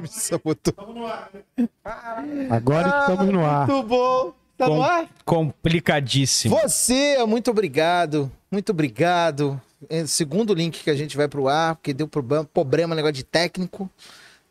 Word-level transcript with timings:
Missa 0.00 0.38
botou. 0.42 0.74
Agora 2.50 3.00
estamos 3.00 3.32
no 3.32 3.44
ar. 3.44 3.66
Muito 3.66 3.86
bom. 3.88 4.32
Tá 4.56 4.66
no 4.68 4.76
Com- 4.76 4.82
ar? 4.82 5.08
Complicadíssimo. 5.24 6.56
Você, 6.60 7.24
muito 7.26 7.50
obrigado. 7.50 8.30
Muito 8.50 8.70
obrigado. 8.70 9.60
É 9.88 10.02
o 10.02 10.08
segundo 10.08 10.52
link 10.52 10.82
que 10.82 10.90
a 10.90 10.94
gente 10.96 11.16
vai 11.16 11.26
pro 11.28 11.48
ar, 11.48 11.76
porque 11.76 11.94
deu 11.94 12.06
problema, 12.06 12.44
problema 12.44 12.94
negócio 12.94 13.14
de 13.14 13.24
técnico. 13.24 13.88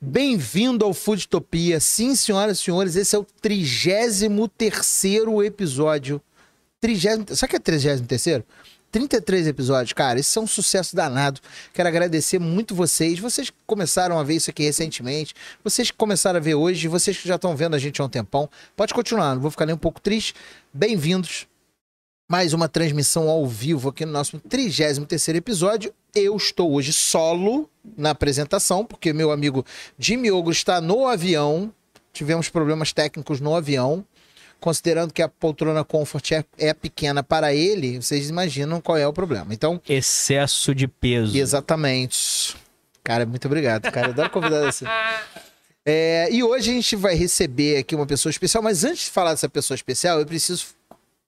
Bem-vindo 0.02 0.86
ao 0.86 0.94
Foodtopia. 0.94 1.80
Sim, 1.80 2.16
senhoras 2.16 2.60
e 2.60 2.64
senhores, 2.64 2.96
esse 2.96 3.16
é 3.16 3.20
o 3.20 3.26
33 3.42 4.24
episódio. 5.44 6.22
30, 6.82 7.36
sabe 7.36 7.48
o 7.48 7.50
que 7.50 7.56
é 7.58 7.60
33 7.60 8.02
33 8.92 9.48
episódios, 9.48 9.94
cara, 9.94 10.20
isso 10.20 10.40
é 10.40 10.42
um 10.42 10.48
sucesso 10.48 10.96
danado. 10.96 11.40
Quero 11.74 11.88
agradecer 11.88 12.40
muito 12.40 12.74
vocês. 12.74 13.20
Vocês 13.20 13.50
que 13.50 13.58
começaram 13.68 14.18
a 14.18 14.24
ver 14.24 14.36
isso 14.36 14.50
aqui 14.50 14.64
recentemente, 14.64 15.36
vocês 15.64 15.92
que 15.92 15.98
começaram 15.98 16.38
a 16.38 16.42
ver 16.42 16.56
hoje, 16.56 16.88
vocês 16.88 17.18
que 17.18 17.28
já 17.28 17.36
estão 17.36 17.56
vendo 17.56 17.76
a 17.76 17.80
gente 17.80 18.02
há 18.02 18.06
um 18.06 18.10
tempão. 18.10 18.50
Pode 18.76 18.94
continuar, 18.94 19.36
não 19.36 19.42
vou 19.42 19.52
ficar 19.52 19.66
nem 19.66 19.76
um 19.76 19.80
pouco 19.80 20.02
triste. 20.02 20.34
Bem-vindos. 20.74 21.48
Mais 22.32 22.54
uma 22.54 22.70
transmissão 22.70 23.28
ao 23.28 23.48
vivo 23.48 23.90
aqui 23.90 24.06
no 24.06 24.12
nosso 24.12 24.40
33 24.40 25.00
episódio. 25.30 25.94
Eu 26.14 26.36
estou 26.38 26.72
hoje 26.72 26.94
solo 26.94 27.68
na 27.98 28.12
apresentação, 28.12 28.86
porque 28.86 29.12
meu 29.14 29.32
amigo 29.32 29.66
Jimmy 29.98 30.32
Ogro 30.32 30.52
está 30.52 30.80
no 30.80 31.08
avião. 31.08 31.74
Tivemos 32.14 32.50
problemas 32.50 32.94
técnicos 32.94 33.40
no 33.40 33.56
avião. 33.56 34.06
Considerando 34.60 35.14
que 35.14 35.22
a 35.22 35.30
poltrona 35.30 35.84
Comfort 35.84 36.32
é, 36.32 36.44
é 36.58 36.74
pequena 36.74 37.24
para 37.24 37.54
ele, 37.54 38.02
vocês 38.02 38.30
imaginam 38.30 38.82
qual 38.82 38.98
é 38.98 39.08
o 39.08 39.14
problema. 39.14 39.54
Então, 39.54 39.82
Excesso 39.88 40.76
de 40.76 40.88
peso. 40.88 41.38
Exatamente. 41.38 42.56
Cara, 43.04 43.26
muito 43.26 43.46
obrigado, 43.46 43.92
cara. 43.92 44.10
Adoro 44.10 44.30
convidado 44.30 44.68
assim. 44.68 44.86
É, 45.86 46.28
e 46.32 46.44
hoje 46.44 46.70
a 46.70 46.74
gente 46.74 46.96
vai 46.96 47.16
receber 47.16 47.78
aqui 47.78 47.96
uma 47.96 48.06
pessoa 48.06 48.30
especial, 48.30 48.62
mas 48.62 48.84
antes 48.84 49.06
de 49.06 49.12
falar 49.12 49.32
dessa 49.32 49.50
pessoa 49.50 49.76
especial, 49.76 50.20
eu 50.20 50.26
preciso 50.26 50.68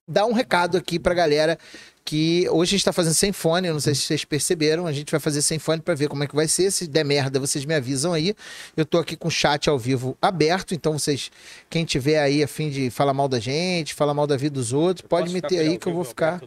dar 0.07 0.25
um 0.25 0.33
recado 0.33 0.77
aqui 0.77 0.99
pra 0.99 1.13
galera 1.13 1.57
que 2.03 2.47
hoje 2.49 2.75
a 2.75 2.77
gente 2.77 2.85
tá 2.85 2.91
fazendo 2.91 3.13
sem 3.13 3.31
fone, 3.31 3.67
eu 3.67 3.73
não 3.73 3.79
sei 3.79 3.93
se 3.95 4.01
vocês 4.01 4.25
perceberam, 4.25 4.85
a 4.87 4.91
gente 4.91 5.09
vai 5.11 5.19
fazer 5.19 5.41
sem 5.41 5.59
fone 5.59 5.81
pra 5.81 5.93
ver 5.93 6.07
como 6.09 6.23
é 6.23 6.27
que 6.27 6.35
vai 6.35 6.47
ser, 6.47 6.69
se 6.71 6.87
der 6.87 7.05
merda 7.05 7.39
vocês 7.39 7.63
me 7.63 7.73
avisam 7.73 8.11
aí. 8.11 8.35
Eu 8.75 8.85
tô 8.85 8.97
aqui 8.97 9.15
com 9.15 9.27
o 9.27 9.31
chat 9.31 9.69
ao 9.69 9.77
vivo 9.79 10.17
aberto, 10.21 10.73
então 10.73 10.97
vocês, 10.97 11.31
quem 11.69 11.85
tiver 11.85 12.19
aí 12.19 12.43
a 12.43 12.47
fim 12.47 12.69
de 12.69 12.89
falar 12.89 13.13
mal 13.13 13.27
da 13.27 13.39
gente, 13.39 13.93
falar 13.93 14.13
mal 14.13 14.25
da 14.27 14.35
vida 14.35 14.55
dos 14.55 14.73
outros, 14.73 15.07
pode 15.07 15.23
Posso 15.25 15.33
meter 15.35 15.59
aí 15.59 15.77
que 15.77 15.87
eu 15.87 15.93
vou 15.93 16.03
ficar... 16.03 16.41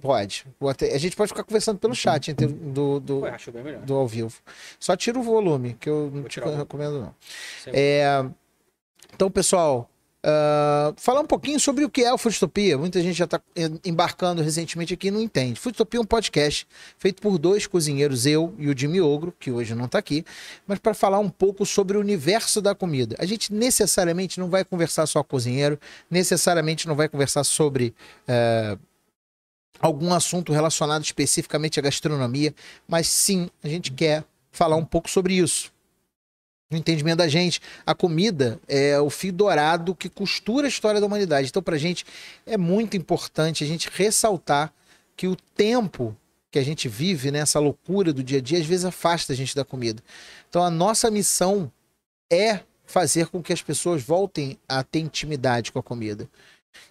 Pode. 0.00 0.46
Até- 0.66 0.94
A 0.94 0.98
gente 0.98 1.14
pode 1.14 1.28
ficar 1.28 1.44
conversando 1.44 1.78
pelo 1.78 1.94
chat 1.94 2.30
entre- 2.30 2.46
do, 2.46 2.98
do, 3.00 3.18
Ué, 3.20 3.36
do 3.84 3.94
ao 3.94 4.08
vivo. 4.08 4.32
Só 4.78 4.96
tira 4.96 5.18
o 5.18 5.22
volume, 5.22 5.76
que 5.78 5.90
eu 5.90 6.10
não 6.14 6.22
te 6.24 6.40
recomendo, 6.40 7.00
não. 7.00 7.14
É, 7.66 8.24
então, 9.12 9.30
pessoal, 9.30 9.90
ah, 10.22 10.92
falar 10.96 11.20
um 11.20 11.26
pouquinho 11.26 11.58
sobre 11.58 11.84
o 11.84 11.90
que 11.90 12.02
é 12.02 12.12
o 12.12 12.18
Foodtopia. 12.18 12.76
Muita 12.76 13.00
gente 13.02 13.16
já 13.16 13.24
está 13.24 13.40
embarcando 13.84 14.42
recentemente 14.42 14.94
aqui 14.94 15.08
e 15.08 15.10
não 15.10 15.20
entende. 15.20 15.58
Foodtopia 15.58 15.98
é 15.98 16.02
um 16.02 16.06
podcast 16.06 16.66
feito 16.98 17.22
por 17.22 17.38
dois 17.38 17.66
cozinheiros, 17.66 18.26
eu 18.26 18.54
e 18.58 18.68
o 18.68 18.76
Jimmy 18.76 19.00
Ogro, 19.00 19.34
que 19.38 19.50
hoje 19.50 19.74
não 19.74 19.86
está 19.86 19.98
aqui, 19.98 20.24
mas 20.66 20.78
para 20.78 20.94
falar 20.94 21.18
um 21.18 21.30
pouco 21.30 21.64
sobre 21.64 21.96
o 21.96 22.00
universo 22.00 22.60
da 22.60 22.74
comida. 22.74 23.16
A 23.18 23.24
gente 23.24 23.52
necessariamente 23.52 24.38
não 24.38 24.50
vai 24.50 24.64
conversar 24.64 25.06
só 25.06 25.22
cozinheiro, 25.22 25.78
necessariamente 26.10 26.86
não 26.86 26.94
vai 26.94 27.08
conversar 27.08 27.44
sobre. 27.44 27.94
eh, 28.28 28.76
algum 29.80 30.12
assunto 30.12 30.52
relacionado 30.52 31.02
especificamente 31.02 31.80
à 31.80 31.82
gastronomia, 31.82 32.54
mas 32.86 33.08
sim, 33.08 33.48
a 33.64 33.68
gente 33.68 33.90
quer 33.90 34.24
falar 34.52 34.76
um 34.76 34.84
pouco 34.84 35.08
sobre 35.08 35.34
isso. 35.34 35.72
No 36.70 36.78
entendimento 36.78 37.18
da 37.18 37.26
gente, 37.26 37.60
a 37.84 37.94
comida 37.94 38.60
é 38.68 39.00
o 39.00 39.10
fio 39.10 39.32
dourado 39.32 39.94
que 39.94 40.08
costura 40.08 40.66
a 40.66 40.68
história 40.68 41.00
da 41.00 41.06
humanidade. 41.06 41.48
Então, 41.48 41.62
pra 41.62 41.76
gente, 41.76 42.06
é 42.46 42.56
muito 42.56 42.96
importante 42.96 43.64
a 43.64 43.66
gente 43.66 43.90
ressaltar 43.92 44.72
que 45.16 45.26
o 45.26 45.36
tempo 45.56 46.16
que 46.50 46.58
a 46.58 46.62
gente 46.62 46.88
vive 46.88 47.30
nessa 47.30 47.58
loucura 47.58 48.12
do 48.12 48.22
dia 48.22 48.38
a 48.38 48.40
dia, 48.40 48.58
às 48.58 48.66
vezes 48.66 48.84
afasta 48.84 49.32
a 49.32 49.36
gente 49.36 49.54
da 49.54 49.64
comida. 49.64 50.02
Então, 50.48 50.62
a 50.62 50.70
nossa 50.70 51.10
missão 51.10 51.70
é 52.30 52.60
fazer 52.84 53.26
com 53.26 53.42
que 53.42 53.52
as 53.52 53.62
pessoas 53.62 54.02
voltem 54.02 54.58
a 54.68 54.82
ter 54.82 55.00
intimidade 55.00 55.72
com 55.72 55.78
a 55.78 55.82
comida. 55.82 56.28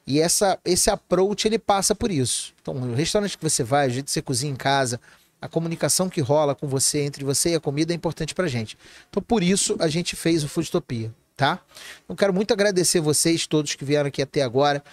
E 0.06 0.20
essa, 0.20 0.60
esse 0.66 0.90
approach, 0.90 1.48
ele 1.48 1.60
passa 1.60 1.94
por 1.94 2.12
isso. 2.12 2.54
Então, 2.62 2.76
o 2.76 2.94
restaurante 2.94 3.38
que 3.38 3.44
você 3.44 3.64
vai, 3.64 3.88
o 3.88 3.92
jeito 3.92 4.06
que 4.06 4.12
você 4.12 4.22
cozinha 4.22 4.52
em 4.52 4.56
casa, 4.56 5.00
a 5.42 5.48
comunicação 5.48 6.10
que 6.10 6.22
rola 6.22 6.54
com 6.54 6.68
você, 6.68 7.00
entre 7.00 7.24
você 7.24 7.52
e 7.52 7.56
a 7.56 7.60
comida, 7.60 7.94
é 7.94 7.96
importante 7.96 8.36
pra 8.36 8.48
gente. 8.48 8.78
Então, 9.10 9.22
por 9.22 9.44
isso, 9.44 9.76
a 9.80 9.88
gente 9.88 10.16
fez 10.16 10.44
o 10.44 10.50
Foodtopia, 10.50 11.14
tá? 11.36 11.60
Eu 12.08 12.16
quero 12.16 12.34
muito 12.34 12.54
agradecer 12.54 13.00
vocês 13.00 13.48
todos 13.48 13.76
que 13.76 13.86
vieram 13.86 14.08
aqui 14.08 14.22
até 14.22 14.42
agora. 14.42 14.84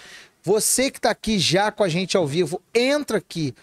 Você 0.43 0.91
que 0.91 1.01
tá 1.01 1.11
aqui 1.11 1.39
já 1.39 1.73
com 1.73 1.83
a 1.83 1.89
gente 1.89 2.17
ao 2.17 2.27
vivo, 2.27 2.62
entra 2.73 3.19
aqui, 3.19 3.55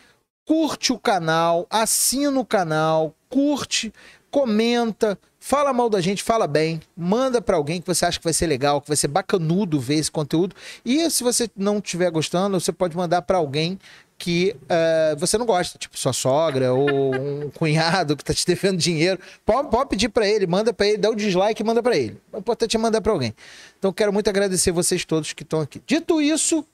curte 0.45 0.91
o 0.91 0.99
canal, 0.99 1.65
assina 1.69 2.37
o 2.39 2.45
canal, 2.45 3.15
curte, 3.29 3.93
comenta, 4.29 5.17
fala 5.39 5.71
mal 5.71 5.89
da 5.89 6.01
gente, 6.01 6.23
fala 6.23 6.47
bem, 6.47 6.81
manda 6.97 7.41
pra 7.41 7.55
alguém 7.55 7.79
que 7.79 7.87
você 7.87 8.05
acha 8.05 8.17
que 8.17 8.23
vai 8.23 8.33
ser 8.33 8.47
legal, 8.47 8.81
que 8.81 8.87
vai 8.87 8.97
ser 8.97 9.07
bacanudo 9.07 9.79
ver 9.79 9.95
esse 9.95 10.11
conteúdo. 10.11 10.55
E 10.83 11.09
se 11.09 11.23
você 11.23 11.49
não 11.55 11.77
estiver 11.77 12.09
gostando, 12.09 12.59
você 12.59 12.71
pode 12.71 12.97
mandar 12.97 13.21
pra 13.21 13.37
alguém 13.37 13.77
que 14.17 14.55
eh, 14.69 15.15
você 15.17 15.37
não 15.37 15.45
gosta, 15.45 15.77
tipo 15.77 15.97
sua 15.97 16.13
sogra 16.13 16.73
ou 16.73 17.15
um 17.15 17.49
cunhado 17.57 18.15
que 18.15 18.23
tá 18.23 18.33
te 18.33 18.45
devendo 18.45 18.77
dinheiro. 18.77 19.19
Pode, 19.45 19.69
pode 19.69 19.89
pedir 19.89 20.09
pra 20.09 20.27
ele, 20.27 20.47
manda 20.47 20.73
pra 20.73 20.87
ele, 20.87 20.97
dá 20.97 21.09
o 21.09 21.15
dislike 21.15 21.61
e 21.61 21.65
manda 21.65 21.83
pra 21.83 21.97
ele. 21.97 22.17
O 22.31 22.37
importante 22.37 22.75
é 22.75 22.79
mandar 22.79 23.01
pra 23.01 23.11
alguém. 23.11 23.33
Então 23.77 23.91
quero 23.91 24.13
muito 24.13 24.29
agradecer 24.29 24.71
vocês 24.71 25.03
todos 25.05 25.33
que 25.33 25.43
estão 25.43 25.61
aqui. 25.61 25.81
Dito 25.85 26.21
isso, 26.21 26.65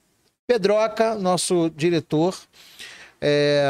Pedroca, 0.45 1.15
nosso 1.15 1.69
diretor, 1.75 2.37
é, 3.21 3.63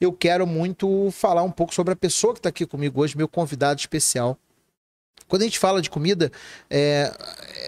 eu 0.00 0.12
quero 0.12 0.46
muito 0.46 1.10
falar 1.10 1.42
um 1.42 1.50
pouco 1.50 1.74
sobre 1.74 1.92
a 1.92 1.96
pessoa 1.96 2.32
que 2.32 2.38
está 2.38 2.48
aqui 2.48 2.64
comigo 2.64 3.02
hoje, 3.02 3.16
meu 3.16 3.28
convidado 3.28 3.80
especial. 3.80 4.38
Quando 5.28 5.42
a 5.42 5.44
gente 5.44 5.58
fala 5.58 5.80
de 5.82 5.90
comida, 5.90 6.32
é, 6.70 7.12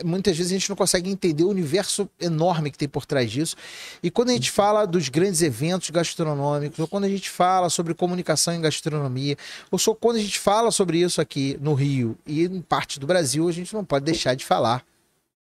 muitas 0.05 0.37
vezes 0.37 0.51
a 0.51 0.55
gente 0.59 0.69
não 0.71 0.77
consegue 0.77 1.11
entender 1.11 1.45
o 1.45 1.49
universo 1.51 2.09
enorme 2.19 2.71
que 2.71 2.79
tem 2.79 2.89
por 2.89 3.05
trás 3.07 3.31
disso. 3.31 3.55
E 4.03 4.11
quando 4.11 4.31
a 4.31 4.33
gente 4.33 4.51
fala 4.51 4.87
dos 4.87 5.09
grandes 5.09 5.43
eventos 5.43 5.91
gastronômicos, 5.91 6.79
ou 6.79 6.89
quando 6.89 7.05
a 7.05 7.09
gente 7.09 7.29
fala 7.29 7.69
sobre 7.69 7.93
comunicação 7.95 8.55
em 8.55 8.61
gastronomia, 8.61 9.37
ou 9.71 9.79
só 9.79 9.95
quando 9.95 10.17
a 10.17 10.21
gente 10.21 10.39
fala 10.39 10.71
sobre 10.71 10.99
isso 11.01 11.21
aqui 11.21 11.59
no 11.61 11.75
Rio 11.75 12.17
e 12.27 12.45
em 12.45 12.61
parte 12.63 12.99
do 12.99 13.07
Brasil, 13.07 13.47
a 13.49 13.53
gente 13.53 13.75
não 13.75 13.85
pode 13.85 14.05
deixar 14.05 14.35
de 14.35 14.45
falar 14.45 14.83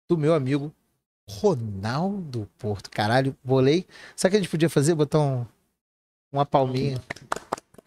do 0.09 0.17
meu 0.17 0.33
amigo 0.33 0.71
Ronaldo 1.29 2.47
Porto. 2.57 2.89
Caralho, 2.89 3.35
bolei. 3.43 3.85
O 4.15 4.21
que 4.21 4.27
a 4.27 4.39
gente 4.39 4.49
podia 4.49 4.69
fazer? 4.69 4.95
Botar 4.95 5.19
um- 5.19 5.45
uma 6.31 6.45
palminha. 6.45 7.01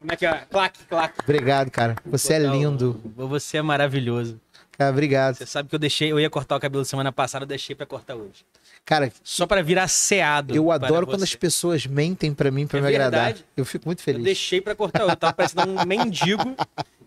Como 0.00 0.12
é 0.12 0.16
que 0.16 0.24
é? 0.26 0.44
Claque, 0.50 0.80
claque. 0.88 1.14
Obrigado, 1.22 1.70
cara. 1.70 1.94
Você 2.06 2.32
é 2.34 2.38
lindo. 2.38 3.00
Você 3.16 3.58
é 3.58 3.62
maravilhoso. 3.62 4.40
Cara, 4.72 4.90
obrigado. 4.92 5.36
Você 5.36 5.44
sabe 5.44 5.68
que 5.68 5.74
eu 5.74 5.78
deixei, 5.78 6.10
eu 6.10 6.18
ia 6.18 6.30
cortar 6.30 6.56
o 6.56 6.60
cabelo 6.60 6.84
semana 6.86 7.12
passada, 7.12 7.42
eu 7.44 7.46
deixei 7.46 7.76
pra 7.76 7.84
cortar 7.84 8.14
hoje. 8.14 8.46
Cara, 8.82 9.12
Só 9.22 9.46
pra 9.46 9.60
virar 9.62 9.86
ceado. 9.88 10.56
eu 10.56 10.64
para 10.64 10.74
adoro 10.86 11.06
quando 11.06 11.22
as 11.22 11.34
pessoas 11.34 11.84
mentem 11.86 12.32
pra 12.32 12.50
mim 12.50 12.66
pra 12.66 12.78
É 12.78 12.82
me 12.82 12.88
agradar. 12.88 13.24
verdade. 13.26 13.44
Eu 13.54 13.64
fico 13.66 13.86
muito 13.86 14.00
Eu 14.00 14.04
feliz. 14.04 14.24
deixei 14.24 14.58
pra 14.62 14.74
cortar. 14.74 15.02
Eu 15.02 15.14
tava 15.14 15.34
parecendo 15.34 15.70
um 15.70 15.84
mendigo. 15.84 16.56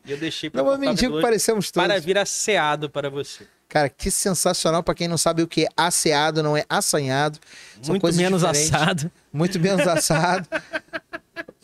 E 0.05 0.11
eu 0.11 0.17
deixei 0.17 0.51
pra 0.51 0.61
Não, 0.61 0.65
mas 0.69 0.75
cortar 0.77 0.85
o 0.85 0.89
mendigo 0.93 1.13
hoje 1.15 1.21
parecemos 1.23 1.71
todos. 1.71 1.87
para 1.87 1.99
vir 1.99 2.15
asseado 2.19 2.91
para 2.91 3.09
você. 3.09 3.47
Cara, 3.67 3.89
que 3.89 4.11
sensacional 4.11 4.83
pra 4.83 4.93
quem 4.93 5.07
não 5.07 5.17
sabe 5.17 5.41
o 5.41 5.47
que 5.47 5.63
é 5.63 5.67
asseado, 5.75 6.43
não 6.43 6.55
é 6.55 6.63
assanhado. 6.69 7.39
São 7.81 7.93
Muito 7.93 8.13
menos 8.15 8.41
diferentes. 8.43 8.71
assado. 8.71 9.11
Muito 9.33 9.59
menos 9.59 9.87
assado. 9.87 10.47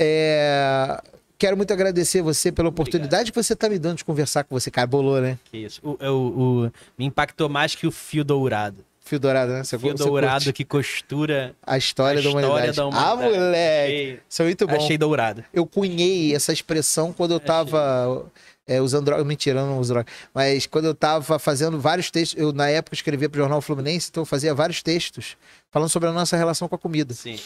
É, 0.01 1.01
Quero 1.39 1.55
muito 1.57 1.71
agradecer 1.73 2.21
você 2.21 2.51
pela 2.51 2.67
oportunidade 2.69 3.31
que 3.31 3.41
você 3.41 3.55
tá 3.55 3.69
me 3.69 3.79
dando 3.79 3.97
de 3.97 4.05
conversar 4.05 4.43
com 4.43 4.59
você, 4.59 4.69
cara. 4.69 4.85
Bolou, 4.85 5.21
né? 5.21 5.39
Que 5.49 5.57
isso. 5.59 5.79
O, 5.81 5.97
é 5.99 6.09
o- 6.09 6.65
o- 6.67 6.71
me 6.97 7.05
impactou 7.05 7.47
mais 7.47 7.73
que 7.73 7.87
o 7.87 7.91
fio 7.91 8.23
dourado. 8.25 8.83
Fio 9.05 9.17
dourado, 9.19 9.53
né? 9.53 9.63
Você, 9.63 9.75
O 9.77 9.79
fio 9.79 9.91
você 9.97 10.03
dourado 10.03 10.43
curte 10.43 10.53
que 10.53 10.65
costura 10.65 11.55
a 11.65 11.77
história, 11.77 12.19
a 12.19 12.21
da, 12.21 12.27
história 12.29 12.47
humanidade. 12.49 12.75
da 12.77 12.85
humanidade. 12.85 13.11
Ah, 13.11 13.15
moleque! 13.15 13.93
Achei, 13.93 14.19
Isso 14.29 14.41
é 14.41 14.45
muito 14.45 14.67
bom. 14.67 14.75
achei 14.75 14.97
dourado. 14.97 15.45
eu 15.53 15.65
cunhei 15.65 16.35
essa 16.35 16.51
expressão 16.53 17.13
quando 17.13 17.31
eu 17.31 17.39
tava 17.39 18.25
é, 18.67 18.81
usando 18.81 19.05
droga. 19.05 19.23
Mentira, 19.23 19.61
eu 19.61 19.65
não 19.65 19.79
uso 19.79 19.93
droga. 19.93 20.07
Mas 20.33 20.67
quando 20.67 20.85
eu 20.85 20.93
tava 20.93 21.39
fazendo 21.39 21.79
vários 21.79 22.11
textos, 22.11 22.37
eu 22.39 22.51
na 22.51 22.69
época 22.69 22.93
escrevia 22.93 23.29
pro 23.29 23.39
Jornal 23.39 23.61
Fluminense, 23.61 24.09
então 24.11 24.21
eu 24.21 24.25
fazia 24.25 24.53
vários 24.53 24.83
textos 24.83 25.37
falando 25.71 25.89
sobre 25.89 26.09
a 26.09 26.11
nossa 26.11 26.35
relação 26.37 26.67
com 26.67 26.75
a 26.75 26.77
comida. 26.77 27.13
Sim. 27.13 27.39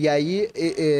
E 0.00 0.08
aí 0.08 0.48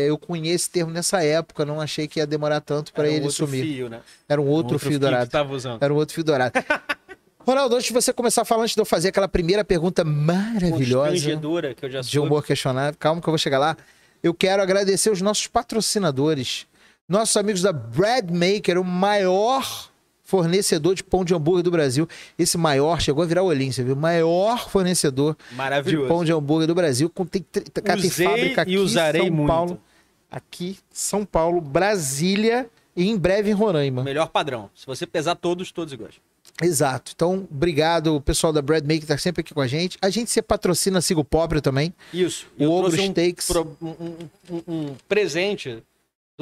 eu 0.06 0.18
cunhei 0.18 0.52
esse 0.52 0.68
termo 0.68 0.92
nessa 0.92 1.24
época, 1.24 1.64
não 1.64 1.80
achei 1.80 2.06
que 2.06 2.20
ia 2.20 2.26
demorar 2.26 2.60
tanto 2.60 2.92
para 2.92 3.04
Era 3.04 3.12
um 3.12 3.16
ele 3.16 3.24
outro 3.24 3.46
sumir. 3.46 3.62
Fio, 3.64 3.88
né? 3.88 4.02
Era 4.28 4.38
um 4.38 4.46
outro, 4.46 4.78
fio 4.78 4.90
que 4.90 4.98
dourado. 4.98 5.24
você 5.24 5.30
tava 5.30 5.54
usando. 5.54 5.82
Era 5.82 5.90
um 5.90 5.96
outro 5.96 6.14
fio 6.14 6.22
dourado. 6.22 6.52
Ronaldo, 7.40 7.76
antes 7.76 7.86
de 7.86 7.94
você 7.94 8.12
começar 8.12 8.42
a 8.42 8.44
falar, 8.44 8.64
antes 8.64 8.74
de 8.74 8.80
eu 8.82 8.84
fazer 8.84 9.08
aquela 9.08 9.26
primeira 9.26 9.64
pergunta 9.64 10.04
maravilhosa 10.04 11.16
que 11.74 11.86
eu 11.86 11.90
já 11.90 12.02
de 12.02 12.20
humor 12.20 12.44
questionável. 12.44 12.94
Calma 12.98 13.22
que 13.22 13.26
eu 13.26 13.32
vou 13.32 13.38
chegar 13.38 13.58
lá. 13.58 13.74
Eu 14.22 14.34
quero 14.34 14.62
agradecer 14.62 15.08
os 15.08 15.22
nossos 15.22 15.46
patrocinadores, 15.46 16.66
nossos 17.08 17.34
amigos 17.38 17.62
da 17.62 17.72
Bread 17.72 18.30
Maker, 18.30 18.78
o 18.78 18.84
maior 18.84 19.90
fornecedor 20.30 20.94
de 20.94 21.02
pão 21.02 21.24
de 21.24 21.34
hambúrguer 21.34 21.64
do 21.64 21.70
Brasil. 21.72 22.08
Esse 22.38 22.56
maior, 22.56 23.00
chegou 23.00 23.24
a 23.24 23.26
virar 23.26 23.42
olhinho, 23.42 23.72
você 23.72 23.82
viu? 23.82 23.96
Maior 23.96 24.70
fornecedor 24.70 25.36
de 25.84 25.96
pão 26.06 26.24
de 26.24 26.32
hambúrguer 26.32 26.68
do 26.68 26.74
Brasil. 26.74 27.10
Com, 27.10 27.26
tem, 27.26 27.44
cara, 27.84 28.00
tem 28.00 28.08
fábrica 28.10 28.62
aqui 28.62 28.70
e 28.72 28.78
usarei 28.78 29.22
São 29.22 29.30
muito. 29.32 29.48
Paulo. 29.48 29.80
Aqui, 30.30 30.78
São 30.92 31.24
Paulo, 31.24 31.60
Brasília 31.60 32.70
e 32.96 33.08
em 33.08 33.18
breve 33.18 33.50
em 33.50 33.52
Roraima. 33.52 34.04
Melhor 34.04 34.28
padrão. 34.28 34.70
Se 34.76 34.86
você 34.86 35.04
pesar 35.04 35.34
todos, 35.34 35.72
todos 35.72 35.92
iguais. 35.92 36.14
Exato. 36.62 37.12
Então, 37.14 37.48
obrigado, 37.50 38.14
o 38.14 38.20
pessoal 38.20 38.52
da 38.52 38.62
Bread 38.62 38.86
Maker 38.86 39.06
tá 39.08 39.18
sempre 39.18 39.40
aqui 39.40 39.52
com 39.52 39.60
a 39.60 39.66
gente. 39.66 39.98
A 40.00 40.10
gente 40.10 40.30
se 40.30 40.40
patrocina 40.40 41.00
Sigo 41.00 41.24
Pobre 41.24 41.60
também. 41.60 41.92
Isso. 42.14 42.46
O 42.58 42.70
Ogro 42.70 42.92
um, 43.00 43.10
Steaks. 43.10 43.46
pro- 43.48 43.76
um, 43.82 43.88
um- 44.50 44.62
um- 44.68 44.94
presente 45.08 45.82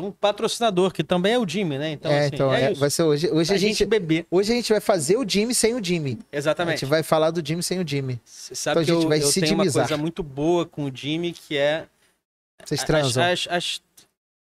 um 0.04 0.10
patrocinador, 0.12 0.92
que 0.92 1.02
também 1.04 1.32
é 1.34 1.38
o 1.38 1.48
Jimmy, 1.48 1.78
né? 1.78 1.90
Então, 1.92 2.10
é, 2.10 2.18
assim, 2.26 2.30
então, 2.34 2.52
é 2.54 2.62
é, 2.72 2.74
vai 2.74 2.90
ser 2.90 3.02
hoje. 3.02 3.28
Hoje 3.30 3.48
Pra 3.48 3.56
a 3.56 3.58
gente, 3.58 3.84
beber. 3.84 4.26
hoje 4.30 4.52
a 4.52 4.54
gente 4.54 4.70
vai 4.72 4.80
fazer 4.80 5.16
o 5.16 5.28
Jimmy 5.28 5.54
sem 5.54 5.74
o 5.74 5.84
Jimmy. 5.84 6.18
A 6.32 6.36
Exatamente. 6.36 6.80
gente 6.80 6.88
vai 6.88 7.02
falar 7.02 7.30
do 7.30 7.46
Jimmy 7.46 7.62
sem 7.62 7.80
o 7.80 7.86
Jimmy. 7.86 8.20
Você 8.24 8.54
sabe 8.54 8.80
Então 8.82 8.94
a 8.94 8.96
gente 8.96 9.04
eu, 9.04 9.08
vai 9.08 9.22
eu 9.22 9.26
se 9.26 9.40
tenho 9.40 9.54
uma 9.54 9.70
coisa 9.70 9.96
muito 9.96 10.22
boa 10.22 10.64
com 10.66 10.84
o 10.84 10.90
Jimmy, 10.94 11.32
que 11.32 11.56
é 11.56 11.86
Vocês 12.64 12.80
as, 12.80 12.86
transam. 12.86 13.24
as- 13.24 13.46
as- 13.50 13.80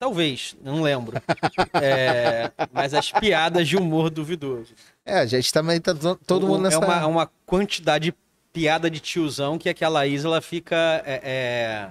Talvez, 0.01 0.55
não 0.63 0.81
lembro. 0.81 1.21
É, 1.73 2.51
mas 2.71 2.93
as 2.93 3.11
piadas 3.11 3.67
de 3.67 3.75
humor 3.75 4.09
duvidoso. 4.09 4.73
É, 5.05 5.19
a 5.19 5.25
gente 5.25 5.51
também 5.51 5.79
tá 5.81 5.93
to- 5.93 6.19
todo 6.25 6.47
mundo 6.47 6.59
O- 6.59 6.63
nessa. 6.63 6.77
É 6.77 6.79
uma, 6.79 7.05
uma 7.07 7.31
quantidade 7.45 8.05
de 8.05 8.15
piada 8.53 8.89
de 8.89 8.99
tiozão 8.99 9.57
que 9.57 9.67
aquela 9.69 10.07
Isa 10.07 10.27
ela 10.27 10.41
fica 10.41 11.03
é, 11.05 11.89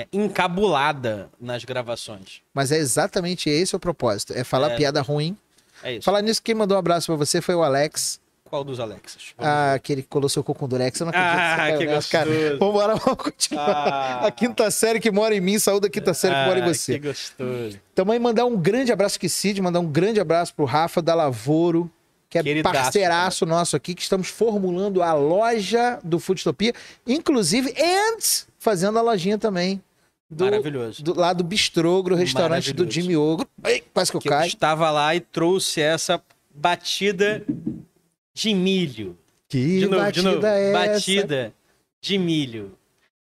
é, 0.00 0.06
encabulada 0.12 1.28
nas 1.40 1.64
gravações. 1.64 2.40
Mas 2.54 2.70
é 2.72 2.76
exatamente 2.78 3.48
esse 3.50 3.74
o 3.74 3.80
propósito. 3.80 4.32
É 4.34 4.44
falar 4.44 4.70
É. 4.72 4.76
piada 4.76 5.00
ruim. 5.02 5.36
É 5.82 5.94
isso. 5.94 6.04
Falar 6.04 6.22
nisso, 6.22 6.42
quem 6.42 6.54
mandou 6.54 6.76
um 6.76 6.80
abraço 6.80 7.06
pra 7.06 7.16
você 7.16 7.40
foi 7.40 7.54
o 7.54 7.62
Alex. 7.62 8.20
Qual 8.44 8.64
dos 8.64 8.80
Alexas? 8.80 9.34
Vamos 9.36 9.52
Ah, 9.52 9.74
aquele 9.74 10.00
que 10.02 10.08
colou 10.08 10.28
seu 10.28 10.42
cu 10.42 10.54
com 10.54 10.64
o 10.64 10.68
Durex. 10.68 10.98
Eu 11.00 11.06
não 11.06 11.10
acredito 11.10 11.38
Ah, 11.38 11.78
que 11.78 11.84
nessa, 11.86 12.08
cara. 12.08 12.30
gostoso. 12.30 12.58
Vambora, 12.58 12.94
vamos 12.96 13.22
continuar. 13.22 13.68
Ah. 13.68 14.26
A 14.26 14.30
quinta 14.30 14.70
série 14.70 15.00
que 15.00 15.10
mora 15.10 15.34
em 15.34 15.40
mim 15.40 15.58
saiu 15.58 15.78
da 15.78 15.88
quinta 15.90 16.14
série 16.14 16.34
que 16.34 16.44
mora 16.46 16.58
em 16.58 16.62
Ah, 16.62 16.66
você. 16.66 16.98
Que 16.98 17.08
gostoso. 17.08 17.78
Também 17.94 18.18
mandar 18.18 18.46
um 18.46 18.56
grande 18.56 18.90
abraço, 18.90 19.14
esqueci 19.14 19.52
de 19.52 19.60
mandar 19.60 19.80
um 19.80 19.86
grande 19.86 20.18
abraço 20.18 20.54
pro 20.54 20.64
Rafa 20.64 21.02
da 21.02 21.14
Lavoro, 21.14 21.90
que 22.30 22.38
é 22.38 22.42
Queridaço, 22.42 22.74
parceiraço 22.74 23.44
nosso 23.46 23.76
aqui, 23.76 23.94
que 23.94 24.00
estamos 24.02 24.28
formulando 24.28 25.02
a 25.02 25.12
loja 25.12 25.98
do 26.02 26.18
Foodtopia, 26.18 26.72
inclusive, 27.06 27.74
antes 28.12 28.46
fazendo 28.58 28.98
a 28.98 29.02
lojinha 29.02 29.36
também. 29.38 29.82
Do, 30.30 30.44
Maravilhoso. 30.44 31.02
do- 31.02 31.18
lá 31.18 31.32
do 31.32 31.42
Bistrogro, 31.42 32.14
restaurante 32.14 32.72
do. 32.72 32.90
Jimmy 32.90 33.16
Ogro. 33.16 33.48
Ai, 33.62 33.82
quase 33.94 34.10
que 34.10 34.16
eu 34.16 34.20
Que 34.20 34.28
eu 34.28 34.32
caio. 34.32 34.48
estava 34.48 34.90
lá 34.90 35.14
e 35.14 35.20
trouxe 35.20 35.80
essa 35.80 36.22
batida 36.54 37.44
de 38.34 38.52
milho. 38.54 39.16
Que 39.48 39.78
De 39.80 39.86
novo, 39.86 39.96
batida 40.02 40.28
de 40.28 40.34
novo. 40.34 40.46
é 40.46 40.70
essa? 40.70 40.86
Batida 40.92 41.54
de 42.02 42.18
milho. 42.18 42.72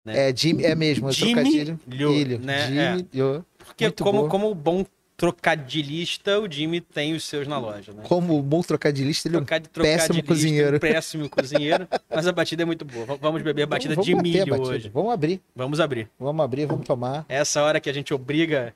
É, 0.08 0.34
Jimmy, 0.36 0.64
é 0.64 0.76
mesmo, 0.76 1.10
é 1.10 1.12
Jimmy 1.12 1.34
trocadilho. 1.34 1.80
Lho, 1.90 2.12
Milho, 2.12 2.40
né? 2.40 2.98
Lho. 3.14 3.46
Porque 3.58 3.86
Muito 3.86 4.04
como, 4.04 4.20
boa. 4.20 4.30
como 4.30 4.56
bom 4.56 4.86
trocadilhista, 5.18 6.40
o 6.40 6.52
Jimmy 6.52 6.82
tem 6.82 7.14
os 7.14 7.24
seus 7.24 7.48
na 7.48 7.58
loja, 7.58 7.94
né? 7.94 8.04
Como 8.04 8.42
bom 8.42 8.62
trocadilhista, 8.62 9.28
ele 9.28 9.38
é 9.38 9.40
um 9.40 9.46
Trocad- 9.46 9.68
péssimo 9.70 10.16
trocadilhista, 10.22 10.28
cozinheiro. 10.28 10.76
um 10.78 10.80
péssimo 10.80 11.30
cozinheiro, 11.30 11.88
mas 12.14 12.28
a 12.28 12.32
batida 12.32 12.64
é 12.64 12.66
muito 12.66 12.84
boa. 12.86 13.18
Vamos 13.22 13.42
beber 13.42 13.66
batida 13.66 13.96
Vamos 13.96 14.06
de 14.06 14.16
bater 14.16 14.42
a 14.42 14.46
milho 14.46 14.62
hoje. 14.62 14.90
Vamos 14.90 15.14
abrir, 15.14 15.42
Vamos 15.56 15.80
abrir. 15.80 16.10
vamos 16.20 16.44
abrir, 16.44 16.66
vamos 16.66 16.86
tomar. 16.86 17.26
Essa 17.30 17.64
hora 17.64 17.80
que 17.80 17.90
a 17.90 17.94
gente 17.94 18.14
obriga 18.14 18.76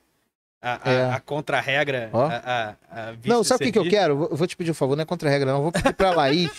a, 0.62 0.90
a, 0.90 0.94
É. 0.94 1.10
a 1.14 1.20
contra-regra 1.20 2.10
Ó. 2.14 2.26
a, 2.26 2.36
a, 2.36 2.70
a 3.10 3.14
Não, 3.26 3.44
sabe 3.44 3.64
o 3.64 3.68
que, 3.68 3.72
que 3.74 3.80
eu 3.80 3.90
quero? 3.90 4.28
Eu 4.32 4.36
vou 4.38 4.48
te 4.48 4.56
pedir 4.56 4.72
um 4.72 4.74
favor, 4.74 4.96
não 4.96 5.04
é 5.04 5.06
contra 5.06 5.28
a 5.30 5.32
regra, 5.32 5.52
não. 5.52 5.64
Vou 5.64 5.72
pedir 5.72 5.94
pra 5.94 6.12
Laís, 6.12 6.52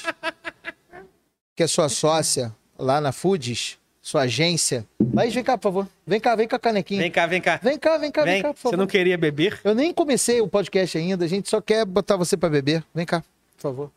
que 1.57 1.63
é 1.63 1.67
sua 1.67 1.89
sócia 1.89 2.55
lá 2.79 3.01
na 3.01 3.13
Foods, 3.13 3.79
sua 4.11 4.23
agência. 4.23 4.85
Laís, 5.15 5.33
vem 5.33 5.45
cá, 5.45 5.57
por 5.57 5.63
favor. 5.65 5.89
Vem 6.07 6.19
cá, 6.21 6.35
vem 6.35 6.49
com 6.49 6.57
a 6.57 6.59
canequinha. 6.59 7.01
Vem 7.01 7.11
cá, 7.11 7.27
vem 7.27 7.41
cá. 7.41 7.61
Vem 7.63 7.79
cá, 7.79 7.97
vem 7.97 8.11
cá, 8.11 8.25
vem, 8.25 8.33
Vem. 8.35 8.43
cá, 8.43 8.49
por 8.53 8.57
Você 8.59 8.63
favor. 8.63 8.77
não 8.77 8.87
queria 8.87 9.17
beber? 9.17 9.61
Eu 9.63 9.75
nem 9.75 9.93
comecei 9.95 10.41
o 10.41 10.49
podcast 10.49 10.99
ainda, 10.99 11.25
a 11.25 11.29
gente 11.29 11.49
só 11.49 11.61
quer 11.61 11.85
botar 11.85 12.17
você 12.17 12.37
pra 12.37 12.49
beber. 12.49 12.85
Vem 12.95 13.07
cá, 13.07 13.21
por 13.57 13.63
favor. 13.63 13.93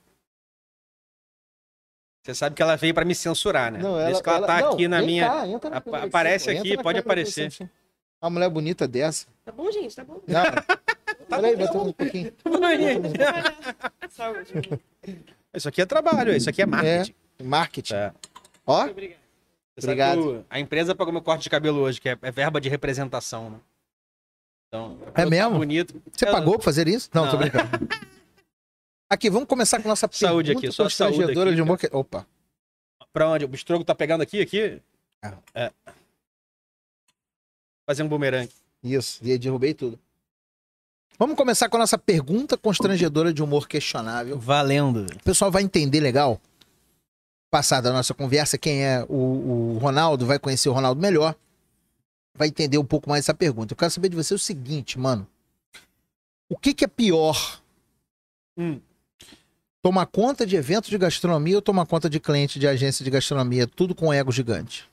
Você 2.24 2.34
sabe 2.36 2.56
que 2.56 2.62
ela 2.62 2.78
veio 2.78 2.94
pra 2.94 3.04
me 3.04 3.14
censurar, 3.14 3.72
né? 3.72 3.80
Não, 3.80 3.98
Desde 3.98 4.24
que 4.24 4.30
ela 4.30 4.48
tá 4.48 4.62
não, 4.62 4.74
aqui 4.74 4.88
na 4.88 5.02
minha. 5.02 5.28
cá, 5.28 5.48
entra 5.48 5.70
na 5.70 5.82
câmera, 5.82 6.06
aparece 6.06 6.50
entra 6.52 6.62
aqui, 6.62 6.78
na 6.78 6.84
pode 6.84 7.00
aparecer. 7.00 7.52
Uma 8.22 8.30
mulher 8.30 8.50
bonita 8.50 8.88
dessa. 8.88 9.26
Tá 9.44 9.52
bom, 9.52 9.70
gente, 9.72 9.94
tá 9.96 10.04
bom. 10.06 10.22
Não. 10.26 10.44
Olha 11.38 11.48
aí, 11.50 11.56
botando 11.58 11.88
um 11.88 11.92
pouquinho. 11.92 12.32
Saúde. 14.12 14.80
Isso 15.54 15.68
aqui 15.68 15.82
é 15.82 15.86
trabalho, 15.86 16.34
isso 16.34 16.50
aqui 16.50 16.62
é 16.62 16.66
marketing. 16.66 17.14
Marketing. 17.44 17.94
Tá. 17.94 18.14
Ó, 18.66 18.86
Obrigado. 18.86 19.23
Obrigado. 19.78 20.46
a 20.50 20.60
empresa 20.60 20.94
pagou 20.94 21.12
meu 21.12 21.22
corte 21.22 21.44
de 21.44 21.50
cabelo 21.50 21.80
hoje, 21.80 22.00
que 22.00 22.10
é, 22.10 22.18
é 22.22 22.32
verba 22.32 22.62
de 22.62 22.70
representação, 22.70 23.50
né? 23.50 23.60
Então, 24.68 24.98
É 25.16 25.24
tô 25.24 25.30
mesmo? 25.30 25.58
Bonito. 25.58 26.02
você 26.12 26.28
Eu- 26.28 26.32
pagou 26.32 26.56
pra 26.56 26.64
fazer 26.64 26.88
isso? 26.88 27.10
Não, 27.14 27.26
tô 27.26 27.34
Não. 27.34 27.40
brincando. 27.40 27.70
Aqui, 29.10 29.30
vamos 29.30 29.48
começar 29.48 29.80
com 29.82 29.88
nossa 29.88 30.10
Saúde 30.12 30.48
pergunta 30.48 30.68
aqui, 30.68 30.76
só 30.76 30.90
saúde 30.90 31.16
constrangedora 31.18 31.50
aqui, 31.52 31.56
de 31.56 31.62
humor. 31.62 31.78
que- 31.78 31.90
Opa. 31.92 32.26
Pra 33.12 33.30
onde? 33.30 33.46
O 33.46 33.48
bistrogo 33.48 33.84
tá 33.84 33.94
pegando 33.94 34.22
aqui, 34.22 34.42
aqui? 34.42 34.82
Ah. 35.24 35.38
É. 35.54 35.72
Fazer 37.88 38.02
um 38.04 38.08
bumerangue. 38.08 38.52
Isso, 38.84 39.20
e 39.24 39.32
aí 39.32 39.38
derrubei 39.38 39.74
tudo. 39.74 40.00
Vamos 41.20 41.36
começar 41.38 41.70
com 41.70 41.76
a 41.78 41.82
nossa 41.82 41.98
pergunta 41.98 42.58
constrangedora 42.58 43.32
de 43.32 43.44
humor 43.44 43.68
questionável. 43.68 44.40
Valendo. 44.40 45.06
O 45.14 45.24
pessoal 45.24 45.52
vai 45.52 45.62
entender 45.62 46.00
legal. 46.00 46.42
Passada 47.54 47.92
a 47.92 47.94
nossa 47.94 48.16
conversa, 48.16 48.58
quem 48.58 48.84
é 48.84 49.06
o, 49.08 49.76
o 49.76 49.78
Ronaldo 49.78 50.26
vai 50.26 50.40
conhecer 50.40 50.70
o 50.70 50.74
Ronaldo 50.74 51.00
melhor. 51.00 51.36
Vai 52.34 52.48
entender 52.48 52.80
um 52.80 52.84
pouco 52.84 53.08
mais 53.08 53.26
essa 53.26 53.34
pergunta. 53.36 53.74
Eu 53.74 53.78
quero 53.78 53.92
saber 53.92 54.10
de 54.10 54.16
você 54.16 54.34
o 54.34 54.40
seguinte, 54.40 54.98
mano. 54.98 55.28
O 56.50 56.58
que, 56.58 56.74
que 56.74 56.84
é 56.84 56.88
pior? 56.88 57.62
Hum. 58.58 58.82
Tomar 59.84 60.08
conta 60.08 60.48
de 60.48 60.56
evento 60.56 60.90
de 60.90 60.98
gastronomia 60.98 61.58
ou 61.58 61.62
tomar 61.62 61.86
conta 61.86 62.10
de 62.10 62.20
cliente 62.20 62.58
de 62.58 62.68
agência 62.68 63.06
de 63.06 63.12
gastronomia? 63.12 63.68
Tudo 63.68 63.94
com 63.94 64.12
ego 64.12 64.32
gigante. 64.32 64.90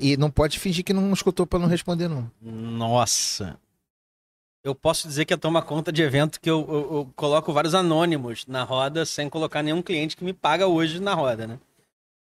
E 0.00 0.16
não 0.16 0.30
pode 0.30 0.58
fingir 0.58 0.82
que 0.82 0.94
não 0.94 1.12
escutou 1.12 1.46
pra 1.46 1.58
não 1.58 1.68
responder, 1.68 2.08
não. 2.08 2.30
Nossa. 2.40 3.60
Eu 4.64 4.74
posso 4.74 5.08
dizer 5.08 5.24
que 5.24 5.34
eu 5.34 5.38
tomo 5.38 5.60
conta 5.62 5.90
de 5.90 6.02
evento 6.02 6.40
que 6.40 6.48
eu, 6.48 6.60
eu- 6.68 6.94
eu 6.98 7.12
coloco 7.16 7.52
vários 7.52 7.74
anônimos 7.74 8.46
na 8.46 8.62
roda 8.62 9.04
sem 9.04 9.28
colocar 9.28 9.62
nenhum 9.62 9.82
cliente 9.82 10.16
que 10.16 10.22
me 10.24 10.32
paga 10.32 10.66
hoje 10.68 11.00
na 11.00 11.14
roda, 11.14 11.46
né? 11.46 11.58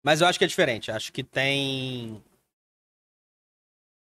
Mas 0.04 0.20
eu 0.20 0.26
acho 0.26 0.38
que 0.38 0.44
é 0.44 0.48
diferente. 0.48 0.90
Acho 0.90 1.12
que 1.12 1.24
tem. 1.24 2.22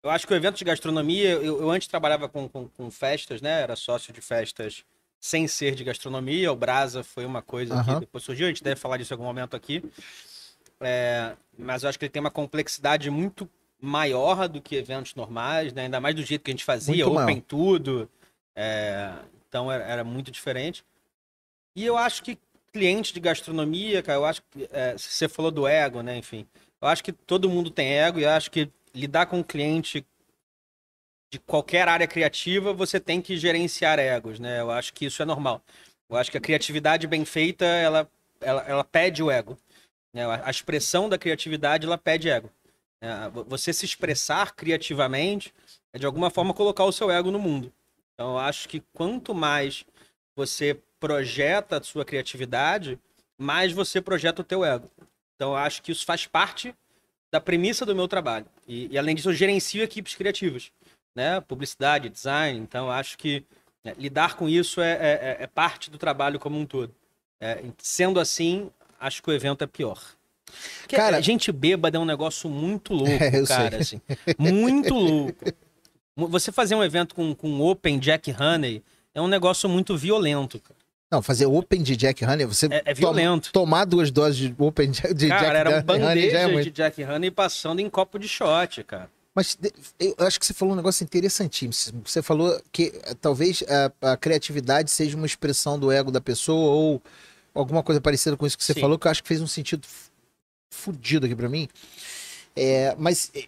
Eu 0.04 0.10
acho 0.10 0.25
que 0.25 0.34
o 0.34 0.36
evento 0.36 0.58
de 0.58 0.63
gastronomia, 0.66 1.32
eu, 1.32 1.62
eu 1.62 1.70
antes 1.72 1.88
trabalhava 1.88 2.30
com, 2.30 2.48
com, 2.48 2.68
com 2.70 2.92
festas, 2.92 3.42
né? 3.42 3.62
Era 3.62 3.75
sócio 3.75 4.13
de 4.13 4.22
festas 4.22 4.86
sem 5.20 5.48
ser 5.48 5.74
de 5.75 5.84
gastronomia. 5.84 6.51
O 6.51 6.56
Brasa 6.56 7.04
foi 7.04 7.25
uma 7.25 7.42
coisa 7.42 7.74
Aham. 7.75 7.96
que 7.96 8.00
depois 8.01 8.24
surgiu, 8.24 8.46
a 8.46 8.50
gente 8.50 8.63
deve 8.63 8.80
falar 8.80 8.98
disso 8.98 9.13
em 9.13 9.16
algum 9.16 9.25
momento 9.25 9.56
aqui. 9.56 9.84
É, 10.80 11.36
mas 11.58 11.84
eu 11.84 11.90
acho 11.90 11.98
que 12.00 12.06
ele 12.06 12.12
tem 12.12 12.20
uma 12.20 12.32
complexidade 12.32 13.10
muito 13.10 13.50
maior 13.82 14.48
do 14.48 14.62
que 14.62 14.76
eventos 14.76 15.16
normais, 15.16 15.74
né? 15.74 15.84
Ainda 15.84 16.00
mais 16.00 16.16
do 16.16 16.24
jeito 16.24 16.44
que 16.44 16.52
a 16.52 16.54
gente 16.54 16.64
fazia, 16.64 17.06
Muito 17.06 17.08
open 17.20 17.26
maior. 17.26 17.42
tudo. 17.42 18.10
É, 18.56 19.12
então 19.50 19.72
era, 19.72 19.84
era 19.84 20.04
muito 20.04 20.30
diferente. 20.32 20.84
E 21.76 21.84
eu 21.86 21.98
acho 21.98 22.22
que 22.24 22.38
cliente 22.72 23.14
de 23.14 23.20
gastronomia, 23.20 24.02
cara, 24.02 24.20
eu 24.20 24.26
acho 24.26 24.42
que 24.50 24.68
é, 24.72 24.98
você 24.98 25.28
falou 25.28 25.52
do 25.52 25.68
ego, 25.68 26.02
né? 26.02 26.16
Enfim, 26.18 26.46
eu 26.82 26.88
acho 26.88 27.04
que 27.04 27.12
todo 27.12 27.50
mundo 27.50 27.70
tem 27.70 27.98
ego 28.00 28.20
e 28.20 28.24
eu 28.24 28.30
acho 28.30 28.50
que 28.52 28.70
lidar 28.94 29.26
com 29.26 29.40
um 29.40 29.44
cliente 29.44 30.06
de 31.34 31.40
qualquer 31.40 31.88
área 31.88 32.08
criativa, 32.08 32.74
você 32.74 33.00
tem 33.00 33.22
que 33.22 33.38
gerenciar 33.38 34.00
egos, 34.00 34.40
né? 34.40 34.60
Eu 34.60 34.70
acho 34.70 34.94
que 34.94 35.06
isso 35.06 35.22
é 35.22 35.26
normal. 35.26 35.62
Eu 36.10 36.18
acho 36.18 36.30
que 36.30 36.38
a 36.38 36.42
criatividade 36.42 37.08
bem 37.08 37.24
feita, 37.24 37.64
ela, 37.66 38.10
ela, 38.42 38.62
ela 38.64 38.84
pede 38.84 39.24
o 39.24 39.32
ego. 39.32 39.58
né? 40.14 40.26
A 40.26 40.48
a 40.48 40.52
expressão 40.52 41.08
da 41.08 41.18
criatividade, 41.18 41.86
ela 41.86 41.98
pede 41.98 42.30
ego. 42.30 42.50
É, 43.01 43.29
vo- 43.29 43.43
Você 43.46 43.74
se 43.74 43.86
expressar 43.86 44.53
criativamente 44.55 45.53
é, 45.93 46.00
de 46.00 46.05
alguma 46.05 46.29
forma, 46.29 46.53
colocar 46.53 46.86
o 46.86 46.91
seu 46.91 47.10
ego 47.12 47.31
no 47.31 47.39
mundo. 47.39 47.72
Então, 48.13 48.31
eu 48.31 48.38
acho 48.38 48.70
que 48.70 48.81
quanto 48.93 49.34
mais 49.34 49.84
você 50.36 50.79
projeta 51.00 51.77
a 51.79 51.84
sua 51.84 52.05
criatividade, 52.05 53.00
mais 53.38 53.74
você 53.74 54.00
projeta 54.01 54.41
o 54.41 54.46
teu 54.46 54.63
ego. 54.63 54.89
Então, 55.36 55.51
eu 55.51 55.55
acho 55.58 55.81
que 55.81 55.91
isso 55.91 56.05
faz 56.05 56.27
parte 56.27 56.74
da 57.31 57.41
premissa 57.41 57.86
do 57.86 57.96
meu 57.96 58.08
trabalho. 58.08 58.46
E, 58.67 58.88
e, 58.91 58.98
além 58.98 59.15
disso, 59.15 59.29
eu 59.29 59.34
gerencio 59.34 59.81
equipes 59.84 60.15
criativas, 60.15 60.72
né? 61.15 61.41
Publicidade, 61.41 62.10
design. 62.10 62.60
Então, 62.60 62.86
eu 62.86 62.91
acho 62.91 63.17
que 63.17 63.43
né, 63.84 63.96
lidar 63.98 64.36
com 64.36 64.48
isso 64.48 64.79
é, 64.79 64.91
é- 64.91 65.38
é- 65.39 65.43
é 65.43 65.48
parte 65.48 65.89
do 65.89 65.98
trabalho 65.98 66.39
como 66.39 66.58
um 66.60 66.65
todo. 66.65 66.93
É, 67.41 67.63
sendo 67.79 68.20
assim, 68.20 68.70
acho 69.00 69.24
que 69.24 69.29
o 69.29 69.34
evento 69.34 69.63
é 69.63 69.67
pior. 69.67 70.00
Porque 70.81 70.96
Cara- 70.96 71.17
a 71.17 71.22
gente 71.22 71.51
bêbada 71.51 71.98
é 71.98 72.00
um 72.00 72.05
negócio 72.05 72.50
muito 72.50 72.93
louco, 72.93 73.12
É, 73.24 73.39
eu 73.39 73.46
cara. 73.48 73.77
Assim, 73.77 74.01
muito 74.38 74.93
louco. 74.93 75.46
Você 76.15 76.51
fazer 76.51 76.75
um 76.75 76.84
evento 76.84 77.15
com, 77.15 77.34
com 77.34 77.62
Open 77.62 77.98
Jack 78.00 78.31
Honey 78.39 78.84
é 79.15 79.22
um 79.22 79.27
negócio 79.27 79.67
muito 79.70 79.98
violento, 79.98 80.60
cara. 80.60 80.79
Não, 81.12 81.22
fazer 81.22 81.46
Open 81.46 81.84
de 81.84 81.96
Jack 81.98 82.24
Honey, 82.24 82.46
você 82.46 82.67
É, 82.67 82.75
é 82.77 82.79
toma- 82.81 82.93
violento. 82.96 83.51
tomar 83.51 83.84
duas 83.86 84.12
doses 84.12 84.38
de 84.38 84.55
Open 84.58 84.91
de, 84.91 85.13
de 85.13 85.27
cara, 85.27 85.41
Jack 85.41 85.55
era 85.58 85.70
um 85.70 85.74
Honey 85.74 85.84
bandeja 85.84 86.29
já 86.31 86.39
é 86.39 86.48
muito. 86.48 86.63
de 86.65 86.72
Jack 86.72 87.03
Honey 87.03 87.29
passando 87.31 87.79
em 87.81 87.89
copo 87.89 88.17
de 88.17 88.27
shot, 88.29 88.84
cara. 88.84 89.10
Mas 89.36 89.58
eu 90.00 90.15
acho 90.27 90.39
que 90.39 90.46
você 90.46 90.53
falou 90.53 90.74
um 90.74 90.77
negócio 90.77 91.03
interessantíssimo. 91.05 92.01
Você 92.05 92.22
falou 92.22 92.62
que 92.72 92.91
eh, 93.03 93.13
talvez 93.20 93.63
a, 94.01 94.12
a 94.12 94.17
criatividade 94.17 94.91
seja 94.91 95.15
uma 95.17 95.25
expressão 95.25 95.79
do 95.79 95.89
ego 95.91 96.12
da 96.12 96.20
pessoa 96.22 96.72
ou 96.74 97.01
alguma 97.53 97.81
coisa 97.84 98.00
parecida 98.01 98.36
com 98.38 98.46
isso 98.46 98.58
que 98.58 98.63
você 98.63 98.74
Sim. 98.74 98.81
falou, 98.81 99.00
que 99.00 99.08
eu 99.08 99.12
acho 99.12 99.22
que 99.22 99.27
fez 99.29 99.41
um 99.41 99.48
sentido 99.48 99.86
fudido 100.72 101.28
aqui 101.28 101.36
pra 101.36 101.48
mim. 101.50 101.68
É, 102.56 102.96
mas 102.98 103.30
eh, 103.36 103.46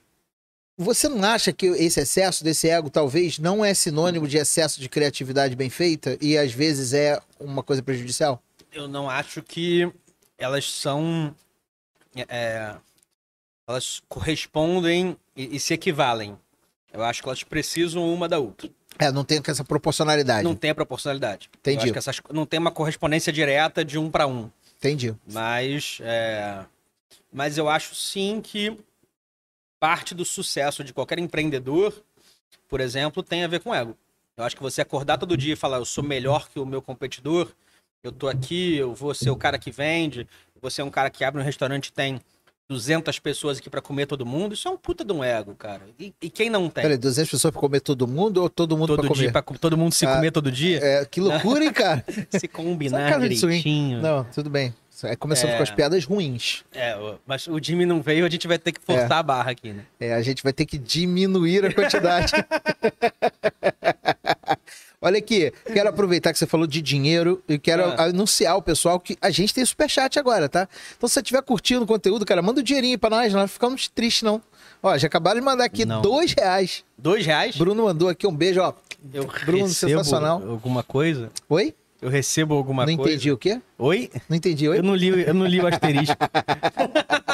você 0.77 1.09
não 1.09 1.23
acha 1.23 1.51
que 1.51 1.65
esse 1.65 1.99
excesso 1.99 2.43
desse 2.43 2.69
ego 2.69 2.89
talvez 2.89 3.39
não 3.39 3.65
é 3.65 3.73
sinônimo 3.73 4.27
de 4.27 4.37
excesso 4.37 4.79
de 4.79 4.87
criatividade 4.87 5.55
bem 5.55 5.69
feita 5.69 6.17
e 6.21 6.37
às 6.37 6.51
vezes 6.51 6.93
é 6.93 7.19
uma 7.39 7.63
coisa 7.63 7.81
prejudicial? 7.81 8.41
Eu 8.71 8.87
não 8.87 9.09
acho 9.09 9.41
que 9.41 9.91
elas 10.37 10.69
são. 10.71 11.33
é, 12.15 12.75
elas 13.67 14.01
correspondem 14.09 15.17
e, 15.35 15.55
e 15.55 15.59
se 15.59 15.73
equivalem. 15.73 16.37
Eu 16.91 17.03
acho 17.03 17.23
que 17.23 17.27
elas 17.27 17.43
precisam 17.43 18.13
uma 18.13 18.27
da 18.29 18.37
outra. 18.37 18.69
É, 18.99 19.11
não 19.11 19.23
tem 19.23 19.41
essa 19.47 19.63
proporcionalidade. 19.63 20.43
Não 20.43 20.55
tem 20.55 20.69
a 20.69 20.75
proporcionalidade. 20.75 21.49
Eu 21.51 21.59
Entendi. 21.59 21.83
acho 21.85 21.91
que 21.93 21.97
essas, 21.97 22.21
não 22.31 22.45
tem 22.45 22.59
uma 22.59 22.71
correspondência 22.71 23.33
direta 23.33 23.83
de 23.83 23.97
um 23.97 24.11
para 24.11 24.27
um. 24.27 24.49
Entendi. 24.77 25.15
Mas, 25.31 25.97
é, 26.01 26.63
mas 27.31 27.57
eu 27.57 27.69
acho 27.69 27.95
sim 27.95 28.41
que 28.41 28.77
parte 29.79 30.15
do 30.15 30.23
sucesso 30.23 30.83
de 30.83 30.93
qualquer 30.93 31.19
empreendedor, 31.19 31.93
por 32.69 32.79
exemplo, 32.79 33.21
tem 33.21 33.43
a 33.43 33.47
ver 33.47 33.59
com 33.59 33.73
ego. 33.73 33.97
Eu 34.37 34.43
acho 34.43 34.55
que 34.55 34.63
você 34.63 34.81
acordar 34.81 35.17
todo 35.17 35.37
dia 35.37 35.53
e 35.53 35.57
falar, 35.57 35.77
eu 35.77 35.85
sou 35.85 36.03
melhor 36.03 36.49
que 36.49 36.59
o 36.59 36.65
meu 36.65 36.81
competidor, 36.81 37.51
eu 38.03 38.11
tô 38.11 38.27
aqui, 38.27 38.75
eu 38.75 38.93
vou 38.93 39.13
ser 39.13 39.29
o 39.29 39.35
cara 39.35 39.59
que 39.59 39.71
vende, 39.71 40.27
você 40.61 40.81
é 40.81 40.83
um 40.83 40.89
cara 40.89 41.09
que 41.09 41.23
abre 41.23 41.41
um 41.41 41.43
restaurante 41.43 41.87
e 41.87 41.91
tem 41.91 42.19
200 42.69 43.19
pessoas 43.19 43.57
aqui 43.57 43.69
para 43.69 43.81
comer 43.81 44.05
todo 44.05 44.25
mundo, 44.25 44.53
isso 44.53 44.67
é 44.67 44.71
um 44.71 44.77
puta 44.77 45.03
de 45.03 45.11
um 45.11 45.23
ego, 45.23 45.53
cara. 45.55 45.81
E, 45.99 46.13
e 46.21 46.29
quem 46.29 46.49
não 46.49 46.69
tem? 46.69 46.83
Peraí, 46.83 46.97
200 46.97 47.29
pessoas 47.29 47.51
pra 47.51 47.59
comer 47.59 47.81
todo 47.81 48.07
mundo 48.07 48.41
ou 48.41 48.49
todo 48.49 48.77
mundo 48.77 48.95
todo 48.95 49.07
comer? 49.07 49.19
dia, 49.19 49.31
pra 49.31 49.41
todo 49.41 49.77
mundo 49.77 49.93
se 49.93 50.05
Ah, 50.05 50.15
comer 50.15 50.31
todo 50.31 50.51
dia? 50.51 50.79
É, 50.81 51.05
que 51.05 51.19
loucura, 51.19 51.63
hein, 51.63 51.73
cara? 51.73 52.03
Se 52.31 52.47
combinar 52.47 53.19
direitinho. 53.19 54.01
Não, 54.01 54.23
tudo 54.25 54.49
bem. 54.49 54.73
É, 55.03 55.15
começando 55.15 55.51
É. 55.51 55.57
com 55.57 55.63
as 55.63 55.71
piadas 55.71 56.05
ruins. 56.05 56.63
É, 56.73 56.95
mas 57.25 57.47
o 57.47 57.59
Jimmy 57.61 57.85
não 57.85 58.01
veio, 58.01 58.25
a 58.25 58.29
gente 58.29 58.47
vai 58.47 58.57
ter 58.57 58.71
que 58.71 58.79
forçar 58.81 59.11
É. 59.11 59.15
a 59.15 59.23
barra 59.23 59.51
aqui, 59.51 59.71
né? 59.73 59.83
É, 59.99 60.13
a 60.13 60.21
gente 60.21 60.41
vai 60.43 60.53
ter 60.53 60.65
que 60.65 60.77
diminuir 60.77 61.65
a 61.65 61.73
quantidade. 61.73 62.31
Olha 65.01 65.17
aqui, 65.17 65.51
quero 65.73 65.89
aproveitar 65.89 66.31
que 66.31 66.39
você 66.39 66.47
falou 66.47 66.65
de 66.65 66.81
dinheiro 66.81 67.43
e 67.47 67.59
quero 67.59 67.83
Ah. 67.83 68.03
anunciar 68.05 68.53
ao 68.53 68.61
pessoal 68.61 68.97
que 68.99 69.17
a 69.21 69.29
gente 69.29 69.53
tem 69.53 69.65
superchat 69.65 70.17
agora, 70.17 70.47
tá? 70.47 70.65
Então 70.97 71.09
se 71.09 71.15
você 71.15 71.19
estiver 71.19 71.41
curtindo 71.41 71.83
o 71.83 71.87
conteúdo, 71.87 72.25
cara, 72.25 72.41
manda 72.41 72.61
um 72.61 72.63
dinheirinho 72.63 72.97
pra 72.97 73.09
nós, 73.09 73.33
não 73.33 73.45
ficamos 73.47 73.89
tristes, 73.89 74.23
não. 74.23 74.41
Ó, 74.81 74.97
já 74.97 75.07
acabaram 75.07 75.39
de 75.41 75.45
mandar 75.45 75.65
aqui 75.65 75.83
Não. 75.85 76.01
dois 76.01 76.31
reais. 76.33 76.85
Dois 76.97 77.25
reais? 77.25 77.55
Bruno 77.57 77.83
mandou 77.83 78.07
aqui 78.07 78.25
um 78.25 78.33
beijo, 78.35 78.61
ó. 78.61 78.73
Eu 79.13 79.25
Bruno, 79.45 79.67
sensacional. 79.67 80.41
alguma 80.49 80.83
coisa? 80.83 81.29
Oi? 81.49 81.75
Eu 82.03 82.09
recebo 82.09 82.53
alguma 82.53 82.85
não 82.85 82.97
coisa? 82.97 83.11
entendi 83.13 83.31
o 83.31 83.37
quê? 83.37 83.61
Oi? 83.77 84.11
Não 84.27 84.35
entendi, 84.35 84.67
oi? 84.67 84.77
Eu 84.77 84.83
não 84.83 84.93
li, 84.93 85.07
eu 85.25 85.33
não 85.33 85.45
li 85.45 85.61
o 85.61 85.67
asterisco. 85.67 86.15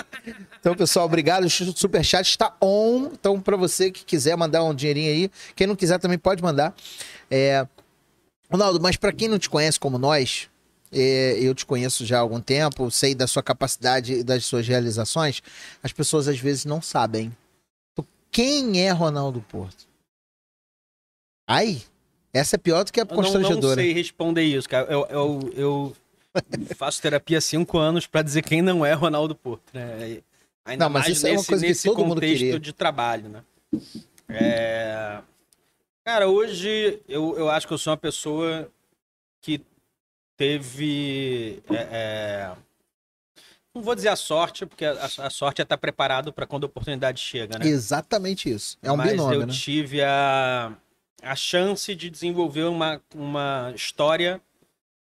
Então, 0.59 0.75
pessoal, 0.75 1.05
obrigado. 1.05 1.45
O 1.45 1.49
Superchat 1.49 2.29
está 2.29 2.55
on. 2.61 3.11
Então, 3.13 3.39
para 3.39 3.55
você 3.55 3.89
que 3.89 4.03
quiser 4.03 4.35
mandar 4.35 4.61
um 4.63 4.75
dinheirinho 4.75 5.09
aí, 5.09 5.31
quem 5.55 5.65
não 5.65 5.75
quiser 5.75 5.97
também 5.99 6.19
pode 6.19 6.43
mandar. 6.43 6.75
É... 7.31 7.65
Ronaldo, 8.51 8.79
mas 8.79 8.97
para 8.97 9.13
quem 9.13 9.29
não 9.29 9.39
te 9.39 9.49
conhece 9.49 9.79
como 9.79 9.97
nós, 9.97 10.49
é, 10.91 11.37
eu 11.39 11.55
te 11.55 11.65
conheço 11.65 12.05
já 12.05 12.17
há 12.17 12.21
algum 12.21 12.41
tempo, 12.41 12.91
sei 12.91 13.15
da 13.15 13.25
sua 13.25 13.41
capacidade 13.41 14.15
e 14.15 14.23
das 14.23 14.45
suas 14.45 14.67
realizações, 14.67 15.41
as 15.81 15.93
pessoas 15.93 16.27
às 16.27 16.39
vezes 16.39 16.65
não 16.65 16.81
sabem. 16.81 17.35
Então, 17.93 18.05
quem 18.29 18.85
é 18.85 18.91
Ronaldo 18.91 19.41
Porto? 19.47 19.87
Ai, 21.47 21.81
essa 22.33 22.55
é 22.55 22.59
pior 22.59 22.83
do 22.83 22.91
que 22.91 22.99
a 22.99 23.03
Eu 23.03 23.07
não, 23.07 23.15
não 23.15 23.23
constrangedora. 23.23 23.81
sei 23.81 23.93
responder 23.93 24.43
isso, 24.43 24.67
cara. 24.69 24.91
Eu, 24.91 25.05
eu, 25.09 25.53
eu 25.55 25.95
faço 26.75 27.01
terapia 27.01 27.37
há 27.37 27.41
cinco 27.41 27.77
anos 27.77 28.05
pra 28.07 28.21
dizer 28.21 28.43
quem 28.43 28.61
não 28.61 28.85
é 28.85 28.93
Ronaldo 28.93 29.35
Porto, 29.35 29.63
né? 29.73 30.21
Ainda 30.65 30.85
Não, 30.85 30.89
mas 30.93 31.05
mais 31.05 31.17
isso 31.17 31.25
é 31.27 31.31
uma 31.31 31.35
nesse, 31.37 31.47
coisa 31.47 31.63
que 31.63 31.69
nesse 31.69 31.83
todo 31.89 31.97
mundo 31.99 32.13
contexto 32.15 32.37
queria. 32.39 32.59
de 32.59 32.73
trabalho, 32.73 33.29
né? 33.29 33.43
É... 34.27 35.19
Cara, 36.05 36.27
hoje 36.27 36.99
eu, 37.07 37.37
eu 37.37 37.49
acho 37.49 37.67
que 37.67 37.73
eu 37.73 37.77
sou 37.77 37.91
uma 37.91 37.97
pessoa 37.97 38.69
que 39.41 39.61
teve. 40.37 41.61
é, 41.69 41.75
é, 41.91 42.51
Não 43.73 43.81
vou 43.81 43.95
dizer 43.95 44.09
a 44.09 44.15
sorte, 44.15 44.65
porque 44.65 44.85
a, 44.85 45.05
a 45.05 45.29
sorte 45.29 45.61
é 45.61 45.63
estar 45.63 45.77
preparado 45.77 46.31
para 46.31 46.45
quando 46.47 46.63
a 46.63 46.67
oportunidade 46.67 47.19
chega, 47.19 47.57
né? 47.59 47.67
Exatamente 47.67 48.49
isso. 48.49 48.77
É 48.81 48.91
um 48.91 48.97
Mas 48.97 49.11
binômio, 49.11 49.41
eu 49.41 49.47
né? 49.47 49.53
tive 49.53 50.01
a, 50.03 50.71
a 51.21 51.35
chance 51.35 51.93
de 51.95 52.09
desenvolver 52.09 52.63
uma, 52.63 53.01
uma 53.13 53.71
história 53.75 54.41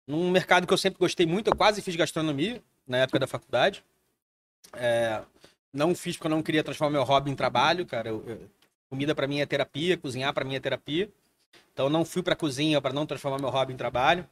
num 0.06 0.30
mercado 0.30 0.66
que 0.66 0.72
eu 0.72 0.78
sempre 0.78 0.98
gostei 0.98 1.26
muito. 1.26 1.48
Eu 1.48 1.56
quase 1.56 1.82
fiz 1.82 1.94
gastronomia 1.96 2.62
na 2.86 2.98
época 2.98 3.18
da 3.18 3.26
faculdade. 3.26 3.84
É, 4.72 5.22
não 5.72 5.94
fiz 5.94 6.16
porque 6.16 6.26
eu 6.26 6.30
não 6.30 6.42
queria 6.42 6.64
transformar 6.64 6.90
meu 6.92 7.04
hobby 7.04 7.30
em 7.30 7.34
trabalho, 7.34 7.84
cara. 7.86 8.08
Eu- 8.08 8.24
eu- 8.26 8.50
comida 8.90 9.14
para 9.14 9.26
mim 9.26 9.40
é 9.40 9.46
terapia, 9.46 9.96
cozinhar 9.98 10.32
para 10.32 10.44
mim 10.44 10.54
é 10.54 10.60
terapia. 10.60 11.10
Então 11.72 11.88
não 11.88 12.04
fui 12.04 12.22
para 12.22 12.34
cozinha 12.34 12.80
para 12.80 12.92
não 12.92 13.06
transformar 13.06 13.38
meu 13.38 13.50
hobby 13.50 13.72
em 13.72 13.76
trabalho. 13.76 14.28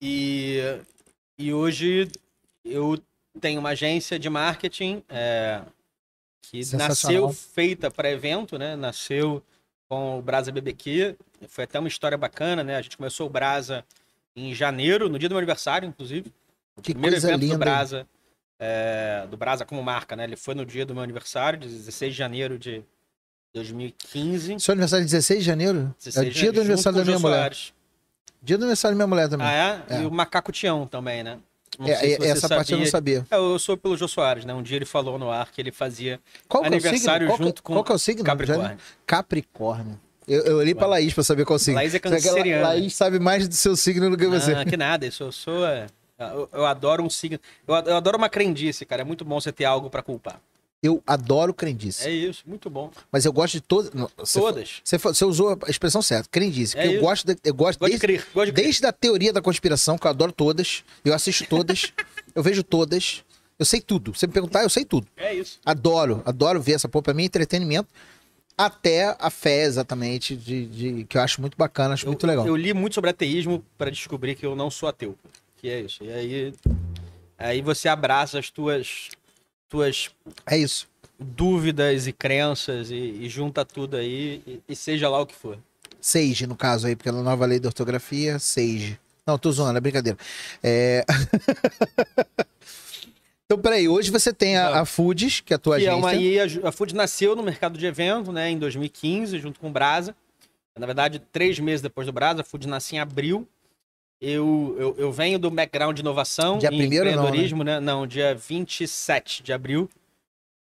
E, 0.00 0.58
e 1.36 1.52
hoje 1.52 2.08
eu 2.64 3.00
tenho 3.40 3.60
uma 3.60 3.70
agência 3.70 4.18
de 4.18 4.30
marketing 4.30 5.02
é, 5.08 5.62
que 6.42 6.62
nasceu 6.76 7.26
feita 7.32 7.90
para 7.90 8.10
evento, 8.10 8.56
né? 8.58 8.76
Nasceu 8.76 9.42
com 9.88 10.18
o 10.18 10.22
Brasa 10.22 10.52
BBQ. 10.52 11.16
Foi 11.48 11.64
até 11.64 11.78
uma 11.78 11.88
história 11.88 12.18
bacana, 12.18 12.62
né? 12.62 12.76
A 12.76 12.82
gente 12.82 12.96
começou 12.96 13.26
o 13.26 13.30
Brasa 13.30 13.84
em 14.36 14.54
janeiro, 14.54 15.08
no 15.08 15.18
dia 15.18 15.28
do 15.28 15.32
meu 15.32 15.38
aniversário, 15.38 15.88
inclusive. 15.88 16.32
O 16.76 16.82
Que 16.82 16.92
primeiro 16.92 17.16
evento 17.16 17.40
linda. 17.40 17.54
do 17.54 17.58
Brasa, 17.58 18.06
é, 18.58 19.26
do 19.28 19.36
Brasa 19.36 19.64
como 19.64 19.82
marca, 19.82 20.14
né? 20.14 20.24
Ele 20.24 20.36
foi 20.36 20.54
no 20.54 20.64
dia 20.64 20.84
do 20.86 20.94
meu 20.94 21.02
aniversário, 21.02 21.58
de 21.58 21.68
16 21.68 22.12
de 22.12 22.18
janeiro 22.18 22.58
de 22.58 22.84
2015. 23.54 24.60
Seu 24.60 24.72
aniversário 24.72 25.02
é 25.02 25.06
16 25.06 25.40
de 25.40 25.46
janeiro? 25.46 25.94
16 25.98 26.16
é 26.16 26.20
o 26.20 26.24
de 26.24 26.38
dia 26.38 26.52
do 26.52 26.56
janeiro, 26.56 26.60
aniversário 26.60 26.98
da 26.98 27.04
minha 27.04 27.18
mulher. 27.18 27.36
Soares. 27.38 27.72
Dia 28.40 28.56
do 28.56 28.62
aniversário 28.64 28.94
da 28.94 28.98
minha 28.98 29.06
mulher 29.08 29.28
também. 29.28 29.46
Ah, 29.46 29.82
é? 29.88 29.96
É. 29.96 30.02
E 30.02 30.06
o 30.06 30.10
Macaco 30.10 30.52
Tião 30.52 30.86
também, 30.86 31.24
né? 31.24 31.38
Não 31.78 31.86
É, 31.86 31.94
se 31.94 32.06
é, 32.06 32.26
essa 32.30 32.48
parte 32.48 32.72
eu 32.72 32.78
não 32.78 32.86
sabia. 32.86 33.24
É, 33.30 33.36
eu 33.36 33.58
sou 33.58 33.76
pelo 33.76 33.96
Jô 33.96 34.08
Soares, 34.08 34.44
né? 34.44 34.52
Um 34.52 34.62
dia 34.62 34.76
ele 34.76 34.84
falou 34.84 35.18
no 35.18 35.30
ar 35.30 35.50
que 35.52 35.60
ele 35.60 35.70
fazia 35.70 36.18
Qual 36.48 36.62
é 36.64 36.66
o 36.66 36.66
aniversário 36.68 37.26
signo? 37.26 37.26
Qual 37.28 37.38
que- 37.38 37.44
junto 37.44 37.62
com 37.62 37.72
Qual 37.74 37.86
é 37.88 37.92
o 37.92 37.98
signo? 37.98 38.24
Capricórnio. 38.24 38.76
Capricórnio. 39.06 40.00
Eu, 40.26 40.42
eu 40.44 40.56
olhei 40.58 40.74
pra 40.74 40.86
Laís 40.86 41.14
pra 41.14 41.22
saber 41.24 41.44
qual 41.44 41.58
signo. 41.58 41.76
Laís 41.76 41.94
é 41.94 41.98
canceriana. 41.98 42.66
Laís 42.68 42.94
sabe 42.94 43.18
mais 43.18 43.48
do 43.48 43.54
seu 43.54 43.74
signo 43.76 44.10
do 44.10 44.16
que 44.16 44.26
você. 44.26 44.52
Ah, 44.52 44.64
que 44.64 44.76
nada, 44.76 45.06
eu 45.06 45.32
sou. 45.32 45.66
é, 45.66 45.86
Eu, 46.18 46.48
eu 46.52 46.66
adoro 46.66 47.02
um 47.02 47.08
signo. 47.08 47.38
Eu, 47.66 47.74
ad- 47.74 47.88
eu 47.88 47.96
adoro 47.96 48.18
uma 48.18 48.28
crendice, 48.28 48.84
cara. 48.84 49.02
É 49.02 49.04
muito 49.04 49.24
bom 49.24 49.40
você 49.40 49.52
ter 49.52 49.64
algo 49.64 49.88
pra 49.88 50.02
culpar. 50.02 50.40
Eu 50.82 51.02
adoro 51.06 51.52
crendice. 51.52 52.06
É 52.06 52.10
isso, 52.10 52.44
muito 52.46 52.70
bom. 52.70 52.90
Mas 53.10 53.24
eu 53.24 53.32
gosto 53.32 53.54
de 53.54 53.60
todas. 53.60 53.90
Você, 54.16 54.38
Todas. 54.38 54.80
Você, 54.84 54.96
você 54.96 55.24
usou 55.24 55.58
a 55.66 55.70
expressão 55.70 56.00
certa, 56.00 56.28
crendice. 56.30 56.78
É 56.78 56.86
eu 56.96 57.00
gosto, 57.00 57.26
de- 57.26 57.36
eu 57.44 57.52
gosto 57.52 57.80
Gosto 57.80 57.92
de 57.92 57.98
desde, 57.98 58.06
crer, 58.06 58.32
gosto 58.32 58.46
de 58.46 58.52
crer. 58.52 58.64
desde 58.64 58.86
a 58.86 58.92
teoria 58.92 59.32
da 59.32 59.42
conspiração, 59.42 59.98
que 59.98 60.06
eu 60.06 60.10
adoro 60.10 60.30
todas. 60.30 60.84
Eu 61.04 61.12
assisto 61.14 61.44
todas. 61.48 61.92
eu 62.34 62.42
vejo 62.44 62.62
todas. 62.62 63.24
Eu 63.58 63.64
sei 63.66 63.80
tudo. 63.80 64.14
Se 64.14 64.24
me 64.26 64.32
perguntar, 64.32 64.62
eu 64.62 64.70
sei 64.70 64.84
tudo. 64.84 65.08
É 65.16 65.34
isso. 65.34 65.58
Adoro, 65.66 66.22
adoro 66.24 66.60
ver 66.62 66.74
essa 66.74 66.88
porra. 66.88 67.02
Pra 67.02 67.14
mim 67.14 67.24
é 67.24 67.26
entretenimento. 67.26 67.88
Até 68.56 69.16
a 69.18 69.30
fé, 69.30 69.62
exatamente, 69.64 70.36
de, 70.36 70.66
de- 70.66 71.04
que 71.04 71.16
eu 71.16 71.22
acho 71.22 71.40
muito 71.40 71.56
bacana, 71.56 71.94
acho 71.94 72.06
Eu, 72.06 72.10
muito 72.10 72.26
legal. 72.26 72.46
eu 72.46 72.54
li 72.56 72.72
muito 72.72 72.94
sobre 72.94 73.10
ateísmo 73.10 73.64
pra 73.76 73.90
descobrir 73.90 74.34
que 74.36 74.46
eu 74.46 74.54
não 74.54 74.70
sou 74.70 74.88
ateu. 74.88 75.16
Que 75.56 75.68
é 75.68 75.80
isso. 75.80 76.02
E 76.04 76.10
aí, 76.12 76.54
aí 77.36 77.62
você 77.62 77.88
abraça 77.88 78.38
as 78.38 78.50
tuas, 78.50 79.08
tuas 79.68 80.10
É 80.46 80.56
isso. 80.56 80.88
dúvidas 81.18 82.06
e 82.06 82.12
crenças 82.12 82.90
e, 82.90 82.94
e 82.94 83.28
junta 83.28 83.64
tudo 83.64 83.96
aí 83.96 84.42
e, 84.46 84.60
e 84.68 84.76
seja 84.76 85.08
lá 85.08 85.20
o 85.20 85.26
que 85.26 85.34
for. 85.34 85.58
Sage, 86.00 86.46
no 86.46 86.56
caso 86.56 86.86
aí, 86.86 86.96
porque 86.96 87.08
a 87.08 87.12
nova 87.12 87.44
lei 87.44 87.58
da 87.58 87.68
ortografia, 87.68 88.38
Sage. 88.38 88.98
Não, 89.26 89.36
tô 89.36 89.50
zoando, 89.52 89.76
é 89.76 89.80
brincadeira. 89.80 90.16
É... 90.62 91.04
então, 93.44 93.58
peraí, 93.58 93.88
hoje 93.88 94.10
você 94.10 94.32
tem 94.32 94.56
a, 94.56 94.80
a 94.80 94.84
Foods, 94.84 95.40
que 95.40 95.52
é 95.52 95.56
a 95.56 95.58
tua 95.58 95.78
Que 95.78 95.86
é 95.86 95.90
agência. 95.90 96.06
uma, 96.06 96.14
e 96.14 96.38
a, 96.64 96.68
a 96.68 96.72
Food 96.72 96.94
nasceu 96.94 97.34
no 97.34 97.42
mercado 97.42 97.78
de 97.78 97.86
evento, 97.86 98.32
né, 98.32 98.50
em 98.50 98.58
2015, 98.58 99.38
junto 99.38 99.58
com 99.60 99.68
o 99.68 99.72
Brasa. 99.72 100.14
Na 100.78 100.86
verdade, 100.86 101.18
três 101.32 101.58
meses 101.58 101.82
depois 101.82 102.06
do 102.06 102.12
Brasa, 102.12 102.42
a 102.42 102.44
Food 102.44 102.68
nasce 102.68 102.94
em 102.94 103.00
abril. 103.00 103.46
Eu, 104.20 104.76
eu, 104.78 104.94
eu 104.98 105.12
venho 105.12 105.38
do 105.38 105.50
background 105.50 105.94
de 105.94 106.02
inovação 106.02 106.58
Dia 106.58 106.70
e 106.72 106.76
primeiro 106.76 107.04
não, 107.04 107.12
empreendedorismo, 107.12 107.62
né? 107.62 107.78
Não, 107.78 108.06
dia 108.06 108.34
27 108.34 109.42
de 109.42 109.52
abril. 109.52 109.88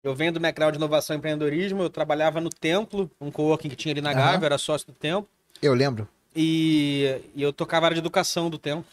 Eu 0.03 0.15
venho 0.15 0.33
do 0.33 0.41
background 0.41 0.73
de 0.73 0.79
inovação 0.79 1.15
e 1.15 1.19
empreendedorismo. 1.19 1.83
Eu 1.83 1.91
trabalhava 1.91 2.41
no 2.41 2.51
Templo, 2.51 3.11
um 3.21 3.31
coworking 3.31 3.69
que 3.69 3.77
tinha 3.77 3.93
ali 3.93 4.01
na 4.01 4.11
Aham. 4.11 4.19
Gávea, 4.19 4.47
era 4.47 4.59
sócio 4.59 4.89
do 4.89 4.93
Templo. 4.93 5.29
Eu 5.63 5.73
lembro. 5.73 6.09
E, 6.35 7.21
e 7.35 7.43
eu 7.43 7.53
tocava 7.53 7.87
a 7.87 7.89
área 7.89 7.95
de 7.95 8.01
educação 8.01 8.51
do 8.51 8.59
tempo. 8.59 8.87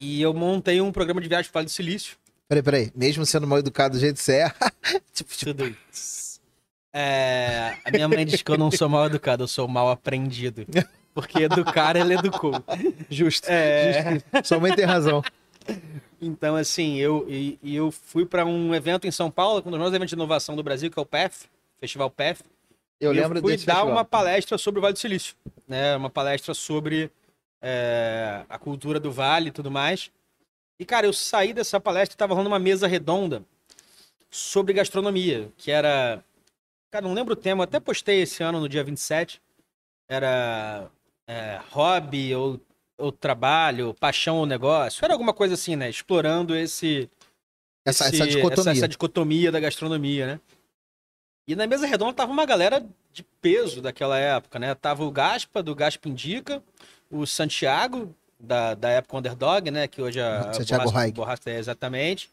E 0.00 0.20
eu 0.20 0.34
montei 0.34 0.80
um 0.80 0.90
programa 0.90 1.20
de 1.20 1.28
viagem 1.28 1.50
para 1.50 1.58
o 1.58 1.60
Vale 1.60 1.66
do 1.66 1.70
Silício. 1.70 2.16
Peraí, 2.48 2.62
peraí. 2.62 2.92
Mesmo 2.94 3.24
sendo 3.24 3.46
mal 3.46 3.58
educado 3.58 3.96
do 3.96 4.00
jeito 4.00 4.16
que 4.16 4.22
você 4.22 4.40
é. 4.40 4.50
tipo, 5.14 5.32
tipo, 5.32 5.54
Tudo 5.54 5.76
isso. 5.92 6.40
É, 6.92 7.76
a 7.84 7.90
minha 7.90 8.08
mãe 8.08 8.26
diz 8.26 8.42
que 8.42 8.50
eu 8.50 8.58
não 8.58 8.70
sou 8.70 8.88
mal 8.88 9.06
educado, 9.06 9.44
eu 9.44 9.48
sou 9.48 9.66
mal 9.66 9.90
aprendido. 9.90 10.66
Porque 11.14 11.44
educar, 11.44 11.96
ele 11.96 12.14
educou. 12.14 12.52
justo. 13.08 13.46
É, 13.48 14.14
justo. 14.14 14.28
Sua 14.42 14.58
mãe 14.58 14.74
tem 14.74 14.84
razão. 14.84 15.22
então, 16.20 16.56
assim, 16.56 16.96
eu, 16.96 17.24
e, 17.28 17.58
eu 17.62 17.92
fui 17.92 18.26
para 18.26 18.44
um 18.44 18.74
evento 18.74 19.06
em 19.06 19.12
São 19.12 19.30
Paulo, 19.30 19.60
um 19.60 19.70
dos 19.70 19.72
maiores 19.72 19.94
eventos 19.94 20.10
de 20.10 20.16
inovação 20.16 20.56
do 20.56 20.62
Brasil, 20.62 20.90
que 20.90 20.98
é 20.98 21.02
o 21.02 21.06
PEF, 21.06 21.46
Festival 21.78 22.10
PEF. 22.10 22.42
Eu 23.00 23.12
lembro 23.12 23.40
fui 23.40 23.52
desse 23.52 23.66
dar 23.66 23.74
festival. 23.74 23.94
uma 23.94 24.04
palestra 24.04 24.58
sobre 24.58 24.80
o 24.80 24.82
Vale 24.82 24.94
do 24.94 24.98
Silício, 24.98 25.36
né? 25.68 25.96
Uma 25.96 26.10
palestra 26.10 26.52
sobre 26.52 27.10
é, 27.62 28.44
a 28.48 28.58
cultura 28.58 28.98
do 28.98 29.12
Vale 29.12 29.48
e 29.48 29.52
tudo 29.52 29.70
mais. 29.70 30.10
E, 30.78 30.84
cara, 30.84 31.06
eu 31.06 31.12
saí 31.12 31.52
dessa 31.52 31.78
palestra 31.78 32.14
e 32.14 32.18
tava 32.18 32.34
rolando 32.34 32.50
uma 32.50 32.58
mesa 32.58 32.88
redonda 32.88 33.42
sobre 34.30 34.74
gastronomia, 34.74 35.52
que 35.56 35.70
era... 35.70 36.24
Cara, 36.90 37.06
não 37.06 37.14
lembro 37.14 37.34
o 37.34 37.36
tema, 37.36 37.64
até 37.64 37.78
postei 37.78 38.22
esse 38.22 38.42
ano, 38.42 38.58
no 38.60 38.68
dia 38.68 38.82
27. 38.82 39.40
Era 40.08 40.90
é, 41.28 41.60
hobby 41.70 42.34
ou, 42.34 42.60
ou 42.98 43.10
trabalho, 43.12 43.94
paixão 43.94 44.36
ou 44.36 44.46
negócio. 44.46 45.04
Era 45.04 45.14
alguma 45.14 45.32
coisa 45.32 45.54
assim, 45.54 45.76
né? 45.76 45.88
Explorando 45.88 46.54
esse, 46.56 47.08
Essa, 47.84 48.06
esse- 48.08 48.16
essa 48.22 48.26
dicotomia. 48.26 48.72
essa 48.72 48.88
dicotomia 48.88 49.52
da 49.52 49.60
gastronomia, 49.60 50.26
né? 50.26 50.40
E 51.48 51.54
na 51.54 51.66
mesa 51.66 51.86
redonda 51.86 52.14
tava 52.14 52.32
uma 52.32 52.46
galera 52.46 52.84
de 53.12 53.22
peso 53.40 53.82
daquela 53.82 54.18
época, 54.18 54.58
né? 54.58 54.74
Tava 54.74 55.04
o 55.04 55.10
Gaspa, 55.10 55.62
do 55.62 55.74
Gaspa 55.74 56.08
Indica, 56.08 56.62
o 57.10 57.26
Santiago, 57.26 58.14
da, 58.40 58.74
da 58.74 58.88
época 58.90 59.18
Underdog, 59.18 59.70
né? 59.70 59.86
Que 59.86 60.00
hoje 60.02 60.20
a 60.20 60.52
Santiago 60.54 60.84
Borracha-. 60.84 61.12
Borracha 61.12 61.42
é 61.50 61.58
exatamente. 61.58 62.30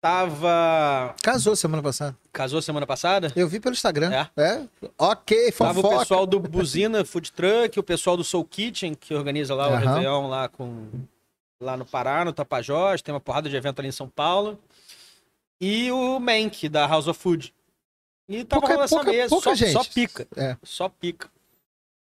Tava... 0.00 1.14
Casou 1.22 1.56
semana 1.56 1.82
passada. 1.82 2.16
Casou 2.32 2.62
semana 2.62 2.86
passada? 2.86 3.32
Eu 3.34 3.48
vi 3.48 3.58
pelo 3.58 3.72
Instagram. 3.74 4.12
É? 4.12 4.30
É? 4.40 4.68
Ok, 4.96 5.50
Tava 5.52 5.72
o 5.80 5.82
fofoca. 5.82 5.98
pessoal 5.98 6.26
do 6.26 6.38
Buzina 6.38 7.04
Food 7.04 7.32
Truck, 7.32 7.78
o 7.78 7.82
pessoal 7.82 8.16
do 8.16 8.22
Soul 8.22 8.44
Kitchen, 8.44 8.94
que 8.94 9.12
organiza 9.12 9.54
lá 9.56 9.68
o 9.68 9.72
Aham. 9.72 9.78
Réveillon 9.94 10.28
lá, 10.28 10.48
com, 10.48 10.88
lá 11.60 11.76
no 11.76 11.84
Pará, 11.84 12.24
no 12.24 12.32
Tapajós. 12.32 13.02
Tem 13.02 13.12
uma 13.12 13.20
porrada 13.20 13.50
de 13.50 13.56
evento 13.56 13.80
ali 13.80 13.88
em 13.88 13.92
São 13.92 14.08
Paulo. 14.08 14.58
E 15.60 15.90
o 15.90 16.20
Mank, 16.20 16.68
da 16.68 16.86
House 16.86 17.08
of 17.08 17.18
Food. 17.20 17.52
E 18.28 18.44
tava 18.44 18.60
Pouca- 18.60 18.74
rolando 18.74 18.84
essa 18.84 18.96
pouca- 18.96 19.10
mesa, 19.10 19.28
pouca 19.30 19.50
só, 19.50 19.54
gente. 19.56 19.72
só 19.72 19.84
pica. 19.84 20.28
É. 20.36 20.56
Só 20.62 20.88
pica. 20.88 21.28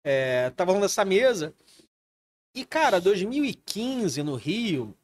É, 0.04 0.50
tava 0.50 0.70
rolando 0.70 0.86
essa 0.86 1.04
mesa. 1.04 1.52
E, 2.54 2.64
cara, 2.64 3.00
2015 3.00 4.22
no 4.22 4.36
Rio, 4.36 4.94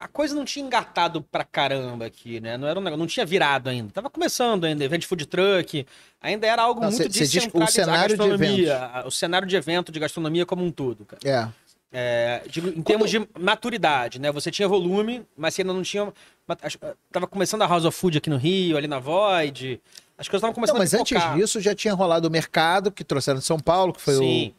a 0.00 0.06
coisa 0.06 0.34
não 0.34 0.44
tinha 0.44 0.64
engatado 0.64 1.22
pra 1.22 1.42
caramba 1.44 2.06
aqui, 2.06 2.40
né? 2.40 2.56
Não, 2.56 2.68
era 2.68 2.78
um 2.78 2.82
negócio, 2.82 2.98
não 3.00 3.06
tinha 3.06 3.26
virado 3.26 3.68
ainda. 3.68 3.90
Tava 3.92 4.08
começando 4.08 4.64
ainda, 4.64 4.84
evento 4.84 5.00
de 5.02 5.06
food 5.08 5.26
truck. 5.26 5.84
Ainda 6.20 6.46
era 6.46 6.62
algo 6.62 6.80
Não, 6.80 6.88
muito 6.90 6.96
cê- 6.98 7.04
cê 7.04 7.08
diz 7.26 7.28
o 7.30 7.32
descentralizado. 7.58 7.72
cenário 8.16 8.38
de 8.38 8.70
a- 8.70 9.04
o 9.06 9.10
cenário 9.10 9.48
de 9.48 9.56
evento 9.56 9.90
de 9.90 9.98
gastronomia 9.98 10.46
como 10.46 10.64
um 10.64 10.70
todo, 10.70 11.04
cara. 11.04 11.20
É. 11.24 11.48
É, 11.90 12.42
digo, 12.50 12.68
em 12.68 12.82
termos 12.82 13.10
de 13.10 13.26
maturidade, 13.38 14.20
né? 14.20 14.30
Você 14.30 14.50
tinha 14.50 14.68
volume, 14.68 15.24
mas 15.36 15.54
você 15.54 15.62
ainda 15.62 15.72
não 15.72 15.82
tinha. 15.82 16.12
mas 16.46 16.58
acho- 16.62 16.78
Tava 17.10 17.26
começando 17.26 17.62
a 17.62 17.66
House 17.66 17.84
of 17.86 17.96
Food 17.98 18.18
aqui 18.18 18.28
no 18.30 18.36
Rio, 18.36 18.76
ali 18.76 18.86
na 18.86 18.98
Void. 18.98 19.80
As 20.18 20.28
coisas 20.28 20.40
estavam 20.40 20.52
começando 20.54 20.74
Não, 20.76 20.80
mas 20.82 20.92
a 20.94 20.98
antes 20.98 21.12
pipocar. 21.16 21.36
disso 21.36 21.60
já 21.60 21.74
tinha 21.74 21.94
rolado 21.94 22.28
o 22.28 22.30
mercado 22.30 22.90
que 22.92 23.02
trouxeram 23.02 23.38
de 23.38 23.44
São 23.46 23.58
Paulo, 23.58 23.92
que 23.94 24.00
foi 24.02 24.14
Sim. 24.16 24.54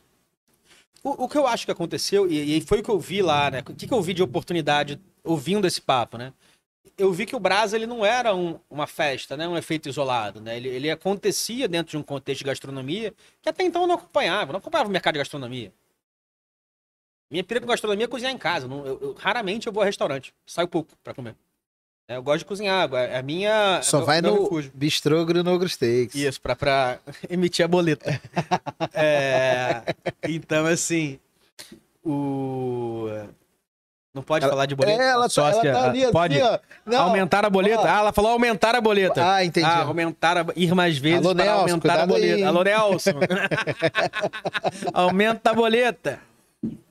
O, 1.03 1.25
o 1.25 1.29
que 1.29 1.37
eu 1.37 1.47
acho 1.47 1.65
que 1.65 1.71
aconteceu, 1.71 2.29
e, 2.29 2.57
e 2.57 2.61
foi 2.61 2.79
o 2.79 2.83
que 2.83 2.89
eu 2.89 2.99
vi 2.99 3.21
lá, 3.21 3.49
né? 3.51 3.59
O 3.59 3.73
que, 3.73 3.87
que 3.87 3.93
eu 3.93 4.01
vi 4.01 4.13
de 4.13 4.21
oportunidade 4.23 4.99
ouvindo 5.29 5.65
esse 5.67 5.81
papo, 5.81 6.17
né? 6.17 6.33
Eu 6.97 7.11
vi 7.13 7.25
que 7.25 7.35
o 7.35 7.39
Brasa 7.39 7.75
ele 7.77 7.85
não 7.87 8.05
era 8.05 8.35
um- 8.35 8.59
uma 8.69 8.87
festa, 8.87 9.37
né? 9.37 9.47
Um 9.47 9.55
efeito 9.57 9.87
isolado, 9.87 10.41
né? 10.41 10.57
Ele, 10.57 10.67
ele 10.69 10.89
acontecia 10.91 11.67
dentro 11.67 11.91
de 11.91 11.97
um 11.97 12.03
contexto 12.03 12.39
de 12.39 12.45
gastronomia 12.45 13.13
que 13.41 13.47
até 13.49 13.63
então 13.63 13.83
eu 13.83 13.87
não 13.87 13.95
acompanhava. 13.95 14.51
Não 14.51 14.59
acompanhava 14.59 14.89
o 14.89 14.91
mercado 14.91 15.13
de 15.13 15.19
gastronomia. 15.19 15.71
Minha 17.31 17.43
pira 17.43 17.61
com 17.61 17.67
gastronomia 17.67 18.05
é 18.05 18.07
cozinhar 18.07 18.33
em 18.33 18.37
casa. 18.37 18.67
não- 18.67 18.85
eu- 18.85 18.99
eu- 19.01 19.13
raramente 19.13 19.67
eu 19.67 19.73
vou 19.73 19.83
a 19.83 19.85
restaurante. 19.85 20.33
Saio 20.47 20.67
pouco 20.67 20.89
pra 21.03 21.13
comer. 21.13 21.35
É, 22.07 22.15
Eu 22.17 22.23
gosto 22.23 22.39
de 22.39 22.45
cozinhar. 22.45 22.89
A 23.15 23.21
minha. 23.21 23.81
Só 23.83 23.97
meu- 23.97 24.05
vai 24.07 24.19
meu 24.21 24.35
no 24.35 24.43
refúgio. 24.43 24.71
Bistrô 24.73 25.23
Grinogro 25.25 25.69
Steaks. 25.69 26.15
Isso, 26.15 26.41
pra, 26.41 26.55
pra 26.55 26.99
emitir 27.29 27.63
a 27.63 27.67
boleta. 27.67 28.19
É, 28.93 29.83
então, 30.27 30.65
assim, 30.65 31.19
o... 32.03 33.05
Não 34.13 34.23
pode 34.23 34.43
Ela- 34.43 34.51
falar 34.53 34.65
de 34.65 34.73
É, 34.73 34.77
boleta? 34.77 35.03
ela, 35.03 35.23
tá, 35.23 35.29
Sócia, 35.29 35.69
ela 35.69 35.79
tá 35.81 35.89
ali 35.89 36.03
assim, 36.03 36.11
pode 36.11 36.41
ó. 36.41 36.59
Não. 36.83 37.01
aumentar 37.03 37.45
a 37.45 37.49
boleta? 37.49 37.81
ó. 37.83 37.85
Ah, 37.87 37.99
ela 37.99 38.11
falou 38.11 38.31
aumentar 38.31 38.73
a 38.75 38.81
boleta. 38.81 39.23
Ah, 39.35 39.45
entendi. 39.45 39.67
Ah, 39.67 39.83
aumentar 39.83 40.35
a... 40.37 40.45
Ir 40.55 40.73
mais 40.73 40.97
vezes 40.97 41.23
Alô, 41.23 41.33
Nelson, 41.35 41.59
aumentar 41.61 41.95
a 41.99 42.01
aí, 42.01 42.07
boleta. 42.07 42.37
hein? 42.39 42.43
Alô, 42.45 42.63
Nelson. 42.63 43.11
Aumenta 44.93 45.51
a 45.51 45.53
boleta. 45.53 46.19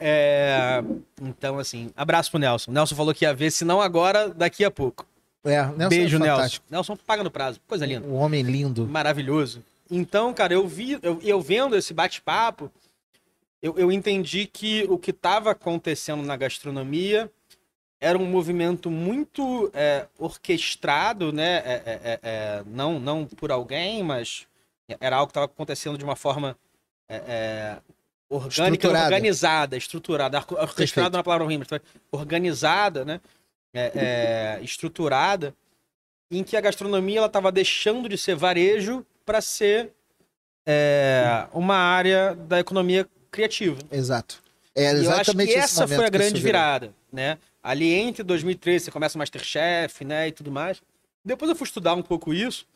É, 0.00 0.82
Então, 1.20 1.58
assim, 1.58 1.90
abraço 1.96 2.30
pro 2.30 2.38
Nelson. 2.40 2.70
Nelson 2.70 2.94
falou 2.94 3.12
que 3.12 3.24
ia 3.24 3.34
ver, 3.34 3.50
se 3.50 3.64
não 3.64 3.80
agora, 3.80 4.28
daqui 4.28 4.64
a 4.64 4.70
pouco. 4.70 5.04
É, 5.44 5.62
Nelson 5.62 5.88
Beijo, 5.88 6.16
é 6.16 6.20
Nelson. 6.20 6.60
Nelson 6.70 6.96
paga 7.06 7.24
no 7.24 7.30
prazo. 7.30 7.60
Coisa 7.66 7.84
linda. 7.84 8.06
Um 8.06 8.14
homem 8.14 8.42
lindo. 8.42 8.86
Maravilhoso. 8.86 9.62
Então, 9.90 10.32
cara, 10.34 10.52
eu 10.52 10.66
vi, 10.68 10.98
eu, 11.02 11.18
eu 11.22 11.40
vendo 11.40 11.74
esse 11.76 11.94
bate-papo, 11.94 12.70
eu, 13.62 13.76
eu 13.78 13.90
entendi 13.92 14.46
que 14.46 14.84
o 14.88 14.98
que 14.98 15.10
estava 15.10 15.50
acontecendo 15.50 16.22
na 16.22 16.36
gastronomia 16.36 17.30
era 18.00 18.16
um 18.16 18.26
movimento 18.26 18.90
muito 18.90 19.70
é, 19.74 20.06
orquestrado, 20.18 21.32
né? 21.32 21.56
É, 21.56 21.72
é, 21.72 22.00
é, 22.04 22.20
é, 22.22 22.62
não, 22.66 23.00
não 23.00 23.26
por 23.26 23.50
alguém, 23.50 24.02
mas 24.02 24.46
era 25.00 25.16
algo 25.16 25.26
que 25.26 25.32
estava 25.32 25.46
acontecendo 25.46 25.98
de 25.98 26.04
uma 26.04 26.14
forma 26.14 26.56
é, 27.08 27.78
orgânica, 28.30 28.86
Estruturada. 28.86 29.04
organizada, 29.06 29.76
estruturada. 29.76 30.38
Or- 30.38 30.60
Orquestrada 30.60 31.16
na 31.16 31.24
palavra 31.24 31.46
foi 31.66 31.80
organizada, 32.12 33.04
né? 33.04 33.20
Estruturada, 34.62 35.54
em 36.30 36.44
que 36.44 36.56
a 36.56 36.60
gastronomia 36.60 37.18
ela 37.18 37.26
estava 37.26 37.50
deixando 37.50 38.08
de 38.08 38.16
ser 38.16 38.36
varejo 38.36 39.04
para 39.26 39.40
ser 39.40 39.92
uma 41.52 41.76
área 41.76 42.34
da 42.34 42.60
economia 42.60 43.08
criativa. 43.30 43.78
Exato. 43.90 44.42
É 44.74 44.82
E 44.82 45.04
eu 45.04 45.10
acho 45.10 45.20
exatamente 45.22 45.52
que 45.52 45.58
essa 45.58 45.88
foi 45.88 46.04
a 46.04 46.08
grande 46.08 46.40
virada, 46.40 46.94
né? 47.12 47.38
Ali 47.62 47.92
entre 47.92 48.22
2013 48.22 48.86
você 48.86 48.90
começa 48.90 49.16
o 49.16 49.18
Masterchef, 49.18 50.04
né, 50.04 50.28
e 50.28 50.32
tudo 50.32 50.50
mais. 50.50 50.80
Depois 51.24 51.50
eu 51.50 51.56
fui 51.56 51.66
estudar 51.66 51.94
um 51.94 52.02
pouco 52.02 52.32
isso, 52.32 52.66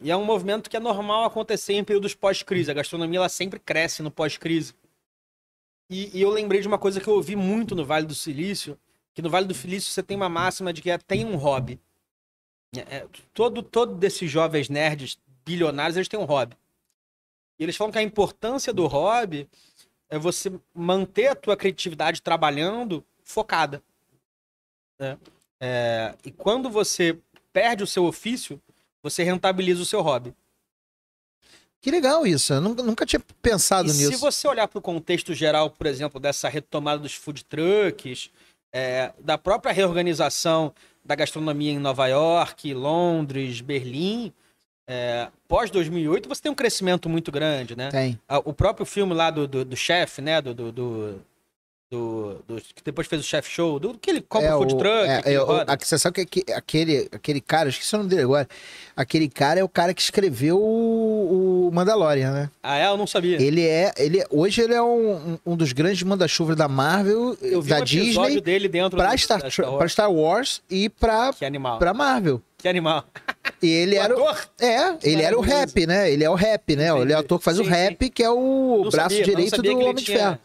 e 0.00 0.10
é 0.10 0.16
um 0.16 0.24
movimento 0.24 0.68
que 0.68 0.76
é 0.76 0.80
normal 0.80 1.24
acontecer 1.24 1.72
em 1.72 1.82
períodos 1.82 2.14
pós-crise. 2.14 2.70
A 2.70 2.74
gastronomia 2.74 3.18
ela 3.18 3.28
sempre 3.28 3.58
cresce 3.58 4.02
no 4.02 4.10
pós-crise. 4.10 4.74
E, 5.88 6.16
e 6.16 6.20
eu 6.20 6.30
lembrei 6.30 6.60
de 6.60 6.68
uma 6.68 6.78
coisa 6.78 7.00
que 7.00 7.08
eu 7.08 7.14
ouvi 7.14 7.34
muito 7.34 7.74
no 7.74 7.84
Vale 7.84 8.06
do 8.06 8.14
Silício, 8.14 8.78
que 9.14 9.22
no 9.22 9.30
Vale 9.30 9.46
do 9.46 9.54
Silício 9.54 9.90
você 9.90 10.02
tem 10.02 10.16
uma 10.16 10.28
máxima 10.28 10.72
de 10.72 10.82
que 10.82 10.90
é 10.90 10.98
tem 10.98 11.24
um 11.24 11.36
hobby. 11.36 11.80
É, 12.76 12.96
é, 12.96 13.06
todo, 13.32 13.62
todo 13.62 13.94
desses 13.94 14.30
jovens 14.30 14.68
nerds 14.68 15.18
bilionários, 15.44 15.96
eles 15.96 16.08
têm 16.08 16.20
um 16.20 16.24
hobby. 16.24 16.56
E 17.58 17.62
eles 17.62 17.76
falam 17.76 17.92
que 17.92 17.98
a 17.98 18.02
importância 18.02 18.72
do 18.72 18.86
hobby 18.86 19.48
é 20.08 20.18
você 20.18 20.52
manter 20.74 21.28
a 21.28 21.34
tua 21.34 21.56
criatividade 21.56 22.22
trabalhando 22.22 23.04
focada. 23.24 23.82
né? 24.98 25.18
É, 25.60 26.14
e 26.24 26.30
quando 26.30 26.70
você 26.70 27.18
perde 27.52 27.82
o 27.82 27.86
seu 27.86 28.04
ofício, 28.04 28.60
você 29.02 29.22
rentabiliza 29.22 29.82
o 29.82 29.86
seu 29.86 30.02
hobby. 30.02 30.34
Que 31.80 31.90
legal 31.90 32.26
isso. 32.26 32.52
Eu 32.52 32.60
nunca, 32.60 32.82
nunca 32.82 33.06
tinha 33.06 33.20
pensado 33.40 33.88
E 33.88 33.92
nisso. 33.92 34.10
se 34.12 34.16
você 34.16 34.48
olhar 34.48 34.66
para 34.68 34.78
o 34.78 34.82
contexto 34.82 35.32
geral, 35.34 35.70
por 35.70 35.86
exemplo, 35.86 36.18
dessa 36.18 36.48
retomada 36.48 36.98
dos 37.00 37.14
food 37.14 37.44
trucks, 37.44 38.30
é, 38.72 39.12
da 39.20 39.38
própria 39.38 39.72
reorganização 39.72 40.74
da 41.04 41.14
gastronomia 41.14 41.70
em 41.70 41.78
Nova 41.78 42.06
York, 42.08 42.74
Londres, 42.74 43.60
Berlim, 43.60 44.32
é, 44.88 45.28
pós 45.48 45.70
2008, 45.70 46.28
você 46.28 46.42
tem 46.42 46.52
um 46.52 46.54
crescimento 46.54 47.08
muito 47.08 47.30
grande, 47.32 47.74
né? 47.76 47.90
Tem. 47.90 48.18
O 48.44 48.52
próprio 48.52 48.86
filme 48.86 49.14
lá 49.14 49.30
do, 49.30 49.46
do, 49.46 49.64
do 49.64 49.76
chefe, 49.76 50.20
né? 50.22 50.40
Do, 50.40 50.54
do, 50.54 50.72
do- 50.72 51.20
do, 51.88 52.60
que 52.74 52.82
depois 52.84 53.06
fez 53.06 53.22
o 53.22 53.24
chef 53.24 53.48
show, 53.48 53.78
do 53.78 53.94
que 53.94 54.10
ele 54.10 54.20
compra 54.20 54.48
É, 54.48 54.54
o 54.54 54.58
food 54.58 54.76
truck, 54.76 55.08
é, 55.08 55.22
que 55.22 55.28
é, 55.30 55.40
o- 55.40 55.50
a- 55.52 55.76
você 55.80 55.96
sabe 55.96 56.14
que 56.26 56.40
aque- 56.40 56.52
aquele, 56.52 57.08
aquele 57.12 57.40
cara, 57.40 57.68
esqueci 57.68 57.94
o 57.94 57.98
nome 57.98 58.10
dele 58.10 58.22
agora. 58.22 58.48
Aquele 58.96 59.28
cara 59.28 59.60
é 59.60 59.64
o 59.64 59.68
cara 59.68 59.94
que 59.94 60.02
escreveu 60.02 60.58
o, 60.58 61.68
o 61.68 61.70
Mandalorian, 61.72 62.32
né? 62.32 62.50
Ah, 62.62 62.76
é? 62.76 62.86
Eu 62.88 62.96
não 62.96 63.06
sabia. 63.06 63.40
Ele 63.40 63.64
é, 63.64 63.92
ele 63.98 64.18
é- 64.20 64.26
hoje 64.30 64.62
ele 64.62 64.74
é 64.74 64.82
um, 64.82 65.38
um- 65.46 65.56
dos 65.56 65.72
grandes 65.72 66.02
manda-chuvas 66.02 66.56
da 66.56 66.66
Marvel, 66.66 67.36
Eu 67.40 67.62
vi 67.62 67.70
da 67.70 67.78
um 67.80 67.84
Disney, 67.84 68.40
dele 68.40 68.68
dentro 68.68 68.96
pra 68.96 69.12
do- 69.12 69.18
Star, 69.18 69.40
Wars. 69.42 69.56
pra 69.78 69.88
Star 69.88 70.12
Wars 70.12 70.62
e 70.68 70.88
pra, 70.88 71.32
Que 71.32 71.44
animal. 71.44 71.78
pra 71.78 71.94
Marvel. 71.94 72.42
Que 72.58 72.68
animal. 72.68 73.04
E 73.62 73.70
ele 73.70 73.96
O 73.96 74.02
era 74.02 74.14
o, 74.18 74.28
ator? 74.28 74.48
é, 74.60 74.98
ele 75.02 75.22
era 75.22 75.38
o 75.38 75.40
rap, 75.40 75.86
né? 75.86 76.10
Ele 76.12 76.22
é 76.22 76.28
o 76.28 76.34
rap, 76.34 76.76
né? 76.76 76.90
Ele 77.00 77.12
é 77.12 77.16
o 77.16 77.20
ator 77.20 77.38
que 77.38 77.44
faz 77.44 77.58
o 77.58 77.64
Sim, 77.64 77.70
rap, 77.70 78.10
que 78.10 78.22
é 78.22 78.28
o 78.28 78.82
Não 78.84 78.90
braço 78.90 79.16
sabia, 79.16 79.24
direito 79.24 79.62
do 79.62 79.78
Homem 79.78 79.94
de 79.94 80.04
Ferro. 80.12 80.38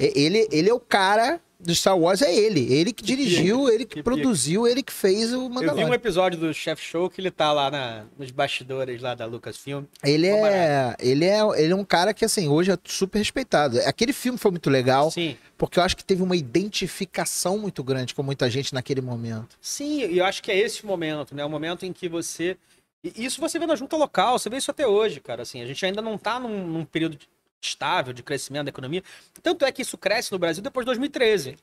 Ele, 0.00 0.48
ele 0.50 0.68
é 0.68 0.74
o 0.74 0.80
cara 0.80 1.40
do 1.58 1.74
Star 1.74 1.98
Wars, 1.98 2.20
é 2.22 2.34
ele. 2.34 2.72
Ele 2.72 2.92
que 2.92 3.02
dirigiu, 3.02 3.68
ele 3.68 3.84
que, 3.84 3.96
Que 3.96 4.02
pica. 4.02 4.04
produziu, 4.04 4.66
ele 4.66 4.82
que 4.82 4.92
fez 4.92 5.32
o 5.32 5.36
Eu 5.36 5.40
vi 5.40 5.46
um 5.46 5.48
Mandalorian. 5.50 5.94
episódio 5.94 6.38
do 6.38 6.52
Chef 6.52 6.80
Show 6.82 7.08
que 7.08 7.20
ele 7.20 7.30
tá 7.30 7.52
lá 7.52 7.70
na- 7.70 8.04
nos 8.18 8.30
bastidores 8.30 9.00
lá 9.00 9.14
da 9.14 9.24
Lucasfilm. 9.26 9.84
Ele 10.04 10.26
é, 10.26 10.94
ele 11.00 11.24
é, 11.24 11.40
ele 11.56 11.72
é 11.72 11.74
um 11.76 11.84
cara 11.84 12.12
que 12.12 12.24
assim 12.24 12.46
hoje 12.48 12.70
é 12.70 12.78
super 12.84 13.18
respeitado. 13.18 13.78
Aquele 13.86 14.12
filme 14.12 14.38
foi 14.38 14.50
muito 14.50 14.68
legal, 14.68 15.10
Sim. 15.10 15.36
porque 15.56 15.78
eu 15.78 15.82
acho 15.82 15.96
que 15.96 16.04
teve 16.04 16.22
uma 16.22 16.36
identificação 16.36 17.58
muito 17.58 17.82
grande 17.82 18.14
com 18.14 18.22
muita 18.22 18.48
gente 18.50 18.74
naquele 18.74 19.00
momento. 19.00 19.56
Sim, 19.60 20.04
e 20.06 20.18
eu 20.18 20.24
acho 20.24 20.42
que 20.42 20.50
é 20.50 20.58
esse 20.58 20.84
o 20.84 20.86
momento, 20.86 21.34
né? 21.34 21.44
O 21.44 21.50
momento 21.50 21.84
em 21.86 21.92
que 21.92 22.08
você. 22.08 22.56
E 23.02 23.24
isso 23.24 23.40
você 23.40 23.58
vê 23.58 23.66
na 23.66 23.76
junta 23.76 23.96
local, 23.96 24.38
você 24.38 24.50
vê 24.50 24.56
isso 24.56 24.70
até 24.70 24.86
hoje, 24.86 25.20
cara. 25.20 25.42
Assim, 25.42 25.62
a 25.62 25.66
gente 25.66 25.84
ainda 25.86 26.02
não 26.02 26.18
tá 26.18 26.40
num, 26.40 26.66
num 26.66 26.84
período 26.84 27.16
estável 27.62 28.12
de 28.12 28.22
crescimento 28.22 28.64
da 28.66 28.70
economia. 28.70 29.02
Tanto 29.42 29.64
é 29.64 29.72
que 29.72 29.82
isso 29.82 29.96
cresce 29.98 30.30
no 30.32 30.38
Brasil 30.38 30.62
depois 30.62 30.84
de 30.84 30.86
2013. 30.86 31.56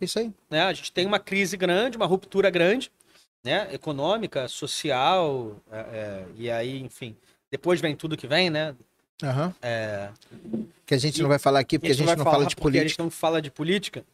Isso 0.00 0.18
aí. 0.18 0.32
Né? 0.50 0.62
A 0.62 0.72
gente 0.72 0.92
tem 0.92 1.06
uma 1.06 1.18
crise 1.18 1.56
grande, 1.56 1.96
uma 1.96 2.06
ruptura 2.06 2.48
grande, 2.50 2.90
né? 3.42 3.68
Econômica, 3.72 4.46
social, 4.48 5.56
é, 5.70 5.78
é, 5.78 6.24
e 6.36 6.50
aí, 6.50 6.80
enfim. 6.80 7.16
Depois 7.50 7.80
vem 7.80 7.96
tudo 7.96 8.16
que 8.16 8.26
vem, 8.26 8.50
né? 8.50 8.74
Aham. 9.22 9.52
É, 9.60 10.10
Que 10.86 10.94
a 10.94 10.98
gente 10.98 11.18
E- 11.18 11.22
não 11.22 11.28
vai 11.28 11.38
falar 11.38 11.58
aqui 11.60 11.78
porque 11.78 11.90
a 11.92 11.94
gente, 11.94 12.06
vai 12.06 12.14
não 12.16 12.24
falar 12.24 12.36
fala 12.36 12.46
de 12.46 12.54
porque 12.56 12.78
A 12.78 12.80
gente 12.82 12.96
política. 12.96 13.02
não 13.02 13.10
fala 13.10 13.42
de 13.42 13.50
política, 13.50 14.04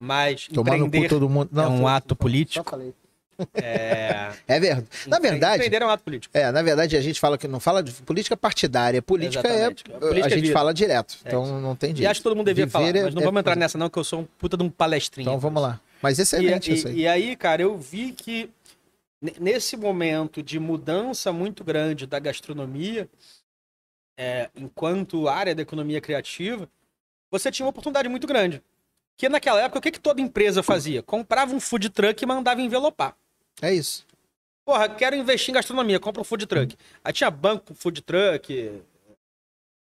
mas 0.00 0.48
Tomar 0.48 0.76
no 0.78 0.90
cu 0.90 1.08
todo 1.08 1.28
mundo. 1.28 1.48
Não, 1.52 1.64
é 1.64 1.68
um 1.68 1.88
ato 1.88 2.14
político. 2.16 2.78
É, 3.54 4.32
É 4.46 4.60
verdade. 4.60 4.86
Na 5.06 5.18
verdade, 5.18 5.74
é 5.74 5.84
um 5.84 5.88
ato 5.90 6.04
político. 6.04 6.36
é, 6.36 6.50
na 6.50 6.62
verdade 6.62 6.96
a 6.96 7.00
gente 7.00 7.18
fala 7.20 7.36
que 7.36 7.46
não 7.48 7.60
fala 7.60 7.82
de 7.82 7.92
política 8.02 8.36
partidária, 8.36 9.00
política 9.02 9.46
Exatamente. 9.46 9.84
é 9.90 9.98
Política 9.98 10.24
a 10.24 10.26
é 10.26 10.30
gente 10.30 10.40
vida. 10.42 10.52
fala 10.52 10.72
direto. 10.74 11.16
É 11.24 11.28
então 11.28 11.60
não 11.60 11.74
tem 11.76 11.90
jeito. 11.90 12.02
E 12.02 12.06
acho 12.06 12.20
que 12.20 12.24
todo 12.24 12.36
mundo 12.36 12.46
devia 12.46 12.64
Viver 12.66 12.72
falar, 12.72 12.88
é- 12.96 13.02
mas 13.04 13.14
não 13.14 13.22
é 13.22 13.24
vamos 13.24 13.40
entrar 13.40 13.56
nessa 13.56 13.76
não, 13.78 13.88
que 13.90 13.98
eu 13.98 14.04
sou 14.04 14.20
um 14.20 14.24
puta 14.38 14.56
de 14.56 14.62
um 14.62 14.70
palestrinho. 14.70 15.26
Então 15.28 15.38
vamos 15.38 15.62
lá. 15.62 15.80
Mas 16.02 16.18
E, 16.18 16.22
excelente 16.22 16.72
isso 16.72 16.88
e, 16.88 16.90
aí. 16.90 16.96
e 17.00 17.08
aí, 17.08 17.36
cara, 17.36 17.62
eu 17.62 17.76
vi 17.78 18.12
que 18.12 18.50
ne- 19.20 19.34
nesse 19.40 19.76
momento 19.76 20.42
de 20.42 20.58
mudança 20.58 21.32
muito 21.32 21.64
grande 21.64 22.06
da 22.06 22.18
gastronomia, 22.18 23.08
é, 24.18 24.48
enquanto 24.56 25.28
área 25.28 25.54
da 25.54 25.62
economia 25.62 26.00
criativa, 26.00 26.68
você 27.30 27.50
tinha 27.50 27.64
uma 27.66 27.70
oportunidade 27.70 28.08
muito 28.08 28.26
grande. 28.26 28.62
Que 29.18 29.28
naquela 29.28 29.60
época, 29.62 29.78
o 29.78 29.82
que, 29.82 29.90
que 29.92 30.00
toda 30.00 30.20
empresa 30.20 30.62
fazia? 30.62 31.02
Comprava 31.02 31.54
um 31.54 31.60
food 31.60 31.88
truck 31.90 32.22
e 32.22 32.26
mandava 32.26 32.60
envelopar. 32.60 33.16
É 33.62 33.72
isso. 33.72 34.04
Porra, 34.64 34.88
quero 34.88 35.14
investir 35.16 35.50
em 35.50 35.54
gastronomia, 35.54 36.00
compra 36.00 36.20
um 36.20 36.24
food 36.24 36.46
truck. 36.46 36.76
Aí 37.04 37.12
tinha 37.12 37.30
banco 37.30 37.66
com 37.66 37.74
food 37.74 38.02
truck, 38.02 38.82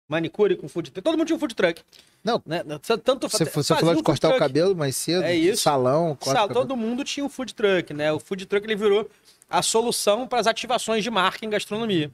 manicure 0.09 0.57
com 0.57 0.69
food 0.69 0.91
truck, 0.91 1.03
todo 1.03 1.17
mundo 1.17 1.27
tinha 1.27 1.37
um 1.37 1.41
food 1.41 1.55
truck. 1.55 1.83
Não, 2.23 2.43
né? 2.45 2.63
Tanto 3.05 3.29
Você, 3.29 3.45
você 3.45 3.75
falou 3.75 3.91
de 3.91 3.99
food 3.99 4.03
cortar 4.03 4.29
o 4.29 4.31
truck. 4.33 4.39
cabelo 4.41 4.75
mais 4.77 4.97
cedo, 4.97 5.23
É 5.25 5.35
isso. 5.35 5.63
salão, 5.63 6.17
corta 6.17 6.41
Sal, 6.41 6.51
o 6.51 6.53
todo 6.53 6.77
mundo 6.77 7.05
tinha 7.05 7.25
um 7.25 7.29
food 7.29 7.55
truck, 7.55 7.95
né? 7.95 8.13
O 8.13 8.19
food 8.21 8.45
truck 8.47 8.67
ele 8.67 8.77
virou 8.77 9.09
a 9.49 9.63
solução 9.63 10.27
para 10.27 10.41
as 10.41 10.47
ativações 10.47 11.03
de 11.03 11.11
marca 11.11 11.45
em 11.47 11.51
gastronomia. 11.51 12.11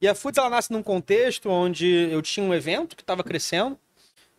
E 0.00 0.08
a 0.08 0.14
Foods 0.14 0.38
ela 0.38 0.48
nasce 0.48 0.72
num 0.72 0.82
contexto 0.82 1.50
onde 1.50 1.86
eu 2.10 2.22
tinha 2.22 2.44
um 2.44 2.54
evento 2.54 2.96
que 2.96 3.02
estava 3.02 3.22
crescendo, 3.22 3.78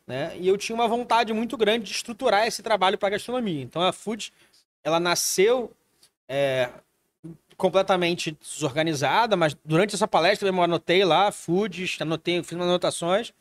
né? 0.08 0.36
E 0.39 0.47
eu 0.47 0.58
tinha 0.58 0.73
uma 0.75 0.88
vontade 0.88 1.32
muito 1.34 1.56
grande 1.56 1.86
de 1.86 1.91
estruturar 1.91 2.47
esse 2.47 2.63
trabalho 2.63 2.97
para 2.97 3.12
gastronomia. 3.12 3.62
Então 3.62 3.82
a 3.82 3.91
Foods 3.93 4.32
ela 4.84 4.99
nasceu 4.99 5.71
é, 6.32 6.70
completamente 7.58 8.32
desorganizada, 8.32 9.36
mas 9.36 9.54
durante 9.65 9.96
essa 9.96 10.08
palestra 10.08 10.48
eu 10.48 10.63
anotei 10.63 11.04
lá 11.04 11.30
Foods, 11.30 11.98
anotei, 12.00 12.41
fiz 12.41 12.54
umas 12.54 12.67
anotações, 12.67 13.34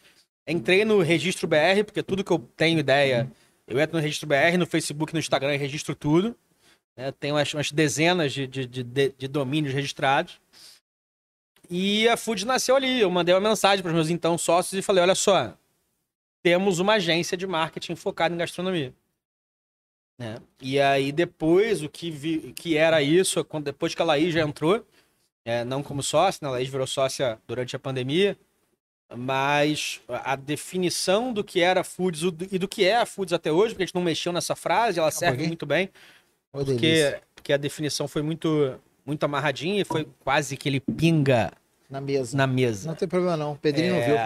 entrei 0.46 0.84
no 0.84 1.00
registro 1.00 1.46
BR 1.46 1.84
porque 1.86 2.02
tudo 2.02 2.24
que 2.24 2.32
eu 2.32 2.40
tenho 2.56 2.80
ideia 2.80 3.30
eu 3.70 3.78
entro 3.78 3.96
no 3.96 4.02
registro 4.02 4.26
BR, 4.26 4.58
no 4.58 4.66
Facebook, 4.66 5.14
no 5.14 5.20
Instagram 5.20 5.54
e 5.54 5.56
registro 5.56 5.94
tudo. 5.94 6.36
né? 6.96 7.12
Tenho 7.12 7.36
umas, 7.36 7.54
umas 7.54 7.70
dezenas 7.70 8.32
de, 8.32 8.44
de, 8.48 8.66
de, 8.66 8.82
de- 9.16 9.28
domínios 9.28 9.72
registrados. 9.72 10.40
E 11.70 12.08
a 12.08 12.16
Food 12.16 12.44
nasceu 12.44 12.74
ali. 12.74 13.00
Eu 13.00 13.08
mandei 13.08 13.32
uma 13.32 13.48
mensagem 13.48 13.80
para 13.80 13.90
os 13.90 13.94
meus 13.94 14.10
então 14.10 14.36
sócios 14.36 14.76
e 14.76 14.82
falei: 14.82 15.04
olha 15.04 15.14
só, 15.14 15.56
temos 16.42 16.80
uma 16.80 16.94
agência 16.94 17.36
de 17.36 17.46
marketing 17.46 17.94
focada 17.94 18.34
em 18.34 18.38
gastronomia. 18.38 18.92
Né? 20.20 20.36
E 20.60 20.78
aí, 20.78 21.12
depois, 21.12 21.82
o 21.82 21.88
que, 21.88 22.10
vi, 22.10 22.52
que 22.54 22.76
era 22.76 23.00
isso, 23.02 23.42
quando, 23.42 23.64
depois 23.64 23.94
que 23.94 24.02
a 24.02 24.04
Laís 24.04 24.34
já 24.34 24.42
entrou, 24.42 24.84
é, 25.46 25.64
não 25.64 25.82
como 25.82 26.02
sócia, 26.02 26.40
né? 26.42 26.48
a 26.48 26.52
Laís 26.52 26.68
virou 26.68 26.86
sócia 26.86 27.38
durante 27.48 27.74
a 27.74 27.78
pandemia, 27.78 28.36
mas 29.16 30.02
a 30.08 30.36
definição 30.36 31.32
do 31.32 31.42
que 31.42 31.62
era 31.62 31.82
Foods 31.82 32.20
e 32.52 32.58
do 32.58 32.68
que 32.68 32.84
é 32.84 32.96
a 32.98 33.06
Foods 33.06 33.32
até 33.32 33.50
hoje, 33.50 33.72
porque 33.72 33.84
a 33.84 33.86
gente 33.86 33.94
não 33.94 34.02
mexeu 34.02 34.30
nessa 34.30 34.54
frase, 34.54 34.98
ela 34.98 35.10
serve 35.10 35.36
pouquinho. 35.36 35.48
muito 35.48 35.64
bem, 35.64 35.88
delícia. 36.52 36.74
porque, 36.74 37.22
porque 37.34 37.52
a 37.54 37.56
definição 37.56 38.06
foi 38.06 38.20
muito, 38.20 38.78
muito 39.06 39.24
amarradinha 39.24 39.80
e 39.80 39.84
foi 39.86 40.06
quase 40.22 40.54
que 40.54 40.68
ele 40.68 40.80
pinga 40.80 41.50
Na 41.88 41.98
mesa. 41.98 42.36
na 42.36 42.46
mesa. 42.46 42.86
Não 42.88 42.94
tem 42.94 43.08
problema 43.08 43.38
não. 43.38 43.52
O 43.52 43.56
Pedrinho 43.56 43.94
não 43.94 44.04
viu. 44.04 44.16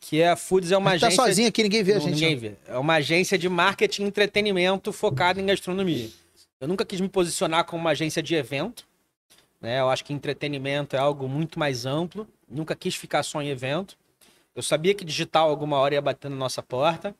Que 0.00 0.20
é 0.20 0.28
a 0.30 0.36
Foods 0.36 0.70
é 0.72 0.76
uma 0.76 0.90
A 0.90 0.92
gente 0.94 1.00
tá 1.00 1.06
agência. 1.08 1.24
sozinho 1.24 1.48
aqui, 1.48 1.62
ninguém 1.62 1.82
vê 1.82 1.94
a 1.94 1.98
gente. 1.98 2.12
ninguém 2.14 2.34
não. 2.34 2.40
vê. 2.40 2.54
É 2.68 2.78
uma 2.78 2.94
agência 2.94 3.36
de 3.38 3.48
marketing 3.48 4.02
e 4.02 4.06
entretenimento 4.06 4.92
focada 4.92 5.40
em 5.40 5.46
gastronomia. 5.46 6.10
Eu 6.60 6.68
nunca 6.68 6.84
quis 6.84 7.00
me 7.00 7.08
posicionar 7.08 7.64
como 7.64 7.80
uma 7.80 7.90
agência 7.90 8.22
de 8.22 8.34
evento. 8.34 8.86
Né? 9.60 9.80
Eu 9.80 9.88
acho 9.88 10.04
que 10.04 10.12
entretenimento 10.12 10.94
é 10.94 10.98
algo 10.98 11.28
muito 11.28 11.58
mais 11.58 11.86
amplo. 11.86 12.26
Nunca 12.48 12.76
quis 12.76 12.94
ficar 12.94 13.22
só 13.22 13.42
em 13.42 13.48
evento. 13.48 13.96
Eu 14.54 14.62
sabia 14.62 14.94
que 14.94 15.04
digital 15.04 15.50
alguma 15.50 15.76
hora 15.78 15.94
ia 15.94 16.00
bater 16.02 16.30
na 16.30 16.36
nossa 16.36 16.62
porta. 16.62 17.14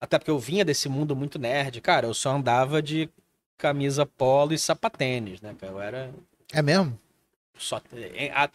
Até 0.00 0.18
porque 0.18 0.30
eu 0.30 0.38
vinha 0.38 0.64
desse 0.64 0.88
mundo 0.88 1.14
muito 1.16 1.38
nerd. 1.38 1.80
Cara, 1.80 2.06
eu 2.06 2.14
só 2.14 2.30
andava 2.30 2.80
de 2.82 3.08
camisa 3.56 4.06
polo 4.06 4.52
e 4.52 4.58
sapatênis, 4.58 5.40
né? 5.40 5.54
Eu 5.62 5.80
era 5.80 6.12
É 6.52 6.62
mesmo? 6.62 6.98
só 7.56 7.80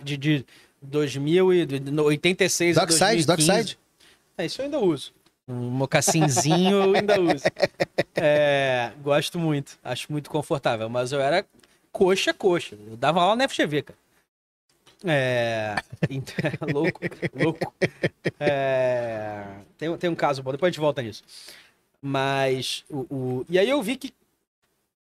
de, 0.04 0.16
de 0.18 0.46
2000 0.84 1.54
e 1.54 1.66
de 1.66 2.00
86 2.00 2.78
a 2.78 2.82
Dockside, 2.82 3.26
2015. 3.26 3.48
Dockside? 3.48 3.80
É, 4.38 4.46
isso 4.46 4.62
eu 4.62 4.66
ainda 4.66 4.80
uso. 4.80 5.14
Um 5.46 5.56
mocassinzinho 5.72 6.78
eu 6.84 6.96
ainda 6.96 7.20
uso. 7.20 7.44
É, 8.16 8.94
gosto 9.02 9.38
muito, 9.38 9.78
acho 9.84 10.10
muito 10.10 10.30
confortável, 10.30 10.88
mas 10.88 11.12
eu 11.12 11.20
era 11.20 11.46
coxa 11.92 12.34
coxa. 12.34 12.78
Eu 12.88 12.96
dava 12.96 13.22
aula 13.22 13.36
na 13.36 13.50
FGV, 13.50 13.82
cara. 13.82 14.00
É, 15.06 15.76
então, 16.10 16.50
louco, 16.72 17.02
louco. 17.36 17.74
É, 18.40 19.44
tem, 19.78 19.98
tem 19.98 20.10
um 20.10 20.16
caso 20.16 20.42
bom, 20.42 20.54
depois 20.54 20.70
a 20.70 20.72
gente 20.72 20.80
volta 20.80 21.02
nisso. 21.02 21.24
Mas, 22.02 22.86
o, 22.90 23.00
o- 23.14 23.46
e 23.50 23.60
aí 23.60 23.70
eu 23.70 23.82
vi 23.84 23.98
que 23.98 24.14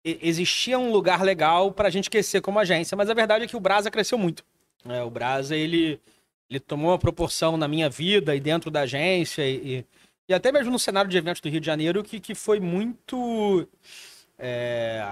existia 0.03 0.77
um 0.77 0.91
lugar 0.91 1.21
legal 1.21 1.71
pra 1.71 1.89
gente 1.89 2.09
crescer 2.09 2.41
como 2.41 2.59
agência, 2.59 2.97
mas 2.97 3.09
a 3.09 3.13
verdade 3.13 3.45
é 3.45 3.47
que 3.47 3.55
o 3.55 3.61
Brasa 3.61 3.89
cresceu 3.89 4.17
muito. 4.17 4.43
É, 4.85 5.01
o 5.03 5.09
Brasa, 5.09 5.55
ele, 5.55 5.99
ele 6.49 6.59
tomou 6.59 6.91
uma 6.91 6.99
proporção 6.99 7.57
na 7.57 7.67
minha 7.67 7.89
vida 7.89 8.35
e 8.35 8.39
dentro 8.39 8.71
da 8.71 8.81
agência 8.81 9.47
e, 9.47 9.85
e 10.27 10.33
até 10.33 10.51
mesmo 10.51 10.71
no 10.71 10.79
cenário 10.79 11.09
de 11.09 11.17
eventos 11.17 11.41
do 11.41 11.49
Rio 11.49 11.59
de 11.59 11.65
Janeiro 11.65 12.03
que, 12.03 12.19
que 12.19 12.35
foi 12.35 12.59
muito... 12.59 13.67
é, 14.37 15.03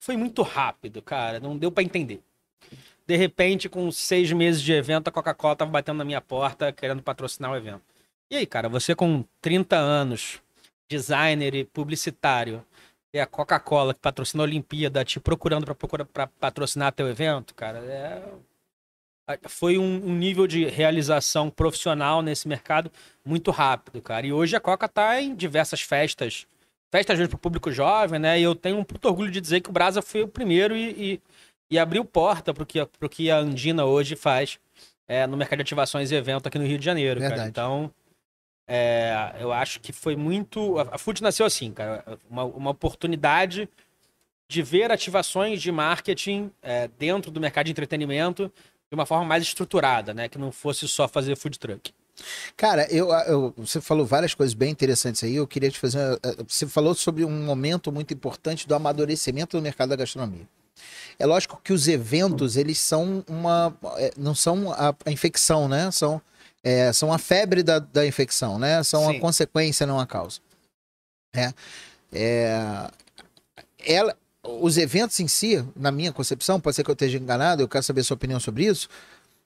foi 0.00 0.16
muito 0.16 0.42
rápido, 0.42 1.02
cara. 1.02 1.40
Não 1.40 1.58
deu 1.58 1.72
pra 1.72 1.82
entender. 1.82 2.20
De 3.06 3.16
repente, 3.16 3.68
com 3.68 3.90
seis 3.90 4.32
meses 4.32 4.62
de 4.62 4.72
evento, 4.72 5.08
a 5.08 5.12
Coca-Cola 5.12 5.56
tava 5.56 5.70
batendo 5.70 5.98
na 5.98 6.04
minha 6.04 6.20
porta 6.20 6.72
querendo 6.72 7.02
patrocinar 7.02 7.52
o 7.52 7.56
evento. 7.56 7.82
E 8.30 8.36
aí, 8.36 8.46
cara, 8.46 8.68
você 8.68 8.94
com 8.94 9.24
30 9.40 9.76
anos, 9.76 10.40
designer 10.88 11.54
e 11.54 11.64
publicitário, 11.64 12.64
e 13.16 13.20
a 13.20 13.26
Coca-Cola 13.26 13.94
que 13.94 14.00
patrocina 14.00 14.42
a 14.42 14.44
Olimpíada 14.44 15.04
te 15.04 15.18
procurando 15.18 15.64
pra 15.64 15.74
procura- 15.74 16.04
pra 16.04 16.26
patrocinar 16.26 16.92
teu 16.92 17.08
evento, 17.08 17.54
cara, 17.54 17.78
é... 17.78 18.22
foi 19.48 19.78
um, 19.78 20.06
um 20.06 20.14
nível 20.14 20.46
de 20.46 20.66
realização 20.66 21.48
profissional 21.50 22.22
nesse 22.22 22.46
mercado 22.46 22.92
muito 23.24 23.50
rápido, 23.50 24.00
cara. 24.02 24.26
E 24.26 24.32
hoje 24.32 24.54
a 24.54 24.60
Coca 24.60 24.86
tá 24.86 25.20
em 25.20 25.34
diversas 25.34 25.80
festas, 25.80 26.46
festas 26.92 27.18
mesmo 27.18 27.30
pro 27.30 27.38
público 27.38 27.72
jovem, 27.72 28.20
né? 28.20 28.38
E 28.38 28.42
eu 28.42 28.54
tenho 28.54 28.78
um 28.78 28.84
puto 28.84 29.08
orgulho 29.08 29.30
de 29.30 29.40
dizer 29.40 29.62
que 29.62 29.70
o 29.70 29.72
Brasa 29.72 30.02
foi 30.02 30.22
o 30.22 30.28
primeiro 30.28 30.76
e, 30.76 30.90
e, 30.90 31.20
e 31.70 31.78
abriu 31.78 32.04
porta 32.04 32.52
pro 32.52 32.66
que, 32.66 32.84
pro 32.98 33.08
que 33.08 33.30
a 33.30 33.38
Andina 33.38 33.84
hoje 33.84 34.14
faz 34.14 34.58
é, 35.08 35.26
no 35.26 35.36
mercado 35.36 35.58
de 35.58 35.62
ativações 35.62 36.10
e 36.10 36.14
evento 36.14 36.46
aqui 36.46 36.58
no 36.58 36.66
Rio 36.66 36.78
de 36.78 36.84
Janeiro, 36.84 37.18
cara. 37.18 37.30
Verdade. 37.30 37.50
Então, 37.50 37.90
É, 38.68 39.36
eu 39.38 39.52
acho 39.52 39.80
que 39.80 39.92
foi 39.92 40.16
muito. 40.16 40.78
A 40.78 40.98
Food 40.98 41.22
nasceu 41.22 41.46
assim, 41.46 41.72
cara. 41.72 42.04
Uma, 42.28 42.44
uma 42.44 42.70
oportunidade 42.70 43.68
de 44.48 44.62
ver 44.62 44.90
ativações 44.90 45.60
de 45.60 45.70
marketing 45.72 46.50
é, 46.62 46.88
dentro 46.98 47.30
do 47.30 47.40
mercado 47.40 47.66
de 47.66 47.72
entretenimento 47.72 48.52
de 48.88 48.94
uma 48.94 49.06
forma 49.06 49.24
mais 49.24 49.42
estruturada, 49.42 50.14
né? 50.14 50.28
Que 50.28 50.38
não 50.38 50.52
fosse 50.52 50.86
só 50.88 51.08
fazer 51.08 51.36
food 51.36 51.58
truck. 51.58 51.92
Cara, 52.56 52.86
eu, 52.90 53.10
eu, 53.10 53.54
você 53.56 53.80
falou 53.80 54.06
várias 54.06 54.34
coisas 54.34 54.54
bem 54.54 54.70
interessantes 54.70 55.22
aí. 55.22 55.36
Eu 55.36 55.46
queria 55.46 55.70
te 55.70 55.78
fazer. 55.78 55.98
Você 56.48 56.66
falou 56.66 56.94
sobre 56.94 57.24
um 57.24 57.44
momento 57.44 57.92
muito 57.92 58.14
importante 58.14 58.66
do 58.66 58.74
amadurecimento 58.74 59.56
do 59.56 59.62
mercado 59.62 59.90
da 59.90 59.96
gastronomia. 59.96 60.48
É 61.18 61.26
lógico 61.26 61.60
que 61.62 61.72
os 61.72 61.88
eventos, 61.88 62.56
eles 62.56 62.78
são 62.78 63.24
uma. 63.28 63.74
É, 63.96 64.12
não 64.16 64.34
são 64.34 64.72
a, 64.72 64.94
a 65.04 65.10
infecção, 65.10 65.68
né? 65.68 65.90
São, 65.90 66.20
é, 66.66 66.92
são 66.92 67.12
a 67.12 67.18
febre 67.18 67.62
da, 67.62 67.78
da 67.78 68.04
infecção, 68.04 68.58
né? 68.58 68.82
São 68.82 69.06
Sim. 69.06 69.16
a 69.16 69.20
consequência, 69.20 69.86
não 69.86 70.00
a 70.00 70.06
causa. 70.06 70.40
É, 71.32 71.52
é, 72.12 72.90
ela, 73.86 74.16
os 74.42 74.76
eventos 74.76 75.20
em 75.20 75.28
si, 75.28 75.64
na 75.76 75.92
minha 75.92 76.10
concepção, 76.12 76.60
pode 76.60 76.74
ser 76.74 76.82
que 76.82 76.90
eu 76.90 76.94
esteja 76.94 77.18
enganado, 77.18 77.62
eu 77.62 77.68
quero 77.68 77.84
saber 77.84 78.00
a 78.00 78.04
sua 78.04 78.16
opinião 78.16 78.40
sobre 78.40 78.64
isso. 78.64 78.88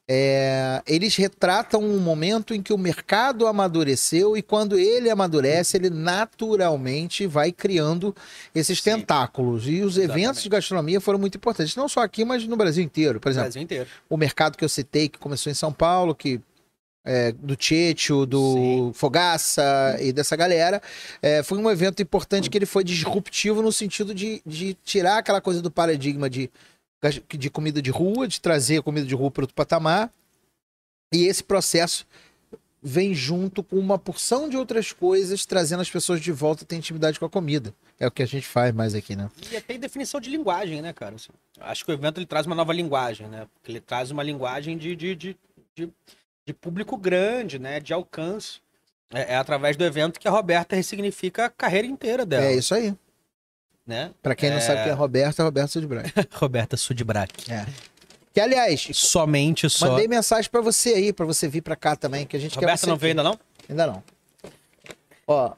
É, 0.08 0.82
eles 0.86 1.14
retratam 1.14 1.82
um 1.82 1.98
momento 1.98 2.54
em 2.54 2.62
que 2.62 2.72
o 2.72 2.78
mercado 2.78 3.46
amadureceu 3.46 4.34
e 4.34 4.40
quando 4.40 4.78
ele 4.78 5.10
amadurece, 5.10 5.76
ele 5.76 5.90
naturalmente 5.90 7.26
vai 7.26 7.52
criando 7.52 8.16
esses 8.54 8.78
Sim. 8.78 8.92
tentáculos. 8.92 9.68
E 9.68 9.82
os 9.82 9.98
Exatamente. 9.98 10.24
eventos 10.24 10.42
de 10.42 10.48
gastronomia 10.48 11.02
foram 11.02 11.18
muito 11.18 11.36
importantes, 11.36 11.76
não 11.76 11.86
só 11.86 12.00
aqui, 12.00 12.24
mas 12.24 12.46
no 12.46 12.56
Brasil 12.56 12.82
inteiro. 12.82 13.20
Por 13.20 13.28
exemplo, 13.28 13.44
Brasil 13.44 13.62
inteiro. 13.62 13.90
o 14.08 14.16
mercado 14.16 14.56
que 14.56 14.64
eu 14.64 14.70
citei, 14.70 15.06
que 15.06 15.18
começou 15.18 15.50
em 15.50 15.54
São 15.54 15.70
Paulo, 15.70 16.14
que 16.14 16.40
é, 17.04 17.32
do 17.32 17.56
Tieto, 17.56 18.26
do 18.26 18.54
Sim. 18.54 18.92
Fogaça 18.94 19.96
e 20.00 20.12
dessa 20.12 20.36
galera. 20.36 20.82
É, 21.22 21.42
foi 21.42 21.58
um 21.58 21.70
evento 21.70 22.02
importante 22.02 22.50
que 22.50 22.58
ele 22.58 22.66
foi 22.66 22.84
disruptivo 22.84 23.62
no 23.62 23.72
sentido 23.72 24.14
de, 24.14 24.42
de 24.44 24.74
tirar 24.84 25.18
aquela 25.18 25.40
coisa 25.40 25.62
do 25.62 25.70
paradigma 25.70 26.28
de, 26.28 26.50
de 27.28 27.50
comida 27.50 27.80
de 27.80 27.90
rua, 27.90 28.28
de 28.28 28.40
trazer 28.40 28.78
a 28.78 28.82
comida 28.82 29.06
de 29.06 29.14
rua 29.14 29.30
para 29.30 29.44
outro 29.44 29.54
patamar. 29.54 30.12
E 31.12 31.24
esse 31.24 31.42
processo 31.42 32.06
vem 32.82 33.12
junto 33.14 33.62
com 33.62 33.76
uma 33.76 33.98
porção 33.98 34.48
de 34.48 34.56
outras 34.56 34.92
coisas, 34.92 35.44
trazendo 35.44 35.80
as 35.80 35.90
pessoas 35.90 36.20
de 36.20 36.32
volta 36.32 36.64
a 36.64 36.66
ter 36.66 36.76
intimidade 36.76 37.18
com 37.18 37.26
a 37.26 37.30
comida. 37.30 37.74
É 37.98 38.06
o 38.06 38.10
que 38.10 38.22
a 38.22 38.26
gente 38.26 38.46
faz 38.46 38.72
mais 38.72 38.94
aqui, 38.94 39.14
né? 39.14 39.30
E 39.52 39.56
até 39.56 39.76
definição 39.76 40.18
de 40.18 40.30
linguagem, 40.30 40.80
né, 40.80 40.92
cara? 40.92 41.16
Assim, 41.16 41.28
acho 41.60 41.84
que 41.84 41.90
o 41.90 41.94
evento 41.94 42.18
ele 42.18 42.26
traz 42.26 42.46
uma 42.46 42.54
nova 42.54 42.72
linguagem, 42.72 43.28
né? 43.28 43.46
Porque 43.54 43.70
ele 43.70 43.80
traz 43.80 44.10
uma 44.10 44.22
linguagem 44.22 44.78
de, 44.78 44.96
de, 44.96 45.14
de, 45.14 45.36
de 45.74 45.92
de 46.50 46.54
público 46.54 46.96
grande, 46.96 47.58
né? 47.58 47.80
De 47.80 47.92
alcance. 47.92 48.60
É, 49.12 49.34
é, 49.34 49.36
através 49.36 49.76
do 49.76 49.84
evento 49.84 50.20
que 50.20 50.28
a 50.28 50.30
Roberta 50.30 50.76
ressignifica 50.76 51.46
a 51.46 51.48
carreira 51.48 51.86
inteira 51.86 52.26
dela. 52.26 52.44
É 52.44 52.54
isso 52.54 52.74
aí. 52.74 52.94
Né? 53.86 54.12
Pra 54.22 54.34
quem 54.34 54.50
é... 54.50 54.54
não 54.54 54.60
sabe 54.60 54.82
quem 54.82 54.92
é 54.92 54.94
Roberta, 54.94 55.42
é 55.42 55.44
Roberta 55.44 55.68
Sudbrack. 55.68 56.12
Roberta 56.34 56.76
Sudbrack. 56.76 57.50
É. 57.50 57.66
Que, 58.32 58.40
aliás... 58.40 58.88
Somente 58.92 59.68
só... 59.68 59.90
Mandei 59.90 60.06
mensagem 60.06 60.48
para 60.48 60.60
você 60.60 60.90
aí, 60.90 61.12
para 61.12 61.26
você 61.26 61.48
vir 61.48 61.60
para 61.60 61.74
cá 61.74 61.96
também, 61.96 62.24
que 62.24 62.36
a 62.36 62.40
gente 62.40 62.54
Roberta 62.54 62.86
não 62.86 62.96
veio 62.96 63.12
ainda 63.12 63.22
não? 63.24 63.38
Ainda 63.68 63.86
não. 63.88 64.02
Ó, 65.26 65.52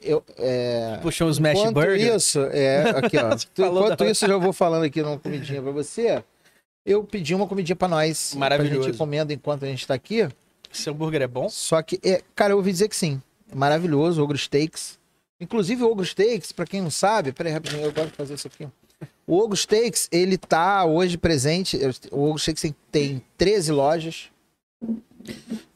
eu... 0.00 0.24
É... 0.38 0.98
Puxou 1.02 1.28
os 1.28 1.36
smash 1.36 1.58
enquanto 1.58 1.74
burger? 1.74 2.16
isso, 2.16 2.40
é... 2.52 2.88
Aqui, 2.90 3.18
ó. 3.18 3.36
enquanto 3.66 4.04
isso, 4.06 4.24
eu 4.24 4.28
já 4.30 4.36
vou 4.38 4.52
falando 4.54 4.84
aqui 4.84 5.02
numa 5.02 5.18
comidinha 5.18 5.60
para 5.60 5.72
você 5.72 6.24
eu 6.84 7.04
pedi 7.04 7.34
uma 7.34 7.46
comidinha 7.46 7.76
pra 7.76 7.88
nós. 7.88 8.34
Maravilhoso. 8.34 8.80
Pra 8.80 8.88
gente 8.88 8.98
comendo 8.98 9.32
enquanto 9.32 9.64
a 9.64 9.68
gente 9.68 9.86
tá 9.86 9.94
aqui. 9.94 10.28
Seu 10.72 10.92
hambúrguer 10.92 11.22
é 11.22 11.26
bom? 11.26 11.48
Só 11.48 11.80
que, 11.82 11.98
é, 12.02 12.22
cara, 12.34 12.52
eu 12.52 12.56
ouvi 12.56 12.72
dizer 12.72 12.88
que 12.88 12.96
sim. 12.96 13.20
É 13.50 13.54
maravilhoso, 13.54 14.22
Ogro 14.22 14.36
Steaks. 14.36 14.98
Inclusive, 15.40 15.82
o 15.82 15.90
Ogro 15.90 16.04
Steaks, 16.04 16.52
pra 16.52 16.66
quem 16.66 16.80
não 16.80 16.90
sabe, 16.90 17.32
peraí, 17.32 17.52
rapidinho, 17.52 17.82
eu 17.82 17.92
gosto 17.92 18.10
de 18.10 18.16
fazer 18.16 18.34
isso 18.34 18.48
aqui. 18.48 18.68
O 19.26 19.38
Ogro 19.38 19.56
Steaks, 19.56 20.08
ele 20.10 20.36
tá 20.36 20.84
hoje 20.84 21.16
presente. 21.16 21.78
O 22.10 22.24
Ogro 22.28 22.38
Steaks 22.38 22.72
tem 22.90 23.22
13 23.36 23.72
lojas, 23.72 24.30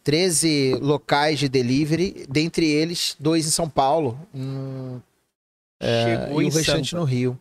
13 0.03 0.75
locais 0.81 1.39
de 1.39 1.49
delivery, 1.49 2.27
dentre 2.29 2.67
eles, 2.67 3.17
dois 3.21 3.47
em 3.47 3.51
São 3.51 3.69
Paulo. 3.69 4.19
Um, 4.35 5.01
é, 5.81 6.29
e 6.31 6.35
o 6.35 6.49
restante 6.49 6.91
Sampa. 6.91 7.01
no 7.01 7.05
Rio. 7.05 7.39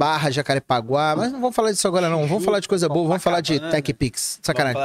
Barra, 0.00 0.30
Jacarepaguá, 0.30 1.14
mas 1.14 1.30
não 1.30 1.42
vamos 1.42 1.54
falar 1.54 1.72
disso 1.72 1.86
agora 1.86 2.08
não. 2.08 2.26
Vamos 2.26 2.42
falar 2.42 2.58
de 2.58 2.66
coisa 2.66 2.88
boa, 2.88 3.06
vamos 3.06 3.22
falar 3.22 3.42
de 3.42 3.60
TechPix. 3.60 4.40
Sacanagem. 4.42 4.80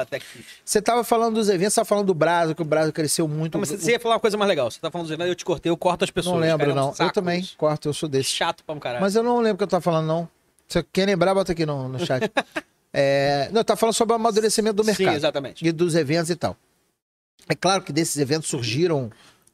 Você 0.65 0.81
tava 0.81 1.05
falando 1.05 1.35
dos 1.35 1.47
eventos, 1.47 1.73
você 1.73 1.79
tava 1.79 1.85
falando 1.87 2.07
do 2.07 2.13
Brasil, 2.13 2.53
que 2.53 2.61
o 2.61 2.65
Brasil 2.65 2.91
cresceu 2.91 3.25
muito. 3.25 3.53
Não, 3.53 3.61
mas 3.61 3.69
você 3.69 3.91
ia 3.91 3.99
falar 3.99 4.15
uma 4.15 4.19
coisa 4.19 4.35
mais 4.35 4.49
legal. 4.49 4.69
Você 4.69 4.77
tá 4.77 4.91
falando 4.91 5.07
dos 5.07 5.13
eventos, 5.13 5.29
eu 5.29 5.35
te 5.35 5.45
cortei, 5.45 5.69
eu 5.69 5.77
corto 5.77 6.03
as 6.03 6.11
pessoas. 6.11 6.35
Não 6.35 6.41
lembro, 6.41 6.75
não. 6.75 6.93
Eu 6.99 7.13
também 7.13 7.47
corto, 7.55 7.87
eu 7.87 7.93
sou 7.93 8.09
desse. 8.09 8.29
Chato 8.29 8.61
pra 8.65 8.75
um 8.75 8.79
caralho. 8.79 9.01
Mas 9.01 9.15
eu 9.15 9.23
não 9.23 9.37
lembro 9.37 9.53
o 9.53 9.57
que 9.59 9.63
eu 9.63 9.67
tava 9.67 9.79
falando, 9.79 10.05
não. 10.05 10.27
Se 10.67 10.79
você 10.79 10.85
quer 10.91 11.05
lembrar, 11.05 11.33
bota 11.33 11.53
aqui 11.53 11.65
no, 11.65 11.87
no 11.87 12.05
chat. 12.05 12.29
é, 12.91 13.47
não, 13.53 13.63
tá 13.63 13.77
falando 13.77 13.95
sobre 13.95 14.11
o 14.11 14.15
amadurecimento 14.17 14.75
do 14.75 14.83
mercado. 14.83 15.11
Sim, 15.11 15.15
exatamente. 15.15 15.65
E 15.65 15.71
dos 15.71 15.95
eventos 15.95 16.29
e 16.29 16.35
tal. 16.35 16.57
É 17.47 17.55
claro 17.55 17.83
que 17.83 17.93
desses 17.93 18.17
eventos 18.17 18.49
surgiram 18.49 19.09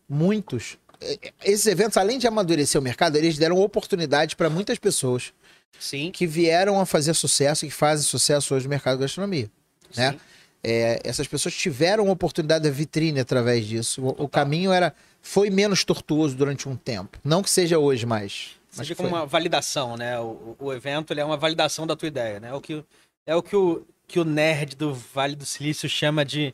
muitos. 0.09 0.79
É, 0.99 1.19
esses 1.45 1.67
eventos, 1.67 1.97
além 1.97 2.17
de 2.17 2.25
amadurecer 2.25 2.81
o 2.81 2.83
mercado, 2.83 3.15
eles 3.15 3.37
deram 3.37 3.59
oportunidade 3.59 4.35
para 4.35 4.49
muitas 4.49 4.79
pessoas 4.79 5.31
Sim. 5.79 6.11
que 6.11 6.27
vieram 6.27 6.79
a 6.79 6.85
fazer 6.85 7.13
sucesso 7.13 7.65
e 7.65 7.69
que 7.69 7.73
fazem 7.73 8.05
sucesso 8.05 8.53
hoje 8.53 8.65
no 8.65 8.69
mercado 8.69 8.97
da 8.97 9.05
gastronomia. 9.05 9.49
Né? 9.95 10.17
É, 10.63 10.99
essas 11.03 11.27
pessoas 11.27 11.55
tiveram 11.55 12.07
a 12.07 12.11
oportunidade 12.11 12.63
da 12.63 12.69
vitrine 12.69 13.19
através 13.19 13.65
disso. 13.65 14.03
O, 14.03 14.25
o 14.25 14.29
caminho 14.29 14.71
era 14.71 14.93
foi 15.21 15.49
menos 15.49 15.83
tortuoso 15.83 16.35
durante 16.35 16.69
um 16.69 16.75
tempo. 16.75 17.17
Não 17.23 17.41
que 17.41 17.49
seja 17.49 17.79
hoje 17.79 18.05
mais. 18.05 18.51
Mas 18.75 18.87
Seja 18.87 18.95
como 18.95 19.09
uma 19.09 19.25
validação, 19.25 19.97
né? 19.97 20.19
O, 20.19 20.55
o 20.59 20.73
evento 20.73 21.13
é 21.13 21.25
uma 21.25 21.37
validação 21.37 21.85
da 21.85 21.95
tua 21.95 22.07
ideia, 22.07 22.39
né? 22.39 22.49
É 22.49 22.53
o 22.53 22.61
que, 22.61 22.83
é 23.25 23.35
o, 23.35 23.41
que 23.41 23.55
o 23.55 23.85
que 24.11 24.19
o 24.19 24.25
nerd 24.25 24.75
do 24.75 24.93
Vale 24.93 25.35
do 25.35 25.45
Silício 25.45 25.87
chama 25.87 26.25
de 26.25 26.53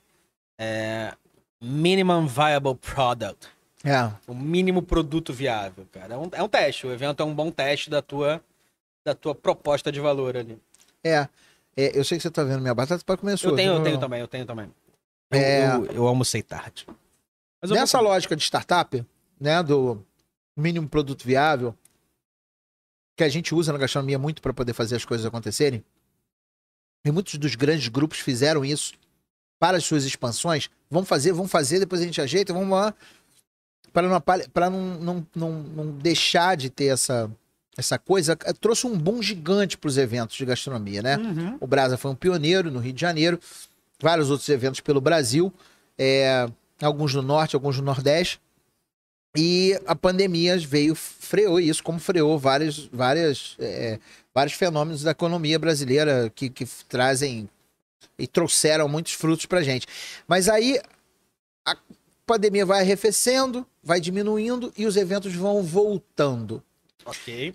é, 0.60 1.12
minimum 1.60 2.28
viable 2.28 2.76
product. 2.76 3.48
É. 3.84 4.12
O 4.28 4.36
mínimo 4.36 4.84
produto 4.84 5.34
viável, 5.34 5.88
cara. 5.92 6.14
É 6.14 6.18
um, 6.18 6.30
é 6.34 6.44
um 6.44 6.48
teste. 6.48 6.86
O 6.86 6.92
evento 6.92 7.24
é 7.24 7.26
um 7.26 7.34
bom 7.34 7.50
teste 7.50 7.90
da 7.90 8.02
tua 8.02 8.42
da 9.08 9.16
tua 9.16 9.34
proposta 9.34 9.90
de 9.90 10.02
valor 10.02 10.36
ali. 10.36 10.60
É. 11.02 11.30
é 11.78 11.98
eu 11.98 12.04
sei 12.04 12.18
que 12.18 12.24
você 12.24 12.30
tá 12.30 12.44
vendo 12.44 12.60
minha 12.60 12.76
batata, 12.76 13.02
pode 13.06 13.22
comer 13.22 13.34
a 13.34 13.38
sua. 13.38 13.52
Eu 13.52 13.56
tenho, 13.56 13.74
eu 13.74 13.84
tenho 13.84 14.00
também, 14.00 14.20
eu 14.20 14.28
tenho 14.28 14.46
também. 14.46 14.70
Eu, 15.32 15.40
é... 15.40 15.76
eu, 15.76 15.86
eu 15.86 16.08
almocei 16.08 16.44
tarde. 16.44 16.86
Nessa 17.64 18.00
vou... 18.00 18.10
lógica 18.10 18.36
de 18.36 18.44
startup, 18.44 19.06
né, 19.40 19.64
do 19.64 20.06
mínimo 20.58 20.90
produto 20.90 21.24
viável, 21.24 21.74
que 23.16 23.24
a 23.24 23.30
gente 23.30 23.56
usa 23.56 23.72
na 23.72 23.80
gastronomia 23.80 24.20
muito 24.20 24.42
para 24.42 24.54
poder 24.54 24.74
fazer 24.74 24.98
as 24.98 25.06
coisas 25.06 25.26
acontecerem, 25.26 25.82
e 27.06 27.12
muitos 27.12 27.36
dos 27.36 27.56
grandes 27.56 27.88
grupos 27.88 28.20
fizeram 28.20 28.66
isso 28.66 28.94
para 29.58 29.78
as 29.78 29.86
suas 29.86 30.04
expansões. 30.04 30.70
Vamos 30.92 31.08
fazer, 31.08 31.32
vamos 31.32 31.50
fazer, 31.52 31.80
depois 31.80 32.02
a 32.02 32.04
gente 32.04 32.20
ajeita, 32.20 32.52
vamos 32.52 32.70
lá. 32.70 32.94
Para 33.94 34.10
não, 34.10 34.22
para 34.22 34.70
não, 34.70 35.00
não, 35.00 35.28
não, 35.34 35.52
não 35.52 35.92
deixar 35.92 36.58
de 36.58 36.70
ter 36.70 36.88
essa, 36.88 37.32
essa 37.78 38.00
coisa 38.00 38.36
trouxe 38.60 38.88
um 38.88 38.98
boom 38.98 39.22
gigante 39.22 39.78
para 39.78 39.88
os 39.88 39.98
eventos 39.98 40.36
de 40.36 40.44
gastronomia, 40.44 41.04
né? 41.04 41.18
Uhum. 41.18 41.58
O 41.62 41.68
Brasa 41.68 41.96
foi 41.96 42.10
um 42.10 42.16
pioneiro 42.16 42.72
no 42.72 42.80
Rio 42.80 42.92
de 42.92 43.00
Janeiro, 43.00 43.40
vários 44.02 44.32
outros 44.32 44.50
eventos 44.50 44.80
pelo 44.80 45.00
Brasil, 45.00 45.54
é, 45.98 46.50
alguns 46.82 47.14
no 47.14 47.22
Norte, 47.22 47.56
alguns 47.56 47.78
no 47.78 47.84
Nordeste. 47.84 48.42
E 49.36 49.80
a 49.86 49.96
pandemia 49.96 50.58
veio, 50.58 50.96
freou 50.96 51.60
isso, 51.60 51.84
como 51.84 52.00
freou 52.00 52.40
vários, 52.40 52.88
várias, 52.92 53.56
é, 53.60 54.00
vários 54.34 54.56
fenômenos 54.56 55.04
da 55.04 55.12
economia 55.12 55.60
brasileira 55.60 56.32
que, 56.34 56.50
que 56.50 56.66
trazem 56.90 57.48
e 58.18 58.26
trouxeram 58.26 58.90
muitos 58.90 59.14
frutos 59.14 59.46
para 59.46 59.62
gente. 59.62 59.86
Mas 60.28 60.50
aí 60.50 60.82
a 61.64 61.78
pandemia 62.26 62.66
vai 62.66 62.82
arrefecendo, 62.82 63.64
vai 63.84 64.02
diminuindo 64.02 64.74
e 64.76 64.88
os 64.88 64.98
eventos 64.98 65.36
vão 65.36 65.62
voltando. 65.62 66.64
Ok. 67.06 67.54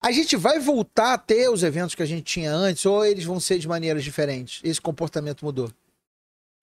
A 0.00 0.12
gente 0.12 0.36
vai 0.36 0.60
voltar 0.60 1.14
a 1.14 1.18
ter 1.18 1.50
os 1.50 1.62
eventos 1.62 1.94
que 1.94 2.02
a 2.02 2.06
gente 2.06 2.22
tinha 2.22 2.52
antes 2.52 2.86
ou 2.86 3.04
eles 3.04 3.24
vão 3.24 3.40
ser 3.40 3.58
de 3.58 3.66
maneiras 3.66 4.04
diferentes? 4.04 4.60
Esse 4.62 4.80
comportamento 4.80 5.44
mudou? 5.44 5.70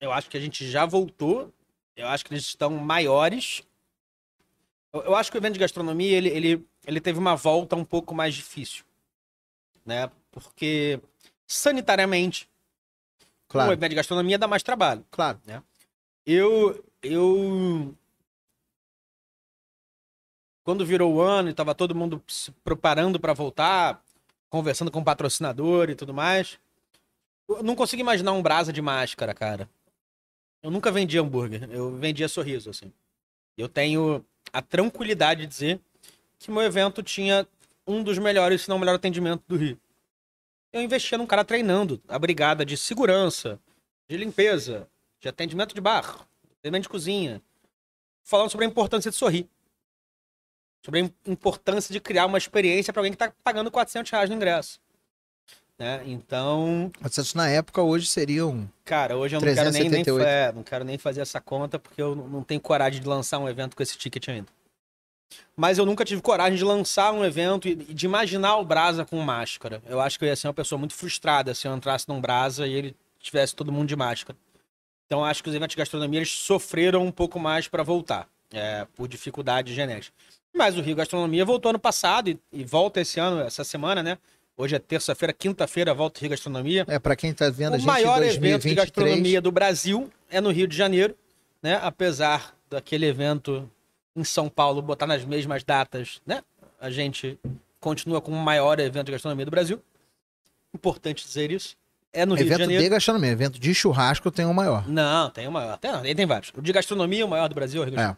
Eu 0.00 0.10
acho 0.10 0.30
que 0.30 0.36
a 0.36 0.40
gente 0.40 0.68
já 0.68 0.86
voltou. 0.86 1.52
Eu 1.94 2.08
acho 2.08 2.24
que 2.24 2.32
eles 2.32 2.44
estão 2.44 2.70
maiores. 2.70 3.62
Eu, 4.92 5.02
eu 5.02 5.14
acho 5.14 5.30
que 5.30 5.36
o 5.36 5.40
evento 5.40 5.54
de 5.54 5.60
gastronomia 5.60 6.16
ele, 6.16 6.28
ele, 6.28 6.66
ele 6.86 7.00
teve 7.00 7.18
uma 7.18 7.36
volta 7.36 7.76
um 7.76 7.84
pouco 7.84 8.14
mais 8.14 8.34
difícil. 8.34 8.84
Né? 9.84 10.10
Porque 10.30 10.98
sanitariamente, 11.46 12.48
claro. 13.48 13.70
o 13.70 13.72
evento 13.72 13.90
de 13.90 13.96
gastronomia 13.96 14.38
dá 14.38 14.48
mais 14.48 14.62
trabalho. 14.62 15.04
Claro. 15.10 15.38
Né? 15.46 15.62
Eu, 16.24 16.82
eu 17.02 17.94
quando 20.66 20.84
virou 20.84 21.14
o 21.14 21.20
ano 21.20 21.48
e 21.48 21.54
tava 21.54 21.76
todo 21.76 21.94
mundo 21.94 22.20
se 22.26 22.50
preparando 22.64 23.20
para 23.20 23.32
voltar, 23.32 24.02
conversando 24.50 24.90
com 24.90 24.98
o 24.98 25.04
patrocinador 25.04 25.88
e 25.88 25.94
tudo 25.94 26.12
mais, 26.12 26.58
eu 27.48 27.62
não 27.62 27.76
consigo 27.76 28.00
imaginar 28.00 28.32
um 28.32 28.42
brasa 28.42 28.72
de 28.72 28.82
máscara, 28.82 29.32
cara. 29.32 29.70
Eu 30.60 30.72
nunca 30.72 30.90
vendi 30.90 31.16
hambúrguer, 31.16 31.70
eu 31.70 31.96
vendia 31.96 32.26
sorriso, 32.26 32.68
assim. 32.68 32.92
Eu 33.56 33.68
tenho 33.68 34.26
a 34.52 34.60
tranquilidade 34.60 35.42
de 35.42 35.46
dizer 35.46 35.80
que 36.36 36.50
meu 36.50 36.62
evento 36.62 37.00
tinha 37.00 37.46
um 37.86 38.02
dos 38.02 38.18
melhores, 38.18 38.62
se 38.62 38.68
não 38.68 38.76
o 38.76 38.80
melhor 38.80 38.96
atendimento 38.96 39.44
do 39.46 39.56
Rio. 39.56 39.78
Eu 40.72 40.82
investia 40.82 41.16
num 41.16 41.28
cara 41.28 41.44
treinando 41.44 42.02
a 42.08 42.18
brigada 42.18 42.66
de 42.66 42.76
segurança, 42.76 43.60
de 44.08 44.16
limpeza, 44.16 44.88
de 45.20 45.28
atendimento 45.28 45.76
de 45.76 45.80
bar, 45.80 46.26
atendimento 46.58 46.82
de 46.82 46.88
cozinha, 46.88 47.40
falando 48.24 48.50
sobre 48.50 48.66
a 48.66 48.68
importância 48.68 49.12
de 49.12 49.16
sorrir. 49.16 49.48
Sobre 50.86 51.00
a 51.00 51.30
importância 51.30 51.92
de 51.92 51.98
criar 51.98 52.26
uma 52.26 52.38
experiência 52.38 52.92
para 52.92 53.00
alguém 53.00 53.10
que 53.10 53.16
está 53.16 53.34
pagando 53.42 53.72
400 53.72 54.08
reais 54.08 54.30
no 54.30 54.36
ingresso. 54.36 54.78
Né? 55.76 56.00
Então. 56.06 56.92
400 57.00 57.34
na 57.34 57.48
época, 57.48 57.82
hoje 57.82 58.06
seriam. 58.06 58.70
Cara, 58.84 59.16
hoje 59.16 59.34
eu 59.34 59.40
não 59.40 59.52
quero, 59.52 59.72
nem, 59.72 59.82
nem, 59.82 60.04
378. 60.04 60.24
é, 60.24 60.52
não 60.52 60.62
quero 60.62 60.84
nem 60.84 60.96
fazer 60.96 61.22
essa 61.22 61.40
conta 61.40 61.76
porque 61.76 62.00
eu 62.00 62.14
não 62.14 62.44
tenho 62.44 62.60
coragem 62.60 63.00
de 63.02 63.08
lançar 63.08 63.40
um 63.40 63.48
evento 63.48 63.76
com 63.76 63.82
esse 63.82 63.98
ticket 63.98 64.28
ainda. 64.28 64.46
Mas 65.56 65.76
eu 65.76 65.84
nunca 65.84 66.04
tive 66.04 66.22
coragem 66.22 66.56
de 66.56 66.62
lançar 66.62 67.12
um 67.12 67.24
evento 67.24 67.66
e 67.66 67.74
de 67.74 68.06
imaginar 68.06 68.56
o 68.58 68.64
Brasa 68.64 69.04
com 69.04 69.20
máscara. 69.20 69.82
Eu 69.86 70.00
acho 70.00 70.20
que 70.20 70.24
eu 70.24 70.28
ia 70.28 70.36
ser 70.36 70.46
uma 70.46 70.54
pessoa 70.54 70.78
muito 70.78 70.94
frustrada 70.94 71.52
se 71.52 71.66
eu 71.66 71.74
entrasse 71.74 72.08
num 72.08 72.20
Brasa 72.20 72.64
e 72.64 72.72
ele 72.72 72.96
tivesse 73.18 73.56
todo 73.56 73.72
mundo 73.72 73.88
de 73.88 73.96
máscara. 73.96 74.38
Então 75.06 75.24
acho 75.24 75.42
que 75.42 75.48
os 75.48 75.54
eventos 75.54 75.74
de 75.74 75.78
gastronomia 75.78 76.20
eles 76.20 76.30
sofreram 76.30 77.04
um 77.04 77.10
pouco 77.10 77.40
mais 77.40 77.66
para 77.66 77.82
voltar, 77.82 78.28
é, 78.52 78.86
por 78.94 79.08
dificuldade 79.08 79.74
genética. 79.74 80.14
Mas 80.56 80.76
o 80.76 80.80
Rio 80.80 80.96
Gastronomia 80.96 81.44
voltou 81.44 81.68
ano 81.70 81.78
passado 81.78 82.30
e, 82.30 82.38
e 82.50 82.64
volta 82.64 83.00
esse 83.00 83.20
ano, 83.20 83.40
essa 83.40 83.62
semana, 83.62 84.02
né? 84.02 84.16
Hoje 84.56 84.74
é 84.74 84.78
terça-feira, 84.78 85.34
quinta-feira 85.34 85.92
volta 85.92 86.18
o 86.18 86.20
Rio 86.22 86.30
Gastronomia. 86.30 86.86
É, 86.88 86.98
pra 86.98 87.14
quem 87.14 87.32
tá 87.34 87.50
vendo 87.50 87.74
a 87.74 87.76
O 87.76 87.78
gente 87.78 87.86
maior 87.86 88.22
em 88.22 88.28
evento 88.28 88.62
de 88.62 88.74
2023. 88.74 88.76
gastronomia 88.76 89.40
do 89.40 89.52
Brasil 89.52 90.10
é 90.30 90.40
no 90.40 90.50
Rio 90.50 90.66
de 90.66 90.74
Janeiro, 90.74 91.14
né? 91.62 91.78
Apesar 91.82 92.54
daquele 92.70 93.04
evento 93.04 93.70
em 94.16 94.24
São 94.24 94.48
Paulo 94.48 94.80
botar 94.80 95.06
nas 95.06 95.22
mesmas 95.26 95.62
datas, 95.62 96.22
né? 96.26 96.42
A 96.80 96.90
gente 96.90 97.38
continua 97.78 98.22
com 98.22 98.32
o 98.32 98.36
maior 98.36 98.80
evento 98.80 99.06
de 99.06 99.12
gastronomia 99.12 99.44
do 99.44 99.50
Brasil. 99.50 99.80
Importante 100.74 101.26
dizer 101.26 101.50
isso. 101.50 101.76
É 102.12 102.24
no 102.24 102.34
Rio 102.34 102.44
de 102.44 102.48
Evento 102.48 102.60
Janeiro. 102.60 102.82
de 102.82 102.88
gastronomia, 102.88 103.30
evento 103.30 103.60
de 103.60 103.74
churrasco 103.74 104.30
tem 104.30 104.46
o 104.46 104.54
maior. 104.54 104.88
Não, 104.88 105.28
tem 105.28 105.46
o 105.46 105.52
maior. 105.52 105.76
Tem, 105.76 105.92
não, 105.92 106.00
tem, 106.00 106.24
vários. 106.24 106.50
O 106.56 106.62
de 106.62 106.72
gastronomia, 106.72 107.26
o 107.26 107.28
maior 107.28 107.46
do 107.46 107.54
Brasil, 107.54 107.82
é 107.82 107.84
o 107.84 107.88
Rio 107.88 107.96
de 107.96 108.02
É. 108.02 108.16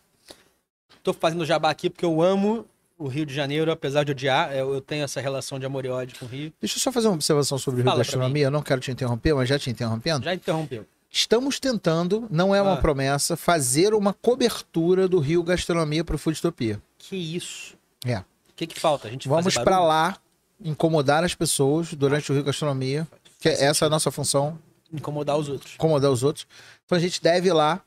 Tô 1.03 1.13
fazendo 1.13 1.45
jabá 1.47 1.71
aqui 1.71 1.89
porque 1.91 2.05
eu 2.05 2.21
amo 2.23 2.67
o 2.99 3.07
Rio 3.07 3.25
de 3.25 3.33
Janeiro, 3.35 3.71
apesar 3.71 4.05
de 4.05 4.11
odiar. 4.13 4.53
Eu, 4.55 4.81
tenho 4.81 5.05
essa 5.05 5.21
relação 5.21 5.59
de 5.59 5.65
amor 5.67 5.85
e 5.85 5.89
ódio 5.89 6.19
com 6.19 6.27
o 6.27 6.29
Rio. 6.29 6.53
Deixa 6.61 6.77
eu 6.77 6.81
só 6.83 6.91
fazer 6.91 7.09
uma 7.09 7.15
observação 7.15 7.57
sobre 7.59 7.81
o 7.81 7.83
Rio 7.83 7.91
Fala 7.91 7.99
Gastronomia. 7.99 8.45
Eu 8.47 8.51
não 8.51 8.63
quero 8.63 8.81
te 8.81 8.91
interromper, 8.91 9.35
mas 9.35 9.49
já 9.49 9.59
te 9.59 9.71
interrompendo. 9.71 10.25
Já 10.25 10.35
interrompeu. 10.35 10.85
Estamos 11.11 11.59
tentando, 11.59 12.27
não 12.31 12.55
é 12.55 12.61
uma 12.61 12.75
Ah. 12.75 12.77
promessa, 12.79 13.37
fazer 13.37 13.95
uma 13.95 14.13
cobertura 14.13 15.09
do 15.09 15.19
Rio 15.21 15.43
Gastronomia 15.43 16.05
pro 16.05 16.19
Foodtopia. 16.19 16.83
Que 16.99 17.17
isso? 17.17 17.75
É. 18.05 18.19
O 18.19 18.25
que 18.57 18.67
que 18.67 18.79
falta? 18.79 19.09
A 19.09 19.11
gente 19.11 19.27
Vamos 19.29 19.55
barulho? 19.55 19.87
lá 19.87 20.17
incomodar 20.63 21.25
as 21.25 21.35
pessoas 21.35 21.95
durante 21.95 22.31
o 22.31 22.35
Rio 22.35 22.45
Gastronomia, 22.45 23.07
que 23.41 23.49
essa 23.49 23.85
é 23.85 23.87
a 23.87 23.89
nossa 23.91 24.11
função, 24.11 24.59
Incomodar 24.93 25.37
os 25.39 25.49
outros. 25.49 25.75
incomodar 25.75 26.11
os 26.11 26.23
outros. 26.23 26.47
Então 26.85 26.99
a 26.99 27.01
gente 27.01 27.23
deve 27.23 27.49
ir 27.49 27.53
lá 27.53 27.81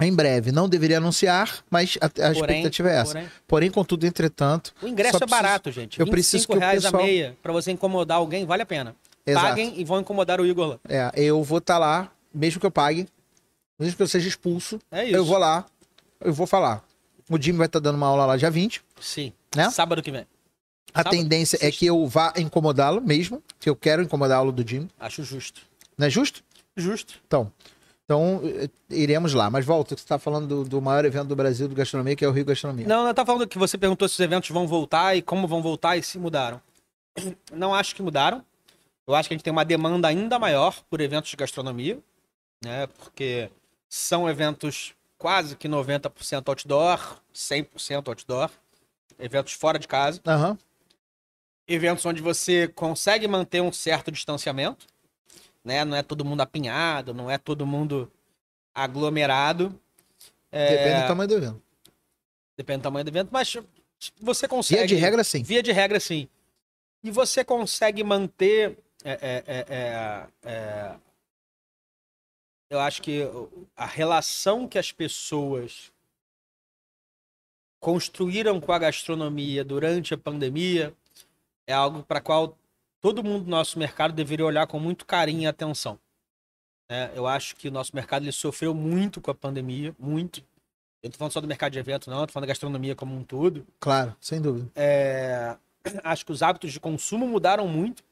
em 0.00 0.14
breve. 0.14 0.52
Não 0.52 0.68
deveria 0.68 0.98
anunciar, 0.98 1.64
mas 1.70 1.96
a, 2.00 2.06
a 2.06 2.10
Porém, 2.10 2.32
expectativa 2.32 2.90
é 2.90 2.94
essa. 2.96 3.12
porém, 3.14 3.30
Porém, 3.46 3.70
contudo, 3.70 4.06
entretanto, 4.06 4.72
o 4.82 4.86
ingresso 4.86 5.22
é 5.22 5.26
barato, 5.26 5.70
gente. 5.72 5.98
eu 5.98 6.06
25 6.06 6.10
preciso 6.10 6.46
que 6.48 6.54
o 6.56 6.58
reais 6.58 6.82
pessoal- 6.84 7.02
a 7.02 7.06
meia 7.06 7.36
pra 7.42 7.52
você 7.52 7.70
incomodar 7.72 8.18
alguém, 8.18 8.44
vale 8.46 8.62
a 8.62 8.66
pena. 8.66 8.94
exato. 9.26 9.46
Paguem 9.46 9.74
e 9.80 9.84
vão 9.84 10.00
incomodar 10.00 10.40
o 10.40 10.46
Igor 10.46 10.66
lá. 10.68 10.78
É, 10.88 11.10
eu 11.16 11.42
vou 11.42 11.58
estar 11.58 11.78
lá, 11.78 12.10
mesmo 12.32 12.60
que 12.60 12.66
eu 12.66 12.70
pague, 12.70 13.08
mesmo 13.78 13.96
que 13.96 14.02
eu 14.02 14.08
seja 14.08 14.28
expulso, 14.28 14.78
É 14.90 15.04
isso. 15.04 15.16
eu 15.16 15.24
vou 15.24 15.38
lá, 15.38 15.64
eu 16.20 16.32
vou 16.32 16.46
falar. 16.46 16.84
O 17.28 17.40
Jimmy 17.40 17.58
vai 17.58 17.66
estar 17.66 17.78
dando 17.80 17.94
uma 17.96 18.06
aula 18.06 18.26
lá 18.26 18.36
dia 18.36 18.50
20. 18.50 18.82
Sim. 19.00 19.32
Né? 19.56 19.70
Sábado 19.70 20.02
que 20.02 20.10
vem. 20.10 20.26
A 20.92 20.98
Sábado, 21.00 21.12
tendência 21.16 21.58
é 21.60 21.70
que 21.70 21.86
eu 21.86 22.04
vá 22.06 22.32
incomodá-lo 22.36 23.00
mesmo, 23.00 23.40
que 23.60 23.70
eu 23.70 23.76
quero 23.76 24.02
incomodá-lo 24.02 24.50
do 24.50 24.68
Jimmy. 24.68 24.88
Acho 24.98 25.22
justo. 25.22 25.62
Não 25.96 26.06
é 26.08 26.10
justo? 26.10 26.42
Justo. 26.76 27.14
Então, 27.26 27.52
então 28.10 28.40
eh, 28.44 28.68
iremos 28.90 29.32
lá. 29.32 29.48
Mas 29.48 29.64
volta, 29.64 29.96
você 29.96 30.02
está 30.02 30.18
falando 30.18 30.48
do, 30.48 30.64
do 30.64 30.82
maior 30.82 31.04
evento 31.04 31.28
do 31.28 31.36
Brasil 31.36 31.68
de 31.68 31.74
gastronomia, 31.76 32.16
que 32.16 32.24
é 32.24 32.28
o 32.28 32.32
Rio 32.32 32.44
Gastronomia. 32.44 32.86
Não, 32.88 33.06
eu 33.06 33.14
tava 33.14 33.26
falando 33.26 33.46
que 33.46 33.56
você 33.56 33.78
perguntou 33.78 34.08
se 34.08 34.14
os 34.14 34.20
eventos 34.20 34.50
vão 34.50 34.66
voltar 34.66 35.14
e 35.14 35.22
como 35.22 35.46
vão 35.46 35.62
voltar 35.62 35.96
e 35.96 36.02
se 36.02 36.18
mudaram. 36.18 36.60
Não 37.52 37.72
acho 37.72 37.94
que 37.94 38.02
mudaram. 38.02 38.44
Eu 39.06 39.14
acho 39.14 39.28
que 39.28 39.34
a 39.34 39.36
gente 39.36 39.44
tem 39.44 39.52
uma 39.52 39.64
demanda 39.64 40.08
ainda 40.08 40.38
maior 40.38 40.82
por 40.90 41.00
eventos 41.00 41.30
de 41.30 41.36
gastronomia, 41.36 41.98
né? 42.64 42.88
Porque 42.98 43.48
são 43.88 44.28
eventos 44.28 44.92
quase 45.16 45.54
que 45.54 45.68
90% 45.68 46.48
outdoor, 46.48 47.16
100% 47.34 48.08
outdoor, 48.08 48.50
eventos 49.18 49.52
fora 49.52 49.78
de 49.78 49.86
casa, 49.86 50.20
Aham. 50.26 50.56
eventos 51.66 52.04
onde 52.06 52.22
você 52.22 52.68
consegue 52.68 53.26
manter 53.26 53.60
um 53.60 53.72
certo 53.72 54.10
distanciamento, 54.12 54.86
né? 55.64 55.84
Não 55.84 55.96
é 55.96 56.02
todo 56.02 56.24
mundo 56.24 56.40
apinhado, 56.40 57.14
não 57.14 57.30
é 57.30 57.38
todo 57.38 57.66
mundo 57.66 58.10
aglomerado. 58.74 59.78
É, 60.50 60.76
Depende 60.76 61.02
do 61.02 61.06
tamanho 61.06 61.28
do 61.28 61.36
evento. 61.36 61.62
Depende 62.56 62.78
do 62.78 62.82
tamanho 62.82 63.04
do 63.04 63.08
evento, 63.08 63.28
mas 63.30 63.56
você 64.20 64.48
consegue. 64.48 64.80
Via 64.80 64.86
de 64.86 64.94
regra, 64.94 65.24
sim. 65.24 65.42
Via 65.42 65.62
de 65.62 65.72
regra, 65.72 66.00
sim. 66.00 66.28
E 67.02 67.10
você 67.10 67.44
consegue 67.44 68.02
manter. 68.04 68.78
é, 69.04 69.12
é, 69.12 69.44
é, 69.46 69.66
é, 69.68 70.26
é, 70.44 70.96
eu 72.68 72.78
acho 72.78 73.02
que 73.02 73.22
a 73.76 73.86
relação 73.86 74.68
que 74.68 74.78
as 74.78 74.92
pessoas 74.92 75.92
construíram 77.80 78.60
com 78.60 78.72
a 78.72 78.78
gastronomia 78.78 79.64
durante 79.64 80.14
a 80.14 80.18
pandemia 80.18 80.94
é 81.66 81.72
algo 81.72 82.04
para 82.04 82.20
qual 82.20 82.56
todo 83.00 83.24
mundo 83.24 83.44
do 83.44 83.50
nosso 83.50 83.78
mercado 83.78 84.12
deveria 84.12 84.44
olhar 84.44 84.66
com 84.66 84.78
muito 84.78 85.06
carinho 85.06 85.42
e 85.42 85.46
atenção. 85.46 85.98
né? 86.88 87.10
eu 87.14 87.26
acho 87.26 87.56
que 87.56 87.68
o 87.68 87.70
nosso 87.70 87.94
mercado 87.94 88.24
ele 88.24 88.32
sofreu 88.32 88.74
muito 88.74 89.20
com 89.20 89.30
a 89.30 89.34
pandemia, 89.34 89.94
muito. 89.98 90.40
Eu 91.02 91.08
não 91.08 91.12
tô 91.12 91.18
falando 91.18 91.32
só 91.32 91.40
do 91.40 91.48
mercado 91.48 91.72
de 91.72 91.78
evento, 91.78 92.10
não, 92.10 92.20
eu 92.20 92.26
tô 92.26 92.32
falando 92.32 92.46
da 92.46 92.52
gastronomia 92.52 92.94
como 92.94 93.16
um 93.16 93.24
todo. 93.24 93.66
Claro, 93.78 94.14
sem 94.20 94.40
dúvida. 94.40 94.70
É, 94.74 95.56
acho 96.04 96.26
que 96.26 96.32
os 96.32 96.42
hábitos 96.42 96.72
de 96.72 96.80
consumo 96.80 97.26
mudaram 97.26 97.66
muito 97.66 98.02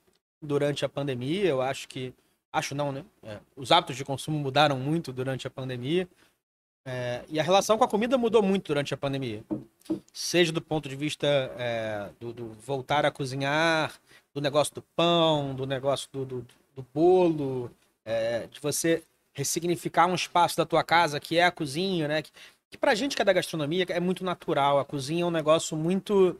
durante 0.41 0.85
a 0.85 0.89
pandemia. 0.89 1.45
Eu 1.45 1.61
acho 1.61 1.89
que. 1.89 2.15
Acho 2.51 2.75
não, 2.75 2.91
né? 2.91 3.05
É, 3.23 3.39
os 3.55 3.71
hábitos 3.71 3.97
de 3.97 4.05
consumo 4.05 4.39
mudaram 4.39 4.79
muito 4.79 5.13
durante 5.13 5.47
a 5.47 5.51
pandemia. 5.51 6.09
É, 6.87 7.23
e 7.29 7.39
a 7.39 7.43
relação 7.43 7.77
com 7.77 7.85
a 7.85 7.89
comida 7.89 8.17
mudou 8.17 8.43
muito 8.43 8.69
durante 8.69 8.95
a 8.95 8.97
pandemia. 8.97 9.45
Seja 10.11 10.51
do 10.51 10.63
ponto 10.63 10.89
de 10.89 10.97
vista 10.97 11.27
é, 11.59 12.09
do, 12.19 12.33
do 12.33 12.49
voltar 12.65 13.05
a 13.05 13.11
cozinhar, 13.11 13.93
do 14.39 14.43
negócio 14.43 14.75
do 14.75 14.83
pão, 14.95 15.55
do 15.55 15.67
negócio 15.67 16.09
do, 16.13 16.25
do, 16.25 16.47
do 16.77 16.87
bolo, 16.95 17.71
é, 18.05 18.47
de 18.51 18.61
você 18.61 19.03
ressignificar 19.35 20.07
um 20.07 20.15
espaço 20.15 20.57
da 20.57 20.65
tua 20.65 20.83
casa 20.85 21.19
que 21.21 21.37
é 21.39 21.45
a 21.45 21.51
cozinha, 21.51 22.07
né? 22.09 22.23
Que, 22.23 22.31
que 22.71 22.79
pra 22.79 22.95
gente 22.95 23.17
que 23.17 23.23
é 23.23 23.25
da 23.25 23.33
gastronomia 23.33 23.85
é 23.89 24.01
muito 24.01 24.25
natural. 24.25 24.79
A 24.79 24.85
cozinha 24.85 25.23
é 25.23 25.27
um 25.27 25.31
negócio 25.31 25.77
muito 25.77 26.37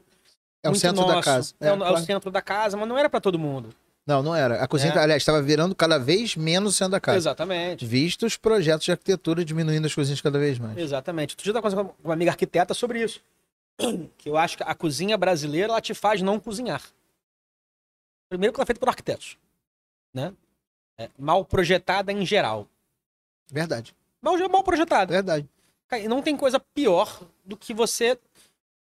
É 0.63 0.67
o 0.67 0.71
muito 0.71 0.81
centro 0.81 1.05
da 1.05 1.13
nosso. 1.15 1.25
casa. 1.25 1.53
É, 1.59 1.71
o- 1.71 1.73
é 1.73 1.75
o 1.75 1.77
claro. 1.79 2.05
centro 2.05 2.31
da 2.31 2.41
casa, 2.41 2.77
mas 2.77 2.87
não 2.87 2.97
era 2.97 3.09
pra 3.09 3.19
todo 3.21 3.37
mundo. 3.37 3.69
Não, 4.07 4.23
não 4.23 4.33
era. 4.35 4.63
A 4.63 4.67
cozinha, 4.67 4.91
É. 4.93 4.97
aliás, 4.97 5.21
estava 5.21 5.41
virando 5.41 5.75
cada 5.75 5.99
vez 5.99 6.35
menos 6.35 6.73
o 6.73 6.75
centro 6.75 6.91
da 6.93 6.99
casa. 6.99 7.17
Exatamente. 7.17 7.85
Visto 7.85 8.25
os 8.25 8.35
projetos 8.37 8.85
de 8.85 8.91
arquitetura 8.91 9.45
diminuindo 9.45 9.85
as 9.85 9.93
cozinhas 9.93 10.19
cada 10.21 10.39
vez 10.39 10.57
mais. 10.57 10.77
Exatamente. 10.77 11.33
Outro 11.33 11.43
dia 11.43 11.51
eu 11.51 11.53
tava 11.53 11.69
conversando 11.69 11.89
com 12.01 12.07
uma 12.07 12.13
amiga 12.13 12.31
arquiteta 12.31 12.73
sobre 12.73 13.03
isso. 13.03 13.19
Que 14.17 14.29
eu 14.29 14.35
acho 14.37 14.57
que 14.57 14.63
a 14.63 14.73
cozinha 14.75 15.17
brasileira 15.17 15.67
ela 15.73 15.81
te 15.81 15.93
faz 15.93 16.21
não 16.21 16.39
cozinhar. 16.39 16.81
Primeiro 18.29 18.53
que 18.53 18.59
ela 18.59 18.63
é 18.63 18.67
feita 18.67 18.79
por 18.79 18.89
arquitetos. 18.89 19.37
Né? 20.13 20.33
É, 20.97 21.09
mal 21.17 21.43
projetada 21.43 22.11
em 22.11 22.25
geral. 22.25 22.67
Verdade, 23.51 23.95
Mal, 24.21 24.37
mal 24.49 24.63
projetada. 24.63 25.11
verdade. 25.13 25.47
E 25.93 26.07
não 26.07 26.21
tem 26.21 26.37
coisa 26.37 26.59
pior 26.59 27.19
do 27.43 27.57
que 27.57 27.73
você 27.73 28.19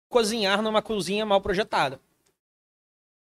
cozinhar 0.09 0.61
numa 0.61 0.81
cozinha 0.81 1.25
mal 1.25 1.41
projetada. 1.41 1.99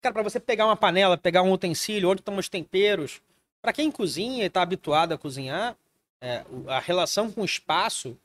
Cara, 0.02 0.14
pra 0.14 0.24
você 0.24 0.40
pegar 0.40 0.66
uma 0.66 0.78
panela, 0.78 1.18
pegar 1.18 1.44
um 1.44 1.52
utensílio, 1.52 2.10
onde 2.10 2.22
estão 2.22 2.38
os 2.38 2.50
temperos, 2.50 3.22
pra 3.62 3.74
quem 3.74 3.92
cozinha 3.92 4.46
e 4.46 4.50
tá 4.50 4.62
habituado 4.62 5.12
a 5.12 5.18
cozinhar, 5.18 5.76
é, 6.22 6.44
a 6.68 6.80
relação 6.80 7.30
com 7.32 7.42
o 7.42 7.46
espaço, 7.46 8.18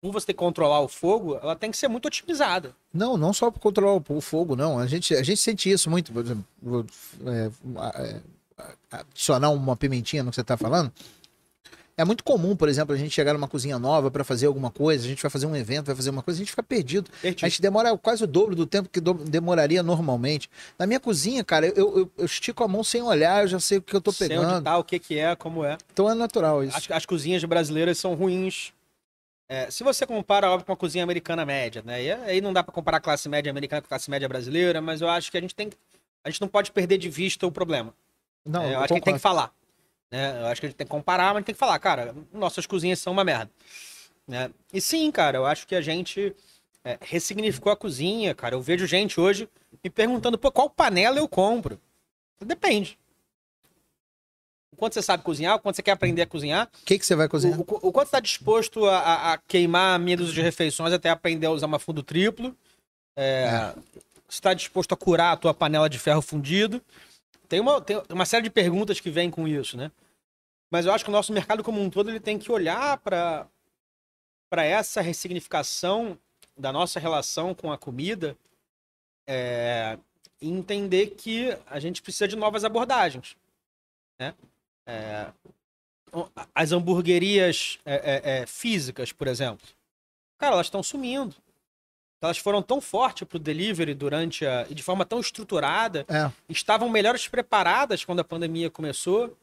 por 0.00 0.12
você 0.12 0.32
controlar 0.32 0.80
o 0.80 0.88
fogo, 0.88 1.38
ela 1.42 1.56
tem 1.56 1.70
que 1.70 1.76
ser 1.76 1.88
muito 1.88 2.06
otimizada. 2.06 2.74
Não, 2.92 3.16
não 3.16 3.32
só 3.32 3.50
para 3.50 3.60
controlar 3.60 4.02
o, 4.08 4.20
fogo, 4.20 4.54
não. 4.54 4.78
A 4.78 4.86
gente, 4.86 5.14
a 5.14 5.22
gente 5.22 5.40
sente 5.40 5.70
isso 5.70 5.90
muito. 5.90 6.12
Por 6.12 6.24
exemplo, 6.24 6.44
é, 7.26 7.50
é, 8.04 8.20
adicionar 8.90 9.50
uma 9.50 9.76
pimentinha 9.76 10.22
no 10.22 10.30
que 10.30 10.36
você 10.36 10.42
está 10.42 10.56
falando. 10.56 10.92
É 11.98 12.04
muito 12.04 12.22
comum, 12.22 12.54
por 12.54 12.68
exemplo, 12.68 12.94
a 12.94 12.98
gente 12.98 13.10
chegar 13.10 13.32
numa 13.32 13.48
cozinha 13.48 13.78
nova 13.78 14.10
para 14.10 14.22
fazer 14.22 14.44
alguma 14.46 14.70
coisa, 14.70 15.06
a 15.06 15.08
gente 15.08 15.22
vai 15.22 15.30
fazer 15.30 15.46
um 15.46 15.56
evento, 15.56 15.86
vai 15.86 15.96
fazer 15.96 16.10
uma 16.10 16.22
coisa, 16.22 16.36
a 16.36 16.40
gente 16.40 16.50
fica 16.50 16.62
perdido. 16.62 17.10
A 17.24 17.48
gente 17.48 17.62
demora 17.62 17.96
quase 17.96 18.22
o 18.22 18.26
dobro 18.26 18.54
do 18.54 18.66
tempo 18.66 18.90
que 18.90 19.00
demoraria 19.00 19.82
normalmente. 19.82 20.50
Na 20.78 20.86
minha 20.86 21.00
cozinha, 21.00 21.42
cara, 21.42 21.66
eu, 21.68 21.74
eu, 21.98 22.12
eu 22.18 22.26
estico 22.26 22.62
a 22.62 22.68
mão 22.68 22.84
sem 22.84 23.02
olhar, 23.02 23.44
eu 23.44 23.48
já 23.48 23.58
sei 23.58 23.78
o 23.78 23.82
que 23.82 23.96
eu 23.96 24.00
tô 24.02 24.12
Sei 24.12 24.26
onde 24.26 24.46
pegando. 24.46 24.64
tá, 24.64 24.76
o 24.76 24.84
que 24.84 24.98
que 24.98 25.18
é, 25.18 25.34
como 25.34 25.64
é. 25.64 25.78
Então 25.90 26.10
é 26.10 26.14
natural 26.14 26.62
isso. 26.62 26.76
As, 26.76 26.90
as 26.90 27.06
cozinhas 27.06 27.42
brasileiras 27.44 27.96
são 27.96 28.14
ruins 28.14 28.74
é, 29.48 29.70
se 29.70 29.84
você 29.84 30.06
compara, 30.06 30.50
óbvio, 30.50 30.66
com 30.66 30.72
a 30.72 30.76
cozinha 30.76 31.04
americana 31.04 31.44
média, 31.44 31.82
né? 31.84 32.02
E 32.02 32.10
aí 32.12 32.40
não 32.40 32.52
dá 32.52 32.62
pra 32.64 32.72
comparar 32.72 32.96
a 32.98 33.00
classe 33.00 33.28
média 33.28 33.50
americana 33.50 33.80
com 33.82 33.86
a 33.86 33.88
classe 33.88 34.10
média 34.10 34.28
brasileira, 34.28 34.80
mas 34.80 35.00
eu 35.00 35.08
acho 35.08 35.30
que 35.30 35.38
a 35.38 35.40
gente 35.40 35.54
tem 35.54 35.70
que- 35.70 35.76
a 36.24 36.30
gente 36.30 36.40
não 36.40 36.48
pode 36.48 36.72
perder 36.72 36.98
de 36.98 37.08
vista 37.08 37.46
o 37.46 37.52
problema. 37.52 37.94
Não, 38.44 38.62
É, 38.62 38.66
eu 38.68 38.70
eu 38.72 38.78
acho 38.80 38.88
que 38.88 38.92
a 38.94 38.96
gente 38.96 39.04
tem 39.04 39.14
que 39.14 39.20
concordo. 39.20 39.22
falar. 39.22 39.52
né? 40.10 40.40
Eu 40.40 40.46
acho 40.46 40.60
que 40.60 40.66
a 40.66 40.70
gente 40.70 40.76
tem 40.76 40.86
que 40.86 40.90
comparar, 40.90 41.34
mas 41.34 41.44
tem 41.44 41.52
que 41.54 41.58
falar, 41.58 41.76
cara, 41.80 42.14
nossas 42.32 42.64
cozinhas 42.64 42.98
são 43.00 43.12
uma 43.12 43.24
merda. 43.24 43.50
né? 44.26 44.50
E 44.72 44.80
sim, 44.80 45.10
cara, 45.10 45.38
eu 45.38 45.46
acho 45.46 45.66
que 45.66 45.74
a 45.74 45.80
gente 45.80 46.34
é, 46.84 46.96
ressignificou 47.00 47.72
a 47.72 47.76
cozinha, 47.76 48.32
cara. 48.34 48.54
Eu 48.54 48.60
vejo 48.60 48.86
gente 48.86 49.20
hoje 49.20 49.48
me 49.82 49.90
perguntando, 49.90 50.38
pô, 50.38 50.50
qual 50.52 50.70
panela 50.70 51.18
eu 51.18 51.28
compro? 51.28 51.80
Depende. 52.40 52.96
O 54.76 54.78
quanto 54.78 54.92
você 54.92 55.00
sabe 55.00 55.22
cozinhar, 55.22 55.56
o 55.56 55.58
quanto 55.58 55.76
você 55.76 55.82
quer 55.82 55.92
aprender 55.92 56.20
a 56.20 56.26
cozinhar, 56.26 56.68
O 56.82 56.84
que, 56.84 56.98
que 56.98 57.06
você 57.06 57.16
vai 57.16 57.26
cozinhar? 57.28 57.58
o, 57.58 57.62
o- 57.62 57.88
o 57.88 57.92
quanto 57.92 58.08
está 58.08 58.20
disposto 58.20 58.84
a, 58.84 58.98
a- 58.98 59.32
a 59.32 59.38
queimar 59.38 59.98
meia 59.98 60.18
dúzia 60.18 60.34
de 60.34 60.42
refeições 60.42 60.92
até 60.92 61.08
aprender 61.08 61.46
a 61.46 61.50
usar 61.50 61.64
uma 61.66 61.78
fundo 61.78 62.02
triplo. 62.02 62.54
É, 63.16 63.72
Se 64.28 64.34
está 64.34 64.52
disposto 64.52 64.92
a 64.92 64.96
curar 64.96 65.32
a 65.32 65.36
tua 65.38 65.54
panela 65.54 65.88
de 65.88 65.98
ferro 65.98 66.20
fundido. 66.20 66.82
Tem 67.48 67.58
uma, 67.58 67.80
tem 67.80 68.02
uma 68.10 68.26
série 68.26 68.42
de 68.42 68.50
perguntas 68.50 69.00
que 69.00 69.08
vêm 69.08 69.30
com 69.30 69.48
isso, 69.48 69.78
né? 69.78 69.90
Mas 70.70 70.84
eu 70.84 70.92
acho 70.92 71.04
que 71.04 71.10
o 71.10 71.12
nosso 71.12 71.32
mercado 71.32 71.64
como 71.64 71.80
um 71.80 71.88
todo 71.88 72.10
ele 72.10 72.20
tem 72.20 72.38
que 72.38 72.52
olhar 72.52 72.98
para 72.98 73.46
para 74.50 74.62
essa 74.64 75.00
ressignificação 75.00 76.18
da 76.56 76.70
nossa 76.72 77.00
relação 77.00 77.54
com 77.54 77.72
a 77.72 77.78
comida 77.78 78.36
é, 79.26 79.98
e 80.40 80.48
entender 80.50 81.08
que 81.16 81.56
a 81.66 81.80
gente 81.80 82.00
precisa 82.02 82.28
de 82.28 82.36
novas 82.36 82.64
abordagens, 82.64 83.36
né? 84.20 84.34
É, 84.86 85.26
as 86.54 86.72
hamburguerias 86.72 87.78
é, 87.84 87.94
é, 87.94 88.38
é, 88.42 88.46
físicas, 88.46 89.12
por 89.12 89.26
exemplo, 89.26 89.66
cara, 90.38 90.54
elas 90.54 90.66
estão 90.66 90.82
sumindo. 90.82 91.34
Elas 92.22 92.38
foram 92.38 92.62
tão 92.62 92.80
fortes 92.80 93.28
pro 93.28 93.38
delivery 93.38 93.94
durante 93.94 94.46
a. 94.46 94.66
e 94.70 94.74
de 94.74 94.82
forma 94.82 95.04
tão 95.04 95.20
estruturada, 95.20 96.06
É. 96.08 96.30
estavam 96.48 96.88
melhores 96.88 97.28
preparadas 97.28 98.04
quando 98.04 98.20
a 98.20 98.24
pandemia 98.24 98.70
começou. 98.70 99.36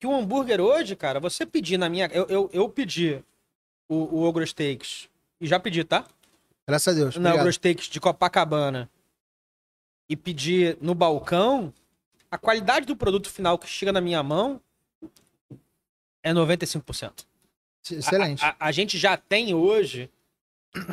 Que 0.00 0.06
o 0.06 0.14
hambúrguer 0.14 0.60
hoje, 0.60 0.94
cara, 0.94 1.20
você 1.20 1.44
pedir 1.44 1.76
na 1.76 1.88
minha. 1.88 2.06
Eu, 2.06 2.26
eu, 2.28 2.50
eu 2.52 2.68
pedi 2.68 3.22
o, 3.88 3.96
o 3.96 4.22
Ogro 4.22 4.46
Steaks. 4.46 5.08
E 5.40 5.46
já 5.46 5.58
pedi, 5.60 5.84
tá? 5.84 6.04
Graças 6.66 6.94
a 6.94 6.98
Deus. 6.98 7.16
Na. 7.16 7.34
Ogro 7.34 7.52
Steaks 7.52 7.86
de 7.88 8.00
Copacabana. 8.00 8.88
E 10.08 10.16
pedir 10.16 10.78
no 10.80 10.94
balcão, 10.94 11.74
a 12.30 12.38
qualidade 12.38 12.86
do 12.86 12.96
produto 12.96 13.28
final 13.28 13.58
que 13.58 13.68
chega 13.68 13.92
na 13.92 14.00
minha 14.00 14.22
mão 14.22 14.60
é 16.22 16.32
95%. 16.32 17.24
Excelente. 17.90 18.44
A, 18.44 18.48
a- 18.50 18.56
a 18.60 18.72
gente 18.72 18.98
já 18.98 19.16
tem 19.16 19.54
hoje 19.54 20.10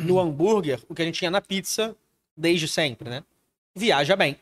no 0.02 0.18
hambúrguer 0.18 0.80
o 0.88 0.94
que 0.94 1.02
a 1.02 1.04
gente 1.04 1.18
tinha 1.18 1.30
na 1.30 1.40
pizza 1.40 1.94
desde 2.36 2.66
sempre, 2.68 3.08
né? 3.10 3.22
Viaja 3.74 4.16
bem. 4.16 4.36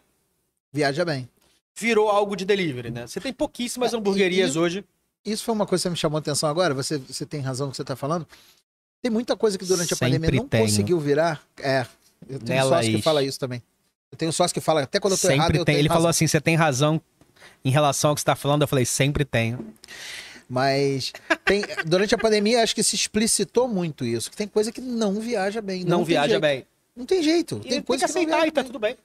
Viaja 0.73 1.05
bem. 1.05 1.29
Virou 1.77 2.09
algo 2.09 2.37
de 2.37 2.45
delivery, 2.45 2.91
né? 2.91 3.07
Você 3.07 3.21
tem 3.21 3.33
pouquíssimas 3.33 3.93
É, 3.93 3.97
hamburguerias 3.97 4.55
e- 4.55 4.59
hoje. 4.59 4.85
Isso 5.25 5.43
foi 5.43 5.55
uma 5.55 5.67
coisa 5.67 5.83
que 5.85 5.91
me 5.91 5.97
chamou 5.97 6.19
a 6.19 6.21
atenção 6.21 6.49
agora. 6.49 6.75
Você, 6.75 6.99
você 6.99 7.25
tem 7.27 7.41
razão 7.41 7.67
no 7.67 7.71
que 7.73 7.77
você 7.77 7.83
está 7.83 7.97
falando. 7.97 8.27
Tem 9.03 9.11
muita 9.11 9.37
coisa 9.37 9.59
que 9.59 9.65
durante 9.65 9.93
a 9.93 9.97
Sempre 9.97 10.19
pandemia 10.19 10.41
não 10.41 10.49
tenho. 10.49 10.65
conseguiu 10.65 11.01
virar. 11.01 11.43
É. 11.59 11.87
Eu 12.29 12.39
tenho 12.39 12.59
Né, 12.59 12.63
sócio 12.63 12.85
que 12.87 12.93
Laís? 12.93 13.05
fala 13.05 13.23
isso 13.23 13.39
também. 13.41 13.63
Eu 14.13 14.19
tenho 14.19 14.33
sócio 14.33 14.55
que 14.55 14.61
fala, 14.61 14.83
até 14.83 15.01
quando 15.01 15.15
eu 15.15 15.19
tô 15.19 15.27
errado, 15.29 15.47
Sempre 15.47 15.59
eu 15.59 15.65
tem. 15.65 15.75
tenho 15.75 15.81
Ele 15.83 15.89
razão. 15.89 15.99
falou 16.01 16.09
assim: 16.11 16.27
você 16.27 16.41
tem 16.41 16.55
razão 16.57 17.01
em 17.65 17.71
relação 17.71 18.11
ao 18.11 18.15
que 18.15 18.21
você 18.21 18.25
tá 18.27 18.37
falando. 18.37 18.63
Eu 18.63 18.69
falei, 18.69 18.85
sempre 18.85 19.25
tenho. 19.25 19.75
Mas 20.49 21.13
tem, 21.45 21.63
durante 21.87 22.15
a 22.15 22.19
pandemia, 22.19 22.63
acho 22.63 22.75
que 22.75 22.83
se 22.83 22.95
explicitou 22.95 23.67
muito 23.67 24.05
isso. 24.05 24.31
Que 24.31 24.37
tem 24.37 24.49
coisa 24.49 24.71
que 24.71 24.81
não 24.81 25.15
viaja 25.21 25.61
bem. 25.61 25.85
Não, 25.85 25.99
tem 25.99 26.07
viaja 26.07 26.39
bem. 26.39 26.67
Não 26.95 27.07
tem 27.07 27.23
jeito. 27.23 27.59
Tem 27.61 27.71
tem 27.71 27.83
coisa 27.83 28.07
que 28.07 28.13
que, 28.13 28.19
não 28.19 28.23
aceitar 28.23 28.47
e 28.47 28.51
tá 28.51 28.63
bem. 28.63 28.67
tudo 28.71 28.79
bem. 28.79 28.97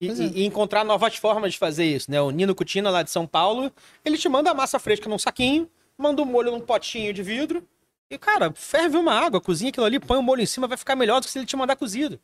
E, 0.00 0.08
é. 0.08 0.12
e 0.12 0.44
encontrar 0.46 0.84
novas 0.84 1.16
formas 1.16 1.52
de 1.52 1.58
fazer 1.58 1.84
isso, 1.84 2.10
né? 2.10 2.20
O 2.20 2.30
Nino 2.30 2.54
Cutina, 2.54 2.90
lá 2.90 3.02
de 3.02 3.10
São 3.10 3.26
Paulo, 3.26 3.70
ele 4.04 4.16
te 4.16 4.28
manda 4.28 4.50
a 4.50 4.54
massa 4.54 4.78
fresca 4.78 5.08
num 5.08 5.18
saquinho, 5.18 5.68
manda 5.96 6.22
o 6.22 6.26
molho 6.26 6.50
num 6.50 6.60
potinho 6.60 7.12
de 7.12 7.22
vidro. 7.22 7.62
E, 8.10 8.18
cara, 8.18 8.50
ferve 8.52 8.96
uma 8.96 9.12
água, 9.12 9.40
cozinha 9.40 9.68
aquilo 9.68 9.86
ali, 9.86 10.00
põe 10.00 10.18
o 10.18 10.22
molho 10.22 10.42
em 10.42 10.46
cima, 10.46 10.66
vai 10.66 10.78
ficar 10.78 10.96
melhor 10.96 11.20
do 11.20 11.26
que 11.26 11.30
se 11.30 11.38
ele 11.38 11.46
te 11.46 11.54
mandar 11.54 11.76
cozido. 11.76 12.18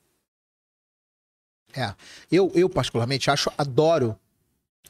É. 1.74 1.94
Eu, 2.32 2.50
eu, 2.54 2.68
particularmente, 2.68 3.30
acho, 3.30 3.52
adoro 3.57 4.18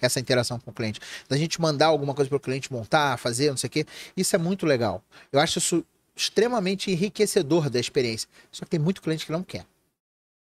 essa 0.01 0.21
interação 0.21 0.59
com 0.61 0.71
o 0.71 0.75
cliente. 0.75 1.01
Da 1.29 1.37
gente 1.37 1.61
mandar 1.61 1.87
alguma 1.87 2.13
coisa 2.15 2.29
para 2.29 2.37
o 2.37 2.41
cliente 2.41 2.73
montar, 2.73 3.17
fazer, 3.19 3.51
não 3.51 3.57
sei 3.57 3.69
o 3.69 3.71
quê. 3.71 3.87
Isso 4.17 4.35
é 4.37 4.39
muito 4.39 4.67
legal. 4.67 5.03
Eu 5.33 5.41
acho 5.41 5.59
isso 5.59 5.85
extremamente 6.15 6.91
enriquecedor 6.91 7.69
da 7.71 7.79
experiência. 7.81 8.29
Só 8.51 8.65
que 8.65 8.71
tem 8.71 8.81
muito 8.81 9.03
cliente 9.03 9.25
que 9.27 9.33
não 9.33 9.43
quer. 9.43 9.65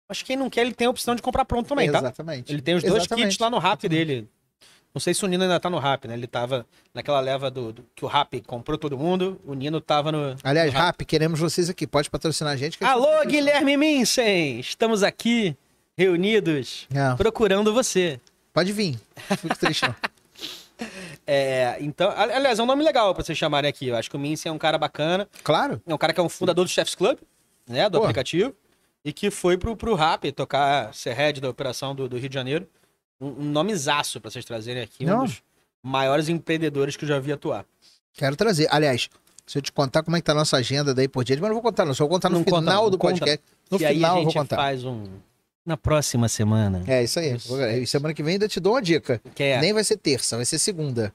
Mas 0.08 0.22
quem 0.22 0.36
não 0.36 0.48
quer, 0.48 0.62
ele 0.62 0.72
tem 0.72 0.86
a 0.86 0.90
opção 0.90 1.14
de 1.14 1.20
comprar 1.20 1.44
pronto 1.44 1.68
também, 1.68 1.90
tá? 1.90 1.98
Exatamente. 1.98 2.50
Ele 2.52 2.62
tem 2.62 2.74
os 2.74 2.82
dois 2.82 2.96
Exatamente. 2.96 3.28
kits 3.28 3.38
lá 3.38 3.50
no 3.50 3.58
rap 3.58 3.86
dele. 3.88 4.26
Não 4.94 5.00
sei 5.00 5.12
se 5.12 5.22
o 5.22 5.28
Nino 5.28 5.42
ainda 5.42 5.60
tá 5.60 5.68
no 5.68 5.78
rap, 5.78 6.08
né? 6.08 6.14
Ele 6.14 6.26
tava 6.26 6.66
naquela 6.94 7.20
leva 7.20 7.50
do, 7.50 7.72
do- 7.74 7.84
que 7.94 8.04
o 8.04 8.08
rap 8.08 8.40
comprou 8.40 8.78
todo 8.78 8.96
mundo, 8.96 9.38
o 9.44 9.52
Nino 9.52 9.82
tava 9.82 10.10
no. 10.10 10.34
Aliás, 10.42 10.72
no 10.72 10.78
rap. 10.78 10.86
Rap, 10.86 11.04
queremos 11.04 11.38
vocês 11.38 11.68
aqui. 11.68 11.86
Pode 11.86 12.08
patrocinar 12.08 12.54
a 12.54 12.56
gente. 12.56 12.78
que 12.78 12.84
a 12.84 12.86
gente 12.88 12.96
Alô, 12.96 13.18
tem 13.20 13.28
Guilherme 13.28 13.76
Minsen! 13.76 14.58
Estamos 14.58 15.02
aqui 15.02 15.54
reunidos 15.96 16.86
É, 16.94 17.14
procurando 17.16 17.72
você. 17.74 18.18
Pode 18.58 18.72
vir. 18.72 18.98
Fico 19.38 19.56
triste, 19.56 19.86
não. 19.86 19.94
É, 21.26 21.76
então, 21.80 22.10
ali- 22.16 22.32
aliás, 22.32 22.58
é 22.58 22.62
um 22.62 22.66
nome 22.66 22.84
legal 22.84 23.12
pra 23.14 23.24
vocês 23.24 23.36
chamarem 23.36 23.68
aqui. 23.68 23.88
Eu 23.88 23.96
acho 23.96 24.08
que 24.08 24.16
o 24.16 24.18
Minsen 24.18 24.48
é 24.50 24.52
um 24.52 24.58
cara 24.58 24.78
bacana. 24.78 25.28
Claro. 25.42 25.82
É 25.86 25.92
um 25.92 25.98
cara 25.98 26.12
que 26.12 26.20
é 26.20 26.22
um 26.22 26.28
fundador 26.28 26.64
do 26.64 26.70
Chefs 26.70 26.94
Club, 26.94 27.18
né? 27.68 27.90
Do 27.90 27.98
Pô. 27.98 28.04
aplicativo. 28.04 28.54
E 29.04 29.12
que 29.12 29.30
foi 29.30 29.58
pro, 29.58 29.76
pro 29.76 29.94
rap 29.94 30.30
tocar, 30.32 30.94
ser 30.94 31.14
head 31.14 31.40
da 31.40 31.50
operação 31.50 31.94
do, 31.94 32.08
do 32.08 32.16
Rio 32.16 32.28
de 32.28 32.34
Janeiro. 32.34 32.66
Um, 33.20 33.26
um 33.26 33.44
nomezaço 33.44 34.20
pra 34.20 34.30
vocês 34.30 34.44
trazerem 34.44 34.82
aqui. 34.82 35.04
Não. 35.04 35.22
Um 35.22 35.24
dos 35.24 35.42
maiores 35.82 36.28
empreendedores 36.28 36.96
que 36.96 37.04
eu 37.04 37.08
já 37.08 37.18
vi 37.18 37.32
atuar. 37.32 37.64
Quero 38.14 38.36
trazer. 38.36 38.68
Aliás, 38.70 39.10
se 39.46 39.58
eu 39.58 39.62
te 39.62 39.72
contar 39.72 40.02
como 40.04 40.16
é 40.16 40.20
que 40.20 40.24
tá 40.24 40.32
a 40.32 40.36
nossa 40.36 40.56
agenda 40.56 40.94
daí 40.94 41.08
por 41.08 41.24
diante, 41.24 41.40
mas 41.42 41.48
não 41.50 41.56
vou 41.56 41.62
contar, 41.62 41.84
não. 41.84 41.92
Só 41.92 42.04
vou 42.04 42.10
contar 42.10 42.30
no 42.30 42.38
Não 42.38 42.44
final 42.44 42.84
conta, 42.84 42.90
do 42.92 42.98
Conta. 42.98 43.12
podcast. 43.18 43.44
No 43.70 43.80
e 43.80 43.84
aí 43.84 43.94
final 43.96 44.10
a 44.14 44.18
eu 44.18 44.22
vou 44.22 44.30
gente 44.30 44.38
contar. 44.40 44.56
faz 44.56 44.84
um... 44.84 45.04
Na 45.68 45.76
próxima 45.76 46.28
semana. 46.28 46.82
É, 46.86 47.02
isso 47.04 47.18
aí. 47.20 47.34
Isso. 47.36 47.54
E 47.62 47.86
Semana 47.86 48.14
que 48.14 48.22
vem 48.22 48.32
ainda 48.32 48.48
te 48.48 48.58
dou 48.58 48.72
uma 48.72 48.80
dica. 48.80 49.20
Que 49.34 49.42
é, 49.42 49.60
Nem 49.60 49.74
vai 49.74 49.84
ser 49.84 49.98
terça, 49.98 50.34
vai 50.36 50.46
ser 50.46 50.58
segunda. 50.58 51.12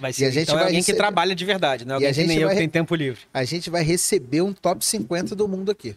vai 0.00 0.12
ser, 0.12 0.24
a 0.24 0.30
gente 0.30 0.42
então 0.42 0.54
é 0.56 0.58
vai 0.58 0.64
alguém 0.64 0.80
rece- 0.80 0.90
que 0.92 0.98
trabalha 0.98 1.36
de 1.36 1.44
verdade, 1.44 1.84
né? 1.86 1.94
Alguém 1.94 2.08
a 2.08 2.12
que 2.12 2.16
gente 2.20 2.26
nem 2.28 2.38
eu 2.38 2.48
vai 2.48 2.56
que 2.56 2.60
re- 2.62 2.66
tem 2.66 2.68
tempo 2.80 2.92
livre. 2.96 3.20
A 3.32 3.44
gente 3.44 3.70
vai 3.70 3.84
receber 3.84 4.42
um 4.42 4.52
top 4.52 4.84
50 4.84 5.36
do 5.36 5.46
mundo 5.46 5.70
aqui. 5.70 5.96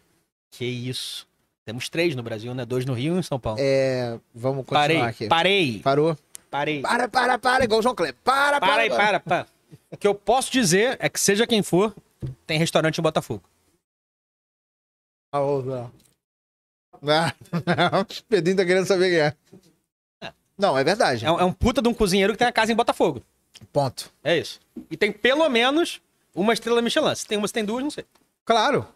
Que 0.51 0.65
isso. 0.65 1.27
Temos 1.65 1.89
três 1.89 2.15
no 2.15 2.21
Brasil, 2.21 2.53
né? 2.53 2.63
Dois 2.63 2.85
no 2.85 2.93
Rio 2.93 3.13
e 3.13 3.15
um 3.15 3.19
em 3.19 3.23
São 3.23 3.39
Paulo. 3.39 3.59
É, 3.59 4.19
vamos 4.35 4.59
continuar 4.65 4.81
parei, 4.81 5.01
aqui. 5.01 5.27
parei, 5.27 5.79
Parou? 5.79 6.15
parei. 6.51 6.81
Para, 6.81 7.07
para, 7.07 7.39
para, 7.39 7.63
igual 7.63 7.79
o 7.79 7.83
João 7.83 7.95
Kleber. 7.95 8.15
Para, 8.23 8.59
para. 8.59 8.71
Para 8.71 8.81
aí, 8.83 8.89
para, 8.89 9.19
para. 9.19 9.47
O 9.89 9.97
que 9.97 10.07
eu 10.07 10.13
posso 10.13 10.51
dizer 10.51 10.95
é 10.99 11.09
que 11.09 11.19
seja 11.19 11.47
quem 11.47 11.63
for, 11.63 11.95
tem 12.45 12.59
restaurante 12.59 12.99
em 12.99 13.01
Botafogo. 13.01 13.43
Ah, 15.31 15.41
Ah, 17.65 18.05
Pedrinho 18.27 18.57
tá 18.57 18.65
querendo 18.65 18.85
saber 18.85 19.09
quem 19.09 19.19
é. 19.19 20.31
Não, 20.57 20.77
é 20.77 20.83
verdade. 20.83 21.25
É 21.25 21.31
um, 21.31 21.39
é 21.39 21.43
um 21.43 21.53
puta 21.53 21.81
de 21.81 21.87
um 21.87 21.93
cozinheiro 21.93 22.33
que 22.33 22.39
tem 22.39 22.47
a 22.47 22.51
casa 22.51 22.71
em 22.71 22.75
Botafogo. 22.75 23.23
Ponto. 23.71 24.11
É 24.23 24.37
isso. 24.37 24.59
E 24.91 24.97
tem 24.97 25.11
pelo 25.11 25.47
menos 25.49 26.01
uma 26.35 26.53
estrela 26.53 26.81
Michelin. 26.81 27.15
Se 27.15 27.25
tem 27.25 27.37
uma, 27.37 27.47
se 27.47 27.53
tem 27.53 27.63
duas, 27.65 27.83
não 27.83 27.91
sei. 27.91 28.05
Claro. 28.45 28.87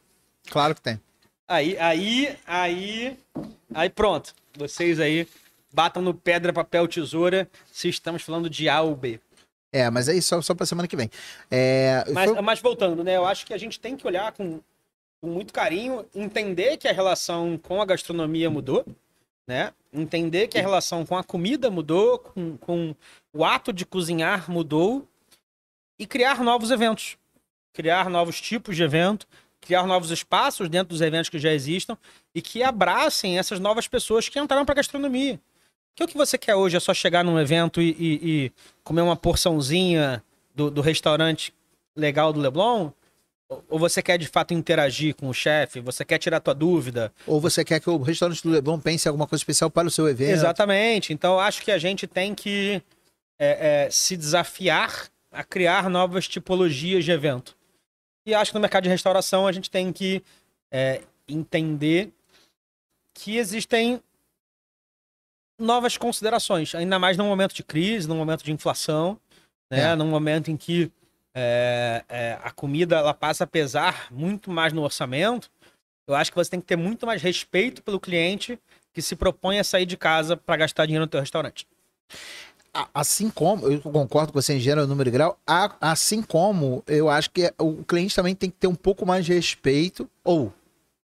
Claro 0.49 0.76
que 0.76 0.82
tem. 0.82 0.99
Aí, 1.47 1.78
aí, 1.78 2.38
aí, 2.45 3.18
aí 3.74 3.89
pronto. 3.89 4.34
Vocês 4.58 4.99
aí 4.99 5.28
batam 5.74 6.01
no 6.01 6.14
pedra, 6.14 6.51
papel, 6.54 6.88
tesoura 6.88 7.47
se 7.72 7.88
estamos 7.89 8.22
falando 8.22 8.49
de 8.49 8.68
A 8.70 8.82
ou 8.82 8.95
B. 8.95 9.20
É, 9.72 9.89
mas 9.89 10.08
é 10.08 10.14
isso 10.14 10.28
só, 10.30 10.41
só 10.41 10.54
pra 10.54 10.66
semana 10.66 10.88
que 10.88 10.95
vem. 10.95 11.10
É, 11.49 12.04
Mas, 12.14 12.30
foi- 12.30 12.41
mas 12.41 12.60
voltando, 12.60 13.04
né? 13.04 13.18
Eu 13.18 13.26
acho 13.26 13.45
que 13.45 13.54
a 13.54 13.58
gente 13.58 13.80
tem 13.80 13.97
que 13.97 14.06
olhar 14.06 14.32
com, 14.34 14.60
com 15.24 15.30
muito 15.30 15.53
carinho, 15.53 16.05
entender 16.13 16.76
que 16.76 16.86
a 16.86 16.91
relação 16.91 17.57
com 17.57 17.82
a 17.82 17.86
gastronomia 17.86 18.49
mudou, 18.49 18.86
né? 19.47 19.71
Entender 19.93 20.49
que 20.49 20.57
a 20.57 20.61
relação 20.61 21.05
com 21.05 21.17
a 21.17 21.24
comida 21.24 21.71
mudou, 21.71 22.19
com, 22.19 22.57
com 22.57 22.93
o 23.32 23.45
ato 23.45 23.71
de 23.71 23.86
cozinhar 23.86 24.51
mudou 24.51 25.07
e 25.97 26.05
criar 26.05 26.43
novos 26.43 26.71
eventos. 26.71 27.15
Criar 27.71 28.09
novos 28.09 28.41
tipos 28.41 28.76
de 28.76 28.84
evento, 28.84 29.26
criar 29.61 29.88
novos 29.88 30.11
espaços 30.11 30.67
dentro 30.67 30.89
dos 30.89 30.99
eventos 30.99 31.30
que 31.30 31.39
já 31.39 31.53
existam 31.53 31.97
e 32.36 32.41
que 32.41 32.61
abracem 32.61 33.39
essas 33.39 33.61
novas 33.61 33.88
pessoas 33.88 34.28
que 34.28 34.38
entraram 34.38 34.65
para 34.65 34.74
a 34.74 34.76
gastronomia. 34.76 35.39
Que 35.95 36.03
o 36.03 36.07
que 36.07 36.17
você 36.17 36.38
quer 36.38 36.55
hoje 36.55 36.76
é 36.76 36.82
só 36.82 36.93
chegar 36.93 37.24
num 37.24 37.39
evento 37.39 37.82
e, 37.82 37.91
e- 37.91 38.19
e 38.45 38.51
comer 38.84 39.03
uma 39.03 39.15
porçãozinha 39.15 40.21
do, 40.53 40.69
do 40.69 40.82
restaurante 40.82 41.53
legal 41.95 42.34
do 42.34 42.41
Leblon? 42.41 42.91
Ou- 43.70 43.80
você 43.80 44.01
quer 44.01 44.18
de 44.18 44.28
fato 44.28 44.54
interagir 44.54 45.16
com 45.16 45.28
o 45.30 45.34
chefe? 45.34 45.80
Você 45.80 46.06
quer 46.06 46.18
tirar 46.18 46.39
tua 46.39 46.54
dúvida? 46.54 47.12
Ou 47.28 47.39
você 47.39 47.64
quer 47.64 47.80
que 47.80 47.89
o 47.89 47.97
restaurante 47.97 48.41
do 48.43 48.49
Leblon 48.49 48.80
pense 48.80 49.08
em 49.08 49.10
alguma 49.10 49.28
coisa 49.28 49.41
especial 49.41 49.70
para 49.70 49.88
o 49.88 49.91
seu 49.91 50.08
evento? 50.08 50.32
Exatamente. 50.32 51.14
Então, 51.14 51.39
acho 51.39 51.62
que 51.62 51.72
a 51.72 51.78
gente 51.78 52.08
tem 52.08 52.34
que 52.34 52.82
é, 53.39 53.86
é, 53.86 53.89
se 53.91 54.16
desafiar 54.16 55.08
a 55.32 55.43
criar 55.43 55.89
novas 55.89 56.28
tipologias 56.28 57.04
de 57.04 57.12
evento. 57.12 57.56
E 58.26 58.34
acho 58.34 58.51
que 58.51 58.56
no 58.56 58.62
mercado 58.62 58.84
de 58.84 58.89
restauração 58.89 59.47
a 59.47 59.51
gente 59.51 59.70
tem 59.70 59.91
que 59.91 60.24
é, 60.72 61.01
entender 61.28 62.12
que 63.14 63.38
existem 63.38 64.01
novas 65.60 65.97
considerações, 65.97 66.74
ainda 66.76 66.97
mais 66.97 67.18
num 67.18 67.28
momento 67.28 67.54
de 67.54 67.64
crise, 67.64 68.08
num 68.08 68.16
momento 68.16 68.43
de 68.43 68.51
inflação, 68.51 69.20
né? 69.70 69.91
É. 69.91 69.95
Num 69.95 70.08
momento 70.08 70.51
em 70.51 70.58
que 70.58 70.91
é, 71.36 72.03
é, 72.07 72.39
a 72.43 72.51
comida 72.51 72.97
ela 72.97 73.13
passa 73.13 73.43
a 73.43 73.47
pesar 73.47 74.07
muito 74.11 74.51
mais 74.51 74.71
no 74.71 74.84
orçamento. 74.84 75.49
Eu 76.07 76.15
acho 76.15 76.31
que 76.31 76.38
você 76.38 76.51
tem 76.51 76.59
que 76.59 76.67
ter 76.67 76.75
muito 76.75 77.05
mais 77.05 77.21
respeito 77.21 77.81
pelo 77.81 77.99
cliente 77.99 78.59
que 78.93 79.01
se 79.01 79.15
propõe 79.15 79.59
a 79.59 79.63
sair 79.63 79.86
de 79.86 79.97
casa 79.97 80.38
para 80.38 80.57
gastar 80.57 80.86
dinheiro 80.86 81.05
no 81.05 81.09
teu 81.09 81.19
restaurante. 81.19 81.65
Assim 82.93 83.29
como, 83.29 83.67
eu 83.67 83.79
concordo 83.81 84.34
com 84.34 84.41
você 84.41 84.55
em 84.55 84.59
gênero, 84.59 84.88
número 84.88 85.09
e 85.09 85.11
grau, 85.11 85.38
assim 85.79 86.23
como 86.23 86.84
eu 86.88 87.07
acho 87.07 87.29
que 87.29 87.53
o 87.59 87.84
cliente 87.84 88.15
também 88.15 88.34
tem 88.34 88.49
que 88.49 88.57
ter 88.57 88.67
um 88.67 88.75
pouco 88.75 89.05
mais 89.05 89.25
de 89.25 89.34
respeito, 89.34 90.09
ou 90.23 90.47
um 90.47 90.51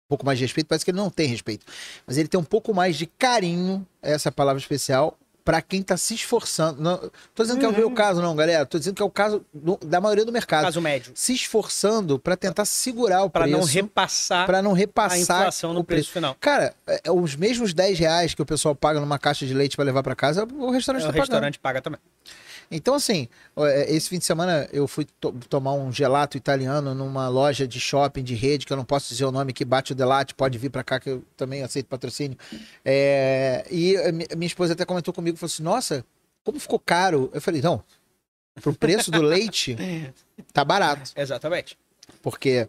pouco 0.09 0.25
mais 0.25 0.39
de 0.39 0.45
respeito, 0.45 0.67
parece 0.67 0.83
que 0.83 0.89
ele 0.89 0.97
não 0.97 1.11
tem 1.11 1.27
respeito, 1.27 1.65
mas 2.05 2.17
ele 2.17 2.27
tem 2.27 2.39
um 2.39 2.43
pouco 2.43 2.73
mais 2.73 2.97
de 2.97 3.05
carinho, 3.05 3.85
essa 4.01 4.29
é 4.29 4.31
palavra 4.31 4.59
especial, 4.59 5.15
pra 5.43 5.61
quem 5.61 5.81
tá 5.81 5.97
se 5.97 6.13
esforçando. 6.13 6.81
Não, 6.81 6.97
tô 7.35 7.43
dizendo 7.43 7.59
que 7.59 7.65
é 7.65 7.69
o 7.69 7.71
meu 7.75 7.91
caso, 7.91 8.21
não, 8.21 8.35
galera, 8.35 8.65
tô 8.65 8.77
dizendo 8.77 8.95
que 8.95 9.01
é 9.01 9.05
o 9.05 9.09
caso 9.09 9.43
do- 9.53 9.77
da 9.83 9.99
maioria 9.99 10.23
do 10.25 10.31
mercado. 10.31 10.63
Caso 10.65 10.81
médio. 10.81 11.11
Se 11.15 11.33
esforçando 11.33 12.19
pra 12.19 12.35
tentar 12.37 12.65
segurar 12.65 13.23
o 13.23 13.29
Para 13.29 13.43
preço, 13.45 13.57
não 13.57 13.65
repassar 13.65 14.45
pra 14.45 14.61
não 14.61 14.71
a 14.71 14.75
repassar 14.75 15.19
inflação 15.19 15.73
no 15.73 15.79
o 15.81 15.83
preço 15.83 16.11
final. 16.11 16.35
Cara, 16.39 16.73
é, 16.87 17.01
é 17.05 17.11
os 17.11 17.35
mesmos 17.35 17.73
10 17.73 17.97
reais 17.99 18.33
que 18.33 18.41
o 18.41 18.45
pessoal 18.45 18.75
paga 18.75 18.99
numa 18.99 19.17
caixa 19.19 19.45
de 19.45 19.53
leite 19.53 19.75
pra 19.75 19.83
levar 19.85 20.03
pra 20.03 20.15
casa, 20.15 20.47
o 20.57 20.69
restaurante 20.71 21.01
O 21.03 21.05
tá 21.07 21.11
pagando. 21.13 21.21
restaurante 21.21 21.59
paga 21.59 21.81
também. 21.81 21.99
Então, 22.71 22.93
assim, 22.93 23.27
é, 23.57 23.93
esse 23.93 24.07
fim 24.07 24.17
de 24.17 24.23
semana 24.23 24.67
eu 24.71 24.87
fui 24.87 25.05
to- 25.19 25.33
tomar 25.49 25.73
um 25.73 25.91
gelato 25.91 26.37
italiano 26.37 26.95
numa 26.95 27.27
loja 27.27 27.67
de 27.67 27.79
shopping 27.79 28.23
de 28.23 28.33
rede, 28.33 28.65
que 28.65 28.71
eu 28.71 28.77
não 28.77 28.85
posso 28.85 29.09
dizer 29.09 29.25
o 29.25 29.31
nome, 29.31 29.51
que 29.51 29.65
bate 29.65 29.91
o 29.91 29.95
delate, 29.95 30.33
pode 30.33 30.57
vir 30.57 30.69
pra 30.69 30.83
cá, 30.83 30.99
que 30.99 31.09
eu 31.09 31.23
também 31.35 31.61
aceito 31.63 31.87
patrocínio. 31.87 32.37
É, 32.85 33.65
e 33.69 33.95
mi- 34.13 34.27
minha 34.37 34.47
esposa 34.47 34.71
até 34.73 34.85
comentou 34.85 35.13
comigo, 35.13 35.37
falou 35.37 35.51
assim, 35.51 35.63
nossa, 35.63 36.05
como 36.43 36.59
ficou 36.59 36.79
caro? 36.79 37.29
Eu 37.33 37.41
falei, 37.41 37.61
não, 37.61 37.83
pro 38.61 38.73
preço 38.73 39.11
do 39.11 39.21
leite, 39.21 39.75
tá 40.53 40.63
barato. 40.63 41.11
Exatamente. 41.15 41.77
Porque 42.21 42.67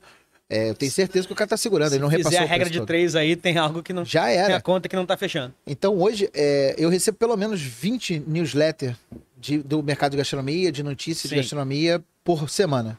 é, 0.53 0.70
eu 0.70 0.74
tenho 0.74 0.92
certeza 0.92 1.26
que 1.26 1.32
o 1.32 1.36
cara 1.36 1.48
tá 1.48 1.57
segurando, 1.57 1.92
ele 1.94 2.03
não 2.03 2.11
Se 2.11 2.16
repassou 2.16 2.38
fizer 2.38 2.44
a 2.44 2.48
regra 2.48 2.68
de 2.70 2.78
todo. 2.78 2.86
três 2.86 3.16
aí, 3.16 3.34
tem 3.36 3.57
algo 3.59 3.82
que 3.82 3.92
não. 3.92 4.05
Já 4.05 4.26
Tem 4.26 4.36
era. 4.36 4.57
a 4.57 4.61
conta 4.61 4.88
que 4.88 4.94
não 4.96 5.07
tá 5.07 5.16
fechando. 5.16 5.55
Então 5.66 5.98
hoje 5.98 6.28
é, 6.34 6.74
eu 6.78 6.88
recebo 6.88 7.16
pelo 7.18 7.36
menos 7.36 7.61
20 7.61 8.22
newsletters 8.26 8.96
de- 9.38 9.59
do 9.62 9.82
mercado 9.82 10.12
de 10.12 10.18
gastronomia, 10.18 10.70
de 10.70 10.82
notícias 10.82 11.30
de 11.30 11.36
gastronomia 11.36 12.03
por 12.22 12.48
semana. 12.50 12.98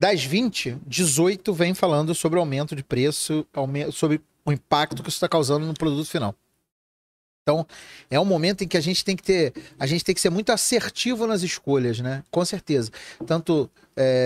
Das 0.00 0.22
20, 0.24 0.76
18 0.86 1.52
vem 1.52 1.74
falando 1.74 2.14
sobre 2.14 2.38
o 2.38 2.40
aumento 2.40 2.74
de 2.76 2.84
preço, 2.84 3.44
sobre 3.92 4.20
o 4.44 4.52
impacto 4.52 5.02
que 5.02 5.08
isso 5.08 5.16
está 5.16 5.28
causando 5.28 5.66
no 5.66 5.74
produto 5.74 6.08
final. 6.08 6.34
Então, 7.48 7.66
é 8.10 8.20
um 8.20 8.26
momento 8.26 8.62
em 8.62 8.68
que 8.68 8.76
a 8.76 8.80
gente 8.80 9.02
tem 9.02 9.16
que 9.16 9.22
ter, 9.22 9.54
a 9.78 9.86
gente 9.86 10.04
tem 10.04 10.14
que 10.14 10.20
ser 10.20 10.28
muito 10.28 10.52
assertivo 10.52 11.26
nas 11.26 11.42
escolhas, 11.42 11.98
né? 11.98 12.22
Com 12.30 12.44
certeza. 12.44 12.90
Tanto 13.26 13.70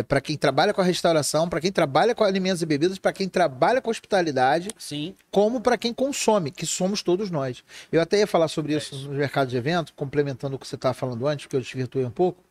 para 0.08 0.20
quem 0.20 0.36
trabalha 0.36 0.74
com 0.74 0.82
a 0.82 0.84
restauração, 0.84 1.48
para 1.48 1.60
quem 1.60 1.72
trabalha 1.72 2.14
com 2.14 2.24
alimentos 2.24 2.60
e 2.60 2.66
bebidas, 2.66 2.98
para 2.98 3.12
quem 3.12 3.26
trabalha 3.26 3.80
com 3.80 3.90
hospitalidade, 3.90 4.68
Sim. 4.76 5.14
como 5.30 5.62
para 5.62 5.78
quem 5.78 5.94
consome, 5.94 6.50
que 6.50 6.66
somos 6.66 7.02
todos 7.02 7.30
nós. 7.30 7.64
Eu 7.90 8.02
até 8.02 8.18
ia 8.18 8.26
falar 8.26 8.48
sobre 8.48 8.74
É 8.74 8.78
isso 8.78 9.08
no 9.08 9.14
mercado 9.14 9.48
de 9.48 9.56
evento, 9.56 9.94
complementando 9.94 10.56
o 10.56 10.58
que 10.58 10.66
você 10.66 10.74
estava 10.74 10.92
falando 10.92 11.26
antes, 11.26 11.46
porque 11.46 11.56
eu 11.56 11.60
desvirtuei 11.60 12.04
um 12.04 12.10
pouco. 12.10 12.42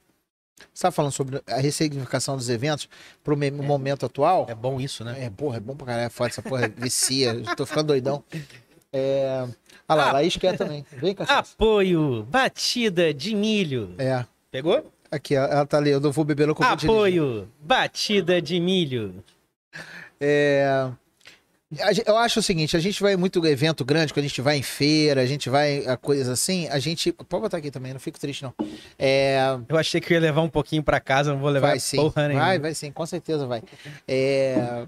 Você 0.58 0.66
estava 0.74 0.94
falando 0.94 1.12
sobre 1.12 1.42
a 1.48 1.58
ressignificação 1.58 2.38
dos 2.38 2.50
eventos 2.50 2.88
para 3.24 3.34
o 3.34 3.38
momento 3.38 4.06
atual. 4.06 4.48
É 4.50 4.56
bom 4.56 4.80
isso, 4.80 5.04
né? 5.04 5.26
É, 5.26 5.30
porra, 5.30 5.58
é 5.58 5.60
bom 5.60 5.76
pra 5.76 5.86
caralho, 5.86 6.06
é 6.06 6.10
foda 6.10 6.30
essa 6.30 6.42
porra, 6.42 6.68
vicia, 6.76 7.36
tô 7.56 7.66
ficando 7.66 7.88
doidão. 7.88 8.24
É... 8.94 9.46
Ah 9.88 9.96
lá, 9.96 10.10
Ah. 10.10 10.12
Laís 10.14 10.36
quer 10.38 10.58
também. 10.58 10.86
Vem, 10.92 11.14
cá. 11.16 11.26
Apoio, 11.40 12.24
batida 12.30 13.14
de 13.14 13.36
milho. 13.36 13.96
É, 13.98 14.26
Pegou? 14.50 14.92
aqui, 15.10 15.36
ela 15.36 15.66
tá 15.66 15.78
ali, 15.78 15.90
eu 15.90 16.00
não 16.00 16.12
vou 16.12 16.24
beber, 16.24 16.48
vou 16.48 16.56
dirigir. 16.56 16.90
Apoio, 16.90 17.48
batida 17.60 18.42
de 18.42 18.60
milho. 18.60 19.24
É, 20.20 20.90
Eu 22.06 22.18
acho 22.18 22.40
o 22.40 22.44
seguinte, 22.44 22.76
a 22.76 22.80
gente 22.82 23.02
vai 23.02 23.16
muito 23.16 23.46
evento 23.46 23.86
grande, 23.86 24.14
quando 24.14 24.26
a 24.26 24.28
gente 24.28 24.42
vai 24.42 24.58
em 24.58 24.62
feira, 24.64 25.22
a 25.22 25.26
gente 25.26 25.50
vai 25.50 25.86
a 25.86 25.96
coisas 25.96 26.28
assim, 26.28 26.68
a 26.68 26.80
gente... 26.80 27.14
Pode 27.14 27.44
botar 27.44 27.58
aqui 27.58 27.72
também, 27.72 27.94
não 27.94 28.00
fico 28.00 28.20
triste 28.20 28.44
não. 28.44 28.54
É... 29.00 29.38
Eu 29.70 29.78
achei 29.78 30.02
que 30.02 30.14
eu 30.14 30.16
ia 30.16 30.22
levar 30.22 30.42
um 30.42 30.50
pouquinho 30.50 30.84
pra 30.84 31.00
casa, 31.00 31.32
não 31.32 31.40
vou 31.40 31.50
levar 31.50 31.70
Vai 31.70 31.80
sim, 31.80 31.96
porra 31.96 32.28
nenhuma. 32.28 32.46
vai, 32.46 32.60
vai 32.60 32.74
sim, 32.74 32.92
com 32.92 33.06
certeza 33.06 33.48
vai. 33.48 33.64
É, 34.06 34.86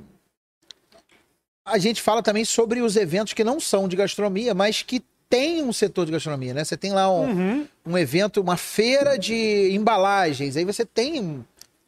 A 1.66 1.78
gente 1.78 2.02
fala 2.02 2.22
também 2.22 2.44
sobre 2.44 2.82
os 2.82 2.96
eventos 2.96 3.34
que 3.34 3.44
não 3.44 3.60
são 3.60 3.88
de 3.88 3.96
gastronomia, 3.96 4.54
mas 4.54 4.82
que 4.82 5.02
tem 5.30 5.64
um 5.64 5.72
setor 5.74 6.06
de 6.06 6.12
gastronomia, 6.12 6.54
né? 6.54 6.64
Você 6.64 6.76
tem 6.78 6.92
lá 6.92 7.10
um, 7.12 7.24
Uhum. 7.30 7.68
um 7.86 7.98
evento, 7.98 8.42
uma 8.42 8.58
feira 8.58 9.18
de 9.18 9.72
embalagens, 9.74 10.58
aí 10.58 10.66
você 10.66 10.86
tem 10.86 11.46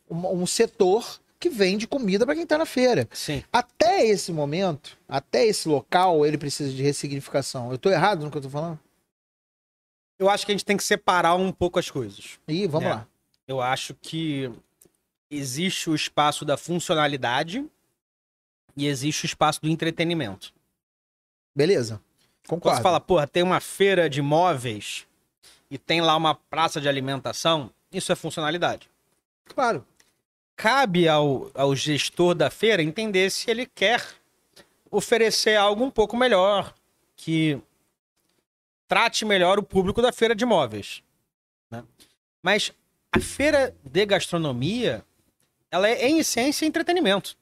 um, 0.10 0.28
um- 0.42 0.48
setor 0.48 1.20
que 1.40 1.50
vende 1.50 1.86
comida 1.86 2.26
para 2.26 2.34
quem 2.36 2.46
tá 2.48 2.58
na 2.58 2.66
feira. 2.66 3.08
Sim. 3.14 3.44
Até 3.52 4.06
esse 4.06 4.32
momento, 4.32 4.98
até 5.08 5.46
esse 5.46 5.68
local, 5.68 6.26
ele 6.26 6.38
precisa 6.38 6.72
de 6.74 6.82
ressignificação. 6.82 7.72
Eu 7.72 7.78
tô 7.78 7.90
errado 7.92 8.24
no 8.24 8.32
que 8.32 8.38
eu 8.38 8.42
tô 8.42 8.50
falando? 8.50 8.80
Eu 10.18 10.30
acho 10.30 10.46
que 10.46 10.52
a 10.54 10.56
gente 10.56 10.66
tem 10.66 10.78
que 10.78 10.84
separar 10.84 11.36
um 11.36 11.52
pouco 11.52 11.78
as 11.78 11.92
coisas. 11.92 12.40
Ih, 12.48 12.66
vamos 12.68 12.88
É. 12.88 12.94
lá. 12.94 13.08
Eu 13.48 13.62
acho 13.62 13.94
que 14.02 14.50
existe 15.30 15.90
o 15.90 15.94
espaço 15.94 16.46
da 16.46 16.56
funcionalidade 16.58 17.64
e 18.76 18.88
existe 18.88 19.26
o 19.26 19.28
espaço 19.28 19.62
do 19.62 19.70
entretenimento. 19.70 20.54
Beleza. 21.56 22.02
Quando 22.48 22.62
Concordo. 22.62 22.78
você 22.78 22.84
fala, 22.84 23.00
porra, 23.00 23.28
tem 23.28 23.42
uma 23.42 23.60
feira 23.60 24.10
de 24.10 24.22
móveis 24.22 25.08
e 25.70 25.78
tem 25.78 26.02
lá 26.02 26.16
uma 26.16 26.36
praça 26.36 26.80
de 26.80 26.88
alimentação, 26.88 27.72
isso 27.92 28.12
é 28.12 28.16
funcionalidade. 28.16 28.90
Claro. 29.46 29.86
Cabe 30.56 31.08
ao, 31.08 31.50
ao 31.54 31.76
gestor 31.76 32.36
da 32.36 32.50
feira 32.50 32.84
entender 32.84 33.30
se 33.30 33.50
ele 33.50 33.66
quer 33.66 34.06
oferecer 34.92 35.56
algo 35.56 35.84
um 35.84 35.92
pouco 35.92 36.16
melhor, 36.16 36.74
que 37.16 37.60
trate 38.88 39.26
melhor 39.26 39.58
o 39.58 39.64
público 39.64 40.02
da 40.02 40.12
feira 40.12 40.36
de 40.36 40.46
móveis. 40.46 41.02
né? 41.70 41.84
Mas 42.42 42.72
a 43.12 43.20
feira 43.20 43.76
de 43.84 44.06
gastronomia, 44.06 45.04
ela 45.72 45.90
é, 45.90 46.08
em 46.08 46.20
essência, 46.20 46.66
entretenimento. 46.66 47.36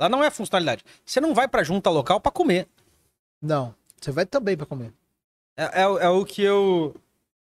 Ela 0.00 0.08
não 0.08 0.24
é 0.24 0.30
funcionalidade. 0.30 0.82
Você 1.04 1.20
não 1.20 1.34
vai 1.34 1.46
pra 1.46 1.62
junta 1.62 1.90
local 1.90 2.18
pra 2.20 2.32
comer. 2.32 2.66
Não. 3.40 3.74
Você 4.00 4.10
vai 4.10 4.24
também 4.24 4.56
para 4.56 4.64
comer. 4.66 4.92
É, 5.56 5.82
é 5.82 5.86
o- 5.86 5.98
é 5.98 6.08
o 6.08 6.24
que 6.24 6.42
eu. 6.42 6.94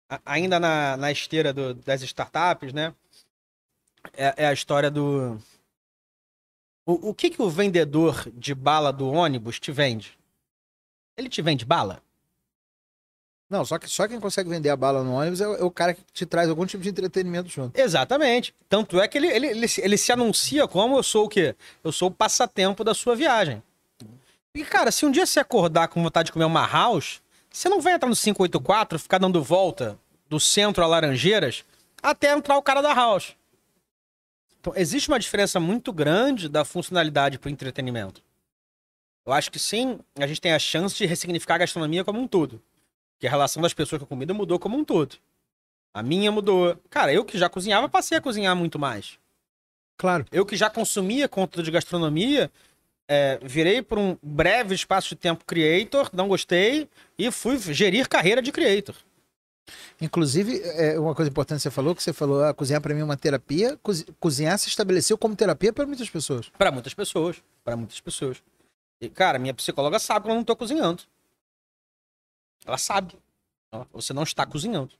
a- 0.08 0.20
Ainda 0.24 0.58
na, 0.58 0.96
na 0.96 1.12
esteira 1.12 1.52
do- 1.52 1.74
das 1.74 2.00
startups, 2.02 2.72
né? 2.72 2.94
É, 4.14 4.44
é 4.44 4.46
a 4.46 4.52
história 4.52 4.90
do. 4.90 5.38
O, 6.86 7.10
o 7.10 7.14
que, 7.14 7.28
que 7.28 7.42
o 7.42 7.50
vendedor 7.50 8.30
de 8.32 8.54
bala 8.54 8.90
do 8.92 9.06
ônibus 9.08 9.60
te 9.60 9.70
vende? 9.70 10.18
Ele 11.18 11.28
te 11.28 11.42
vende 11.42 11.66
bala? 11.66 12.02
Não, 13.50 13.64
só 13.64 13.78
que 13.78 13.88
só 13.88 14.06
quem 14.06 14.20
consegue 14.20 14.50
vender 14.50 14.68
a 14.68 14.76
bala 14.76 15.02
no 15.02 15.14
ônibus 15.14 15.40
é, 15.40 15.48
o- 15.48 15.54
é 15.56 15.64
o 15.64 15.70
cara 15.70 15.94
que 15.94 16.02
te 16.12 16.26
traz 16.26 16.50
algum 16.50 16.66
tipo 16.66 16.82
de 16.82 16.90
entretenimento 16.90 17.48
junto. 17.48 17.78
Exatamente. 17.78 18.54
Tanto 18.68 19.00
é 19.00 19.08
que 19.08 19.16
ele, 19.16 19.26
ele, 19.28 19.46
ele, 19.46 19.68
se- 19.68 19.80
ele 19.80 19.96
se 19.96 20.12
anuncia 20.12 20.68
como 20.68 20.98
eu 20.98 21.02
sou 21.02 21.24
o 21.24 21.28
quê? 21.28 21.54
Eu 21.82 21.90
sou 21.90 22.08
o 22.08 22.12
passatempo 22.12 22.84
da 22.84 22.92
sua 22.92 23.16
viagem. 23.16 23.62
E, 24.54 24.64
cara, 24.64 24.90
se 24.90 25.06
um 25.06 25.10
dia 25.10 25.24
você 25.24 25.40
acordar 25.40 25.88
com 25.88 26.02
vontade 26.02 26.26
de 26.26 26.32
comer 26.32 26.44
uma 26.44 26.66
house, 26.66 27.22
você 27.50 27.68
não 27.70 27.80
vai 27.80 27.94
entrar 27.94 28.08
no 28.08 28.14
584, 28.16 28.98
ficar 28.98 29.18
dando 29.18 29.42
volta 29.42 29.98
do 30.28 30.38
centro 30.38 30.84
a 30.84 30.86
Laranjeiras 30.86 31.64
até 32.02 32.32
entrar 32.32 32.56
o 32.58 32.62
cara 32.62 32.82
da 32.82 32.92
house. 32.92 33.34
Então, 34.60 34.72
existe 34.76 35.08
uma 35.08 35.18
diferença 35.18 35.58
muito 35.58 35.90
grande 35.92 36.48
da 36.48 36.64
funcionalidade 36.64 37.38
para 37.38 37.48
o 37.48 37.50
entretenimento. 37.50 38.20
Eu 39.24 39.32
acho 39.32 39.50
que 39.50 39.58
sim, 39.58 40.00
a 40.18 40.26
gente 40.26 40.40
tem 40.40 40.52
a 40.52 40.58
chance 40.58 40.96
de 40.96 41.06
ressignificar 41.06 41.54
a 41.54 41.58
gastronomia 41.58 42.04
como 42.04 42.20
um 42.20 42.26
todo. 42.26 42.60
Que 43.18 43.26
a 43.26 43.30
relação 43.30 43.62
das 43.62 43.74
pessoas 43.74 43.98
com 44.00 44.04
a 44.04 44.08
comida 44.08 44.32
mudou 44.32 44.58
como 44.58 44.76
um 44.76 44.84
todo. 44.84 45.16
A 45.94 46.02
minha 46.02 46.30
mudou. 46.30 46.76
Cara, 46.90 47.12
eu 47.12 47.24
que 47.24 47.36
já 47.38 47.48
cozinhava, 47.48 47.88
passei 47.88 48.16
a 48.16 48.20
cozinhar 48.20 48.54
muito 48.54 48.78
mais. 48.78 49.18
Claro. 49.96 50.24
Eu 50.30 50.46
que 50.46 50.56
já 50.56 50.70
consumia 50.70 51.28
conteúdo 51.28 51.64
de 51.64 51.70
gastronomia, 51.72 52.50
é, 53.08 53.38
virei 53.42 53.82
por 53.82 53.98
um 53.98 54.16
breve 54.22 54.74
espaço 54.74 55.08
de 55.08 55.16
tempo 55.16 55.44
creator, 55.44 56.08
não 56.12 56.28
gostei, 56.28 56.88
e 57.18 57.30
fui 57.32 57.58
gerir 57.58 58.08
carreira 58.08 58.40
de 58.40 58.52
creator. 58.52 58.94
Inclusive, 60.00 60.60
é 60.62 60.98
uma 60.98 61.14
coisa 61.14 61.30
importante 61.30 61.58
que 61.58 61.62
você 61.64 61.70
falou, 61.70 61.94
que 61.94 62.02
você 62.02 62.12
falou, 62.12 62.44
ah, 62.44 62.54
cozinhar 62.54 62.80
para 62.80 62.94
mim 62.94 63.00
é 63.00 63.04
uma 63.04 63.16
terapia. 63.16 63.76
Cozi- 63.82 64.06
Cozinhar 64.20 64.56
se 64.58 64.68
estabeleceu 64.68 65.18
como 65.18 65.34
terapia 65.34 65.72
para 65.72 65.84
muitas 65.86 66.08
pessoas. 66.08 66.48
Para 66.56 66.70
muitas 66.70 66.94
pessoas. 66.94 67.42
Para 67.64 67.76
muitas 67.76 68.00
pessoas. 68.00 68.42
E, 69.00 69.08
cara, 69.08 69.38
minha 69.38 69.52
psicóloga 69.52 69.98
sabe 69.98 70.26
que 70.26 70.30
eu 70.30 70.34
não 70.36 70.44
tô 70.44 70.54
cozinhando. 70.56 71.02
Ela 72.68 72.76
sabe. 72.76 73.18
Você 73.92 74.12
não 74.12 74.22
está 74.22 74.44
cozinhando. 74.46 74.94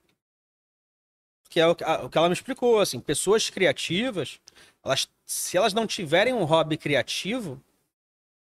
que 1.50 1.60
é 1.60 1.66
o 1.66 1.74
que, 1.74 1.84
ela 1.84 2.28
me 2.28 2.34
explicou, 2.34 2.80
assim, 2.80 2.98
pessoas 2.98 3.48
criativas, 3.48 4.40
elas, 4.84 5.08
se 5.24 5.56
elas 5.56 5.72
não 5.74 5.86
tiverem 5.86 6.32
um 6.32 6.44
hobby 6.44 6.76
criativo, 6.76 7.62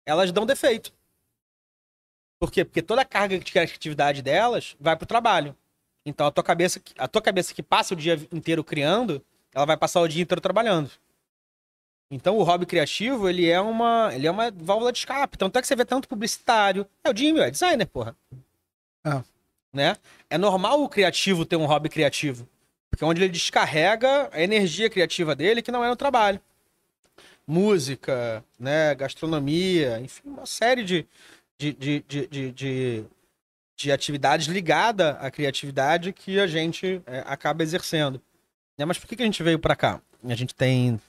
elas 0.05 0.31
dão 0.31 0.45
defeito. 0.45 0.93
Por 2.39 2.51
quê? 2.51 2.63
Porque 2.63 2.81
toda 2.81 3.01
a 3.01 3.05
carga 3.05 3.37
de 3.39 3.51
criatividade 3.51 4.21
delas 4.21 4.75
vai 4.79 4.95
pro 4.95 5.07
trabalho. 5.07 5.55
Então 6.05 6.27
a 6.27 6.31
tua 6.31 6.43
cabeça, 6.43 6.81
a 6.97 7.07
tua 7.07 7.21
cabeça 7.21 7.53
que 7.53 7.63
passa 7.63 7.93
o 7.93 7.97
dia 7.97 8.15
inteiro 8.31 8.63
criando, 8.63 9.23
ela 9.53 9.65
vai 9.65 9.77
passar 9.77 10.01
o 10.01 10.07
dia 10.07 10.21
inteiro 10.21 10.41
trabalhando. 10.41 10.91
Então 12.09 12.37
o 12.37 12.43
hobby 12.43 12.65
criativo, 12.65 13.27
ele 13.27 13.49
é 13.49 13.59
uma, 13.59 14.11
ele 14.13 14.27
é 14.27 14.31
uma 14.31 14.51
válvula 14.51 14.91
de 14.91 14.99
escape. 14.99 15.37
Tanto 15.37 15.57
é 15.57 15.61
que 15.61 15.67
você 15.67 15.75
vê 15.75 15.85
tanto 15.85 16.07
publicitário. 16.07 16.87
É 17.03 17.09
o 17.09 17.15
Jimmy, 17.15 17.39
é 17.41 17.51
designer, 17.51 17.85
porra. 17.87 18.15
Ah. 19.07 19.23
Né? 19.73 19.95
É 20.29 20.37
normal 20.37 20.81
o 20.81 20.89
criativo 20.89 21.45
ter 21.45 21.55
um 21.55 21.65
hobby 21.65 21.89
criativo. 21.89 22.47
Porque 22.89 23.03
é 23.03 23.07
onde 23.07 23.21
ele 23.21 23.31
descarrega 23.31 24.29
a 24.31 24.41
energia 24.41 24.89
criativa 24.89 25.35
dele, 25.35 25.61
que 25.61 25.71
não 25.71 25.83
é 25.83 25.89
no 25.89 25.95
trabalho. 25.95 26.39
Música, 27.45 28.43
né? 28.59 28.95
gastronomia, 28.95 29.99
enfim, 29.99 30.23
uma 30.25 30.45
série 30.45 30.83
de, 30.83 31.07
de, 31.57 31.73
de, 31.73 32.05
de, 32.07 32.27
de, 32.27 32.51
de, 32.51 33.05
de 33.75 33.91
atividades 33.91 34.47
ligadas 34.47 35.15
à 35.19 35.31
criatividade 35.31 36.11
que 36.11 36.39
a 36.39 36.47
gente 36.47 37.01
é, 37.05 37.23
acaba 37.25 37.63
exercendo. 37.63 38.21
Né? 38.77 38.85
Mas 38.85 38.97
por 38.97 39.07
que, 39.07 39.15
que 39.15 39.23
a 39.23 39.25
gente 39.25 39.41
veio 39.43 39.59
pra 39.59 39.75
cá? 39.75 40.01
A 40.23 40.35
gente 40.35 40.53
tem. 40.53 40.99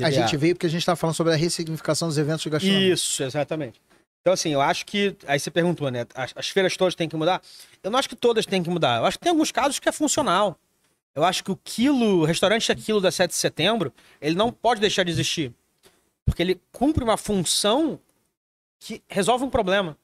A 0.00 0.10
gente 0.10 0.36
veio 0.36 0.54
porque 0.54 0.66
a 0.66 0.70
gente 0.70 0.80
estava 0.80 0.96
falando 0.96 1.14
sobre 1.14 1.32
a 1.32 1.36
ressignificação 1.36 2.08
dos 2.08 2.18
eventos 2.18 2.42
de 2.42 2.50
gastronomia. 2.50 2.92
Isso, 2.92 3.22
exatamente. 3.22 3.80
Então, 4.24 4.32
assim, 4.32 4.54
eu 4.54 4.60
acho 4.62 4.86
que. 4.86 5.14
Aí 5.26 5.38
você 5.38 5.50
perguntou, 5.50 5.90
né? 5.90 6.06
As, 6.14 6.32
as 6.34 6.48
feiras 6.48 6.74
todas 6.78 6.94
têm 6.94 7.06
que 7.06 7.14
mudar? 7.14 7.42
Eu 7.82 7.90
não 7.90 7.98
acho 7.98 8.08
que 8.08 8.16
todas 8.16 8.46
têm 8.46 8.62
que 8.62 8.70
mudar. 8.70 9.00
Eu 9.00 9.04
acho 9.04 9.18
que 9.18 9.22
tem 9.22 9.30
alguns 9.30 9.52
casos 9.52 9.78
que 9.78 9.86
é 9.86 9.92
funcional. 9.92 10.58
Eu 11.14 11.22
acho 11.22 11.44
que 11.44 11.52
o 11.52 11.56
quilo, 11.62 12.22
o 12.22 12.24
restaurante 12.24 12.72
aquilo 12.72 13.02
da 13.02 13.12
7 13.12 13.32
de 13.32 13.36
setembro, 13.36 13.92
ele 14.22 14.34
não 14.34 14.50
pode 14.50 14.80
deixar 14.80 15.04
de 15.04 15.10
existir. 15.10 15.52
Porque 16.24 16.42
ele 16.42 16.58
cumpre 16.72 17.04
uma 17.04 17.18
função 17.18 18.00
que 18.80 19.02
resolve 19.08 19.44
um 19.44 19.50
problema. 19.50 19.94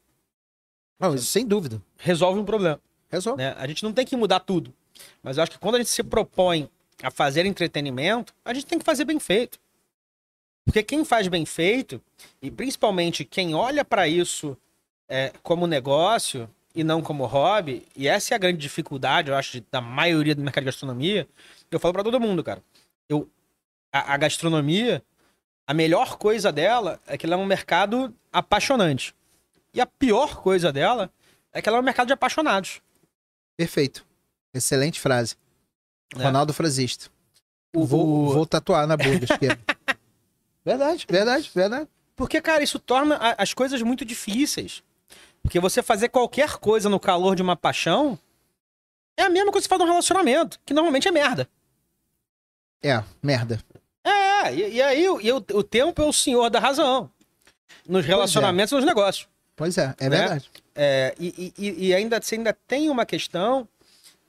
Não, 0.98 1.14
isso 1.14 1.24
sem 1.24 1.46
dúvida. 1.46 1.80
Resolve 1.96 2.38
um 2.38 2.44
problema. 2.44 2.78
Resolve. 3.08 3.42
né? 3.42 3.54
A 3.56 3.66
gente 3.66 3.82
não 3.82 3.92
tem 3.94 4.04
que 4.04 4.14
mudar 4.16 4.40
tudo. 4.40 4.70
Mas 5.22 5.38
eu 5.38 5.44
acho 5.44 5.52
que 5.52 5.58
quando 5.58 5.76
a 5.76 5.78
gente 5.78 5.88
se 5.88 6.02
propõe 6.02 6.68
a 7.02 7.10
fazer 7.10 7.46
entretenimento, 7.46 8.34
a 8.44 8.52
gente 8.52 8.66
tem 8.66 8.78
que 8.78 8.84
fazer 8.84 9.06
bem 9.06 9.18
feito. 9.18 9.58
Porque 10.70 10.82
quem 10.84 11.04
faz 11.04 11.26
bem 11.26 11.44
feito, 11.44 12.00
e 12.40 12.48
principalmente 12.50 13.24
quem 13.24 13.54
olha 13.54 13.84
para 13.84 14.06
isso 14.06 14.56
é, 15.08 15.32
como 15.42 15.66
negócio 15.66 16.48
e 16.72 16.84
não 16.84 17.02
como 17.02 17.26
hobby, 17.26 17.84
e 17.96 18.06
essa 18.06 18.32
é 18.32 18.36
a 18.36 18.38
grande 18.38 18.58
dificuldade, 18.58 19.28
eu 19.30 19.34
acho, 19.36 19.52
de- 19.60 19.66
da 19.70 19.80
maioria 19.80 20.32
do 20.34 20.42
mercado 20.42 20.62
de 20.62 20.66
gastronomia, 20.66 21.26
eu 21.70 21.80
falo 21.80 21.92
para 21.92 22.04
todo 22.04 22.20
mundo, 22.20 22.44
cara. 22.44 22.62
Eu, 23.08 23.28
a, 23.92 24.14
a 24.14 24.16
gastronomia, 24.16 25.02
a 25.66 25.74
melhor 25.74 26.16
coisa 26.16 26.52
dela 26.52 27.00
é 27.06 27.18
que 27.18 27.26
ela 27.26 27.34
é 27.34 27.38
um 27.38 27.44
mercado 27.46 28.14
apaixonante. 28.32 29.12
E 29.74 29.80
a 29.80 29.86
pior 29.86 30.36
coisa 30.40 30.72
dela 30.72 31.10
é 31.52 31.60
que 31.60 31.68
ela 31.68 31.78
é 31.78 31.80
um 31.80 31.84
mercado 31.84 32.06
de 32.06 32.12
apaixonados. 32.12 32.80
Perfeito. 33.56 34.06
Excelente 34.54 35.00
frase. 35.00 35.34
É. 36.16 36.22
Ronaldo 36.22 36.52
Frazista. 36.52 37.10
O- 37.74 37.84
vou, 37.84 38.06
o- 38.06 38.32
vou 38.32 38.46
tatuar 38.46 38.86
na 38.86 38.96
bunda 38.96 39.24
esquerda. 39.28 39.60
Verdade, 40.64 41.06
verdade, 41.08 41.50
verdade. 41.54 41.88
Porque, 42.16 42.40
cara, 42.40 42.62
isso 42.62 42.78
torna 42.78 43.16
as 43.38 43.54
coisas 43.54 43.80
muito 43.82 44.04
difíceis. 44.04 44.82
Porque 45.42 45.58
você 45.58 45.82
fazer 45.82 46.08
qualquer 46.10 46.58
coisa 46.58 46.88
no 46.88 47.00
calor 47.00 47.34
de 47.34 47.40
uma 47.42 47.56
paixão 47.56 48.18
é 49.16 49.22
a 49.22 49.30
mesma 49.30 49.50
coisa 49.50 49.66
que 49.66 49.68
você 49.74 49.78
faz 49.78 49.80
num 49.80 49.86
relacionamento, 49.94 50.60
que 50.66 50.74
normalmente 50.74 51.08
é 51.08 51.10
merda. 51.10 51.48
É, 52.82 53.02
merda. 53.22 53.58
É, 54.04 54.54
e, 54.54 54.74
e 54.74 54.82
aí 54.82 55.08
o, 55.08 55.20
e 55.20 55.32
o, 55.32 55.36
o 55.36 55.62
tempo 55.62 56.00
é 56.02 56.04
o 56.04 56.12
senhor 56.12 56.50
da 56.50 56.58
razão. 56.58 57.10
Nos 57.88 58.04
relacionamentos 58.04 58.72
e 58.72 58.74
nos 58.76 58.84
negócios. 58.84 59.26
Pois 59.56 59.76
é, 59.78 59.94
é 59.98 60.08
Né? 60.08 60.16
verdade. 60.18 60.50
É, 60.74 61.14
e, 61.18 61.52
e- 61.58 61.86
e 61.88 61.94
ainda, 61.94 62.20
você 62.20 62.34
ainda 62.36 62.52
tem 62.66 62.88
uma 62.90 63.04
questão 63.06 63.66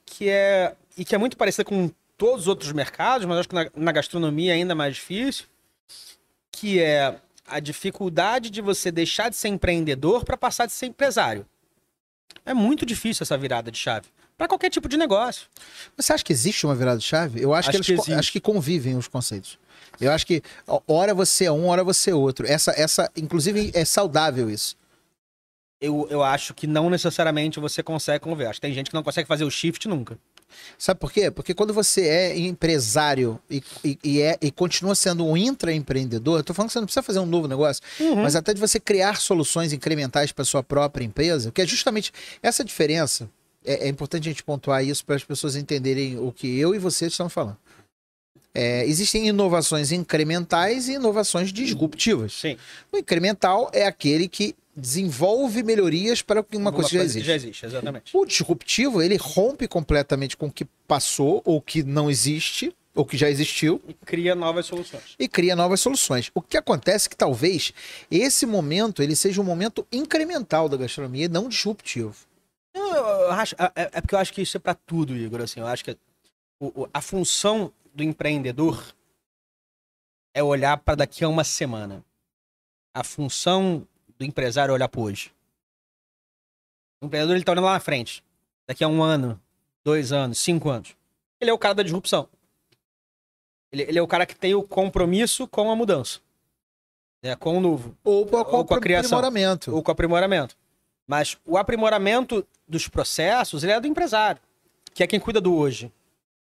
que 0.04 0.28
é. 0.28 0.74
E 0.96 1.04
que 1.04 1.14
é 1.14 1.18
muito 1.18 1.36
parecida 1.38 1.64
com 1.64 1.90
todos 2.18 2.42
os 2.42 2.48
outros 2.48 2.72
mercados, 2.72 3.26
mas 3.26 3.38
acho 3.38 3.48
que 3.48 3.54
na, 3.54 3.70
na 3.74 3.92
gastronomia 3.92 4.52
é 4.52 4.56
ainda 4.56 4.74
mais 4.74 4.94
difícil. 4.96 5.46
Que 6.52 6.80
é 6.80 7.16
a 7.46 7.58
dificuldade 7.58 8.50
de 8.50 8.60
você 8.60 8.90
deixar 8.92 9.28
de 9.28 9.36
ser 9.36 9.48
empreendedor 9.48 10.24
para 10.24 10.36
passar 10.36 10.66
de 10.66 10.72
ser 10.72 10.86
empresário. 10.86 11.44
É 12.46 12.54
muito 12.54 12.86
difícil 12.86 13.24
essa 13.24 13.36
virada 13.36 13.70
de 13.70 13.78
chave. 13.78 14.06
Para 14.38 14.48
qualquer 14.48 14.70
tipo 14.70 14.88
de 14.88 14.96
negócio. 14.96 15.46
Você 15.96 16.12
acha 16.12 16.24
que 16.24 16.32
existe 16.32 16.64
uma 16.66 16.74
virada 16.74 16.98
de 16.98 17.04
chave? 17.04 17.40
Eu 17.40 17.52
acho, 17.52 17.68
Acho 17.70 17.78
que 17.78 17.84
que 17.84 17.92
eles 17.92 18.00
existe. 18.02 18.18
acho 18.18 18.32
que 18.32 18.40
convivem 18.40 18.96
os 18.96 19.06
conceitos. 19.08 19.58
Eu 20.00 20.10
acho 20.10 20.26
que 20.26 20.42
hora 20.86 21.14
você 21.14 21.44
é 21.44 21.52
um, 21.52 21.66
hora 21.68 21.84
você 21.84 22.10
é 22.10 22.14
outro. 22.14 22.46
Essa, 22.46 22.72
essa, 22.72 23.10
inclusive, 23.16 23.70
é 23.74 23.84
saudável 23.84 24.48
isso. 24.50 24.76
Eu, 25.80 26.06
eu 26.10 26.22
acho 26.22 26.54
que 26.54 26.66
não 26.66 26.88
necessariamente 26.88 27.60
você 27.60 27.82
consegue 27.82 28.24
conver. 28.24 28.46
Acho 28.46 28.60
que 28.60 28.66
tem 28.66 28.72
gente 28.72 28.88
que 28.90 28.94
não 28.94 29.02
consegue 29.02 29.28
fazer 29.28 29.44
o 29.44 29.50
shift 29.50 29.86
nunca. 29.86 30.18
Sabe 30.78 30.98
por 30.98 31.12
quê? 31.12 31.30
Porque 31.30 31.54
quando 31.54 31.72
você 31.72 32.06
é 32.06 32.38
empresário 32.38 33.38
e, 33.50 33.62
e, 33.84 33.98
e 34.02 34.20
é, 34.20 34.38
e 34.40 34.50
continua 34.50 34.94
sendo 34.94 35.26
um 35.26 35.36
intraempreendedor, 35.36 36.38
eu 36.40 36.44
tô 36.44 36.54
falando 36.54 36.68
que 36.68 36.72
você 36.72 36.80
não 36.80 36.86
precisa 36.86 37.02
fazer 37.02 37.18
um 37.18 37.26
novo 37.26 37.46
negócio, 37.48 37.82
mas 38.16 38.36
até 38.36 38.52
de 38.54 38.60
você 38.60 38.80
criar 38.80 39.20
soluções 39.20 39.72
incrementais 39.72 40.32
para 40.32 40.44
sua 40.44 40.62
própria 40.62 41.04
empresa, 41.04 41.50
que 41.50 41.62
é 41.62 41.66
justamente 41.66 42.12
essa 42.42 42.64
diferença. 42.64 43.28
É, 43.64 43.86
é 43.86 43.88
importante 43.88 44.28
a 44.28 44.32
gente 44.32 44.42
pontuar 44.42 44.84
isso 44.84 45.04
para 45.04 45.14
as 45.14 45.24
pessoas 45.24 45.56
entenderem 45.56 46.18
o 46.18 46.32
que 46.32 46.58
eu 46.58 46.74
e 46.74 46.78
você 46.78 47.06
estamos 47.06 47.32
falando. 47.32 47.56
É, 48.54 48.84
existem 48.86 49.28
inovações 49.28 49.92
incrementais 49.92 50.88
e 50.88 50.92
inovações 50.92 51.52
disruptivas. 51.52 52.34
Sim. 52.34 52.58
O 52.92 52.98
incremental 52.98 53.70
é 53.72 53.86
aquele 53.86 54.28
que 54.28 54.54
desenvolve 54.74 55.62
melhorias 55.62 56.22
para 56.22 56.44
uma 56.54 56.72
coisa 56.72 56.88
que 56.88 56.96
já 56.96 57.02
existe. 57.04 57.26
Já 57.26 57.34
existe, 57.34 57.66
exatamente. 57.66 58.16
O 58.16 58.24
disruptivo, 58.24 59.02
ele 59.02 59.16
rompe 59.16 59.68
completamente 59.68 60.36
com 60.36 60.46
o 60.46 60.52
que 60.52 60.64
passou 60.86 61.42
ou 61.44 61.60
que 61.60 61.82
não 61.82 62.10
existe, 62.10 62.74
ou 62.94 63.04
que 63.06 63.16
já 63.16 63.28
existiu, 63.30 63.82
E 63.88 63.94
cria 63.94 64.34
novas 64.34 64.66
soluções. 64.66 65.14
e 65.18 65.28
cria 65.28 65.54
novas 65.56 65.80
soluções. 65.80 66.30
O 66.34 66.40
que 66.42 66.56
acontece 66.56 67.06
é 67.06 67.10
que 67.10 67.16
talvez 67.16 67.72
esse 68.10 68.44
momento 68.46 69.02
ele 69.02 69.14
seja 69.16 69.40
um 69.40 69.44
momento 69.44 69.86
incremental 69.92 70.68
da 70.68 70.76
gastronomia 70.76 71.24
e 71.26 71.28
não 71.28 71.48
disruptivo. 71.48 72.14
Eu, 72.74 72.82
eu- 72.86 73.30
acho, 73.32 73.54
é, 73.58 73.90
é 73.92 74.00
porque 74.00 74.14
eu 74.14 74.18
acho 74.18 74.32
que 74.32 74.42
isso 74.42 74.56
é 74.56 74.60
pra 74.60 74.74
tudo, 74.74 75.14
Igor. 75.16 75.40
Assim, 75.42 75.60
eu 75.60 75.66
acho 75.66 75.84
que 75.84 75.96
o- 76.60 76.88
a 76.92 77.00
função 77.02 77.70
do 77.94 78.02
empreendedor 78.02 78.82
é 80.34 80.42
olhar 80.42 80.78
para 80.78 80.94
daqui 80.96 81.24
a 81.24 81.28
uma 81.28 81.44
semana. 81.44 82.02
A 82.94 83.04
função 83.04 83.86
do 84.22 84.28
empresário 84.28 84.72
olhar 84.72 84.88
para 84.88 85.00
hoje. 85.00 85.32
O 87.02 87.06
empreendedor 87.06 87.36
ele 87.36 87.44
tá 87.44 87.52
olhando 87.52 87.64
lá 87.64 87.74
na 87.74 87.80
frente. 87.80 88.22
Daqui 88.66 88.84
a 88.84 88.88
um 88.88 89.02
ano, 89.02 89.40
dois 89.84 90.12
anos, 90.12 90.38
cinco 90.38 90.70
anos. 90.70 90.96
Ele 91.40 91.50
é 91.50 91.54
o 91.54 91.58
cara 91.58 91.74
da 91.74 91.82
disrupção. 91.82 92.28
Ele, 93.72 93.82
ele 93.82 93.98
é 93.98 94.02
o 94.02 94.06
cara 94.06 94.24
que 94.24 94.36
tem 94.36 94.54
o 94.54 94.62
compromisso 94.62 95.48
com 95.48 95.70
a 95.70 95.76
mudança. 95.76 96.20
né, 97.22 97.36
com 97.36 97.56
o 97.56 97.60
novo. 97.60 97.96
Ou 98.04 98.26
com, 98.26 98.36
Ou 98.36 98.64
com 98.64 98.74
a 98.74 98.80
criação. 98.80 99.18
aprimoramento. 99.18 99.74
ou 99.74 99.82
com 99.82 99.90
aprimoramento. 99.90 100.56
Mas 101.06 101.36
o 101.44 101.56
aprimoramento 101.56 102.46
dos 102.66 102.88
processos, 102.88 103.62
ele 103.62 103.72
é 103.72 103.80
do 103.80 103.86
empresário, 103.86 104.40
que 104.94 105.02
é 105.02 105.06
quem 105.06 105.20
cuida 105.20 105.40
do 105.40 105.54
hoje. 105.54 105.92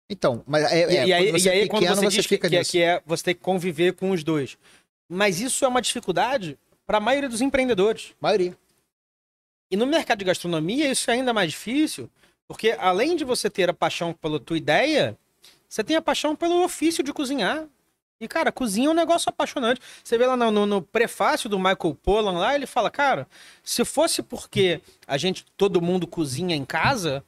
Então, 0.10 0.44
mas 0.46 0.64
é, 0.72 0.82
é, 0.82 1.08
e 1.08 1.14
aí, 1.14 1.26
quando 1.26 1.40
você 1.40 1.50
e 1.50 1.52
aí 1.52 1.60
é 1.62 1.68
quando 1.68 1.82
pequeno, 1.82 1.96
você, 1.96 2.06
você 2.06 2.16
diz 2.18 2.28
que, 2.28 2.36
fica 2.36 2.50
que 2.50 2.56
é, 2.58 2.64
que 2.64 2.82
é 2.82 3.02
você 3.06 3.24
ter 3.24 3.34
que 3.36 3.40
conviver 3.42 3.94
com 3.94 4.12
os 4.12 4.24
dois. 4.24 4.58
Mas 5.10 5.40
isso 5.40 5.64
é 5.64 5.68
uma 5.68 5.82
dificuldade 5.82 6.58
para 6.86 6.98
a 6.98 7.02
maioria 7.02 7.30
dos 7.30 7.42
empreendedores. 7.42 8.14
Maioria. 8.20 8.58
E 9.72 9.76
no 9.78 9.86
mercado 9.88 10.20
de 10.20 10.26
gastronomia, 10.26 10.90
isso 10.92 11.10
é 11.10 11.16
ainda 11.16 11.34
mais 11.34 11.52
difícil, 11.52 12.10
porque 12.48 12.72
além 12.80 13.16
de 13.16 13.24
você 13.24 13.50
ter 13.50 13.70
a 13.70 13.74
paixão 13.74 14.14
pela 14.14 14.40
tua 14.40 14.58
ideia, 14.58 15.18
você 15.68 15.84
tem 15.84 15.96
a 15.96 16.02
paixão 16.02 16.36
pelo 16.36 16.64
ofício 16.64 17.04
de 17.04 17.12
cozinhar. 17.14 17.66
E, 18.22 18.28
cara, 18.28 18.52
cozinha 18.52 18.88
é 18.88 18.92
um 18.92 18.94
negócio 18.94 19.30
apaixonante. 19.30 19.82
Você 20.04 20.18
vê 20.18 20.26
lá 20.26 20.38
no, 20.38 20.52
no- 20.52 20.66
no 20.66 20.82
prefácio 20.82 21.50
do 21.50 21.58
Michael 21.58 21.98
Pollan 22.02 22.38
lá, 22.38 22.56
ele 22.56 22.66
fala, 22.68 22.90
cara, 22.90 23.28
se 23.64 23.84
fosse 23.84 24.22
porque 24.22 24.80
a 25.08 25.18
gente, 25.18 25.46
todo 25.58 25.82
mundo 25.82 26.08
cozinha 26.08 26.56
em 26.56 26.64
casa, 26.64 27.24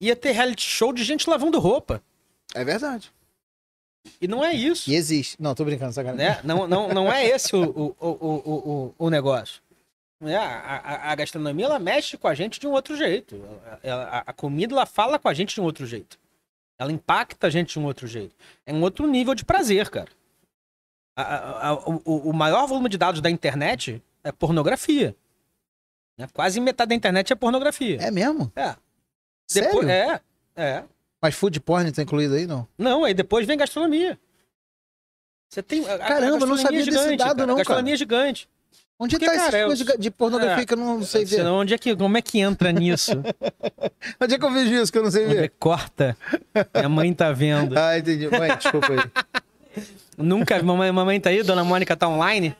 ia 0.00 0.14
ter 0.14 0.32
reality 0.32 0.62
show 0.68 0.92
de 0.92 1.02
gente 1.02 1.28
lavando 1.28 1.58
roupa. 1.58 2.02
É 2.54 2.62
verdade. 2.64 3.10
E 4.20 4.26
não 4.26 4.44
é 4.44 4.52
isso. 4.54 4.90
E 4.90 4.94
existe. 4.94 5.36
Não, 5.40 5.54
tô 5.54 5.64
brincando, 5.64 5.92
sacanagem. 5.92 6.36
né? 6.36 6.40
Não, 6.42 6.66
não, 6.66 6.88
não 6.88 7.12
é 7.12 7.26
esse 7.26 7.54
o, 7.54 7.62
o, 7.62 7.96
o, 8.00 8.08
o, 8.10 8.94
o, 8.98 9.10
negócio. 9.10 9.62
É, 10.22 10.36
a, 10.36 10.42
a, 10.42 11.12
a 11.12 11.14
gastronomia 11.14 11.66
ela 11.66 11.78
mexe 11.78 12.16
com 12.16 12.28
a 12.28 12.34
gente 12.34 12.58
de 12.60 12.66
um 12.66 12.72
outro 12.72 12.96
jeito. 12.96 13.42
A, 13.84 14.24
a 14.26 14.32
comida 14.32 14.74
ela 14.74 14.86
fala 14.86 15.18
com 15.18 15.28
a 15.28 15.34
gente 15.34 15.54
de 15.54 15.60
um 15.60 15.64
outro 15.64 15.86
jeito. 15.86 16.18
Ela 16.78 16.92
impacta 16.92 17.46
a 17.46 17.50
gente 17.50 17.72
de 17.74 17.78
um 17.78 17.84
outro 17.84 18.06
jeito. 18.06 18.34
É 18.66 18.72
um 18.72 18.82
outro 18.82 19.06
nível 19.06 19.34
de 19.34 19.44
prazer, 19.44 19.88
cara. 19.90 20.08
O, 22.04 22.30
o 22.30 22.32
maior 22.32 22.66
volume 22.66 22.88
de 22.88 22.96
dados 22.96 23.20
da 23.20 23.30
internet 23.30 24.02
é 24.24 24.32
pornografia. 24.32 25.14
né? 26.16 26.26
Quase 26.32 26.60
metade 26.60 26.88
da 26.90 26.94
internet 26.94 27.32
é 27.32 27.36
pornografia. 27.36 28.00
É 28.00 28.10
mesmo? 28.10 28.50
É. 28.56 28.76
Sério? 29.46 29.70
Depois, 29.70 29.88
é, 29.88 30.20
é. 30.56 30.84
Mas 31.22 31.34
food 31.34 31.60
porn 31.60 31.90
tá 31.92 32.02
incluído 32.02 32.34
aí, 32.34 32.46
não? 32.46 32.66
Não, 32.78 33.04
aí 33.04 33.12
depois 33.14 33.46
vem 33.46 33.56
gastronomia. 33.58 34.18
Você 35.50 35.62
tem. 35.62 35.88
a- 35.88 35.98
Caramba, 35.98 36.44
eu 36.44 36.46
não 36.46 36.56
sabia 36.56 36.80
é 36.80 36.84
desse 36.84 36.96
gigante, 36.98 37.16
dado, 37.18 37.36
cara. 37.36 37.46
não, 37.46 37.54
A 37.54 37.58
gastronomia 37.58 37.94
é 37.94 37.96
gigante. 37.96 38.48
Onde 39.02 39.16
Porque, 39.16 39.26
tá 39.26 39.32
cara, 39.32 39.48
essas 39.48 39.60
eu- 39.60 39.66
coisas 39.66 39.86
de- 39.86 39.98
de 39.98 40.10
pornografia 40.10 40.62
É, 40.62 40.66
que 40.66 40.72
eu 40.74 40.76
não 40.76 41.02
sei 41.02 41.24
ver? 41.24 41.46
Onde 41.46 41.72
é 41.74 41.78
que, 41.78 41.96
como 41.96 42.16
é 42.18 42.22
que 42.22 42.38
entra 42.38 42.70
nisso? 42.70 43.12
Onde 44.20 44.34
é 44.34 44.38
que 44.38 44.44
eu 44.44 44.50
vejo 44.52 44.74
isso 44.74 44.92
que 44.92 44.98
eu 44.98 45.02
não 45.02 45.10
sei 45.10 45.24
é 45.24 45.28
ver? 45.28 45.48
que 45.48 45.54
corta? 45.58 46.16
Minha 46.74 46.88
mãe 46.88 47.12
tá 47.14 47.32
vendo. 47.32 47.74
Ah, 47.78 47.98
entendi. 47.98 48.28
Mãe, 48.28 48.54
desculpa 48.56 48.88
aí. 48.92 49.82
Nunca. 50.18 50.62
Mamãe, 50.62 50.92
mamãe 50.92 51.18
tá 51.20 51.30
aí? 51.30 51.42
Dona 51.42 51.64
Mônica 51.64 51.96
tá 51.96 52.08
online? 52.08 52.54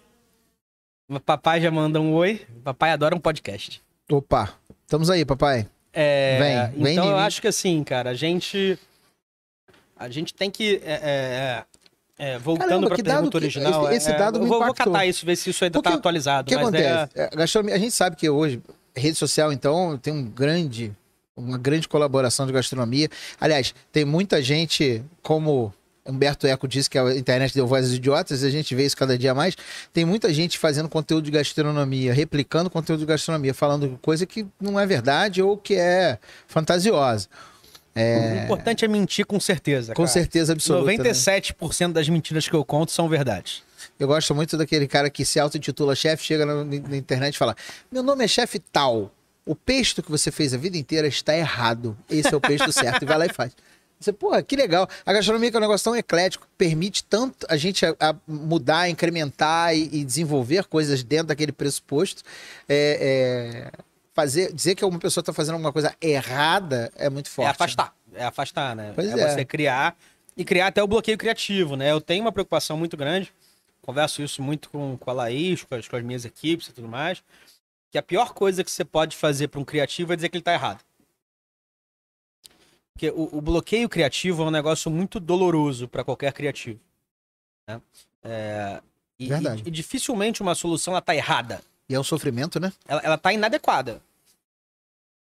Papai 1.27 1.61
já 1.61 1.71
manda 1.71 2.01
um 2.01 2.15
oi. 2.15 2.41
Papai 2.65 2.91
adora 2.93 3.15
um 3.15 3.21
podcast. 3.21 3.83
Opa, 4.11 4.55
estamos 4.87 5.11
aí, 5.11 5.25
papai. 5.27 5.69
É, 5.93 6.69
Vem, 6.73 6.83
vem 6.85 6.93
então 6.93 7.07
eu 7.09 7.17
mim. 7.17 7.23
acho 7.23 7.41
que 7.41 7.49
assim, 7.49 7.83
cara, 7.85 8.11
a 8.11 8.15
gente. 8.15 8.79
A 9.99 10.09
gente 10.09 10.33
tem 10.33 10.51
que. 10.51 10.81
é, 10.85 11.65
é, 12.19 12.33
é, 12.35 12.39
voltando 12.39 12.69
Caramba, 12.69 12.87
pra 12.89 12.97
que 12.97 13.03
pergunta 13.03 13.23
dado 13.25 13.31
que- 13.31 13.37
original. 13.39 13.85
esse- 13.87 13.97
esse 13.97 14.11
é, 14.13 14.17
dado 14.19 14.41
me 14.41 14.47
vou, 14.47 14.59
vou 14.59 14.69
impactou. 14.69 14.93
catar 14.93 15.07
isso, 15.07 15.27
ver 15.27 15.37
se 15.37 15.51
isso 15.51 15.65
ainda 15.65 15.79
Porque 15.79 15.91
tá 15.91 15.97
atualizado. 15.97 16.47
O 16.47 16.49
que 16.49 16.55
acontece? 16.55 17.11
é- 17.15 17.23
É, 17.23 17.25
a 17.25 17.37
gastronomia, 17.37 17.75
a 17.75 17.79
gente 17.79 17.93
sabe 17.93 18.17
que 18.17 18.29
hoje, 18.31 18.63
rede 18.95 19.17
social, 19.17 19.53
então, 19.53 19.99
tem 19.99 20.13
um 20.13 20.25
grande, 20.25 20.93
uma 21.37 21.59
grande 21.59 21.89
colaboração 21.89 22.47
de 22.47 22.53
gastronomia. 22.53 23.09
Aliás, 23.41 23.75
tem 23.93 24.05
muita 24.05 24.41
gente, 24.43 25.03
como 25.23 25.73
Humberto 26.07 26.47
Eco 26.47 26.67
disse 26.67 26.89
que 26.89 26.99
a 26.99 27.15
internet 27.15 27.55
deu 27.55 27.67
voz 27.67 27.87
aos 27.87 27.95
idiotas, 27.95 28.43
e 28.43 28.47
a 28.47 28.51
gente 28.51 28.75
vê 28.75 28.85
isso 28.85 28.97
cada 28.97 29.17
dia 29.17 29.35
mais. 29.35 29.57
Tem 29.93 30.05
muita 30.05 30.33
gente 30.33 30.59
fazendo 30.59 30.89
conteúdo 30.89 31.25
de 31.25 31.31
gastronomia, 31.31 32.13
replicando 32.13 32.71
conteúdo 32.71 33.01
de 33.01 33.07
gastronomia, 33.07 33.55
falando 33.55 33.99
coisa 34.03 34.27
que 34.27 34.47
não 34.61 34.79
é 34.79 34.87
verdade 34.87 35.43
ou 35.43 35.57
que 35.57 35.75
é 35.75 36.19
fantasiosa. 36.47 37.29
O 37.95 38.45
importante 38.45 38.85
é 38.85 38.89
mentir 38.89 39.27
com 39.27 39.39
certeza. 39.39 39.95
Com 39.95 40.03
cara. 40.03 40.13
certeza 40.13 40.53
absoluta. 40.53 40.91
né? 40.91 41.11
97% 41.11 41.93
das 41.93 42.09
mentiras 42.09 42.49
que 42.49 42.55
eu 42.55 42.65
conto 42.65 42.93
são 42.93 43.09
verdades. 43.09 43.63
Eu 43.99 44.07
gosto 44.07 44.35
muito 44.35 44.57
daquele 44.57 44.87
cara 44.87 45.11
que 45.11 45.25
se 45.25 45.39
auto-intitula 45.39 45.95
chefe, 45.95 46.25
chega 46.25 46.47
na, 46.47 46.65
na 46.65 46.97
internet 46.97 47.35
e 47.35 47.39
fala: 47.39 47.57
Meu 47.91 48.03
nome 48.03 48.25
é 48.25 48.29
chefe 48.29 48.59
tal. 48.59 49.13
O 49.45 49.55
pesto 49.55 50.03
que 50.03 50.11
você 50.11 50.31
fez 50.31 50.55
a 50.55 50.57
vida 50.57 50.77
inteira 50.77 51.09
está 51.09 51.37
errado. 51.37 51.97
Esse 52.09 52.33
é 52.33 52.37
o 52.37 52.41
pesto 52.41 52.71
certo. 52.73 53.03
E 53.03 53.07
vai 53.07 53.19
lá 53.19 53.27
e 53.27 53.33
faz. 53.33 53.53
Você, 54.01 54.15
porra, 54.15 54.43
que 54.43 54.57
legal. 54.57 54.89
A 55.05 55.13
gastronomia 55.13 55.51
que 55.51 55.57
é 55.57 55.59
um 55.59 55.61
negócio 55.61 55.85
tão 55.85 55.95
eclético, 55.95 56.49
permite 56.57 57.05
tanto 57.05 57.47
a 57.51 57.57
gente 57.59 57.85
a- 57.85 57.95
a 58.01 58.15
mudar, 58.27 58.89
incrementar 58.89 59.77
e, 59.77 59.91
e 59.93 60.05
desenvolver 60.05 60.65
coisas 60.65 61.03
dentro 61.05 61.27
daquele 61.27 61.53
pressuposto. 61.53 62.23
É, 62.67 63.71
é, 63.77 63.81
fazer, 64.15 64.53
dizer 64.55 64.75
que 64.75 64.85
uma 64.85 64.99
pessoa 64.99 65.21
está 65.21 65.35
fazendo 65.35 65.55
alguma 65.55 65.71
coisa 65.73 65.95
errada 66.01 66.91
é 66.97 67.11
muito 67.11 67.29
forte. 67.29 67.49
É 67.49 67.51
afastar. 67.51 67.95
É 68.15 68.25
afastar, 68.25 68.75
né? 68.75 68.93
Pois 68.95 69.09
é, 69.11 69.21
é. 69.21 69.29
você 69.35 69.45
criar 69.45 69.95
e 70.35 70.45
criar 70.47 70.69
até 70.69 70.83
o 70.83 70.87
bloqueio 70.87 71.19
criativo, 71.19 71.77
né? 71.77 71.93
Eu 71.93 72.01
tenho 72.01 72.25
uma 72.25 72.33
preocupação 72.33 72.79
muito 72.79 72.97
grande, 72.97 73.31
converso 73.83 74.23
isso 74.23 74.43
muito 74.43 74.71
com, 74.71 74.97
com 74.97 75.11
a 75.11 75.13
Laís, 75.13 75.63
com 75.63 75.75
as, 75.75 75.87
com 75.87 75.97
as 75.97 76.03
minhas 76.03 76.25
equipes 76.25 76.69
e 76.69 76.73
tudo 76.73 76.89
mais, 76.89 77.23
que 77.91 77.99
a 77.99 78.03
pior 78.03 78.33
coisa 78.33 78.65
que 78.65 78.71
você 78.71 78.85
pode 78.85 79.15
fazer 79.15 79.49
para 79.49 79.61
um 79.61 79.65
criativo 79.65 80.13
é 80.13 80.17
dizer 80.17 80.31
que 80.31 80.37
ele 80.39 80.43
tá 80.45 80.55
errado. 80.55 80.81
Porque 83.01 83.11
o, 83.19 83.39
o 83.39 83.41
bloqueio 83.41 83.89
criativo 83.89 84.43
é 84.43 84.47
um 84.47 84.51
negócio 84.51 84.91
muito 84.91 85.19
doloroso 85.19 85.89
para 85.89 86.05
qualquer 86.05 86.35
criativo. 86.35 86.79
Né? 87.67 87.81
É, 88.23 88.83
e, 89.19 89.27
Verdade. 89.27 89.63
e- 89.65 89.69
e 89.69 89.71
dificilmente 89.71 90.43
uma 90.43 90.55
solução 90.55 90.93
ela 90.93 91.01
tá 91.01 91.17
errada. 91.17 91.63
E 91.89 91.95
é 91.95 91.99
um 91.99 92.05
sofrimento, 92.05 92.61
né? 92.61 92.71
Ela, 92.87 93.01
ela 93.01 93.17
tá 93.17 93.33
inadequada. 93.33 94.03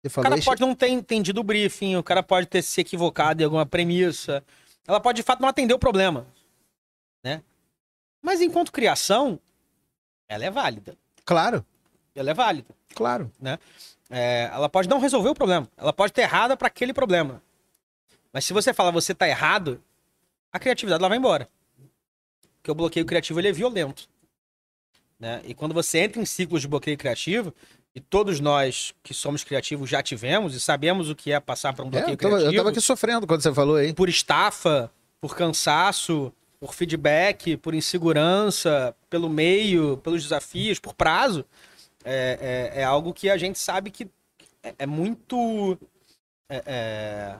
Você 0.02 0.08
O 0.08 0.10
falou 0.10 0.24
cara 0.28 0.38
isso- 0.38 0.44
pode 0.50 0.60
não 0.60 0.74
ter 0.74 0.88
entendido 0.88 1.40
o 1.40 1.44
briefing, 1.44 1.96
o 1.96 2.02
cara 2.02 2.22
pode 2.22 2.46
ter 2.46 2.60
se 2.60 2.78
equivocado 2.82 3.40
em 3.40 3.44
alguma 3.46 3.64
premissa. 3.64 4.44
Ela 4.86 5.00
pode, 5.00 5.16
de 5.16 5.22
fato, 5.22 5.40
não 5.40 5.48
atender 5.48 5.72
o 5.72 5.78
problema. 5.78 6.26
Né? 7.24 7.42
Mas 8.20 8.42
enquanto 8.42 8.70
criação, 8.70 9.40
ela 10.28 10.44
é 10.44 10.50
válida. 10.50 10.94
Claro, 11.24 11.64
Ela 12.14 12.32
é 12.32 12.34
válida. 12.34 12.74
claro. 12.94 13.32
É, 14.10 14.50
ela 14.52 14.68
pode 14.68 14.90
não 14.90 14.98
resolver 15.00 15.30
o 15.30 15.34
problema. 15.34 15.66
Ela 15.74 15.90
pode 15.94 16.10
estar 16.10 16.20
errada 16.20 16.54
para 16.54 16.66
aquele 16.68 16.92
problema. 16.92 17.40
Mas 18.32 18.44
se 18.44 18.52
você 18.52 18.72
fala 18.72 18.90
você 18.90 19.14
tá 19.14 19.28
errado, 19.28 19.82
a 20.52 20.58
criatividade 20.58 21.00
ela 21.00 21.08
vai 21.08 21.18
embora. 21.18 21.48
Porque 22.56 22.70
o 22.70 22.74
bloqueio 22.74 23.04
criativo 23.04 23.40
ele 23.40 23.48
é 23.48 23.52
violento. 23.52 24.08
Né? 25.18 25.42
E 25.44 25.54
quando 25.54 25.74
você 25.74 25.98
entra 25.98 26.20
em 26.20 26.24
ciclos 26.24 26.62
de 26.62 26.68
bloqueio 26.68 26.96
criativo, 26.96 27.54
e 27.94 28.00
todos 28.00 28.40
nós 28.40 28.94
que 29.02 29.12
somos 29.12 29.44
criativos 29.44 29.88
já 29.88 30.02
tivemos 30.02 30.54
e 30.54 30.60
sabemos 30.60 31.10
o 31.10 31.14
que 31.14 31.30
é 31.30 31.38
passar 31.38 31.74
por 31.74 31.84
um 31.84 31.88
É, 31.88 31.90
bloqueio 31.90 32.12
eu, 32.12 32.16
tava, 32.16 32.30
criativo 32.30 32.52
eu 32.52 32.56
tava 32.56 32.70
aqui 32.70 32.80
sofrendo 32.80 33.26
quando 33.26 33.42
você 33.42 33.52
falou 33.52 33.76
aí. 33.76 33.92
por 33.92 34.08
estafa, 34.08 34.90
por 35.20 35.36
cansaço, 35.36 36.32
por 36.58 36.74
feedback, 36.74 37.56
por 37.56 37.74
insegurança, 37.74 38.96
pelo 39.10 39.28
meio, 39.28 39.98
pelos 39.98 40.22
desafios, 40.22 40.78
por 40.78 40.94
prazo, 40.94 41.44
é, 42.04 42.70
é, 42.74 42.80
é 42.80 42.84
algo 42.84 43.12
que 43.12 43.28
a 43.28 43.36
gente 43.36 43.58
sabe 43.58 43.90
que 43.90 44.08
é, 44.62 44.74
é 44.78 44.86
muito. 44.86 45.76
É, 46.48 47.36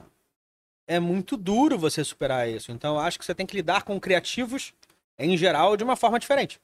é, 0.87 0.95
é 0.95 0.99
muito 0.99 1.37
duro 1.37 1.77
você 1.77 2.03
superar 2.03 2.49
isso. 2.49 2.71
Então, 2.71 2.95
eu 2.95 2.99
acho 2.99 3.17
que 3.19 3.25
você 3.25 3.33
tem 3.35 3.45
que 3.45 3.55
lidar 3.55 3.83
com 3.83 3.99
criativos, 3.99 4.73
em 5.17 5.37
geral, 5.37 5.75
de 5.77 5.83
uma 5.83 5.95
forma 5.95 6.19
diferente. 6.19 6.59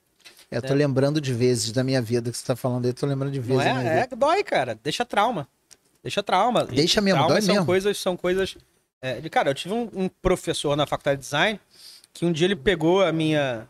É, 0.52 0.58
Eu 0.58 0.62
tô 0.62 0.74
lembrando 0.74 1.22
de 1.22 1.34
vezes 1.34 1.72
da 1.72 1.84
minha 1.84 2.02
vida 2.02 2.32
que 2.32 2.38
você 2.38 2.46
tá 2.46 2.56
falando 2.56 2.86
aí, 2.86 2.94
tô 2.94 3.06
lembrando 3.06 3.32
de 3.32 3.40
Não 3.40 3.48
vezes 3.48 3.64
minha 3.64 3.90
é? 3.90 4.02
vida. 4.02 4.16
É, 4.16 4.18
dói, 4.18 4.44
cara. 4.44 4.76
Deixa 4.84 5.06
trauma. 5.06 5.48
Deixa 6.02 6.24
trauma. 6.24 6.66
Deixa 6.66 7.02
mesmo, 7.02 7.18
trauma 7.18 7.34
dói 7.34 7.42
são 7.42 7.56
mesmo. 7.56 7.66
coisas, 7.66 7.98
são 7.98 8.18
coisas. 8.18 8.58
é, 9.02 9.20
de, 9.20 9.30
cara, 9.30 9.50
eu 9.50 9.54
tive 9.56 9.74
um, 9.74 9.90
um 9.94 10.10
professor 10.10 10.76
na 10.76 10.88
faculdade 10.88 11.20
de 11.20 11.26
design 11.26 11.60
que 12.14 12.26
um 12.26 12.32
dia 12.32 12.46
ele 12.48 12.56
pegou 12.56 13.04
a 13.04 13.12
minha 13.12 13.68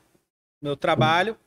meu 0.62 0.76
trabalho. 0.76 1.38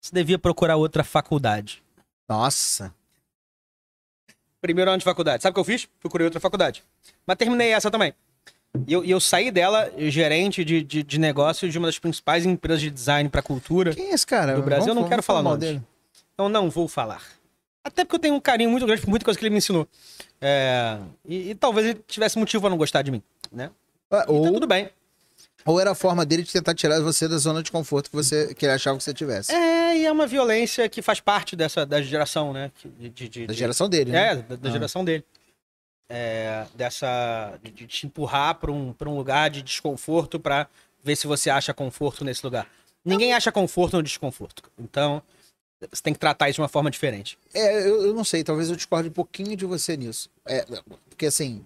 Você 0.00 0.12
devia 0.12 0.38
procurar 0.38 0.76
outra 0.76 1.02
faculdade. 1.02 1.82
Nossa. 2.28 2.94
Primeiro 4.60 4.90
ano 4.90 4.98
de 4.98 5.04
faculdade. 5.04 5.42
Sabe 5.42 5.52
o 5.52 5.54
que 5.54 5.60
eu 5.60 5.64
fiz? 5.64 5.88
Procurei 6.00 6.24
outra 6.24 6.40
faculdade. 6.40 6.82
Mas 7.26 7.36
terminei 7.36 7.72
essa 7.72 7.90
também. 7.90 8.14
E 8.86 8.92
eu, 8.92 9.04
e 9.04 9.10
eu 9.10 9.20
saí 9.20 9.50
dela, 9.50 9.90
gerente 9.96 10.64
de, 10.64 10.82
de, 10.82 11.02
de 11.02 11.18
negócio 11.18 11.68
de 11.68 11.78
uma 11.78 11.88
das 11.88 11.98
principais 11.98 12.44
empresas 12.44 12.80
de 12.80 12.90
design 12.90 13.28
para 13.28 13.40
cultura. 13.42 13.94
Quem 13.94 14.10
é 14.10 14.14
esse 14.14 14.26
cara? 14.26 14.54
Do 14.54 14.62
Brasil, 14.62 14.88
eu 14.88 14.94
não 14.94 15.08
quero 15.08 15.22
falar 15.22 15.42
mal 15.42 15.52
nomes. 15.54 15.66
dele. 15.68 15.82
Então 16.34 16.48
não 16.48 16.68
vou 16.68 16.86
falar. 16.88 17.22
Até 17.82 18.04
porque 18.04 18.16
eu 18.16 18.20
tenho 18.20 18.34
um 18.34 18.40
carinho 18.40 18.68
muito 18.68 18.84
grande 18.84 19.00
por 19.00 19.08
muita 19.08 19.24
coisa 19.24 19.38
que 19.38 19.44
ele 19.44 19.50
me 19.52 19.58
ensinou. 19.58 19.86
É, 20.40 20.98
e, 21.24 21.50
e 21.50 21.54
talvez 21.54 21.86
ele 21.86 22.02
tivesse 22.06 22.38
motivo 22.38 22.60
pra 22.62 22.70
não 22.70 22.76
gostar 22.76 23.00
de 23.02 23.10
mim, 23.10 23.22
né? 23.50 23.70
Ah, 24.10 24.24
Ou, 24.28 24.52
tudo 24.52 24.66
bem. 24.66 24.90
Ou 25.66 25.80
era 25.80 25.90
a 25.90 25.94
forma 25.94 26.24
dele 26.24 26.42
de 26.44 26.52
tentar 26.52 26.74
tirar 26.74 27.00
você 27.02 27.26
da 27.28 27.36
zona 27.38 27.62
de 27.62 27.70
conforto 27.72 28.08
que, 28.08 28.16
você, 28.16 28.54
que 28.54 28.64
ele 28.64 28.72
achava 28.72 28.96
que 28.96 29.04
você 29.04 29.12
tivesse. 29.12 29.52
É, 29.52 29.96
e 29.98 30.06
é 30.06 30.12
uma 30.12 30.26
violência 30.26 30.88
que 30.88 31.02
faz 31.02 31.20
parte 31.20 31.54
dessa 31.56 31.84
da 31.84 32.00
geração, 32.00 32.52
né? 32.52 32.70
De, 32.98 33.08
de- 33.10 33.28
de- 33.28 33.46
Da 33.46 33.52
geração 33.54 33.88
dele, 33.88 34.12
né? 34.12 34.32
É, 34.32 34.36
da, 34.36 34.56
da 34.56 34.68
Ah. 34.68 34.72
geração 34.72 35.04
dele. 35.04 35.24
É, 36.08 36.64
dessa. 36.74 37.58
De, 37.62 37.86
te 37.86 38.06
empurrar 38.06 38.54
pra 38.56 38.70
um, 38.70 38.92
pra 38.92 39.08
um 39.10 39.16
lugar 39.16 39.50
de 39.50 39.60
desconforto 39.62 40.38
pra 40.38 40.68
ver 41.02 41.16
se 41.16 41.26
você 41.26 41.50
acha 41.50 41.74
conforto 41.74 42.24
nesse 42.24 42.44
lugar. 42.44 42.68
Ninguém 43.04 43.32
acha 43.34 43.50
conforto 43.52 43.96
no 43.96 44.02
desconforto. 44.02 44.62
Então, 44.78 45.20
você 45.90 46.02
tem 46.02 46.12
que 46.12 46.18
tratar 46.18 46.48
isso 46.48 46.56
de 46.56 46.60
uma 46.62 46.68
forma 46.68 46.90
diferente. 46.90 47.36
É, 47.54 47.88
eu, 47.88 48.06
eu 48.06 48.14
não 48.14 48.24
sei, 48.24 48.42
talvez 48.44 48.70
eu 48.70 48.76
discorde 48.76 49.08
um 49.08 49.12
pouquinho 49.12 49.56
de 49.56 49.64
você 49.64 49.96
nisso. 49.96 50.28
É, 50.44 50.64
porque 51.08 51.26
assim. 51.26 51.64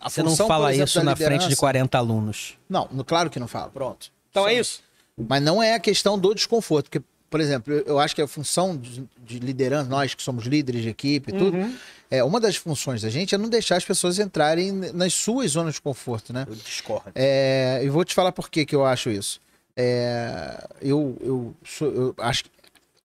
A 0.00 0.08
Você 0.08 0.22
não 0.22 0.34
fala 0.36 0.70
exemplo, 0.72 0.84
isso 0.88 1.02
na 1.04 1.14
frente 1.14 1.28
de 1.28 1.34
liderança- 1.36 1.56
40 1.60 1.98
alunos. 1.98 2.58
Não, 2.68 2.88
claro 3.06 3.28
que 3.30 3.38
não 3.38 3.46
falo. 3.48 3.70
Pronto. 3.70 4.10
Então 4.30 4.48
é 4.48 4.54
isso. 4.54 4.82
Mas 5.28 5.42
não 5.42 5.62
é 5.62 5.74
a 5.74 5.80
questão 5.80 6.18
do 6.18 6.34
desconforto. 6.34 6.86
Porque, 6.90 7.04
por 7.28 7.40
exemplo, 7.40 7.72
eu, 7.86 7.98
acho 7.98 8.14
que 8.14 8.22
a 8.22 8.26
função 8.26 8.76
de, 8.76 9.04
de 9.18 9.38
liderança, 9.38 9.88
nós 9.90 10.14
que 10.14 10.22
somos 10.22 10.44
líderes 10.46 10.82
de 10.82 10.88
equipe 10.88 11.30
e 11.30 11.38
tudo, 11.38 11.56
Uhum. 11.56 11.76
é 12.10 12.24
uma 12.24 12.40
das 12.40 12.56
funções 12.56 13.02
da 13.02 13.10
gente 13.10 13.34
é 13.34 13.38
não 13.38 13.48
deixar 13.50 13.76
as 13.76 13.84
pessoas 13.84 14.18
entrarem 14.18 14.72
nas 14.72 15.12
suas 15.12 15.50
zonas 15.50 15.74
de 15.74 15.80
conforto, 15.82 16.32
né? 16.32 16.46
Eu 16.48 16.54
discordo. 16.54 17.10
É, 17.14 17.80
e 17.84 17.88
vou 17.90 18.04
te 18.04 18.14
falar 18.14 18.32
por 18.32 18.48
que 18.48 18.64
que 18.64 18.74
eu 18.74 18.84
acho 18.86 19.10
isso. 19.10 19.40
É, 19.76 20.66
eu, 20.80 21.16
eu, 21.20 21.54
sou- 21.64 21.92
eu 21.92 22.14
acho 22.18 22.44
que 22.44 22.50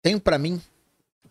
tenho 0.03 0.20
pra 0.20 0.38
mim 0.38 0.61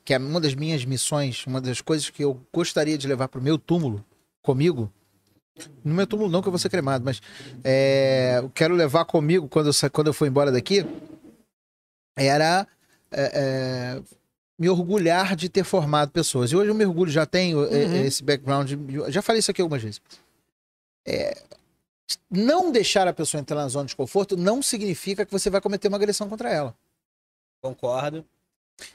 que 0.05 0.13
é 0.13 0.17
uma 0.17 0.39
das 0.41 0.55
minhas 0.55 0.83
missões, 0.85 1.45
uma 1.45 1.61
das 1.61 1.81
coisas 1.81 2.09
que 2.09 2.23
eu 2.23 2.39
gostaria 2.53 2.97
de 2.97 3.07
levar 3.07 3.27
pro 3.27 3.39
meu 3.41 3.57
túmulo 3.59 4.03
comigo. 4.41 4.91
No 5.83 5.93
meu 5.93 6.05
túmulo 6.07 6.29
não 6.29 6.41
que 6.41 6.47
eu 6.47 6.51
vou 6.51 6.59
ser 6.59 6.69
cremado, 6.69 7.03
mas 7.05 7.21
é, 7.63 8.35
eu 8.41 8.49
quero 8.49 8.73
levar 8.75 9.05
comigo 9.05 9.47
quando 9.47 9.67
eu, 9.69 9.91
quando 9.91 10.07
eu 10.07 10.13
for 10.13 10.25
embora 10.27 10.51
daqui 10.51 10.85
era 12.17 12.67
é, 13.11 13.31
é, 13.33 14.01
me 14.57 14.69
orgulhar 14.69 15.35
de 15.35 15.47
ter 15.49 15.63
formado 15.63 16.11
pessoas. 16.11 16.51
E 16.51 16.55
hoje 16.55 16.69
eu 16.69 16.75
me 16.75 16.85
orgulho, 16.85 17.11
já 17.11 17.25
tenho 17.25 17.63
é, 17.65 17.85
Uhum. 17.85 18.05
esse 18.05 18.23
background. 18.23 18.71
Já 19.07 19.21
falei 19.21 19.39
isso 19.39 19.51
aqui 19.51 19.61
algumas 19.61 19.81
vezes. 19.81 20.01
É, 21.07 21.41
não 22.29 22.71
deixar 22.71 23.07
a 23.07 23.13
pessoa 23.13 23.39
entrar 23.39 23.55
na 23.55 23.67
zona 23.67 23.85
de 23.85 23.95
conforto 23.95 24.35
não 24.35 24.61
significa 24.61 25.25
que 25.25 25.31
você 25.31 25.49
vai 25.49 25.61
cometer 25.61 25.87
uma 25.87 25.97
agressão 25.97 26.27
contra 26.27 26.49
ela. 26.51 26.75
Concordo. 27.61 28.25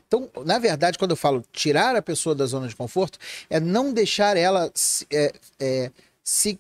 Então, 0.07 0.31
na 0.47 0.59
verdade, 0.59 0.99
quando 0.99 1.11
eu 1.11 1.17
falo 1.17 1.45
tirar 1.53 1.95
a 1.95 2.01
pessoa 2.03 2.35
da 2.35 2.47
zona 2.47 2.69
de 2.69 2.75
conforto, 2.77 3.19
é 3.51 3.61
não 3.61 3.93
deixar 3.93 4.37
ela 4.37 4.73
é, 5.11 5.33
é, 5.61 5.91
se, 6.25 6.59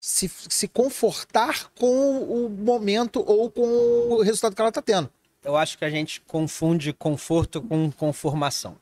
se, 0.00 0.30
se 0.48 0.68
confortar 0.68 1.70
com 1.78 2.18
o 2.18 2.48
momento 2.50 3.24
ou 3.26 3.50
com 3.50 3.62
o 3.62 4.22
resultado 4.22 4.54
que 4.54 4.60
ela 4.60 4.68
está 4.68 4.82
tendo. 4.82 5.10
Eu 5.42 5.56
acho 5.56 5.76
que 5.78 5.84
a 5.84 5.90
gente 5.90 6.20
confunde 6.22 6.92
conforto 6.92 7.60
com 7.62 7.90
conformação. 7.90 8.76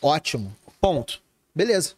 Ótimo. 0.00 0.54
Ponto. 0.80 1.20
Beleza. 1.54 1.94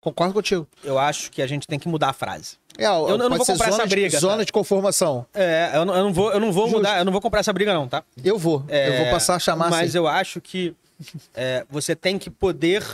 Concordo 0.00 0.32
contigo. 0.34 0.66
Eu 0.84 0.98
acho 0.98 1.30
que 1.30 1.42
a 1.42 1.46
gente 1.46 1.66
tem 1.66 1.78
que 1.78 1.88
mudar 1.88 2.10
a 2.10 2.12
frase. 2.12 2.56
É, 2.78 2.86
eu, 2.86 3.08
eu 3.08 3.18
não 3.18 3.28
vou 3.36 3.44
comprar 3.44 3.68
essa 3.68 3.84
de- 3.84 3.90
briga, 3.90 4.18
Zona 4.20 4.38
tá? 4.38 4.44
de 4.44 4.52
conformação. 4.52 5.26
É, 5.34 5.72
eu 5.74 5.84
não, 5.84 5.94
eu 5.94 6.04
não 6.04 6.12
vou, 6.12 6.32
eu 6.32 6.38
não 6.40 6.52
vou 6.52 6.64
Justo. 6.64 6.76
mudar, 6.78 6.98
eu 6.98 7.04
não 7.04 7.12
vou 7.12 7.20
comprar 7.20 7.40
essa 7.40 7.52
briga, 7.52 7.74
não, 7.74 7.88
tá? 7.88 8.04
Eu 8.24 8.38
vou. 8.38 8.60
eu 8.68 8.92
vou 8.96 9.06
É, 9.06 9.10
passar 9.10 9.34
a 9.34 9.38
chamar 9.38 9.70
Mas 9.70 9.88
assim. 9.90 9.98
eu 9.98 10.06
acho 10.06 10.40
que 10.40 10.74
é, 11.34 11.66
você 11.68 11.96
tem 11.96 12.18
que 12.18 12.30
poder 12.30 12.84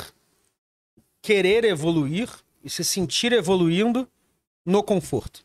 querer 1.21 1.65
evoluir 1.65 2.29
e 2.65 2.71
se 2.71 2.83
sentir 2.83 3.33
evoluindo 3.33 4.09
no 4.65 4.83
conforto. 4.83 5.45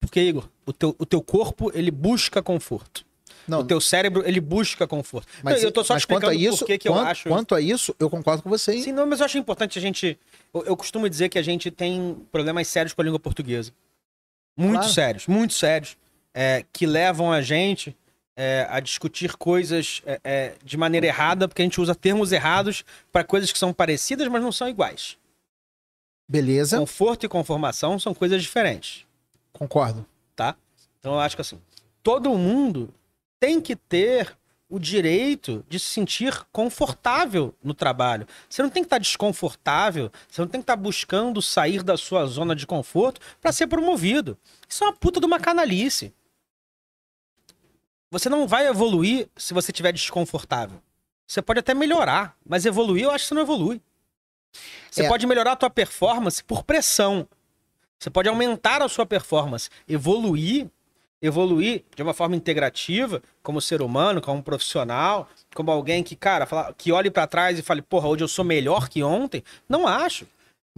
Porque, 0.00 0.20
Igor, 0.20 0.48
o 0.64 0.72
teu, 0.72 0.94
o 0.98 1.06
teu 1.06 1.20
corpo, 1.22 1.70
ele 1.74 1.90
busca 1.90 2.42
conforto. 2.42 3.04
Não, 3.46 3.60
O 3.60 3.64
teu 3.64 3.80
cérebro, 3.80 4.22
ele 4.26 4.40
busca 4.40 4.86
conforto. 4.86 5.26
mas, 5.42 5.62
eu 5.64 5.72
tô 5.72 5.82
só 5.82 5.94
mas 5.94 6.04
quanto 6.04 6.26
a 6.28 6.34
explicando 6.34 6.54
isso, 6.54 6.58
por 6.58 6.66
que 6.66 6.78
que 6.78 6.88
eu 6.88 6.92
quanto, 6.92 7.06
acho... 7.08 7.28
quanto 7.28 7.54
a 7.54 7.60
isso, 7.60 7.96
eu 7.98 8.10
concordo 8.10 8.42
com 8.42 8.50
você. 8.50 8.74
hein? 8.74 8.82
Sim, 8.82 8.92
não, 8.92 9.06
mas 9.06 9.20
eu 9.20 9.26
acho 9.26 9.38
importante 9.38 9.78
a 9.78 9.82
gente... 9.82 10.18
Eu, 10.52 10.64
eu 10.66 10.76
costumo 10.76 11.08
dizer 11.08 11.30
que 11.30 11.38
a 11.38 11.42
gente 11.42 11.70
tem 11.70 12.14
problemas 12.30 12.68
sérios 12.68 12.92
com 12.92 13.00
a 13.00 13.04
língua 13.04 13.18
portuguesa. 13.18 13.72
Muito 14.56 14.80
Claro. 14.80 14.92
sérios, 14.92 15.26
muito 15.26 15.54
sérios. 15.54 15.96
é, 16.34 16.64
que 16.72 16.86
levam 16.86 17.32
a 17.32 17.40
gente 17.40 17.96
é, 18.36 18.66
a 18.70 18.80
discutir 18.80 19.34
coisas 19.36 20.02
é, 20.06 20.20
é, 20.22 20.54
de 20.62 20.76
maneira 20.76 21.06
errada, 21.06 21.48
porque 21.48 21.62
a 21.62 21.64
gente 21.64 21.80
usa 21.80 21.94
termos 21.94 22.30
errados 22.32 22.84
para 23.10 23.24
coisas 23.24 23.50
que 23.50 23.58
são 23.58 23.72
parecidas, 23.72 24.28
mas 24.28 24.42
não 24.42 24.52
são 24.52 24.68
iguais. 24.68 25.16
Beleza, 26.28 26.78
Conforto 26.78 27.24
e 27.24 27.28
conformação 27.28 27.98
são 27.98 28.12
coisas 28.12 28.42
diferentes, 28.42 29.06
concordo. 29.52 30.04
tá? 30.36 30.54
Então 31.00 31.14
eu 31.14 31.20
acho 31.20 31.34
que 31.34 31.40
assim, 31.40 31.60
todo 32.02 32.36
mundo 32.36 32.92
tem 33.40 33.60
que 33.60 33.74
ter 33.74 34.36
o 34.68 34.78
direito 34.78 35.64
de 35.70 35.78
se 35.78 35.86
sentir 35.86 36.44
confortável 36.52 37.54
no 37.64 37.72
trabalho. 37.72 38.26
Você 38.50 38.62
não 38.62 38.68
tem 38.68 38.82
que 38.82 38.86
estar 38.86 38.98
desconfortável, 38.98 40.12
você 40.28 40.42
não 40.42 40.48
tem 40.48 40.60
que 40.60 40.64
estar 40.64 40.76
buscando 40.76 41.40
sair 41.40 41.82
da 41.82 41.96
sua 41.96 42.26
zona 42.26 42.54
de 42.54 42.66
conforto 42.66 43.18
para 43.40 43.50
ser 43.50 43.66
promovido. 43.66 44.36
Isso 44.68 44.84
é 44.84 44.88
uma 44.88 44.92
puta 44.92 45.20
de 45.20 45.24
uma 45.26 45.40
canalice. 45.40 46.12
Você 48.10 48.28
não 48.28 48.46
vai 48.46 48.66
evoluir 48.66 49.28
se 49.34 49.54
você 49.54 49.70
estiver 49.70 49.92
desconfortável. 49.92 50.82
Você 51.26 51.40
pode 51.40 51.60
até 51.60 51.72
melhorar, 51.72 52.36
mas 52.46 52.66
evoluir 52.66 53.04
eu 53.04 53.10
acho 53.10 53.24
que 53.24 53.28
você 53.28 53.34
não 53.34 53.42
evolui. 53.42 53.80
Você 54.90 55.02
É. 55.04 55.08
pode 55.08 55.26
melhorar 55.26 55.52
a 55.52 55.56
tua 55.56 55.70
performance 55.70 56.42
por 56.42 56.62
pressão. 56.64 57.26
Você 57.98 58.10
pode 58.10 58.28
aumentar 58.28 58.80
a 58.82 58.88
sua 58.88 59.04
performance, 59.04 59.68
evoluir, 59.88 60.68
evoluir 61.20 61.84
de 61.96 62.02
uma 62.02 62.14
forma 62.14 62.36
integrativa, 62.36 63.20
como 63.42 63.60
ser 63.60 63.82
humano, 63.82 64.20
como 64.20 64.42
profissional, 64.42 65.28
como 65.54 65.70
alguém 65.70 66.02
que, 66.02 66.14
cara, 66.14 66.46
fala- 66.46 66.72
que 66.76 66.92
olhe 66.92 67.10
pra 67.10 67.26
trás 67.26 67.58
e 67.58 67.62
fale, 67.62 67.82
porra, 67.82 68.08
hoje 68.08 68.22
eu 68.22 68.28
sou 68.28 68.44
melhor 68.44 68.88
que 68.88 69.02
ontem. 69.02 69.42
Não 69.68 69.86
acho. 69.86 70.26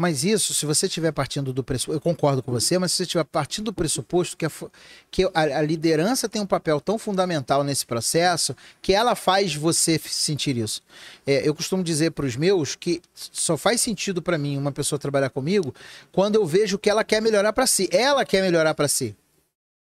Mas 0.00 0.24
isso, 0.24 0.54
se 0.54 0.64
você 0.64 0.86
estiver 0.86 1.12
partindo 1.12 1.52
do 1.52 1.62
pressuposto, 1.62 1.94
eu 1.94 2.00
concordo 2.00 2.42
com 2.42 2.50
você, 2.50 2.78
mas 2.78 2.90
se 2.90 2.96
você 2.96 3.02
estiver 3.02 3.24
partindo 3.24 3.66
do 3.66 3.72
pressuposto 3.74 4.34
que, 4.34 4.46
a, 4.46 4.50
que 5.10 5.24
a, 5.24 5.30
a 5.34 5.60
liderança 5.60 6.26
tem 6.26 6.40
um 6.40 6.46
papel 6.46 6.80
tão 6.80 6.98
fundamental 6.98 7.62
nesse 7.62 7.84
processo 7.84 8.56
que 8.80 8.94
ela 8.94 9.14
faz 9.14 9.54
você 9.54 10.00
sentir 10.02 10.56
isso. 10.56 10.82
É, 11.26 11.46
eu 11.46 11.54
costumo 11.54 11.84
dizer 11.84 12.12
para 12.12 12.24
os 12.24 12.34
meus 12.34 12.74
que 12.74 13.02
só 13.12 13.58
faz 13.58 13.82
sentido 13.82 14.22
para 14.22 14.38
mim 14.38 14.56
uma 14.56 14.72
pessoa 14.72 14.98
trabalhar 14.98 15.28
comigo 15.28 15.74
quando 16.10 16.36
eu 16.36 16.46
vejo 16.46 16.78
que 16.78 16.88
ela 16.88 17.04
quer 17.04 17.20
melhorar 17.20 17.52
para 17.52 17.66
si. 17.66 17.86
Ela 17.92 18.24
quer 18.24 18.40
melhorar 18.40 18.72
para 18.72 18.88
si. 18.88 19.14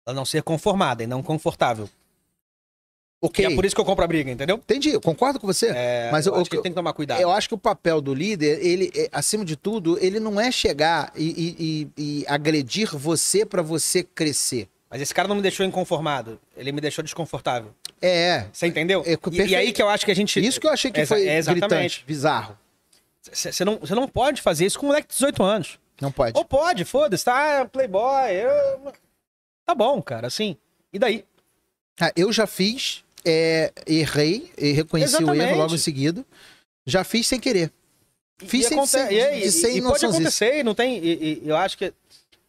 Ela 0.07 0.15
não 0.15 0.25
ser 0.25 0.45
conformada 0.45 1.03
e 1.03 1.09
não 1.09 1.25
confortável. 1.25 1.91
Ok. 3.27 3.45
E 3.45 3.53
é 3.53 3.55
por 3.55 3.65
isso 3.65 3.75
que 3.75 3.81
eu 3.81 3.85
compro 3.85 4.05
a 4.05 4.09
briga, 4.09 4.31
entendeu? 4.31 4.57
Entendi, 4.57 4.91
eu 4.91 5.01
concordo 5.01 5.41
com 5.41 5.47
você. 5.47 5.69
É, 5.75 6.11
Mas 6.13 6.27
eu 6.27 6.35
eu- 6.35 6.41
acho 6.41 6.51
que 6.51 6.59
tem 6.59 6.73
que 6.73 6.77
tomar 6.77 6.93
cuidado. 6.93 7.21
Eu 7.21 7.31
acho 7.31 7.49
que 7.49 7.55
o 7.55 7.59
papel 7.59 8.01
do 8.01 8.13
líder, 8.15 8.59
ele, 8.65 8.91
é, 8.95 9.09
acima 9.13 9.45
de 9.45 9.57
tudo, 9.57 9.99
ele 10.05 10.21
não 10.21 10.41
é 10.41 10.51
chegar 10.53 11.13
e, 11.17 11.89
e- 11.97 12.21
e- 12.21 12.25
agredir 12.29 12.95
você 12.97 13.47
para 13.47 13.63
você 13.63 14.03
crescer. 14.03 14.69
Mas 14.91 15.01
esse 15.01 15.15
cara 15.15 15.27
não 15.27 15.37
me 15.37 15.43
deixou 15.43 15.65
inconformado. 15.67 16.39
Ele 16.57 16.71
me 16.71 16.81
deixou 16.81 17.03
desconfortável. 17.03 17.75
É, 18.01 18.47
Você 18.53 18.67
entendeu? 18.67 19.03
É, 19.07 19.13
E- 19.15 19.47
e, 19.49 19.57
aí 19.57 19.73
que 19.73 19.81
eu 19.83 19.89
acho 19.89 20.05
que 20.05 20.11
a 20.11 20.15
gente. 20.15 20.39
Isso 20.45 20.61
que 20.61 20.67
eu 20.67 20.71
achei 20.73 20.91
que 20.91 21.01
Exa- 21.01 21.15
foi 21.15 21.27
é, 21.27 21.39
exatamente. 21.39 21.69
gritante, 21.71 22.05
bizarro. 22.07 22.59
Você 23.33 23.65
não, 23.65 23.81
não 23.97 24.07
pode 24.07 24.43
fazer 24.43 24.67
isso 24.67 24.79
com 24.79 24.87
um 24.87 24.89
moleque 24.91 25.09
de 25.09 25.15
18 25.15 25.43
anos. 25.43 25.79
Não 26.01 26.13
pode. 26.13 26.37
Ou 26.39 26.45
pode, 26.45 26.85
foda-se, 26.85 27.25
tá? 27.25 27.65
Playboy. 27.65 28.31
eu- 28.33 28.93
Tá 29.65 29.75
bom, 29.75 30.03
cara, 30.03 30.27
assim. 30.27 30.57
E 30.93 30.99
daí? 30.99 31.25
Ah, 31.99 32.13
eu 32.15 32.31
já 32.33 32.47
fiz, 32.47 33.03
é, 33.25 33.73
errei, 33.87 34.51
e 34.59 34.73
reconheci 34.73 35.15
o 35.15 35.19
Exatamente. 35.19 35.51
erro 35.51 35.59
logo 35.59 35.75
em 35.75 35.79
seguida. 35.79 36.25
Já 36.87 37.03
fiz 37.05 37.27
sem 37.27 37.41
querer. 37.41 37.73
Fiz 38.39 38.67
e 38.67 38.69
sem- 38.69 38.77
aconte- 38.77 38.91
sem- 38.91 39.13
e, 39.13 39.45
e- 39.47 39.51
sem 39.51 39.77
e 39.79 39.83
pode 39.83 40.05
acontecer, 40.05 40.63
não 40.65 40.75
tem. 40.75 40.99
E, 41.03 41.43
eu 41.45 41.57
acho 41.57 41.79
que 41.79 41.93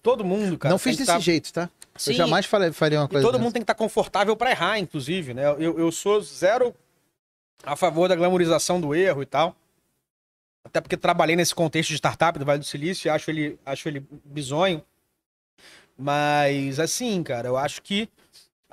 todo 0.02 0.26
mundo, 0.26 0.58
cara. 0.58 0.72
não 0.74 0.80
fiz 0.80 0.98
desse 0.98 1.08
tá- 1.12 1.20
jeito, 1.20 1.54
tá? 1.54 1.70
Sim, 1.96 2.12
eu 2.12 2.18
jamais 2.18 2.46
falei, 2.46 2.72
faria 2.74 3.00
uma 3.00 3.08
coisa 3.08 3.24
todo 3.26 3.34
dessa. 3.34 3.44
mundo 3.44 3.54
tem 3.54 3.62
que 3.62 3.64
estar 3.64 3.76
confortável 3.76 4.36
pra 4.36 4.52
errar, 4.52 4.78
inclusive, 4.80 5.34
né? 5.34 5.46
Eu, 5.48 5.80
eu 5.80 5.92
sou 5.92 6.20
zero 6.22 6.76
a 7.64 7.76
favor 7.76 8.10
da 8.10 8.16
glamorização 8.16 8.82
do 8.82 8.94
erro 8.94 9.22
e 9.22 9.26
tal. 9.26 9.56
Até 10.66 10.82
porque 10.82 10.98
trabalhei 10.98 11.36
nesse 11.38 11.56
contexto 11.56 11.90
de 11.92 11.96
startup 11.96 12.38
do 12.38 12.44
Vale 12.44 12.60
do 12.60 12.66
Silício 12.66 13.08
e 13.08 13.10
acho 13.10 13.32
ele, 13.32 13.58
acho 13.66 13.88
ele 13.88 14.04
bizonho. 14.26 14.84
Mas, 15.98 16.80
assim, 16.80 17.24
cara, 17.24 17.48
eu 17.48 17.56
acho 17.56 17.82
que 17.82 18.10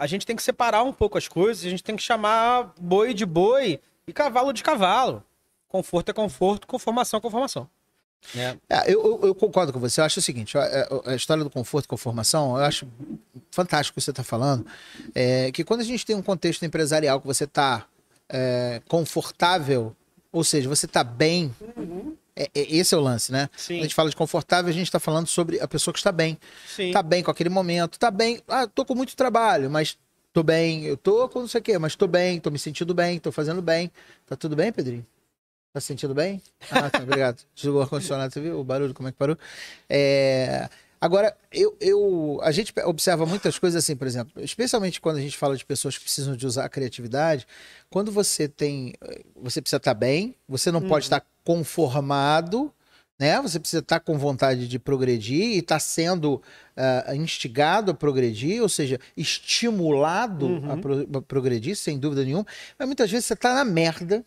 a 0.03 0.07
gente 0.07 0.27
tem 0.27 0.35
que 0.35 0.43
separar 0.43 0.83
um 0.83 0.93
pouco 0.93 1.17
as 1.17 1.29
coisas, 1.29 1.65
a 1.65 1.71
gente 1.71 1.83
tem 1.83 1.95
que 1.97 2.03
chamar 2.03 2.73
boi 2.81 3.15
de 3.15 3.25
boi 3.25 3.81
e 4.07 4.13
cavalo 4.13 4.53
de 4.53 4.63
cavalo. 4.63 5.23
Conforto 5.69 6.09
é 6.11 6.13
conforto, 6.13 6.67
conformação 6.67 7.19
é 7.19 7.21
conformação. 7.21 7.69
Né? 8.35 8.57
É, 8.69 8.93
eu, 8.93 9.05
eu- 9.05 9.21
eu 9.29 9.35
concordo 9.35 9.73
com 9.73 9.81
você. 9.81 10.01
Eu 10.01 10.05
acho 10.05 10.19
o 10.19 10.23
seguinte: 10.23 10.57
a, 10.59 10.63
a- 10.63 11.11
a 11.13 11.15
história 11.15 11.43
do 11.45 11.51
conforto 11.51 11.89
com 11.89 11.95
a 11.95 11.99
formação, 11.99 12.57
eu 12.57 12.65
acho 12.65 12.87
fantástico 13.51 13.95
o 13.95 14.01
que 14.01 14.05
você 14.05 14.11
está 14.11 14.23
falando. 14.25 14.67
É, 15.15 15.51
que 15.53 15.65
quando 15.65 15.81
a 15.81 15.85
gente 15.85 16.05
tem 16.07 16.15
um 16.17 16.23
contexto 16.23 16.65
empresarial 16.65 17.21
que 17.21 17.27
você 17.27 17.45
está 17.45 17.87
confortável, 18.89 19.95
ou 20.33 20.43
seja, 20.45 20.69
você 20.69 20.87
está 20.87 21.05
bem, 21.05 21.55
é- 22.43 22.51
é- 22.61 22.77
esse 22.77 22.95
é 22.95 22.99
o 22.99 23.01
lance, 23.01 23.31
né? 23.33 23.49
Sim. 23.57 23.75
Quando 23.75 23.81
a 23.81 23.83
gente 23.85 23.95
fala 23.95 24.11
de 24.11 24.17
confortável, 24.17 24.71
a 24.71 24.73
gente 24.73 24.87
está 24.87 24.99
falando 25.01 25.27
sobre 25.27 25.61
a 25.61 25.69
pessoa 25.69 25.93
que 25.93 25.99
está 25.99 26.13
bem. 26.13 26.39
Sim. 26.67 26.93
Tá 26.93 27.03
bem 27.03 27.23
com 27.23 27.31
aquele 27.31 27.49
momento, 27.51 27.99
tá 27.99 28.11
bem. 28.11 28.41
Ah, 28.49 28.67
tô 28.67 28.85
com 28.85 28.95
muito 28.95 29.15
trabalho, 29.17 29.71
mas 29.71 29.99
tô 30.33 30.43
bem. 30.43 30.85
Eu 30.85 30.97
tô 30.97 31.29
com 31.29 31.41
não 31.41 31.49
sei 31.49 31.61
o 31.61 31.65
quê, 31.65 31.79
mas 31.79 31.95
tô 31.97 32.07
bem, 32.07 32.41
tô 32.41 32.51
me 32.51 32.59
sentindo 32.59 32.95
bem, 32.95 33.19
tô 33.19 33.31
fazendo 33.33 33.61
bem. 33.63 33.91
Tá 34.27 34.37
tudo 34.37 34.57
bem, 34.57 34.73
Pedrinho? 34.73 35.07
Tá 35.73 35.81
se 35.81 35.87
sentindo 35.87 36.15
bem? 36.15 36.43
Ah, 36.71 36.91
tá, 36.91 36.99
obrigado. 37.03 37.41
Desligou 37.55 37.81
o 37.81 37.83
ar-condicionado, 37.83 38.33
você 38.33 38.41
viu 38.41 38.61
o 38.61 38.65
barulho, 38.65 38.93
como 38.93 39.09
é 39.09 39.13
que 39.13 39.17
parou? 39.17 39.39
É, 39.89 40.69
Agora, 41.05 41.37
eu, 41.51 41.77
eu, 41.81 42.39
a 42.45 42.53
gente 42.53 42.73
observa 42.85 43.27
muitas 43.27 43.59
coisas 43.59 43.83
assim, 43.83 43.97
por 43.97 44.07
exemplo, 44.07 44.41
especialmente 44.41 45.01
quando 45.01 45.17
a 45.17 45.21
gente 45.21 45.37
fala 45.37 45.57
de 45.57 45.65
pessoas 45.65 45.99
que 45.99 46.05
precisam 46.05 46.37
de 46.37 46.47
usar 46.47 46.65
a 46.65 46.69
criatividade, 46.69 47.45
quando 47.91 48.13
você 48.13 48.47
tem, 48.47 48.95
você 49.35 49.61
precisa 49.61 49.79
estar 49.79 49.95
bem, 49.95 50.37
você 50.49 50.71
não 50.71 50.81
pode 50.81 51.07
estar 51.07 51.27
conformado, 51.45 52.73
né? 53.19 53.41
Você 53.43 53.59
precisa 53.59 53.81
estar 53.81 53.99
com 53.99 54.17
vontade 54.17 54.69
de 54.69 54.79
progredir 54.79 55.43
e 55.43 55.59
estar 55.59 55.81
sendo 55.81 56.41
ah, 56.77 57.15
instigado 57.17 57.91
a 57.91 57.95
progredir, 57.95 58.63
ou 58.63 58.69
seja, 58.69 59.01
estimulado 59.17 60.47
Uhum. 60.47 60.71
a, 60.73 60.77
pro- 60.77 61.09
a 61.19 61.23
progredir, 61.23 61.77
sem 61.77 61.99
dúvida 61.99 62.25
nenhuma. 62.25 62.47
Mas 62.79 62.87
muitas 62.87 63.11
vezes 63.11 63.27
você 63.27 63.35
está 63.35 63.55
na 63.55 63.65
merda. 63.65 64.25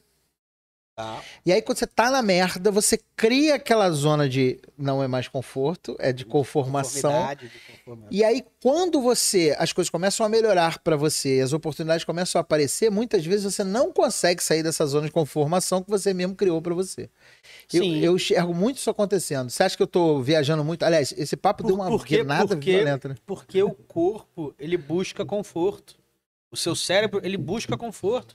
Tá. 0.95 1.21
E 1.45 1.51
aí, 1.51 1.61
quando 1.61 1.77
você 1.77 1.85
tá 1.87 2.09
na 2.09 2.21
merda, 2.21 2.71
você 2.71 2.97
cria 3.17 3.55
aquela 3.55 3.91
zona 3.91 4.29
de 4.29 4.61
não 4.77 5.03
é 5.03 5.09
mais 5.09 5.27
conforto, 5.27 5.93
é 5.99 6.13
de 6.13 6.23
conformação. 6.23 7.11
De. 7.35 7.51
E 8.09 8.23
aí, 8.23 8.41
quando 8.63 9.01
você 9.01 9.53
as 9.59 9.73
coisas 9.73 9.89
começam 9.89 10.25
a 10.25 10.29
melhorar 10.29 10.79
para 10.79 10.95
você, 10.95 11.41
as 11.43 11.51
oportunidades 11.51 12.05
começam 12.05 12.39
a 12.39 12.43
aparecer, 12.43 12.89
muitas 12.89 13.25
vezes 13.25 13.43
você 13.53 13.61
não 13.61 13.91
consegue 13.91 14.41
sair 14.41 14.63
dessa 14.63 14.85
zona 14.85 15.07
de 15.07 15.11
conformação 15.11 15.83
que 15.83 15.89
você 15.89 16.13
mesmo 16.13 16.33
criou 16.33 16.61
para 16.61 16.73
você. 16.73 17.09
Eu, 17.73 17.83
Sim. 17.83 17.99
eu 17.99 18.15
enxergo 18.15 18.53
muito 18.53 18.77
isso 18.77 18.89
acontecendo. 18.89 19.49
Você 19.49 19.63
acha 19.63 19.75
que 19.75 19.83
eu 19.83 19.87
tô 19.87 20.21
viajando 20.21 20.63
muito? 20.63 20.83
Aliás, 20.83 21.13
esse 21.17 21.35
papo 21.35 21.61
deu 21.65 21.75
uma 21.75 21.87
Por 21.89 22.05
quê? 22.05 22.19
guinada 22.19 22.47
Porque- 22.47 22.71
violenta, 22.71 23.09
né? 23.09 23.15
Porque 23.25 23.61
o 23.61 23.71
corpo, 23.71 24.55
ele 24.57 24.77
busca 24.77 25.25
conforto. 25.25 25.97
O 26.49 26.55
seu 26.55 26.73
cérebro, 26.73 27.19
ele 27.21 27.35
busca 27.35 27.75
conforto. 27.75 28.33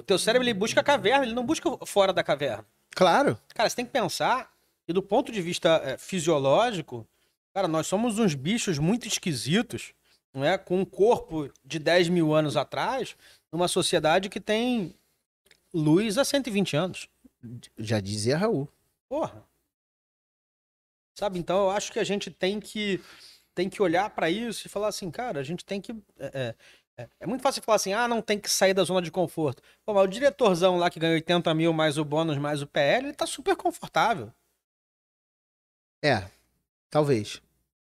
O 0.00 0.02
teu 0.02 0.18
cérebro, 0.18 0.48
ele 0.48 0.54
busca 0.54 0.80
a 0.80 0.82
caverna, 0.82 1.26
ele 1.26 1.34
não 1.34 1.44
busca 1.44 1.70
fora 1.84 2.10
da 2.10 2.24
caverna. 2.24 2.64
Claro. 2.90 3.38
Cara, 3.54 3.68
você 3.68 3.76
tem 3.76 3.84
que 3.84 3.92
pensar, 3.92 4.50
e 4.88 4.94
do 4.94 5.02
ponto 5.02 5.30
de 5.30 5.42
vista 5.42 5.80
eh, 5.84 5.98
fisiológico, 5.98 7.06
cara, 7.52 7.68
nós 7.68 7.86
somos 7.86 8.18
uns 8.18 8.34
bichos 8.34 8.78
muito 8.78 9.06
esquisitos, 9.06 9.92
não 10.32 10.42
é? 10.42 10.56
Com 10.56 10.80
um 10.80 10.84
corpo 10.86 11.52
de 11.62 11.78
10 11.78 12.08
mil 12.08 12.34
anos 12.34 12.56
atrás, 12.56 13.14
numa 13.52 13.68
sociedade 13.68 14.30
que 14.30 14.40
tem 14.40 14.94
luz 15.72 16.16
há 16.16 16.24
120 16.24 16.76
anos. 16.76 17.06
Já 17.76 18.00
dizia 18.00 18.38
Raul. 18.38 18.66
Porra. 19.06 19.44
Sabe? 21.14 21.38
Então 21.38 21.64
eu 21.64 21.70
acho 21.70 21.92
que 21.92 21.98
a 21.98 22.04
gente 22.04 22.30
tem 22.30 22.58
que 22.58 23.02
tem 23.54 23.68
que 23.68 23.82
olhar 23.82 24.08
pra 24.08 24.30
isso 24.30 24.66
e 24.66 24.70
falar 24.70 24.88
assim, 24.88 25.10
cara, 25.10 25.40
a 25.40 25.42
gente 25.42 25.62
tem 25.64 25.80
que 25.80 25.94
é, 26.18 26.54
é, 27.02 27.08
é 27.20 27.26
muito 27.26 27.42
fácil 27.42 27.62
falar 27.62 27.76
assim, 27.76 27.92
ah, 27.92 28.08
não 28.08 28.22
tem 28.22 28.38
que 28.38 28.50
sair 28.50 28.74
da 28.74 28.84
zona 28.84 29.02
de 29.02 29.10
conforto. 29.10 29.62
Pô, 29.84 29.94
mas 29.94 30.04
o 30.04 30.08
diretorzão 30.08 30.76
lá 30.78 30.90
que 30.90 30.98
ganha 31.00 31.14
80 31.14 31.52
mil 31.54 31.72
mais 31.72 31.98
o 31.98 32.04
bônus 32.04 32.38
mais 32.38 32.62
o 32.62 32.66
PL, 32.66 33.06
ele 33.08 33.14
tá 33.14 33.26
super 33.26 33.56
confortável, 33.56 34.32
É, 36.02 36.30
talvez. 36.90 37.42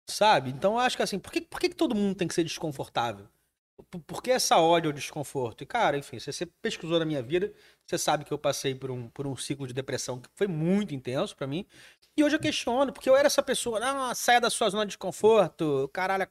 sabe? 0.09 0.51
Então 0.51 0.74
eu 0.74 0.80
acho 0.80 0.97
que 0.97 1.03
assim, 1.03 1.20
por 1.20 1.32
que, 1.32 1.41
por 1.41 1.59
que, 1.59 1.70
que 1.70 1.76
todo 1.76 1.95
mundo 1.95 2.16
tem 2.16 2.28
que 2.28 2.34
ser 2.34 2.43
desconfortável? 2.43 3.28
Por, 3.91 3.99
por 4.01 4.24
que 4.24 4.32
essa 4.32 4.59
ódio 4.59 4.89
ao 4.89 4.93
desconforto? 4.93 5.63
E, 5.63 5.68
cara, 5.68 5.97
enfim, 5.97 6.20
se 6.20 6.32
você 6.32 6.45
pesquisou 6.45 6.99
na 6.99 7.05
minha 7.05 7.22
vida, 7.22 7.53
você 7.86 7.97
sabe 7.97 8.26
que 8.26 8.32
eu 8.34 8.38
passei 8.39 8.76
por 8.76 8.91
um, 8.91 9.09
por 9.09 9.28
um 9.28 9.36
ciclo 9.36 9.68
de 9.68 9.74
depressão 9.74 10.20
que 10.22 10.30
foi 10.36 10.47
muito 10.47 10.95
intenso 10.95 11.36
pra 11.36 11.47
mim. 11.47 11.66
E 12.18 12.24
hoje 12.24 12.36
eu 12.36 12.39
questiono, 12.39 12.93
porque 12.93 13.09
eu 13.09 13.16
era 13.18 13.28
essa 13.28 13.43
pessoa, 13.43 13.80
não, 13.80 14.16
saia 14.16 14.39
da 14.41 14.49
sua 14.49 14.70
zona 14.70 14.86
de 14.86 14.97
conforto, 14.97 15.89
caralho, 15.93 16.24
é 16.24 16.30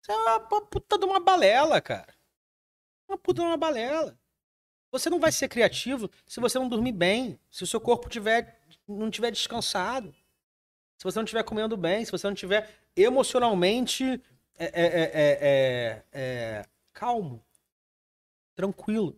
Você 0.00 0.12
é 0.12 0.14
uma 0.14 0.40
puta 0.40 0.98
de 0.98 1.04
uma 1.04 1.20
balela, 1.20 1.80
cara. 1.80 2.14
Uma 3.08 3.18
puta 3.18 3.42
de 3.42 3.46
uma 3.46 3.56
balela. 3.56 4.18
Você 4.90 5.10
não 5.10 5.20
vai 5.20 5.30
ser 5.32 5.48
criativo 5.48 6.10
se 6.26 6.40
você 6.40 6.58
não 6.58 6.68
dormir 6.68 6.92
bem, 6.92 7.38
se 7.50 7.62
o 7.62 7.66
seu 7.66 7.80
corpo 7.80 8.08
tiver, 8.08 8.60
não 8.86 9.10
tiver 9.10 9.30
descansado, 9.30 10.14
se 10.96 11.04
você 11.04 11.18
não 11.18 11.24
estiver 11.24 11.44
comendo 11.44 11.76
bem, 11.76 12.04
se 12.04 12.10
você 12.10 12.26
não 12.26 12.34
estiver 12.34 12.70
emocionalmente 12.96 14.20
é, 14.58 14.64
é, 14.64 14.86
é, 14.86 15.02
é, 15.02 15.38
é, 15.40 16.04
é, 16.12 16.64
calmo, 16.92 17.40
tranquilo. 18.56 19.16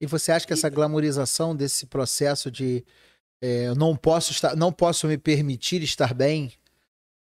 E 0.00 0.06
você 0.06 0.32
acha 0.32 0.46
que 0.46 0.52
essa 0.52 0.68
glamorização 0.68 1.54
desse 1.54 1.86
processo 1.86 2.50
de 2.50 2.84
não 3.76 3.96
posso 3.96 4.32
estar, 4.32 4.56
não 4.56 4.72
posso 4.72 5.06
me 5.06 5.16
permitir 5.16 5.82
estar 5.82 6.12
bem 6.12 6.52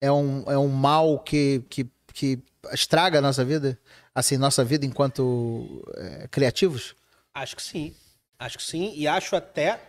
é 0.01 0.11
um, 0.11 0.43
é 0.49 0.57
um 0.57 0.67
mal 0.67 1.19
que, 1.19 1.63
que, 1.69 1.87
que 2.17 2.39
estraga 2.73 3.19
a 3.19 3.21
nossa 3.21 3.45
vida? 3.45 3.77
Assim, 4.13 4.37
nossa 4.37 4.65
vida 4.65 4.87
enquanto 4.87 5.83
é, 5.95 6.27
criativos? 6.29 6.95
Acho 7.31 7.55
que 7.55 7.61
sim. 7.61 7.93
Acho 8.39 8.57
que 8.57 8.63
sim. 8.63 8.91
E 8.95 9.07
acho 9.07 9.35
até. 9.35 9.79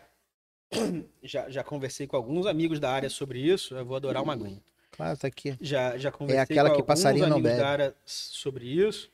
Já, 1.23 1.49
já 1.49 1.65
conversei 1.65 2.07
com 2.07 2.17
alguns 2.17 2.47
amigos 2.47 2.79
da 2.79 2.91
área 2.93 3.09
sobre 3.09 3.41
isso. 3.41 3.75
Eu 3.75 3.85
vou 3.87 3.97
adorar 3.97 4.23
uma 4.23 4.35
aguinha. 4.35 4.63
Claro, 4.91 5.17
tá 5.17 5.27
aqui. 5.27 5.57
Já, 5.61 5.97
já 5.97 6.11
conversei 6.13 6.43
aquela 6.43 6.69
com 6.69 6.75
que 6.77 6.81
alguns 6.83 6.87
passarinho 6.87 7.27
não 7.27 7.37
amigos 7.37 7.51
bebe. 7.51 7.63
da 7.63 7.69
área 7.69 7.95
sobre 8.05 8.67
isso. 8.67 9.11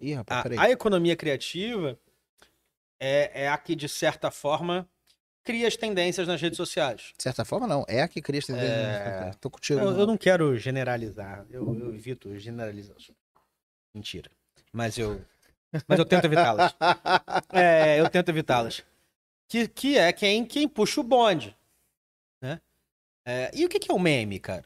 Ih, 0.00 0.14
rapaz, 0.14 0.40
A, 0.40 0.42
peraí. 0.42 0.58
a 0.58 0.70
economia 0.70 1.16
criativa 1.16 1.98
é, 3.00 3.44
é 3.44 3.48
a 3.48 3.56
que, 3.56 3.74
de 3.74 3.88
certa 3.88 4.30
forma, 4.30 4.86
cria 5.44 5.68
as 5.68 5.76
tendências 5.76 6.26
nas 6.26 6.40
redes 6.40 6.56
sociais. 6.56 7.12
De 7.16 7.22
certa 7.22 7.44
forma, 7.44 7.66
não. 7.66 7.84
É 7.86 8.02
a 8.02 8.08
que 8.08 8.22
cria 8.22 8.38
esse 8.38 8.52
É. 8.52 9.32
Tô 9.40 9.50
contigo. 9.50 9.78
Eu, 9.78 9.98
eu 9.98 10.06
não 10.06 10.16
quero 10.16 10.56
generalizar. 10.56 11.46
Eu, 11.50 11.78
eu 11.78 11.94
evito 11.94 12.36
generalizações. 12.38 13.16
Mentira. 13.94 14.30
Mas 14.72 14.98
eu. 14.98 15.24
Mas 15.86 15.98
eu 15.98 16.04
tento 16.04 16.24
evitá-las. 16.24 16.74
É, 17.52 18.00
eu 18.00 18.08
tento 18.08 18.28
evitá-las. 18.30 18.82
Que, 19.48 19.68
que 19.68 19.98
é 19.98 20.12
quem, 20.12 20.44
quem 20.44 20.66
puxa 20.66 21.00
o 21.00 21.04
bonde. 21.04 21.56
Né? 22.40 22.60
É, 23.26 23.50
e 23.54 23.64
o 23.64 23.68
que, 23.68 23.78
que 23.78 23.90
é 23.90 23.94
o 23.94 23.98
meme, 23.98 24.40
cara? 24.40 24.64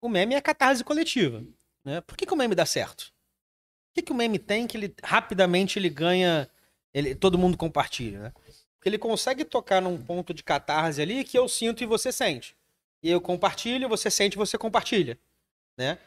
O 0.00 0.08
meme 0.08 0.34
é 0.34 0.38
a 0.38 0.42
catarse 0.42 0.84
coletiva. 0.84 1.44
Né? 1.84 2.00
Por 2.00 2.16
que, 2.16 2.26
que 2.26 2.34
o 2.34 2.36
meme 2.36 2.54
dá 2.54 2.66
certo? 2.66 3.02
O 3.02 3.94
que, 3.94 4.02
que 4.02 4.12
o 4.12 4.14
meme 4.14 4.38
tem 4.38 4.66
que 4.66 4.76
ele 4.76 4.94
rapidamente 5.02 5.78
ele 5.78 5.88
ganha. 5.88 6.48
Ele, 6.92 7.14
todo 7.14 7.38
mundo 7.38 7.56
compartilha, 7.56 8.20
né? 8.20 8.32
Porque 8.86 8.90
ele 8.90 8.98
consegue 8.98 9.44
tocar 9.44 9.82
num 9.82 9.98
ponto 10.00 10.32
de 10.32 10.44
catarse 10.44 11.02
ali 11.02 11.24
que 11.24 11.36
eu 11.36 11.48
sinto 11.48 11.82
e 11.82 11.86
você 11.86 12.12
sente. 12.12 12.54
E 13.02 13.10
eu 13.10 13.20
compartilho, 13.20 13.88
você 13.88 14.08
sente 14.08 14.34
e 14.34 14.38
você 14.38 14.56
compartilha. 14.56 15.18
Né? 15.76 15.98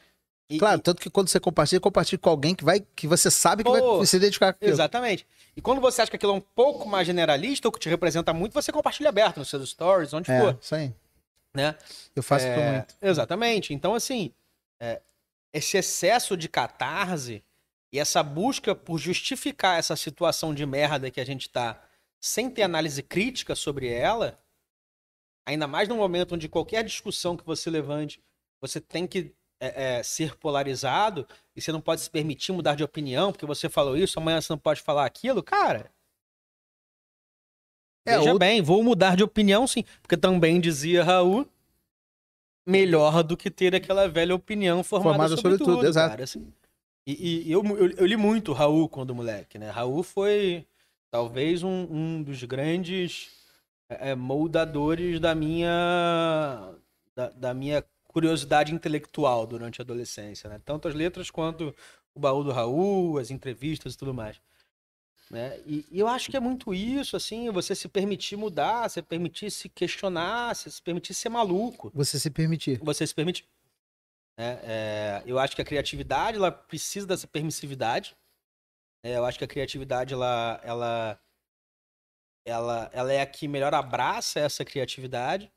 E- 0.49 0.57
Claro, 0.57 0.80
tanto 0.80 1.01
que 1.01 1.09
quando 1.09 1.27
você 1.27 1.41
compartilha, 1.41 1.82
compartilha 1.82 2.17
com 2.17 2.30
alguém 2.30 2.55
que 2.55 2.63
vai, 2.63 2.80
que 2.95 3.05
você 3.05 3.30
sabe 3.30 3.65
que 3.65 3.69
Pô, 3.69 3.97
vai 3.97 4.05
se 4.07 4.15
identificar 4.15 4.53
com 4.53 4.57
aquilo. 4.59 4.71
Exatamente. 4.71 5.27
E 5.57 5.61
quando 5.61 5.82
você 5.82 6.01
acha 6.01 6.09
que 6.09 6.15
aquilo 6.15 6.32
é 6.32 6.36
um 6.36 6.39
pouco 6.41 6.88
mais 6.88 7.05
generalista 7.05 7.67
ou 7.67 7.71
que 7.73 7.80
te 7.82 7.89
representa 7.89 8.32
muito, 8.34 8.53
você 8.53 8.71
compartilha 8.71 9.09
aberto 9.09 9.39
nos 9.39 9.49
seus 9.49 9.69
stories, 9.71 10.13
onde 10.13 10.32
É, 10.32 10.39
for, 10.39 10.57
isso 10.61 10.73
aí. 10.73 10.93
né? 11.53 11.75
Eu 12.15 12.23
faço 12.23 12.45
É, 12.45 12.71
muito. 12.71 12.95
Exatamente. 13.01 13.73
Então, 13.73 13.93
assim, 13.93 14.32
é, 14.80 15.01
esse 15.51 15.75
excesso 15.75 16.38
de 16.38 16.47
catarse 16.47 17.43
e 17.91 17.99
essa 17.99 18.23
busca 18.23 18.73
por 18.73 18.97
justificar 18.97 19.77
essa 19.77 19.97
situação 19.97 20.53
de 20.55 20.65
merda 20.65 21.11
que 21.11 21.19
a 21.19 21.25
gente 21.25 21.49
tá 21.49 21.77
sem 22.22 22.49
ter 22.49 22.63
análise 22.63 23.01
crítica 23.01 23.55
sobre 23.55 23.88
ela, 23.88 24.39
ainda 25.45 25.67
mais 25.67 25.88
num 25.88 25.97
momento 25.97 26.36
onde 26.36 26.49
qualquer 26.49 26.84
discussão 26.84 27.36
que 27.38 27.45
você 27.45 27.70
levante, 27.70 28.22
você 28.61 28.80
tem 28.82 29.07
que 29.07 29.34
é, 29.61 29.97
é, 29.97 30.03
ser 30.03 30.36
polarizado 30.38 31.28
e 31.55 31.61
você 31.61 31.72
não 31.72 31.82
pode 31.82 32.01
se 32.01 32.09
permitir 32.09 32.51
mudar 32.51 32.76
de 32.76 32.84
opinião 32.84 33.32
porque 33.32 33.45
você 33.45 33.67
falou 33.70 33.97
isso, 33.97 34.20
amanhã 34.20 34.39
você 34.39 34.53
não 34.53 34.59
pode 34.59 34.82
falar 34.82 35.05
aquilo, 35.05 35.43
cara. 35.43 35.91
É, 38.05 38.17
Veja 38.17 38.34
ou- 38.34 38.39
bem, 38.39 38.61
vou 38.61 38.84
mudar 38.84 39.15
de 39.15 39.24
opinião 39.24 39.67
sim, 39.67 39.84
porque 40.01 40.15
também 40.17 40.59
dizia 40.59 41.03
Raul, 41.03 41.45
melhor 42.65 43.24
do 43.24 43.36
que 43.36 43.49
ter 43.49 43.76
aquela 43.76 44.07
velha 44.07 44.34
opinião 44.36 44.84
formada, 44.84 45.13
Formada 45.13 45.36
sobre, 45.36 45.51
sobre 45.53 45.57
tudo, 45.57 45.76
tudo, 45.78 45.88
exato. 45.88 46.09
cara, 46.09 46.24
assim. 46.24 46.53
E, 47.05 47.47
e 47.47 47.51
eu, 47.51 47.63
eu, 47.65 47.89
eu 47.91 48.05
li 48.05 48.15
muito 48.15 48.53
Raul 48.53 48.88
quando 48.88 49.15
moleque, 49.15 49.57
né? 49.57 49.70
Raul 49.70 50.03
foi 50.03 50.65
talvez 51.12 51.64
um, 51.64 51.88
um 51.89 52.24
dos 52.24 52.43
grandes 52.43 53.32
é, 53.89 54.12
é, 54.12 54.16
moldadores 54.16 55.20
da 55.20 55.34
minha 55.34 56.74
da, 57.16 57.30
da 57.30 57.53
minha 57.53 57.84
curiosidade 58.07 58.74
intelectual 58.74 59.45
durante 59.45 59.82
a 59.82 59.84
adolescência, 59.84 60.49
né? 60.49 60.62
Tanto 60.66 60.88
as 60.88 60.95
letras 60.95 61.30
quanto 61.30 61.76
o 62.14 62.20
baú 62.20 62.43
do 62.43 62.51
Raul, 62.51 63.18
as 63.18 63.30
entrevistas 63.32 63.93
e 63.93 63.97
tudo 63.97 64.14
mais. 64.14 64.41
Né? 65.30 65.60
E, 65.66 65.86
e 65.91 65.99
eu 65.99 66.07
acho 66.07 66.30
que 66.30 66.36
é 66.36 66.39
muito 66.39 66.74
isso, 66.74 67.16
assim, 67.16 67.51
você 67.51 67.76
se 67.76 67.88
permitir 67.88 68.36
mudar, 68.36 68.89
você 68.89 68.99
permitir 68.99 69.51
se 69.51 69.70
questionar, 69.70 70.55
você 70.55 70.72
se 70.72 70.82
permitir 70.82 71.14
ser 71.14 71.30
maluco 71.30 71.91
Você 71.93 72.18
se 72.20 72.32
permitir. 72.32 72.80
você 72.82 73.05
se 73.05 73.14
permite. 73.14 73.47
né? 74.36 74.60
É, 74.64 75.24
eu 75.28 75.38
acho 75.38 75.55
que 75.55 75.62
a 75.62 75.66
criatividade 75.66 76.38
ela 76.38 76.51
precisa 76.51 77.05
dessa 77.05 77.28
permissividade. 77.28 78.16
É, 79.03 79.15
eu 79.17 79.25
acho 79.25 79.37
que 79.37 79.45
a 79.45 79.47
criatividade 79.47 80.13
ela, 80.13 80.59
ela, 80.63 81.19
ela, 82.45 82.89
ela 82.93 83.13
é 83.13 83.21
a 83.21 83.25
que 83.25 83.47
melhor 83.47 83.73
abraça 83.73 84.39
essa 84.39 84.65
criatividade. 84.65 85.51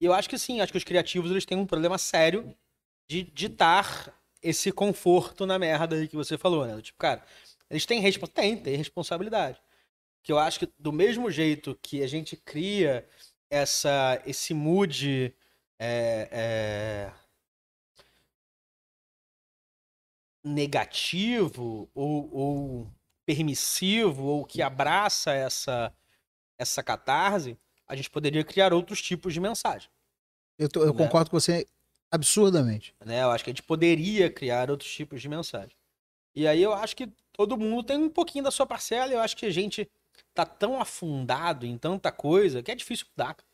E 0.00 0.04
eu 0.06 0.12
acho 0.12 0.28
que 0.28 0.38
sim, 0.38 0.60
acho 0.60 0.72
que 0.72 0.78
os 0.78 0.84
criativos 0.84 1.30
eles 1.30 1.44
têm 1.44 1.58
um 1.58 1.66
problema 1.66 1.98
sério 1.98 2.56
de 3.08 3.22
ditar 3.22 4.14
esse 4.42 4.72
conforto 4.72 5.46
na 5.46 5.58
merda 5.58 5.96
aí 5.96 6.08
que 6.08 6.16
você 6.16 6.38
falou, 6.38 6.66
né? 6.66 6.80
Tipo, 6.82 6.98
cara, 6.98 7.24
eles 7.70 7.86
têm, 7.86 8.00
respo 8.00 8.26
tem, 8.28 8.56
tem 8.56 8.76
responsabilidade. 8.76 9.60
Que 10.22 10.32
eu 10.32 10.38
acho 10.38 10.60
que 10.60 10.68
do 10.78 10.92
mesmo 10.92 11.30
jeito 11.30 11.78
que 11.82 12.02
a 12.02 12.06
gente 12.06 12.36
cria 12.36 13.06
essa, 13.50 14.22
esse 14.26 14.54
mood 14.54 15.34
é, 15.78 16.28
é, 16.32 17.12
negativo 20.44 21.88
ou, 21.94 22.28
ou 22.34 22.90
permissivo 23.26 24.24
ou 24.24 24.44
que 24.44 24.62
abraça 24.62 25.32
essa 25.32 25.92
essa 26.58 26.82
catarse, 26.82 27.58
a 27.88 27.96
gente 27.96 28.08
poderia 28.08 28.44
criar 28.44 28.72
outros 28.72 29.02
tipos 29.02 29.34
de 29.34 29.40
mensagem. 29.40 29.90
Eu, 30.56 30.68
tô- 30.68 30.82
eu 30.84 30.92
Né? 30.94 30.98
concordo 31.04 31.28
com 31.30 31.40
você 31.40 31.66
absurdamente. 32.08 32.94
né? 33.04 33.22
Eu 33.22 33.30
acho 33.32 33.42
que 33.42 33.50
a 33.50 33.52
gente 33.52 33.62
poderia 33.64 34.30
criar 34.30 34.70
outros 34.70 34.92
tipos 34.92 35.20
de 35.20 35.28
mensagem. 35.28 35.76
E 36.36 36.46
aí 36.46 36.62
eu 36.62 36.72
acho 36.72 36.94
que 36.94 37.08
todo 37.32 37.56
mundo 37.58 37.82
tem 37.82 37.96
um 37.98 38.08
pouquinho 38.08 38.44
da 38.44 38.50
sua 38.52 38.66
parcela. 38.66 39.12
Eu 39.12 39.20
acho 39.20 39.36
que 39.36 39.44
a 39.46 39.50
gente 39.50 39.90
tá 40.32 40.46
tão 40.46 40.80
afundado 40.80 41.66
em 41.66 41.76
tanta 41.76 42.12
coisa 42.12 42.62
que 42.62 42.70
é 42.70 42.74
difícil 42.76 43.06
mudar. 43.10 43.34
cara. 43.34 43.48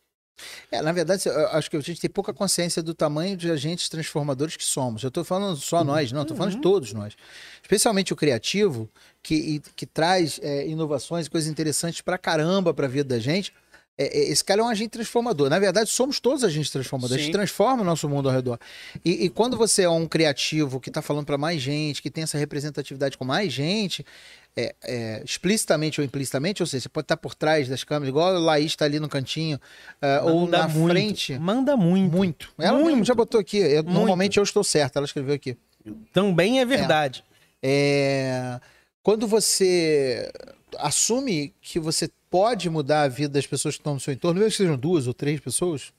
É, 0.71 0.81
na 0.83 0.93
verdade, 0.93 1.29
eu 1.29 1.49
acho 1.49 1.71
que 1.71 1.77
a 1.77 1.81
gente 1.81 2.01
tem 2.01 2.11
pouca 2.11 2.33
consciência 2.33 2.83
do 2.83 2.95
tamanho 2.95 3.37
de 3.37 3.51
agentes 3.51 3.89
transformadores 3.89 4.57
que 4.57 4.65
somos. 4.65 5.03
Eu 5.03 5.11
tô 5.11 5.25
falando 5.25 5.57
só 5.57 5.83
nós, 5.85 6.13
não, 6.13 6.25
tô 6.25 6.35
falando 6.35 6.53
de 6.53 6.57
Uhum. 6.57 6.63
todos 6.63 6.93
nós. 6.93 7.15
Especialmente 7.63 8.13
o 8.13 8.17
criativo, 8.17 8.89
que, 9.23 9.61
que 9.77 9.87
traz 9.87 10.39
é, 10.43 10.67
inovações 10.67 11.27
e 11.27 11.31
coisas 11.31 11.51
interessantes 11.51 12.01
pra 12.01 12.17
caramba 12.19 12.73
pra 12.73 12.87
vida 12.89 13.15
da 13.17 13.19
gente. 13.19 13.53
É, 14.01 14.17
é, 14.17 14.31
esse 14.31 14.45
cara 14.45 14.61
é 14.61 14.65
um 14.65 14.69
agente 14.69 14.91
transformador. 14.91 15.51
Na 15.51 15.59
verdade, 15.59 15.91
somos 15.91 16.21
todos 16.21 16.45
agentes 16.45 16.71
transformadores. 16.71 17.21
A 17.21 17.25
gente 17.25 17.33
transforma 17.35 17.83
o 17.83 17.85
nosso 17.85 18.09
mundo 18.09 18.29
ao 18.29 18.35
redor. 18.35 18.57
E, 19.05 19.25
e 19.25 19.29
quando 19.29 19.57
você 19.57 19.83
é 19.83 19.91
um 19.91 20.07
criativo 20.07 20.79
que 20.79 20.89
tá 20.89 21.03
falando 21.03 21.27
pra 21.27 21.37
mais 21.37 21.61
gente, 21.61 22.01
que 22.01 22.09
tem 22.09 22.23
essa 22.23 22.39
representatividade 22.39 23.19
com 23.19 23.25
mais 23.25 23.53
gente, 23.53 24.07
é, 24.61 24.75
é, 24.83 25.23
explicitamente 25.25 26.01
ou 26.01 26.05
implicitamente, 26.05 26.63
ou 26.63 26.67
seja, 26.67 26.83
você 26.83 26.89
pode 26.89 27.05
estar 27.05 27.17
por 27.17 27.35
trás 27.35 27.69
das 27.69 27.85
câmeras, 27.85 28.09
igual 28.09 28.35
a 28.35 28.39
Laís 28.39 28.73
está 28.73 28.85
ali 28.85 28.99
no 28.99 29.09
cantinho, 29.09 29.61
é, 30.03 30.21
ou 30.23 30.49
na 30.49 30.67
muito, 30.67 30.91
frente. 30.93 31.39
Manda 31.39 31.77
muito. 31.77 32.17
Muito. 32.17 32.53
Ela 32.59 32.79
Muito. 32.79 33.05
já 33.07 33.15
botou 33.15 33.41
aqui. 33.41 33.59
Eu- 33.59 33.85
normalmente 33.85 34.37
eu 34.39 34.43
estou 34.43 34.65
certo, 34.65 34.97
ela 34.97 35.07
escreveu 35.07 35.35
aqui. 35.35 35.57
Também 36.13 36.61
é 36.61 36.65
verdade. 36.65 37.25
É, 37.63 38.61
Quando 39.03 39.27
você 39.27 40.31
assume 40.79 41.55
que 41.63 41.79
você 41.79 42.11
pode 42.29 42.69
mudar 42.69 43.03
a 43.03 43.09
vida 43.09 43.31
das 43.31 43.47
pessoas 43.47 43.75
que 43.77 43.81
estão 43.81 43.95
no 43.95 44.01
seu 44.01 44.13
entorno, 44.13 44.39
mesmo 44.41 44.51
que 44.51 44.57
sejam 44.59 44.77
duas 44.77 45.07
ou 45.07 45.15
três 45.15 45.41
pessoas, 45.41 45.93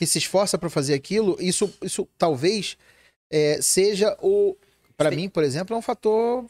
e 0.00 0.06
se 0.06 0.18
esforça 0.18 0.58
para 0.58 0.68
fazer 0.68 0.94
aquilo, 0.94 1.36
isso, 1.40 1.72
isso 1.82 2.08
talvez 2.18 2.76
é, 3.30 3.60
seja 3.62 4.16
o. 4.20 4.56
Para 4.96 5.10
mim, 5.10 5.28
por 5.28 5.42
exemplo, 5.44 5.74
é 5.74 5.78
um 5.78 5.82
fator. 5.82 6.44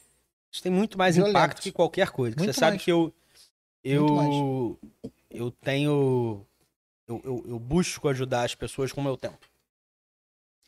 Isso 0.54 0.62
tem 0.62 0.70
muito 0.70 0.96
mais 0.96 1.16
Violento. 1.16 1.36
impacto 1.36 1.60
que 1.60 1.72
qualquer 1.72 2.10
coisa. 2.10 2.36
Muito 2.38 2.52
Você 2.52 2.60
sabe 2.60 2.74
mais. 2.74 2.84
que 2.84 2.92
eu. 2.92 3.12
Eu. 3.82 4.78
Eu 5.28 5.50
tenho. 5.50 6.46
Eu, 7.08 7.20
eu, 7.24 7.44
eu 7.48 7.58
busco 7.58 8.08
ajudar 8.08 8.44
as 8.44 8.54
pessoas 8.54 8.92
com 8.92 9.00
o 9.00 9.04
meu 9.04 9.16
tempo. 9.16 9.36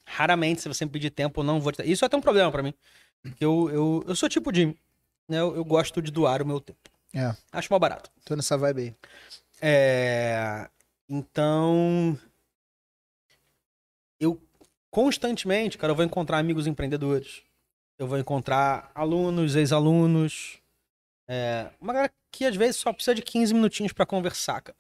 Raramente, 0.05 0.61
se 0.61 0.66
você 0.68 0.84
me 0.84 0.91
pedir 0.91 1.11
tempo, 1.11 1.39
eu 1.41 1.45
não 1.45 1.61
vou 1.61 1.70
te. 1.70 1.89
Isso 1.89 2.05
é 2.05 2.07
até 2.07 2.16
um 2.16 2.20
problema 2.20 2.51
pra 2.51 2.64
mim. 2.64 2.74
Porque 3.22 3.45
Eu, 3.45 3.70
eu, 3.70 4.05
eu 4.09 4.16
sou 4.16 4.28
tipo 4.28 4.53
Jimmy. 4.53 4.76
Né? 5.28 5.39
Eu, 5.39 5.55
eu 5.55 5.64
gosto 5.64 6.03
de 6.03 6.11
doar 6.11 6.43
o 6.43 6.47
meu 6.47 6.61
tempo. 6.61 6.80
É, 7.14 7.32
Acho 7.53 7.72
mal 7.72 7.78
barato. 7.78 8.11
tô 8.24 8.34
nessa 8.34 8.59
vibe 8.59 8.82
aí. 8.82 8.95
É, 9.62 10.68
Então. 11.09 12.18
Eu 14.18 14.43
constantemente, 14.91 15.78
cara, 15.78 15.93
eu 15.93 15.97
vou 15.97 16.05
encontrar 16.05 16.39
amigos 16.39 16.66
empreendedores. 16.66 17.43
Eu 17.99 18.07
vou 18.07 18.18
encontrar 18.18 18.90
alunos, 18.94 19.55
ex-alunos. 19.57 20.59
é, 21.28 21.70
Uma 21.80 21.92
galera 21.92 22.12
que 22.30 22.44
às 22.44 22.55
vezes 22.55 22.76
só 22.76 22.92
precisa 22.92 23.14
de 23.14 23.22
15 23.22 23.53
minutinhos 23.55 23.92
pra 23.92 24.05
conversar, 24.07 24.61
cara. 24.61 24.76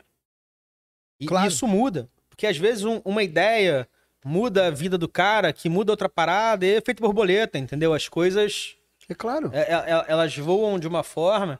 E 1.20 1.26
Claro. 1.26 1.48
isso 1.48 1.66
muda. 1.66 2.08
Porque 2.28 2.46
às 2.46 2.56
vezes 2.58 2.84
um- 2.84 3.00
uma 3.04 3.22
ideia 3.22 3.88
muda 4.24 4.66
a 4.66 4.70
vida 4.70 4.98
do 4.98 5.08
cara, 5.08 5.52
que 5.52 5.68
muda 5.68 5.92
outra 5.92 6.08
parada, 6.08 6.66
e 6.66 6.74
é 6.76 6.80
feito 6.80 7.00
borboleta, 7.00 7.58
entendeu? 7.58 7.94
As 7.94 8.08
coisas 8.08 8.76
É 9.08 9.14
claro. 9.14 9.50
é- 9.54 9.72
é- 9.72 10.04
elas 10.08 10.36
voam 10.36 10.78
de 10.78 10.86
uma 10.86 11.02
forma 11.02 11.58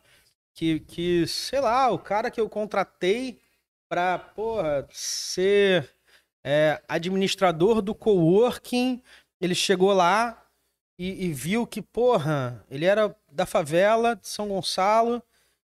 que, 0.54 0.80
que, 0.80 1.26
sei 1.26 1.60
lá, 1.60 1.90
o 1.90 1.98
cara 1.98 2.30
que 2.30 2.40
eu 2.40 2.48
contratei 2.48 3.40
pra, 3.88 4.18
porra, 4.18 4.86
ser 4.90 5.90
é, 6.48 6.80
administrador 6.88 7.82
do 7.82 7.92
coworking, 7.94 9.02
ele 9.40 9.54
chegou 9.54 9.92
lá 9.92 10.45
e, 10.98 11.26
e 11.26 11.32
viu 11.32 11.66
que, 11.66 11.82
porra, 11.82 12.64
ele 12.70 12.84
era 12.84 13.14
da 13.30 13.46
favela 13.46 14.16
de 14.16 14.28
São 14.28 14.48
Gonçalo, 14.48 15.22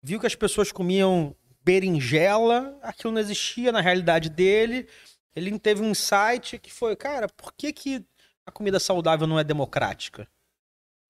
viu 0.01 0.19
que 0.19 0.27
as 0.27 0.35
pessoas 0.35 0.71
comiam 0.71 1.35
berinjela, 1.63 2.77
aquilo 2.81 3.13
não 3.13 3.21
existia 3.21 3.71
na 3.71 3.81
realidade 3.81 4.29
dele, 4.29 4.87
ele 5.35 5.57
teve 5.59 5.81
um 5.81 5.91
insight 5.91 6.57
que 6.57 6.71
foi, 6.71 6.95
cara, 6.95 7.27
por 7.29 7.53
que 7.53 7.71
que 7.71 8.05
a 8.45 8.51
comida 8.51 8.79
saudável 8.79 9.27
não 9.27 9.39
é 9.39 9.43
democrática? 9.43 10.27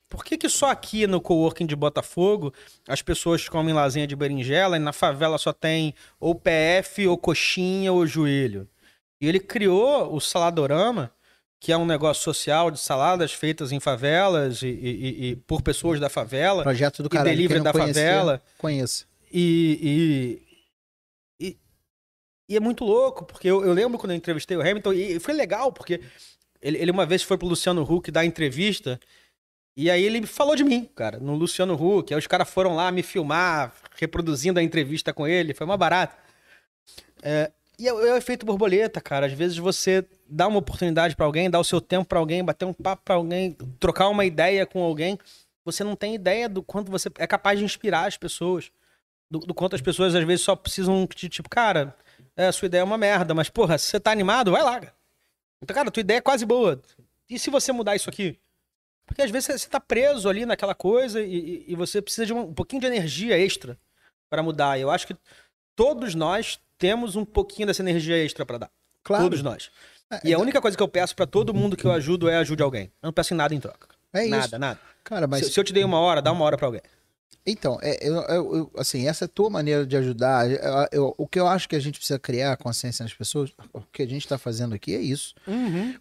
Por 0.10 0.26
que, 0.26 0.38
que 0.38 0.50
só 0.50 0.70
aqui 0.70 1.08
no 1.08 1.22
coworking 1.22 1.66
de 1.66 1.76
Botafogo 1.76 2.54
as 2.86 3.02
pessoas 3.02 3.48
comem 3.48 3.74
lasanha 3.74 4.06
de 4.06 4.14
berinjela 4.14 4.76
e 4.76 4.80
na 4.80 4.92
favela 4.92 5.38
só 5.38 5.54
tem 5.54 5.96
ou 6.20 6.36
PF, 6.36 7.08
ou 7.08 7.18
coxinha, 7.18 7.94
ou 7.94 8.06
joelho? 8.06 8.68
E 9.22 9.28
ele 9.28 9.40
criou 9.40 10.14
o 10.14 10.20
Saladorama, 10.20 11.14
que 11.64 11.72
é 11.72 11.78
um 11.78 11.86
negócio 11.86 12.24
social 12.24 12.72
de 12.72 12.80
saladas 12.80 13.32
feitas 13.32 13.72
em 13.72 13.80
favelas 13.80 14.64
e, 14.64 14.68
e- 14.68 15.30
e- 15.30 15.36
por 15.36 15.62
pessoas 15.62 16.00
da 16.00 16.10
favela 16.10 16.64
Projeto 16.64 17.04
do 17.04 17.10
caralho. 17.10 17.30
delivery 17.30 17.62
da 17.62 17.72
conhecer, 17.72 17.94
favela. 17.94 18.42
Conheça. 18.58 19.06
E, 19.32 20.42
e, 21.40 21.48
e, 21.48 21.58
e 22.50 22.58
é 22.58 22.60
muito 22.60 22.84
louco, 22.84 23.24
porque 23.26 23.48
eu, 23.48 23.64
eu 23.64 23.74
lembro 23.74 24.00
quando 24.00 24.10
eu 24.12 24.18
entrevistei 24.18 24.58
o 24.58 24.62
Hamilton, 24.62 24.92
e 24.94 25.20
foi 25.20 25.36
legal, 25.36 25.72
porque 25.72 26.02
ele, 26.60 26.80
ele 26.80 26.90
uma 26.90 27.06
vez 27.06 27.22
foi 27.22 27.38
pro 27.38 27.48
Luciano 27.48 27.84
Huck 27.84 28.10
dar 28.10 28.26
entrevista, 28.26 29.00
e 29.78 29.90
aí 29.92 30.04
ele 30.04 30.26
falou 30.26 30.56
de 30.56 30.64
mim, 30.64 30.90
cara, 30.96 31.20
no 31.20 31.36
Luciano 31.36 31.76
Huck. 31.76 32.12
Aí 32.12 32.20
os 32.20 32.26
caras 32.28 32.50
foram 32.50 32.76
lá 32.76 32.92
me 32.92 33.04
filmar, 33.04 33.74
reproduzindo 33.98 34.60
a 34.60 34.64
entrevista 34.64 35.14
com 35.14 35.28
ele, 35.28 35.54
foi 35.54 35.66
uma 35.66 35.78
barata. 35.78 36.18
É, 37.22 37.52
e 37.80 37.88
é, 37.88 37.92
é 37.92 37.94
o 37.94 38.18
efeito 38.18 38.46
borboleta, 38.46 39.00
cara. 39.00 39.28
Às 39.28 39.34
vezes 39.34 39.58
você 39.58 40.04
dá 40.32 40.48
uma 40.48 40.60
oportunidade 40.60 41.16
pra 41.16 41.26
alguém, 41.26 41.50
dá 41.50 41.60
o 41.60 41.64
seu 41.64 41.82
tempo 41.82 42.06
pra 42.06 42.20
alguém, 42.20 42.44
bater 42.44 42.66
um 42.66 42.74
papo 42.74 43.02
pra 43.04 43.16
alguém, 43.16 43.56
trocar 43.80 44.08
uma 44.08 44.24
ideia 44.26 44.66
com 44.66 44.82
alguém. 44.82 45.18
Você 45.66 45.84
não 45.84 45.96
tem 45.96 46.16
ideia 46.16 46.48
do 46.48 46.64
quanto 46.64 46.90
você 46.90 47.10
é 47.18 47.28
capaz 47.28 47.60
de 47.60 47.66
inspirar 47.66 48.08
as 48.08 48.18
pessoas. 48.18 48.72
Do, 49.30 49.40
do 49.40 49.54
quanto 49.54 49.76
as 49.76 49.82
pessoas 49.82 50.16
às 50.16 50.24
vezes 50.26 50.44
só 50.44 50.56
precisam 50.56 51.08
de 51.16 51.30
tipo, 51.30 51.50
cara, 51.50 51.96
é, 52.36 52.48
a 52.48 52.52
sua 52.52 52.66
ideia 52.66 52.82
é 52.82 52.84
uma 52.84 52.98
merda, 52.98 53.34
mas 53.34 53.50
porra, 53.50 53.78
se 53.78 53.88
você 53.88 54.00
tá 54.00 54.12
animado, 54.12 54.52
vai 54.52 54.64
lá. 54.64 54.82
Então, 55.62 55.74
cara, 55.76 55.92
tua 55.92 56.02
ideia 56.02 56.18
é 56.18 56.22
quase 56.22 56.46
boa. 56.46 56.82
E 57.30 57.38
se 57.38 57.50
você 57.50 57.72
mudar 57.72 57.96
isso 57.96 58.10
aqui? 58.10 58.38
Porque 59.06 59.22
às 59.22 59.30
vezes 59.32 59.48
você- 59.62 59.70
tá 59.70 59.80
preso 59.80 60.28
ali 60.30 60.46
naquela 60.46 60.74
coisa 60.76 61.22
e, 61.22 61.66
e- 61.68 61.76
você 61.76 62.02
precisa 62.02 62.26
de 62.26 62.34
uma- 62.34 62.44
um 62.44 62.54
pouquinho 62.54 62.82
de 62.82 62.88
energia 62.88 63.38
extra 63.38 63.78
para 64.30 64.42
mudar. 64.44 64.78
E 64.78 64.82
eu 64.82 64.90
acho 64.90 65.06
que 65.08 65.16
todos 65.76 66.16
nós 66.16 66.60
temos 66.78 67.16
um 67.16 67.24
pouquinho 67.26 67.68
dessa 67.68 67.82
energia 67.82 68.18
extra 68.24 68.46
para 68.46 68.58
dar. 68.58 68.72
Claro. 69.04 69.24
Todos 69.26 69.42
nós. 69.42 69.70
É, 70.12 70.20
E 70.30 70.34
a 70.34 70.40
única 70.40 70.60
coisa 70.62 70.76
que 70.76 70.84
eu 70.84 70.88
peço 70.88 71.16
para 71.16 71.26
todo 71.26 71.54
mundo 71.54 71.78
que 71.78 71.86
eu 71.86 71.92
ajudo 71.92 72.28
é 72.30 72.36
ajude 72.38 72.62
alguém. 72.62 72.92
Eu 73.02 73.08
não 73.08 73.14
peço 73.14 73.34
em 73.34 73.38
nada 73.38 73.56
em 73.56 73.60
troca. 73.60 73.88
É 74.14 74.22
isso. 74.22 74.30
nada, 74.30 74.60
nada. 74.60 74.80
Cara, 75.04 75.26
mas. 75.28 75.46
Se, 75.46 75.52
se 75.54 75.60
eu 75.60 75.64
te 75.64 75.72
dei 75.74 75.84
uma 75.84 76.00
hora, 76.00 76.22
dá 76.22 76.32
uma 76.32 76.44
hora 76.46 76.58
para 76.58 76.68
alguém. 76.68 76.82
Então, 77.44 77.80
é, 77.82 77.98
eu, 78.08 78.16
eu- 78.22 78.72
assim, 78.78 79.08
essa 79.08 79.24
é 79.24 79.28
a 79.28 79.28
tua 79.28 79.50
maneira 79.50 79.84
de 79.84 79.98
ajudar. 79.98 80.46
Eu- 80.92 81.16
o 81.18 81.26
que 81.26 81.40
eu 81.40 81.48
acho 81.48 81.68
que 81.68 81.76
a 81.76 81.80
gente 81.80 81.98
precisa 81.98 82.20
criar 82.20 82.56
consciência 82.58 83.02
nas 83.02 83.16
pessoas, 83.16 83.52
o 83.74 83.82
que 83.82 84.04
a 84.04 84.08
gente 84.08 84.24
está 84.24 84.38
fazendo 84.38 84.76
aqui 84.76 84.94
é 84.94 85.00
isso. 85.02 85.34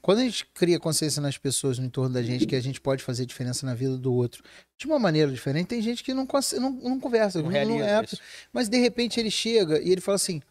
Quando 0.02 0.18
a 0.18 0.22
gente 0.24 0.44
cria 0.52 0.78
consciência 0.78 1.22
nas 1.22 1.38
pessoas 1.38 1.78
no 1.78 1.86
entorno 1.86 2.12
da 2.12 2.22
gente, 2.22 2.46
que 2.46 2.54
a 2.54 2.60
gente 2.60 2.78
pode 2.78 3.02
fazer 3.02 3.24
diferença 3.24 3.64
na 3.64 3.74
vida 3.74 3.96
do 3.96 4.12
outro 4.12 4.42
de 4.76 4.86
uma 4.86 4.98
maneira 4.98 5.30
diferente, 5.32 5.68
tem 5.68 5.80
gente 5.80 6.04
que 6.04 6.12
não, 6.12 6.26
não, 6.58 6.70
não 6.72 7.00
conversa, 7.00 7.38
Não 7.38 7.44
não, 7.46 7.52
realiza 7.52 7.84
é, 7.86 8.04
isso. 8.04 8.18
mas 8.52 8.68
de 8.68 8.78
repente 8.78 9.18
ele 9.18 9.30
chega 9.30 9.80
e 9.80 9.90
ele 9.90 10.00
fala 10.02 10.16
assim: 10.16 10.42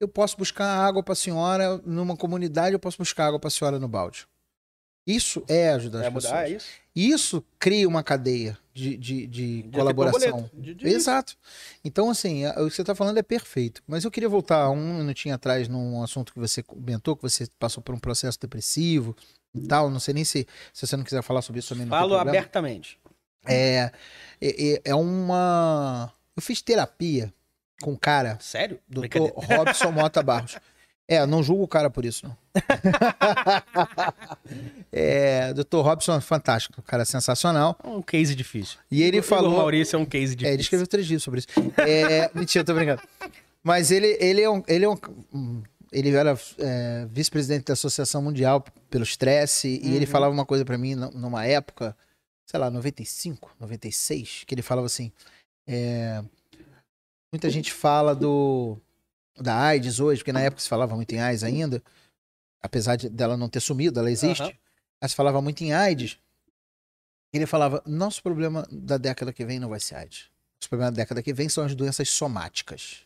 eu 0.00 0.08
posso 0.08 0.36
buscar 0.36 0.66
água 0.66 1.02
para 1.02 1.12
a 1.12 1.16
senhora 1.16 1.78
numa 1.84 2.16
comunidade, 2.16 2.72
eu 2.74 2.78
posso 2.80 2.98
buscar 2.98 3.26
água 3.28 3.38
para 3.40 3.48
a 3.48 3.50
senhora 3.50 3.78
no 3.78 3.88
balde. 3.88 4.26
Isso 5.06 5.44
é 5.48 5.70
ajudar 5.70 6.00
as 6.00 6.06
É 6.06 6.10
pessoas. 6.10 6.32
mudar, 6.32 6.48
é 6.48 6.52
isso. 6.52 6.66
Isso 6.96 7.44
cria 7.58 7.86
uma 7.86 8.02
cadeia 8.02 8.56
de, 8.72 8.96
de, 8.96 9.26
de 9.26 9.62
De 9.64 9.78
colaboração. 9.78 10.18
efeito 10.18 10.32
borboleta. 10.32 10.56
De- 10.62 10.74
de- 10.74 10.86
Exato. 10.86 11.36
Então, 11.84 12.08
assim, 12.08 12.46
o 12.46 12.68
que 12.68 12.74
você 12.74 12.80
está 12.80 12.94
falando 12.94 13.18
é 13.18 13.22
perfeito. 13.22 13.82
Mas 13.86 14.04
eu 14.04 14.10
queria 14.10 14.28
voltar 14.30 14.70
um 14.70 14.98
minutinho 14.98 15.34
atrás 15.34 15.68
num 15.68 16.02
assunto 16.02 16.32
que 16.32 16.38
você 16.40 16.62
comentou, 16.62 17.14
que 17.16 17.22
você 17.22 17.46
passou 17.58 17.82
por 17.82 17.94
um 17.94 17.98
processo 17.98 18.38
depressivo 18.40 19.14
e 19.54 19.60
tal. 19.66 19.90
Não 19.90 20.00
sei 20.00 20.14
nem 20.14 20.24
se, 20.24 20.46
se 20.72 20.86
você 20.86 20.96
não 20.96 21.04
quiser 21.04 21.22
falar 21.22 21.42
sobre 21.42 21.58
isso 21.58 21.68
também. 21.74 21.86
Falo 21.86 22.16
abertamente. 22.16 22.98
É, 23.46 23.92
é- 24.40 24.80
é 24.86 24.94
uma. 24.94 26.10
Eu 26.34 26.40
fiz 26.40 26.62
terapia 26.62 27.30
com 27.82 27.92
um 27.92 27.96
cara, 27.96 28.38
Sério? 28.40 28.78
Brincadeira. 28.88 29.34
Robson 29.36 29.90
Mota 29.92 30.22
Barros. 30.22 30.56
É, 31.06 31.26
não 31.26 31.42
julgo 31.42 31.64
o 31.64 31.68
cara 31.68 31.90
por 31.90 32.02
isso, 32.06 32.26
não. 32.26 32.34
é, 34.90 35.52
Dr. 35.52 35.76
Robson 35.82 36.16
é 36.16 36.20
fantástico, 36.20 36.80
cara 36.82 37.04
sensacional. 37.04 37.76
É 37.84 37.88
um 37.88 38.02
case 38.02 38.34
difícil. 38.34 38.78
E 38.90 39.02
ele 39.02 39.18
Igor 39.18 39.28
falou. 39.28 39.56
Maurício 39.58 39.96
é 39.96 39.98
um 39.98 40.06
case 40.06 40.34
difícil. 40.34 40.48
É, 40.48 40.52
ele 40.54 40.62
escreveu 40.62 40.86
três 40.86 41.06
livros 41.06 41.22
sobre 41.22 41.40
isso. 41.40 41.48
É, 41.78 42.30
mentira, 42.34 42.64
tô 42.64 42.72
brincando. 42.74 43.02
Mas 43.62 43.90
ele, 43.90 44.16
ele 44.20 44.40
é 44.40 44.48
um. 44.50 44.62
Ele, 44.66 44.84
é 44.84 44.88
um, 44.88 44.96
um- 45.32 45.62
ele 45.92 46.10
era 46.14 46.38
é, 46.58 47.06
vice-presidente 47.10 47.64
da 47.66 47.74
Associação 47.74 48.20
Mundial 48.22 48.64
pelo 48.90 49.04
Estresse, 49.04 49.80
e 49.82 49.88
Uhum. 49.88 49.94
ele 49.94 50.06
falava 50.06 50.32
uma 50.32 50.46
coisa 50.46 50.64
pra 50.64 50.76
mim 50.78 50.94
nu- 50.94 51.10
numa 51.12 51.44
época, 51.46 51.94
sei 52.46 52.58
lá, 52.58 52.70
95, 52.70 53.54
96, 53.60 54.44
que 54.46 54.54
ele 54.54 54.62
falava 54.62 54.86
assim. 54.86 55.12
é, 55.68 56.22
muita 57.34 57.50
gente 57.50 57.72
fala 57.72 58.14
do 58.14 58.78
da 59.36 59.58
AIDS 59.60 59.98
hoje, 59.98 60.20
porque 60.20 60.32
na 60.32 60.40
época 60.40 60.62
se 60.62 60.68
falava 60.68 60.94
muito 60.94 61.12
em 61.12 61.18
AIDS 61.20 61.42
ainda, 61.42 61.82
apesar 62.62 62.94
de, 62.96 63.08
dela 63.08 63.36
não 63.36 63.48
ter 63.48 63.58
sumido, 63.60 63.98
ela 63.98 64.10
existe. 64.10 64.42
Aham. 64.42 64.52
Mas 65.02 65.10
se 65.10 65.16
falava 65.16 65.42
muito 65.42 65.62
em 65.64 65.72
AIDS. 65.72 66.16
Ele 67.32 67.44
falava: 67.46 67.82
nosso 67.84 68.22
problema 68.22 68.64
da 68.70 68.96
década 68.96 69.32
que 69.32 69.44
vem 69.44 69.58
não 69.58 69.68
vai 69.68 69.80
ser 69.80 69.96
AIDS. 69.96 70.30
Os 70.62 70.68
problemas 70.68 70.94
da 70.94 71.02
década 71.02 71.20
que 71.22 71.32
vem 71.34 71.48
são 71.48 71.64
as 71.64 71.74
doenças 71.74 72.08
somáticas. 72.08 73.00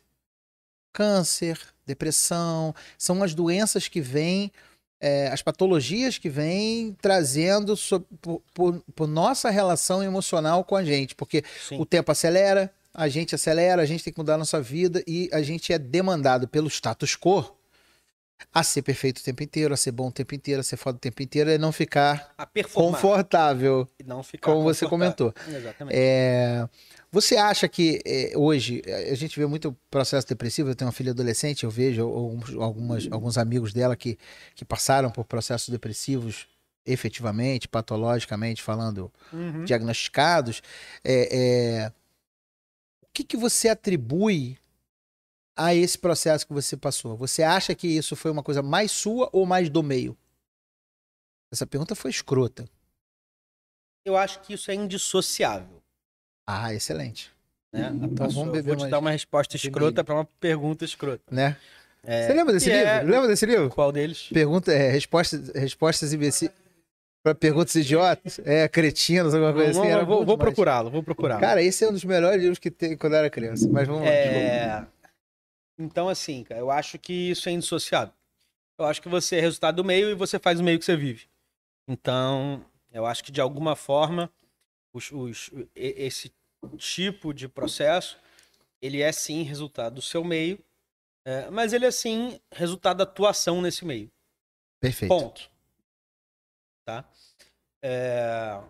Câncer, 0.93 1.59
depressão, 1.87 2.75
são 2.99 3.23
as 3.23 3.35
doenças 3.35 3.89
que 3.89 4.01
vêm, 4.01 4.53
é, 5.01 5.29
as 5.29 5.43
patologias 5.43 6.19
que 6.19 6.29
vêm 6.29 6.93
trazendo 7.01 7.77
so- 7.77 8.01
por, 8.21 8.43
por- 8.53 8.83
por 8.95 9.07
nossa 9.09 9.49
relação 9.51 10.03
emocional 10.03 10.63
com 10.65 10.77
a 10.77 10.85
gente. 10.85 11.15
Porque 11.15 11.43
Sim. 11.69 11.81
o 11.81 11.87
tempo 11.87 12.13
acelera, 12.13 12.73
a 12.99 13.09
gente 13.09 13.33
acelera, 13.33 13.81
a 13.81 13.87
gente 13.87 14.03
tem 14.03 14.13
que 14.13 14.19
mudar 14.19 14.35
a 14.35 14.39
nossa 14.39 14.61
vida 14.61 15.05
e 15.07 15.31
a 15.33 15.41
gente 15.41 15.73
é 15.73 15.79
demandado 15.79 16.49
pelo 16.49 16.67
status 16.69 17.15
quo 17.17 17.57
a 18.53 18.63
ser 18.65 18.83
perfeito 18.83 19.19
o 19.19 19.23
tempo 19.23 19.41
inteiro, 19.43 19.73
a 19.73 19.77
ser 19.77 19.93
bom 19.93 20.09
o 20.09 20.13
tempo 20.13 20.35
inteiro, 20.35 20.61
a 20.61 20.65
ser 20.65 20.77
foda 20.77 20.97
o 20.97 21.01
tempo 21.01 21.23
inteiro 21.23 21.49
e 21.51 21.59
não 21.59 21.71
ficar 21.71 22.35
confortável, 22.73 23.89
E 24.01 24.03
não 24.05 24.23
ficar 24.23 24.51
como 24.53 24.63
você 24.65 24.87
comentou. 24.87 25.33
Exatamente. 25.47 25.97
É, 25.97 26.69
você 27.11 27.37
acha 27.37 27.69
que 27.69 28.01
é, 28.05 28.33
hoje 28.37 28.83
a 29.11 29.15
gente 29.15 29.39
vê 29.39 29.47
muito 29.47 29.77
processo 29.91 30.27
depressivo? 30.29 30.71
Eu 30.71 30.75
tenho 30.75 30.87
uma 30.87 30.93
filha 30.93 31.13
adolescente, 31.13 31.63
eu 31.65 31.71
vejo 31.71 32.03
alguns, 32.03 32.55
algumas, 32.55 33.09
alguns 33.13 33.39
amigos 33.39 33.73
dela 33.73 33.95
que, 33.97 34.19
que 34.57 34.65
passaram 34.65 35.11
por 35.11 35.25
processos 35.25 35.69
depressivos 35.69 36.47
efetivamente, 36.87 37.69
patologicamente 37.69 38.63
falando, 38.63 39.13
Uhum. 39.33 39.65
diagnosticados. 39.65 40.63
É, 41.05 41.29
é, 41.87 41.93
que, 43.19 43.25
que 43.25 43.37
você 43.37 43.69
atribui 43.69 44.57
a 45.57 45.75
esse 45.75 45.99
processo 45.99 46.47
que 46.47 46.53
você 46.53 46.77
passou? 46.77 47.17
Você 47.17 47.43
acha 47.43 47.75
que 47.75 47.89
isso 47.89 48.15
foi 48.15 48.31
uma 48.31 48.43
coisa 48.45 48.63
mais 48.63 48.93
sua 48.93 49.29
ou 49.33 49.45
mais 49.45 49.69
do 49.69 49.83
meio? 49.83 50.17
Essa 51.53 51.67
pergunta 51.67 51.95
foi 51.97 52.11
escrota. 52.11 52.69
Eu 54.05 54.17
acho 54.17 54.41
que 54.41 54.53
isso 54.55 54.71
é 54.71 54.75
indissociável. 54.75 55.83
Ah, 56.47 56.73
excelente. 56.73 57.31
Né? 57.73 57.91
Então 57.93 58.09
Então, 58.09 58.29
vamos 58.31 58.47
eu 58.47 58.53
beber 58.53 58.69
vou 58.69 58.77
te 58.77 58.81
mais 58.83 58.91
dar 58.91 58.99
uma 59.01 59.11
resposta 59.11 59.57
escrota 59.57 60.05
para 60.05 60.15
uma 60.15 60.25
pergunta 60.25 60.85
escrota. 60.85 61.23
Né? 61.31 61.57
É, 62.05 62.27
você 62.27 62.33
lembra 62.35 62.53
desse 62.53 62.71
que 62.71 62.77
livro? 62.77 62.89
é- 62.89 63.03
Lembra 63.03 63.27
desse 63.29 63.47
livro? 63.47 63.71
Qual 63.71 63.91
deles? 63.91 64.29
Pergunta, 64.33 64.73
é, 64.73 64.91
respostas, 64.91 65.49
respostas 65.55 66.13
imbecis. 66.13 66.51
Perguntas 67.35 67.75
idiotas? 67.75 68.39
É, 68.41 68.69
cretinas, 68.69 69.35
alguma 69.35 69.53
coisa 69.53 69.73
Vamos- 69.73 69.87
assim. 69.87 69.93
Era 69.97 70.05
vou 70.05 70.25
vou 70.25 70.39
procurá-lo, 70.39 70.91
vou 70.91 71.03
procurá-lo. 71.03 71.41
Cara, 71.41 71.63
esse 71.63 71.85
é 71.85 71.89
um 71.89 71.93
dos 71.93 72.05
melhores 72.05 72.41
livros 72.41 72.59
que 72.59 72.71
tem 72.71 72.97
quando 72.97 73.13
eu 73.15 73.19
era 73.21 73.31
criança. 73.31 73.69
Mas 73.71 73.87
vamos 73.87 74.03
lá. 74.03 74.09
É... 74.09 74.87
Então, 75.79 76.09
assim, 76.09 76.43
cara, 76.45 76.61
eu 76.61 76.71
acho 76.71 76.99
que 76.99 77.13
isso 77.31 77.49
é 77.49 77.53
indissociável. 77.53 78.13
Eu 78.79 78.85
acho 78.87 79.01
que 79.03 79.09
você 79.09 79.37
é 79.37 79.41
resultado 79.41 79.77
do 79.77 79.85
meio 79.85 80.09
e 80.11 80.15
você 80.15 80.39
faz 80.39 80.61
o 80.61 80.65
meio 80.65 80.79
que 80.79 80.85
você 80.85 80.97
vive. 80.97 81.27
Então, 81.89 82.65
eu 82.93 83.07
acho 83.07 83.23
que 83.25 83.33
de 83.33 83.41
alguma 83.41 83.75
forma, 83.77 84.31
os- 84.93 85.11
os- 85.13 85.51
esse 85.75 86.33
tipo 86.77 87.33
de 87.33 87.49
processo, 87.49 88.19
ele 88.83 89.01
é 89.03 89.11
sim 89.13 89.43
resultado 89.43 89.95
do 89.95 90.03
seu 90.03 90.23
meio, 90.25 90.59
é, 91.25 91.49
mas 91.51 91.73
ele 91.73 91.87
é 91.87 91.91
sim 91.91 92.41
resultado 92.53 92.99
da 92.99 93.05
atuação 93.05 93.61
nesse 93.63 93.85
meio. 93.85 94.11
Perfeito. 94.81 95.09
Ponto. 95.09 95.51
Tá? 96.85 97.05
É, 97.91 98.61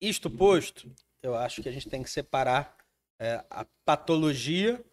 Isto 0.00 0.28
posto, 0.30 0.90
eu 1.22 1.34
acho 1.34 1.62
que 1.62 1.68
a 1.68 1.72
gente 1.72 1.88
tem 1.88 2.02
que 2.02 2.10
separar 2.10 2.76
é, 3.18 3.42
a 3.48 3.64
patologia, 3.84 4.84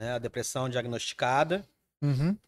né, 0.00 0.12
a 0.12 0.18
depressão 0.18 0.68
diagnosticada, 0.68 1.66
Uhum. 2.00 2.38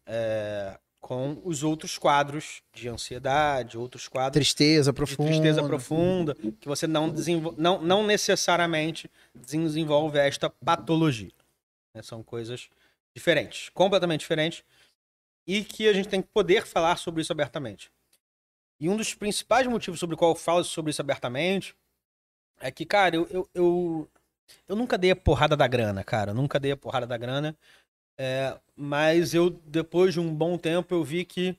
com 1.01 1.41
os 1.43 1.61
outros 1.61 1.97
quadros 1.97 2.63
de 2.73 2.87
ansiedade, 2.87 3.77
outros 3.77 4.07
quadros 4.07 4.33
Tristeza 4.39 4.93
de 4.93 4.95
profunda. 4.95 5.29
tristeza 5.29 5.61
profunda, 5.61 6.35
que 6.35 6.69
você 6.69 6.87
não, 6.87 7.09
desenvol... 7.09 7.53
não, 7.57 7.81
não 7.81 8.01
necessariamente 8.07 9.11
desenvolve 9.35 10.17
esta 10.19 10.49
patologia. 10.49 11.33
né? 11.93 12.01
São 12.01 12.23
coisas 12.23 12.69
diferentes, 13.13 13.67
completamente 13.73 14.21
diferentes, 14.21 14.63
e 15.45 15.65
que 15.65 15.85
a 15.89 15.91
gente 15.91 16.07
tem 16.07 16.21
que 16.21 16.29
poder 16.29 16.65
falar 16.65 16.95
sobre 16.95 17.21
isso 17.21 17.33
abertamente. 17.33 17.91
E 18.81 18.89
um 18.89 18.97
dos 18.97 19.13
principais 19.13 19.67
motivos 19.67 19.99
sobre 19.99 20.15
o 20.15 20.17
qual 20.17 20.31
eu 20.31 20.35
falo 20.35 20.63
sobre 20.63 20.89
isso 20.89 20.99
abertamente 20.99 21.75
é 22.59 22.71
que, 22.71 22.83
cara, 22.83 23.15
eu, 23.15 23.27
eu, 23.29 23.49
eu, 23.53 24.09
eu 24.67 24.75
nunca 24.75 24.97
dei 24.97 25.11
a 25.11 25.15
porrada 25.15 25.55
da 25.55 25.67
grana, 25.67 26.03
cara. 26.03 26.31
Eu 26.31 26.35
nunca 26.35 26.59
dei 26.59 26.71
a 26.71 26.77
porrada 26.77 27.05
da 27.05 27.15
grana. 27.15 27.55
É, 28.17 28.59
mas 28.75 29.35
eu, 29.35 29.51
depois 29.51 30.15
de 30.15 30.19
um 30.19 30.33
bom 30.33 30.57
tempo, 30.57 30.95
eu 30.95 31.03
vi 31.03 31.23
que 31.23 31.55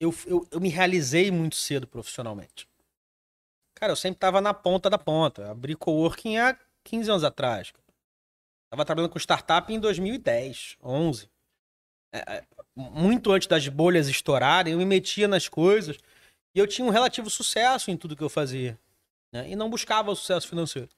eu, 0.00 0.12
eu, 0.26 0.44
eu 0.50 0.60
me 0.60 0.68
realizei 0.68 1.30
muito 1.30 1.54
cedo 1.54 1.86
profissionalmente. 1.86 2.68
Cara, 3.76 3.92
eu 3.92 3.96
sempre 3.96 4.18
tava 4.18 4.40
na 4.40 4.52
ponta 4.52 4.90
da 4.90 4.98
ponta. 4.98 5.42
Eu 5.42 5.50
abri 5.52 5.76
coworking 5.76 6.36
há 6.36 6.58
15 6.82 7.10
anos 7.10 7.24
atrás. 7.24 7.72
Tava 8.70 8.84
trabalhando 8.84 9.12
com 9.12 9.20
startup 9.20 9.72
em 9.72 9.78
2010, 9.78 10.78
11. 10.82 11.30
É, 12.12 12.18
é, 12.18 12.44
muito 12.78 13.32
antes 13.32 13.48
das 13.48 13.66
bolhas 13.68 14.08
estourarem, 14.08 14.72
eu 14.72 14.78
me 14.78 14.84
metia 14.84 15.26
nas 15.28 15.48
coisas 15.48 15.96
e 16.54 16.58
eu 16.58 16.66
tinha 16.66 16.86
um 16.86 16.90
relativo 16.90 17.28
sucesso 17.28 17.90
em 17.90 17.96
tudo 17.96 18.16
que 18.16 18.22
eu 18.22 18.28
fazia. 18.28 18.78
né? 19.32 19.48
E 19.50 19.56
não 19.56 19.68
buscava 19.68 20.10
o 20.10 20.16
sucesso 20.16 20.48
financeiro. 20.48 20.88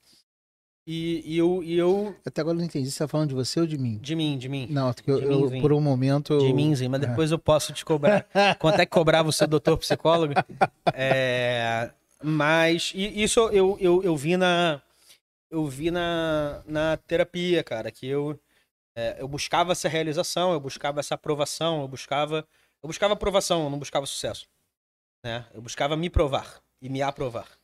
E, 0.86 1.22
e 1.24 1.38
eu, 1.38 1.62
e 1.62 1.76
eu. 1.76 2.16
Até 2.24 2.40
agora 2.40 2.56
eu 2.56 2.58
não 2.58 2.64
entendi. 2.64 2.90
Você 2.90 2.98
tá 2.98 3.06
falando 3.06 3.28
de 3.28 3.34
você 3.34 3.60
ou 3.60 3.66
de 3.66 3.76
mim? 3.78 3.98
De 3.98 4.16
mim, 4.16 4.36
de 4.38 4.48
mim. 4.48 4.66
Não, 4.70 4.92
porque 4.92 5.10
eu, 5.10 5.20
eu, 5.20 5.60
por 5.60 5.72
um 5.72 5.80
momento. 5.80 6.32
eu- 6.32 6.38
De 6.40 6.52
mim, 6.52 6.74
sim, 6.74 6.88
mas 6.88 7.02
É. 7.02 7.06
depois 7.06 7.30
eu 7.30 7.38
posso 7.38 7.72
te 7.72 7.84
cobrar. 7.84 8.26
Quanto 8.58 8.80
é 8.80 8.86
que 8.86 8.90
cobrava 8.90 9.28
o 9.28 9.32
seu 9.32 9.46
doutor 9.46 9.76
psicólogo? 9.78 10.34
É, 10.94 11.90
mas 12.22 12.92
isso 12.94 13.40
eu, 13.50 13.76
eu, 13.80 14.02
eu 14.02 14.16
vi 14.16 14.36
na 14.36 14.80
eu 15.50 15.66
vi 15.66 15.90
na, 15.90 16.62
na 16.66 16.96
terapia, 16.96 17.62
cara, 17.64 17.90
que 17.90 18.06
eu 18.06 18.38
é, 18.94 19.20
eu 19.20 19.28
buscava 19.28 19.72
essa 19.72 19.88
realização, 19.88 20.52
eu 20.52 20.60
buscava 20.60 21.00
essa 21.00 21.14
aprovação, 21.14 21.82
eu 21.82 21.88
buscava 21.88 22.46
eu 22.82 22.86
buscava 22.86 23.12
aprovação, 23.14 23.64
eu 23.64 23.70
não 23.70 23.78
buscava 23.78 24.06
sucesso, 24.06 24.48
né? 25.24 25.46
Eu 25.52 25.60
buscava 25.60 25.96
me 25.96 26.08
provar 26.08 26.62
e 26.80 26.88
me 26.88 27.02
aprovar 27.02 27.58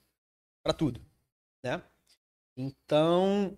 Pra 0.62 0.73
tudo, 0.73 1.01
né? 1.65 1.82
Então 2.57 3.57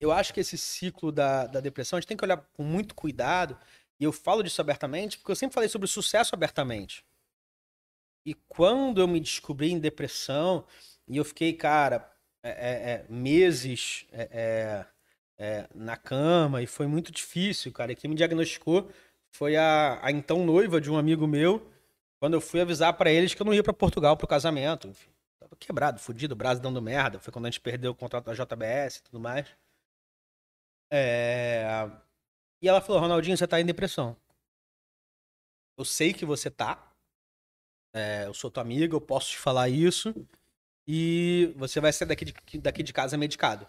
eu 0.00 0.12
acho 0.12 0.32
que 0.32 0.40
esse 0.40 0.56
ciclo 0.56 1.10
da, 1.10 1.46
da 1.46 1.60
depressão 1.60 1.96
a 1.96 2.00
gente 2.00 2.08
tem 2.08 2.16
que 2.16 2.24
olhar 2.24 2.38
com 2.52 2.62
muito 2.62 2.94
cuidado 2.94 3.58
e 4.00 4.04
eu 4.04 4.12
falo 4.12 4.42
disso 4.42 4.60
abertamente 4.60 5.18
porque 5.18 5.32
eu 5.32 5.36
sempre 5.36 5.54
falei 5.54 5.68
sobre 5.68 5.88
sucesso 5.88 6.34
abertamente. 6.34 7.04
E 8.24 8.34
quando 8.34 9.00
eu 9.00 9.08
me 9.08 9.20
descobri 9.20 9.72
em 9.72 9.78
depressão 9.80 10.66
e 11.08 11.16
eu 11.16 11.24
fiquei, 11.24 11.52
cara, 11.52 12.12
é, 12.42 12.50
é, 12.50 12.90
é, 12.92 13.06
meses 13.08 14.06
é, 14.12 14.86
é, 15.38 15.68
na 15.74 15.96
cama 15.96 16.60
e 16.62 16.66
foi 16.66 16.86
muito 16.86 17.12
difícil, 17.12 17.72
cara. 17.72 17.92
E 17.92 17.96
quem 17.96 18.10
me 18.10 18.16
diagnosticou 18.16 18.90
foi 19.30 19.56
a, 19.56 19.98
a 20.02 20.10
então 20.10 20.44
noiva 20.44 20.80
de 20.80 20.90
um 20.90 20.98
amigo 20.98 21.26
meu. 21.26 21.70
Quando 22.18 22.34
eu 22.34 22.40
fui 22.40 22.60
avisar 22.60 22.92
pra 22.94 23.10
eles 23.10 23.32
que 23.32 23.40
eu 23.40 23.46
não 23.46 23.54
ia 23.54 23.62
pra 23.62 23.72
Portugal 23.72 24.16
pro 24.16 24.26
casamento. 24.26 24.88
Enfim, 24.88 25.10
tava 25.38 25.54
quebrado, 25.56 26.00
fudido, 26.00 26.34
braço 26.34 26.60
dando 26.60 26.82
merda. 26.82 27.20
Foi 27.20 27.32
quando 27.32 27.46
a 27.46 27.50
gente 27.50 27.60
perdeu 27.60 27.92
o 27.92 27.94
contrato 27.94 28.26
da 28.26 28.34
JBS 28.34 28.96
e 28.96 29.02
tudo 29.04 29.20
mais. 29.20 29.46
É... 30.90 31.88
E 32.60 32.68
ela 32.68 32.80
falou, 32.80 33.00
Ronaldinho, 33.00 33.36
você 33.36 33.46
tá 33.46 33.60
em 33.60 33.66
depressão. 33.66 34.16
Eu 35.78 35.84
sei 35.84 36.12
que 36.12 36.24
você 36.24 36.50
tá. 36.50 36.92
É, 37.94 38.26
eu 38.26 38.34
sou 38.34 38.50
tua 38.50 38.62
amiga, 38.62 38.94
eu 38.94 39.00
posso 39.00 39.30
te 39.30 39.38
falar 39.38 39.68
isso. 39.68 40.12
E 40.86 41.52
você 41.56 41.80
vai 41.80 41.92
sair 41.92 42.08
daqui 42.08 42.24
de, 42.24 42.58
daqui 42.58 42.82
de 42.82 42.92
casa 42.92 43.16
medicado. 43.16 43.66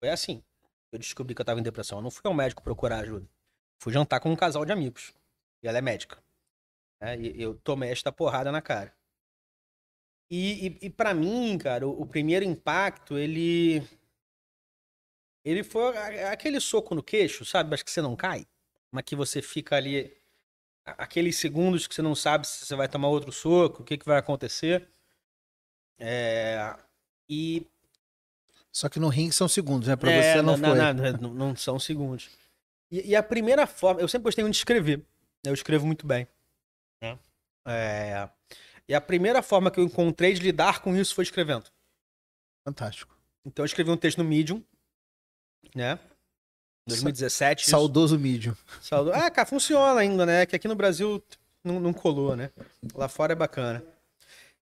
Foi 0.00 0.08
assim. 0.08 0.42
Eu 0.90 0.98
descobri 0.98 1.34
que 1.34 1.40
eu 1.40 1.44
tava 1.44 1.60
em 1.60 1.62
depressão. 1.62 1.98
Eu 1.98 2.02
não 2.02 2.10
fui 2.10 2.22
ao 2.24 2.34
médico 2.34 2.62
procurar 2.62 3.00
ajuda. 3.00 3.28
Fui 3.78 3.92
jantar 3.92 4.18
com 4.18 4.30
um 4.30 4.36
casal 4.36 4.64
de 4.64 4.72
amigos. 4.72 5.14
E 5.62 5.68
ela 5.68 5.78
é 5.78 5.82
médica. 5.82 6.22
É, 7.00 7.16
e 7.16 7.40
eu 7.40 7.54
tomei 7.54 7.90
esta 7.90 8.10
porrada 8.10 8.50
na 8.50 8.60
cara. 8.60 8.94
E, 10.30 10.66
e, 10.66 10.86
e 10.86 10.90
para 10.90 11.12
mim, 11.12 11.58
cara, 11.58 11.86
o, 11.86 12.02
o 12.02 12.06
primeiro 12.06 12.44
impacto, 12.44 13.18
ele. 13.18 13.82
Ele 15.44 15.64
foi 15.64 15.96
aquele 16.24 16.60
soco 16.60 16.94
no 16.94 17.02
queixo, 17.02 17.44
sabe? 17.44 17.70
Mas 17.70 17.82
que 17.82 17.90
você 17.90 18.02
não 18.02 18.14
cai. 18.14 18.46
Mas 18.92 19.04
que 19.04 19.16
você 19.16 19.42
fica 19.42 19.76
ali. 19.76 20.16
Aqueles 20.84 21.36
segundos 21.36 21.86
que 21.86 21.94
você 21.94 22.02
não 22.02 22.14
sabe 22.14 22.46
se 22.46 22.64
você 22.66 22.74
vai 22.74 22.88
tomar 22.88 23.08
outro 23.08 23.32
soco, 23.32 23.82
o 23.82 23.84
que, 23.84 23.98
que 23.98 24.06
vai 24.06 24.18
acontecer. 24.18 24.88
É, 25.98 26.76
e. 27.28 27.66
Só 28.72 28.88
que 28.88 29.00
no 29.00 29.08
ringue 29.08 29.34
são 29.34 29.48
segundos, 29.48 29.88
né? 29.88 29.96
Pra 29.96 30.10
é, 30.10 30.34
você 30.34 30.42
não, 30.42 30.56
foi. 30.56 30.78
Não, 30.78 31.12
não, 31.20 31.34
não 31.34 31.56
são 31.56 31.78
segundos. 31.78 32.28
E, 32.90 33.10
e 33.10 33.16
a 33.16 33.22
primeira 33.22 33.66
forma. 33.66 34.00
Eu 34.00 34.08
sempre 34.08 34.24
gostei 34.24 34.44
muito 34.44 34.54
de 34.54 34.58
escrever. 34.58 35.02
Eu 35.44 35.54
escrevo 35.54 35.86
muito 35.86 36.06
bem. 36.06 36.26
né? 37.02 37.18
É, 37.66 38.28
e 38.88 38.94
a 38.94 39.00
primeira 39.00 39.42
forma 39.42 39.70
que 39.70 39.78
eu 39.78 39.84
encontrei 39.84 40.34
de 40.34 40.40
lidar 40.40 40.80
com 40.80 40.96
isso 40.96 41.14
foi 41.14 41.24
escrevendo. 41.24 41.64
Fantástico. 42.64 43.16
Então 43.44 43.62
eu 43.62 43.66
escrevi 43.66 43.90
um 43.90 43.96
texto 43.96 44.18
no 44.18 44.24
Medium, 44.24 44.62
né? 45.74 45.98
2017. 46.86 47.62
isso. 47.62 47.70
Saudoso 47.70 48.18
Medium. 48.18 48.54
Saudo... 48.80 49.12
Ah, 49.12 49.30
cara, 49.30 49.46
funciona 49.46 50.00
ainda, 50.00 50.26
né? 50.26 50.46
Que 50.46 50.56
aqui 50.56 50.68
no 50.68 50.74
Brasil 50.74 51.22
não, 51.62 51.78
não 51.78 51.92
colou, 51.92 52.36
né? 52.36 52.50
Lá 52.94 53.08
fora 53.08 53.32
é 53.32 53.36
bacana. 53.36 53.82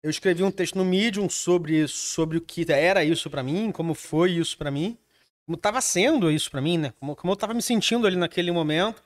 Eu 0.02 0.10
escrevi 0.10 0.42
um 0.42 0.50
texto 0.50 0.76
no 0.76 0.84
Medium 0.84 1.30
sobre, 1.30 1.86
sobre 1.86 2.36
o 2.36 2.40
que 2.40 2.70
era 2.72 3.04
isso 3.04 3.30
pra 3.30 3.42
mim, 3.42 3.70
como 3.70 3.94
foi 3.94 4.32
isso 4.32 4.58
pra 4.58 4.70
mim, 4.70 4.98
como 5.46 5.56
tava 5.56 5.80
sendo 5.80 6.30
isso 6.30 6.50
pra 6.50 6.60
mim, 6.60 6.76
né? 6.76 6.92
Como, 6.98 7.14
como 7.14 7.32
eu 7.32 7.36
tava 7.36 7.54
me 7.54 7.62
sentindo 7.62 8.06
ali 8.06 8.16
naquele 8.16 8.50
momento. 8.50 9.02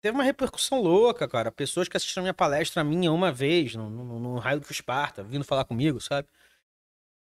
Teve 0.00 0.16
uma 0.16 0.24
repercussão 0.24 0.80
louca, 0.80 1.28
cara. 1.28 1.52
Pessoas 1.52 1.88
que 1.88 1.96
assistiram 1.96 2.22
minha 2.22 2.32
palestra 2.32 2.82
minha 2.82 3.12
uma 3.12 3.30
vez, 3.30 3.74
no, 3.74 3.90
no, 3.90 4.18
no 4.18 4.38
Raio 4.38 4.60
do 4.60 4.70
Esparta, 4.70 5.22
vindo 5.22 5.44
falar 5.44 5.64
comigo, 5.66 6.00
sabe? 6.00 6.26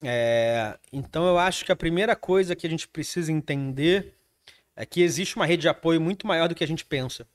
É, 0.03 0.77
então 0.93 1.27
eu 1.27 1.37
acho 1.37 1.65
que 1.65 1.71
a 1.71 1.75
primeira 1.75 2.15
coisa 2.15 2.55
que 2.55 2.67
a 2.67 2.69
gente 2.69 2.87
precisa 2.87 3.31
entender 3.31 4.13
é 4.75 4.85
que 4.85 5.01
existe 5.01 5.35
uma 5.35 5.45
rede 5.45 5.63
de 5.63 5.67
apoio 5.67 5.99
muito 5.99 6.27
maior 6.27 6.47
do 6.47 6.55
que 6.55 6.63
a 6.63 6.67
gente 6.67 6.85
pensa. 6.85 7.27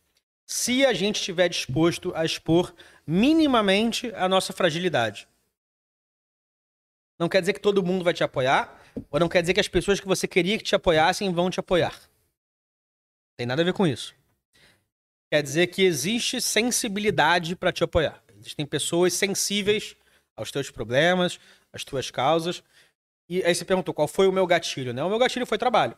Se 0.46 0.86
a 0.86 0.92
gente 0.92 1.16
estiver 1.16 1.48
disposto 1.48 2.12
a 2.14 2.24
expor 2.24 2.72
minimamente 3.06 4.12
a 4.14 4.28
nossa 4.28 4.52
fragilidade. 4.52 5.26
Não 7.18 7.28
quer 7.28 7.40
dizer 7.40 7.52
que 7.52 7.60
todo 7.60 7.82
mundo 7.82 8.04
vai 8.04 8.12
te 8.12 8.24
apoiar, 8.24 8.80
ou 9.10 9.20
não 9.20 9.28
quer 9.28 9.40
dizer 9.40 9.54
que 9.54 9.60
as 9.60 9.68
pessoas 9.68 10.00
que 10.00 10.06
você 10.06 10.26
queria 10.26 10.58
que 10.58 10.64
te 10.64 10.74
apoiassem 10.74 11.32
vão 11.32 11.50
te 11.50 11.60
apoiar. 11.60 11.98
Tem 13.36 13.46
nada 13.46 13.62
a 13.62 13.64
ver 13.64 13.72
com 13.72 13.86
isso. 13.86 14.14
Quer 15.32 15.42
dizer 15.42 15.68
que 15.68 15.82
existe 15.82 16.40
sensibilidade 16.40 17.56
para 17.56 17.72
te 17.72 17.82
apoiar. 17.82 18.22
Existem 18.38 18.66
pessoas 18.66 19.14
sensíveis 19.14 19.96
aos 20.36 20.50
teus 20.50 20.70
problemas, 20.70 21.38
às 21.72 21.84
tuas 21.84 22.10
causas, 22.10 22.62
E 23.28 23.42
aí 23.42 23.54
você 23.54 23.64
perguntou 23.64 23.94
qual 23.94 24.06
foi 24.06 24.26
o 24.26 24.32
meu 24.32 24.46
gatilho, 24.46 24.92
né? 24.92 25.02
O 25.02 25.08
meu 25.08 25.18
gatilho 25.18 25.46
foi 25.46 25.56
trabalho. 25.56 25.96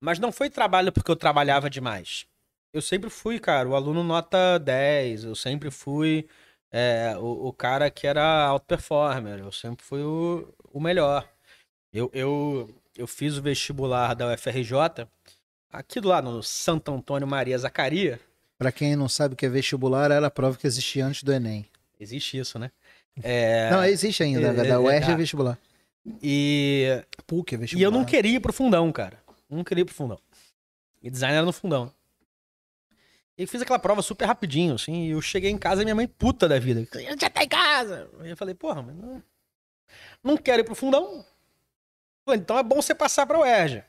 Mas 0.00 0.18
não 0.18 0.32
foi 0.32 0.50
trabalho 0.50 0.92
porque 0.92 1.10
eu 1.10 1.16
trabalhava 1.16 1.70
demais. 1.70 2.26
Eu 2.72 2.82
sempre 2.82 3.08
fui, 3.08 3.38
cara, 3.38 3.68
o 3.68 3.74
aluno 3.74 4.02
nota 4.02 4.58
10, 4.58 5.24
eu 5.24 5.34
sempre 5.34 5.70
fui 5.70 6.28
é, 6.70 7.16
o, 7.18 7.48
o 7.48 7.52
cara 7.52 7.90
que 7.90 8.06
era 8.06 8.46
alto 8.46 8.66
performer, 8.66 9.38
eu 9.38 9.52
sempre 9.52 9.84
fui 9.84 10.02
o, 10.02 10.52
o 10.72 10.80
melhor. 10.80 11.28
Eu, 11.92 12.10
eu, 12.12 12.74
eu 12.96 13.06
fiz 13.06 13.38
o 13.38 13.42
vestibular 13.42 14.14
da 14.14 14.32
UFRJ 14.32 15.06
aqui 15.72 16.00
do 16.00 16.08
lado, 16.08 16.30
no 16.30 16.42
Santo 16.42 16.92
Antônio 16.92 17.26
Maria 17.26 17.56
Zacaria. 17.56 18.20
Pra 18.58 18.72
quem 18.72 18.96
não 18.96 19.08
sabe 19.08 19.34
o 19.34 19.36
que 19.36 19.46
é 19.46 19.48
vestibular, 19.48 20.10
era 20.10 20.26
a 20.26 20.30
prova 20.30 20.56
que 20.56 20.66
existia 20.66 21.06
antes 21.06 21.22
do 21.22 21.32
Enem. 21.32 21.66
Existe 21.98 22.38
isso, 22.38 22.58
né? 22.58 22.70
É, 23.22 23.70
Não, 23.72 23.84
existe 23.84 24.22
ainda. 24.22 24.48
é, 24.48 24.64
da 24.64 24.80
UERJ 24.80 25.10
é, 25.10 25.12
é 25.12 25.16
vestibular. 25.16 25.58
e, 26.22 27.04
PUC 27.26 27.52
é 27.52 27.54
e 27.54 27.60
vestibular. 27.60 27.86
eu 27.86 27.90
não 27.90 28.04
queria 28.04 28.36
ir 28.36 28.40
pro 28.40 28.52
fundão, 28.52 28.90
cara. 28.92 29.18
Não 29.48 29.64
queria 29.64 29.82
ir 29.82 29.84
pro 29.84 29.94
fundão. 29.94 30.18
E 31.02 31.10
design 31.10 31.36
era 31.36 31.46
no 31.46 31.52
fundão. 31.52 31.92
E 33.38 33.46
fiz 33.46 33.62
aquela 33.62 33.78
prova 33.78 34.02
super 34.02 34.26
rapidinho, 34.26 34.74
assim, 34.74 35.04
e 35.04 35.10
eu 35.10 35.22
cheguei 35.22 35.48
em 35.48 35.56
casa 35.56 35.82
e 35.82 35.84
minha 35.84 35.94
mãe 35.94 36.08
puta 36.08 36.48
da 36.48 36.58
vida. 36.58 36.84
Já 37.16 37.30
tá 37.30 37.44
em 37.44 37.48
casa! 37.48 38.10
E 38.24 38.30
eu 38.30 38.36
falei, 38.36 38.52
porra, 38.52 38.82
mas 38.82 38.96
não, 38.96 39.22
não 40.24 40.36
quero 40.36 40.62
ir 40.62 40.64
pro 40.64 40.74
fundão. 40.74 41.24
Falei, 42.24 42.40
então 42.40 42.58
é 42.58 42.64
bom 42.64 42.82
você 42.82 42.96
passar 42.96 43.26
pra 43.26 43.38
UERJ. 43.38 43.84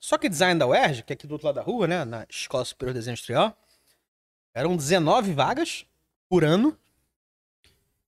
Só 0.00 0.18
que 0.18 0.28
design 0.28 0.58
da 0.58 0.66
UERJ, 0.66 1.04
que 1.04 1.12
é 1.12 1.14
aqui 1.14 1.24
do 1.24 1.32
outro 1.32 1.46
lado 1.46 1.54
da 1.54 1.62
rua, 1.62 1.86
né, 1.86 2.04
na 2.04 2.26
Escola 2.28 2.64
Superior 2.64 2.92
de 2.92 2.98
Desenho 2.98 3.12
Industrial, 3.12 3.56
eram 4.52 4.76
19 4.76 5.32
vagas 5.34 5.86
por 6.28 6.42
ano 6.42 6.76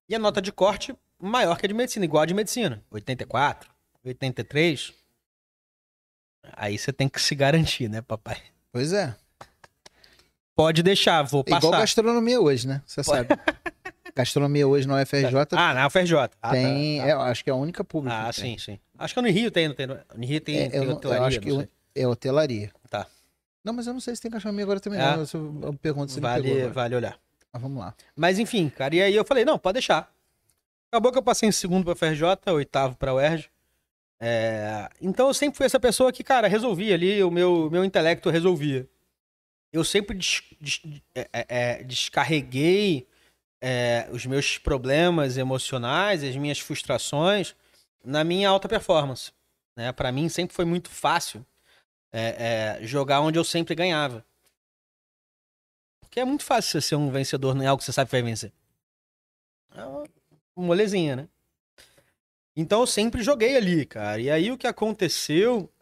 e 0.08 0.16
a 0.16 0.18
nota 0.18 0.42
de 0.42 0.50
corte 0.50 0.96
maior 1.16 1.56
que 1.58 1.64
a 1.64 1.68
de 1.68 1.74
medicina, 1.74 2.04
igual 2.04 2.24
a 2.24 2.26
de 2.26 2.34
medicina. 2.34 2.82
84, 2.90 3.70
83. 4.04 4.92
Aí 6.54 6.76
você 6.76 6.92
tem 6.92 7.08
que 7.08 7.22
se 7.22 7.36
garantir, 7.36 7.88
né, 7.88 8.02
papai? 8.02 8.42
Pois 8.72 8.92
é. 8.92 9.14
Pode 10.54 10.82
deixar, 10.82 11.22
vou 11.22 11.42
Igual 11.46 11.60
passar. 11.60 11.78
gastronomia 11.80 12.40
hoje, 12.40 12.68
né? 12.68 12.82
Você 12.86 13.02
sabe. 13.02 13.28
gastronomia 14.14 14.68
hoje 14.68 14.86
na 14.86 15.00
UFRJ 15.02 15.28
Ah, 15.52 15.72
na 15.74 15.86
UFRJ. 15.86 16.14
Ah, 16.42 16.50
tem. 16.50 17.00
tá, 17.00 17.06
é, 17.08 17.12
eu 17.12 17.20
acho 17.22 17.42
que 17.42 17.48
é 17.50 17.52
a 17.52 17.56
única 17.56 17.82
pública. 17.82 18.28
Ah, 18.28 18.32
sim, 18.32 18.58
sim. 18.58 18.78
Acho 18.98 19.14
que 19.14 19.20
no 19.22 19.28
Rio 19.30 19.50
tem, 19.50 19.68
não 19.68 19.74
tem. 19.74 19.86
No 19.86 19.96
Rio 20.18 20.40
tem, 20.40 20.58
É, 20.60 20.68
tem 20.68 20.78
eu, 20.80 20.84
não- 20.84 20.90
eu 20.92 20.96
hotelaria, 20.96 21.26
acho 21.26 21.40
que 21.40 21.48
não 21.50 21.60
eu- 21.62 21.68
é 21.94 22.06
hotelaria. 22.06 22.70
Tá. 22.90 23.06
Não, 23.64 23.72
mas 23.72 23.86
eu 23.86 23.92
não 23.94 24.00
sei 24.00 24.14
se 24.14 24.20
tem 24.22 24.30
gastronomia 24.30 24.64
agora 24.64 24.80
também. 24.80 25.00
É. 25.00 25.16
Não. 25.16 25.22
Eu, 25.22 25.60
eu 25.68 25.74
pergunto 25.74 26.12
se 26.12 26.20
me 26.20 26.26
pegou 26.26 26.42
Vale, 26.42 26.52
agora. 26.58 26.72
vale 26.72 26.96
olhar. 26.96 27.18
Mas 27.52 27.62
vamos 27.62 27.78
lá. 27.78 27.94
Mas 28.14 28.38
enfim, 28.38 28.68
cara, 28.68 28.94
e 28.94 29.02
aí 29.02 29.14
eu 29.14 29.24
falei, 29.24 29.44
não, 29.44 29.58
pode 29.58 29.74
deixar. 29.74 30.10
Acabou 30.90 31.10
que 31.10 31.18
eu 31.18 31.22
passei 31.22 31.48
em 31.48 31.52
segundo 31.52 31.84
pra 31.84 31.94
FRJ, 31.94 32.52
oitavo 32.52 32.96
pra 32.96 33.14
UERJ. 33.14 33.48
É, 34.20 34.88
Então 35.00 35.26
eu 35.28 35.34
sempre 35.34 35.56
fui 35.56 35.66
essa 35.66 35.80
pessoa 35.80 36.12
que, 36.12 36.22
cara, 36.22 36.46
resolvia 36.46 36.94
ali, 36.94 37.22
o 37.24 37.30
meu, 37.30 37.68
meu 37.70 37.84
intelecto 37.84 38.28
resolvia. 38.30 38.86
Eu 39.72 39.84
sempre 39.84 40.16
des- 40.16 40.42
des- 40.60 40.82
é, 41.14 41.28
é, 41.32 41.46
é, 41.48 41.82
descarreguei 41.82 43.08
é, 43.60 44.08
os 44.10 44.26
meus 44.26 44.58
problemas 44.58 45.36
emocionais, 45.36 46.22
as 46.22 46.36
minhas 46.36 46.58
frustrações 46.58 47.54
na 48.04 48.22
minha 48.24 48.48
alta 48.48 48.68
performance. 48.68 49.32
Né? 49.76 49.90
Para 49.92 50.12
mim 50.12 50.28
sempre 50.28 50.54
foi 50.54 50.64
muito 50.64 50.90
fácil 50.90 51.46
é, 52.12 52.78
é, 52.82 52.86
jogar 52.86 53.20
onde 53.20 53.38
eu 53.38 53.44
sempre 53.44 53.74
ganhava. 53.74 54.24
Porque 56.00 56.20
é 56.20 56.24
muito 56.24 56.44
fácil 56.44 56.72
você 56.72 56.88
ser 56.88 56.96
um 56.96 57.10
vencedor 57.10 57.56
em 57.56 57.66
algo 57.66 57.78
que 57.78 57.84
você 57.86 57.92
sabe 57.92 58.08
que 58.08 58.16
vai 58.16 58.22
vencer. 58.22 58.52
É 59.74 59.84
uma 59.86 60.04
molezinha, 60.56 61.16
né? 61.16 61.28
Então 62.54 62.80
eu 62.80 62.86
sempre 62.86 63.22
joguei 63.22 63.56
ali, 63.56 63.86
cara. 63.86 64.20
E 64.20 64.30
aí 64.30 64.52
o 64.52 64.58
que 64.58 64.66
aconteceu 64.66 65.72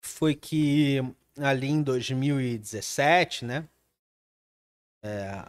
foi 0.00 0.36
que 0.36 0.98
ali 1.40 1.68
em 1.68 1.82
2017, 1.82 3.44
né? 3.44 3.68
é, 5.02 5.44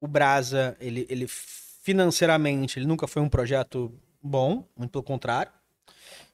o 0.00 0.06
Brasa, 0.06 0.76
ele, 0.80 1.06
ele 1.08 1.26
financeiramente, 1.28 2.78
ele 2.78 2.86
nunca 2.86 3.06
foi 3.06 3.22
um 3.22 3.28
projeto 3.28 3.92
bom, 4.22 4.66
muito 4.76 4.90
pelo 4.90 5.04
contrário. 5.04 5.52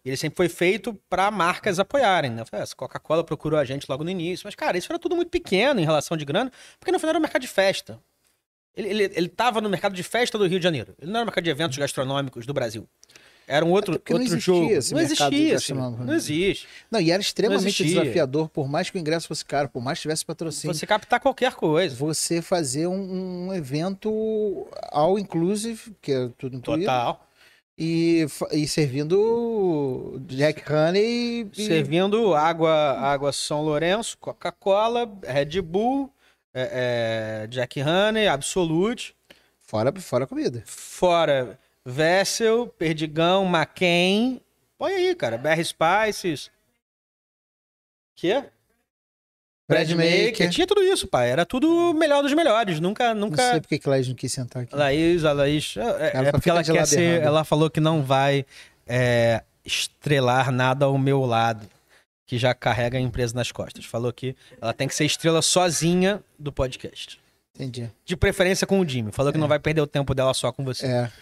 Ele 0.04 0.16
sempre 0.16 0.36
foi 0.36 0.48
feito 0.48 0.94
para 1.08 1.30
marcas 1.30 1.78
apoiarem, 1.78 2.30
né? 2.30 2.42
"Ah, 2.50 2.58
essa 2.58 2.74
Coca-Cola 2.74 3.22
procurou 3.22 3.58
a 3.58 3.64
gente 3.64 3.86
logo 3.88 4.02
no 4.02 4.10
início, 4.10 4.46
mas 4.46 4.54
cara, 4.54 4.76
isso 4.76 4.90
era 4.90 4.98
tudo 4.98 5.14
muito 5.14 5.30
pequeno 5.30 5.80
em 5.80 5.84
relação 5.84 6.16
de 6.16 6.24
grana, 6.24 6.50
porque 6.78 6.90
no 6.90 6.98
final 6.98 7.10
era 7.10 7.18
um 7.18 7.22
mercado 7.22 7.42
de 7.42 7.48
festa. 7.48 8.00
Ele, 8.74 8.88
ele, 8.88 9.02
ele 9.14 9.28
tava 9.28 9.60
no 9.60 9.68
mercado 9.68 9.94
de 9.94 10.02
festa 10.02 10.38
do 10.38 10.46
Rio 10.46 10.58
de 10.58 10.64
Janeiro. 10.64 10.94
Ele 10.98 11.10
não 11.10 11.18
era 11.18 11.24
no 11.24 11.26
mercado 11.26 11.44
de 11.44 11.50
eventos 11.50 11.78
gastronômicos 11.78 12.46
do 12.46 12.54
Brasil. 12.54 12.88
Era 13.52 13.66
um 13.66 13.70
outro, 13.70 13.98
porque 13.98 14.14
não 14.14 14.20
outro 14.20 14.34
existia 14.34 14.54
jogo. 14.54 14.72
esse 14.72 14.94
não 14.94 15.00
existia, 15.02 15.56
assim, 15.56 15.74
não 15.74 16.14
existe. 16.14 16.66
Não, 16.90 16.98
e 16.98 17.10
era 17.10 17.20
extremamente 17.20 17.84
desafiador, 17.84 18.48
por 18.48 18.66
mais 18.66 18.88
que 18.88 18.96
o 18.96 18.98
ingresso 18.98 19.28
fosse 19.28 19.44
caro, 19.44 19.68
por 19.68 19.82
mais 19.82 19.98
que 19.98 20.02
tivesse 20.02 20.24
patrocínio. 20.24 20.74
Você 20.74 20.86
captar 20.86 21.20
qualquer 21.20 21.52
coisa. 21.52 21.94
Você 21.94 22.40
fazer 22.40 22.86
um, 22.86 23.48
um 23.48 23.54
evento 23.54 24.66
all 24.90 25.18
inclusive, 25.18 25.94
que 26.00 26.12
é 26.12 26.30
tudo 26.38 26.56
incluído, 26.56 26.86
Total. 26.86 27.28
e, 27.76 28.26
e 28.52 28.66
servindo 28.66 30.18
Jack 30.26 30.62
Honey 30.72 31.50
e, 31.54 31.66
Servindo 31.66 32.34
água, 32.34 32.72
água 32.72 33.32
São 33.32 33.60
Lourenço, 33.60 34.16
Coca-Cola, 34.16 35.06
Red 35.26 35.60
Bull, 35.60 36.10
é, 36.54 37.42
é, 37.44 37.46
Jack 37.48 37.82
Honey, 37.82 38.28
Absolute. 38.28 39.14
fora, 39.60 39.92
fora 40.00 40.24
a 40.24 40.26
comida. 40.26 40.62
Fora 40.64 41.58
Vessel, 41.84 42.66
Perdigão, 42.66 43.44
McCain. 43.46 44.40
Põe 44.78 44.92
aí, 44.94 45.14
cara. 45.14 45.36
BR 45.38 45.62
Spices. 45.64 46.50
Quê? 48.14 48.44
Bread 49.68 49.94
Maker. 49.94 50.50
Tinha 50.50 50.66
tudo 50.66 50.82
isso, 50.82 51.06
pai. 51.08 51.30
Era 51.30 51.46
tudo 51.46 51.94
melhor 51.94 52.22
dos 52.22 52.32
melhores. 52.34 52.78
Nunca, 52.78 53.14
Não 53.14 53.28
nunca. 53.28 53.50
sei 53.50 53.60
porque 53.60 53.78
que 53.78 53.88
Laís 53.88 54.06
não 54.08 54.14
quis 54.14 54.32
sentar 54.32 54.64
aqui. 54.64 54.74
Laís, 54.74 55.24
a 55.24 55.32
Laís. 55.32 55.76
É, 55.76 55.80
é 55.80 56.10
Ela 56.16 56.24
só 56.26 56.32
porque 56.32 56.50
ela 56.50 56.64
quer 56.64 56.86
ser. 56.86 57.00
errado. 57.00 57.26
Ela 57.26 57.44
falou 57.44 57.70
que 57.70 57.80
não 57.80 58.02
vai 58.02 58.44
é, 58.86 59.42
estrelar 59.64 60.50
nada 60.52 60.84
ao 60.86 60.98
meu 60.98 61.24
lado. 61.24 61.66
Que 62.26 62.38
já 62.38 62.54
carrega 62.54 62.98
a 62.98 63.00
empresa 63.00 63.34
nas 63.34 63.50
costas. 63.52 63.84
Falou 63.84 64.12
que 64.12 64.36
ela 64.60 64.72
tem 64.72 64.88
que 64.88 64.94
ser 64.94 65.04
estrela 65.04 65.42
sozinha 65.42 66.22
do 66.38 66.52
podcast. 66.52 67.20
Entendi. 67.54 67.90
De 68.04 68.16
preferência 68.16 68.66
com 68.66 68.80
o 68.80 68.88
Jimmy. 68.88 69.12
Falou 69.12 69.32
que 69.32 69.38
não 69.38 69.48
vai 69.48 69.58
perder 69.58 69.80
o 69.82 69.86
tempo 69.86 70.14
dela 70.14 70.32
só 70.32 70.50
com 70.52 70.64
você. 70.64 70.86
É, 70.86 71.12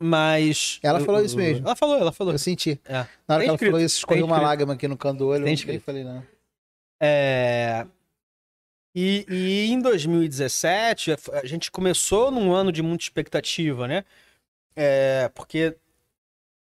Mas. 0.00 0.78
Ela 0.82 1.00
eu- 1.00 1.04
falou 1.04 1.22
isso 1.22 1.36
mesmo. 1.36 1.66
Ela 1.66 1.74
falou, 1.76 1.96
ela 1.98 2.12
falou. 2.12 2.32
eu 2.32 2.38
senti. 2.38 2.80
É. 2.84 2.92
Na 2.92 2.98
hora 3.02 3.06
Tem 3.06 3.38
que 3.38 3.44
ela 3.48 3.54
escrito, 3.54 3.70
falou 3.72 3.84
isso, 3.84 3.96
escorreu 3.98 4.24
uma 4.24 4.40
lágrima 4.40 4.74
aqui 4.74 4.86
no 4.86 4.96
canto 4.96 5.18
do 5.18 5.28
olho. 5.28 5.44
Tem 5.44 5.56
Eu 5.74 5.80
falei, 5.80 6.04
não. 6.04 6.24
É, 7.00 7.86
E, 8.94 9.24
e 9.28 9.70
em 9.70 9.80
2017, 9.80 11.12
a 11.32 11.46
gente 11.46 11.70
começou 11.70 12.30
num 12.30 12.52
ano 12.52 12.72
de 12.72 12.82
muita 12.82 13.04
expectativa, 13.04 13.86
né? 13.86 14.04
É, 14.74 15.28
porque, 15.34 15.76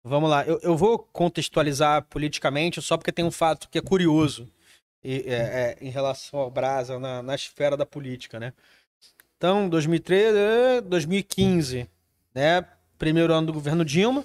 vamos 0.03 0.30
lá, 0.30 0.45
eu, 0.45 0.60
eu 0.61 0.76
vou 0.77 0.99
contextualizar 0.99 2.03
politicamente 2.06 2.81
só 2.81 2.98
porque 2.98 3.11
tem 3.11 3.26
um 3.26 3.31
fato 3.31 3.69
que 3.69 3.77
é 3.77 3.81
curioso 3.81 4.48
e, 5.03 5.23
é, 5.27 5.34
é, 5.34 5.77
em 5.81 5.89
relação 5.89 6.39
ao 6.39 6.52
Brasa 6.52 6.99
na, 6.99 7.22
na 7.23 7.35
esfera 7.35 7.76
da 7.77 7.85
política, 7.85 8.39
né? 8.39 8.53
Então, 9.38 9.68
2013, 9.68 10.38
eh, 10.38 10.81
2015, 10.81 11.89
né? 12.35 12.64
Primeiro 13.01 13.33
ano 13.33 13.47
do 13.47 13.53
governo 13.53 13.83
Dilma, 13.83 14.23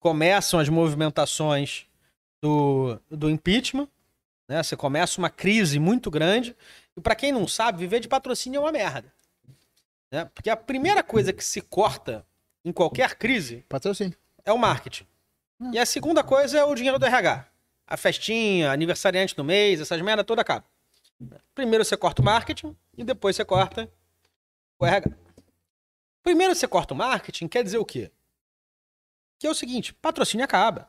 começam 0.00 0.58
as 0.58 0.70
movimentações 0.70 1.84
do, 2.42 2.98
do 3.10 3.28
impeachment, 3.28 3.86
né? 4.48 4.62
Você 4.62 4.74
começa 4.74 5.20
uma 5.20 5.28
crise 5.28 5.78
muito 5.78 6.10
grande. 6.10 6.56
E 6.96 7.02
para 7.02 7.14
quem 7.14 7.30
não 7.30 7.46
sabe, 7.46 7.80
viver 7.80 8.00
de 8.00 8.08
patrocínio 8.08 8.56
é 8.56 8.60
uma 8.62 8.72
merda. 8.72 9.12
Né? 10.10 10.24
Porque 10.34 10.48
a 10.48 10.56
primeira 10.56 11.02
coisa 11.02 11.34
que 11.34 11.44
se 11.44 11.60
corta 11.60 12.24
em 12.64 12.72
qualquer 12.72 13.14
crise 13.16 13.62
Patrocínio. 13.68 14.16
é 14.42 14.50
o 14.50 14.56
marketing. 14.56 15.06
E 15.70 15.78
a 15.78 15.84
segunda 15.84 16.24
coisa 16.24 16.58
é 16.58 16.64
o 16.64 16.74
dinheiro 16.74 16.98
do 16.98 17.04
RH. 17.04 17.46
A 17.86 17.96
festinha, 17.98 18.72
aniversariante 18.72 19.36
do 19.36 19.44
mês, 19.44 19.82
essas 19.82 20.00
merda 20.00 20.24
toda 20.24 20.40
acaba. 20.40 20.64
Primeiro 21.54 21.84
você 21.84 21.94
corta 21.94 22.22
o 22.22 22.24
marketing 22.24 22.74
e 22.96 23.04
depois 23.04 23.36
você 23.36 23.44
corta 23.44 23.86
o 24.78 24.86
RH. 24.86 25.23
Primeiro 26.24 26.54
você 26.54 26.66
corta 26.66 26.94
o 26.94 26.96
marketing, 26.96 27.46
quer 27.46 27.62
dizer 27.62 27.76
o 27.78 27.84
quê? 27.84 28.10
Que 29.38 29.46
é 29.46 29.50
o 29.50 29.54
seguinte, 29.54 29.92
patrocínio 29.92 30.42
acaba. 30.42 30.88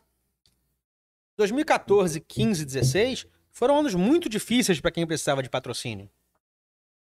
2014, 1.37 2.21
15, 2.21 2.65
16 2.65 3.27
foram 3.51 3.77
anos 3.79 3.93
muito 3.93 4.29
difíceis 4.29 4.79
para 4.79 4.91
quem 4.91 5.05
precisava 5.05 5.43
de 5.43 5.49
patrocínio. 5.49 6.09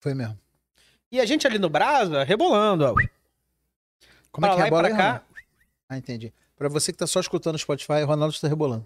Foi 0.01 0.13
mesmo. 0.13 0.37
E 1.09 1.19
a 1.21 1.25
gente 1.25 1.47
ali 1.47 1.57
no 1.57 1.69
Brasa, 1.69 2.23
rebolando, 2.25 2.85
ó. 2.85 2.93
Como 4.31 4.45
é 4.45 4.49
pra 4.49 4.55
que 4.55 4.55
lá 4.55 4.59
e 4.59 4.63
rebola 4.65 4.81
pra 4.83 4.91
aí, 4.91 4.97
cá. 4.97 5.23
Ah, 5.87 5.97
entendi. 5.97 6.33
Pra 6.57 6.67
você 6.67 6.91
que 6.91 6.97
tá 6.97 7.07
só 7.07 7.21
escutando 7.21 7.55
o 7.55 7.59
Spotify, 7.59 8.03
o 8.03 8.05
Ronaldo 8.05 8.33
está 8.35 8.49
rebolando. 8.49 8.85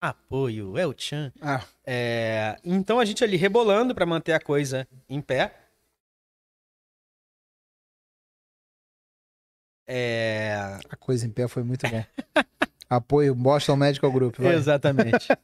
Apoio, 0.00 0.78
é 0.78 0.86
o 0.86 0.94
Chan. 0.96 1.32
Ah, 1.40 1.64
É, 1.84 2.56
então 2.64 3.00
a 3.00 3.04
gente 3.04 3.24
ali 3.24 3.36
rebolando 3.36 3.94
para 3.94 4.06
manter 4.06 4.32
a 4.32 4.40
coisa 4.40 4.86
em 5.08 5.20
pé. 5.20 5.59
É, 9.92 10.78
a 10.88 10.96
coisa 10.96 11.26
em 11.26 11.30
pé 11.30 11.48
foi 11.48 11.62
muito 11.64 11.88
bom. 11.88 12.04
Apoio 12.88 13.34
Boston 13.34 13.76
Medical 13.76 14.10
Group. 14.10 14.36
vai. 14.38 14.54
Exatamente. 14.54 15.26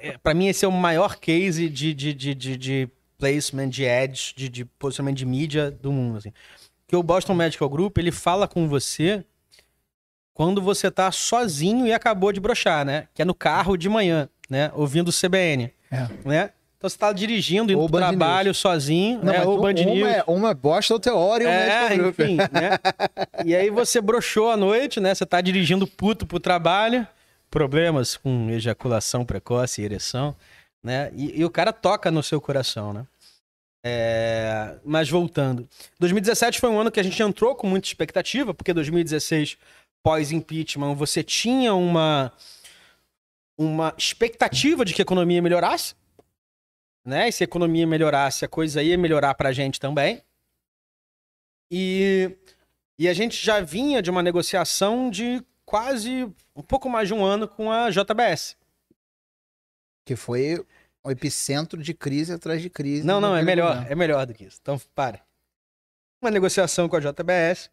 É, 0.00 0.18
Pra 0.18 0.34
mim, 0.34 0.46
esse 0.48 0.64
é 0.64 0.68
o 0.68 0.72
maior 0.72 1.16
case 1.16 1.68
de, 1.68 1.94
de, 1.94 2.12
de, 2.14 2.34
de, 2.34 2.56
de 2.56 2.88
placement, 3.18 3.68
de 3.68 3.88
ads, 3.88 4.32
de, 4.36 4.48
de 4.48 4.64
posicionamento 4.64 5.16
de 5.18 5.24
mídia 5.26 5.70
do 5.70 5.90
mundo. 5.92 6.18
Assim. 6.18 6.32
Que 6.86 6.94
o 6.96 7.02
Boston 7.02 7.34
Medical 7.34 7.68
Group, 7.68 7.96
ele 7.98 8.10
fala 8.12 8.46
com 8.48 8.68
você 8.68 9.24
quando 10.34 10.60
você 10.60 10.90
tá 10.90 11.10
sozinho 11.12 11.86
e 11.86 11.92
acabou 11.92 12.32
de 12.32 12.40
brochar, 12.40 12.84
né? 12.84 13.06
Que 13.14 13.22
é 13.22 13.24
no 13.24 13.34
carro 13.34 13.76
de 13.76 13.88
manhã, 13.88 14.28
né? 14.50 14.70
Ouvindo 14.74 15.08
o 15.08 15.12
CBN, 15.12 15.72
É. 15.90 16.08
né? 16.24 16.50
Então 16.84 16.90
você 16.90 16.98
tá 16.98 17.12
dirigindo, 17.14 17.72
indo 17.72 17.80
Ou 17.80 17.88
pro 17.88 17.96
trabalho 17.96 18.52
sozinho, 18.52 19.16
Não, 19.16 19.32
né? 19.32 19.38
mas 19.38 19.46
ou 19.46 19.58
Band 19.58 19.72
News. 19.72 19.96
uma, 19.96 20.10
é, 20.10 20.24
uma 20.26 20.50
é 20.50 20.98
Theory 21.00 21.44
e 21.44 21.46
uma 21.46 21.54
É, 21.54 21.80
Medical 21.80 21.96
Group. 21.96 22.20
enfim, 22.20 22.36
né? 22.36 22.78
E 23.42 23.56
aí 23.56 23.70
você 23.70 24.02
broxou 24.02 24.50
à 24.50 24.56
noite, 24.56 25.00
né? 25.00 25.14
Você 25.14 25.24
tá 25.24 25.40
dirigindo 25.40 25.86
puto 25.86 26.26
pro 26.26 26.38
trabalho, 26.38 27.06
problemas 27.50 28.18
com 28.18 28.50
ejaculação 28.50 29.24
precoce 29.24 29.80
e 29.80 29.84
ereção, 29.86 30.36
né? 30.82 31.10
E, 31.14 31.40
e 31.40 31.44
o 31.46 31.48
cara 31.48 31.72
toca 31.72 32.10
no 32.10 32.22
seu 32.22 32.38
coração, 32.38 32.92
né? 32.92 33.06
É, 33.82 34.74
Mas 34.84 35.08
voltando. 35.08 35.66
2017 35.98 36.60
foi 36.60 36.68
um 36.68 36.78
ano 36.78 36.90
que 36.90 37.00
a 37.00 37.02
gente 37.02 37.22
entrou 37.22 37.54
com 37.54 37.66
muita 37.66 37.88
expectativa, 37.88 38.52
porque 38.52 38.74
2016, 38.74 39.56
pós-impeachment, 40.02 40.94
você 40.94 41.22
tinha 41.22 41.74
uma, 41.74 42.30
uma 43.56 43.94
expectativa 43.96 44.84
de 44.84 44.92
que 44.92 45.00
a 45.00 45.04
economia 45.04 45.40
melhorasse, 45.40 45.94
né? 47.04 47.28
E 47.28 47.32
se 47.32 47.42
a 47.42 47.46
economia 47.46 47.86
melhorasse, 47.86 48.44
a 48.44 48.48
coisa 48.48 48.82
ia 48.82 48.96
melhorar 48.98 49.34
pra 49.34 49.52
gente 49.52 49.78
também. 49.80 50.22
E, 51.70 52.36
e 52.98 53.08
a 53.08 53.14
gente 53.14 53.44
já 53.44 53.60
vinha 53.60 54.00
de 54.02 54.10
uma 54.10 54.22
negociação 54.22 55.10
de 55.10 55.42
quase 55.64 56.24
um 56.54 56.62
pouco 56.62 56.88
mais 56.88 57.08
de 57.08 57.14
um 57.14 57.24
ano 57.24 57.48
com 57.48 57.70
a 57.72 57.90
JBS. 57.90 58.56
Que 60.06 60.14
foi 60.16 60.64
o 61.02 61.10
epicentro 61.10 61.82
de 61.82 61.94
crise 61.94 62.32
atrás 62.32 62.60
de 62.62 62.70
crise. 62.70 63.06
Não, 63.06 63.20
não, 63.20 63.34
é 63.36 63.42
melhor, 63.42 63.68
governo. 63.74 63.92
é 63.92 63.94
melhor 63.94 64.26
do 64.26 64.34
que 64.34 64.44
isso. 64.44 64.58
Então, 64.60 64.78
para. 64.94 65.20
Uma 66.22 66.30
negociação 66.30 66.88
com 66.88 66.96
a 66.96 67.00
JBS, 67.00 67.70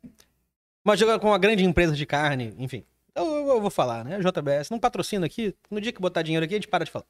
uma 0.84 0.98
joga 0.98 1.18
com 1.20 1.28
uma 1.28 1.38
grande 1.38 1.64
empresa 1.64 1.96
de 1.96 2.06
carne, 2.06 2.54
enfim. 2.58 2.84
Eu, 3.16 3.26
eu- 3.26 3.48
eu 3.50 3.62
vou 3.62 3.70
falar, 3.70 4.04
né? 4.04 4.16
A 4.16 4.20
JBS 4.20 4.70
não 4.70 4.80
patrocina 4.80 5.26
aqui. 5.26 5.56
No 5.70 5.80
dia 5.80 5.92
que 5.94 6.02
botar 6.02 6.22
dinheiro 6.22 6.44
aqui, 6.46 6.56
a 6.56 6.58
gente 6.58 6.68
para 6.68 6.84
de 6.86 6.92
falar. 6.92 7.06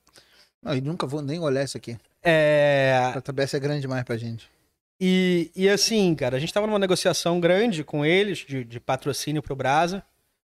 Não, 0.62 0.76
e 0.76 0.82
nunca 0.82 1.08
vou 1.08 1.22
nem 1.22 1.40
olhar 1.40 1.64
isso 1.64 1.78
aqui. 1.78 1.98
É, 2.22 3.12
A 3.16 3.22
TBS 3.22 3.56
é 3.56 3.60
grande 3.60 3.82
demais 3.82 4.04
pra 4.04 4.16
gente. 4.18 4.50
E, 5.00 5.50
e 5.56 5.68
assim, 5.68 6.14
cara, 6.14 6.38
a 6.38 6.40
gente 6.40 6.54
tava 6.54 6.68
numa 6.68 6.78
negociação 6.78 7.40
grande 7.40 7.84
com 7.84 8.06
eles 8.06 8.40
de, 8.40 8.64
de 8.64 8.80
patrocínio 8.80 9.42
pro 9.42 9.56
Brasa. 9.56 10.04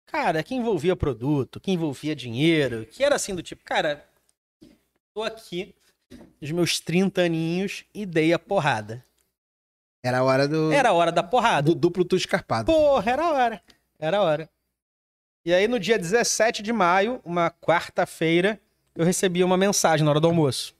Cara, 0.06 0.42
que 0.42 0.54
envolvia 0.54 0.96
produto, 0.96 1.60
que 1.60 1.70
envolvia 1.70 2.14
dinheiro, 2.16 2.84
que 2.84 3.04
era 3.04 3.14
assim 3.14 3.34
do 3.34 3.42
tipo, 3.42 3.62
cara, 3.64 4.04
tô 5.14 5.22
aqui, 5.22 5.74
nos 6.40 6.50
meus 6.50 6.80
30 6.80 7.22
aninhos, 7.22 7.84
e 7.94 8.04
dei 8.04 8.32
a 8.32 8.38
porrada. 8.38 9.04
Era 10.02 10.18
a 10.18 10.24
hora 10.24 10.48
do, 10.48 10.72
Era 10.72 10.88
a 10.88 10.92
hora 10.92 11.12
da 11.12 11.22
porrada. 11.22 11.62
do 11.62 11.74
duplo 11.76 12.04
tu 12.04 12.16
escarpado. 12.16 12.66
Porra, 12.70 13.10
era 13.12 13.24
a 13.24 13.32
hora. 13.32 13.62
Era 13.98 14.18
a 14.18 14.22
hora. 14.22 14.50
E 15.46 15.54
aí, 15.54 15.66
no 15.68 15.78
dia 15.78 15.96
17 15.98 16.62
de 16.62 16.72
maio, 16.72 17.20
uma 17.24 17.50
quarta-feira, 17.50 18.60
eu 18.94 19.04
recebi 19.04 19.42
uma 19.42 19.56
mensagem 19.56 20.04
na 20.04 20.10
hora 20.10 20.20
do 20.20 20.26
almoço. 20.26 20.74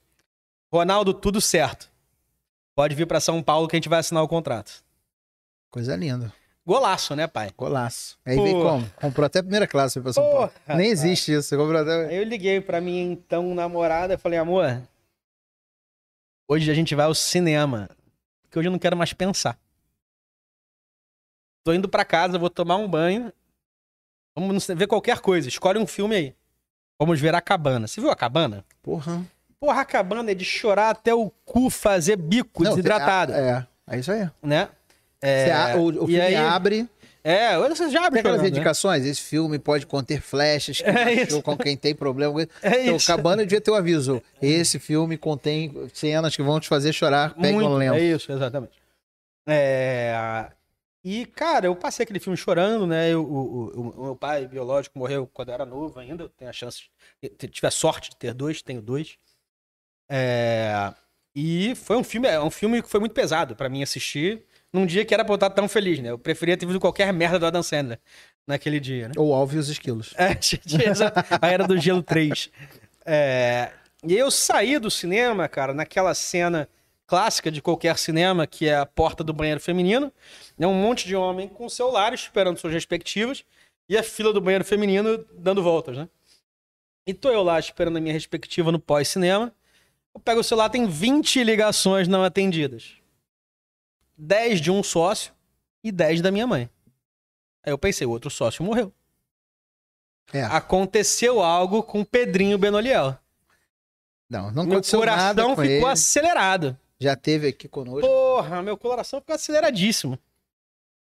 Ronaldo, 0.71 1.13
tudo 1.13 1.39
certo. 1.39 1.91
Pode 2.75 2.95
vir 2.95 3.05
pra 3.05 3.19
São 3.19 3.41
Paulo 3.43 3.67
que 3.67 3.75
a 3.75 3.77
gente 3.77 3.89
vai 3.89 3.99
assinar 3.99 4.23
o 4.23 4.27
contrato. 4.27 4.83
Coisa 5.69 5.95
linda. 5.95 6.33
Golaço, 6.65 7.15
né, 7.15 7.27
pai? 7.27 7.51
Golaço. 7.57 8.17
Aí 8.25 8.35
vem 8.35 8.53
Porra. 8.53 8.69
como? 8.69 8.89
Comprou 8.91 9.25
até 9.25 9.39
a 9.39 9.43
primeira 9.43 9.67
classe 9.67 9.99
pra 9.99 10.13
São 10.13 10.23
Paulo. 10.23 10.47
Porra, 10.47 10.53
Nem 10.69 10.77
cara. 10.77 10.83
existe 10.87 11.33
isso. 11.33 11.49
Você 11.49 11.57
comprou 11.57 11.79
até... 11.81 12.07
Aí 12.07 12.15
eu 12.15 12.23
liguei 12.23 12.61
pra 12.61 12.79
minha 12.79 13.03
então 13.03 13.53
namorada 13.53 14.13
e 14.13 14.17
falei, 14.17 14.39
amor, 14.39 14.81
hoje 16.47 16.71
a 16.71 16.73
gente 16.73 16.95
vai 16.95 17.05
ao 17.05 17.13
cinema. 17.13 17.89
Porque 18.41 18.57
hoje 18.57 18.67
eu 18.67 18.71
não 18.71 18.79
quero 18.79 18.95
mais 18.95 19.13
pensar. 19.13 19.59
Tô 21.63 21.73
indo 21.73 21.89
pra 21.89 22.05
casa, 22.05 22.39
vou 22.39 22.49
tomar 22.49 22.77
um 22.77 22.87
banho. 22.87 23.31
Vamos 24.35 24.67
ver 24.67 24.87
qualquer 24.87 25.19
coisa. 25.19 25.47
Escolhe 25.47 25.77
um 25.79 25.87
filme 25.87 26.15
aí. 26.15 26.35
Vamos 27.03 27.19
ver 27.19 27.35
a 27.35 27.41
cabana. 27.41 27.87
Você 27.87 27.99
viu 27.99 28.09
a 28.09 28.15
cabana? 28.15 28.63
Porra. 28.81 29.21
Porra, 29.59 29.81
a 29.81 29.85
cabana 29.85 30.31
é 30.31 30.33
de 30.33 30.45
chorar 30.45 30.89
até 30.91 31.13
o 31.13 31.29
cu 31.45 31.69
fazer 31.69 32.15
bico 32.17 32.63
Não, 32.63 32.71
desidratado, 32.71 33.33
tem- 33.33 33.41
É, 33.41 33.65
é 33.89 33.99
isso 33.99 34.11
aí. 34.11 34.29
né? 34.41 34.69
É, 35.21 35.51
a- 35.51 35.75
o 35.77 35.87
o 36.03 36.07
filme 36.07 36.19
aí- 36.21 36.35
abre. 36.35 36.87
É, 37.25 37.57
você 37.57 37.89
já 37.89 37.99
Tem 37.99 38.07
abre 38.07 38.19
aquelas 38.19 38.37
chorando, 38.37 38.41
né? 38.41 38.47
indicações. 38.49 39.05
Esse 39.05 39.21
filme 39.21 39.57
pode 39.57 39.85
conter 39.85 40.21
flechas 40.21 40.77
que 40.81 40.83
É 41.37 41.41
com 41.41 41.55
quem 41.57 41.77
tem 41.77 41.95
problema. 41.95 42.33
É 42.61 42.83
Então, 42.83 42.95
isso. 42.97 43.07
Cabana 43.07 43.43
devia 43.43 43.61
ter 43.61 43.71
o 43.71 43.75
aviso. 43.75 44.21
Esse 44.41 44.77
filme 44.79 45.17
contém 45.17 45.73
cenas 45.93 46.35
que 46.35 46.43
vão 46.43 46.59
te 46.59 46.67
fazer 46.67 46.91
chorar. 46.91 47.33
Muito, 47.37 47.65
um 47.65 47.75
lenço. 47.77 47.95
É 47.95 48.01
isso, 48.01 48.31
exatamente. 48.31 48.73
É, 49.47 50.47
E, 51.03 51.25
cara, 51.25 51.65
eu 51.67 51.75
passei 51.75 52.03
aquele 52.03 52.19
filme 52.19 52.37
chorando, 52.37 52.87
né? 52.87 53.09
Eu- 53.11 53.23
o, 53.25 53.99
o- 53.99 54.03
meu 54.05 54.15
pai 54.15 54.47
biológico 54.47 54.97
morreu 54.97 55.27
quando 55.27 55.49
eu 55.49 55.53
era 55.55 55.65
novo 55.65 55.99
ainda. 55.99 56.23
Eu 56.23 56.29
tenho 56.29 56.49
a 56.49 56.53
chance, 56.53 56.83
de, 57.21 57.29
tive 57.49 57.67
a 57.67 57.71
sorte 57.71 58.09
de 58.11 58.15
ter 58.17 58.33
dois, 58.33 58.61
tenho 58.61 58.81
dois. 58.81 59.17
É, 60.09 60.93
E 61.35 61.73
foi 61.75 61.97
um 61.97 62.03
filme, 62.03 62.27
é 62.27 62.39
um 62.39 62.51
filme 62.51 62.81
que 62.81 62.89
foi 62.89 62.99
muito 62.99 63.13
pesado 63.13 63.55
pra 63.55 63.67
mim 63.69 63.81
assistir 63.81 64.43
num 64.71 64.85
dia 64.85 65.03
que 65.05 65.13
era 65.13 65.23
pra 65.25 65.33
eu 65.33 65.35
estar 65.35 65.49
tão 65.49 65.67
feliz, 65.67 65.99
né? 65.99 66.09
Eu 66.11 66.19
preferia 66.19 66.55
ter 66.57 66.65
visto 66.65 66.79
qualquer 66.79 67.11
merda 67.13 67.39
do 67.39 67.45
Adam 67.47 67.63
Sandler 67.63 67.99
naquele 68.47 68.79
dia, 68.79 69.07
né? 69.07 69.13
Ou 69.17 69.33
Alves 69.33 69.55
e 69.55 69.59
os 69.59 69.69
Esquilos. 69.69 70.13
É, 70.17 70.37
a 71.41 71.47
Era 71.49 71.67
do 71.67 71.77
Gelo 71.77 72.03
3. 72.03 72.49
É, 73.05 73.71
e 74.05 74.15
eu 74.15 74.29
saí 74.31 74.77
do 74.79 74.91
cinema, 74.91 75.47
cara, 75.47 75.73
naquela 75.73 76.13
cena 76.13 76.67
clássica 77.05 77.51
de 77.51 77.61
qualquer 77.61 77.97
cinema, 77.97 78.47
que 78.47 78.67
é 78.67 78.75
a 78.77 78.85
porta 78.85 79.23
do 79.23 79.33
banheiro 79.33 79.59
feminino. 79.59 80.11
É 80.57 80.67
um 80.67 80.73
monte 80.73 81.05
de 81.07 81.15
homem 81.15 81.47
com 81.47 81.67
celulares 81.69 82.21
esperando 82.21 82.57
suas 82.57 82.73
respectivas 82.73 83.43
e 83.89 83.97
a 83.97 84.03
fila 84.03 84.31
do 84.33 84.41
banheiro 84.41 84.63
feminino 84.65 85.17
dando 85.33 85.61
voltas, 85.61 85.97
né? 85.97 86.07
E 87.05 87.13
tô 87.13 87.29
eu 87.29 87.43
lá 87.43 87.59
esperando 87.59 87.97
a 87.97 88.01
minha 88.01 88.13
respectiva 88.13 88.71
no 88.71 88.79
pós-cinema. 88.79 89.53
Eu 90.15 90.21
pego 90.21 90.39
o 90.39 90.43
celular, 90.43 90.69
tem 90.69 90.87
20 90.87 91.43
ligações 91.43 92.07
não 92.07 92.23
atendidas. 92.23 92.93
10 94.17 94.61
de 94.61 94.71
um 94.71 94.81
sócio 94.83 95.33
e 95.83 95.91
10 95.91 96.21
da 96.21 96.31
minha 96.31 96.47
mãe. 96.47 96.69
Aí 97.65 97.71
eu 97.73 97.77
pensei, 97.77 98.05
o 98.07 98.11
outro 98.11 98.29
sócio 98.29 98.63
morreu 98.63 98.93
É. 100.31 100.43
aconteceu 100.43 101.41
algo 101.41 101.83
com 101.83 102.03
Pedrinho 102.05 102.57
Benoliel. 102.57 103.17
Não, 104.29 104.51
não 104.51 104.63
Meu 104.63 104.73
aconteceu 104.73 104.99
nada 104.99 105.41
coração 105.43 105.55
com 105.55 105.61
ficou 105.61 105.75
ele. 105.75 105.85
acelerado. 105.85 106.79
Já 107.03 107.17
teve 107.17 107.49
aqui 107.49 107.67
conosco. 107.67 107.99
Porra, 107.99 108.61
meu 108.61 108.77
coração 108.77 109.19
ficou 109.19 109.35
aceleradíssimo. 109.35 110.17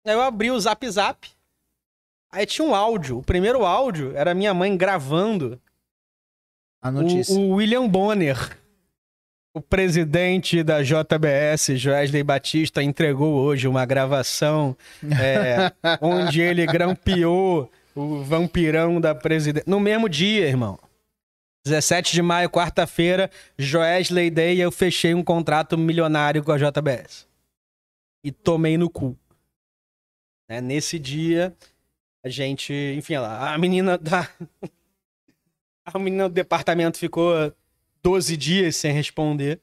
Aí 0.03 0.13
eu 0.13 0.21
abri 0.21 0.49
o 0.49 0.59
Zap 0.59 0.89
Zap. 0.89 1.29
Aí 2.31 2.43
tinha 2.47 2.67
um 2.67 2.73
áudio. 2.73 3.19
O 3.19 3.23
primeiro 3.23 3.63
áudio 3.63 4.17
era 4.17 4.33
minha 4.33 4.51
mãe 4.51 4.75
gravando 4.75 5.61
A 6.81 6.89
notícia. 6.89 7.35
o, 7.35 7.51
o 7.51 7.55
William 7.55 7.87
Bonner. 7.87 8.57
O 9.53 9.61
presidente 9.61 10.63
da 10.63 10.81
JBS, 10.81 11.77
Joesley 11.77 12.23
Batista, 12.23 12.81
entregou 12.81 13.35
hoje 13.35 13.67
uma 13.67 13.85
gravação 13.85 14.75
é, 15.03 15.71
onde 16.01 16.41
ele 16.41 16.65
grampeou 16.65 17.69
o 17.93 18.23
vampirão 18.23 18.99
da 18.99 19.13
presidência. 19.13 19.69
No 19.69 19.79
mesmo 19.79 20.09
dia, 20.09 20.47
irmão. 20.47 20.79
17 21.65 22.13
de 22.13 22.21
maio, 22.21 22.49
quarta-feira, 22.49 23.29
Joesley 23.57 24.29
Day, 24.31 24.59
eu 24.59 24.71
fechei 24.71 25.13
um 25.13 25.23
contrato 25.23 25.77
milionário 25.77 26.43
com 26.43 26.51
a 26.51 26.57
JBS. 26.57 27.27
E 28.23 28.31
tomei 28.31 28.77
no 28.77 28.89
cu. 28.89 29.17
Né, 30.49 30.59
Nesse 30.59 30.97
dia, 30.97 31.55
a 32.23 32.29
gente, 32.29 32.73
enfim, 32.97 33.17
lá, 33.17 33.53
a 33.53 33.57
menina 33.57 33.97
da. 33.97 34.27
A 35.83 35.97
menina 35.97 36.29
do 36.29 36.33
departamento 36.35 36.99
ficou 36.99 37.33
12 38.03 38.37
dias 38.37 38.75
sem 38.75 38.93
responder 38.93 39.59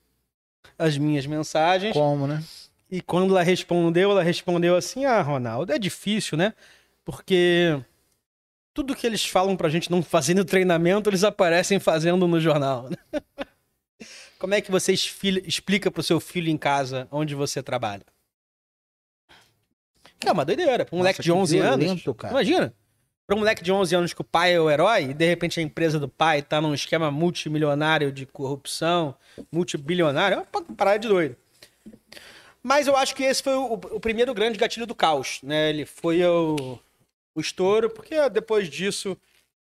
as 0.76 0.98
minhas 0.98 1.26
mensagens. 1.26 1.92
Como, 1.92 2.26
né? 2.26 2.42
E 2.90 3.00
quando 3.00 3.30
ela 3.30 3.42
respondeu, 3.42 4.10
ela 4.10 4.22
respondeu 4.22 4.74
assim: 4.74 5.04
Ah, 5.04 5.22
Ronaldo, 5.22 5.72
é 5.72 5.78
difícil, 5.78 6.36
né? 6.36 6.54
Porque 7.04 7.80
tudo 8.78 8.94
que 8.94 9.04
eles 9.04 9.26
falam 9.26 9.56
pra 9.56 9.68
gente 9.68 9.90
não 9.90 10.04
fazer 10.04 10.34
no 10.34 10.44
treinamento, 10.44 11.10
eles 11.10 11.24
aparecem 11.24 11.80
fazendo 11.80 12.28
no 12.28 12.38
jornal. 12.38 12.88
né? 12.88 12.96
Como 14.38 14.54
é 14.54 14.60
que 14.60 14.70
você 14.70 14.92
explica 14.92 15.90
pro 15.90 16.00
seu 16.00 16.20
filho 16.20 16.48
em 16.48 16.56
casa 16.56 17.08
onde 17.10 17.34
você 17.34 17.60
trabalha? 17.60 18.04
Que 20.20 20.28
é 20.28 20.32
uma 20.32 20.44
doideira. 20.44 20.84
Pra 20.84 20.94
um 20.94 20.98
moleque 20.98 21.18
Nossa, 21.18 21.22
de 21.24 21.28
que 21.28 21.56
11 21.56 21.58
anos. 21.58 22.04
cara. 22.16 22.32
Imagina. 22.34 22.72
Pra 23.26 23.34
um 23.34 23.40
moleque 23.40 23.64
de 23.64 23.72
11 23.72 23.96
anos 23.96 24.14
que 24.14 24.20
o 24.20 24.24
pai 24.24 24.54
é 24.54 24.60
o 24.60 24.70
herói 24.70 25.10
e 25.10 25.14
de 25.14 25.26
repente 25.26 25.58
a 25.58 25.62
empresa 25.62 25.98
do 25.98 26.08
pai 26.08 26.40
tá 26.40 26.60
num 26.60 26.72
esquema 26.72 27.10
multimilionário 27.10 28.12
de 28.12 28.26
corrupção, 28.26 29.12
multibilionário, 29.50 30.36
é 30.36 30.56
uma 30.56 30.64
parada 30.76 31.00
de 31.00 31.08
doido. 31.08 31.36
Mas 32.62 32.86
eu 32.86 32.96
acho 32.96 33.12
que 33.16 33.24
esse 33.24 33.42
foi 33.42 33.54
o, 33.54 33.72
o 33.72 33.98
primeiro 33.98 34.32
grande 34.32 34.56
gatilho 34.56 34.86
do 34.86 34.94
caos, 34.94 35.40
né? 35.42 35.70
Ele 35.70 35.84
foi 35.84 36.24
o, 36.24 36.78
o 37.38 37.40
estouro, 37.40 37.88
porque 37.90 38.28
depois 38.30 38.68
disso 38.68 39.16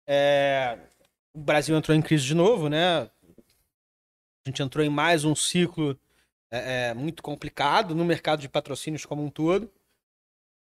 É, 0.07 0.77
o 1.33 1.39
Brasil 1.39 1.75
entrou 1.75 1.97
em 1.97 2.01
crise 2.01 2.23
de 2.23 2.35
novo, 2.35 2.69
né? 2.69 3.01
A 3.01 4.47
gente 4.47 4.61
entrou 4.61 4.85
em 4.85 4.89
mais 4.89 5.25
um 5.25 5.35
ciclo 5.35 5.99
é, 6.51 6.89
é, 6.89 6.93
muito 6.93 7.23
complicado 7.23 7.95
no 7.95 8.05
mercado 8.05 8.39
de 8.39 8.47
patrocínios 8.47 9.05
como 9.05 9.23
um 9.23 9.29
todo. 9.29 9.71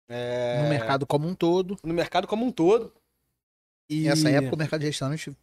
É, 0.07 0.61
No 0.63 0.69
mercado 0.69 1.05
como 1.05 1.27
um 1.27 1.35
todo. 1.35 1.77
no 1.83 1.93
mercado 1.93 2.25
como 2.25 2.45
um 2.45 2.51
todo. 2.51 2.93
E, 3.89 4.03
Nessa 4.03 4.29
época, 4.29 4.55
o 4.55 4.57
mercado 4.57 4.79
de 4.79 4.87
restaurante, 4.87 5.35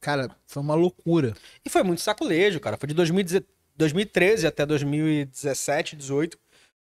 cara, 0.00 0.30
foi 0.46 0.62
uma 0.62 0.74
loucura. 0.74 1.34
e 1.64 1.70
foi 1.70 1.82
muito 1.82 2.02
saculejo, 2.02 2.60
cara. 2.60 2.76
Foi 2.76 2.86
de 2.88 2.94
2010 2.94 3.42
2013 3.76 4.46
até 4.46 4.64
2017, 4.64 5.96
18, 5.96 6.38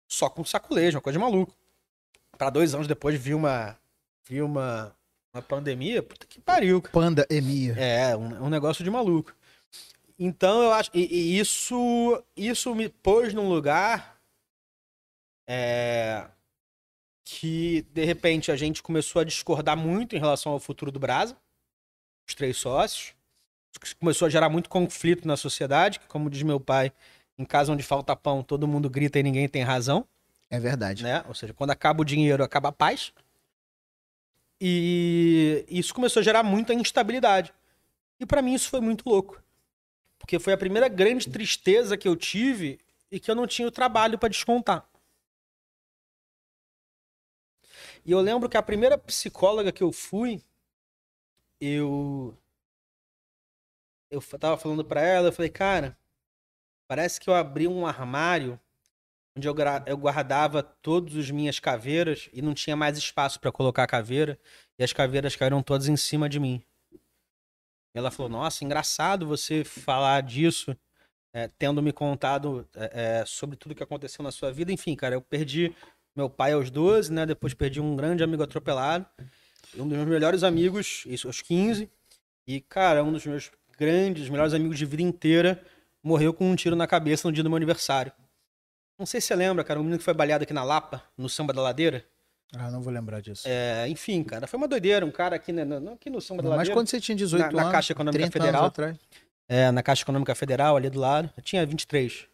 só 0.07 0.31
com 0.31 0.45
saculejo, 0.45 0.97
uma 0.97 1.03
coisa 1.03 1.19
de 1.19 1.25
maluco. 1.25 1.55
Pra 2.37 2.51
dois 2.51 2.75
anos 2.75 2.87
depois 2.87 3.19
vir 3.21 3.35
uma, 3.35 3.77
vir 4.29 4.43
uma, 4.43 4.95
uma 5.33 5.43
pandemia, 5.43 6.03
puta 6.03 6.27
que 6.27 6.41
pariu, 6.41 6.83
cara. 6.83 6.93
Panda 6.93 7.27
Emia. 7.31 7.73
É, 7.79 8.17
um, 8.17 8.45
um 8.45 8.51
negócio 8.51 8.85
de 8.85 8.91
maluco. 8.91 9.35
Então 10.19 10.63
eu 10.63 10.73
acho. 10.73 10.91
E, 10.93 11.01
e 11.05 11.39
isso, 11.39 12.23
isso 12.37 12.75
me 12.75 12.89
pôs 12.89 13.33
num 13.33 13.49
lugar 13.49 14.21
é, 15.49 16.27
que, 17.25 17.83
de 17.93 18.05
repente, 18.05 18.51
a 18.53 18.57
gente 18.57 18.83
começou 18.83 19.21
a 19.21 19.25
discordar 19.25 19.77
muito 19.77 20.15
em 20.15 20.19
relação 20.19 20.53
ao 20.53 20.61
futuro 20.61 20.91
do 20.91 20.99
Brasa, 20.99 21.37
os 22.29 22.35
três 22.35 22.57
sócios. 22.57 23.15
Isso 23.85 23.97
Começou 23.99 24.27
a 24.27 24.31
gerar 24.31 24.49
muito 24.49 24.69
conflito 24.69 25.27
na 25.27 25.37
sociedade, 25.37 26.01
que, 26.01 26.07
como 26.07 26.29
diz 26.29 26.43
meu 26.43 26.59
pai, 26.59 26.93
em 27.39 27.45
casa 27.45 27.73
onde 27.73 27.83
falta 27.83 28.17
pão, 28.17 28.43
todo 28.43 28.67
mundo 28.67 28.91
grita 28.91 29.19
e 29.19 29.23
ninguém 29.23 29.49
tem 29.49 29.63
razão 29.63 30.07
É 30.51 30.59
verdade. 30.59 31.03
né? 31.05 31.25
Ou 31.29 31.35
seja, 31.35 31.55
quando 31.55 31.71
acaba 31.71 32.03
o 32.03 32.05
dinheiro, 32.05 32.43
acaba 32.43 32.71
a 32.71 32.73
paz. 32.73 33.13
E 34.61 35.65
isso 35.69 35.95
começou 35.95 36.21
a 36.21 36.25
gerar 36.25 36.43
muita 36.43 36.75
instabilidade. 36.75 37.53
E 38.19 38.27
pra 38.27 38.43
mim 38.43 38.55
isso 38.55 38.71
foi 38.71 38.81
muito 38.81 39.09
louco. 39.09 39.43
Porque 40.19 40.39
foi 40.39 40.53
a 40.53 40.59
primeira 40.59 40.89
grande 40.89 41.29
tristeza 41.29 41.97
que 41.97 42.09
eu 42.09 42.17
tive 42.17 42.79
e 43.11 43.21
que 43.21 43.31
eu 43.31 43.35
não 43.35 43.47
tinha 43.47 43.69
o 43.69 43.73
trabalho 43.73 44.19
pra 44.19 44.29
descontar. 44.29 44.89
E 48.05 48.11
eu 48.11 48.21
lembro 48.21 48.49
que 48.49 48.57
a 48.57 48.63
primeira 48.63 48.99
psicóloga 48.99 49.71
que 49.73 49.83
eu 49.83 49.93
fui, 49.93 50.43
eu 51.61 52.37
eu 54.11 54.21
tava 54.39 54.57
falando 54.57 54.85
pra 54.85 55.03
ela, 55.03 55.29
eu 55.29 55.33
falei, 55.33 55.51
cara, 55.51 55.97
parece 56.89 57.21
que 57.21 57.29
eu 57.29 57.35
abri 57.35 57.69
um 57.69 57.87
armário 57.87 58.59
onde 59.39 59.49
eu, 59.49 59.55
eu 59.87 59.97
guardava 59.97 60.63
todas 60.63 61.17
as 61.17 61.31
minhas 61.31 61.59
caveiras 61.59 62.29
e 62.33 62.43
não 62.43 62.53
tinha 62.53 62.77
mais 62.77 62.99
espaço 62.99 63.41
pra 63.41 63.53
colocar 63.53 63.85
a 63.85 63.87
caveira, 63.87 64.39
e 64.79 64.85
as 64.85 64.93
caveiras 64.93 65.37
caíram 65.37 65.63
todas 65.63 65.89
em 65.89 65.97
cima 65.97 66.29
de 66.29 66.39
mim. 66.39 66.63
Ela 67.95 68.11
falou: 68.11 68.31
Nossa, 68.31 68.65
engraçado 68.65 69.27
você 69.27 69.65
falar 69.65 70.23
disso, 70.23 70.77
é, 71.33 71.49
tendo 71.59 71.83
me 71.83 71.93
contado 71.93 72.69
é, 72.75 73.25
sobre 73.27 73.57
tudo 73.57 73.75
que 73.75 73.83
aconteceu 73.83 74.23
na 74.23 74.31
sua 74.31 74.53
vida. 74.53 74.73
Enfim, 74.73 74.95
cara, 74.95 75.15
eu 75.15 75.23
perdi 75.23 75.75
meu 76.15 76.29
pai 76.29 76.53
aos 76.53 76.71
12, 76.71 77.13
né? 77.13 77.25
Depois 77.25 77.55
perdi 77.55 77.81
um 77.81 77.97
grande 77.97 78.23
amigo 78.23 78.43
atropelado, 78.43 79.07
um 79.77 79.87
dos 79.87 79.97
meus 79.97 80.09
melhores 80.09 80.43
amigos, 80.43 81.05
isso 81.07 81.29
aos 81.29 81.41
15. 81.41 81.89
E, 82.47 82.61
cara, 82.61 83.05
um 83.05 83.13
dos 83.13 83.25
meus 83.25 83.51
grandes, 83.79 84.29
melhores 84.29 84.53
amigos 84.53 84.79
de 84.79 84.85
vida 84.85 85.03
inteira 85.03 85.63
morreu 86.03 86.33
com 86.33 86.51
um 86.51 86.57
tiro 86.57 86.75
na 86.75 86.87
cabeça 86.87 87.29
no 87.29 87.33
dia 87.33 87.43
do 87.43 87.51
meu 87.51 87.57
aniversário. 87.57 88.13
Não 88.99 89.07
sei 89.07 89.21
se 89.21 89.29
você 89.29 89.37
lembra, 89.37 89.63
cara, 89.63 89.79
um 89.79 89.83
menino 89.83 89.99
que 89.99 90.05
foi 90.05 90.15
baleado 90.15 90.43
aqui 90.43 90.53
na 90.53 90.65
Lapa, 90.65 91.03
no 91.17 91.29
Samba 91.29 91.53
da 91.53 91.63
Ladeira. 91.63 92.05
Ah, 92.57 92.71
não 92.71 92.81
vou 92.81 92.93
lembrar 92.93 93.21
disso. 93.21 93.43
É, 93.47 93.87
enfim, 93.89 94.25
cara, 94.25 94.47
foi 94.47 94.57
uma 94.57 94.67
doideira. 94.67 95.05
Um 95.07 95.11
cara 95.11 95.37
aqui, 95.37 95.53
né, 95.53 95.65
no- 95.65 95.93
aqui 95.93 96.09
no 96.11 96.21
Samba 96.21 96.43
da 96.43 96.49
Mas 96.49 96.59
Ladeira. 96.59 96.75
quando 96.77 96.89
você 96.89 97.01
tinha 97.01 97.15
18 97.15 97.43
Na- 97.47 97.53
na 97.53 97.61
anos, 97.63 97.73
Caixa 97.73 97.93
Econômica 97.93 98.19
30 98.31 98.33
Federal. 98.33 98.73
É, 99.49 99.71
na 99.71 99.83
Caixa 99.83 100.03
Econômica 100.03 100.35
Federal, 100.35 100.77
ali 100.77 100.91
do 100.91 100.99
lado. 100.99 101.31
Eu 101.37 101.43
tinha 101.43 101.65
23. 101.65 102.27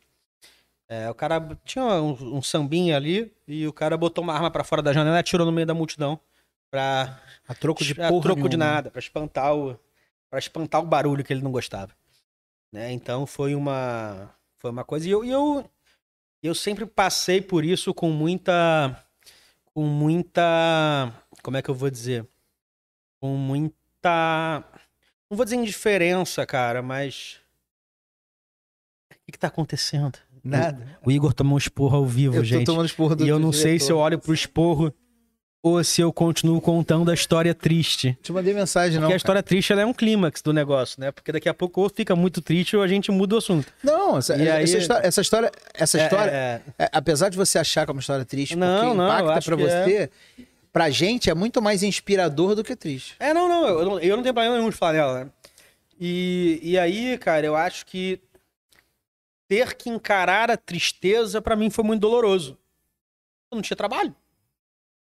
É, 0.88 1.10
o 1.10 1.14
cara 1.14 1.40
tinha 1.64 1.84
um, 1.84 2.36
um 2.36 2.42
sambinha 2.42 2.96
ali 2.96 3.32
e 3.48 3.66
o 3.66 3.72
cara 3.72 3.96
botou 3.96 4.22
uma 4.22 4.32
arma 4.34 4.50
pra 4.50 4.62
fora 4.64 4.82
da 4.82 4.92
janela 4.92 5.16
e 5.16 5.20
atirou 5.20 5.44
no 5.46 5.52
meio 5.52 5.66
da 5.66 5.74
multidão 5.74 6.18
pra 6.70 7.18
A 7.48 7.54
troco 7.54 7.82
de 7.82 7.92
a 8.00 8.08
porra 8.08 8.22
troco 8.22 8.48
de 8.48 8.56
nenhuma. 8.56 8.74
nada, 8.76 8.90
pra 8.90 8.98
espantar 9.00 9.54
o 9.56 9.78
para 10.30 10.38
espantar 10.38 10.80
o 10.82 10.86
barulho 10.86 11.22
que 11.24 11.32
ele 11.32 11.42
não 11.42 11.50
gostava. 11.52 11.92
Né? 12.72 12.92
Então 12.92 13.26
foi 13.26 13.54
uma 13.54 14.28
foi 14.58 14.70
uma 14.70 14.84
coisa 14.84 15.08
e 15.08 15.10
eu, 15.10 15.24
e 15.24 15.30
eu 15.30 15.64
eu 16.46 16.54
sempre 16.54 16.86
passei 16.86 17.40
por 17.40 17.64
isso 17.64 17.92
com 17.94 18.10
muita 18.10 19.04
com 19.72 19.84
muita 19.86 21.12
como 21.42 21.56
é 21.56 21.62
que 21.62 21.68
eu 21.70 21.74
vou 21.74 21.90
dizer? 21.90 22.26
Com 23.20 23.36
muita 23.36 24.64
não 25.30 25.36
vou 25.36 25.44
dizer 25.44 25.56
indiferença, 25.56 26.44
cara, 26.46 26.82
mas 26.82 27.40
o 29.10 29.14
que, 29.26 29.32
que 29.32 29.38
tá 29.38 29.48
acontecendo? 29.48 30.18
Nada. 30.44 30.98
O 31.04 31.10
Igor 31.10 31.32
tomou 31.32 31.54
um 31.54 31.58
esporro 31.58 31.96
ao 31.96 32.04
vivo, 32.06 32.34
Eu 32.36 32.40
tô 32.42 32.44
gente. 32.44 32.66
tomando 32.66 32.84
esporro 32.86 33.16
do 33.16 33.24
E 33.24 33.28
eu 33.28 33.38
não 33.38 33.48
do 33.48 33.56
sei 33.56 33.78
se 33.78 33.84
eu 33.86 33.96
diretor. 33.96 34.00
olho 34.04 34.18
pro 34.18 34.34
esporro 34.34 34.92
ou 35.66 35.82
se 35.82 36.02
eu 36.02 36.12
continuo 36.12 36.60
contando 36.60 37.10
a 37.10 37.14
história 37.14 37.54
triste. 37.54 38.18
Te 38.22 38.30
mandei 38.30 38.52
mensagem, 38.52 38.96
não. 38.96 39.04
Porque 39.04 39.06
a 39.06 39.08
cara. 39.12 39.16
história 39.16 39.42
triste 39.42 39.72
ela 39.72 39.80
é 39.80 39.86
um 39.86 39.94
clímax 39.94 40.42
do 40.42 40.52
negócio, 40.52 41.00
né? 41.00 41.10
Porque 41.10 41.32
daqui 41.32 41.48
a 41.48 41.54
pouco 41.54 41.80
ou 41.80 41.88
fica 41.88 42.14
muito 42.14 42.42
triste 42.42 42.76
ou 42.76 42.82
a 42.82 42.86
gente 42.86 43.10
muda 43.10 43.36
o 43.36 43.38
assunto. 43.38 43.66
Não, 43.82 44.18
essa, 44.18 44.34
aí- 44.34 44.46
essa 44.46 44.76
história, 44.76 45.06
essa 45.08 45.20
história, 45.22 45.50
essa 45.72 45.98
É, 45.98 46.04
história 46.04 46.30
é, 46.30 46.60
é, 46.78 46.88
apesar 46.92 47.30
de 47.30 47.38
você 47.38 47.58
achar 47.58 47.86
que 47.86 47.90
é 47.90 47.92
uma 47.94 48.00
história 48.00 48.26
triste, 48.26 48.54
Não, 48.56 48.80
porque 48.84 48.94
não, 48.98 49.06
impacta 49.06 49.40
pra 49.42 49.54
é. 49.54 49.84
você, 49.84 50.10
pra 50.70 50.90
gente 50.90 51.30
é 51.30 51.34
muito 51.34 51.62
mais 51.62 51.82
inspirador 51.82 52.54
do 52.54 52.62
que 52.62 52.76
triste. 52.76 53.14
é, 53.18 53.32
não, 53.32 53.48
não 53.48 53.66
eu, 53.66 53.84
não, 53.86 53.98
eu 54.00 54.16
não 54.16 54.22
tenho 54.22 54.34
problema 54.34 54.58
nenhum 54.58 54.68
de 54.68 54.76
falar 54.76 54.92
dela, 54.92 55.24
né? 55.24 55.30
E, 55.98 56.60
e 56.62 56.78
aí, 56.78 57.16
cara, 57.16 57.46
eu 57.46 57.56
acho 57.56 57.86
que 57.86 58.20
ter 59.48 59.74
que 59.74 59.88
encarar 59.88 60.50
a 60.50 60.58
tristeza 60.58 61.40
pra 61.40 61.56
mim 61.56 61.70
foi 61.70 61.84
muito 61.84 62.02
doloroso. 62.02 62.58
Eu 63.50 63.56
não 63.56 63.62
tinha 63.62 63.76
trabalho. 63.76 64.14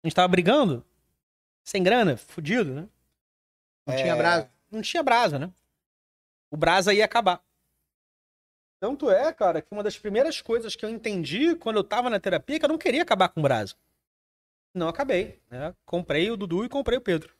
A 0.05 0.07
gente 0.07 0.13
tava 0.15 0.27
brigando, 0.27 0.85
sem 1.63 1.81
grana, 1.81 2.15
fudido, 2.15 2.71
né? 2.75 2.87
Não 3.87 3.95
É, 3.95 3.97
tinha 4.03 4.15
brasa. 4.15 4.49
Não 4.71 4.81
tinha 4.83 5.01
brasa, 5.01 5.39
né? 5.39 5.51
O 6.51 6.55
brasa 6.55 6.93
ia 6.93 7.03
acabar. 7.03 7.41
Tanto 8.79 9.09
é, 9.09 9.33
cara, 9.33 9.63
que 9.63 9.67
uma 9.71 9.81
das 9.81 9.97
primeiras 9.97 10.39
coisas 10.43 10.75
que 10.75 10.85
eu 10.85 10.89
entendi 10.91 11.55
quando 11.55 11.77
eu 11.77 11.83
tava 11.83 12.07
na 12.07 12.19
terapia 12.19 12.57
é 12.57 12.59
que 12.59 12.65
eu 12.65 12.69
não 12.69 12.77
queria 12.77 13.01
acabar 13.01 13.29
com 13.29 13.39
o 13.39 13.43
brasa. 13.43 13.73
Não 14.75 14.87
acabei, 14.87 15.39
né? 15.49 15.73
Comprei 15.87 16.29
o 16.29 16.37
Dudu 16.37 16.63
e 16.65 16.69
comprei 16.69 16.99
o 16.99 17.01
Pedro. 17.01 17.33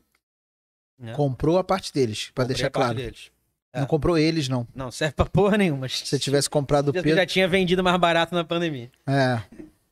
né? 0.98 1.14
Comprou 1.14 1.60
a 1.60 1.64
parte 1.64 1.94
deles, 1.94 2.32
pra 2.32 2.46
Comprei 2.46 2.56
deixar 2.56 2.68
a 2.70 2.72
parte 2.72 2.84
claro. 2.86 2.98
deles. 2.98 3.32
É. 3.74 3.82
Não 3.82 3.86
comprou 3.86 4.18
eles, 4.18 4.50
não. 4.50 4.68
Não 4.74 4.90
serve 4.90 5.14
pra 5.14 5.26
porra 5.26 5.56
nenhuma. 5.56 5.88
Se 5.88 6.04
você 6.08 6.18
tivesse 6.18 6.50
comprado 6.50 6.90
o 6.90 6.94
já, 6.96 7.04
Pedro. 7.04 7.18
já 7.20 7.26
tinha 7.28 7.48
vendido 7.48 7.84
mais 7.84 7.98
barato 8.00 8.34
na 8.34 8.44
pandemia. 8.44 8.90
É. 9.06 9.44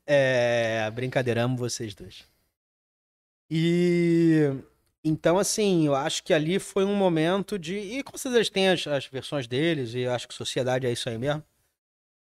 É, 0.07 0.89
brincadeira, 0.91 1.43
amo 1.43 1.55
vocês 1.55 1.93
dois. 1.93 2.25
E 3.55 4.49
então, 5.03 5.37
assim, 5.37 5.85
eu 5.85 5.93
acho 5.93 6.23
que 6.23 6.33
ali 6.33 6.57
foi 6.57 6.83
um 6.85 6.95
momento 6.95 7.59
de. 7.59 7.75
E 7.75 8.01
com 8.03 8.17
certeza 8.17 8.51
tem 8.51 8.69
as, 8.69 8.87
as 8.87 9.05
versões 9.05 9.45
deles, 9.45 9.93
e 9.93 10.07
acho 10.07 10.27
que 10.27 10.33
sociedade 10.33 10.87
é 10.87 10.91
isso 10.91 11.07
aí 11.07 11.19
mesmo. 11.19 11.43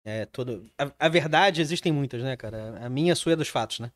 É, 0.04 0.24
todo... 0.26 0.70
a, 0.78 1.06
a 1.06 1.08
verdade 1.08 1.60
existem 1.60 1.92
muitas, 1.92 2.22
né, 2.22 2.36
cara? 2.36 2.78
A 2.84 2.88
minha, 2.88 3.12
a 3.12 3.16
sua 3.16 3.32
é 3.32 3.36
dos 3.36 3.48
fatos, 3.48 3.80
né? 3.80 3.90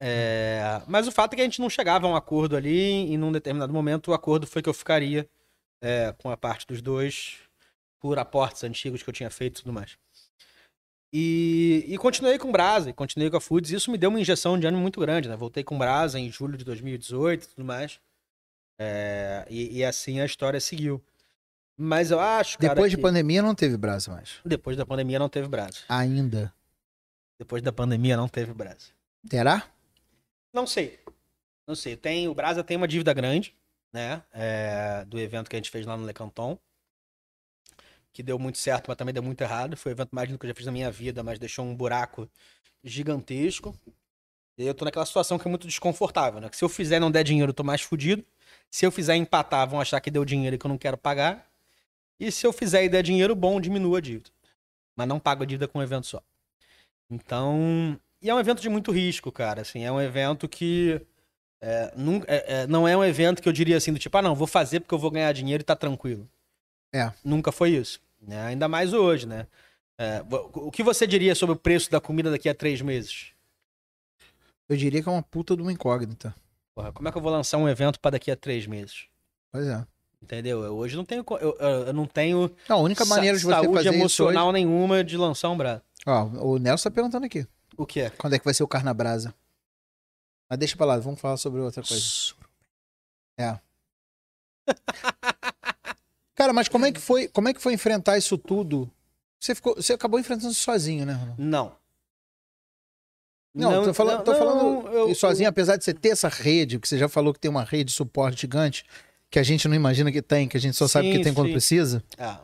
É, 0.00 0.82
Mas 0.86 1.08
o 1.08 1.12
fato 1.12 1.32
é 1.32 1.36
que 1.36 1.42
a 1.42 1.44
gente 1.44 1.60
não 1.60 1.70
chegava 1.70 2.06
a 2.06 2.10
um 2.10 2.16
acordo 2.16 2.54
ali, 2.56 3.10
e 3.10 3.16
num 3.16 3.32
determinado 3.32 3.72
momento 3.72 4.10
o 4.10 4.14
acordo 4.14 4.46
foi 4.46 4.60
que 4.60 4.68
eu 4.68 4.74
ficaria 4.74 5.26
é, 5.80 6.12
com 6.18 6.30
a 6.30 6.36
parte 6.36 6.66
dos 6.66 6.82
dois 6.82 7.38
por 8.00 8.18
aportes 8.18 8.62
antigos 8.64 9.02
que 9.02 9.08
eu 9.08 9.14
tinha 9.14 9.30
feito 9.30 9.60
e 9.60 9.62
tudo 9.62 9.72
mais. 9.72 9.96
E, 11.12 11.84
e 11.88 11.98
continuei 11.98 12.38
com 12.38 12.48
o 12.48 12.52
Brasa, 12.52 12.88
e 12.90 12.92
continuei 12.92 13.30
com 13.30 13.36
a 13.36 13.40
Foods. 13.40 13.70
e 13.70 13.74
Isso 13.74 13.90
me 13.90 13.98
deu 13.98 14.08
uma 14.08 14.20
injeção 14.20 14.58
de 14.58 14.66
ânimo 14.66 14.80
muito 14.80 14.98
grande, 14.98 15.28
né? 15.28 15.36
Voltei 15.36 15.62
com 15.62 15.74
o 15.74 15.78
Brasa 15.78 16.18
em 16.18 16.30
julho 16.30 16.56
de 16.56 16.64
2018 16.64 17.44
e 17.44 17.48
tudo 17.48 17.64
mais. 17.64 18.00
É, 18.78 19.46
e, 19.50 19.78
e 19.78 19.84
assim 19.84 20.20
a 20.20 20.24
história 20.24 20.58
seguiu. 20.58 21.02
Mas 21.76 22.10
eu 22.10 22.20
acho, 22.20 22.58
cara, 22.58 22.74
Depois 22.74 22.90
de 22.90 22.96
que 22.96 23.02
pandemia 23.02 23.42
não 23.42 23.54
teve 23.54 23.76
brasa 23.76 24.12
mais. 24.12 24.40
depois 24.44 24.76
da 24.76 24.86
pandemia 24.86 25.18
não 25.18 25.28
teve 25.28 25.48
Brasa. 25.48 25.78
Ainda. 25.88 26.52
Depois 27.38 27.62
da 27.62 27.72
pandemia 27.72 28.16
não 28.16 28.28
teve 28.28 28.52
Brasa. 28.54 28.88
Terá? 29.28 29.64
Não 30.52 30.66
sei. 30.66 30.98
Não 31.66 31.74
sei. 31.74 31.96
Tem, 31.96 32.28
o 32.28 32.34
Brasa 32.34 32.62
tem 32.62 32.76
uma 32.76 32.88
dívida 32.88 33.12
grande, 33.12 33.54
né? 33.92 34.22
É, 34.32 35.04
do 35.06 35.18
evento 35.18 35.48
que 35.48 35.56
a 35.56 35.58
gente 35.58 35.70
fez 35.70 35.86
lá 35.86 35.96
no 35.96 36.06
Le 36.06 36.12
Canton. 36.12 36.58
Que 38.12 38.22
deu 38.22 38.38
muito 38.38 38.58
certo, 38.58 38.88
mas 38.88 38.96
também 38.96 39.14
deu 39.14 39.22
muito 39.22 39.40
errado. 39.40 39.76
Foi 39.76 39.92
o 39.92 39.94
evento 39.94 40.10
mais 40.12 40.28
lindo 40.28 40.38
que 40.38 40.46
eu 40.46 40.48
já 40.50 40.54
fiz 40.54 40.66
na 40.66 40.72
minha 40.72 40.90
vida, 40.90 41.22
mas 41.22 41.38
deixou 41.38 41.64
um 41.64 41.74
buraco 41.74 42.28
gigantesco. 42.84 43.74
E 44.58 44.66
eu 44.66 44.74
tô 44.74 44.84
naquela 44.84 45.06
situação 45.06 45.38
que 45.38 45.46
é 45.48 45.50
muito 45.50 45.66
desconfortável, 45.66 46.40
né? 46.40 46.48
Que 46.48 46.56
se 46.56 46.64
eu 46.64 46.68
fizer 46.68 46.96
e 46.96 47.00
não 47.00 47.10
der 47.10 47.24
dinheiro, 47.24 47.50
eu 47.50 47.54
tô 47.54 47.64
mais 47.64 47.80
fudido. 47.82 48.24
Se 48.70 48.84
eu 48.86 48.92
fizer 48.92 49.16
empatar, 49.16 49.68
vão 49.68 49.80
achar 49.80 50.00
que 50.00 50.10
deu 50.10 50.24
dinheiro 50.24 50.56
e 50.56 50.58
que 50.58 50.66
eu 50.66 50.68
não 50.68 50.78
quero 50.78 50.98
pagar. 50.98 51.50
E 52.20 52.30
se 52.32 52.46
eu 52.46 52.52
fizer 52.52 52.84
e 52.84 52.88
der 52.88 53.02
dinheiro, 53.02 53.34
bom, 53.34 53.60
diminua 53.60 53.98
a 53.98 54.00
dívida. 54.00 54.30
Mas 54.96 55.08
não 55.08 55.20
pago 55.20 55.42
a 55.42 55.46
dívida 55.46 55.68
com 55.68 55.78
um 55.78 55.82
evento 55.82 56.06
só. 56.06 56.22
Então. 57.10 57.98
E 58.20 58.30
é 58.30 58.34
um 58.34 58.40
evento 58.40 58.62
de 58.62 58.68
muito 58.68 58.92
risco, 58.92 59.32
cara. 59.32 59.62
Assim, 59.62 59.84
é 59.84 59.92
um 59.92 60.00
evento 60.00 60.48
que 60.48 61.00
É, 61.62 61.92
nunca- 61.96 62.26
é, 62.32 62.62
é, 62.62 62.66
não 62.68 62.88
é 62.88 62.96
um 62.96 63.04
evento 63.04 63.42
que 63.42 63.48
eu 63.48 63.52
diria 63.52 63.76
assim, 63.76 63.92
do 63.92 63.98
tipo, 63.98 64.16
ah, 64.18 64.22
não, 64.22 64.34
vou 64.34 64.46
fazer 64.46 64.80
porque 64.80 64.94
eu 64.94 64.98
vou 64.98 65.10
ganhar 65.10 65.32
dinheiro 65.32 65.62
e 65.62 65.64
tá 65.64 65.76
tranquilo. 65.76 66.28
É. 66.92 67.12
Nunca 67.24 67.50
foi 67.52 67.70
isso. 67.70 68.00
né? 68.20 68.40
Ainda 68.46 68.68
mais 68.68 68.92
hoje, 68.92 69.26
né? 69.26 69.46
É, 69.98 70.22
o 70.54 70.70
que 70.70 70.82
você 70.82 71.06
diria 71.06 71.34
sobre 71.34 71.54
o 71.54 71.58
preço 71.58 71.90
da 71.90 72.00
comida 72.00 72.30
daqui 72.30 72.48
a 72.48 72.54
três 72.54 72.80
meses? 72.80 73.32
Eu 74.68 74.76
diria 74.76 75.02
que 75.02 75.08
é 75.08 75.12
uma 75.12 75.22
puta 75.22 75.54
de 75.56 75.62
uma 75.62 75.72
incógnita. 75.72 76.34
Porra, 76.74 76.92
como 76.92 77.08
é 77.08 77.12
que 77.12 77.18
eu 77.18 77.22
vou 77.22 77.30
lançar 77.30 77.58
um 77.58 77.68
evento 77.68 78.00
pra 78.00 78.10
daqui 78.12 78.30
a 78.30 78.36
três 78.36 78.66
meses? 78.66 79.06
Pois 79.50 79.66
é. 79.66 79.86
Entendeu? 80.22 80.62
Eu 80.62 80.76
hoje 80.76 80.96
não 80.96 81.04
tenho, 81.04 81.24
eu, 81.40 81.56
eu- 81.58 81.92
não 81.92 82.06
tenho 82.06 82.50
A 82.68 82.76
única 82.76 83.04
maneira 83.04 83.36
de 83.36 83.42
você 83.44 83.50
saúde 83.50 83.74
fazer 83.74 83.88
emocional 83.94 84.46
hoje... 84.48 84.52
nenhuma 84.54 85.02
de 85.04 85.16
lançar 85.16 85.50
um 85.50 85.56
braço. 85.56 85.82
Ó, 86.06 86.24
o 86.24 86.58
Nelson 86.58 86.88
tá 86.88 86.94
perguntando 86.94 87.26
aqui. 87.26 87.46
O 87.76 87.84
que 87.84 88.00
é? 88.00 88.10
Quando 88.10 88.34
é 88.34 88.38
que 88.38 88.44
vai 88.44 88.54
ser 88.54 88.62
o 88.62 88.68
Carnabrasa? 88.68 89.34
Mas 90.48 90.58
deixa 90.58 90.76
pra 90.76 90.86
lá, 90.86 90.98
vamos 90.98 91.20
falar 91.20 91.36
sobre 91.36 91.60
outra 91.60 91.82
coisa. 91.82 92.04
Cara, 96.42 96.52
mas 96.52 96.66
como 96.68 96.84
é 96.84 96.90
que 96.90 96.98
foi, 97.00 97.28
como 97.28 97.48
é 97.48 97.54
que 97.54 97.62
foi 97.62 97.72
enfrentar 97.72 98.18
isso 98.18 98.36
tudo? 98.36 98.90
Você, 99.38 99.54
ficou, 99.54 99.76
você 99.76 99.92
acabou 99.92 100.18
enfrentando 100.18 100.50
isso 100.50 100.60
sozinho, 100.64 101.06
né, 101.06 101.12
Ronaldo? 101.12 101.40
Não. 101.40 101.76
Não, 103.54 103.84
tô 103.84 103.94
falando, 103.94 104.24
tô 104.24 104.32
não, 104.32 104.38
falando 104.40 104.88
eu- 104.88 105.08
isso 105.10 105.20
sozinho, 105.20 105.48
apesar 105.48 105.76
de 105.76 105.84
você 105.84 105.94
ter 105.94 106.08
essa 106.08 106.28
rede, 106.28 106.80
que 106.80 106.88
você 106.88 106.98
já 106.98 107.08
falou 107.08 107.32
que 107.32 107.38
tem 107.38 107.48
uma 107.48 107.62
rede 107.62 107.84
de 107.84 107.92
suporte 107.92 108.40
gigante, 108.40 108.84
que 109.30 109.38
a 109.38 109.42
gente 109.44 109.68
não 109.68 109.76
imagina 109.76 110.10
que 110.10 110.20
tem, 110.20 110.48
que 110.48 110.56
a 110.56 110.60
gente 110.60 110.76
só 110.76 110.88
sabe 110.88 111.06
Sim, 111.06 111.12
que 111.12 111.20
tem 111.20 111.32
quando 111.32 111.46
sim. 111.46 111.52
precisa. 111.52 112.02
Ah, 112.18 112.40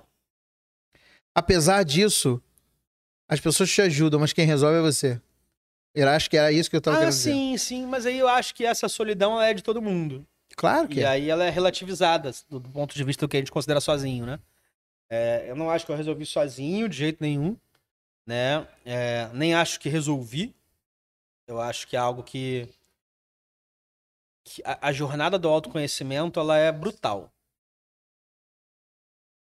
Apesar 1.35 1.83
disso, 1.85 2.41
as 3.29 3.41
pessoas 3.41 3.69
te 3.69 3.83
ajudam, 3.83 4.21
mas 4.21 4.33
quem 4.33 4.47
resolve 4.47 4.79
é 4.79 4.81
você. 4.81 5.21
Eu 5.93 6.09
acho 6.09 6.31
que 6.31 6.37
era 6.37 6.53
isso 6.53 6.71
que 6.71 6.77
eu 6.77 6.81
tava 6.81 6.97
Ah, 6.97 7.01
querendo 7.01 7.15
dizer. 7.17 7.33
sim, 7.33 7.59
sim, 7.59 7.85
mas 7.87 8.07
aí 8.07 8.17
eu 8.17 8.29
acho 8.29 8.55
que 8.55 8.65
essa 8.65 8.89
solidão 8.89 9.43
é 9.43 9.53
de 9.53 9.63
todo 9.65 9.83
mundo. 9.83 10.25
Claro 10.59 10.89
que 10.89 10.99
E 10.99 11.03
é. 11.05 11.07
aí 11.07 11.31
ela 11.31 11.45
é 11.45 11.51
relativizada 11.51 12.33
do, 12.51 12.59
do 12.59 12.69
ponto 12.71 12.93
de 12.93 13.05
vista 13.05 13.25
do 13.25 13.31
que 13.31 13.37
a 13.37 13.41
gente 13.41 13.53
considera 13.53 13.81
sozinho, 13.81 14.27
né? 14.27 14.41
É, 15.09 15.49
eu 15.49 15.55
não 15.55 15.71
acho 15.71 15.87
que 15.87 15.93
eu 15.93 15.97
resolvi 15.97 16.27
sozinho 16.27 16.89
de 16.89 16.97
jeito 16.97 17.23
nenhum, 17.23 17.57
né? 18.27 18.67
É, 18.85 19.29
nem 19.33 19.55
acho 19.55 19.79
que 19.79 19.89
resolvi. 19.89 20.53
Eu 21.47 21.61
acho 21.61 21.87
que 21.87 21.95
é 21.95 21.99
algo 22.01 22.25
que, 22.25 22.69
que 24.45 24.61
a, 24.65 24.89
a 24.89 24.93
jornada 24.93 25.39
do 25.39 25.49
autoconhecimento 25.49 26.41
ela 26.41 26.59
é 26.59 26.73
brutal. 26.73 27.33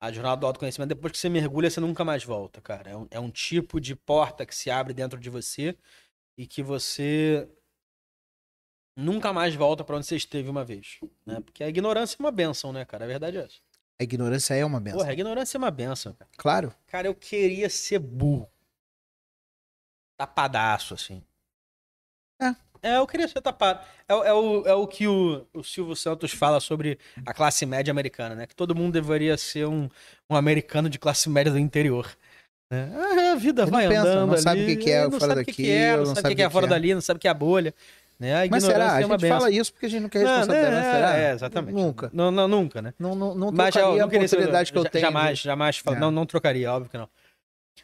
A 0.01 0.11
jornada 0.11 0.41
do 0.41 0.47
autoconhecimento, 0.47 0.95
depois 0.95 1.13
que 1.13 1.19
você 1.19 1.29
mergulha, 1.29 1.69
você 1.69 1.79
nunca 1.79 2.03
mais 2.03 2.23
volta, 2.23 2.59
cara. 2.59 2.89
É 2.89 2.97
um, 2.97 3.07
é 3.11 3.19
um 3.19 3.29
tipo 3.29 3.79
de 3.79 3.95
porta 3.95 4.47
que 4.47 4.55
se 4.55 4.71
abre 4.71 4.95
dentro 4.95 5.19
de 5.19 5.29
você 5.29 5.77
e 6.35 6.47
que 6.47 6.63
você 6.63 7.47
nunca 8.95 9.31
mais 9.33 9.55
volta 9.55 9.83
pra 9.83 9.95
onde 9.97 10.05
você 10.05 10.15
esteve 10.15 10.49
uma 10.49 10.63
vez, 10.63 10.99
né? 11.25 11.39
Porque 11.41 11.63
a 11.63 11.67
ignorância 11.69 12.15
é 12.19 12.23
uma 12.23 12.31
benção, 12.31 12.71
né, 12.73 12.85
cara? 12.85 13.05
A 13.05 13.07
verdade 13.07 13.37
é 13.37 13.41
essa. 13.41 13.57
A 13.99 14.03
ignorância 14.03 14.53
é 14.55 14.65
uma 14.65 14.79
benção. 14.79 14.99
Porra, 14.99 15.11
a 15.11 15.13
ignorância 15.13 15.57
é 15.57 15.59
uma 15.59 15.71
benção, 15.71 16.13
cara. 16.13 16.29
Claro. 16.37 16.73
Cara, 16.87 17.07
eu 17.07 17.15
queria 17.15 17.69
ser 17.69 17.99
burro. 17.99 18.49
Tapadaço, 20.17 20.93
assim. 20.93 21.23
É. 22.41 22.55
É, 22.85 22.97
eu 22.97 23.07
queria 23.07 23.27
ser 23.29 23.39
tapado. 23.41 23.79
É, 24.07 24.13
o- 24.13 24.23
é 24.23 24.33
o, 24.33 24.67
é 24.67 24.73
o 24.73 24.85
que 24.87 25.07
o, 25.07 25.47
o 25.53 25.63
Silvio 25.63 25.95
Santos 25.95 26.31
fala 26.31 26.59
sobre 26.59 26.99
a 27.25 27.33
classe 27.33 27.65
média 27.65 27.91
americana, 27.91 28.35
né? 28.35 28.45
Que 28.45 28.55
todo 28.55 28.75
mundo 28.75 28.91
deveria 28.93 29.37
ser 29.37 29.65
um, 29.67 29.89
um 30.29 30.35
americano 30.35 30.89
de 30.89 30.99
classe 30.99 31.29
média 31.29 31.51
do 31.51 31.57
interior. 31.57 32.13
né? 32.69 32.91
Ah, 32.93 33.31
a 33.31 33.35
vida 33.35 33.65
vai 33.65 33.85
não 33.85 33.89
pensa, 33.89 34.09
andando 34.09 34.31
não 34.31 34.37
sabe 34.37 34.61
ali, 34.61 34.73
o 34.73 34.77
que 34.77 34.83
que 34.83 34.91
é 34.91 35.03
não 35.07 35.11
fora 35.11 35.27
sabe 35.27 35.41
o 35.41 35.45
que 35.45 35.53
que 35.53 35.71
é, 35.71 35.91
daquilo, 35.91 36.07
não 36.07 36.15
sabe 36.15 36.27
o 36.27 36.29
que 36.31 36.35
que 36.35 36.41
é 36.43 36.49
fora 36.49 36.67
dali, 36.67 36.93
não 36.93 37.01
sabe 37.01 37.17
o 37.17 37.21
que 37.21 37.27
é 37.27 37.31
a 37.31 37.33
bolha. 37.33 37.73
Né? 38.19 38.43
A 38.43 38.47
Mas 38.49 38.63
será? 38.63 38.93
A 38.95 39.01
é 39.01 39.05
uma 39.05 39.13
gente 39.15 39.21
benção. 39.21 39.37
fala 39.39 39.51
isso 39.51 39.73
porque 39.73 39.85
a 39.85 39.89
gente 39.89 40.01
não 40.03 40.09
quer 40.09 40.23
Não, 40.23 40.37
responsabilidade, 40.37 40.75
mas 40.75 40.85
é, 40.85 40.91
será? 40.93 41.17
é, 41.17 41.31
exatamente. 41.33 41.75
Nunca. 41.75 42.09
Não, 42.13 42.31
não, 42.31 42.47
nunca, 42.47 42.81
né? 42.81 42.93
Não, 42.97 43.15
não, 43.15 43.35
não 43.35 43.51
Mas 43.51 43.75
a 43.75 43.81
não 43.81 44.05
oportunidade 44.05 44.71
que 44.71 44.77
eu 44.77 44.85
tenho. 44.85 45.05
Jamais, 45.05 45.39
jamais. 45.39 45.83
É. 45.85 45.95
Não, 45.95 46.11
não 46.11 46.25
trocaria, 46.25 46.71
óbvio 46.71 46.89
que 46.89 46.97
não. 46.97 47.09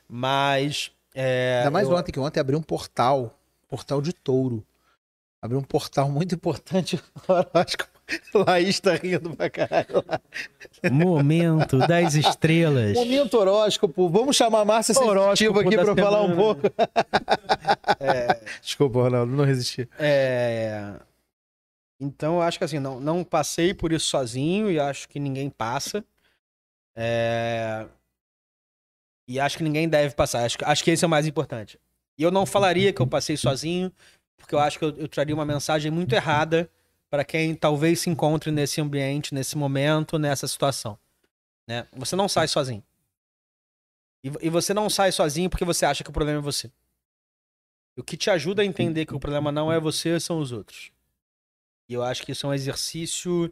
Mas. 0.08 0.92
É, 1.14 1.58
Ainda 1.60 1.72
mais 1.72 1.88
eu- 1.90 1.96
ontem, 1.96 2.12
que 2.12 2.20
ontem 2.20 2.40
abriu 2.40 2.58
um 2.58 2.64
portal. 2.64 3.36
Portal 3.68 4.02
de 4.02 4.14
touro. 4.14 4.66
Abriu 5.42 5.60
um 5.60 5.64
portal 5.64 6.10
muito 6.10 6.34
importante. 6.36 7.02
Acho 7.54 7.78
que 7.78 7.86
Laís 8.34 8.80
tá 8.80 8.94
rindo 8.96 9.36
pra 9.36 9.50
caralho. 9.50 10.04
Momento 10.92 11.78
das 11.80 12.16
estrelas. 12.16 12.94
Momento 12.94 13.36
horóscopo. 13.38 14.10
Vamos 14.10 14.36
chamar 14.36 14.62
a 14.62 14.66
Márcia 14.66 14.94
Sensitiva 14.94 15.20
Horóscopo 15.22 15.60
aqui 15.60 15.76
pra 15.78 15.96
falar 15.96 16.22
um 16.24 16.36
pouco. 16.36 16.62
Desculpa, 18.62 19.00
Ronaldo, 19.04 19.32
não 19.34 19.44
resisti. 19.46 19.88
É, 20.00 20.94
Então, 22.00 22.36
eu 22.36 22.42
acho 22.42 22.58
que 22.58 22.64
assim, 22.64 22.80
não, 22.80 23.00
não 23.00 23.24
passei 23.24 23.74
por 23.74 23.92
isso 23.92 24.06
sozinho 24.08 24.72
e 24.72 24.80
acho 24.80 25.08
que 25.10 25.20
ninguém 25.20 25.50
passa. 25.50 26.04
É, 26.96 27.86
E 29.28 29.40
acho 29.40 29.58
que 29.58 29.64
ninguém 29.64 29.88
deve 29.88 30.16
passar. 30.16 30.44
Acho, 30.46 30.58
que- 30.58 30.66
acho 30.66 30.84
que 30.84 30.92
esse 30.92 31.04
é 31.04 31.08
o 31.08 31.10
mais 31.10 31.28
importante. 31.28 31.80
E 32.18 32.24
eu 32.24 32.32
não 32.32 32.46
falaria 32.46 32.92
que 32.92 33.02
eu 33.02 33.08
passei 33.08 33.38
sozinho, 33.38 33.92
porque 34.38 34.56
eu 34.56 34.60
acho 34.60 34.80
que 34.80 34.86
eu, 34.86 34.90
eu 34.98 35.08
traria 35.08 35.36
uma 35.36 35.46
mensagem 35.46 35.92
muito 35.92 36.14
errada 36.14 36.70
para 37.10 37.26
quem 37.26 37.56
talvez 37.56 38.02
se 38.02 38.10
encontre 38.10 38.52
nesse 38.52 38.80
ambiente, 38.80 39.34
nesse 39.34 39.58
momento, 39.58 40.20
nessa 40.20 40.48
situação. 40.48 40.98
Né? 41.68 41.88
Você 41.94 42.16
não 42.16 42.30
sai 42.30 42.48
sozinho. 42.48 42.84
E, 44.24 44.32
e 44.42 44.50
você 44.50 44.74
não 44.74 44.90
sai 44.90 45.12
sozinho 45.12 45.50
porque 45.50 45.66
você 45.66 45.86
acha 45.86 46.04
que 46.04 46.10
o 46.10 46.14
problema 46.14 46.40
é 46.40 46.42
você. 46.42 46.72
O 47.98 48.04
que 48.04 48.16
te 48.16 48.30
ajuda 48.30 48.62
a 48.62 48.66
entender 48.66 49.06
que 49.06 49.16
o 49.16 49.20
problema 49.20 49.52
não 49.52 49.72
é 49.72 49.80
você 49.80 50.20
são 50.20 50.40
os 50.40 50.52
outros. 50.52 50.92
E 51.90 51.94
eu 51.94 52.04
acho 52.04 52.24
que 52.24 52.32
isso 52.32 52.46
é 52.46 52.50
um 52.50 52.54
exercício. 52.54 53.52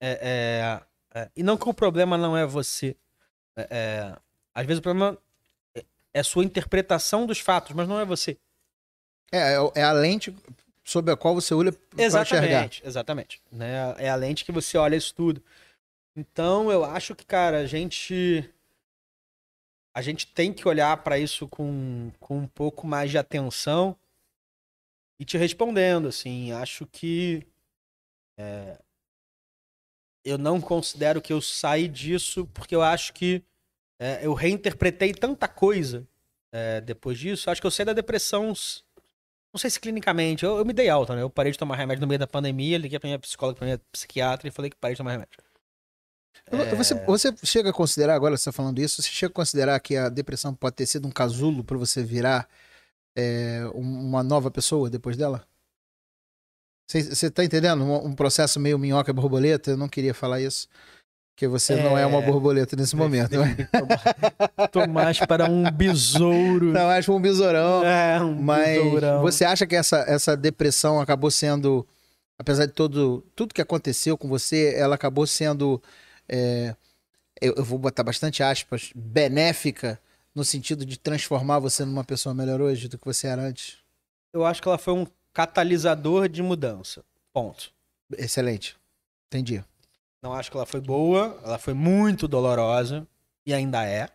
é, 0.00 0.82
é, 1.14 1.20
é, 1.20 1.30
e 1.36 1.42
não 1.42 1.56
que 1.56 1.68
o 1.68 1.74
problema 1.74 2.18
não 2.18 2.36
é 2.36 2.44
você. 2.44 2.96
É, 3.56 3.68
é, 3.70 4.18
às 4.54 4.66
vezes 4.66 4.80
o 4.80 4.82
problema 4.82 5.16
é- 5.76 5.84
é 6.14 6.20
a 6.20 6.24
sua 6.24 6.44
interpretação 6.44 7.24
dos 7.26 7.38
fatos, 7.38 7.72
mas 7.74 7.86
não 7.86 8.00
é 8.00 8.04
você. 8.04 8.36
É- 9.30 9.54
é 9.76 9.82
a 9.82 9.92
lente 9.92 10.34
sob 10.84 11.10
a 11.10 11.16
qual 11.16 11.34
você 11.34 11.54
olha 11.54 11.72
pra 11.72 12.04
enxergar. 12.04 12.70
Exatamente. 12.82 13.42
Né? 13.50 13.94
É 13.98 14.10
a 14.10 14.16
lente 14.16 14.44
que 14.44 14.52
você 14.52 14.76
olha 14.76 14.96
isso 14.96 15.14
tudo. 15.14 15.42
Então 16.16 16.70
eu 16.70 16.84
acho 16.84 17.14
que, 17.14 17.24
cara, 17.24 17.58
a 17.58 17.66
gente. 17.66 18.48
A 19.94 20.00
gente 20.00 20.26
tem 20.26 20.52
que 20.52 20.66
olhar 20.66 20.96
pra 21.02 21.18
isso 21.18 21.46
com, 21.46 22.10
com 22.18 22.38
um 22.38 22.46
pouco 22.46 22.86
mais 22.86 23.10
de 23.10 23.18
atenção 23.18 23.94
e 25.20 25.24
te 25.24 25.36
respondendo, 25.36 26.08
assim. 26.08 26.52
Acho 26.52 26.86
que. 26.86 27.46
é, 28.38 28.78
eu 30.24 30.38
não 30.38 30.60
considero 30.60 31.20
que 31.20 31.32
eu 31.32 31.40
saí 31.40 31.88
disso 31.88 32.46
porque 32.54 32.74
eu 32.74 32.82
acho 32.82 33.12
que 33.12 33.42
é, 34.00 34.24
eu 34.24 34.34
reinterpretei 34.34 35.12
tanta 35.12 35.48
coisa 35.48 36.06
é, 36.52 36.80
depois 36.80 37.18
disso. 37.18 37.50
Acho 37.50 37.60
que 37.60 37.66
eu 37.66 37.70
saí 37.70 37.86
da 37.86 37.92
depressão 37.92 38.52
não 39.52 39.58
sei 39.58 39.70
se 39.70 39.78
clinicamente, 39.80 40.44
eu, 40.44 40.56
eu 40.58 40.64
me 40.64 40.72
dei 40.72 40.88
alta, 40.88 41.14
né? 41.14 41.22
Eu 41.22 41.30
parei 41.30 41.52
de 41.52 41.58
tomar 41.58 41.76
remédio 41.76 42.00
no 42.00 42.06
meio 42.06 42.18
da 42.18 42.26
pandemia, 42.26 42.78
liguei 42.78 42.98
pra 42.98 43.08
minha 43.08 43.18
psicóloga, 43.18 43.58
pra 43.58 43.66
minha 43.66 43.80
psiquiatra 43.92 44.48
e 44.48 44.50
falei 44.50 44.70
que 44.70 44.76
parei 44.76 44.94
de 44.94 44.98
tomar 44.98 45.12
remédio. 45.12 45.38
É. 46.50 46.74
Você, 46.74 46.94
você 47.06 47.34
chega 47.44 47.70
a 47.70 47.72
considerar, 47.72 48.14
agora 48.14 48.36
você 48.36 48.44
tá 48.46 48.52
falando 48.52 48.78
isso, 48.78 49.00
você 49.00 49.08
chega 49.08 49.30
a 49.30 49.34
considerar 49.34 49.78
que 49.80 49.96
a 49.96 50.08
depressão 50.08 50.54
pode 50.54 50.76
ter 50.76 50.86
sido 50.86 51.06
um 51.06 51.10
casulo 51.10 51.62
pra 51.62 51.76
você 51.78 52.02
virar 52.02 52.48
é, 53.16 53.62
um- 53.74 54.08
uma 54.08 54.22
nova 54.22 54.50
pessoa 54.50 54.88
depois 54.90 55.16
dela? 55.16 55.46
Você, 56.86 57.02
você 57.14 57.30
tá 57.30 57.44
entendendo? 57.44 57.84
Um, 57.84 58.06
um 58.08 58.14
processo 58.14 58.58
meio 58.58 58.78
minhoca 58.78 59.10
e 59.10 59.14
borboleta? 59.14 59.70
Eu 59.70 59.76
não 59.76 59.88
queria 59.88 60.12
falar 60.14 60.40
isso. 60.40 60.68
Porque 61.34 61.48
você 61.48 61.74
não 61.76 61.96
é 61.96 62.04
uma 62.06 62.22
É. 62.22 62.26
borboleta 62.26 62.76
nesse 62.76 62.94
momento. 62.94 63.36
né? 63.38 63.56
Tô 64.70 64.86
mais 64.86 65.18
para 65.18 65.50
um 65.50 65.68
besouro. 65.70 66.72
Não, 66.72 66.88
acho 66.90 67.12
um 67.12 67.20
besourão. 67.20 67.84
É, 67.84 68.20
um 68.20 68.34
Mas 68.40 68.82
besourão. 68.82 69.22
você 69.22 69.44
acha 69.44 69.66
que 69.66 69.74
essa, 69.74 70.04
essa 70.06 70.36
depressão 70.36 71.00
acabou 71.00 71.30
sendo, 71.30 71.86
apesar 72.38 72.66
de 72.66 72.72
todo, 72.72 73.24
tudo 73.34 73.54
que 73.54 73.62
aconteceu 73.62 74.16
com 74.18 74.28
você, 74.28 74.74
ela 74.76 74.94
acabou 74.94 75.26
sendo, 75.26 75.82
é, 76.28 76.76
eu, 77.40 77.54
eu 77.56 77.64
vou 77.64 77.78
botar 77.78 78.04
bastante 78.04 78.42
aspas, 78.42 78.90
benéfica 78.94 79.98
no 80.34 80.44
sentido 80.44 80.84
de 80.84 80.98
transformar 80.98 81.58
você 81.58 81.84
numa 81.84 82.04
pessoa 82.04 82.34
melhor 82.34 82.60
hoje 82.60 82.88
do 82.88 82.98
que 82.98 83.04
você 83.06 83.26
era 83.26 83.42
antes? 83.42 83.78
Eu 84.34 84.44
acho 84.44 84.62
que 84.62 84.68
ela 84.68 84.78
foi 84.78 84.94
um 84.94 85.06
catalisador 85.32 86.28
de 86.28 86.42
mudança. 86.42 87.02
Ponto. 87.32 87.72
Excelente. 88.16 88.76
Entendi. 89.28 89.64
Não 90.22 90.32
acho 90.32 90.50
que 90.50 90.56
ela 90.56 90.66
foi 90.66 90.80
boa, 90.80 91.40
ela 91.44 91.58
foi 91.58 91.74
muito 91.74 92.28
dolorosa 92.28 93.06
e 93.44 93.52
ainda 93.52 93.84
é, 93.84 94.08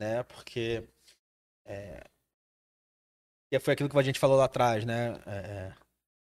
né? 0.00 0.22
Porque 0.22 0.88
é, 1.66 2.02
e 3.52 3.60
foi 3.60 3.74
aquilo 3.74 3.88
que 3.88 3.98
a 3.98 4.02
gente 4.02 4.18
falou 4.18 4.36
lá 4.36 4.46
atrás, 4.46 4.84
né? 4.84 5.20
É, 5.26 5.72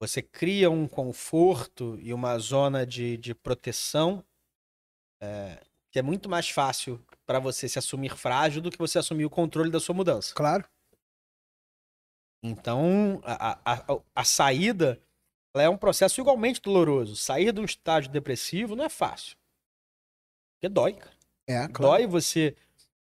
você 0.00 0.22
cria 0.22 0.70
um 0.70 0.88
conforto 0.88 1.98
e 2.00 2.12
uma 2.12 2.38
zona 2.38 2.86
de, 2.86 3.16
de 3.16 3.34
proteção 3.34 4.24
é, 5.20 5.62
que 5.90 5.98
é 5.98 6.02
muito 6.02 6.28
mais 6.28 6.48
fácil 6.48 7.04
para 7.26 7.38
você 7.38 7.68
se 7.68 7.78
assumir 7.78 8.16
frágil 8.16 8.62
do 8.62 8.70
que 8.70 8.78
você 8.78 8.98
assumir 8.98 9.24
o 9.24 9.30
controle 9.30 9.70
da 9.70 9.78
sua 9.78 9.94
mudança. 9.94 10.34
Claro. 10.34 10.64
Então, 12.42 13.20
a, 13.22 13.52
a, 13.52 13.74
a, 13.74 14.02
a 14.16 14.24
saída 14.24 15.00
é 15.54 15.68
um 15.68 15.76
processo 15.76 16.20
igualmente 16.20 16.60
doloroso. 16.60 17.16
Sair 17.16 17.52
de 17.52 17.60
um 17.60 17.64
estágio 17.64 18.10
depressivo 18.10 18.74
não 18.74 18.84
é 18.84 18.88
fácil. 18.88 19.36
Porque 20.54 20.68
dói, 20.68 20.94
cara. 20.94 21.12
É, 21.46 21.68
claro. 21.68 21.96
Dói 21.96 22.06
você, 22.06 22.56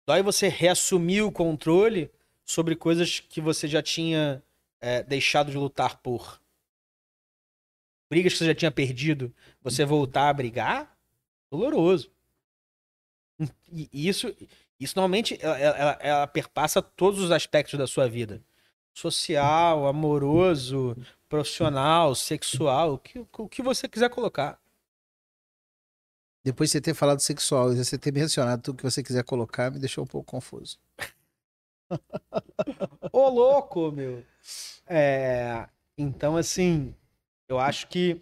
dói 0.06 0.22
você 0.22 0.48
reassumir 0.48 1.24
o 1.24 1.32
controle 1.32 2.10
sobre 2.44 2.74
coisas 2.74 3.20
que 3.20 3.40
você 3.40 3.68
já 3.68 3.82
tinha 3.82 4.42
é, 4.80 5.02
deixado 5.02 5.50
de 5.50 5.56
lutar 5.58 5.98
por. 5.98 6.40
Brigas 8.10 8.32
que 8.32 8.38
você 8.38 8.46
já 8.46 8.54
tinha 8.54 8.70
perdido, 8.70 9.34
você 9.60 9.84
voltar 9.84 10.30
a 10.30 10.32
brigar, 10.32 10.96
doloroso. 11.50 12.10
E 13.70 14.08
isso, 14.08 14.34
isso 14.80 14.94
normalmente 14.96 15.38
ela, 15.42 15.58
ela, 15.58 15.98
ela 16.00 16.26
perpassa 16.26 16.80
todos 16.80 17.20
os 17.20 17.30
aspectos 17.30 17.78
da 17.78 17.86
sua 17.86 18.08
vida. 18.08 18.42
Social, 18.98 19.86
amoroso, 19.86 20.96
profissional, 21.28 22.16
sexual, 22.16 22.94
o 22.94 22.98
que, 22.98 23.24
o 23.38 23.48
que 23.48 23.62
você 23.62 23.88
quiser 23.88 24.10
colocar. 24.10 24.60
Depois 26.44 26.68
de 26.68 26.72
você 26.72 26.80
ter 26.80 26.94
falado 26.94 27.20
sexual 27.20 27.72
e 27.72 27.76
você 27.76 27.96
ter 27.96 28.12
mencionado 28.12 28.60
tudo 28.60 28.78
que 28.78 28.82
você 28.82 29.00
quiser 29.00 29.22
colocar, 29.22 29.70
me 29.70 29.78
deixou 29.78 30.02
um 30.02 30.06
pouco 30.06 30.26
confuso. 30.28 30.80
Ô, 33.12 33.28
louco, 33.28 33.92
meu. 33.92 34.24
É, 34.84 35.68
então, 35.96 36.36
assim, 36.36 36.92
eu 37.48 37.56
acho 37.60 37.86
que 37.86 38.20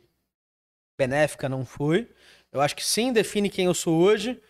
benéfica 0.99 1.49
não 1.49 1.65
foi. 1.65 2.07
Eu 2.53 2.61
acho 2.61 2.77
que 2.77 2.85
sim 2.85 3.15
define 3.15 3.49
quem 3.49 3.65
eu 3.65 3.75
sou 3.75 3.99
hoje, 3.99 4.43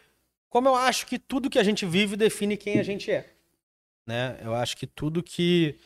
como 0.48 0.66
eu 0.66 0.74
acho 0.74 1.06
que 1.06 1.20
tudo 1.20 1.48
que 1.48 1.58
a 1.58 1.64
gente 1.64 1.86
vive 1.86 2.16
define 2.16 2.56
quem 2.56 2.80
a 2.80 2.82
gente 2.82 3.12
é. 3.12 3.32
Né? 4.04 4.40
Eu 4.42 4.56
acho 4.56 4.76
que 4.76 4.88
tudo 4.88 5.22
que 5.22 5.78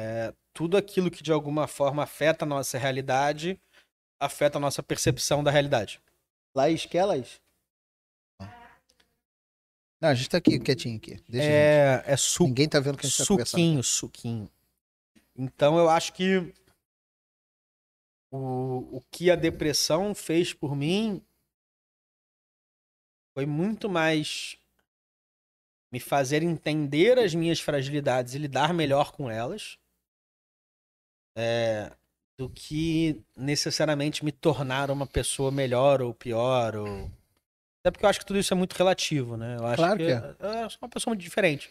é, 0.00 0.34
tudo 0.54 0.76
aquilo 0.76 1.10
que 1.10 1.22
de 1.22 1.30
alguma 1.30 1.66
forma 1.66 2.02
afeta 2.02 2.44
a 2.44 2.48
nossa 2.48 2.78
realidade 2.78 3.60
afeta 4.18 4.58
a 4.58 4.60
nossa 4.60 4.82
percepção 4.82 5.44
da 5.44 5.50
realidade. 5.50 6.00
Laís, 6.54 6.86
quer, 6.86 7.04
Laís? 7.04 7.40
Não, 10.00 10.08
a 10.08 10.14
gente 10.14 10.30
tá 10.30 10.38
aqui, 10.38 10.58
quietinho 10.58 10.96
aqui. 10.96 11.22
Deixa. 11.28 11.48
É, 11.48 12.02
é 12.06 12.16
suco. 12.16 12.48
Ninguém 12.48 12.68
tá 12.68 12.80
vendo 12.80 12.94
o 12.94 12.98
que 12.98 13.06
a 13.06 13.08
gente 13.08 13.18
tá 13.18 13.26
conversando. 13.26 13.60
Suquinho, 13.60 13.82
suquinho. 13.82 14.50
Então 15.36 15.78
eu 15.78 15.88
acho 15.88 16.12
que 16.14 16.54
o, 18.30 18.96
o 18.96 19.00
que 19.10 19.30
a 19.30 19.36
depressão 19.36 20.14
fez 20.14 20.54
por 20.54 20.74
mim 20.74 21.22
foi 23.34 23.44
muito 23.44 23.88
mais 23.88 24.58
me 25.92 26.00
fazer 26.00 26.42
entender 26.42 27.18
as 27.18 27.34
minhas 27.34 27.60
fragilidades 27.60 28.34
e 28.34 28.38
lidar 28.38 28.72
melhor 28.72 29.12
com 29.12 29.30
elas 29.30 29.78
é, 31.36 31.92
do 32.38 32.48
que 32.48 33.22
necessariamente 33.36 34.24
me 34.24 34.32
tornar 34.32 34.90
uma 34.90 35.06
pessoa 35.06 35.50
melhor 35.50 36.00
ou 36.00 36.14
pior. 36.14 36.76
Ou... 36.76 37.10
Até 37.80 37.90
porque 37.90 38.04
eu 38.04 38.08
acho 38.08 38.18
que 38.18 38.26
tudo 38.26 38.38
isso 38.38 38.52
é 38.52 38.56
muito 38.56 38.72
relativo, 38.74 39.36
né? 39.36 39.56
Eu 39.58 39.66
acho 39.66 39.76
Claro 39.76 39.98
que, 39.98 40.06
que 40.06 40.12
é. 40.12 40.64
eu 40.64 40.70
sou 40.70 40.78
uma 40.82 40.88
pessoa 40.88 41.12
muito 41.12 41.22
diferente. 41.22 41.70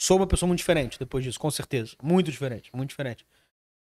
Sou 0.00 0.16
uma 0.16 0.26
pessoa 0.26 0.48
muito 0.48 0.58
diferente 0.58 0.98
depois 0.98 1.22
disso, 1.22 1.38
com 1.38 1.50
certeza. 1.50 1.94
Muito 2.02 2.30
diferente, 2.30 2.74
muito 2.74 2.90
diferente. 2.90 3.26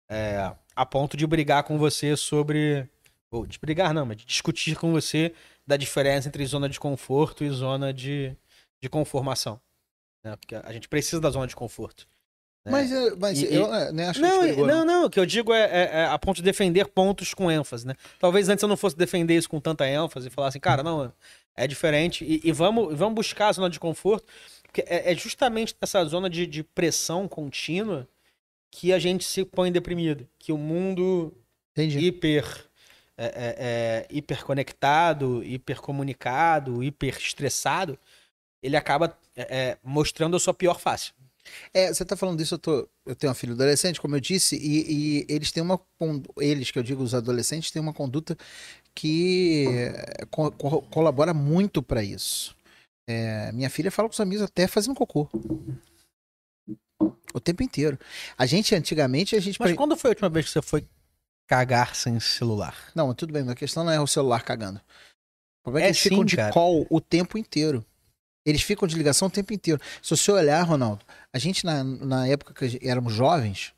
É, 0.10 0.54
a 0.76 0.86
ponto 0.86 1.16
de 1.16 1.28
brigar 1.28 1.64
com 1.64 1.78
você 1.78 2.16
sobre. 2.18 2.90
Ou 3.30 3.46
de 3.46 3.60
brigar, 3.60 3.94
não, 3.94 4.06
mas 4.06 4.18
de 4.18 4.26
discutir 4.26 4.76
com 4.78 4.92
você 4.92 5.34
da 5.66 5.76
diferença 5.76 6.30
entre 6.30 6.46
zona 6.46 6.70
de 6.70 6.80
conforto 6.80 7.44
e 7.44 7.50
zona 7.50 7.94
de, 7.94 8.36
de 8.82 8.90
conformação. 8.90 9.60
né? 10.24 10.36
Porque 10.38 10.56
a 10.56 10.72
gente 10.72 10.88
precisa 10.88 11.22
da 11.22 11.30
zona 11.30 11.46
de 11.46 11.56
conforto. 11.56 12.08
Né? 12.68 12.72
Mas, 12.72 12.92
é, 12.92 13.16
mas 13.16 13.42
E- 13.42 13.54
eu 13.54 13.74
é, 13.74 13.92
nem 13.92 14.06
acho 14.06 14.22
Não, 14.22 14.42
que 14.42 14.50
e- 14.50 14.56
não, 14.66 14.86
não, 14.86 15.06
o 15.06 15.10
que 15.10 15.20
eu 15.20 15.26
digo 15.26 15.54
é, 15.54 15.62
é- 15.64 15.90
é 16.02 16.06
a 16.06 16.20
ponto 16.20 16.38
de 16.38 16.44
defender 16.44 16.88
pontos 16.88 17.34
com 17.34 17.50
ênfase, 17.50 17.88
né? 17.88 17.96
Talvez 18.20 18.50
antes 18.50 18.62
eu 18.62 18.70
não 18.70 18.78
fosse 18.78 18.96
defender 18.96 19.36
isso 19.38 19.50
com 19.50 19.60
tanta 19.60 19.88
ênfase 19.88 20.28
e 20.28 20.32
falar 20.32 20.50
assim, 20.50 20.60
cara, 20.60 20.84
não, 20.84 21.12
é 21.56 21.66
diferente 21.66 22.24
e, 22.24 22.42
e 22.44 22.52
vamos, 22.52 22.94
e 22.94 22.96
vamos 22.96 23.16
buscar 23.16 23.48
a 23.48 23.52
zona 23.54 23.70
de 23.70 23.80
conforto, 23.80 24.26
porque 24.64 24.82
é, 24.88 25.12
é 25.12 25.16
justamente 25.16 25.76
nessa 25.82 26.04
zona 26.06 26.30
de, 26.30 26.46
de 26.46 26.64
pressão 26.64 27.28
contínua 27.28 28.08
que 28.70 28.92
a 28.94 29.00
gente 29.00 29.24
se 29.24 29.44
põe 29.46 29.72
deprimido, 29.72 30.28
que 30.38 30.52
o 30.52 30.58
mundo 30.58 31.34
Entendi. 31.72 32.00
hiper 32.00 32.66
é, 33.18 33.26
é, 33.26 33.32
é, 33.58 34.08
hiperconectado, 34.12 35.44
hipercomunicado, 35.44 36.84
hiper 36.84 37.18
estressado, 37.18 37.98
ele 38.62 38.76
acaba 38.76 39.18
é, 39.36 39.42
é, 39.58 39.78
mostrando 39.84 40.36
a 40.36 40.40
sua 40.40 40.54
pior 40.54 40.80
face. 40.80 41.14
É, 41.74 41.94
você 41.94 42.04
tá 42.06 42.16
falando 42.16 42.38
disso, 42.38 42.56
eu, 42.56 42.60
tô, 42.60 42.90
eu 43.06 43.16
tenho 43.16 43.30
uma 43.30 43.36
filha 43.36 43.54
adolescente, 43.54 44.00
como 44.02 44.16
eu 44.16 44.20
disse, 44.20 44.56
e, 44.58 45.22
e 45.22 45.26
eles 45.30 45.52
têm 45.52 45.64
uma. 45.64 45.80
Eles, 46.38 46.72
que 46.72 46.80
eu 46.80 46.84
digo, 46.84 47.04
os 47.04 47.14
adolescentes, 47.14 47.72
têm 47.72 47.82
uma 47.82 47.94
conduta 47.94 48.38
que 48.96 49.66
é, 49.70 50.26
co- 50.32 50.52
co- 50.52 50.82
colabora 50.84 51.34
muito 51.34 51.82
pra 51.84 52.04
isso. 52.04 52.56
É, 53.10 53.52
minha 53.54 53.70
filha 53.70 53.92
fala 53.92 54.10
com 54.10 54.14
os 54.14 54.20
amigos 54.20 54.44
até 54.44 54.68
fazendo 54.68 54.96
cocô. 54.96 55.30
O 57.34 57.40
tempo 57.40 57.62
inteiro. 57.62 57.98
A 58.38 58.46
gente, 58.46 58.74
antigamente, 58.74 59.36
a 59.36 59.40
gente. 59.40 59.60
Mas 59.60 59.74
quando 59.74 59.96
foi 59.96 60.10
a 60.10 60.12
última 60.12 60.30
vez 60.30 60.46
que 60.48 60.52
você 60.52 60.62
foi 60.62 60.88
cagar 61.48 61.96
sem 61.96 62.20
celular? 62.20 62.76
Não, 62.96 63.14
tudo 63.14 63.32
bem, 63.32 63.48
a 63.50 63.56
questão 63.56 63.84
não 63.84 63.92
é 63.92 64.00
o 64.00 64.08
celular 64.08 64.44
cagando. 64.44 64.80
O 64.80 65.64
problema 65.64 65.86
é 65.88 65.90
É 65.90 65.94
que 65.94 65.98
eles 65.98 66.02
ficam 66.02 66.20
sim, 66.20 66.26
de 66.26 66.36
cara. 66.36 66.54
call 66.54 66.88
o 66.90 67.00
tempo 67.00 67.38
inteiro. 67.38 67.86
Eles 68.48 68.62
ficam 68.62 68.88
de 68.88 68.96
ligação 68.96 69.28
o 69.28 69.32
tempo 69.32 69.54
inteiro. 69.54 69.80
Se 70.02 70.16
você 70.16 70.32
olhar, 70.32 70.64
Ronaldo, 70.64 71.04
a 71.34 71.38
gente 71.38 71.66
na, 71.66 71.84
na 71.84 72.28
época 72.28 72.54
que 72.54 72.80
éramos 72.82 73.14
jovens, 73.14 73.74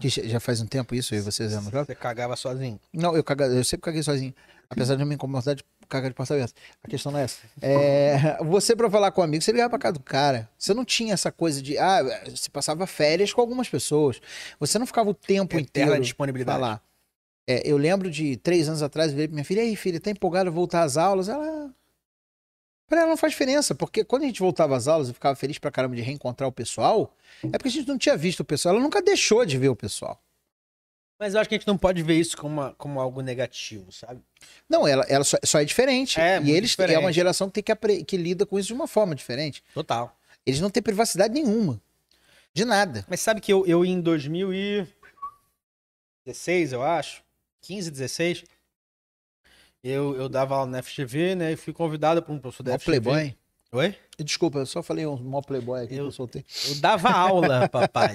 que 0.00 0.08
já 0.08 0.40
faz 0.40 0.62
um 0.62 0.66
tempo 0.66 0.94
isso, 0.94 1.14
eu 1.14 1.18
e 1.18 1.20
vocês 1.20 1.52
éramos 1.52 1.70
jovens. 1.70 1.88
Você 1.88 1.94
cagava 1.94 2.34
sozinho. 2.34 2.80
Não, 2.90 3.14
eu, 3.14 3.22
caga, 3.22 3.44
eu 3.44 3.62
sempre 3.62 3.84
caguei 3.84 4.02
sozinho. 4.02 4.34
Apesar 4.70 4.96
de 4.96 5.02
eu 5.02 5.06
me 5.06 5.14
incomodar 5.14 5.54
de 5.54 5.62
cagar 5.90 6.10
de 6.10 6.16
porta 6.16 6.32
aberta. 6.32 6.54
A 6.82 6.88
questão 6.88 7.12
não 7.12 7.18
é 7.18 7.24
essa. 7.24 7.36
É, 7.60 8.38
você, 8.42 8.74
pra 8.74 8.90
falar 8.90 9.10
com 9.10 9.20
um 9.20 9.24
amigo, 9.24 9.44
você 9.44 9.52
ligava 9.52 9.68
pra 9.68 9.78
casa 9.78 9.92
do 9.92 10.00
cara. 10.00 10.48
Você 10.58 10.72
não 10.72 10.86
tinha 10.86 11.12
essa 11.12 11.30
coisa 11.30 11.60
de. 11.60 11.76
Ah, 11.76 12.02
você 12.26 12.48
passava 12.48 12.86
férias 12.86 13.30
com 13.30 13.42
algumas 13.42 13.68
pessoas. 13.68 14.22
Você 14.58 14.78
não 14.78 14.86
ficava 14.86 15.10
o 15.10 15.14
tempo 15.14 15.58
Eterna 15.58 15.90
inteiro 15.90 16.02
disponibilidade. 16.02 16.58
falar. 16.58 16.82
É, 17.46 17.60
eu 17.70 17.76
lembro 17.76 18.10
de 18.10 18.38
três 18.38 18.68
anos 18.68 18.82
atrás, 18.82 19.10
eu 19.10 19.16
virei 19.16 19.28
pra 19.28 19.34
minha 19.34 19.44
filha, 19.44 19.60
e 19.60 19.68
aí, 19.68 19.76
filha, 19.76 20.00
tá 20.00 20.10
empolgada 20.10 20.48
a 20.48 20.52
voltar 20.52 20.82
às 20.82 20.96
aulas? 20.96 21.28
Ela. 21.28 21.70
Pra 22.86 23.00
ela 23.00 23.08
não 23.10 23.16
faz 23.16 23.32
diferença, 23.32 23.74
porque 23.74 24.04
quando 24.04 24.24
a 24.24 24.26
gente 24.26 24.40
voltava 24.40 24.76
às 24.76 24.86
aulas 24.86 25.08
e 25.08 25.14
ficava 25.14 25.34
feliz 25.34 25.58
pra 25.58 25.70
caramba 25.70 25.96
de 25.96 26.02
reencontrar 26.02 26.46
o 26.48 26.52
pessoal, 26.52 27.14
é 27.42 27.48
porque 27.56 27.68
a 27.68 27.70
gente 27.70 27.88
não 27.88 27.96
tinha 27.96 28.14
visto 28.16 28.40
o 28.40 28.44
pessoal. 28.44 28.74
Ela 28.74 28.82
nunca 28.84 29.00
deixou 29.00 29.44
de 29.46 29.56
ver 29.56 29.68
o 29.70 29.76
pessoal. 29.76 30.20
Mas 31.18 31.32
eu 31.32 31.40
acho 31.40 31.48
que 31.48 31.54
a 31.54 31.58
gente 31.58 31.66
não 31.66 31.78
pode 31.78 32.02
ver 32.02 32.18
isso 32.18 32.36
como, 32.36 32.60
uma- 32.60 32.74
como 32.74 33.00
algo 33.00 33.22
negativo, 33.22 33.90
sabe? 33.90 34.20
Não, 34.68 34.86
ela, 34.86 35.04
ela 35.08 35.24
só, 35.24 35.38
só 35.44 35.60
é 35.60 35.64
diferente. 35.64 36.20
É, 36.20 36.38
e 36.42 36.50
eles 36.50 36.70
é 36.72 36.72
diferente. 36.72 36.98
uma 36.98 37.12
geração 37.12 37.48
que, 37.48 37.62
tem 37.62 37.74
que, 37.76 38.04
que 38.04 38.16
lida 38.18 38.44
com 38.44 38.58
isso 38.58 38.68
de 38.68 38.74
uma 38.74 38.86
forma 38.86 39.14
diferente. 39.14 39.64
Total. 39.72 40.14
Eles 40.44 40.60
não 40.60 40.68
têm 40.68 40.82
privacidade 40.82 41.32
nenhuma. 41.32 41.80
De 42.52 42.64
nada. 42.64 43.04
Mas 43.08 43.20
sabe 43.20 43.40
que 43.40 43.52
eu, 43.52 43.64
eu 43.66 43.84
em 43.84 44.00
2016, 44.00 46.72
eu 46.72 46.82
acho, 46.82 47.22
15, 47.62 47.90
16, 47.90 48.44
eu, 49.84 50.16
eu 50.16 50.28
dava 50.28 50.56
aula 50.56 50.70
na 50.70 50.82
FGV, 50.82 51.34
né? 51.34 51.52
E 51.52 51.56
fui 51.56 51.72
convidado 51.72 52.22
por 52.22 52.32
um 52.32 52.38
professor 52.38 52.62
da 52.62 52.72
Mó 52.72 52.78
FGV. 52.78 53.00
playboy. 53.00 53.36
Oi? 53.72 53.96
Desculpa, 54.18 54.58
eu 54.60 54.66
só 54.66 54.82
falei 54.84 55.04
um 55.04 55.16
mó 55.16 55.40
playboy 55.42 55.82
aqui 55.84 55.94
Eu- 55.94 56.04
que 56.04 56.08
eu 56.08 56.12
soltei. 56.12 56.44
Eu 56.68 56.76
dava 56.76 57.10
aula, 57.10 57.68
papai. 57.70 58.14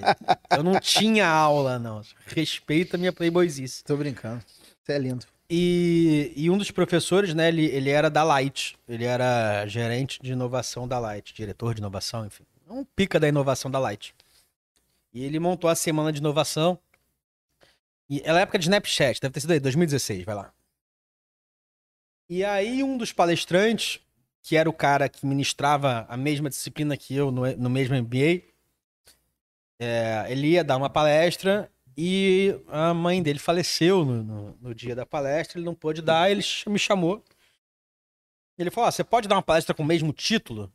Eu 0.52 0.64
não 0.64 0.80
tinha 0.80 1.28
aula, 1.28 1.78
não. 1.78 2.02
Respeita 2.28 2.96
a 2.96 3.00
minha 3.00 3.12
playboyzice. 3.12 3.84
Tô 3.84 3.96
brincando. 3.98 4.42
Você 4.82 4.94
é 4.94 4.98
lindo. 4.98 5.26
E, 5.50 6.32
e 6.36 6.50
um 6.50 6.58
dos 6.58 6.72
professores, 6.72 7.34
né, 7.34 7.50
ele, 7.50 7.66
ele 7.66 7.90
era 7.90 8.10
da 8.10 8.24
Light. 8.24 8.78
Ele 8.88 9.04
era 9.04 9.66
gerente 9.68 10.20
de 10.22 10.32
inovação 10.32 10.88
da 10.88 10.98
Light, 10.98 11.34
diretor 11.34 11.74
de 11.74 11.82
inovação, 11.82 12.26
enfim. 12.26 12.44
Um 12.70 12.86
pica 12.86 13.20
da 13.20 13.28
inovação 13.28 13.70
da 13.70 13.80
Light. 13.80 14.16
E 15.14 15.24
ele 15.26 15.40
montou 15.40 15.70
a 15.70 15.76
semana 15.76 16.12
de 16.14 16.20
inovação. 16.20 16.80
E 18.10 18.22
ela 18.24 18.40
é 18.40 18.44
época 18.44 18.58
de 18.60 18.66
Snapchat, 18.66 19.20
deve 19.20 19.34
ter 19.34 19.42
sido 19.42 19.52
aí, 19.52 19.60
2016, 19.60 20.24
vai 20.24 20.36
lá. 20.36 20.52
E 22.30 22.44
aí 22.46 22.84
um 22.84 22.98
dos 22.98 23.12
palestrantes, 23.12 24.00
que 24.44 24.56
era 24.56 24.70
o 24.70 24.74
cara 24.74 25.10
que 25.10 25.26
ministrava 25.26 26.06
a 26.08 26.16
mesma 26.16 26.50
disciplina 26.50 26.96
que 26.96 27.16
eu 27.16 27.32
no, 27.32 27.46
no 27.58 27.70
mesmo 27.70 27.96
MBA, 27.96 28.44
é, 29.80 30.26
ele 30.30 30.48
ia 30.50 30.64
dar 30.64 30.78
uma 30.78 30.90
palestra 30.90 31.72
e 31.98 32.56
a 32.68 32.94
mãe 32.94 33.22
dele 33.22 33.40
faleceu 33.40 34.06
no, 34.06 34.24
no- 34.24 34.58
no 34.62 34.76
dia 34.76 34.96
da 34.96 35.06
palestra, 35.06 35.58
ele 35.58 35.66
não 35.66 35.76
pôde 35.76 36.02
dar, 36.02 36.30
ele 36.30 36.44
me 36.68 36.80
chamou. 36.80 37.24
Ele 38.58 38.70
falou: 38.70 38.88
"Ah, 38.88 38.92
você 38.92 39.04
pode 39.04 39.28
dar 39.28 39.36
uma 39.36 39.42
palestra 39.42 39.74
com 39.74 39.84
o 39.84 39.86
mesmo 39.86 40.12
título? 40.14 40.72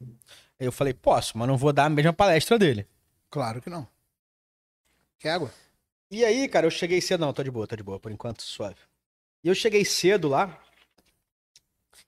Aí 0.58 0.66
eu 0.66 0.72
falei: 0.72 0.92
posso, 0.94 1.36
mas 1.38 1.46
não 1.46 1.56
vou 1.56 1.72
dar 1.72 1.84
a 1.86 1.90
mesma 1.90 2.12
palestra 2.12 2.58
dele. 2.58 2.86
Claro 3.30 3.60
que 3.60 3.68
não. 3.70 3.86
Quer 5.18 5.30
água? 5.30 5.52
E 6.10 6.24
aí, 6.24 6.48
cara, 6.48 6.66
eu 6.66 6.70
cheguei 6.70 7.00
cedo. 7.00 7.20
Não, 7.20 7.32
tô 7.32 7.42
de 7.42 7.50
boa, 7.50 7.66
tô 7.66 7.76
de 7.76 7.82
boa, 7.82 7.98
por 7.98 8.10
enquanto, 8.12 8.42
suave. 8.42 8.76
E 9.42 9.48
eu 9.48 9.54
cheguei 9.54 9.84
cedo 9.84 10.28
lá. 10.28 10.58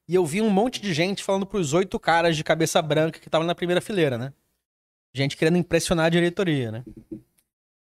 E 0.08 0.14
eu 0.14 0.24
vi 0.24 0.40
um 0.40 0.50
monte 0.50 0.80
de 0.80 0.94
gente 0.94 1.24
falando 1.24 1.46
pros 1.46 1.72
oito 1.72 1.98
caras 1.98 2.36
de 2.36 2.44
cabeça 2.44 2.80
branca 2.80 3.18
que 3.18 3.28
estavam 3.28 3.46
na 3.46 3.54
primeira 3.54 3.80
fileira, 3.80 4.16
né? 4.16 4.32
Gente 5.12 5.36
querendo 5.36 5.58
impressionar 5.58 6.06
a 6.06 6.10
diretoria, 6.10 6.70
né? 6.70 6.84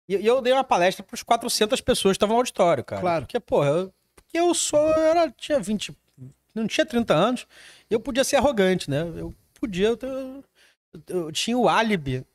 E, 0.07 0.15
e 0.15 0.25
eu 0.25 0.41
dei 0.41 0.51
uma 0.51 0.63
palestra 0.63 1.03
para 1.03 1.13
os 1.13 1.21
400 1.21 1.79
pessoas 1.81 2.13
que 2.13 2.17
estavam 2.17 2.35
no 2.35 2.39
auditório, 2.39 2.83
cara. 2.83 3.01
Claro. 3.01 3.25
Porque, 3.25 3.39
porra, 3.39 3.69
eu, 3.69 3.93
porque 4.15 4.39
eu 4.39 4.53
sou. 4.55 4.79
Eu 4.79 5.03
era, 5.03 5.31
tinha 5.31 5.59
20. 5.59 5.95
Não 6.55 6.65
tinha 6.67 6.85
30 6.85 7.13
anos. 7.13 7.47
Eu 7.89 7.99
podia 7.99 8.23
ser 8.23 8.37
arrogante, 8.37 8.89
né? 8.89 9.01
Eu 9.01 9.33
podia. 9.59 9.89
Eu, 9.89 9.99
eu, 10.01 10.43
eu 11.07 11.31
tinha 11.31 11.57
o 11.57 11.69
álibi 11.69 12.25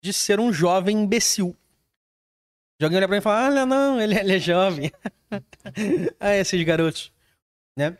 de 0.00 0.12
ser 0.12 0.38
um 0.38 0.52
jovem 0.52 0.96
imbecil. 0.96 1.56
De 2.78 2.84
alguém 2.84 2.98
olhar 2.98 3.08
pra 3.08 3.16
mim 3.16 3.20
e 3.20 3.22
falar: 3.22 3.50
olha, 3.50 3.66
não, 3.66 4.00
ele, 4.00 4.16
ele 4.16 4.36
é 4.36 4.38
jovem. 4.38 4.92
ah, 6.20 6.36
esses 6.36 6.62
garotos. 6.62 7.12
Né? 7.76 7.98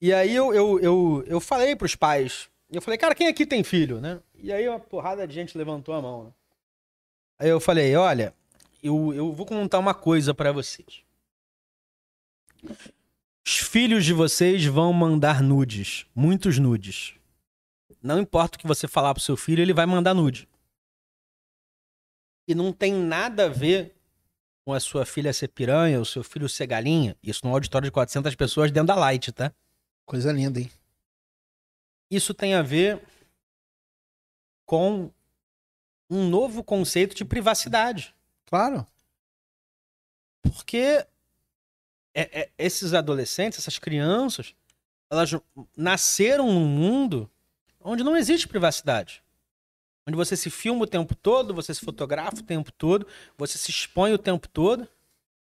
E 0.00 0.12
aí 0.12 0.34
eu, 0.34 0.52
eu, 0.54 0.80
eu, 0.80 1.24
eu 1.26 1.40
falei 1.40 1.74
pros 1.74 1.94
pais. 1.94 2.50
Eu 2.70 2.82
falei, 2.82 2.98
cara, 2.98 3.14
quem 3.14 3.28
aqui 3.28 3.46
tem 3.46 3.62
filho, 3.62 4.00
né? 4.00 4.20
E 4.34 4.52
aí 4.52 4.68
uma 4.68 4.80
porrada 4.80 5.26
de 5.26 5.34
gente 5.34 5.56
levantou 5.56 5.94
a 5.94 6.02
mão, 6.02 6.24
né? 6.24 6.30
Aí 7.38 7.48
eu 7.48 7.60
falei, 7.60 7.94
olha, 7.96 8.34
eu, 8.82 9.12
eu 9.14 9.32
vou 9.32 9.46
contar 9.46 9.78
uma 9.78 9.94
coisa 9.94 10.34
pra 10.34 10.52
vocês. 10.52 11.02
Os 13.46 13.58
filhos 13.58 14.04
de 14.04 14.12
vocês 14.12 14.64
vão 14.64 14.92
mandar 14.92 15.42
nudes, 15.42 16.06
muitos 16.14 16.58
nudes. 16.58 17.14
Não 18.02 18.20
importa 18.20 18.56
o 18.56 18.60
que 18.60 18.66
você 18.66 18.88
falar 18.88 19.14
pro 19.14 19.22
seu 19.22 19.36
filho, 19.36 19.62
ele 19.62 19.74
vai 19.74 19.86
mandar 19.86 20.14
nude. 20.14 20.48
E 22.48 22.54
não 22.54 22.72
tem 22.72 22.92
nada 22.92 23.46
a 23.46 23.48
ver 23.48 23.94
com 24.64 24.72
a 24.72 24.80
sua 24.80 25.04
filha 25.04 25.32
ser 25.32 25.48
piranha, 25.48 26.00
o 26.00 26.04
seu 26.04 26.24
filho 26.24 26.48
ser 26.48 26.66
galinha. 26.66 27.16
Isso 27.22 27.44
num 27.44 27.52
auditório 27.52 27.86
de 27.86 27.92
400 27.92 28.34
pessoas 28.34 28.70
dentro 28.70 28.88
da 28.88 28.94
Light, 28.94 29.32
tá? 29.32 29.52
Coisa 30.06 30.32
linda, 30.32 30.60
hein? 30.60 30.70
Isso 32.08 32.32
tem 32.32 32.54
a 32.54 32.62
ver 32.62 33.02
com 34.64 35.10
um 36.08 36.28
novo 36.28 36.62
conceito 36.62 37.14
de 37.14 37.24
privacidade. 37.24 38.14
Claro. 38.46 38.86
Porque 40.42 41.04
é- 42.14 42.40
é- 42.42 42.50
esses 42.56 42.94
adolescentes, 42.94 43.58
essas 43.58 43.78
crianças, 43.78 44.54
elas 45.10 45.30
nasceram 45.76 46.52
num 46.52 46.66
mundo 46.66 47.28
onde 47.80 48.04
não 48.04 48.16
existe 48.16 48.46
privacidade. 48.46 49.24
Onde 50.06 50.16
você 50.16 50.36
se 50.36 50.50
filma 50.50 50.84
o 50.84 50.86
tempo 50.86 51.16
todo, 51.16 51.52
você 51.52 51.74
se 51.74 51.84
fotografa 51.84 52.38
o 52.38 52.42
tempo 52.44 52.70
todo, 52.70 53.08
você 53.36 53.58
se 53.58 53.70
expõe 53.72 54.12
o 54.12 54.18
tempo 54.18 54.48
todo. 54.48 54.88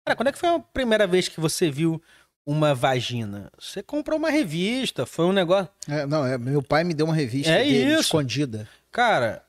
Cara, 0.05 0.15
quando 0.15 0.27
é 0.27 0.31
que 0.33 0.37
foi 0.37 0.49
a 0.49 0.59
primeira 0.59 1.07
vez 1.07 1.29
que 1.29 1.39
você 1.39 1.71
viu 1.71 2.01
uma 2.45 2.73
vagina? 2.73 3.51
Você 3.59 3.81
comprou 3.83 4.17
uma 4.17 4.29
revista, 4.29 5.05
foi 5.05 5.25
um 5.25 5.31
negócio. 5.33 5.69
É, 5.87 6.05
não, 6.05 6.25
é, 6.25 6.37
meu 6.37 6.61
pai 6.61 6.83
me 6.83 6.93
deu 6.93 7.05
uma 7.05 7.15
revista 7.15 7.51
É 7.51 7.63
dele, 7.63 7.93
escondida. 7.99 8.67
Cara, 8.91 9.43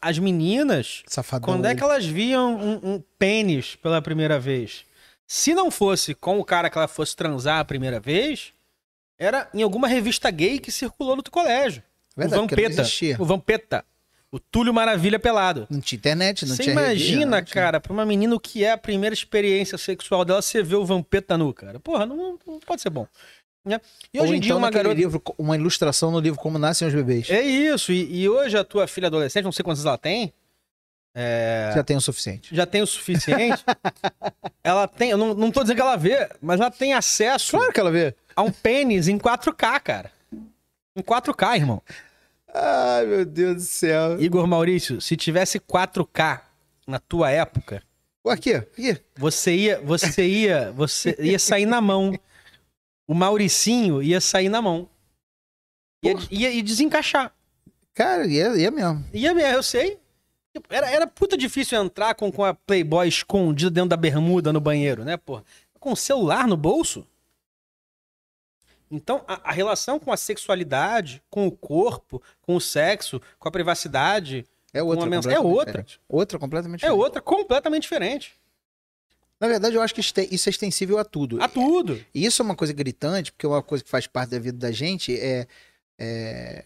as 0.00 0.18
meninas, 0.18 1.02
Safadão. 1.06 1.46
quando 1.46 1.66
é 1.66 1.74
que 1.74 1.82
elas 1.82 2.04
viam 2.04 2.56
um, 2.56 2.94
um 2.94 3.02
pênis 3.18 3.76
pela 3.76 4.02
primeira 4.02 4.38
vez? 4.38 4.84
Se 5.26 5.54
não 5.54 5.70
fosse 5.70 6.14
com 6.14 6.38
o 6.38 6.44
cara 6.44 6.68
que 6.68 6.76
ela 6.76 6.88
fosse 6.88 7.14
transar 7.16 7.58
a 7.60 7.64
primeira 7.64 8.00
vez, 8.00 8.52
era 9.18 9.48
em 9.54 9.62
alguma 9.62 9.86
revista 9.88 10.30
gay 10.30 10.58
que 10.58 10.70
circulou 10.72 11.16
no 11.16 11.22
teu 11.22 11.32
colégio. 11.32 11.82
Verdade, 12.16 12.38
o 12.38 12.46
Vampeta. 12.46 12.82
O 13.18 13.24
Vampeta. 13.24 13.84
O 14.32 14.40
Túlio 14.40 14.72
Maravilha 14.72 15.18
pelado. 15.18 15.66
Não 15.68 15.78
tinha 15.80 15.98
internet, 15.98 16.46
não 16.46 16.56
Você 16.56 16.62
tinha 16.62 16.74
revista, 16.74 17.06
imagina, 17.12 17.42
tinha- 17.42 17.54
cara, 17.54 17.78
pra 17.78 17.92
uma 17.92 18.06
menina 18.06 18.34
o 18.34 18.40
que 18.40 18.64
é 18.64 18.72
a 18.72 18.78
primeira 18.78 19.12
experiência 19.12 19.76
sexual 19.76 20.24
dela, 20.24 20.40
você 20.40 20.62
vê 20.62 20.74
o 20.74 20.86
Vampeta 20.86 21.36
nu, 21.36 21.52
cara. 21.52 21.78
Porra, 21.78 22.06
não, 22.06 22.38
não 22.46 22.58
pode 22.60 22.80
ser 22.80 22.88
bom. 22.88 23.06
né? 23.64 23.78
E 24.12 24.18
Ou 24.18 24.24
hoje 24.24 24.36
em 24.36 24.40
dia 24.40 24.48
então 24.48 24.56
uma 24.58 24.68
naquele 24.68 24.84
garota... 24.84 24.98
livro, 25.00 25.22
uma 25.36 25.54
ilustração 25.54 26.10
no 26.10 26.18
livro 26.18 26.40
Como 26.40 26.58
Nascem 26.58 26.88
os 26.88 26.94
Bebês. 26.94 27.28
É 27.28 27.42
isso, 27.42 27.92
e, 27.92 28.22
e 28.22 28.28
hoje 28.28 28.56
a 28.56 28.64
tua 28.64 28.86
filha 28.86 29.08
adolescente, 29.08 29.44
não 29.44 29.52
sei 29.52 29.62
quantos 29.62 29.84
ela 29.84 29.98
tem, 29.98 30.32
é, 31.14 31.70
Já 31.74 31.84
tem 31.84 31.96
o 31.96 32.00
suficiente. 32.00 32.54
já 32.56 32.64
tem 32.64 32.80
o 32.80 32.86
suficiente. 32.86 33.62
ela 34.64 34.88
tem, 34.88 35.10
eu 35.10 35.18
não, 35.18 35.34
não 35.34 35.50
tô 35.50 35.60
dizendo 35.60 35.76
que 35.76 35.82
ela 35.82 35.96
vê, 35.96 36.30
mas 36.40 36.58
ela 36.58 36.70
tem 36.70 36.94
acesso 36.94 37.58
Claro 37.58 37.70
que 37.70 37.78
ela 37.80 37.90
vê. 37.90 38.14
a 38.34 38.40
um 38.42 38.50
pênis 38.50 39.08
em 39.08 39.18
4K, 39.18 39.78
cara. 39.80 40.10
Em 40.96 41.02
4K, 41.02 41.56
irmão. 41.56 41.82
Ai, 42.52 43.06
meu 43.06 43.24
Deus 43.24 43.56
do 43.56 43.62
céu. 43.62 44.20
Igor 44.20 44.46
Maurício, 44.46 45.00
se 45.00 45.16
tivesse 45.16 45.58
4K 45.58 46.42
na 46.86 46.98
tua 46.98 47.30
época, 47.30 47.82
Aqui, 48.26 48.54
aqui. 48.54 49.00
você 49.16 49.54
ia, 49.54 49.80
você 49.80 50.24
ia, 50.26 50.70
você 50.72 51.16
ia 51.18 51.38
sair 51.38 51.66
na 51.66 51.80
mão. 51.80 52.16
O 53.06 53.14
Mauricinho 53.14 54.00
ia 54.02 54.20
sair 54.20 54.48
na 54.48 54.62
mão. 54.62 54.88
Ia, 56.04 56.14
ia, 56.30 56.50
ia 56.50 56.62
desencaixar. 56.62 57.34
Cara, 57.94 58.26
e 58.26 58.38
é 58.38 58.70
mesmo. 58.70 59.04
Ia 59.12 59.34
mesmo, 59.34 59.50
eu 59.50 59.62
sei. 59.62 59.98
Era, 60.68 60.90
era 60.90 61.06
puta 61.06 61.36
difícil 61.36 61.82
entrar 61.82 62.14
com, 62.14 62.30
com 62.30 62.44
a 62.44 62.54
Playboy 62.54 63.08
escondida 63.08 63.70
dentro 63.70 63.90
da 63.90 63.96
bermuda 63.96 64.52
no 64.52 64.60
banheiro, 64.60 65.04
né, 65.04 65.16
porra? 65.16 65.44
Com 65.80 65.92
o 65.92 65.96
celular 65.96 66.46
no 66.46 66.56
bolso. 66.56 67.06
Então, 68.92 69.24
a, 69.26 69.48
a 69.50 69.52
relação 69.52 69.98
com 69.98 70.12
a 70.12 70.16
sexualidade, 70.16 71.22
com 71.30 71.46
o 71.46 71.50
corpo, 71.50 72.22
com 72.42 72.54
o 72.54 72.60
sexo, 72.60 73.20
com 73.38 73.48
a 73.48 73.50
privacidade, 73.50 74.46
É 74.72 74.82
outra. 74.82 75.06
Mens- 75.06 75.24
completamente 75.24 75.36
é 75.36 75.40
outra. 75.40 75.64
diferente. 75.72 76.00
Outra 76.08 76.38
completamente 76.38 76.80
é 76.84 76.86
diferente. 76.88 77.00
outra 77.02 77.20
completamente 77.22 77.82
diferente. 77.82 78.34
Na 79.40 79.48
verdade, 79.48 79.74
eu 79.74 79.82
acho 79.82 79.94
que 79.94 80.00
isso 80.00 80.48
é 80.48 80.50
extensível 80.50 80.98
a 80.98 81.04
tudo. 81.04 81.42
A 81.42 81.48
tudo. 81.48 82.00
E 82.14 82.24
isso 82.24 82.42
é 82.42 82.44
uma 82.44 82.54
coisa 82.54 82.72
gritante, 82.72 83.32
porque 83.32 83.46
uma 83.46 83.62
coisa 83.62 83.82
que 83.82 83.90
faz 83.90 84.06
parte 84.06 84.30
da 84.30 84.38
vida 84.38 84.56
da 84.56 84.70
gente 84.70 85.18
é, 85.18 85.46
é 85.98 86.64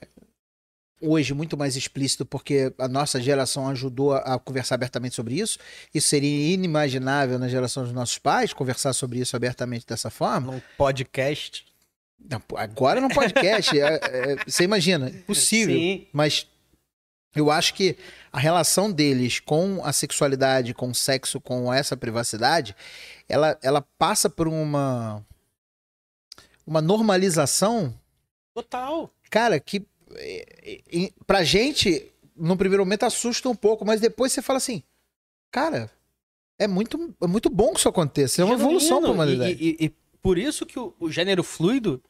hoje 1.01 1.33
muito 1.33 1.57
mais 1.57 1.75
explícito, 1.77 2.27
porque 2.27 2.73
a 2.79 2.87
nossa 2.89 3.21
geração 3.21 3.69
ajudou 3.69 4.13
a, 4.15 4.19
a 4.35 4.39
conversar 4.39 4.75
abertamente 4.75 5.15
sobre 5.15 5.37
isso. 5.37 5.59
Isso 5.95 6.09
seria 6.09 6.53
inimaginável 6.53 7.39
na 7.39 7.49
geração 7.49 7.83
dos 7.85 7.93
nossos 7.93 8.19
pais, 8.19 8.53
conversar 8.53 8.93
sobre 8.93 9.21
isso 9.21 9.35
abertamente 9.37 9.87
dessa 9.87 10.11
forma. 10.11 10.53
Num 10.53 10.63
podcast. 10.77 11.65
Não, 12.19 12.43
agora 12.57 13.01
no 13.01 13.09
podcast, 13.09 13.79
é- 13.79 14.01
é- 14.03 14.37
você 14.47 14.65
imagina, 14.65 15.09
impossível. 15.11 15.75
Sim. 15.77 16.07
Mas 16.13 16.47
eu 17.35 17.51
acho 17.51 17.75
que 17.75 17.97
a 18.33 18.39
relação 18.41 18.91
deles 18.91 19.39
com 19.41 19.81
a 19.85 19.93
sexualidade, 19.93 20.75
com 20.75 20.89
o 20.91 20.95
sexo, 20.95 21.41
com 21.41 21.73
essa 21.73 21.97
privacidade, 21.97 22.75
ela, 23.29 23.59
ela 23.63 23.83
passa 23.99 24.29
por 24.29 24.49
uma 24.49 25.25
uma 26.67 26.81
normalização, 26.83 27.95
Total. 28.55 29.09
cara, 29.31 29.61
que 29.61 29.87
é, 30.17 30.81
é, 31.05 31.11
pra 31.25 31.45
gente, 31.45 32.11
no 32.35 32.57
primeiro 32.57 32.85
momento, 32.85 33.05
assusta 33.05 33.49
um 33.49 33.55
pouco, 33.55 33.85
mas 33.85 34.01
depois 34.01 34.33
você 34.33 34.43
fala 34.43 34.57
assim, 34.57 34.83
cara, 35.53 35.89
é 36.59 36.67
muito, 36.67 37.15
é 37.23 37.27
muito 37.29 37.49
bom 37.49 37.73
que 37.73 37.79
isso 37.79 37.89
aconteça. 37.89 38.43
É 38.43 38.45
uma 38.45 38.55
evolução 38.55 39.01
pra 39.01 39.11
Genuíno. 39.11 39.15
humanidade. 39.35 39.63
E, 39.63 39.77
e- 39.79 39.87
e 39.87 39.95
por 40.27 40.39
isso 40.39 40.67
que 40.67 40.77
o, 40.77 40.93
o 40.99 41.09
gênero 41.09 41.45
fluido, 41.45 42.03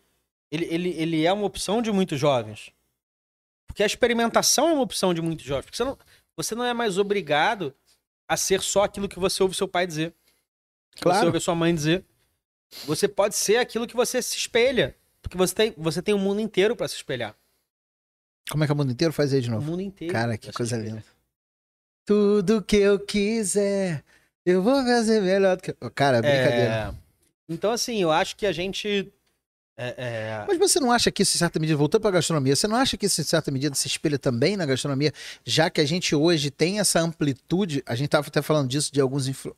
ele, 0.51 0.64
ele, 0.70 0.88
ele 0.97 1.24
é 1.26 1.30
uma 1.30 1.44
opção 1.44 1.82
de 1.82 1.93
muitos 1.93 2.18
jovens. 2.18 2.70
Porque 3.66 3.82
a 3.82 3.86
experimentação 3.86 4.70
é 4.70 4.72
uma 4.72 4.80
opção 4.80 5.12
de 5.12 5.20
muitos 5.20 5.44
jovens. 5.44 5.66
Porque 5.66 5.76
você 5.76 5.84
não, 5.84 5.98
você 6.34 6.55
não 6.55 6.64
é 6.64 6.72
mais 6.72 6.97
obrigado 6.97 7.74
a 8.26 8.34
ser 8.34 8.62
só 8.62 8.84
aquilo 8.84 9.06
que 9.06 9.18
você 9.18 9.43
ouve 9.43 9.55
seu 9.55 9.68
pai 9.68 9.86
dizer. 9.86 10.14
Que 10.94 11.02
Claro. 11.02 11.18
você 11.18 11.26
ouve 11.26 11.40
sua 11.40 11.55
mãe 11.55 11.74
dizer. 11.74 12.06
Você 12.86 13.06
pode 13.06 13.34
ser 13.36 13.59
aquilo 13.59 13.86
que 13.86 13.94
você 13.94 14.22
se 14.22 14.34
espelha. 14.38 14.97
Porque 15.20 15.36
você 15.36 15.55
tem, 15.55 15.74
você 15.76 16.01
tem 16.01 16.14
o 16.14 16.18
mundo 16.18 16.40
inteiro 16.40 16.74
pra 16.74 16.88
se 16.88 16.94
espelhar. 16.94 17.36
Como 18.51 18.64
é 18.64 18.66
que 18.66 18.72
é 18.72 18.74
o 18.74 18.76
mundo 18.78 18.93
inteiro 18.93 19.12
faz 19.12 19.34
aí 19.34 19.43
de 19.43 19.48
O 19.51 19.52
novo? 19.52 19.66
mundo 19.66 19.82
inteiro. 19.82 20.10
Cara, 20.14 20.38
que 20.38 20.51
coisa 20.52 20.78
linda. 20.78 21.05
Tudo 22.06 22.62
que 22.62 22.76
eu 22.76 22.98
quiser, 22.98 24.02
eu 24.47 24.62
vou 24.62 24.82
fazer 24.84 25.20
melhor 25.20 25.56
do 25.56 25.62
que. 25.62 25.72
Cara, 25.94 26.22
brincadeira. 26.22 26.94
É, 26.94 27.06
Então, 27.48 27.70
assim, 27.70 28.01
eu 28.02 28.10
acho 28.10 28.36
que 28.36 28.47
a 28.47 28.52
gente. 28.52 29.12
é, 29.78 29.94
é, 29.97 30.44
Mas 30.48 30.59
você 30.59 30.81
não 30.81 30.90
acha 30.90 31.10
que 31.10 31.23
isso, 31.23 31.36
em 31.36 31.39
certa 31.39 31.59
medida, 31.59 31.77
voltando 31.77 32.01
para 32.02 32.10
a 32.10 32.14
gastronomia, 32.14 32.56
você 32.56 32.66
não 32.66 32.77
acha 32.77 32.97
que 32.97 33.06
isso, 33.06 33.20
em 33.20 33.24
certa 33.24 33.51
medida, 33.51 33.74
se 33.74 33.86
espelha 33.86 34.18
também 34.18 34.56
na 34.56 34.66
gastronomia, 34.66 35.12
já 35.44 35.70
que 35.70 35.81
a 35.81 35.85
gente 35.85 36.14
hoje 36.14 36.51
tem 36.51 36.81
essa 36.81 37.01
amplitude, 37.01 37.82
a 37.86 37.94
gente 37.94 38.06
estava 38.06 38.27
até 38.27 38.43
falando 38.43 38.68
disso 38.68 38.93
de 38.93 39.01
alguns 39.01 39.28
influ- 39.28 39.56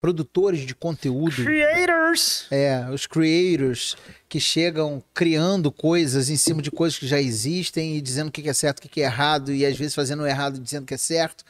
produtores 0.00 0.66
de 0.66 0.74
conteúdo, 0.74 1.44
Creators! 1.44 2.46
é, 2.50 2.86
os 2.90 3.06
creators, 3.06 3.96
que 4.28 4.40
chegam 4.40 5.02
criando 5.14 5.70
coisas 5.70 6.28
em 6.28 6.36
cima 6.36 6.60
de 6.60 6.70
coisas 6.70 6.98
que 6.98 7.06
já 7.06 7.20
existem 7.20 7.96
e 7.96 8.00
dizendo 8.00 8.28
o 8.28 8.32
que 8.32 8.46
é 8.48 8.52
certo, 8.52 8.84
o 8.84 8.88
que 8.88 9.00
é 9.00 9.04
errado, 9.04 9.54
e 9.54 9.64
às 9.64 9.76
vezes 9.76 9.94
fazendo 9.94 10.22
o 10.22 10.26
errado 10.26 10.56
e 10.56 10.60
dizendo 10.60 10.84
que 10.84 10.92
é 10.94 10.98
certo. 10.98 11.44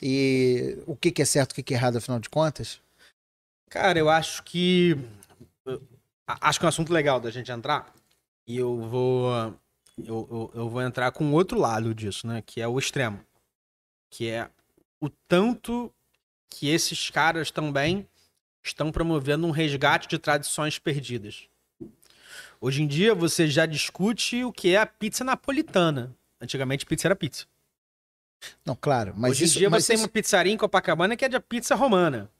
E 0.00 0.78
o 0.86 0.96
que 0.96 1.20
é 1.20 1.24
certo, 1.26 1.52
o 1.52 1.54
que 1.56 1.62
que 1.62 1.74
é 1.74 1.76
errado, 1.76 1.96
afinal 1.98 2.18
de 2.20 2.30
contas? 2.30 2.80
Cara, 3.70 3.98
eu 3.98 4.10
acho 4.10 4.42
que. 4.42 4.96
Acho 6.26 6.58
que 6.60 6.64
é 6.64 6.66
um 6.66 6.68
assunto 6.68 6.92
legal 6.92 7.18
da 7.20 7.30
gente 7.30 7.50
entrar. 7.50 7.92
E 8.46 8.56
eu 8.58 8.76
vou. 8.82 9.30
Eu, 9.98 10.28
eu, 10.30 10.50
eu 10.54 10.68
vou 10.68 10.82
entrar 10.82 11.10
com 11.12 11.32
outro 11.32 11.58
lado 11.58 11.94
disso, 11.94 12.26
né? 12.26 12.42
Que 12.44 12.60
é 12.60 12.68
o 12.68 12.78
extremo. 12.78 13.20
Que 14.10 14.28
é 14.28 14.50
o 15.00 15.08
tanto 15.28 15.92
que 16.48 16.68
esses 16.68 17.10
caras 17.10 17.50
também 17.50 18.06
estão 18.62 18.90
promovendo 18.90 19.46
um 19.46 19.50
resgate 19.50 20.08
de 20.08 20.18
tradições 20.18 20.78
perdidas. 20.78 21.48
Hoje 22.60 22.82
em 22.82 22.86
dia 22.86 23.14
você 23.14 23.46
já 23.48 23.64
discute 23.66 24.44
o 24.44 24.52
que 24.52 24.74
é 24.74 24.78
a 24.78 24.86
pizza 24.86 25.22
napolitana. 25.24 26.14
Antigamente 26.40 26.84
pizza 26.84 27.06
era 27.08 27.16
pizza. 27.16 27.46
Não, 28.64 28.74
claro. 28.74 29.14
Mas 29.16 29.32
Hoje 29.32 29.44
isso, 29.44 29.56
em 29.56 29.60
dia 29.60 29.70
mas 29.70 29.84
você 29.84 29.88
tem 29.92 29.94
isso- 29.94 30.04
uma 30.04 30.08
pizzaria 30.10 30.52
em 30.52 30.56
Copacabana 30.56 31.16
que 31.16 31.24
é 31.24 31.28
de 31.28 31.38
pizza 31.40 31.74
romana. 31.74 32.30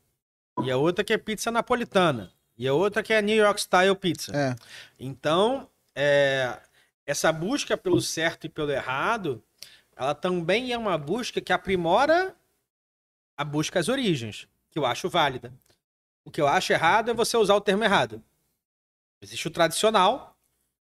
E 0.64 0.70
a 0.70 0.76
outra 0.76 1.02
que 1.04 1.12
é 1.12 1.18
pizza 1.18 1.50
napolitana. 1.50 2.30
E 2.56 2.66
a 2.68 2.74
outra 2.74 3.02
que 3.02 3.12
é 3.12 3.22
New 3.22 3.36
York 3.36 3.60
Style 3.60 3.94
Pizza. 3.96 4.32
É, 4.36 4.54
Então, 4.98 5.68
é, 5.94 6.58
essa 7.06 7.32
busca 7.32 7.76
pelo 7.76 8.00
certo 8.00 8.46
e 8.46 8.48
pelo 8.48 8.70
errado, 8.70 9.42
ela 9.96 10.14
também 10.14 10.72
é 10.72 10.78
uma 10.78 10.96
busca 10.98 11.40
que 11.40 11.52
aprimora 11.52 12.34
a 13.36 13.44
busca 13.44 13.78
às 13.80 13.88
origens, 13.88 14.46
que 14.70 14.78
eu 14.78 14.84
acho 14.84 15.08
válida. 15.08 15.52
O 16.24 16.30
que 16.30 16.40
eu 16.40 16.46
acho 16.46 16.72
errado 16.72 17.10
é 17.10 17.14
você 17.14 17.36
usar 17.36 17.54
o 17.54 17.60
termo 17.60 17.82
errado. 17.84 18.22
Existe 19.22 19.48
o 19.48 19.50
tradicional 19.50 20.36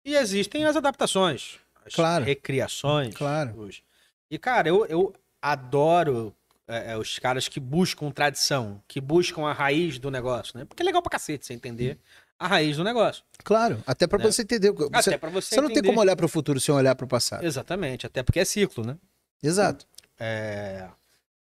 e 0.04 0.16
existem 0.16 0.66
as 0.66 0.76
adaptações, 0.76 1.60
as 1.86 1.94
Claro. 1.94 2.26
recriações. 2.26 3.14
Claro. 3.16 3.58
hoje. 3.60 3.84
E, 4.30 4.38
cara, 4.38 4.68
eu, 4.70 4.86
eu 4.88 5.14
adoro 5.42 6.36
é, 6.70 6.92
é, 6.92 6.98
os 6.98 7.18
caras 7.20 7.48
que 7.48 7.60
buscam 7.60 8.12
tradição, 8.12 8.82
que 8.88 9.02
buscam 9.02 9.42
a 9.48 9.52
raiz 9.54 9.98
do 10.00 10.10
negócio, 10.12 10.58
né? 10.58 10.64
Porque 10.66 10.84
é 10.84 10.86
legal 10.86 11.02
pra 11.02 11.10
cacete 11.10 11.46
você 11.46 11.54
entender 11.54 11.98
a 12.38 12.48
raiz 12.48 12.78
do 12.78 12.84
negócio. 12.84 13.24
claro. 13.44 13.84
Até 13.86 14.08
pra 14.08 14.18
Né? 14.20 14.26
você 14.32 14.44
entender. 14.44 14.72
Você, 14.72 15.10
Até 15.10 15.18
pra 15.18 15.30
você 15.30 15.50
você 15.56 15.56
não 15.62 15.68
tem 15.68 15.74
entender. 15.78 15.88
como 15.90 16.00
olhar 16.00 16.16
pro 16.16 16.28
futuro 16.30 16.60
sem 16.60 16.74
olhar 16.74 16.96
pro 16.96 17.08
passado. 17.08 17.44
Exatamente, 17.44 18.06
até 18.06 18.22
porque 18.24 18.40
é 18.40 18.46
ciclo, 18.46 18.86
né? 18.86 18.98
Exato. 19.44 19.86
É... 20.18 20.88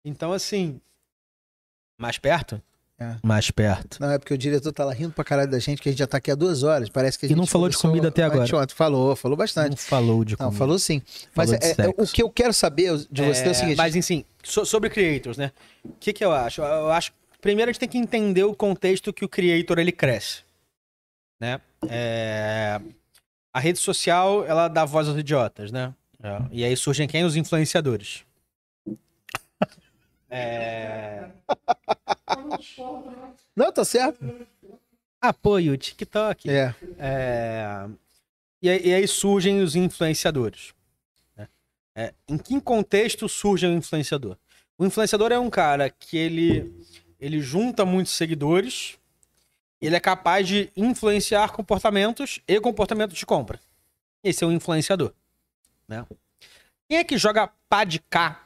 Então, 0.05 0.32
assim, 0.32 0.80
mais 1.98 2.18
perto? 2.18 2.62
É. 2.98 3.16
Mais 3.23 3.51
perto. 3.51 3.98
Não, 4.01 4.10
é 4.10 4.18
porque 4.18 4.32
o 4.32 4.39
diretor 4.39 4.73
tá 4.73 4.82
lá 4.82 4.93
rindo 4.94 5.12
pra 5.12 5.23
caralho 5.23 5.51
da 5.51 5.59
gente, 5.59 5.82
que 5.82 5.89
a 5.89 5.93
gente 5.93 5.98
já 5.98 6.06
tá 6.06 6.16
aqui 6.16 6.31
há 6.31 6.35
duas 6.35 6.62
horas. 6.62 6.89
Parece 6.89 7.18
que 7.18 7.27
a 7.27 7.27
E 7.27 7.28
gente 7.28 7.36
não 7.39 7.47
falou 7.47 7.68
de 7.68 7.77
comida 7.77 8.09
até 8.09 8.23
agora. 8.23 8.44
anteontem. 8.44 8.74
Falou, 8.74 9.14
falou 9.14 9.36
bastante. 9.36 9.70
Não 9.70 9.77
falou 9.77 10.24
de 10.24 10.32
Não, 10.32 10.39
comida. 10.47 10.56
falou 10.59 10.78
sim. 10.78 11.02
Mas 11.35 11.51
Falou 11.51 11.60
de 11.60 11.66
é- 11.66 11.70
é- 11.70 11.74
sexo. 11.74 11.94
o 11.98 12.06
que 12.06 12.23
eu 12.23 12.31
quero 12.31 12.55
saber 12.55 12.97
de 13.10 13.23
você 13.23 13.44
é, 13.44 13.51
o 13.51 13.55
seguinte. 13.55 13.77
Mas, 13.77 13.94
enfim, 13.94 14.24
so- 14.43 14.64
sobre 14.64 14.89
creators, 14.89 15.36
né? 15.36 15.52
O 15.85 15.93
que, 16.01 16.10
que 16.12 16.24
eu 16.24 16.32
acho? 16.32 16.62
Eu 16.62 16.90
acho 16.90 17.12
primeiro 17.40 17.68
a 17.68 17.73
gente 17.73 17.81
tem 17.81 17.89
que 17.89 17.98
entender 17.98 18.44
o 18.44 18.55
contexto 18.55 19.12
que 19.12 19.24
o 19.24 19.28
creator 19.28 19.78
ele 19.78 19.93
cresce, 19.93 20.39
né? 21.40 21.60
É, 21.89 22.81
A 23.55 23.60
rede 23.60 23.78
social 23.78 24.44
ela 24.47 24.68
dá 24.68 24.85
voz 24.85 25.06
aos 25.09 25.18
idiotas, 25.18 25.70
né? 25.70 25.94
É, 26.23 26.39
E 26.51 26.64
aí 26.64 26.77
surgem 26.77 27.06
quem? 27.06 27.24
Os 27.24 27.36
influenciadores. 27.36 28.24
É... 30.36 31.30
Não, 33.54 33.72
tá 33.72 33.84
certo. 33.84 34.46
Apoio 35.20 35.76
TikTok. 35.76 36.50
É. 36.50 36.74
É, 36.98 37.88
E, 38.62 38.68
aí, 38.70 38.86
e 38.86 38.94
aí 38.94 39.08
surgem 39.08 39.60
os 39.62 39.74
influenciadores. 39.74 40.74
né? 41.36 41.48
É, 41.94 42.14
em 42.28 42.36
que 42.36 42.60
contexto 42.60 43.28
surge 43.28 43.66
o 43.66 43.72
influenciador? 43.72 44.36
O 44.78 44.84
influenciador 44.84 45.32
é 45.32 45.38
um 45.38 45.48
cara 45.48 45.88
que 45.88 46.16
ele, 46.18 46.70
ele 47.18 47.40
junta 47.40 47.84
muitos 47.84 48.12
seguidores, 48.12 48.98
ele 49.80 49.96
é 49.96 50.00
capaz 50.00 50.46
de 50.46 50.70
influenciar 50.76 51.52
comportamentos 51.52 52.40
e 52.46 52.60
comportamentos 52.60 53.16
de 53.16 53.24
compra. 53.24 53.58
Esse 54.22 54.44
é 54.44 54.46
o 54.46 54.52
influenciador. 54.52 55.12
Né? 55.88 56.04
Quem 56.88 56.98
é 56.98 57.04
que 57.04 57.16
joga 57.16 57.50
pá 57.68 57.84
de 57.84 57.98
cá, 58.00 58.45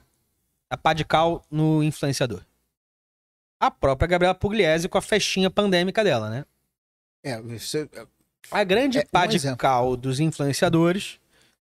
a 0.71 0.77
pá 0.77 0.93
de 0.93 1.05
cal 1.05 1.45
no 1.51 1.83
influenciador? 1.83 2.43
A 3.61 3.71
própria 3.71 4.07
Gabriela 4.09 4.35
Pugliese 4.35 4.89
com 4.89 4.97
a 4.97 5.03
festinha 5.03 5.51
pandêmica 5.51 6.03
dela, 6.03 6.31
né? 6.31 6.45
É, 7.23 7.41
você- 7.43 7.89
A 8.51 8.65
grande 8.65 8.99
É, 8.99 9.05
pá 9.05 9.25
um 9.25 9.29
de 9.29 9.37
exemplo. 9.37 9.59
cal 9.59 9.97
dos 9.97 10.19
influenciadores, 10.21 11.19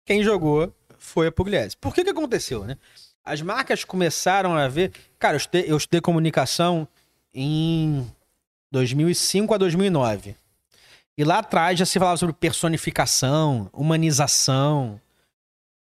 quem 0.05 0.23
jogou 0.23 0.73
foi 0.97 1.27
a 1.27 1.31
Pugliese. 1.31 1.77
Por 1.77 1.93
que 1.93 2.03
que 2.03 2.09
aconteceu, 2.09 2.65
né? 2.65 2.77
As 3.23 3.41
marcas 3.41 3.83
começaram 3.83 4.55
a 4.55 4.67
ver... 4.67 4.91
Cara, 5.17 5.35
eu 5.35 5.37
estudei, 5.37 5.65
eu 5.67 5.77
estudei 5.77 6.01
comunicação 6.01 6.87
em 7.33 8.05
2005 8.71 9.53
a 9.53 9.57
2009. 9.57 10.35
E 11.17 11.23
lá 11.23 11.39
atrás 11.39 11.79
já 11.79 11.85
se 11.85 11.97
falava 11.97 12.17
sobre 12.17 12.33
personificação, 12.35 13.69
humanização. 13.73 14.99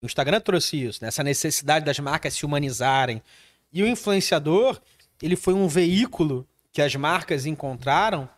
O 0.02 0.06
Instagram 0.06 0.40
trouxe 0.40 0.82
isso, 0.86 1.00
né? 1.02 1.10
Essa 1.10 1.24
necessidade 1.24 1.86
das 1.86 2.00
marcas 2.00 2.34
se 2.34 2.46
humanizarem. 2.46 3.22
E 3.72 3.84
o 3.84 3.88
influenciador, 3.88 4.80
ele 5.22 5.36
foi 5.36 5.54
um 5.54 5.68
veículo 5.68 6.48
que 6.72 6.82
as 6.82 6.96
marcas 6.96 7.46
encontraram 7.46 8.30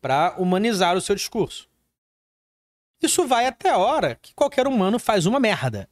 para 0.00 0.34
humanizar 0.38 0.96
o 0.96 1.00
seu 1.00 1.14
discurso. 1.14 1.68
Isso 3.00 3.26
vai 3.26 3.46
até 3.46 3.70
a 3.70 3.78
hora 3.78 4.18
que 4.20 4.34
qualquer 4.34 4.66
humano 4.66 4.98
faz 4.98 5.24
uma 5.24 5.40
merda. 5.40 5.88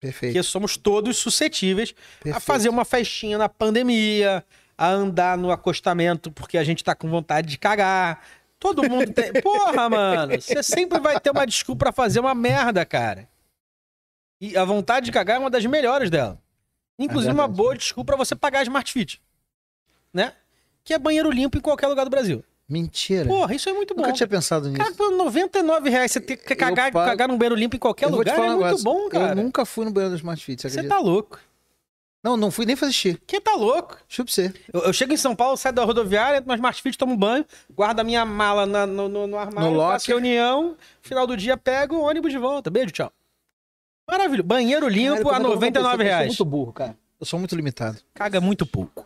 Perfeito. 0.00 0.32
Porque 0.32 0.42
somos 0.42 0.76
todos 0.76 1.16
suscetíveis 1.16 1.94
a 2.20 2.22
perfeito. 2.24 2.44
fazer 2.44 2.68
uma 2.68 2.84
festinha 2.84 3.38
na 3.38 3.48
pandemia, 3.48 4.44
a 4.76 4.88
andar 4.88 5.38
no 5.38 5.52
acostamento 5.52 6.32
porque 6.32 6.58
a 6.58 6.64
gente 6.64 6.82
tá 6.82 6.94
com 6.94 7.08
vontade 7.08 7.48
de 7.48 7.58
cagar. 7.58 8.24
Todo 8.62 8.88
mundo 8.88 9.12
tem. 9.12 9.32
Porra, 9.42 9.90
mano, 9.90 10.40
você 10.40 10.62
sempre 10.62 10.98
vai 11.00 11.18
ter 11.20 11.30
uma 11.30 11.44
desculpa 11.44 11.86
pra 11.86 11.92
fazer 11.92 12.20
uma 12.20 12.34
merda, 12.34 12.84
cara. 12.86 13.28
E 14.40 14.56
a 14.56 14.64
vontade 14.64 15.06
de 15.06 15.12
cagar 15.12 15.36
é 15.36 15.38
uma 15.40 15.50
das 15.50 15.66
melhores 15.66 16.08
dela. 16.08 16.40
Inclusive, 16.98 17.32
uma 17.32 17.44
verdade. 17.44 17.56
boa 17.56 17.76
desculpa 17.76 18.12
pra 18.12 18.24
você 18.24 18.34
pagar 18.36 18.60
a 18.60 18.62
Smart 18.62 18.92
Fit. 18.92 19.20
Né? 20.14 20.32
Que 20.84 20.94
é 20.94 20.98
banheiro 20.98 21.30
limpo 21.30 21.58
em 21.58 21.60
qualquer 21.60 21.88
lugar 21.88 22.04
do 22.04 22.10
Brasil. 22.10 22.44
Mentira. 22.68 23.26
Porra, 23.28 23.54
isso 23.54 23.68
é 23.68 23.72
muito 23.72 23.94
bom. 23.94 24.02
Nunca 24.02 24.12
tinha 24.14 24.26
pensado 24.26 24.68
nisso. 24.68 24.78
Cara, 24.80 24.94
por 24.94 25.10
99 25.10 25.90
reais 25.90 26.12
você 26.12 26.20
ter 26.20 26.36
que 26.36 26.54
cagar, 26.54 26.90
pago- 26.92 27.10
cagar 27.10 27.28
num 27.28 27.36
banheiro 27.36 27.54
limpo 27.56 27.76
em 27.76 27.78
qualquer 27.78 28.06
lugar 28.06 28.38
é 28.38 28.48
muito 28.54 28.82
bom, 28.82 29.08
cara. 29.08 29.32
Eu 29.32 29.42
nunca 29.44 29.64
fui 29.66 29.84
no 29.84 29.90
banheiro 29.90 30.14
do 30.14 30.16
Smart 30.18 30.42
Fit, 30.44 30.62
você 30.62 30.70
Você 30.70 30.82
tá 30.88 30.98
louco. 30.98 31.38
Não, 32.22 32.36
não 32.36 32.50
fui 32.52 32.64
nem 32.64 32.76
fazer 32.76 32.92
xixi. 32.92 33.20
Quem 33.26 33.40
tá 33.40 33.54
louco? 33.54 33.98
Chupa 34.08 34.30
você. 34.30 34.54
Eu, 34.72 34.82
eu 34.82 34.92
chego 34.92 35.12
em 35.12 35.16
São 35.16 35.34
Paulo, 35.34 35.56
saio 35.56 35.74
da 35.74 35.84
rodoviária, 35.84 36.36
entro 36.38 36.48
no 36.48 36.54
Smart 36.54 36.80
Fit, 36.80 36.96
tomo 36.96 37.14
um 37.14 37.16
banho, 37.16 37.44
guardo 37.74 37.98
a 38.00 38.04
minha 38.04 38.24
mala 38.24 38.64
na- 38.64 38.86
no, 38.86 39.08
no, 39.08 39.26
no 39.26 39.36
armário, 39.36 39.72
No 39.72 39.80
faço 39.80 40.06
reunião, 40.06 40.76
final 41.00 41.26
do 41.26 41.36
dia 41.36 41.56
pego 41.56 41.96
o 41.96 42.02
ônibus 42.02 42.30
de 42.30 42.38
volta. 42.38 42.70
Beijo, 42.70 42.92
tchau. 42.92 43.12
Maravilha. 44.08 44.42
Banheiro 44.42 44.86
limpo 44.88 45.24
Caralho, 45.24 45.46
a 45.46 45.50
como 45.50 45.64
é 45.64 45.70
que 45.70 45.78
eu 45.78 45.82
vou 45.82 45.94
99 45.94 45.96
pensar? 45.96 46.02
Eu 46.04 46.06
reais. 46.18 46.36
sou 46.36 46.46
muito 46.46 46.50
burro, 46.58 46.72
cara. 46.72 46.96
Eu 47.18 47.26
sou 47.26 47.38
muito 47.38 47.56
limitado. 47.56 47.98
Caga 48.14 48.40
muito 48.40 48.66
pouco. 48.66 49.04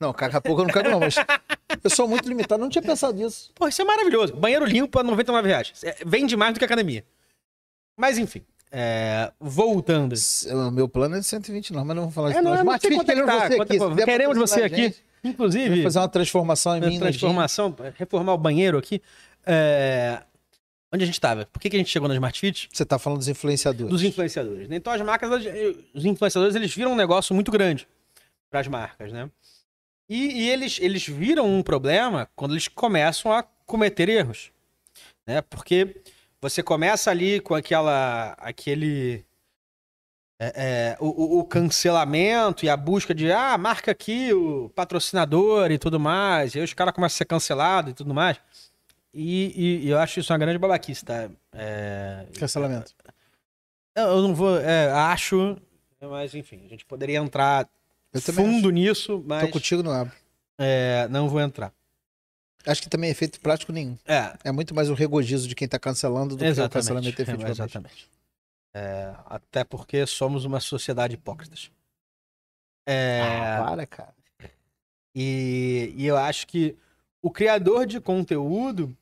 Não, 0.00 0.12
caga 0.12 0.40
pouco 0.40 0.62
eu 0.62 0.66
não 0.66 0.72
cago 0.72 0.88
não, 0.90 1.00
mas 1.00 1.16
eu 1.84 1.90
sou 1.90 2.06
muito 2.08 2.28
limitado. 2.28 2.60
Não 2.60 2.68
tinha 2.68 2.82
pensado 2.82 3.12
nisso. 3.16 3.50
Pô, 3.54 3.66
isso 3.68 3.80
é 3.82 3.84
maravilhoso. 3.84 4.34
Banheiro 4.34 4.64
limpo 4.64 4.98
a 4.98 5.02
99 5.04 5.48
reais. 5.48 5.72
É, 5.84 5.96
Vende 6.06 6.36
mais 6.36 6.54
do 6.54 6.58
que 6.58 6.64
academia. 6.64 7.04
Mas 7.96 8.16
enfim, 8.18 8.42
é, 8.70 9.32
voltando. 9.40 10.14
O 10.52 10.70
meu 10.70 10.88
plano 10.88 11.16
é 11.16 11.20
de 11.20 11.26
120 11.26 11.72
não, 11.72 11.84
mas 11.84 11.96
não 11.96 12.04
vou 12.04 12.12
falar 12.12 12.28
É, 12.28 12.32
isso 12.32 12.42
não, 12.42 12.54
não 12.54 12.64
quanto 12.64 12.86
é 12.86 12.90
que 12.90 13.04
querendo 13.04 13.26
tá, 13.26 13.48
você 13.48 13.56
quanto- 13.56 13.84
aqui. 13.84 14.04
Queremos 14.04 14.38
patrocinar 14.38 14.70
você 14.70 14.82
aqui. 14.82 14.96
Inclusive, 15.24 15.82
fazer 15.82 15.98
uma 15.98 16.08
transformação 16.08 16.76
em 16.76 16.80
mim. 16.80 16.98
transformação, 16.98 17.74
reformar 17.96 18.34
o 18.34 18.38
banheiro 18.38 18.78
aqui. 18.78 19.02
É, 19.44 20.22
Onde 20.92 21.04
a 21.04 21.06
gente 21.06 21.20
tava? 21.20 21.44
Por 21.44 21.60
que, 21.60 21.68
que 21.68 21.76
a 21.76 21.78
gente 21.78 21.90
chegou 21.90 22.08
na 22.08 22.14
Smart 22.14 22.38
Fit? 22.40 22.66
Você 22.72 22.82
tá 22.84 22.98
falando 22.98 23.18
dos 23.18 23.28
influenciadores. 23.28 23.90
dos 23.90 24.02
influenciadores. 24.02 24.68
né? 24.68 24.76
Então 24.76 24.90
as 24.90 25.00
marcas, 25.02 25.30
os 25.92 26.04
influenciadores, 26.06 26.54
eles 26.56 26.74
viram 26.74 26.92
um 26.92 26.96
negócio 26.96 27.34
muito 27.34 27.50
grande 27.50 27.86
para 28.50 28.60
as 28.60 28.68
marcas, 28.68 29.12
né? 29.12 29.28
E, 30.08 30.44
e 30.44 30.48
eles, 30.48 30.78
eles 30.80 31.06
viram 31.06 31.46
um 31.46 31.62
problema 31.62 32.26
quando 32.34 32.52
eles 32.52 32.68
começam 32.68 33.30
a 33.30 33.42
cometer 33.66 34.08
erros, 34.08 34.50
né? 35.26 35.42
Porque 35.42 35.96
você 36.40 36.62
começa 36.62 37.10
ali 37.10 37.40
com 37.40 37.54
aquela, 37.54 38.32
aquele, 38.38 39.24
é, 40.40 40.46
é, 40.94 40.96
o, 41.00 41.38
o- 41.40 41.44
cancelamento 41.44 42.64
e 42.64 42.68
a 42.70 42.76
busca 42.76 43.14
de, 43.14 43.30
ah, 43.32 43.58
marca 43.58 43.90
aqui 43.90 44.32
o 44.32 44.68
patrocinador 44.70 45.70
e 45.70 45.78
tudo 45.78 45.98
mais, 45.98 46.54
e 46.54 46.58
aí 46.58 46.64
os 46.64 46.72
caras 46.74 46.94
começam 46.94 47.16
a 47.16 47.18
ser 47.18 47.24
cancelados 47.24 47.90
e 47.90 47.94
tudo 47.94 48.14
mais. 48.14 48.38
E, 49.12 49.52
e- 49.56 49.86
e 49.86 49.88
eu 49.88 49.98
acho 49.98 50.20
isso 50.20 50.32
uma 50.32 50.38
grande 50.38 50.58
babaquice, 50.58 51.04
tá? 51.04 51.28
É, 51.52 52.26
Cancelamento. 52.38 52.92
eu 53.96 54.04
eu 54.04 54.22
não 54.22 54.34
vou. 54.34 54.58
é, 54.60 54.90
acho. 54.92 55.56
Mas, 56.00 56.32
enfim, 56.34 56.62
a 56.64 56.68
gente 56.68 56.84
poderia 56.84 57.18
entrar 57.18 57.68
fundo 58.32 58.70
nisso, 58.70 59.14
acho. 59.16 59.24
mas 59.26 59.44
Tô 59.46 59.48
contigo 59.50 59.82
no 59.82 59.90
é, 60.56 61.08
não 61.10 61.28
vou 61.28 61.40
entrar. 61.40 61.72
Acho 62.66 62.82
que 62.82 62.88
também 62.88 63.08
é 63.08 63.12
efeito 63.12 63.40
prático 63.40 63.72
nenhum. 63.72 63.96
É, 64.04 64.36
É 64.44 64.52
muito 64.52 64.74
mais 64.74 64.90
o 64.90 64.94
regozijo 64.94 65.46
de 65.48 65.54
quem 65.54 65.68
tá 65.68 65.78
cancelando 65.78 66.34
do 66.36 66.38
que 66.38 66.44
o 66.44 66.48
exatamente. 66.48 66.72
cancelamento 66.72 67.20
é, 67.20 67.22
efetivamente. 67.22 67.50
exatamente. 67.52 68.10
É, 68.74 69.14
até 69.26 69.64
porque 69.64 70.06
somos 70.06 70.44
uma 70.44 70.60
sociedade 70.60 71.14
hipócritas. 71.14 71.70
É, 72.86 73.20
Ah, 73.22 73.64
para, 73.64 73.86
cara. 73.86 74.14
e, 75.14 75.92
e 75.96 76.06
eu 76.06 76.16
acho 76.16 76.46
que 76.46 76.76
o 77.22 77.30
criador 77.30 77.86
de 77.86 78.00
conteúdo, 78.00 78.96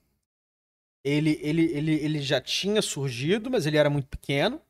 ele, 1.04 1.38
ele, 1.42 1.64
ele, 1.72 1.94
ele 1.94 2.20
já 2.22 2.40
tinha 2.40 2.80
surgido, 2.82 3.50
mas 3.50 3.66
ele 3.66 3.76
era 3.76 3.90
muito 3.90 4.08
pequeno. 4.08 4.60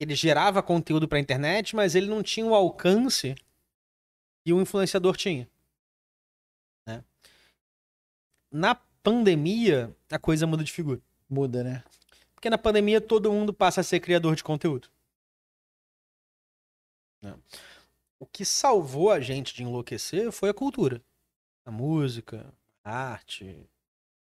Ele 0.00 0.14
gerava 0.14 0.62
conteúdo 0.62 1.06
para 1.06 1.18
a 1.18 1.20
internet, 1.20 1.76
mas 1.76 1.94
ele 1.94 2.06
não 2.08 2.22
tinha 2.22 2.44
o 2.46 2.54
alcance 2.54 3.34
que 4.44 4.52
o 4.52 4.60
influenciador 4.60 5.16
tinha. 5.16 5.48
Na 8.52 8.74
pandemia, 8.74 9.96
a 10.10 10.18
coisa 10.18 10.46
muda 10.46 10.62
de 10.62 10.70
figura. 10.70 11.00
Muda, 11.28 11.64
né? 11.64 11.82
Porque 12.34 12.50
na 12.50 12.58
pandemia 12.58 13.00
todo 13.00 13.32
mundo 13.32 13.52
passa 13.52 13.80
a 13.80 13.84
ser 13.84 14.00
criador 14.00 14.36
de 14.36 14.44
conteúdo. 14.44 14.88
O 18.18 18.26
que 18.26 18.44
salvou 18.44 19.10
a 19.10 19.20
gente 19.20 19.54
de 19.54 19.62
enlouquecer 19.62 20.30
foi 20.30 20.50
a 20.50 20.54
cultura. 20.54 21.02
A 21.64 21.70
música, 21.70 22.52
a 22.84 23.12
arte, 23.12 23.68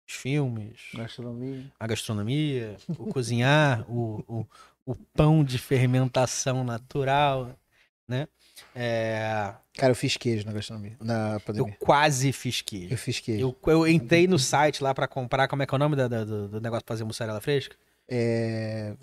os 0.07 0.15
filmes, 0.15 0.91
Gastronomia. 0.95 1.73
a 1.79 1.87
gastronomia, 1.87 2.77
o 2.99 3.07
cozinhar, 3.07 3.89
o, 3.91 4.25
o, 4.27 4.47
o 4.85 4.95
pão 4.95 5.45
de 5.45 5.59
fermentação 5.59 6.65
natural, 6.65 7.57
né? 8.07 8.27
É, 8.75 9.55
Cara, 9.77 9.91
eu 9.93 9.95
fiz 9.97 10.17
queijo 10.17 10.47
na 10.47 10.53
gastronomia, 10.53 10.97
na 11.01 11.35
eu 11.35 11.41
pandemia. 11.41 11.77
quase 11.81 12.33
fiz 12.33 12.61
queijo. 12.63 12.93
Eu, 12.93 12.99
fiz 12.99 13.21
queijo. 13.21 13.57
Eu, 13.67 13.73
eu 13.73 13.87
entrei 13.89 14.27
no 14.27 14.39
site 14.39 14.83
lá 14.83 14.95
pra 14.95 15.07
comprar, 15.09 15.47
como 15.49 15.63
é 15.63 15.67
que 15.67 15.75
é 15.75 15.77
o 15.77 15.79
nome 15.79 15.95
da- 15.97 16.09
do, 16.09 16.49
do 16.49 16.61
negócio 16.61 16.85
pra 16.85 16.95
fazer 16.95 17.05
mussarela 17.05 17.41
fresca? 17.41 17.77
É... 18.09 18.95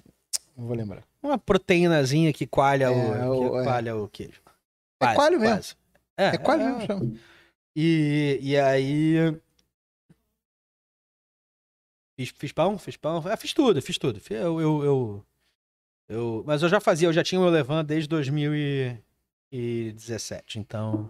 Não 0.57 0.68
vou 0.68 0.76
lembrar. 0.76 1.03
Uma 1.22 1.38
proteínazinha 1.38 2.32
que 2.34 2.45
coalha, 2.48 2.86
É, 2.86 2.90
o, 2.90 2.94
que 2.94 3.45
o- 3.45 3.60
é. 3.60 3.64
coalha 3.64 3.95
o 3.95 4.07
queijo. 4.07 4.41
É 4.45 5.06
Quase, 5.06 5.15
coalho 5.15 5.40
mesmo. 5.40 5.56
quase. 5.56 5.76
É, 6.18 6.26
É 6.27 6.36
é, 6.64 6.68
mesmo, 6.68 6.86
chama. 6.86 7.14
E, 7.76 8.40
e 8.41 8.57
aí. 8.57 9.15
Fiz, 12.18 12.30
fiz 12.38 12.52
pão, 12.53 12.77
fiz 12.77 12.95
pão. 12.95 13.22
Ah, 13.26 13.36
fiz 13.38 13.53
tudo, 13.53 13.82
fiz 13.82 13.98
tudo. 13.98 14.22
Eu, 14.30 14.61
eu, 14.61 14.84
eu, 14.86 15.26
eu- 16.07 16.44
mas 16.48 16.61
eu 16.64 16.69
já 16.69 16.80
fazia, 16.80 17.07
eu 17.10 17.14
já 17.14 17.23
tinha 17.23 17.40
o 17.40 17.44
meu 17.44 17.52
Levan 17.52 17.84
desde 17.84 18.07
2017. 19.51 20.59
Então. 20.59 21.09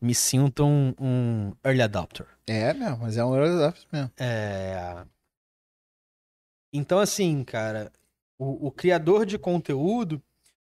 Me 0.00 0.14
sinto 0.14 0.64
um, 0.64 0.94
um 0.98 1.52
early 1.64 1.82
adopter. 1.82 2.26
É 2.46 2.72
mesmo, 2.72 2.98
mas 2.98 3.16
é 3.16 3.24
um 3.24 3.34
Eurodaft 3.34 3.86
mesmo. 3.92 4.10
É... 4.18 5.04
Então, 6.72 6.98
assim, 6.98 7.44
cara, 7.44 7.92
o, 8.38 8.68
o 8.68 8.70
criador 8.70 9.26
de 9.26 9.38
conteúdo, 9.38 10.22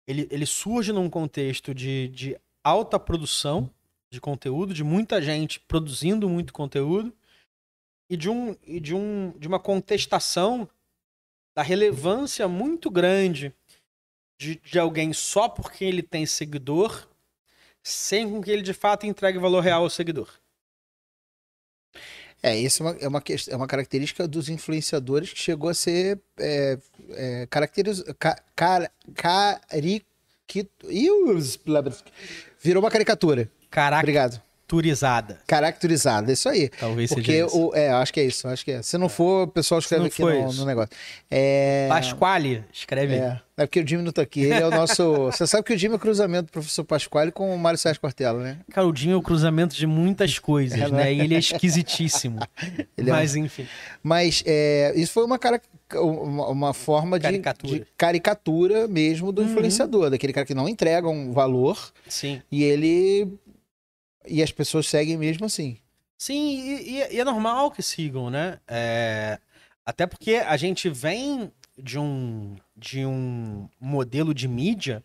ele, 0.08 0.28
ele 0.32 0.46
surge 0.46 0.92
num 0.92 1.10
contexto 1.10 1.74
de, 1.74 2.10
de 2.10 2.40
alta 2.64 3.00
produção 3.00 3.70
de 4.12 4.20
conteúdo, 4.20 4.74
de 4.74 4.84
muita 4.84 5.22
gente 5.22 5.60
produzindo 5.60 6.28
muito 6.28 6.52
conteúdo, 6.52 7.16
e 8.10 8.18
de, 8.18 8.30
um, 8.30 8.56
e 8.64 8.80
de, 8.80 8.94
um, 8.94 9.32
de 9.38 9.48
uma 9.48 9.60
contestação 9.60 10.68
da 11.56 11.62
relevância 11.62 12.46
muito 12.48 12.90
grande 12.90 13.56
de, 14.42 14.56
de 14.56 14.80
alguém 14.80 15.14
só 15.14 15.48
porque 15.48 15.86
ele 15.86 16.02
tem 16.02 16.26
seguidor, 16.26 17.08
sem 17.84 18.28
com 18.28 18.42
que 18.42 18.50
ele 18.50 18.64
de 18.64 18.74
fato 18.74 19.06
entregue 19.06 19.38
valor 19.38 19.62
real 19.62 19.84
ao 19.84 19.90
seguidor. 19.90 20.28
É, 22.42 22.58
isso 22.58 22.82
é 22.82 22.86
uma, 22.88 22.98
é 23.02 23.08
uma, 23.08 23.24
é 23.50 23.56
uma 23.56 23.68
característica 23.68 24.28
dos 24.28 24.50
influenciadores 24.50 25.32
que 25.32 25.40
chegou 25.40 25.70
a 25.70 25.76
ser 25.76 26.20
é, 26.40 26.80
é, 27.12 27.48
caracteriz, 27.52 28.02
ca, 28.18 28.36
car, 28.56 28.92
virou 32.60 32.84
uma 32.84 32.90
caricatura. 32.90 33.48
Obrigado. 34.00 34.42
Caracterizada. 34.72 35.38
Caracterizada, 35.48 36.32
isso 36.32 36.48
aí. 36.48 36.70
Talvez 36.70 37.10
Porque 37.10 37.32
seja 37.32 37.46
isso. 37.48 37.58
o, 37.70 37.76
é, 37.76 37.90
acho 37.90 38.14
que 38.14 38.20
é 38.20 38.24
isso, 38.24 38.48
acho 38.48 38.64
que 38.64 38.72
é. 38.72 38.82
Se 38.82 38.98
não 38.98 39.10
for, 39.10 39.44
o 39.44 39.48
pessoal 39.48 39.80
escreve 39.80 40.08
aqui 40.08 40.22
no, 40.22 40.54
no 40.54 40.66
negócio. 40.66 40.90
É, 41.30 41.88
Pasquale, 41.90 42.64
escreve. 42.72 43.16
é, 43.16 43.40
é 43.58 43.66
porque 43.66 43.82
o 43.82 43.88
Jimmy 43.88 44.04
não 44.04 44.12
tá 44.12 44.22
aqui. 44.22 44.42
Ele 44.42 44.54
é 44.54 44.66
o 44.66 44.72
nosso. 44.72 45.26
Você 45.32 45.46
sabe 45.46 45.64
que 45.64 45.74
o 45.74 45.78
Jimmy 45.78 45.94
é 45.94 45.98
o 45.98 46.00
cruzamento 46.00 46.46
do 46.48 46.52
professor 46.52 46.84
Pasquale 46.84 47.32
com 47.32 47.54
o 47.54 47.60
Mário 47.60 47.78
Sérgio 47.78 48.02
Cortella, 48.02 48.42
né? 48.42 48.58
Cara, 48.72 48.88
o 48.88 48.92
Dinho 48.94 49.14
é 49.14 49.18
o 49.18 49.22
cruzamento 49.22 49.76
de 49.76 49.86
muitas 49.86 50.38
coisas, 50.40 50.80
É, 50.80 50.88
né? 50.90 51.04
né? 51.04 51.14
E 51.14 51.20
ele 51.22 51.36
é 51.36 51.40
esquisitíssimo. 51.40 52.40
Ele 52.98 53.10
é 53.10 53.14
um- 53.14 53.16
Mas, 53.18 53.36
enfim. 53.36 53.68
Mas 54.04 54.44
é, 54.46 54.94
isso 54.96 55.14
foi 55.14 55.24
uma, 55.26 55.38
cara, 55.40 55.60
uma, 55.96 56.48
uma 56.50 56.74
forma 56.74 57.18
de 57.20 57.24
Caricatura. 57.24 57.74
de 57.80 57.86
caricatura 57.98 58.88
mesmo 58.88 59.32
do 59.32 59.42
Uhum. 59.42 59.48
influenciador, 59.50 60.10
daquele 60.10 60.34
cara 60.34 60.46
que 60.46 60.54
não 60.54 60.70
entrega 60.70 61.08
um 61.10 61.32
valor 61.32 61.92
Sim. 62.08 62.42
e 62.52 62.64
ele. 62.64 63.28
E 64.28 64.42
as 64.44 64.52
pessoas 64.52 64.88
seguem 64.88 65.18
mesmo 65.18 65.46
assim. 65.46 65.78
Sim, 66.18 66.50
e, 66.60 67.00
e- 67.00 67.16
e 67.16 67.20
é 67.20 67.24
normal 67.24 67.72
que 67.72 67.82
sigam, 67.82 68.30
né? 68.30 68.60
É, 68.68 69.40
até 69.86 70.06
porque 70.06 70.36
a 70.36 70.56
gente 70.58 70.90
vem 70.90 71.52
de 71.78 71.98
um, 71.98 72.56
de 72.78 73.06
um 73.06 73.68
modelo 73.80 74.34
de 74.34 74.48
mídia 74.48 75.04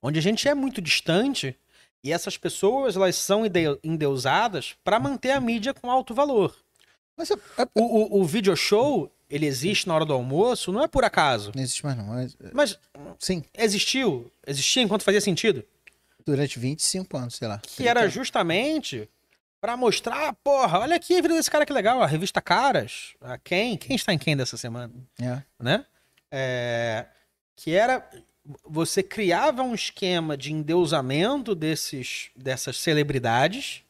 onde 0.00 0.18
a 0.18 0.22
gente 0.22 0.46
é 0.48 0.54
muito 0.54 0.80
distante 0.80 1.56
e 2.04 2.12
essas 2.12 2.36
pessoas 2.36 2.94
elas 2.96 3.16
são 3.16 3.42
endeusadas 3.82 4.74
para 4.84 5.00
manter 5.00 5.30
a 5.30 5.40
mídia 5.40 5.72
com 5.74 5.90
alto 5.90 6.14
valor. 6.14 6.54
Mas 7.16 7.30
é, 7.30 7.34
é, 7.58 7.66
O, 7.74 8.18
o, 8.18 8.20
o 8.20 8.24
video 8.24 8.54
show, 8.56 9.10
ele 9.30 9.46
existe 9.46 9.88
na 9.88 9.94
hora 9.94 10.04
do 10.04 10.12
almoço, 10.12 10.70
não 10.70 10.82
é 10.82 10.86
por 10.88 11.04
acaso. 11.04 11.52
não 11.54 11.62
existe 11.62 11.84
mais, 11.84 11.96
não. 11.96 12.04
Mas, 12.06 12.36
Mas 12.52 12.78
sim, 13.18 13.42
existiu, 13.56 14.30
existia 14.46 14.82
enquanto 14.82 15.02
fazia 15.02 15.20
sentido. 15.20 15.64
Durante 16.26 16.58
25 16.58 17.16
anos, 17.16 17.34
sei 17.36 17.48
lá. 17.48 17.58
Que 17.58 17.86
era 17.88 18.08
justamente 18.08 19.08
pra 19.60 19.76
mostrar, 19.76 20.32
porra, 20.44 20.80
olha 20.80 20.96
aqui 20.96 21.16
a 21.16 21.22
vida 21.22 21.34
desse 21.34 21.50
cara 21.50 21.64
que 21.64 21.72
legal, 21.72 22.02
a 22.02 22.06
revista 22.06 22.40
Caras, 22.42 23.14
a 23.20 23.38
quem? 23.38 23.76
Quem 23.76 23.96
está 23.96 24.12
em 24.12 24.18
quem 24.18 24.36
dessa 24.36 24.56
semana, 24.56 24.92
É. 25.20 25.42
né? 25.58 25.86
É, 26.30 27.06
que 27.56 27.74
era 27.74 28.08
você 28.62 29.02
criava 29.02 29.62
um 29.62 29.74
esquema 29.74 30.36
de 30.36 30.52
endeusamento 30.52 31.54
desses 31.54 32.30
dessas 32.36 32.76
celebridades 32.76 33.82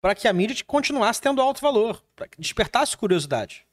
para 0.00 0.14
que 0.14 0.26
a 0.28 0.32
mídia 0.32 0.56
continuasse 0.66 1.20
tendo 1.20 1.42
alto 1.42 1.60
valor, 1.60 2.02
para 2.14 2.26
que 2.28 2.40
despertasse 2.40 2.96
curiosidade. 2.96 3.66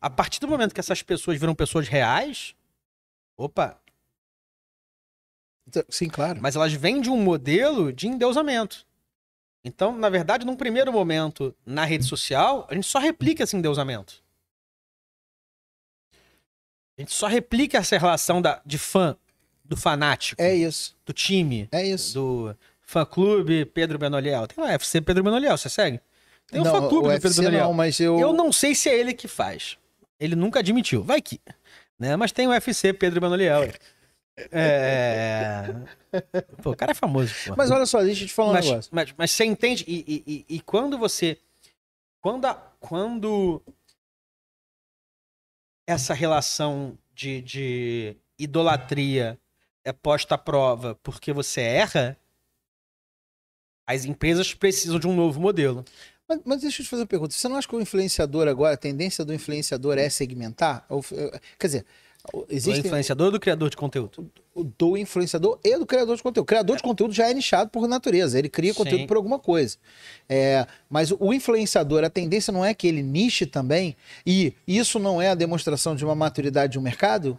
A 0.00 0.10
partir 0.10 0.40
do 0.40 0.48
momento 0.48 0.74
que 0.74 0.80
essas 0.80 1.02
pessoas 1.02 1.38
viram 1.38 1.54
pessoas 1.54 1.86
reais, 1.86 2.54
opa, 3.36 3.78
Sim, 5.88 6.08
claro. 6.08 6.38
mas 6.40 6.54
elas 6.56 6.72
vêm 6.72 7.00
de 7.00 7.10
um 7.10 7.16
modelo 7.20 7.92
de 7.92 8.06
endeusamento. 8.08 8.86
Então, 9.64 9.96
na 9.98 10.08
verdade, 10.08 10.46
num 10.46 10.54
primeiro 10.56 10.92
momento, 10.92 11.54
na 11.66 11.84
rede 11.84 12.04
social, 12.04 12.66
a 12.70 12.74
gente 12.74 12.86
só 12.86 12.98
replica 13.00 13.42
esse 13.42 13.56
endeusamento. 13.56 14.22
A 16.98 17.02
gente 17.02 17.12
só 17.12 17.26
replica 17.26 17.78
essa 17.78 17.98
relação 17.98 18.40
da, 18.40 18.60
de 18.64 18.78
fã, 18.78 19.16
do 19.64 19.76
fanático, 19.76 20.40
É 20.40 20.54
isso. 20.54 20.96
do 21.04 21.12
time, 21.12 21.68
É 21.72 21.84
isso. 21.84 22.14
do 22.14 22.56
fã-clube 22.80 23.64
Pedro 23.66 23.98
Benoliel. 23.98 24.46
Tem 24.46 24.62
o 24.62 24.66
UFC 24.66 25.00
Pedro 25.00 25.22
Benoliel, 25.22 25.58
você 25.58 25.68
segue? 25.68 26.00
Tem 26.46 26.60
um 26.60 26.64
não, 26.64 26.70
fã-clube 26.72 27.08
o 27.08 27.10
do 27.10 27.14
Pedro 27.14 27.28
UFC 27.28 27.40
Benoliel. 27.40 27.64
não, 27.64 27.72
mas 27.74 28.00
eu. 28.00 28.18
Eu 28.18 28.32
não 28.32 28.52
sei 28.52 28.74
se 28.74 28.88
é 28.88 28.96
ele 28.98 29.12
que 29.12 29.26
faz. 29.28 29.76
Ele 30.18 30.34
nunca 30.36 30.60
admitiu. 30.60 31.02
Vai 31.02 31.20
que. 31.20 31.40
Né? 31.98 32.14
Mas 32.16 32.30
tem 32.32 32.46
o 32.46 32.50
UFC 32.50 32.92
Pedro 32.92 33.20
Benoliel. 33.20 33.68
É... 34.50 35.74
Pô, 36.62 36.70
o 36.72 36.76
cara 36.76 36.92
é 36.92 36.94
famoso. 36.94 37.32
Pô. 37.46 37.54
Mas 37.56 37.70
olha 37.70 37.86
só, 37.86 38.02
deixa 38.02 38.24
eu 38.24 38.28
te 38.28 38.34
falar 38.34 38.50
um 38.50 38.52
mas, 38.52 38.66
negócio. 38.66 38.90
mas, 38.94 39.14
mas 39.16 39.30
você 39.30 39.44
entende? 39.44 39.84
E, 39.88 40.22
e- 40.26 40.56
e- 40.56 40.60
quando 40.60 40.98
você. 40.98 41.38
Quando, 42.20 42.44
a- 42.44 42.54
quando 42.80 43.62
essa 45.86 46.12
relação 46.12 46.98
de, 47.14 47.40
de 47.42 48.16
idolatria 48.38 49.38
é 49.84 49.92
posta 49.92 50.34
à 50.34 50.38
prova 50.38 50.96
porque 51.02 51.32
você 51.32 51.60
erra, 51.60 52.18
as 53.86 54.04
empresas 54.04 54.52
precisam 54.52 54.98
de 54.98 55.06
um 55.06 55.14
novo 55.14 55.40
modelo. 55.40 55.84
Mas, 56.28 56.40
mas 56.44 56.60
deixa 56.60 56.82
eu 56.82 56.84
te 56.84 56.90
fazer 56.90 57.02
uma 57.02 57.06
pergunta. 57.08 57.32
Você 57.32 57.48
não 57.48 57.56
acha 57.56 57.68
que 57.68 57.76
o 57.76 57.80
influenciador 57.80 58.48
agora, 58.48 58.74
a 58.74 58.78
tendência 58.78 59.24
do 59.24 59.32
influenciador 59.32 59.96
é 59.96 60.10
segmentar? 60.10 60.84
Ou, 60.88 61.02
quer 61.56 61.66
dizer, 61.68 61.86
Do 62.32 62.46
existe 62.48 62.86
influenciador 62.86 63.26
ou 63.26 63.32
do 63.32 63.40
criador 63.40 63.70
de 63.70 63.76
conteúdo? 63.76 64.30
do 64.78 64.96
influenciador 64.96 65.58
e 65.62 65.76
do 65.78 65.84
criador 65.84 66.16
de 66.16 66.22
conteúdo. 66.22 66.44
O 66.44 66.46
criador 66.46 66.76
de 66.76 66.82
conteúdo 66.82 67.12
já 67.12 67.28
é 67.28 67.34
nichado 67.34 67.70
por 67.70 67.86
natureza, 67.86 68.38
ele 68.38 68.48
cria 68.48 68.72
Sim. 68.72 68.78
conteúdo 68.78 69.06
por 69.06 69.16
alguma 69.16 69.38
coisa. 69.38 69.76
É, 70.28 70.66
mas 70.88 71.10
o 71.12 71.32
influenciador, 71.32 72.04
a 72.04 72.10
tendência 72.10 72.52
não 72.52 72.64
é 72.64 72.72
que 72.72 72.86
ele 72.86 73.02
niche 73.02 73.44
também, 73.44 73.96
e 74.24 74.54
isso 74.66 74.98
não 74.98 75.20
é 75.20 75.28
a 75.28 75.34
demonstração 75.34 75.94
de 75.94 76.04
uma 76.04 76.14
maturidade 76.14 76.72
de 76.72 76.78
um 76.78 76.82
mercado? 76.82 77.38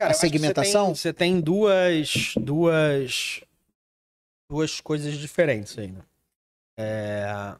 Cara, 0.00 0.12
A 0.12 0.14
segmentação? 0.14 0.94
Você 0.94 1.12
tem, 1.12 1.32
você 1.32 1.34
tem 1.34 1.40
duas, 1.40 2.34
duas, 2.36 3.40
duas 4.50 4.80
coisas 4.80 5.14
diferentes 5.14 5.76
aí, 5.78 5.88
né? 5.88 6.00
É, 6.78 7.56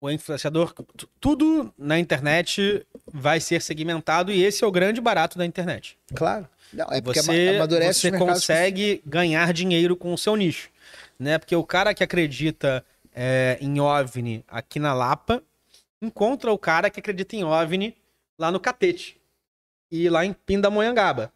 o 0.00 0.10
influenciador, 0.10 0.72
tu- 0.96 1.08
tudo 1.20 1.72
na 1.76 1.98
internet 1.98 2.86
vai 3.12 3.40
ser 3.40 3.60
segmentado 3.60 4.30
e 4.32 4.42
esse 4.44 4.62
é 4.62 4.66
o 4.66 4.70
grande 4.70 5.00
barato 5.00 5.36
da 5.38 5.44
internet. 5.44 5.98
Claro. 6.14 6.48
Não, 6.72 6.86
é 6.90 7.00
porque 7.00 7.20
Você, 7.22 7.52
amadurece 7.56 8.00
você 8.00 8.18
consegue 8.18 9.02
ganhar 9.06 9.52
dinheiro 9.52 9.96
com 9.96 10.12
o 10.12 10.18
seu 10.18 10.36
nicho, 10.36 10.68
né? 11.18 11.38
Porque 11.38 11.56
o 11.56 11.64
cara 11.64 11.94
que 11.94 12.04
acredita 12.04 12.84
é, 13.14 13.58
em 13.60 13.80
OVNI 13.80 14.44
aqui 14.46 14.78
na 14.78 14.92
Lapa 14.92 15.42
encontra 16.00 16.52
o 16.52 16.58
cara 16.58 16.90
que 16.90 17.00
acredita 17.00 17.34
em 17.34 17.42
OVNI 17.42 17.96
lá 18.38 18.52
no 18.52 18.60
Catete 18.60 19.16
e 19.90 20.08
lá 20.08 20.24
em 20.24 20.32
Pindamonhangaba 20.32 21.32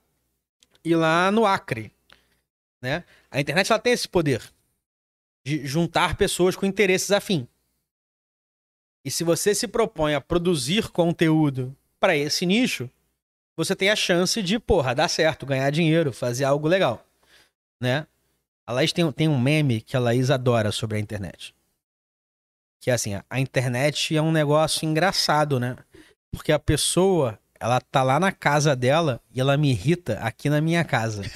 e 0.85 0.95
lá 0.95 1.31
no 1.33 1.47
Acre, 1.47 1.91
né? 2.81 3.03
A 3.31 3.41
internet 3.41 3.73
ela 3.73 3.81
tem 3.81 3.93
esse 3.95 4.07
poder 4.07 4.43
de 5.45 5.67
juntar 5.67 6.17
pessoas 6.17 6.55
com 6.55 6.67
interesses 6.67 7.11
afins. 7.11 7.47
E 9.05 9.11
se 9.11 9.25
você 9.25 9.55
se 9.55 9.67
propõe 9.67 10.15
a 10.15 10.21
produzir 10.21 10.89
conteúdo 10.89 11.77
para 11.99 12.17
esse 12.17 12.47
nicho, 12.47 12.89
você 13.57 13.75
tem 13.75 13.91
a 13.91 13.97
chance 13.97 14.43
de, 14.43 14.59
porra, 14.59 14.95
dar 14.95 15.09
certo, 15.09 15.45
ganhar 15.45 15.71
dinheiro, 15.71 16.13
fazer 16.13 16.45
algo 16.45 16.69
legal. 16.69 17.05
né? 17.81 18.07
A 18.67 18.73
Laís 18.73 18.93
tem, 18.93 19.11
tem 19.13 19.29
um 19.29 19.41
meme 19.41 19.81
que 19.81 19.97
a 19.97 20.01
Laís 20.01 20.31
adora 20.31 20.71
sobre 20.71 20.97
a 20.97 21.01
internet. 21.01 21.55
Que 22.81 22.91
é 22.91 22.95
assim, 22.95 23.21
a, 23.29 23.41
internet 23.41 24.17
é 24.17 24.23
um 24.23 24.33
negócio 24.33 24.87
engraçado, 24.87 25.59
né? 25.61 25.77
Porque 26.33 26.53
a 26.53 26.59
pessoa, 26.59 27.39
ela 27.59 27.81
tá 27.81 28.03
lá 28.03 28.19
na 28.19 28.33
casa 28.33 28.75
dela 28.75 29.21
e 29.33 29.41
ela 29.41 29.57
me 29.57 29.71
irrita 29.71 30.19
aqui 30.21 30.49
na 30.49 30.61
minha 30.61 30.85
casa. 30.85 31.23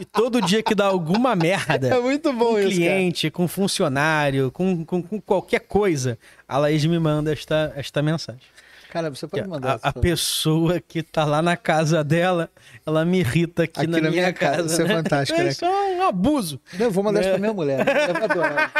E 0.00 0.04
todo 0.04 0.40
dia 0.40 0.62
que 0.62 0.74
dá 0.74 0.86
alguma 0.86 1.36
merda, 1.36 1.88
É 1.88 2.00
muito 2.00 2.32
bom 2.32 2.52
com 2.52 2.58
isso, 2.58 2.70
cliente, 2.70 3.30
com 3.30 3.46
funcionário, 3.46 4.50
com, 4.50 4.84
com, 4.84 5.02
com 5.02 5.20
qualquer 5.20 5.60
coisa, 5.60 6.18
a 6.48 6.56
Laís 6.58 6.84
me 6.86 6.98
manda 6.98 7.32
esta, 7.32 7.72
esta 7.76 8.00
mensagem. 8.02 8.40
cara. 8.40 8.60
Cara, 8.90 9.10
você 9.10 9.28
pode 9.28 9.46
mandar. 9.46 9.78
a, 9.82 9.90
a 9.90 9.92
pessoa 9.92 10.80
que 10.80 11.00
tá 11.00 11.24
lá 11.24 11.40
na 11.40 11.56
casa 11.56 12.02
dela, 12.02 12.50
ela 12.84 13.04
me 13.04 13.20
irrita 13.20 13.62
aqui, 13.62 13.86
na, 13.86 14.00
minha, 14.00 14.32
casa. 14.32 14.66
Isso 14.66 14.82
é 14.82 14.84
né? 14.88 14.94
fantástico, 14.96 15.38
né? 15.38 15.48
Isso 15.48 15.64
é 15.64 15.68
um 15.68 16.02
abuso. 16.08 16.60
Não, 16.76 16.86
eu 16.86 16.90
vou 16.90 17.04
mandar 17.04 17.20
isso 17.20 17.28
Né? 17.28 17.34
pra 17.34 17.40
minha 17.40 17.52
mulher. 17.54 17.86
Ela 17.86 18.12
vai 18.14 18.24
adorar. 18.24 18.72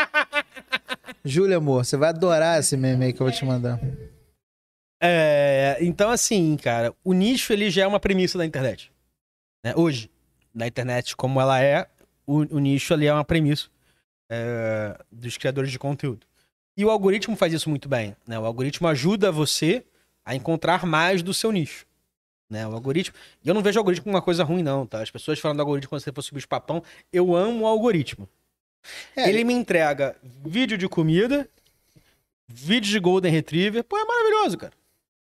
Júlia, 1.24 1.59
amor, 1.59 1.84
você 1.84 1.97
vai 1.97 2.09
adorar 2.09 2.59
esse 2.59 2.76
meme 2.76 3.05
aí 3.05 3.12
que 3.12 3.20
eu 3.20 3.26
vou 3.26 3.32
te 3.32 3.44
mandar. 3.44 3.78
É, 5.02 5.78
então, 5.80 6.10
assim, 6.10 6.56
cara, 6.56 6.92
o 7.05 7.12
nicho 7.12 7.52
ele 7.52 7.70
já 7.70 7.82
é 7.84 7.86
uma 7.86 8.01
premissa 8.01 8.36
da 8.36 8.44
internet. 8.44 8.90
né? 9.64 9.72
Hoje, 9.76 10.10
na 10.55 10.66
internet 10.66 11.16
como 11.16 11.40
ela 11.40 11.62
é, 11.62 11.86
o, 12.27 12.56
o 12.56 12.59
nicho 12.59 12.94
ali 12.94 13.06
é 13.06 13.12
uma 13.12 13.24
premissa 13.24 13.68
é, 14.28 14.98
dos 15.10 15.36
criadores 15.36 15.70
de 15.70 15.78
conteúdo. 15.78 16.27
E 16.77 16.85
o 16.85 16.90
algoritmo 16.90 17.36
faz 17.36 17.52
isso 17.52 17.68
muito 17.68 17.89
bem. 17.89 18.16
Né? 18.27 18.39
O 18.39 18.44
algoritmo 18.44 18.86
ajuda 18.89 19.32
você 19.32 19.85
a 20.24 20.35
encontrar 20.35 20.86
mais 20.86 21.22
do 21.22 21.35
seu 21.35 21.51
nicho. 21.51 21.85
Né? 22.48 22.66
O 22.66 22.72
algoritmo. 22.72 23.14
E 23.44 23.48
eu 23.48 23.55
não 23.55 23.62
vejo 23.62 23.78
o 23.78 23.81
algoritmo 23.81 24.05
como 24.05 24.16
uma 24.16 24.22
coisa 24.22 24.44
ruim, 24.44 24.62
não, 24.62 24.86
tá? 24.86 25.02
As 25.02 25.10
pessoas 25.10 25.39
falando 25.39 25.59
do 25.59 25.62
algoritmo 25.62 25.90
como 25.90 26.01
se 26.01 26.05
você 26.05 26.12
fosse 26.12 26.32
o 26.32 26.35
bicho 26.35 26.48
papão. 26.48 26.82
Eu 27.12 27.35
amo 27.35 27.64
o 27.64 27.66
algoritmo. 27.66 28.28
É, 29.14 29.28
Ele 29.28 29.44
me 29.44 29.52
entrega 29.52 30.16
vídeo 30.22 30.78
de 30.78 30.89
comida, 30.89 31.48
vídeo 32.48 32.90
de 32.90 32.98
Golden 32.98 33.31
Retriever. 33.31 33.85
Pô, 33.85 33.98
é 33.98 34.05
maravilhoso, 34.05 34.56
cara. 34.56 34.72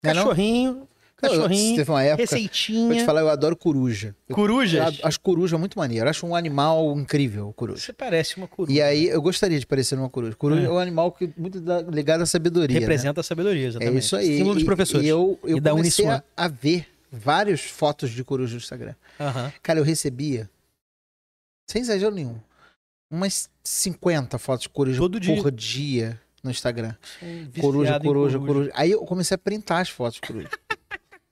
É? 0.02 0.12
Cachorrinho, 0.12 0.88
cachorrinho, 1.16 1.76
Teve 1.76 1.90
uma 1.90 2.02
época. 2.02 2.16
Vou 2.18 2.26
te 2.26 2.30
receitinha. 2.34 3.04
falar, 3.04 3.20
eu 3.22 3.28
adoro 3.30 3.56
coruja. 3.56 4.08
Eu, 4.08 4.14
eu 4.30 4.36
Corujas. 4.36 4.98
acho 5.02 5.20
coruja 5.20 5.56
muito 5.58 5.78
maneiro. 5.78 6.06
Eu 6.06 6.10
acho 6.10 6.26
um 6.26 6.34
animal 6.34 6.92
incrível, 6.98 7.52
coruja. 7.54 7.80
Você 7.80 7.92
parece 7.92 8.36
uma 8.36 8.46
coruja. 8.46 8.76
E 8.76 8.82
aí, 8.82 9.06
eu 9.08 9.20
gostaria 9.22 9.58
de 9.58 9.66
parecer 9.66 9.94
uma 9.98 10.10
coruja. 10.10 10.34
Coruja 10.36 10.62
é, 10.62 10.64
É. 10.66 10.70
um 10.70 10.78
animal 10.78 11.10
que 11.12 11.32
muito 11.36 11.60
da- 11.60 11.80
ligado 11.82 12.20
à 12.22 12.26
sabedoria. 12.26 12.74
né? 12.74 12.80
Representa 12.80 13.20
a 13.20 13.24
sabedoria, 13.24 13.64
É 13.64 13.68
exatamente. 13.68 13.98
isso 13.98 14.16
aí. 14.16 14.36
Símbolo 14.38 14.54
dos 14.54 14.62
E- 14.62 14.66
professores. 14.66 15.06
E 15.06 15.08
eu, 15.08 15.38
eu 15.44 15.56
E 15.56 15.60
da 15.60 15.70
comecei 15.70 16.06
a, 16.06 16.22
a 16.36 16.48
ver 16.48 16.86
várias 17.10 17.60
fotos 17.62 18.10
de 18.10 18.22
coruja 18.22 18.52
no 18.52 18.58
Instagram. 18.58 18.94
Cara, 19.62 19.78
eu 19.78 19.84
recebia, 19.84 20.50
sem 21.70 21.80
exagero 21.82 22.14
nenhum, 22.14 22.36
umas 23.10 23.48
50 23.64 24.38
fotos 24.38 24.64
de 24.64 24.68
coruja 24.68 24.98
Todo 24.98 25.18
dia. 25.18 25.36
por 25.42 25.50
dia 25.50 26.20
no 26.44 26.50
Instagram. 26.50 26.94
Coruja, 27.60 27.96
em 27.96 28.00
coruja, 28.02 28.38
coruja. 28.38 28.70
Aí 28.74 28.90
eu 28.90 29.00
comecei 29.04 29.34
a 29.34 29.38
printar 29.38 29.80
as 29.80 29.88
fotos 29.88 30.20
de 30.20 30.20
coruja. 30.20 30.50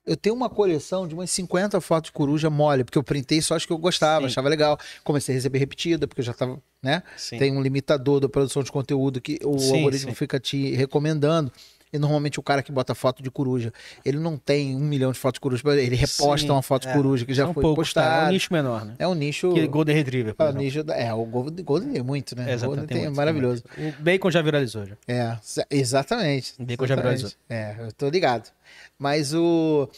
Eu 0.06 0.16
tenho 0.16 0.34
uma 0.34 0.50
coleção 0.50 1.08
de 1.08 1.14
umas 1.14 1.30
50 1.30 1.80
fotos 1.80 2.08
de 2.08 2.12
coruja 2.12 2.50
mole, 2.50 2.84
porque 2.84 2.98
eu 2.98 3.02
printei 3.02 3.40
só 3.40 3.54
as 3.56 3.64
que 3.64 3.72
eu 3.72 3.78
gostava, 3.78 4.20
Sim. 4.20 4.26
achava 4.26 4.48
legal. 4.50 4.78
Comecei 5.02 5.34
a 5.34 5.36
receber 5.36 5.58
repetida, 5.58 6.06
porque 6.06 6.20
eu 6.20 6.24
já 6.24 6.34
tava, 6.34 6.60
né? 6.82 7.02
Sim. 7.16 7.38
Tem 7.38 7.50
um 7.56 7.62
limitador 7.62 8.20
da 8.20 8.28
produção 8.28 8.62
de 8.62 8.70
conteúdo 8.70 9.18
que 9.20 9.38
o 9.42 9.58
Sim, 9.58 9.76
algoritmo 9.76 10.10
sim. 10.10 10.14
fica 10.14 10.38
te 10.38 10.74
recomendando. 10.74 11.50
E 11.90 11.98
normalmente 11.98 12.40
o 12.40 12.42
cara 12.42 12.60
que 12.60 12.72
bota 12.72 12.92
foto 12.92 13.22
de 13.22 13.30
coruja, 13.30 13.72
ele 14.04 14.18
não 14.18 14.36
tem 14.36 14.74
um 14.74 14.80
milhão 14.80 15.12
de 15.12 15.18
fotos 15.18 15.36
de 15.36 15.40
coruja, 15.40 15.62
ele 15.80 15.94
reposta 15.94 16.44
Sim, 16.44 16.50
uma 16.50 16.60
foto 16.60 16.82
de 16.82 16.88
é. 16.88 16.92
coruja 16.92 17.24
que 17.24 17.32
já 17.32 17.44
São 17.44 17.54
foi 17.54 17.62
poucos, 17.62 17.92
tá? 17.94 18.00
É 18.00 18.04
postada. 18.04 18.26
um 18.26 18.32
nicho 18.32 18.52
menor, 18.52 18.84
né? 18.84 18.94
É 18.98 19.06
um 19.06 19.14
nicho. 19.14 19.54
Que 19.54 19.64
Golden 19.68 19.94
Retriever, 19.94 20.34
é 20.36 20.42
exemplo. 20.42 20.60
nicho 20.60 20.82
da- 20.82 20.96
é, 20.96 21.14
o 21.14 21.24
Golden, 21.24 21.64
Golden 21.64 21.96
é 21.96 22.02
muito, 22.02 22.34
né? 22.34 22.46
O 22.46 22.50
Exato, 22.50 22.66
Golden 22.66 22.86
tem 22.86 22.96
tem- 22.96 23.04
é 23.04 23.08
muito, 23.08 23.16
maravilhoso. 23.16 23.62
tem. 23.76 23.90
O 23.90 23.92
Bacon 24.00 24.28
já 24.28 24.42
viralizou, 24.42 24.84
já. 24.86 24.96
É, 25.06 25.38
exa- 25.40 25.66
exatamente. 25.70 26.54
O 26.58 26.64
Bacon 26.64 26.84
já 26.84 26.94
Exatamente. 26.94 27.16
viralizou. 27.20 27.38
É, 27.48 27.76
eu 27.86 27.92
tô 27.92 28.08
ligado. 28.08 28.50
Mas 28.98 29.34
o. 29.34 29.88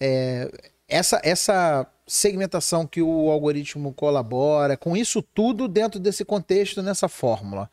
é, 0.00 0.50
essa, 0.88 1.20
essa 1.24 1.90
segmentação 2.06 2.86
que 2.86 3.00
o 3.00 3.30
algoritmo 3.30 3.94
colabora, 3.94 4.76
com 4.76 4.94
isso 4.94 5.22
tudo 5.22 5.66
dentro 5.66 5.98
desse 5.98 6.24
contexto, 6.24 6.82
nessa 6.82 7.08
fórmula. 7.08 7.70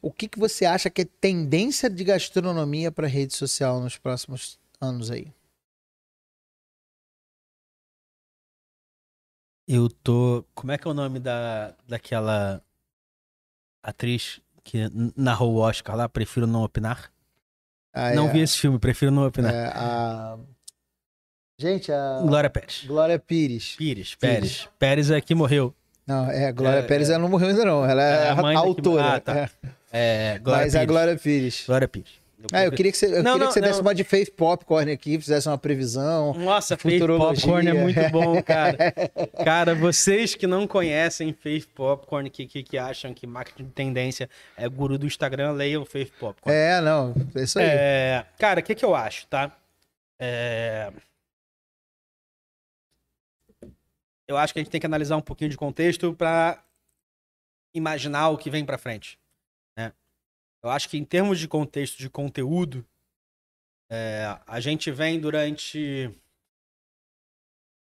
O 0.00 0.10
que, 0.10 0.26
que 0.28 0.38
você 0.38 0.64
acha 0.64 0.88
que 0.88 1.02
é 1.02 1.04
tendência 1.04 1.90
de 1.90 2.02
gastronomia 2.04 2.90
para 2.90 3.06
rede 3.06 3.34
social 3.34 3.80
nos 3.80 3.98
próximos 3.98 4.58
anos 4.80 5.10
aí? 5.10 5.30
Eu 9.66 9.90
tô. 9.90 10.42
Como 10.54 10.72
é 10.72 10.78
que 10.78 10.88
é 10.88 10.90
o 10.90 10.94
nome 10.94 11.20
da, 11.20 11.76
daquela 11.86 12.62
atriz 13.82 14.40
que 14.64 14.78
narrou 15.14 15.56
o 15.56 15.58
Oscar 15.58 15.94
lá? 15.94 16.08
Prefiro 16.08 16.46
não 16.46 16.62
opinar. 16.62 17.12
Ah, 18.00 18.14
não 18.14 18.28
é, 18.28 18.32
vi 18.32 18.40
esse 18.40 18.56
filme, 18.58 18.78
prefiro 18.78 19.10
não 19.10 19.26
opinar. 19.26 19.52
é, 19.52 19.66
a... 19.74 20.36
Gente, 21.60 21.90
a 21.90 22.20
Glória 22.22 22.48
Pérez. 22.48 22.84
Glória 22.86 23.18
Pires. 23.18 23.74
Pires, 23.76 24.14
Pérez. 24.14 24.68
Pérez 24.78 25.10
é 25.10 25.20
que 25.20 25.34
morreu. 25.34 25.74
Não, 26.06 26.30
é, 26.30 26.46
a 26.46 26.52
Glória 26.52 26.78
É, 26.78 26.82
Pérez 26.82 27.10
ela 27.10 27.18
não 27.18 27.28
morreu 27.28 27.48
ainda 27.48 27.64
não, 27.64 27.84
ela 27.84 28.00
é, 28.02 28.26
É 28.26 28.28
a 28.28 28.32
a 28.32 28.36
da 28.36 28.42
que- 28.50 28.56
autora. 28.56 29.14
Ah, 29.14 29.20
tá. 29.20 29.36
é. 29.36 29.50
É, 29.90 30.38
Glória 30.38 30.64
Mas 30.64 30.74
a 30.74 30.78
Pires. 30.78 30.88
Glória 30.92 31.16
Pires. 31.16 31.64
Glória 31.66 31.88
Pires. 31.88 32.10
Ah, 32.52 32.64
eu 32.64 32.72
queria 32.72 32.92
que 32.92 32.98
você, 32.98 33.06
eu 33.06 33.22
Não, 33.22 33.32
queria 33.32 33.38
não, 33.38 33.46
que 33.48 33.52
você 33.54 33.60
desse 33.60 33.80
uma 33.80 33.94
de 33.94 34.04
Faith 34.04 34.30
Popcorn 34.30 34.92
aqui, 34.92 35.18
fizesse 35.18 35.48
uma 35.48 35.58
previsão. 35.58 36.34
Nossa, 36.34 36.76
Faith. 36.76 37.04
Popcorn 37.04 37.68
é 37.68 37.72
muito 37.72 38.10
bom, 38.10 38.40
cara. 38.42 38.76
Cara, 39.44 39.74
vocês 39.74 40.34
que 40.34 40.46
não 40.46 40.66
conhecem 40.66 41.32
Faith 41.32 41.66
Popcorn, 41.74 42.30
que, 42.30 42.46
que, 42.46 42.62
que 42.62 42.78
acham 42.78 43.12
que 43.12 43.26
marketing 43.26 43.64
de 43.64 43.70
tendência 43.72 44.30
é 44.56 44.68
guru 44.68 44.96
do 44.96 45.06
Instagram, 45.06 45.52
leiam 45.52 45.84
Faith 45.84 46.12
Popcorn. 46.18 46.56
É, 46.56 46.80
não, 46.80 47.14
é 47.34 47.42
isso 47.42 47.58
aí. 47.58 47.66
É, 47.66 48.26
cara, 48.38 48.60
o 48.60 48.62
que, 48.62 48.74
que 48.74 48.84
eu 48.84 48.94
acho, 48.94 49.26
tá? 49.26 49.50
É, 50.20 50.92
Eu 54.28 54.36
acho 54.36 54.52
que 54.52 54.60
a 54.60 54.62
gente 54.62 54.70
tem 54.70 54.80
que 54.80 54.86
analisar 54.86 55.16
um 55.16 55.22
pouquinho 55.22 55.50
de 55.50 55.56
contexto 55.56 56.12
para 56.14 56.62
imaginar 57.74 58.28
o 58.28 58.36
que 58.36 58.50
vem 58.50 58.64
pra 58.64 58.76
frente. 58.76 59.18
Eu 60.62 60.70
acho 60.70 60.88
que 60.88 60.96
em 60.98 61.04
termos 61.04 61.38
de 61.38 61.46
contexto 61.46 61.98
de 61.98 62.10
conteúdo, 62.10 62.84
é, 63.90 64.38
a 64.46 64.60
gente 64.60 64.90
vem 64.90 65.20
durante 65.20 66.10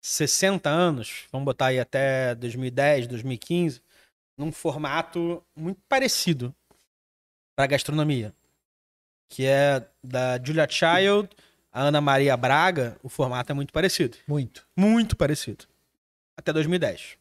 60 0.02 0.69
anos, 0.69 1.26
vamos 1.31 1.45
botar 1.45 1.68
aí 1.68 1.80
até 1.80 2.35
2010, 2.35 3.07
2015, 3.07 3.81
num 4.38 4.52
formato 4.52 5.43
muito 5.56 5.81
parecido 5.88 6.53
para 7.56 7.68
gastronomia, 7.68 8.34
que 9.30 9.45
é 9.45 9.88
da 10.03 10.38
Julia 10.43 10.68
Child, 10.69 11.30
a 11.72 11.81
Ana 11.81 12.02
Maria 12.02 12.38
Braga, 12.38 12.97
o 13.02 13.10
formato 13.10 13.52
é 13.52 13.56
muito 13.56 13.73
parecido, 13.73 14.18
Muito. 14.27 14.68
muito 14.77 15.15
parecido, 15.15 15.65
até 16.38 16.53
2010, 16.53 17.18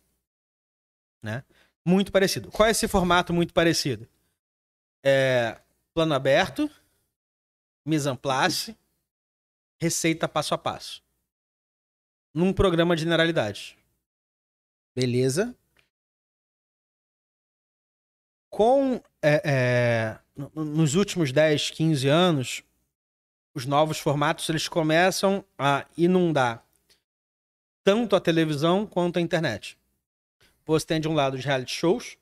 né? 1.23 1.45
Muito 1.87 2.11
parecido. 2.11 2.51
Qual 2.51 2.67
é 2.67 2.71
esse 2.71 2.89
formato 2.89 3.33
muito 3.33 3.53
parecido? 3.55 4.09
É 5.05 5.61
plano 5.93 6.15
aberto, 6.15 6.71
mise 7.85 8.09
en 8.09 8.17
place, 8.17 8.77
receita 9.81 10.27
passo 10.27 10.55
a 10.55 10.59
passo. 10.59 11.03
Num 12.33 12.53
programa 12.53 12.97
de 12.97 13.03
generalidade. 13.03 13.79
Beleza. 14.95 15.55
com 18.51 19.03
é, 19.21 19.43
é, 19.45 20.19
no- 20.37 20.65
nos 20.65 20.95
últimos 20.95 21.33
10, 21.33 21.71
15 21.71 22.07
anos, 22.07 22.63
os 23.53 23.67
novos 23.67 23.99
formatos 23.99 24.49
eles 24.49 24.69
começam 24.69 25.45
a 25.59 25.85
inundar 25.97 26.65
tanto 27.83 28.15
a 28.15 28.21
televisão 28.21 28.87
quanto 28.87 29.19
a 29.19 29.23
internet. 29.23 29.77
Você 30.65 30.87
tem 30.87 31.01
de 31.01 31.09
um 31.09 31.15
lado 31.15 31.37
os 31.37 31.45
reality 31.45 31.73
shows, 31.75 32.17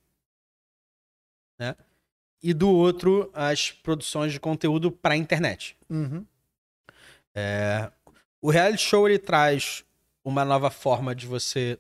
né? 1.59 1.76
E 2.43 2.52
do 2.52 2.69
outro 2.69 3.31
as 3.32 3.70
produções 3.70 4.32
de 4.32 4.40
conteúdo 4.40 4.90
para 4.90 5.14
a 5.14 5.16
internet. 5.16 5.77
Uhum. 5.89 6.24
É, 7.35 7.90
o 8.40 8.51
reality 8.51 8.82
show 8.82 9.09
ele 9.09 9.19
traz 9.19 9.85
uma 10.24 10.44
nova 10.44 10.70
forma 10.70 11.14
de 11.14 11.27
você 11.27 11.78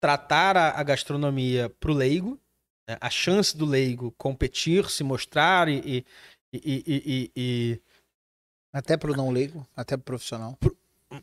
tratar 0.00 0.56
a, 0.56 0.80
a 0.80 0.82
gastronomia 0.82 1.68
pro 1.78 1.92
leigo, 1.92 2.38
né? 2.88 2.96
a 3.00 3.08
chance 3.08 3.56
do 3.56 3.64
leigo 3.64 4.12
competir, 4.18 4.90
se 4.90 5.04
mostrar 5.04 5.68
e, 5.68 6.04
e, 6.52 6.82
e, 6.86 7.30
e- 7.36 7.80
Até 8.72 8.96
pro 8.96 9.16
não 9.16 9.30
leigo, 9.30 9.66
até 9.76 9.96
pro 9.96 10.04
profissional. 10.04 10.58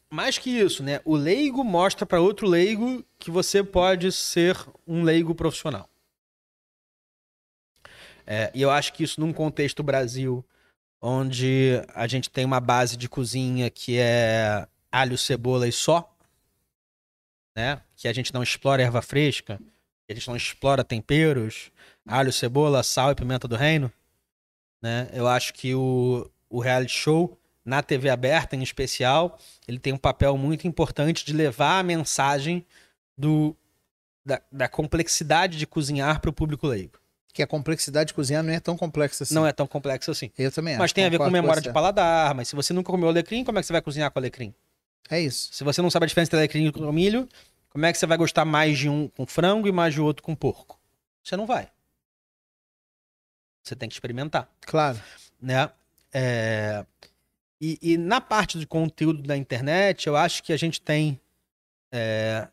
mais 0.10 0.38
que 0.38 0.50
isso, 0.50 0.84
né? 0.84 1.02
O 1.04 1.16
leigo 1.16 1.64
mostra 1.64 2.06
para 2.06 2.22
outro 2.22 2.48
leigo 2.48 3.04
que 3.18 3.30
você 3.30 3.64
pode 3.64 4.12
ser 4.12 4.56
um 4.88 5.04
leigo 5.04 5.36
profissional. 5.36 5.90
É, 8.32 8.52
e 8.54 8.62
eu 8.62 8.70
acho 8.70 8.94
que 8.94 9.04
isso 9.04 9.20
num 9.20 9.34
contexto 9.34 9.82
Brasil, 9.82 10.46
onde 11.02 11.82
a 11.96 12.06
gente 12.06 12.30
tem 12.30 12.46
uma 12.46 12.60
base 12.60 12.96
de 12.96 13.10
cozinha 13.10 13.72
que 13.72 13.98
é 13.98 14.68
alho, 14.92 15.18
cebola 15.18 15.68
e 15.68 15.72
só, 15.72 16.16
né? 17.58 17.82
Que 17.96 18.08
a 18.08 18.14
gente 18.14 18.32
não 18.32 18.44
explora 18.44 18.84
erva 18.84 19.02
fresca, 19.02 19.58
que 20.06 20.12
a 20.12 20.14
gente 20.14 20.28
não 20.28 20.36
explora 20.36 20.84
temperos, 20.84 21.72
alho, 22.06 22.32
cebola, 22.32 22.84
sal 22.84 23.12
e 23.12 23.16
pimenta 23.16 23.48
do 23.48 23.56
reino, 23.56 23.92
né? 24.80 25.10
Eu 25.12 25.28
acho 25.28 25.52
que 25.52 25.74
o, 25.74 26.30
o 26.48 26.60
reality 26.60 26.94
show, 26.94 27.36
na 27.66 27.82
TV 27.82 28.12
aberta 28.12 28.56
em 28.56 28.62
especial, 28.62 29.40
ele 29.68 29.80
tem 29.80 29.92
um 29.92 29.98
papel 29.98 30.38
muito 30.38 30.68
importante 30.68 31.26
de 31.26 31.34
levar 31.34 31.80
a 31.80 31.84
mensagem 31.84 32.64
do, 33.18 33.58
da, 34.24 34.40
da 34.52 34.68
complexidade 34.70 35.58
de 35.58 35.66
cozinhar 35.66 36.22
para 36.22 36.30
o 36.30 36.34
público 36.34 36.68
leigo. 36.68 36.99
Que 37.34 37.44
a 37.44 37.48
complexidade 37.48 38.08
de 38.10 38.14
cozinhar 38.14 38.44
não 38.44 38.52
é 38.52 38.60
tão 38.60 38.76
complexa 38.76 39.24
assim. 39.24 39.34
Não 39.36 39.46
é 39.46 39.52
tão 39.54 39.68
complexo 39.68 40.10
assim. 40.12 40.32
Eu 40.38 40.52
também 40.52 40.76
Mas 40.76 40.86
acho, 40.86 40.96
tem 40.96 41.06
a 41.06 41.10
ver 41.10 41.20
com 41.20 41.30
memória 41.30 41.62
de 41.62 41.72
paladar, 41.72 42.34
mas 42.34 42.48
se 42.48 42.56
você 42.56 42.74
nunca 42.74 42.92
comeu 42.92 43.08
alecrim, 43.08 43.44
como 43.44 43.58
é 43.60 43.62
que 43.62 43.68
você 43.68 43.74
vai 43.74 43.82
cozinhar 43.82 44.10
com 44.12 44.18
alecrim? 44.20 44.54
É 45.10 45.20
isso. 45.20 45.50
Se 45.54 45.64
você 45.64 45.82
não 45.82 45.90
sabe 45.90 46.06
a 46.06 46.08
diferença 46.08 46.30
entre 46.30 46.38
alecrim 46.38 46.72
e 46.88 46.92
milho, 46.92 47.28
como 47.70 47.86
é 47.86 47.92
que 47.92 47.98
você 48.00 48.06
vai 48.08 48.18
gostar 48.18 48.46
mais 48.46 48.78
de 48.78 48.90
um 48.90 49.08
com 49.10 49.26
frango 49.28 49.68
e 49.68 49.72
mais 49.72 49.94
de 49.94 50.02
outro 50.02 50.24
com 50.24 50.36
porco? 50.36 50.80
Você 51.24 51.38
não 51.38 51.46
vai. 51.46 51.70
Você 53.64 53.76
tem 53.76 53.88
que 53.88 53.94
experimentar, 53.96 54.50
Claro. 54.62 55.00
né? 55.42 55.70
É, 56.14 56.84
E, 57.62 57.78
e 57.82 57.98
na 57.98 58.20
parte 58.22 58.58
de 58.58 58.66
conteúdo 58.66 59.22
da 59.22 59.36
internet, 59.38 60.08
eu 60.08 60.16
acho 60.16 60.42
que 60.42 60.54
a 60.54 60.58
gente 60.58 60.82
tem 60.82 61.20
é, 61.92 62.48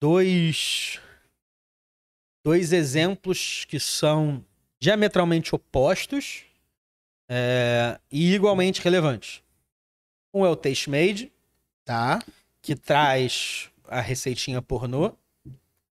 dois, 0.00 1.00
dois 2.44 2.72
exemplos 2.72 3.64
que 3.66 3.78
são 3.78 4.44
diametralmente 4.80 5.54
opostos 5.54 6.44
é, 7.28 7.98
e 8.10 8.34
igualmente 8.34 8.80
relevantes. 8.80 9.42
Um 10.34 10.44
é 10.44 10.48
o 10.48 10.56
Taste 10.56 10.90
Made, 10.90 11.32
Tá. 11.84 12.20
que 12.60 12.74
traz 12.76 13.70
a 13.88 14.00
receitinha 14.00 14.62
pornô, 14.62 15.12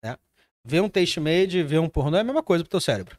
né? 0.02 0.16
Ver 0.64 0.80
um 0.80 0.88
taste 0.88 1.20
made, 1.20 1.62
ver 1.62 1.78
um 1.78 1.88
pornô 1.88 2.16
é 2.16 2.20
a 2.20 2.24
mesma 2.24 2.42
coisa 2.42 2.64
pro 2.64 2.70
teu 2.70 2.80
cérebro. 2.80 3.18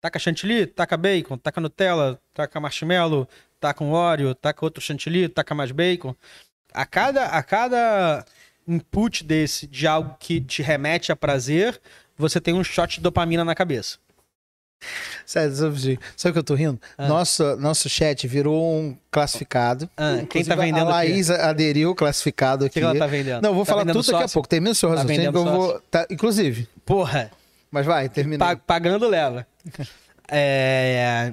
Taca 0.00 0.18
chantilly, 0.18 0.66
taca 0.66 0.96
bacon, 0.96 1.38
taca 1.38 1.60
Nutella, 1.60 2.20
taca 2.34 2.60
marshmallow, 2.60 3.26
taca 3.58 3.82
um 3.82 3.92
Oreo, 3.92 4.34
taca 4.34 4.64
outro 4.64 4.82
chantilly, 4.82 5.28
taca 5.28 5.54
mais 5.54 5.72
bacon. 5.72 6.14
A 6.72 6.84
cada, 6.84 7.26
a 7.26 7.42
cada 7.42 8.24
input 8.68 9.24
desse 9.24 9.66
de 9.66 9.86
algo 9.86 10.16
que 10.20 10.40
te 10.40 10.62
remete 10.62 11.10
a 11.10 11.16
prazer, 11.16 11.80
você 12.16 12.40
tem 12.40 12.54
um 12.54 12.64
shot 12.64 12.96
de 12.96 13.00
dopamina 13.00 13.44
na 13.44 13.54
cabeça. 13.54 13.98
Sério, 15.24 15.54
sabe 15.54 15.98
o 16.30 16.32
que 16.34 16.38
eu 16.38 16.44
tô 16.44 16.54
rindo? 16.54 16.78
Ah. 16.98 17.08
Nosso, 17.08 17.56
nosso 17.56 17.88
chat 17.88 18.28
virou 18.28 18.62
um 18.78 18.96
classificado. 19.10 19.88
Ah, 19.96 20.18
quem 20.28 20.44
tá 20.44 20.54
vendendo 20.54 20.84
A 20.86 20.90
o? 20.90 20.90
Laís 20.90 21.30
aderiu 21.30 21.90
o 21.90 21.94
classificado 21.94 22.64
O 22.64 22.66
aqui. 22.66 22.74
que, 22.74 22.80
que 22.80 22.84
ela 22.86 22.96
tá 22.98 23.06
vendendo? 23.06 23.42
Não, 23.42 23.50
eu 23.50 23.54
vou 23.54 23.64
Tá 23.64 23.72
falar 23.72 23.86
tudo 23.86 24.02
daqui 24.02 24.14
a 24.14 24.18
sócio? 24.20 24.34
pouco. 24.34 24.48
Termina 24.48 24.72
o 24.72 24.74
seu 24.74 24.90
raciocínio 24.90 25.32
que 25.32 25.38
eu 25.38 25.44
vou. 25.44 25.80
Tá, 25.90 26.06
inclusive. 26.10 26.68
Porra! 26.84 27.30
Mas 27.70 27.86
vai, 27.86 28.08
termina. 28.08 28.44
Pa- 28.44 28.56
pagando 28.56 29.08
leva. 29.08 29.46
É, 30.30 31.32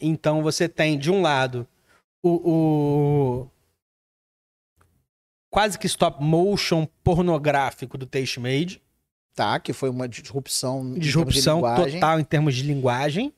então 0.00 0.42
você 0.42 0.68
tem, 0.68 0.98
de 0.98 1.10
um 1.10 1.20
lado, 1.20 1.66
o, 2.22 2.30
o- 2.50 3.50
quase 5.50 5.78
que 5.78 5.86
stop 5.86 6.22
motion 6.22 6.86
pornográfico 7.04 7.98
do 7.98 8.06
Taste 8.06 8.40
Made. 8.40 8.80
Tá, 9.34 9.58
que 9.60 9.72
foi 9.72 9.88
uma 9.88 10.08
disrupção. 10.08 10.94
em 10.96 10.98
Disrupção 10.98 11.56
linguagem. 11.58 11.94
total 12.00 12.20
em 12.20 12.24
termos 12.24 12.54
de 12.54 12.62
linguagem. 12.62 13.32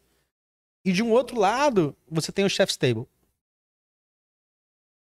E 0.84 0.92
de 0.92 1.02
um 1.02 1.10
outro 1.12 1.38
lado, 1.38 1.96
você 2.10 2.32
tem 2.32 2.44
o 2.44 2.50
Chef's 2.50 2.76
Table. 2.76 3.06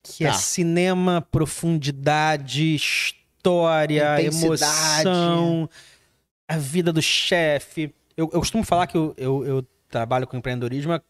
Que 0.03 0.25
é 0.25 0.29
Tá. 0.29 0.35
cinema, 0.35 1.21
profundidade, 1.21 2.75
história, 2.75 4.23
emoção, 4.23 5.69
a 6.49 6.57
vida 6.57 6.93
do 6.93 7.03
chefe. 7.03 7.95
Eu, 8.17 8.31
eu 8.33 8.39
costumo 8.41 8.65
falar 8.65 8.87
que 8.87 8.97
eu, 8.97 9.15
eu, 9.19 9.45
eu 9.45 9.67
trabalho 9.89 10.27
com 10.27 10.37
empreendedorismo 10.37 10.93
há 10.95 11.03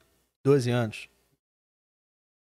12 0.45 0.71
anos. 0.71 1.09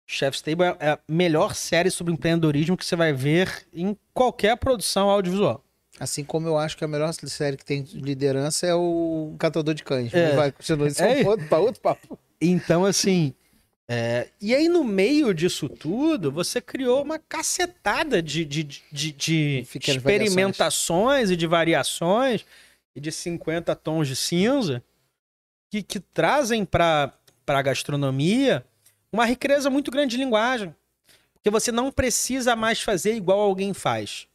Chef's 0.07 0.41
Table 0.41 0.63
é 0.79 0.91
a 0.91 0.99
melhor 1.09 1.55
série 1.55 1.89
sobre 1.89 2.13
empreendedorismo 2.13 2.77
que 2.77 2.85
você 2.85 2.95
vai 2.95 3.11
ver 3.11 3.67
em 3.73 3.97
qualquer 4.13 4.55
produção 4.55 5.09
audiovisual. 5.09 5.64
Assim 5.99 6.23
como 6.23 6.47
eu 6.47 6.57
acho 6.57 6.75
que 6.75 6.83
a 6.83 6.87
melhor 6.87 7.13
série 7.13 7.55
que 7.55 7.63
tem 7.63 7.81
de 7.81 7.99
liderança 7.99 8.67
é 8.67 8.75
o 8.75 9.33
Catador 9.39 9.73
de 9.73 9.83
Cães. 9.83 10.13
É. 10.13 10.35
Vai, 10.35 10.51
continua. 10.51 10.87
Isso 10.87 11.01
É. 11.01 11.25
outro, 11.25 11.47
pra 11.47 11.59
outro 11.59 11.81
papo. 11.81 12.19
Então, 12.41 12.83
assim. 12.83 13.33
é, 13.87 14.27
E 14.41 14.53
aí, 14.53 14.67
no 14.67 14.83
meio 14.83 15.33
disso 15.33 15.69
tudo, 15.69 16.31
você 16.31 16.59
criou 16.59 17.01
uma 17.01 17.17
cacetada 17.17 18.21
de, 18.21 18.43
de, 18.43 18.63
de, 18.91 19.11
de 19.11 19.65
experimentações 19.87 21.29
e 21.31 21.35
de 21.37 21.47
variações 21.47 22.45
e 22.95 22.99
de 22.99 23.11
50 23.11 23.73
tons 23.75 24.07
de 24.07 24.15
cinza 24.15 24.83
que, 25.71 25.81
que 25.81 25.99
trazem 25.99 26.65
para 26.65 27.13
a 27.47 27.61
gastronomia 27.61 28.65
uma 29.11 29.25
riqueza 29.25 29.69
muito 29.69 29.91
grande 29.91 30.17
de 30.17 30.23
linguagem. 30.23 30.75
Porque 31.33 31.49
você 31.49 31.71
não 31.71 31.91
precisa 31.91 32.55
mais 32.55 32.81
fazer 32.81 33.15
igual 33.15 33.39
alguém 33.39 33.73
faz. 33.73 34.27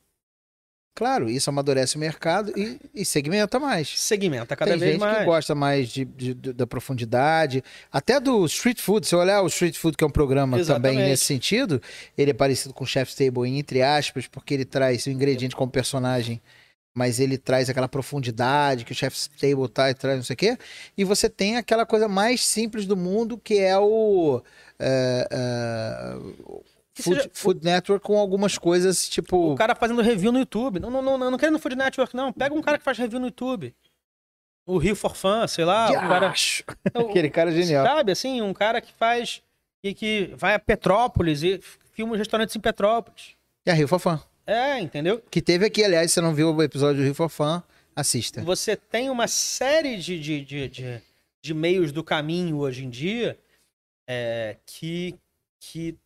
Claro, 1.00 1.30
isso 1.30 1.48
amadurece 1.48 1.96
o 1.96 1.98
mercado 1.98 2.52
e, 2.54 2.78
e 2.94 3.06
segmenta 3.06 3.58
mais. 3.58 3.98
Segmenta 3.98 4.54
cada 4.54 4.72
Tem 4.72 4.78
vez 4.78 4.92
gente 4.92 5.00
mais. 5.00 5.16
que 5.20 5.24
gosta 5.24 5.54
mais 5.54 5.88
de, 5.88 6.04
de- 6.04 6.34
de- 6.34 6.52
da 6.52 6.66
profundidade, 6.66 7.64
até 7.90 8.20
do 8.20 8.44
street 8.44 8.78
food. 8.78 9.06
Se 9.06 9.14
eu 9.14 9.18
olhar 9.18 9.40
o 9.40 9.46
street 9.46 9.78
food, 9.78 9.96
que 9.96 10.04
é 10.04 10.06
um 10.06 10.10
programa 10.10 10.58
Exatamente. 10.60 10.92
também 10.96 11.08
nesse 11.08 11.24
sentido, 11.24 11.80
ele 12.18 12.32
é 12.32 12.34
parecido 12.34 12.74
com 12.74 12.84
o 12.84 12.86
Chef's 12.86 13.14
Table, 13.14 13.48
entre 13.48 13.80
aspas, 13.80 14.26
porque 14.26 14.52
ele 14.52 14.66
traz 14.66 15.06
o 15.06 15.10
ingrediente 15.10 15.56
como 15.56 15.72
personagem, 15.72 16.38
mas 16.94 17.18
ele 17.18 17.38
traz 17.38 17.70
aquela 17.70 17.88
profundidade 17.88 18.84
que 18.84 18.92
o 18.92 18.94
Chef's 18.94 19.30
Table 19.40 19.68
tá, 19.70 19.88
e 19.90 19.94
traz, 19.94 20.18
não 20.18 20.24
sei 20.24 20.34
o 20.34 20.36
quê. 20.36 20.58
E 20.98 21.02
você 21.02 21.30
tem 21.30 21.56
aquela 21.56 21.86
coisa 21.86 22.08
mais 22.08 22.44
simples 22.44 22.84
do 22.84 22.94
mundo, 22.94 23.38
que 23.38 23.58
é 23.58 23.78
o. 23.78 24.42
é, 24.78 25.26
é, 25.30 26.16
Food, 26.94 27.16
seja- 27.18 27.30
Food 27.32 27.64
Network 27.64 28.04
com 28.04 28.18
algumas 28.18 28.58
coisas 28.58 29.08
tipo. 29.08 29.52
O 29.52 29.56
cara 29.56 29.74
fazendo 29.74 30.02
review 30.02 30.32
no 30.32 30.38
YouTube. 30.38 30.80
Não, 30.80 30.90
não, 30.90 31.00
não, 31.02 31.16
não, 31.18 31.30
não 31.30 31.38
quero 31.38 31.52
no 31.52 31.58
Food 31.58 31.76
Network, 31.76 32.14
não. 32.16 32.32
Pega 32.32 32.54
um 32.54 32.60
cara 32.62 32.78
que 32.78 32.84
faz 32.84 32.98
review 32.98 33.20
no 33.20 33.26
YouTube. 33.26 33.74
O 34.66 34.76
Rio 34.78 34.94
for 34.94 35.14
Fun, 35.16 35.46
sei 35.48 35.64
lá. 35.64 35.90
O 35.90 35.94
cara, 35.94 36.32
o- 36.94 37.08
Aquele 37.10 37.30
cara 37.30 37.50
é 37.50 37.54
genial. 37.54 37.84
Sabe, 37.86 38.12
assim, 38.12 38.40
um 38.42 38.52
cara 38.52 38.80
que 38.80 38.92
faz. 38.92 39.42
E 39.82 39.94
que 39.94 40.32
vai 40.36 40.54
a 40.54 40.58
Petrópolis 40.58 41.42
e 41.42 41.58
filma 41.94 42.12
os 42.12 42.18
restaurantes 42.18 42.54
em 42.54 42.60
Petrópolis. 42.60 43.30
E 43.64 43.70
a 43.70 43.74
Rio 43.74 43.88
Fofã. 43.88 44.20
É, 44.46 44.78
entendeu? 44.78 45.22
Que 45.30 45.40
teve 45.40 45.64
aqui, 45.64 45.82
aliás, 45.84 46.10
se 46.10 46.14
você 46.14 46.20
não 46.20 46.34
viu 46.34 46.54
o 46.54 46.62
episódio 46.62 46.98
do 47.00 47.04
Rio 47.04 47.14
Fofã, 47.14 47.62
assista. 47.96 48.42
Você 48.42 48.76
tem 48.76 49.08
uma 49.08 49.26
série 49.28 49.96
de, 49.96 50.18
de, 50.20 50.44
de, 50.44 50.68
de, 50.68 51.02
de 51.40 51.54
meios 51.54 51.92
do 51.92 52.02
caminho 52.04 52.58
hoje 52.58 52.84
em 52.84 52.90
dia 52.90 53.38
é, 54.06 54.56
que, 54.66 55.14
que, 55.60 55.96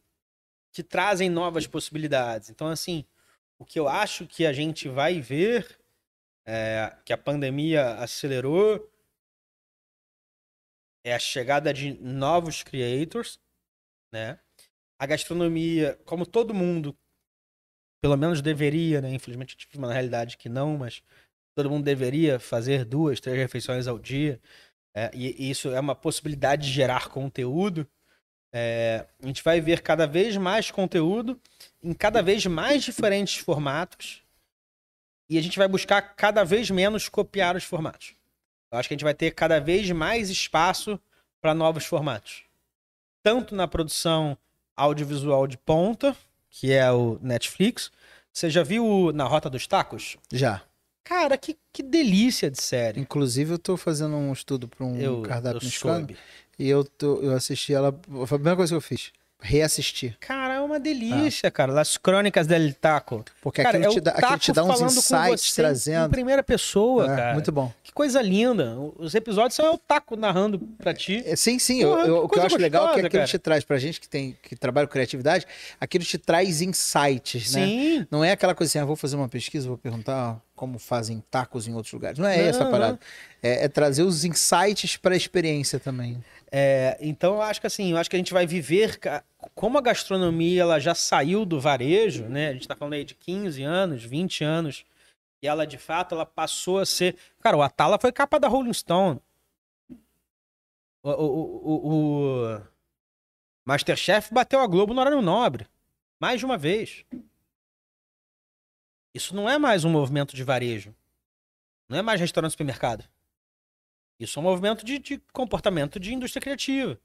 que 0.75 0.83
trazem 0.83 1.31
novas 1.31 1.69
possibilidades. 1.69 2.51
Então, 2.51 2.67
assim, 2.67 3.05
o 3.57 3.65
que 3.65 3.79
eu 3.79 3.87
acho 3.89 4.27
que 4.27 4.45
a 4.45 4.53
gente 4.53 4.89
vai 4.89 5.21
ver, 5.21 5.79
é, 6.45 6.99
que 7.05 7.13
a 7.13 7.17
pandemia 7.17 7.95
acelerou, 7.95 8.91
é 11.07 11.15
a 11.15 11.19
chegada 11.19 11.73
de 11.73 11.95
novos 12.03 12.65
creators, 12.65 13.39
né? 14.13 14.41
A 14.99 15.07
gastronomia, 15.07 15.97
como 16.05 16.27
todo 16.27 16.53
mundo, 16.53 16.97
pelo 18.03 18.17
menos 18.17 18.43
deveria, 18.43 19.01
né? 19.01 19.15
Infelizmente, 19.15 19.57
vive 19.57 19.79
uma 19.79 19.93
realidade 19.93 20.37
que 20.37 20.49
não, 20.49 20.77
mas 20.77 21.05
todo 21.55 21.71
mundo 21.71 21.85
deveria 21.85 22.41
fazer 22.41 22.85
duas, 22.85 23.21
três 23.21 23.39
refeições 23.39 23.87
ao 23.87 23.97
dia. 23.97 24.41
é, 24.93 25.11
e, 25.15 25.47
e 25.47 25.51
isso 25.51 25.71
é 25.71 25.79
uma 25.79 25.95
possibilidade 25.95 26.67
de 26.67 26.73
gerar 26.73 27.11
conteúdo. 27.11 27.89
É, 28.57 29.05
a 29.21 29.27
gente 29.27 29.43
vai 29.43 29.61
ver 29.61 29.81
cada 29.81 30.07
vez 30.07 30.37
mais 30.37 30.71
conteúdo 30.71 31.41
em 31.83 31.93
cada 31.93 32.23
vez 32.23 32.47
mais 32.47 32.85
diferentes 32.85 33.37
formatos. 33.37 34.23
E 35.29 35.37
a 35.37 35.43
gente 35.43 35.59
vai 35.59 35.67
buscar 35.67 36.01
cada 36.01 36.45
vez 36.45 36.71
menos 36.71 37.09
copiar 37.09 37.57
os 37.57 37.65
formatos. 37.65 38.15
Eu 38.71 38.79
acho 38.79 38.89
que 38.89 38.95
a 38.95 38.97
gente 38.97 39.03
vai 39.03 39.13
ter 39.13 39.33
cada 39.33 39.59
vez 39.59 39.91
mais 39.91 40.31
espaço 40.31 41.01
para 41.41 41.53
novos 41.53 41.85
formatos. 41.85 42.45
Tanto 43.25 43.57
na 43.57 43.67
produção 43.67 44.39
audiovisual 44.77 45.49
de 45.49 45.59
ponta, 45.59 46.17
que 46.49 46.73
é 46.73 46.89
o 46.93 47.19
Netflix. 47.21 47.91
Você 48.33 48.49
já 48.51 48.63
viu 48.63 49.11
Na 49.13 49.25
Rota 49.25 49.51
dos 49.51 49.67
Tacos? 49.67 50.17
Já. 50.33 50.63
Cara, 51.05 51.37
que, 51.39 51.57
que 51.73 51.83
delícia 51.83 52.51
de 52.51 52.61
série. 52.61 52.99
Inclusive, 53.01 53.53
eu 53.53 53.59
tô 53.59 53.77
fazendo 53.77 54.17
um 54.17 54.33
estudo 54.33 54.67
para 54.67 54.85
um 54.85 54.99
Eu, 54.99 55.23
cardápio 55.23 55.59
eu 55.59 55.65
mexicano. 55.65 55.99
soube. 56.01 56.17
E 56.59 56.69
eu, 56.69 56.83
tô, 56.85 57.21
eu 57.21 57.33
assisti 57.33 57.73
ela. 57.75 57.93
Foi 58.09 58.23
a 58.23 58.27
primeira 58.27 58.57
coisa 58.57 58.73
que 58.73 58.77
eu 58.77 58.81
fiz. 58.81 59.13
Reassistir. 59.41 60.17
Cara, 60.21 60.44
uma 60.75 60.81
delícia, 60.81 61.51
cara. 61.51 61.73
Las 61.73 61.97
Crônicas 61.97 62.47
del 62.47 62.75
Taco. 62.75 63.25
Porque 63.43 63.63
Cara, 63.63 63.79
aquilo, 63.79 63.91
é 63.93 63.95
te 63.95 63.99
o 63.99 64.03
dá, 64.03 64.11
aquilo 64.13 64.29
taco 64.29 64.39
te 64.41 64.53
dá 64.53 64.63
uns 64.65 64.67
falando 64.69 64.93
com 64.93 64.99
insights 64.99 65.41
você 65.53 65.61
Em 65.61 65.65
trazendo. 65.65 66.11
primeira 66.11 66.43
pessoa, 66.43 67.05
É, 67.05 67.17
cara. 67.17 67.33
muito 67.35 67.51
bom. 67.53 67.73
Que 67.83 67.93
coisa 67.93 68.21
linda. 68.21 68.77
Os 68.99 69.15
episódios 69.15 69.55
são 69.55 69.75
o 69.75 69.79
taco 69.79 70.17
narrando 70.17 70.59
pra 70.79 70.93
ti. 70.93 71.23
É, 71.27 71.37
Sim, 71.37 71.59
sim. 71.59 71.81
eu- 71.81 71.99
eu- 72.01 72.25
o 72.25 72.29
que 72.29 72.39
eu 72.39 72.43
acho 72.43 72.57
legal 72.59 72.85
é 72.85 72.87
que 72.87 72.93
gostosa, 73.03 73.07
aquilo 73.07 73.21
cara. 73.21 73.27
te 73.31 73.39
traz 73.39 73.65
pra 73.65 73.79
gente 73.79 74.01
que 74.01 74.09
tem 74.09 74.37
que 74.43 74.57
trabalha 74.57 74.87
com 74.87 74.93
criatividade, 74.93 75.47
aquilo 75.81 76.05
te 76.05 76.19
traz 76.19 76.61
insights, 76.61 77.53
né? 77.55 77.67
Sim. 77.67 78.07
Não 78.11 78.25
é 78.25 78.33
aquela 78.33 78.55
coisa 78.55 78.71
assim, 78.71 78.79
ah, 78.79 78.85
vou 78.85 78.97
fazer 78.97 79.17
uma 79.17 79.29
pesquisa, 79.29 79.69
vou 79.69 79.79
perguntar 79.79 80.41
como 80.55 80.79
fazem 80.79 81.23
tacos 81.31 81.67
em 81.67 81.75
outros 81.75 81.93
lugares. 81.93 82.19
Não 82.19 82.29
é 82.29 82.37
Não, 82.37 82.45
essa 82.49 82.65
a 82.65 82.71
parada. 82.71 82.99
É, 83.43 83.65
é 83.65 83.69
trazer 83.69 84.03
os 84.03 84.25
insights 84.25 84.97
pra 84.97 85.17
experiência 85.17 85.79
também. 85.81 86.23
É, 86.57 86.97
então 87.01 87.35
eu 87.35 87.43
acho 87.43 87.61
que 87.61 87.67
assim, 87.67 87.91
eu 87.91 87.97
acho 87.97 88.09
que 88.09 88.15
a 88.15 88.19
gente 88.19 88.33
vai 88.33 88.47
viver 88.47 89.01
como 89.57 89.77
a 89.77 89.81
gastronomia 89.81 90.63
ela 90.63 90.79
já 90.79 90.95
saiu 90.95 91.45
do 91.45 91.59
varejo, 91.61 92.27
né? 92.29 92.51
A 92.51 92.53
gente 92.53 92.69
tá 92.69 92.77
falando 92.77 92.93
aí 92.95 93.05
de 93.05 93.13
15 93.13 93.61
anos, 93.65 94.05
20 94.05 94.45
anos, 94.45 94.85
e 95.43 95.49
ela 95.49 95.67
de 95.67 95.77
fato 95.79 96.15
ela 96.15 96.25
passou 96.25 96.79
a 96.79 96.87
ser, 96.87 97.17
cara, 97.41 97.57
o 97.57 97.63
Atala 97.63 97.99
foi 98.01 98.13
capa 98.13 98.39
da 98.39 98.47
Rolling 98.47 98.73
Stone. 98.73 99.21
O, 101.03 101.11
o, 101.11 101.69
o- 101.73 102.55
o 102.57 102.63
Masterchef 103.67 104.33
bateu 104.33 104.61
a 104.61 104.67
Globo 104.69 104.95
no 104.95 105.01
horário 105.01 105.21
nobre, 105.21 105.67
mais 106.21 106.39
de 106.39 106.47
uma 106.47 106.57
vez. 106.57 107.05
Isso 109.13 109.35
não 109.35 109.51
é 109.51 109.59
mais 109.59 109.85
um 109.85 109.91
movimento 109.91 110.37
de 110.37 110.45
varejo. 110.45 110.95
Não 111.89 111.99
é 111.99 112.03
mais 112.03 112.21
restaurante 112.21 112.53
supermercado. 112.53 113.05
Isso 114.19 114.39
é 114.39 114.41
um 114.41 114.45
movimento 114.45 114.85
de, 114.85 114.99
de 114.99 115.19
comportamento 115.33 115.99
de 115.99 116.13
indústria 116.15 116.41
criativa. 116.41 116.99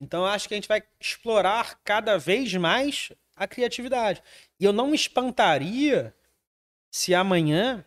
Então 0.00 0.20
eu 0.20 0.26
acho 0.26 0.48
que 0.48 0.54
a 0.54 0.56
gente 0.56 0.68
vai 0.68 0.82
explorar 0.98 1.78
cada 1.84 2.18
vez 2.18 2.54
mais 2.54 3.12
a 3.36 3.46
criatividade. 3.46 4.22
E 4.58 4.64
eu 4.64 4.72
não 4.72 4.88
me 4.88 4.94
espantaria 4.94 6.14
se 6.90 7.14
amanhã 7.14 7.84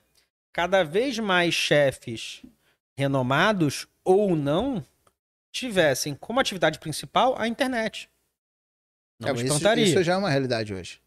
cada 0.52 0.84
vez 0.84 1.18
mais 1.20 1.54
chefes 1.54 2.44
renomados 2.96 3.88
ou 4.04 4.36
não 4.36 4.86
tivessem 5.52 6.16
como 6.16 6.40
atividade 6.40 6.80
principal 6.80 7.40
a 7.40 7.48
internet. 7.48 8.10
Não 9.20 9.30
É, 9.30 9.32
me 9.32 9.38
mas 9.40 9.46
isso, 9.46 9.54
espantaria. 9.54 9.84
isso 9.84 10.04
já 10.04 10.14
é 10.14 10.18
uma 10.18 10.30
realidade 10.30 10.74
hoje. 10.74 11.02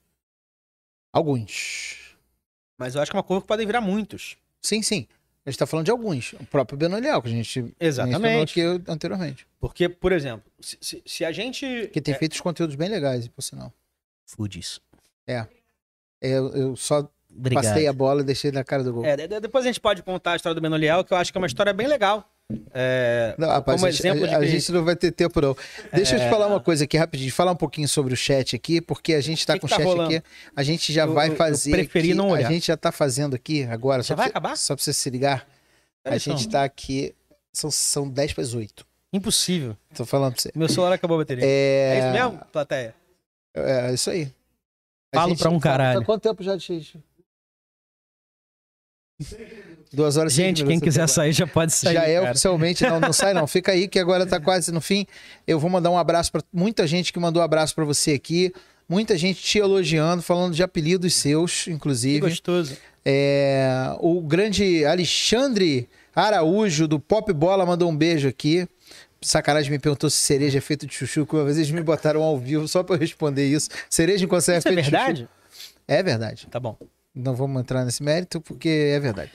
Alguns. 1.13 2.17
Mas 2.79 2.95
eu 2.95 3.01
acho 3.03 3.11
que 3.11 3.17
é 3.17 3.19
uma 3.19 3.25
curva 3.25 3.43
que 3.43 3.49
podem 3.49 3.67
virar 3.67 3.81
muitos. 3.81 4.37
Sim, 4.61 4.83
sim. 4.83 5.09
A 5.47 5.51
gente 5.51 5.59
tá 5.59 5.67
falando 5.67 5.85
de 5.87 5.93
alguns. 5.93 6.33
O 6.33 6.45
próprio 6.47 6.77
Benoliel, 6.77 7.23
que 7.23 7.29
a 7.29 7.31
gente 7.31 7.61
mencionou 7.63 7.75
Exatamente. 7.79 8.61
aqui 8.61 8.83
anteriormente. 8.91 9.47
Porque, 9.61 9.89
por 9.89 10.11
exemplo, 10.11 10.51
se, 10.61 10.77
se- 10.81 11.03
se 11.07 11.25
a 11.25 11.31
gente. 11.31 11.89
Que 11.93 12.01
tem 12.01 12.15
é, 12.15 12.19
feito 12.19 12.33
os 12.33 12.41
conteúdos 12.41 12.75
bem 12.75 12.89
legais, 12.89 13.29
por 13.29 13.43
sinal. 13.43 13.73
Foodies. 14.27 14.81
É, 15.27 15.47
Eu, 16.21 16.49
eu 16.55 16.77
só 16.77 17.09
Obrigado. 17.31 17.63
passei 17.65 17.87
a 17.87 17.93
bola 17.93 18.23
e 18.23 18.25
deixei 18.25 18.51
na 18.51 18.65
cara 18.65 18.83
do 18.83 18.93
gol. 18.93 19.05
É, 19.05 19.17
de- 19.17 19.29
de- 19.29 19.39
depois 19.41 19.65
a 19.65 19.69
gente 19.69 19.81
pode 19.81 20.03
contar 20.03 20.33
a 20.33 20.37
história 20.37 20.55
do 20.55 20.61
Benoliel, 20.61 21.05
que 21.05 21.13
eu 21.13 21.17
acho 21.17 21.31
que 21.31 21.39
é 21.39 21.41
uma 21.41 21.47
história 21.47 21.73
bem 21.73 21.87
legal. 21.87 22.29
É, 22.73 23.35
Não, 23.39 23.49
rapaz, 23.49 23.77
como 23.81 23.87
a, 23.89 23.91
gente- 23.91 24.07
exemplo 24.07 24.25
a- 24.25 24.37
a 24.37 24.41
que- 24.41 24.47
gente 24.47 24.71
não 24.71 24.85
vai 24.85 24.95
ter 24.95 25.11
tempo, 25.11 25.41
não. 25.41 25.57
Deixa 25.93 26.15
eu 26.15 26.21
te 26.21 26.27
É. 26.27 26.31
falar 26.31 26.47
uma 26.47 26.61
coisa 26.61 26.85
aqui 26.85 26.97
rapidinho, 26.97 27.33
falar 27.33 27.51
um 27.53 27.57
pouquinho 27.57 27.89
sobre 27.89 28.15
o 28.15 28.17
chat 28.17 28.55
aqui, 28.55 28.81
porque 28.81 29.15
a 29.15 29.21
gente 29.21 29.45
tá 29.45 29.55
Que 29.55 29.61
com 29.61 29.67
o 29.67 29.69
tá 29.71 29.77
chat 29.77 29.85
rolando? 29.85 30.15
aqui. 30.15 30.25
A 30.55 30.63
gente 30.63 30.93
já 30.93 31.03
Eu- 31.07 31.13
vai 31.13 31.27
eu- 31.29 31.33
eu 31.33 31.37
fazer. 31.37 31.71
preferi 31.73 32.09
aqui- 32.11 32.15
não 32.15 32.29
olhar. 32.31 32.47
A 32.49 32.53
gente 32.53 32.69
já 32.69 32.77
tá 32.77 32.93
fazendo 32.93 33.35
aqui 33.35 33.65
agora. 33.65 34.03
Já 34.03 34.09
só 34.09 34.15
vai 34.15 34.27
pra, 34.31 34.39
acabar? 34.39 34.57
Só 34.57 34.77
pra 34.77 34.85
você 34.85 34.93
se 34.93 35.11
ligar. 35.11 35.45
A 36.05 36.17
gente 36.19 36.43
são- 36.43 36.51
tá 36.53 36.63
aqui. 36.63 37.13
São, 37.53 37.71
são 37.71 38.09
10 38.09 38.33
para 38.33 38.43
as 38.45 38.55
8. 38.55 38.87
Impossível. 39.13 39.77
Tô 39.95 40.05
falando 40.07 40.35
pra 40.35 40.43
você. 40.43 40.53
Meu 40.55 40.69
celular 40.69 40.93
acabou 40.93 41.17
a 41.17 41.21
bateria. 41.23 41.45
É, 41.45 41.49
É, 41.49 41.99
isso 41.99 42.13
mesmo, 42.13 42.45
plateia? 42.53 42.95
É, 43.57 43.93
isso 43.93 44.09
aí. 44.11 44.31
Falo 45.13 45.37
pra 45.37 45.51
um 45.51 45.59
caralho. 45.59 45.99
Tá 46.01 46.07
quanto 46.07 46.23
tempo 46.23 46.43
já 46.45 46.55
de. 46.55 46.95
Duas 49.97 50.19
horas 50.19 50.33
e 50.35 50.37
Gente, 50.37 50.63
quem 50.63 50.79
quiser 50.79 51.05
até 51.05 51.13
sair 51.13 51.33
já 51.33 51.47
pode 51.47 51.73
sair. 51.73 51.95
já 51.95 52.03
é 52.07 52.19
cara. 52.19 52.31
oficialmente, 52.33 52.85
não, 52.87 53.01
não 53.01 53.15
sai 53.15 53.33
não. 53.33 53.47
Fica 53.47 53.73
aí 53.73 53.89
que 53.89 53.99
agora 53.99 54.27
tá 54.27 54.39
quase 54.39 54.71
no 54.71 54.81
fim. 54.83 55.07
Eu 55.47 55.59
vou 55.59 55.71
mandar 55.71 55.91
um 55.91 55.97
abraço 55.97 56.31
para 56.31 56.43
muita 56.53 56.87
gente 56.87 57.15
que 57.15 57.19
mandou 57.19 57.43
abraço 57.43 57.75
para 57.75 57.83
você 57.87 58.13
aqui. 58.13 58.53
Muita 58.87 59.17
gente 59.17 59.43
te 59.43 59.59
elogiando, 59.59 60.23
falando 60.23 60.55
de 60.55 60.63
apelidos 60.63 61.15
seus, 61.15 61.65
Que 61.65 61.71
inclusive. 61.71 62.21
gostoso. 62.21 62.77
É, 63.05 63.97
o 64.01 64.21
grande 64.21 64.85
Alexandre 64.85 65.89
Araújo, 66.15 66.87
do 66.87 67.01
Pop 67.01 67.33
Bola, 67.33 67.65
mandou 67.65 67.91
um 67.91 67.97
beijo 67.97 68.29
aqui. 68.29 68.69
Sacanagem 69.23 69.71
me 69.73 69.79
perguntou 69.79 70.11
se 70.11 70.19
cereja 70.19 70.59
é 70.59 70.61
feito 70.61 70.87
de 70.87 70.95
chuchu, 70.95 71.25
que 71.25 71.35
uma 71.35 71.45
vez 71.45 71.57
eles 71.57 71.71
me 71.71 71.81
botaram 71.83 72.23
ao 72.23 72.39
vivo 72.39 72.69
só 72.69 72.83
para 72.83 72.97
eu 72.97 73.01
responder 73.01 73.47
isso. 73.49 73.71
Cereja 73.89 74.25
em 74.25 74.29
conserva 74.29 74.59
Isso 74.59 74.69
é 74.69 74.73
feito 74.73 74.85
de 74.85 74.91
chuchu. 74.91 75.05
verdade? 75.07 75.29
É 75.89 76.03
verdade. 76.03 76.47
Tá 76.51 76.61
bom. 76.61 76.77
Não 77.17 77.35
vamos 77.35 77.61
entrar 77.63 77.85
nesse 77.85 78.03
mérito 78.03 78.41
porque 78.43 78.69
é 78.95 79.01
verdade. 79.01 79.31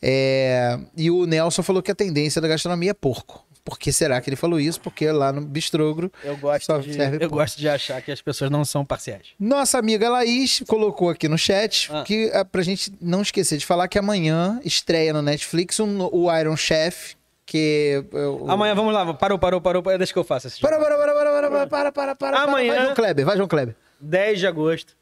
É, 0.00 0.78
E 0.96 1.10
o 1.10 1.26
Nelson 1.26 1.62
falou 1.62 1.82
que 1.82 1.90
a 1.90 1.94
tendência 1.94 2.40
da 2.40 2.46
gastronomia 2.48 2.90
é 2.90 2.94
porco. 2.94 3.44
Por 3.64 3.78
que 3.78 3.90
será 3.90 4.20
que 4.20 4.28
ele 4.28 4.36
falou 4.36 4.60
isso? 4.60 4.78
Porque 4.78 5.10
lá 5.10 5.32
no 5.32 5.40
Bistrogro, 5.40 6.12
Eu 6.22 6.36
gosto, 6.36 6.80
de, 6.82 6.92
serve 6.94 7.24
eu 7.24 7.30
gosto 7.30 7.58
de 7.58 7.66
achar 7.66 8.00
que 8.02 8.12
as 8.12 8.20
pessoas 8.20 8.50
não 8.50 8.62
são 8.62 8.84
parciais. 8.84 9.28
nossa 9.40 9.78
amiga 9.78 10.10
Laís 10.10 10.62
colocou 10.68 11.08
aqui 11.08 11.28
no 11.28 11.38
chat 11.38 11.88
Ah. 11.90 12.04
que 12.04 12.28
é 12.30 12.44
pra 12.44 12.62
gente 12.62 12.92
não 13.00 13.22
esquecer 13.22 13.56
de 13.56 13.64
falar 13.64 13.88
que 13.88 13.98
amanhã 13.98 14.60
estreia 14.62 15.14
no 15.14 15.22
Netflix 15.22 15.80
um- 15.80 16.08
o 16.12 16.30
Iron 16.38 16.56
Chef, 16.58 17.14
que... 17.46 18.04
é 18.12 18.26
o- 18.26 18.50
Amanhã, 18.50 18.74
vamos 18.74 18.92
lá. 18.92 19.14
Parou, 19.14 19.38
parou, 19.38 19.60
parou. 19.62 19.82
parou. 19.82 19.96
Deixa 19.98 20.12
que 20.12 20.18
eu 20.18 20.24
faça 20.24 20.48
esse 20.48 20.60
Para, 20.60 20.76
jogo. 20.76 20.84
para, 20.86 20.98
para, 20.98 21.14
para, 21.14 21.32
para, 21.32 21.50
para, 21.50 21.66
para, 21.68 21.92
para, 21.92 22.14
para, 22.16 22.38
Amanhã- 22.42 22.74
Vai, 22.74 22.82
João 22.84 22.94
Kleber, 22.94 23.24
vai, 23.26 23.36
João 23.38 23.48
Kleber. 23.48 23.74
10 23.98 24.38
de 24.40 24.46
agosto. 24.46 24.94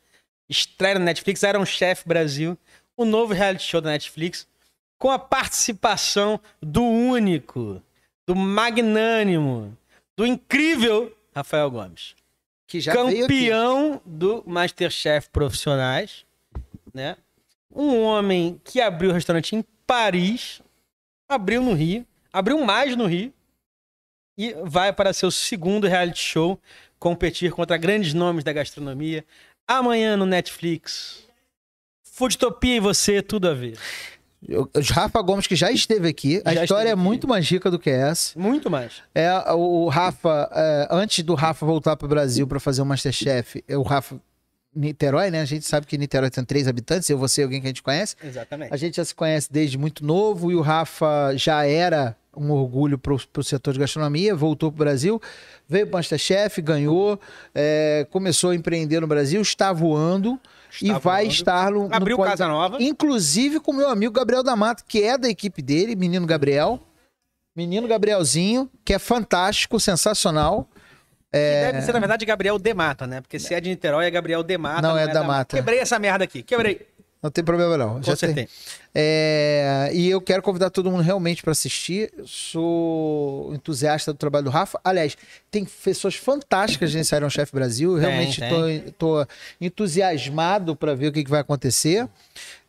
Estreia 0.49 0.99
no 0.99 1.05
Netflix. 1.05 1.43
Era 1.43 1.59
um 1.59 1.67
Chef 1.67 2.07
Brasil. 2.07 2.57
O 2.97 3.05
novo 3.05 3.33
reality 3.33 3.65
show 3.65 3.81
da 3.81 3.91
Netflix. 3.91 4.47
Com 4.99 5.11
a 5.11 5.19
participação 5.19 6.41
do 6.61 6.83
único, 6.83 7.83
do 8.27 8.37
magnânimo, 8.37 9.77
do 10.17 10.27
incrível 10.27 11.17
Rafael 11.35 11.71
Gomes. 11.71 12.15
Que 12.67 12.81
já 12.81 12.93
campeão 12.93 14.01
do 14.05 14.43
Masterchef 14.47 15.29
Profissionais, 15.31 16.25
né? 16.95 17.17
Um 17.75 18.03
homem 18.03 18.61
que 18.65 18.81
abriu 18.81 19.11
o 19.11 19.13
restaurante 19.13 19.57
em 19.57 19.65
Paris, 19.87 20.63
abriu 21.29 21.63
no 21.63 21.75
Rio, 21.75 22.07
abriu 22.33 22.63
mais 22.65 22.95
no 22.97 23.07
Rio 23.07 23.33
e 24.37 24.55
vai 24.65 24.93
para 24.93 25.13
seu 25.13 25.31
segundo 25.31 25.87
reality 25.87 26.21
show 26.21 26.59
competir 26.99 27.53
contra 27.53 27.77
grandes 27.77 28.15
nomes 28.15 28.45
da 28.45 28.53
gastronomia. 28.53 29.25
Amanhã 29.67 30.17
no 30.17 30.27
Netflix. 30.27 31.23
Foodtopia 32.03 32.77
e 32.77 32.81
você, 32.81 33.23
tudo 33.23 33.49
a 33.49 33.55
ver. 33.55 33.79
O 34.49 34.69
Rafa 34.93 35.23
Gomes, 35.23 35.47
que 35.47 35.55
já 35.55 35.71
esteve 35.71 36.09
aqui. 36.09 36.43
A 36.45 36.53
Já 36.53 36.65
história 36.65 36.89
é 36.89 36.93
aqui. 36.93 37.01
muito 37.01 37.29
mais 37.29 37.49
rica 37.49 37.71
do 37.71 37.79
que 37.79 37.89
essa. 37.89 38.39
Muito 38.39 38.69
mais. 38.69 38.95
É, 39.15 39.33
o 39.53 39.89
Rafa, 39.89 40.51
é, 40.53 40.89
antes 40.91 41.23
do 41.25 41.35
Rafa 41.35 41.65
voltar 41.65 41.97
pro 41.97 42.09
Brasil 42.09 42.47
para 42.47 42.59
fazer 42.59 42.83
o 42.83 42.87
Masterchef, 42.87 43.63
é 43.69 43.77
o 43.77 43.83
Rafa 43.83 44.21
Niterói, 44.75 45.31
né? 45.31 45.41
A 45.41 45.45
gente 45.45 45.65
sabe 45.65 45.87
que 45.87 45.97
Niterói 45.97 46.29
tem 46.29 46.45
três 46.45 46.67
habitantes, 46.67 47.09
eu, 47.09 47.17
você 47.19 47.43
e 47.43 47.45
alguém 47.45 47.61
que 47.61 47.67
a 47.67 47.71
gente 47.71 47.83
conhece. 47.83 48.17
Exatamente. 48.23 48.75
A 48.75 48.77
gente 48.77 48.97
já 48.97 49.05
se 49.05 49.15
conhece 49.15 49.49
desde 49.53 49.79
muito 49.79 50.05
novo 50.05 50.51
e 50.51 50.57
o 50.57 50.61
Rafa 50.61 51.33
já 51.37 51.65
era 51.65 52.17
um 52.37 52.51
orgulho 52.51 52.99
pro, 52.99 53.19
pro 53.33 53.43
setor 53.43 53.75
de 53.75 53.81
gastronomia, 53.81 54.35
voltou 54.35 54.71
pro 54.73 54.79
Brasil, 54.85 55.21
veio 55.69 55.87
pro 55.87 55.97
Masterchef, 55.99 56.61
ganhou, 56.63 57.21
é, 57.55 58.07
começou 58.11 58.51
a 58.51 58.55
empreender 58.55 59.01
no 59.01 59.07
Brasil, 59.07 59.41
está 59.43 59.73
voando 59.73 60.41
e 60.81 60.87
Está 60.87 60.99
vai 60.99 61.23
voando. 61.25 61.35
estar 61.35 61.71
no, 61.71 61.89
no 61.89 61.95
Abriu 61.95 62.17
pod- 62.17 62.31
Casa 62.31 62.49
Nova. 62.49 62.79
Inclusive 62.81 63.61
com 63.61 63.73
o 63.73 63.75
meu 63.75 63.89
amigo 63.91 64.13
Gabriel 64.15 64.43
da 64.43 64.57
Mata, 64.57 64.83
que 64.87 65.03
é 65.03 65.19
da 65.19 65.29
equipe 65.29 65.61
dele, 65.61 65.95
menino 65.95 66.27
Gabriel. 66.27 66.81
Menino 67.55 67.87
Gabrielzinho, 67.87 68.71
que 68.83 68.95
é 68.95 68.99
fantástico, 68.99 69.79
sensacional. 69.79 70.67
Que 71.31 71.39
deve 71.39 71.83
ser, 71.83 71.93
na 71.93 71.99
verdade, 71.99 72.25
Gabriel 72.27 72.59
Demata, 72.59 73.07
né? 73.07 73.21
Porque 73.23 73.39
se 73.39 73.55
é 73.55 73.61
de 73.61 73.71
Niterói, 73.71 74.05
é 74.07 74.11
Gabriel 74.11 74.43
Demata. 74.43 74.83
Não, 74.83 74.97
é 74.99 75.07
da 75.09 75.23
Mata. 75.23 75.57
Quebrei 75.57 75.79
essa 75.79 75.99
merda 75.99 76.25
aqui. 76.25 76.43
Quebrei. 76.43 76.87
Não 77.23 77.31
tem 77.31 77.45
problema 77.45 77.77
não. 77.79 78.03
Já 78.03 78.17
tem. 78.17 78.31
Consertei. 78.31 78.49
É, 78.93 79.91
e 79.93 80.11
eu 80.11 80.21
quero 80.21 80.43
convidar 80.43 80.71
todo 80.71 80.91
mundo 80.91 81.03
realmente 81.03 81.41
para 81.41 81.53
assistir. 81.53 82.13
Sou 82.27 83.55
entusiasta 83.55 84.13
do 84.13 84.17
trabalho 84.17 84.47
do 84.47 84.51
Rafa. 84.51 84.81
Aliás, 84.83 85.17
tem 85.49 85.65
pessoas 85.65 86.17
fantásticas 86.17 86.93
nesse 86.93 87.15
Iron 87.15 87.31
Chef 87.31 87.53
Brasil. 87.53 87.93
Eu 87.93 88.01
Tem, 88.03 88.11
realmente 88.11 88.41
tem. 88.41 88.93
tô 88.99 89.25
entusiasmado 89.61 90.75
para 90.75 90.95
ver 90.97 91.09
o 91.09 91.13
que, 91.13 91.23
que 91.23 91.31
vai 91.31 91.41
acontecer. 91.41 92.09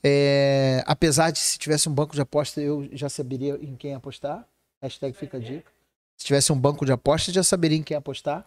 É, 0.04 0.84
apesar 0.86 1.32
de 1.32 1.40
se 1.40 1.58
tivesse 1.58 1.90
um 1.90 1.94
banco 1.94 2.14
de 2.14 2.22
aposta, 2.22 2.62
eu 2.62 2.88
já 2.92 3.10
saberia 3.10 3.58
em 3.60 3.76
quem 3.76 3.96
apostar. 3.96 4.46
Hashtag 4.82 5.18
fica 5.18 5.38
a 5.38 5.40
dica. 5.40 5.72
Se 6.16 6.28
tivesse 6.28 6.54
um 6.54 6.60
banco 6.60 6.86
de 6.86 6.92
aposta, 6.92 7.32
já 7.32 7.42
saberia 7.42 7.78
em 7.78 7.84
quem 7.84 7.98
apostar. 7.98 8.46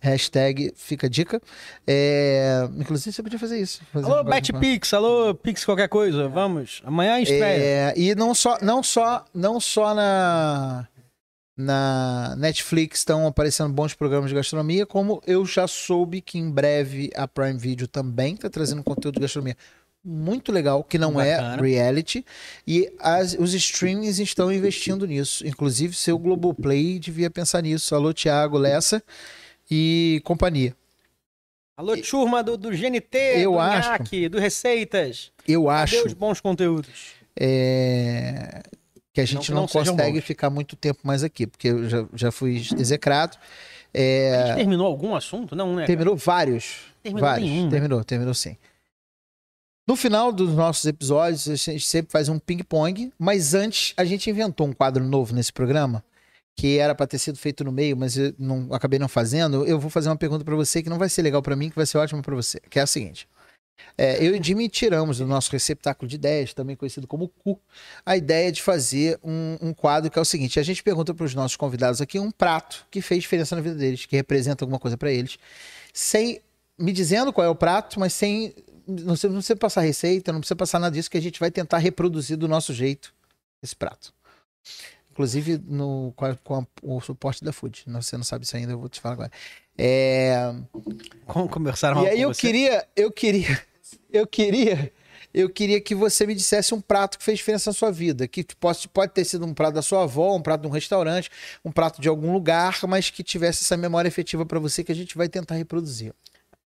Hashtag 0.00 0.72
fica 0.76 1.06
a 1.06 1.10
dica. 1.10 1.40
É, 1.86 2.68
inclusive, 2.76 3.14
você 3.14 3.22
podia 3.22 3.38
fazer 3.38 3.60
isso. 3.60 3.80
Fazer 3.92 4.06
Alô, 4.06 4.20
um 4.22 4.24
BetPix, 4.24 4.92
alô, 4.94 5.32
Pix 5.34 5.64
qualquer 5.64 5.88
coisa, 5.88 6.28
vamos. 6.28 6.82
Amanhã 6.84 7.20
estreia. 7.20 7.42
É, 7.62 7.94
e 7.96 8.14
não 8.14 8.34
só, 8.34 8.58
não 8.60 8.82
só, 8.82 9.24
não 9.32 9.60
só 9.60 9.94
na 9.94 10.88
Na 11.56 12.34
Netflix 12.36 13.00
estão 13.00 13.26
aparecendo 13.26 13.72
bons 13.72 13.94
programas 13.94 14.30
de 14.30 14.34
gastronomia, 14.34 14.86
como 14.86 15.22
eu 15.26 15.44
já 15.44 15.68
soube 15.68 16.20
que 16.20 16.38
em 16.38 16.50
breve 16.50 17.10
a 17.14 17.28
Prime 17.28 17.58
Video 17.58 17.86
também 17.86 18.34
está 18.34 18.48
trazendo 18.50 18.82
conteúdo 18.82 19.16
de 19.16 19.20
gastronomia 19.20 19.56
muito 20.04 20.50
legal, 20.50 20.82
que 20.82 20.98
não 20.98 21.20
é 21.20 21.36
Bacana. 21.36 21.62
reality, 21.62 22.24
e 22.66 22.92
as- 22.98 23.34
os 23.38 23.54
streamings 23.54 24.18
estão 24.18 24.50
investindo 24.50 25.06
nisso. 25.06 25.46
Inclusive, 25.46 25.94
seu 25.94 26.18
Globoplay 26.18 26.98
devia 26.98 27.30
pensar 27.30 27.62
nisso. 27.62 27.94
Alô, 27.94 28.12
Thiago 28.12 28.58
Lessa 28.58 29.00
e 29.70 30.20
companhia. 30.24 30.74
Alô, 31.76 31.96
turma 31.96 32.42
do, 32.42 32.56
do 32.56 32.70
GNT, 32.70 33.16
Eu 33.38 33.52
do 33.52 33.58
acho. 33.58 33.88
Nhaque, 33.88 34.28
do 34.28 34.38
Receitas. 34.38 35.32
Eu 35.48 35.64
Cadê 35.64 35.82
acho 35.96 36.06
os 36.06 36.12
bons 36.12 36.40
conteúdos? 36.40 37.14
é, 37.38 38.62
que 39.12 39.20
a 39.20 39.24
gente 39.24 39.50
não, 39.50 39.62
não 39.62 39.68
sejam 39.68 39.96
consegue 39.96 40.20
ficar 40.20 40.50
muito 40.50 40.76
tempo 40.76 41.00
mais 41.02 41.24
aqui, 41.24 41.46
porque 41.46 41.68
eu 41.68 41.88
já, 41.88 42.06
já 42.14 42.30
fui 42.30 42.56
execrado. 42.78 43.36
A 43.36 43.98
É, 43.98 44.44
gente 44.48 44.56
terminou 44.56 44.86
algum 44.86 45.14
assunto? 45.14 45.56
Não, 45.56 45.74
né? 45.74 45.84
terminou 45.86 46.16
vários. 46.16 46.80
Terminou 47.02 47.28
vários. 47.28 47.48
nenhum, 47.48 47.64
né? 47.64 47.70
Terminou, 47.70 48.04
terminou 48.04 48.34
sim. 48.34 48.56
No 49.88 49.96
final 49.96 50.30
dos 50.30 50.54
nossos 50.54 50.84
episódios, 50.84 51.48
a 51.48 51.56
gente 51.56 51.84
sempre 51.84 52.12
faz 52.12 52.28
um 52.28 52.38
ping-pong, 52.38 53.12
mas 53.18 53.52
antes 53.54 53.92
a 53.96 54.04
gente 54.04 54.30
inventou 54.30 54.66
um 54.68 54.72
quadro 54.72 55.02
novo 55.04 55.34
nesse 55.34 55.52
programa, 55.52 56.04
que 56.56 56.78
era 56.78 56.94
para 56.94 57.06
ter 57.06 57.18
sido 57.18 57.38
feito 57.38 57.64
no 57.64 57.72
meio, 57.72 57.96
mas 57.96 58.16
eu 58.16 58.34
não, 58.38 58.68
acabei 58.72 58.98
não 58.98 59.08
fazendo. 59.08 59.64
Eu 59.64 59.78
vou 59.78 59.90
fazer 59.90 60.08
uma 60.08 60.16
pergunta 60.16 60.44
para 60.44 60.54
você 60.54 60.82
que 60.82 60.90
não 60.90 60.98
vai 60.98 61.08
ser 61.08 61.22
legal 61.22 61.42
para 61.42 61.56
mim, 61.56 61.70
que 61.70 61.76
vai 61.76 61.86
ser 61.86 61.98
ótima 61.98 62.22
para 62.22 62.34
você, 62.34 62.60
que 62.70 62.78
é 62.78 62.82
a 62.82 62.86
seguinte. 62.86 63.26
É, 63.96 64.24
eu 64.24 64.34
e 64.34 64.42
Jimmy 64.42 64.68
tiramos 64.68 65.18
do 65.18 65.26
nosso 65.26 65.50
receptáculo 65.50 66.08
de 66.08 66.16
ideias, 66.16 66.54
também 66.54 66.76
conhecido 66.76 67.06
como 67.06 67.28
CU, 67.28 67.58
a 68.04 68.16
ideia 68.16 68.50
de 68.50 68.62
fazer 68.62 69.18
um, 69.22 69.58
um 69.60 69.74
quadro 69.74 70.10
que 70.10 70.18
é 70.18 70.22
o 70.22 70.24
seguinte: 70.24 70.58
a 70.58 70.62
gente 70.62 70.82
pergunta 70.82 71.12
para 71.12 71.24
os 71.24 71.34
nossos 71.34 71.56
convidados 71.56 72.00
aqui 72.00 72.18
um 72.18 72.30
prato 72.30 72.86
que 72.90 73.00
fez 73.02 73.22
diferença 73.22 73.54
na 73.54 73.62
vida 73.62 73.74
deles, 73.74 74.06
que 74.06 74.16
representa 74.16 74.64
alguma 74.64 74.78
coisa 74.78 74.96
para 74.96 75.10
eles, 75.10 75.38
sem 75.92 76.40
me 76.78 76.92
dizendo 76.92 77.32
qual 77.32 77.46
é 77.46 77.50
o 77.50 77.54
prato, 77.54 77.98
mas 77.98 78.12
sem. 78.12 78.54
Não 78.86 79.12
precisa, 79.12 79.28
não 79.28 79.36
precisa 79.36 79.56
passar 79.56 79.80
receita, 79.82 80.32
não 80.32 80.40
precisa 80.40 80.56
passar 80.56 80.80
nada 80.80 80.94
disso, 80.94 81.10
que 81.10 81.16
a 81.16 81.22
gente 81.22 81.38
vai 81.38 81.52
tentar 81.52 81.78
reproduzir 81.78 82.36
do 82.36 82.48
nosso 82.48 82.74
jeito 82.74 83.14
esse 83.62 83.76
prato. 83.76 84.12
Inclusive 85.12 85.60
no, 85.66 86.12
com, 86.16 86.24
a- 86.24 86.36
com 86.36 86.54
a- 86.60 86.66
o 86.82 87.00
suporte 87.00 87.44
da 87.44 87.52
Food. 87.52 87.84
Não, 87.86 88.00
Você 88.02 88.16
não 88.16 88.24
sabe 88.24 88.44
isso 88.44 88.56
ainda, 88.56 88.72
eu 88.72 88.78
vou 88.78 88.88
te 88.88 89.00
falar 89.00 89.14
agora. 89.14 89.30
É, 89.76 90.54
Como 91.26 91.48
conversaram 91.48 92.02
e 92.04 92.08
aí 92.08 92.16
com 92.16 92.22
eu 92.22 92.34
você? 92.34 92.40
queria, 92.40 92.86
eu 92.96 93.10
queria, 93.12 93.62
eu 94.12 94.26
queria, 94.26 94.92
eu 95.32 95.48
queria 95.50 95.80
que 95.80 95.94
você 95.94 96.26
me 96.26 96.34
dissesse 96.34 96.74
um 96.74 96.80
prato 96.80 97.18
que 97.18 97.24
fez 97.24 97.38
diferença 97.38 97.70
na 97.70 97.74
sua 97.74 97.90
vida, 97.90 98.26
que 98.28 98.44
pode, 98.58 98.88
pode 98.88 99.12
ter 99.12 99.24
sido 99.24 99.44
um 99.46 99.54
prato 99.54 99.74
da 99.74 99.82
sua 99.82 100.02
avó, 100.04 100.34
um 100.36 100.42
prato 100.42 100.62
de 100.62 100.66
um 100.66 100.70
restaurante, 100.70 101.30
um 101.64 101.70
prato 101.72 102.00
de 102.00 102.08
algum 102.08 102.32
lugar, 102.32 102.80
mas 102.88 103.10
que 103.10 103.22
tivesse 103.22 103.62
essa 103.64 103.76
memória 103.76 104.08
efetiva 104.08 104.44
pra 104.46 104.58
você 104.58 104.82
que 104.84 104.92
a 104.92 104.94
gente 104.94 105.16
vai 105.16 105.28
tentar 105.28 105.54
reproduzir. 105.56 106.12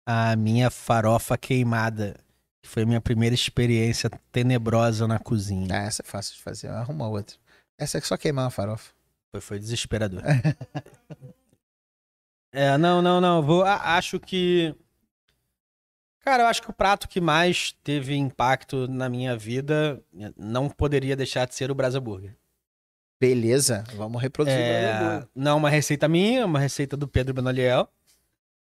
A 0.05 0.35
minha 0.35 0.69
farofa 0.69 1.37
queimada. 1.37 2.15
Que 2.61 2.69
foi 2.69 2.83
a 2.83 2.85
minha 2.85 3.01
primeira 3.01 3.35
experiência 3.35 4.09
tenebrosa 4.31 5.05
na 5.05 5.19
cozinha. 5.19 5.67
Ah, 5.69 5.83
essa 5.83 6.01
é 6.01 6.05
fácil 6.05 6.35
de 6.35 6.41
fazer, 6.41 6.69
arruma 6.69 7.09
outra. 7.09 7.35
Essa 7.77 7.97
é 7.97 8.01
só 8.01 8.17
queimar 8.17 8.45
uma 8.45 8.51
farofa. 8.51 8.93
Foi, 9.31 9.41
foi 9.41 9.59
desesperador. 9.59 10.21
é, 12.51 12.77
não, 12.77 13.01
não, 13.01 13.19
não. 13.19 13.41
Vou, 13.41 13.63
a- 13.63 13.97
acho 13.97 14.19
que. 14.19 14.75
Cara, 16.19 16.43
eu 16.43 16.47
acho 16.47 16.61
que 16.61 16.69
o 16.69 16.73
prato 16.73 17.09
que 17.09 17.19
mais 17.19 17.73
teve 17.83 18.15
impacto 18.15 18.87
na 18.87 19.09
minha 19.09 19.35
vida 19.35 20.01
não 20.37 20.69
poderia 20.69 21.17
deixar 21.17 21.45
de 21.45 21.53
ser 21.53 21.69
o 21.69 21.75
Brasa 21.75 21.99
Burger. 21.99 22.37
Beleza, 23.19 23.83
vamos 23.95 24.21
reproduzir. 24.21 24.59
É, 24.59 25.27
não 25.35 25.51
é 25.51 25.55
uma 25.55 25.69
receita 25.69 26.07
minha, 26.07 26.41
é 26.41 26.45
uma 26.45 26.59
receita 26.59 26.95
do 26.95 27.07
Pedro 27.07 27.33
Benoliel, 27.33 27.89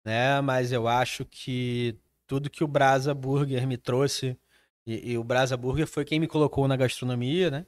né? 0.04 0.42
Mas 0.42 0.72
eu 0.72 0.88
acho 0.88 1.24
que 1.26 1.98
tudo 2.28 2.50
que 2.50 2.64
o 2.64 2.68
Brasa 2.68 3.14
Burger 3.14 3.66
me 3.68 3.78
trouxe, 3.78 4.38
e, 4.86 5.12
e 5.14 5.18
o 5.18 5.24
Brasa 5.24 5.56
Burger 5.56 5.88
foi 5.88 6.04
quem 6.04 6.20
me 6.20 6.28
colocou 6.28 6.68
na 6.68 6.76
gastronomia, 6.76 7.50
né? 7.52 7.66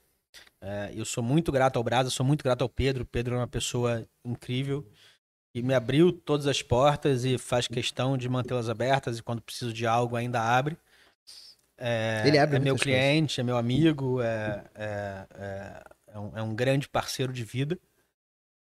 É, 0.62 0.92
eu 0.96 1.06
sou 1.06 1.24
muito 1.24 1.52
grato 1.52 1.78
ao 1.78 1.84
Brasa, 1.84 2.10
sou 2.10 2.26
muito 2.26 2.44
grato 2.44 2.62
ao 2.62 2.70
Pedro. 2.70 3.04
O 3.04 3.08
Pedro 3.08 3.36
é 3.36 3.38
uma 3.38 3.48
pessoa 3.48 4.06
incrível 4.26 4.86
e 5.54 5.62
me 5.62 5.74
abriu 5.74 6.12
todas 6.12 6.48
as 6.48 6.62
portas 6.62 7.26
e 7.26 7.38
faz 7.38 7.68
questão 7.68 8.18
de 8.18 8.30
mantê-las 8.30 8.70
abertas 8.70 9.18
e 9.18 9.24
quando 9.24 9.42
preciso 9.42 9.74
de 9.74 9.88
algo 9.88 10.16
ainda 10.16 10.42
abre. 10.42 10.78
É, 11.80 12.24
Ele 12.26 12.38
abre 12.38 12.58
é 12.58 12.60
meu 12.60 12.76
cliente, 12.76 13.40
é 13.40 13.44
meu 13.44 13.58
amigo, 13.58 14.22
é, 14.22 14.64
é, 14.76 15.28
é, 15.36 15.84
é 16.08 16.20
um, 16.20 16.38
é 16.38 16.42
um 16.42 16.56
grande 16.56 16.88
parceiro 16.88 17.32
de 17.32 17.44
vida. 17.44 17.78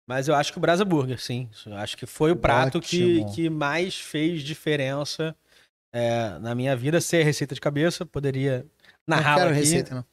Mas 0.08 0.28
eu 0.28 0.34
acho 0.34 0.52
que 0.52 0.58
o 0.58 0.60
Brasa 0.60 0.84
Burger, 0.84 1.20
sim. 1.20 1.48
Eu 1.64 1.76
acho 1.76 1.96
que 1.96 2.06
foi 2.06 2.30
o 2.30 2.36
prato 2.36 2.80
que, 2.80 3.22
Ótimo. 3.22 3.34
que 3.34 3.50
mais 3.50 3.96
fez 3.98 4.42
diferença 4.42 5.34
é, 5.92 6.38
na 6.38 6.54
minha 6.54 6.76
vida. 6.76 7.00
Ser 7.00 7.24
receita 7.24 7.54
de 7.54 7.60
cabeça, 7.60 8.06
poderia 8.06 8.64
narrar 9.06 9.48
aqui. 9.48 9.54
receita, 9.54 9.94
não. 9.96 10.04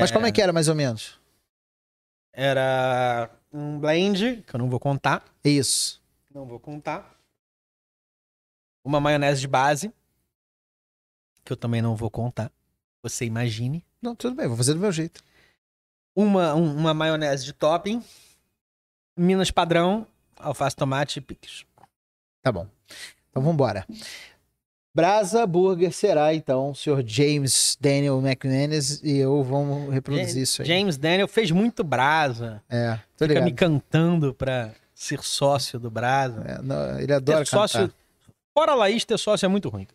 Mas 0.00 0.10
como 0.10 0.26
é 0.26 0.32
que 0.32 0.42
era, 0.42 0.52
mais 0.52 0.68
ou 0.68 0.74
menos? 0.74 1.18
Era 2.32 3.30
um 3.52 3.78
blend, 3.78 4.42
que 4.46 4.54
eu 4.54 4.58
não 4.58 4.68
vou 4.68 4.78
contar. 4.80 5.24
Isso. 5.44 6.02
Não 6.32 6.44
vou 6.46 6.58
contar. 6.60 7.16
Uma 8.84 9.00
maionese 9.00 9.40
de 9.40 9.48
base, 9.48 9.92
que 11.44 11.52
eu 11.52 11.56
também 11.56 11.82
não 11.82 11.94
vou 11.96 12.10
contar. 12.10 12.50
Você 13.02 13.24
imagine. 13.24 13.84
Não, 14.00 14.14
tudo 14.14 14.34
bem, 14.36 14.46
vou 14.46 14.56
fazer 14.56 14.74
do 14.74 14.80
meu 14.80 14.92
jeito. 14.92 15.22
Uma, 16.14 16.54
um- 16.54 16.76
uma 16.76 16.94
maionese 16.94 17.44
de 17.44 17.52
topping. 17.52 18.02
Minas 19.16 19.50
padrão, 19.50 20.06
alface, 20.36 20.76
tomate 20.76 21.18
e 21.18 21.22
picles. 21.22 21.64
Tá 22.42 22.52
bom. 22.52 22.68
Então 23.30 23.42
vamos 23.42 23.54
embora. 23.54 23.86
Brasa 24.94 25.46
Burger 25.46 25.92
será, 25.92 26.34
então, 26.34 26.70
o 26.70 26.74
senhor 26.74 27.02
James 27.06 27.76
Daniel 27.80 28.18
McManus 28.20 29.00
e 29.02 29.18
eu 29.18 29.42
vamos 29.44 29.92
reproduzir 29.92 30.42
isso 30.42 30.62
aí. 30.62 30.68
James 30.68 30.96
Daniel 30.96 31.28
fez 31.28 31.50
muito 31.50 31.84
brasa. 31.84 32.62
É, 32.68 32.94
tô 33.16 33.24
Fica 33.24 33.26
ligado. 33.26 33.44
me 33.44 33.52
cantando 33.52 34.34
pra 34.34 34.72
ser 34.94 35.22
sócio 35.22 35.78
do 35.78 35.88
Brasa. 35.90 36.42
É, 36.44 36.62
não, 36.62 36.98
ele 36.98 37.12
adora 37.12 37.44
Ter 37.44 37.50
cantar. 37.50 37.68
sócio. 37.68 37.92
Fora 38.52 38.74
Laís, 38.74 39.04
ter 39.04 39.18
sócio 39.18 39.46
é 39.46 39.48
muito 39.48 39.68
ruim. 39.68 39.86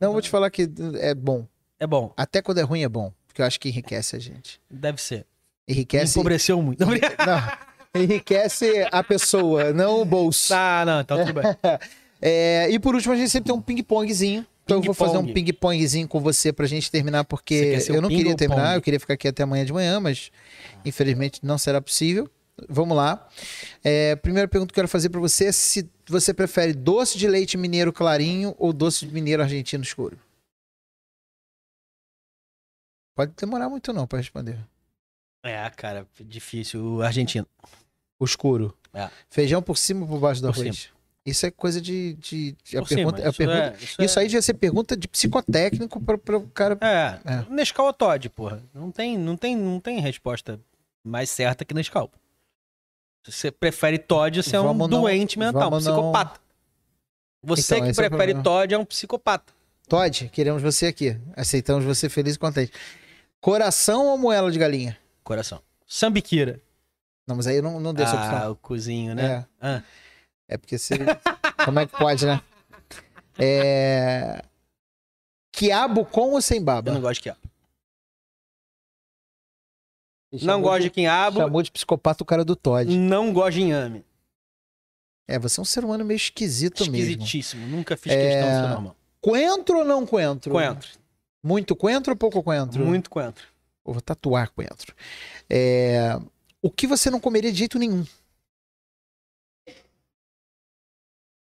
Não, 0.00 0.12
vou 0.12 0.22
te 0.22 0.30
falar 0.30 0.48
que 0.50 0.70
é 1.00 1.14
bom. 1.14 1.44
É 1.78 1.86
bom, 1.86 2.12
Até 2.16 2.40
quando 2.40 2.58
é 2.58 2.62
ruim 2.62 2.82
é 2.82 2.88
bom. 2.88 3.12
Porque 3.26 3.42
eu 3.42 3.46
acho 3.46 3.60
que 3.60 3.68
enriquece 3.68 4.16
a 4.16 4.18
gente. 4.18 4.60
deve 4.70 5.00
ser. 5.02 5.26
Enriquece, 5.68 6.18
Empobreceu 6.18 6.62
muito. 6.62 6.80
não, 6.86 8.00
enriquece 8.02 8.86
a 8.90 9.04
pessoa, 9.04 9.72
não 9.72 10.00
o 10.00 10.04
bolso. 10.04 10.54
Ah, 10.54 10.82
não, 10.86 11.00
então 11.00 11.18
tudo 11.26 11.34
bem. 11.34 11.42
É, 12.20 12.68
e 12.70 12.78
por 12.78 12.94
último, 12.94 13.14
a 13.14 13.16
gente 13.16 13.30
sempre 13.30 13.52
tem 13.52 13.58
um 13.58 13.62
ping-pongzinho. 13.62 14.46
Então 14.64 14.78
eu 14.78 14.82
vou 14.82 14.92
fazer 14.92 15.16
um 15.16 15.22
Ping-pong. 15.24 15.44
ping-pongzinho 15.52 16.06
com 16.06 16.20
você 16.20 16.52
pra 16.52 16.66
gente 16.66 16.90
terminar, 16.90 17.24
porque 17.24 17.78
eu 17.88 18.02
não 18.02 18.10
ping 18.10 18.18
queria 18.18 18.36
terminar, 18.36 18.76
eu 18.76 18.82
queria 18.82 19.00
ficar 19.00 19.14
aqui 19.14 19.26
até 19.26 19.42
amanhã 19.42 19.64
de 19.64 19.72
manhã, 19.72 19.98
mas 19.98 20.30
infelizmente 20.84 21.40
não 21.42 21.56
será 21.56 21.80
possível. 21.80 22.30
Vamos 22.68 22.94
lá. 22.94 23.26
É, 23.82 24.14
primeira 24.16 24.46
pergunta 24.46 24.68
que 24.68 24.78
eu 24.78 24.82
quero 24.82 24.88
fazer 24.88 25.08
pra 25.08 25.20
você 25.20 25.46
é 25.46 25.52
se 25.52 25.88
você 26.06 26.34
prefere 26.34 26.74
doce 26.74 27.16
de 27.16 27.26
leite 27.26 27.56
mineiro 27.56 27.92
clarinho 27.94 28.54
ou 28.58 28.72
doce 28.72 29.06
de 29.06 29.14
mineiro 29.14 29.42
argentino 29.42 29.82
escuro. 29.82 30.18
Pode 33.14 33.32
demorar 33.36 33.68
muito 33.70 33.92
não 33.92 34.06
pra 34.06 34.18
responder. 34.18 34.58
É, 35.42 35.70
cara, 35.70 36.06
difícil. 36.20 36.84
O 36.96 37.02
argentino. 37.02 37.46
O 38.18 38.24
escuro. 38.24 38.76
É. 38.92 39.08
Feijão 39.30 39.62
por 39.62 39.78
cima 39.78 40.02
ou 40.02 40.08
por 40.08 40.20
baixo 40.20 40.40
Por 40.42 40.48
arroz? 40.50 40.90
Isso 41.28 41.46
é 41.46 41.50
coisa 41.50 41.80
de. 41.80 42.14
de, 42.14 42.56
de- 42.64 42.76
a 42.76 42.80
Por 42.80 42.88
cima, 42.88 42.96
pergunta, 43.12 43.22
a 43.26 43.28
isso 43.28 43.38
pergunta- 43.38 43.58
é- 43.58 43.76
isso 43.84 44.02
isso 44.02 44.18
é- 44.18 44.22
aí 44.22 44.28
devia 44.28 44.42
ser 44.42 44.54
pergunta 44.54 44.96
de 44.96 45.06
psicotécnico 45.08 46.00
para 46.00 46.36
o 46.36 46.48
cara. 46.50 46.76
É, 46.80 47.18
É. 47.24 47.44
Nescau 47.50 47.86
ou 47.86 47.92
Todd, 47.92 48.28
porra. 48.30 48.62
Não 48.74 48.90
tem, 48.90 49.16
não, 49.18 49.36
tem, 49.36 49.56
não 49.56 49.80
tem 49.80 50.00
resposta 50.00 50.60
mais 51.04 51.30
certa 51.30 51.64
que 51.64 51.74
Nescau. 51.74 52.10
Você 53.26 53.50
prefere 53.50 53.98
Todd, 53.98 54.42
você 54.42 54.56
é 54.56 54.60
um 54.60 54.72
não- 54.74 54.88
doente 54.88 55.38
mental, 55.38 55.68
um 55.68 55.70
vamos 55.70 55.84
não- 55.84 55.94
psicopata. 55.94 56.40
Você 57.42 57.74
Então, 57.74 57.84
que 57.86 57.90
é 57.90 57.94
prefere 57.94 58.08
problema. 58.10 58.42
Todd 58.42 58.74
é 58.74 58.78
um 58.78 58.84
psicopata. 58.84 59.52
Todd, 59.88 60.28
queremos 60.30 60.62
você 60.62 60.86
aqui. 60.86 61.16
Aceitamos 61.36 61.84
você 61.84 62.08
feliz 62.08 62.34
e 62.34 62.38
contente. 62.38 62.72
Coração 63.40 64.06
ou 64.06 64.18
moela 64.18 64.50
de 64.50 64.58
galinha? 64.58 64.98
Coração. 65.22 65.60
Sambiquira. 65.86 66.60
Não, 67.26 67.36
mas 67.36 67.46
aí 67.46 67.60
não, 67.62 67.78
não 67.78 67.92
deu 67.94 68.04
essa 68.04 68.16
Ah, 68.18 68.24
opção. 68.34 68.52
o 68.52 68.56
cozinho, 68.56 69.14
né? 69.14 69.46
Ah. 69.60 69.82
É 70.48 70.56
porque 70.56 70.78
você. 70.78 70.94
Como 71.64 71.78
é 71.78 71.86
que 71.86 71.96
pode, 71.96 72.24
né? 72.26 72.40
É. 73.38 74.42
Quiabo 75.52 76.04
com 76.04 76.30
ou 76.32 76.40
sem 76.42 76.62
baba? 76.62 76.90
Eu 76.90 76.94
não 76.94 77.00
gosto 77.00 77.14
de 77.14 77.20
quiabo. 77.22 77.40
Não 80.42 80.60
gosto 80.60 80.82
de 80.82 80.90
quiabo. 80.90 81.38
Chamou 81.40 81.62
de 81.62 81.70
psicopata 81.70 82.22
o 82.22 82.26
cara 82.26 82.44
do 82.44 82.54
Todd. 82.54 82.96
Não 82.96 83.32
gosto 83.32 83.54
de 83.54 83.62
inhame. 83.62 84.04
É, 85.26 85.38
você 85.38 85.60
é 85.60 85.62
um 85.62 85.64
ser 85.64 85.84
humano 85.84 86.04
meio 86.04 86.16
esquisito 86.16 86.80
mesmo. 86.90 86.96
Esquisitíssimo. 86.96 87.66
Nunca 87.66 87.96
fiz 87.96 88.12
É, 88.12 88.16
questão 88.16 88.48
de 88.48 88.54
ser 88.56 88.72
normal. 88.74 88.96
Coentro 89.20 89.78
ou 89.78 89.84
não 89.84 90.06
coentro? 90.06 90.50
Coentro. 90.52 90.88
Muito 91.42 91.74
coentro 91.76 92.12
ou 92.12 92.16
pouco 92.16 92.42
coentro? 92.42 92.84
Muito 92.84 93.10
coentro. 93.10 93.46
Eu 93.86 93.92
vou 93.92 94.02
tatuar 94.02 94.50
coentro. 94.50 94.94
É, 95.48 96.18
O 96.62 96.70
que 96.70 96.86
você 96.86 97.10
não 97.10 97.20
comeria 97.20 97.50
de 97.52 97.58
jeito 97.58 97.78
nenhum? 97.78 98.04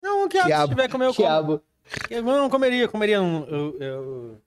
Não, 0.04 0.26
o 0.26 0.30
quiabo, 0.30 0.48
Quiabo, 0.50 0.64
se 0.64 0.76
tiver 0.76 0.92
comer, 0.92 1.06
eu 1.06 1.14
como. 1.16 1.28
Quiabo. 1.28 1.62
Eu 2.10 2.22
não 2.24 2.50
comeria, 2.50 2.88
comeria 2.90 3.22
um. 3.22 3.46
Eu, 3.46 3.80
eu- 3.80 4.42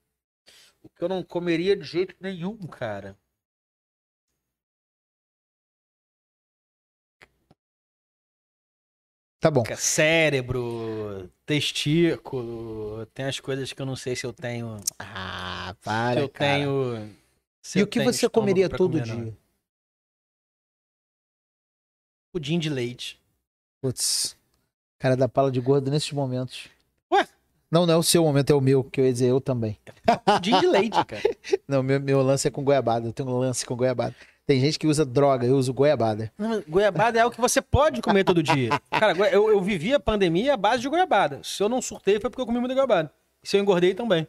O 0.83 0.89
que 0.89 1.03
eu 1.03 1.09
não 1.09 1.23
comeria 1.23 1.75
de 1.75 1.83
jeito 1.83 2.15
nenhum, 2.21 2.55
cara. 2.67 3.17
Tá 9.39 9.51
bom. 9.51 9.63
Cérebro, 9.75 11.29
testículo, 11.45 13.05
tem 13.07 13.25
as 13.25 13.39
coisas 13.39 13.73
que 13.73 13.81
eu 13.81 13.85
não 13.85 13.95
sei 13.95 14.15
se 14.15 14.25
eu 14.25 14.33
tenho. 14.33 14.77
Ah, 14.99 15.75
Se 15.79 15.83
para, 15.83 16.19
eu 16.21 16.29
cara. 16.29 16.55
tenho. 16.57 17.15
se 17.61 17.79
E 17.79 17.83
o 17.83 17.87
que 17.87 17.99
você 17.99 18.29
comeria 18.29 18.69
todo 18.69 18.91
comer, 18.91 19.07
não. 19.07 19.23
dia? 19.25 19.37
Pudim 22.31 22.59
de 22.59 22.69
leite. 22.69 23.19
Putz. 23.81 24.36
Cara 24.99 25.15
da 25.15 25.27
pala 25.29 25.51
de 25.51 25.59
gordo 25.59 25.91
nesses 25.91 26.11
momentos. 26.11 26.67
Ué? 27.11 27.27
Não, 27.69 27.85
não 27.85 27.93
é 27.93 27.97
o 27.97 28.03
seu 28.03 28.23
momento, 28.23 28.49
é 28.51 28.55
o 28.55 28.61
meu, 28.61 28.83
que 28.83 28.99
eu 28.99 29.05
ia 29.05 29.11
dizer 29.13 29.27
eu 29.29 29.39
também. 29.41 29.77
Pudim 30.25 30.59
de 30.59 30.67
leite, 30.67 31.03
cara. 31.05 31.21
Não, 31.67 31.83
meu, 31.83 31.99
meu 31.99 32.21
lance 32.21 32.47
é 32.47 32.51
com 32.51 32.63
goiabada. 32.63 33.07
Eu 33.07 33.13
tenho 33.13 33.29
um 33.29 33.37
lance 33.37 33.65
com 33.65 33.75
goiabada. 33.75 34.15
Tem 34.45 34.61
gente 34.61 34.79
que 34.79 34.87
usa 34.87 35.05
droga, 35.05 35.45
eu 35.45 35.57
uso 35.57 35.73
goiabada. 35.73 36.31
Não, 36.37 36.63
goiabada 36.67 37.19
é 37.19 37.21
algo 37.21 37.35
que 37.35 37.41
você 37.41 37.61
pode 37.61 38.01
comer 38.01 38.23
todo 38.23 38.41
dia. 38.41 38.69
Cara, 38.89 39.11
eu, 39.29 39.49
eu 39.49 39.61
vivi 39.61 39.93
a 39.93 39.99
pandemia 39.99 40.53
à 40.53 40.57
base 40.57 40.81
de 40.81 40.87
goiabada. 40.87 41.41
Se 41.43 41.61
eu 41.61 41.67
não 41.67 41.81
surtei, 41.81 42.17
foi 42.19 42.29
porque 42.29 42.41
eu 42.41 42.45
comi 42.45 42.57
muita 42.57 42.73
goiabada. 42.73 43.11
E 43.43 43.47
se 43.49 43.57
eu 43.57 43.61
engordei 43.61 43.93
também. 43.93 44.25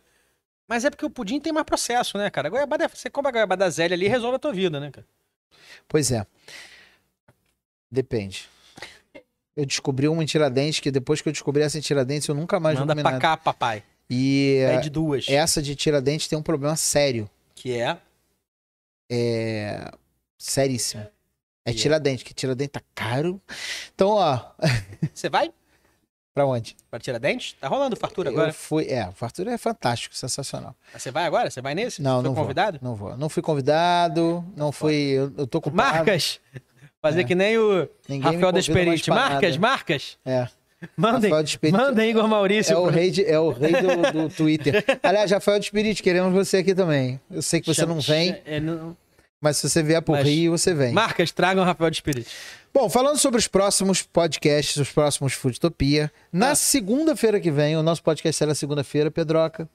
Mas 0.66 0.84
é 0.84 0.90
porque 0.90 1.06
o 1.06 1.10
pudim 1.10 1.38
tem 1.38 1.52
mais 1.52 1.64
processo, 1.64 2.18
né, 2.18 2.28
cara? 2.30 2.48
A 2.48 2.50
goiabada, 2.50 2.84
é- 2.84 2.88
você 2.88 3.08
compra 3.08 3.30
a 3.30 3.32
goiabada 3.32 3.70
zélia 3.70 3.94
ali 3.94 4.06
e 4.06 4.08
resolve 4.08 4.34
a 4.34 4.38
tua 4.40 4.52
vida, 4.52 4.80
né, 4.80 4.90
cara? 4.90 5.06
Pois 5.86 6.10
é. 6.10 6.26
Depende. 7.90 8.48
Eu 9.58 9.66
descobri 9.66 10.06
uma 10.06 10.22
em 10.22 10.26
Tiradentes 10.26 10.78
que 10.78 10.88
depois 10.90 11.20
que 11.20 11.28
eu 11.28 11.32
descobri 11.32 11.62
essa 11.64 11.76
em 11.76 11.80
Tiradentes 11.80 12.28
eu 12.28 12.34
nunca 12.34 12.60
mais 12.60 12.78
Manda 12.78 12.94
pra 12.94 13.02
comer 13.02 13.18
cá, 13.20 13.28
nada. 13.30 13.40
papai. 13.42 13.82
E 14.08 14.58
É 14.64 14.78
de 14.78 14.88
duas. 14.88 15.26
essa 15.28 15.60
de 15.60 15.74
Tiradentes 15.74 16.28
tem 16.28 16.38
um 16.38 16.42
problema 16.42 16.76
sério. 16.76 17.28
Que 17.56 17.74
é. 17.76 17.98
É. 19.10 19.90
Seríssimo. 20.38 21.02
É 21.66 21.70
é? 21.72 21.74
Tiradentes, 21.74 22.22
que 22.22 22.32
Tiradentes 22.32 22.72
tá 22.72 22.80
caro. 22.94 23.40
Então, 23.94 24.10
ó, 24.10 24.40
Você 25.12 25.28
vai 25.28 25.52
pra 26.32 26.46
onde? 26.46 26.76
pra 26.88 27.00
Tiradentes? 27.00 27.54
Tá 27.60 27.66
rolando 27.66 27.96
fartura 27.96 28.30
agora. 28.30 28.50
Eu 28.50 28.54
fui. 28.54 28.84
É, 28.86 29.10
Fartura 29.10 29.52
é 29.52 29.58
fantástico, 29.58 30.14
sensacional. 30.14 30.74
Você 30.96 31.10
vai 31.10 31.24
agora? 31.24 31.50
Você 31.50 31.60
vai 31.60 31.74
nesse? 31.74 32.00
Não, 32.00 32.20
Foi 32.20 32.30
não 32.30 32.34
convidado? 32.36 32.78
vou. 32.80 32.88
Não 32.90 32.96
vou. 32.96 33.16
Não 33.16 33.28
fui 33.28 33.42
convidado, 33.42 34.44
não 34.56 34.70
fui. 34.70 34.94
Eu, 34.94 35.32
eu 35.36 35.46
tô 35.48 35.60
com 35.60 35.70
Marcas! 35.70 36.40
Fazer 37.00 37.20
É. 37.20 37.24
que 37.24 37.34
nem 37.34 37.56
o 37.58 37.88
Ninguém 38.08 38.32
Rafael 38.34 38.52
Desperite. 38.52 39.08
Marcas, 39.10 39.56
nada. 39.56 39.58
marcas! 39.60 40.18
É. 40.24 40.48
Mandem, 40.96 41.30
Desperite 41.42 41.76
mandem 41.76 42.10
Igor 42.10 42.28
Maurício. 42.28 42.72
É 42.72 42.78
o 42.78 42.86
rei, 42.86 43.10
de- 43.10 43.24
é 43.24 43.38
o 43.38 43.50
rei 43.50 43.72
do, 43.72 44.12
do 44.12 44.28
Twitter. 44.34 44.84
Aliás, 45.02 45.30
Rafael 45.30 45.58
de 45.58 45.66
Spirit, 45.66 46.00
queremos 46.02 46.32
você 46.32 46.58
aqui 46.58 46.74
também. 46.74 47.20
Eu 47.30 47.42
sei 47.42 47.60
que 47.60 47.66
você 47.66 47.80
Chama- 47.80 47.94
não 47.94 48.00
vem, 48.00 48.36
É, 48.44 48.60
não- 48.60 48.96
mas 49.40 49.56
se 49.56 49.68
você 49.68 49.82
vier 49.82 50.00
pro 50.02 50.14
Mas- 50.14 50.24
Rio, 50.26 50.52
você 50.56 50.72
vem. 50.74 50.92
Marcas, 50.92 51.32
tragam 51.32 51.64
Rafael 51.64 51.90
Desperite. 51.90 52.30
Bom, 52.72 52.88
falando 52.88 53.18
sobre 53.18 53.38
os 53.40 53.48
próximos 53.48 54.02
podcasts, 54.02 54.76
os 54.76 54.92
próximos 54.92 55.32
Foodtopia, 55.32 56.12
na 56.32 56.50
Ah. 56.50 56.54
segunda-feira 56.54 57.40
que 57.40 57.50
vem, 57.50 57.76
o 57.76 57.82
nosso 57.82 58.02
podcast 58.02 58.36
será 58.38 58.54
segunda-feira, 58.54 59.10
Pedroca. 59.10 59.68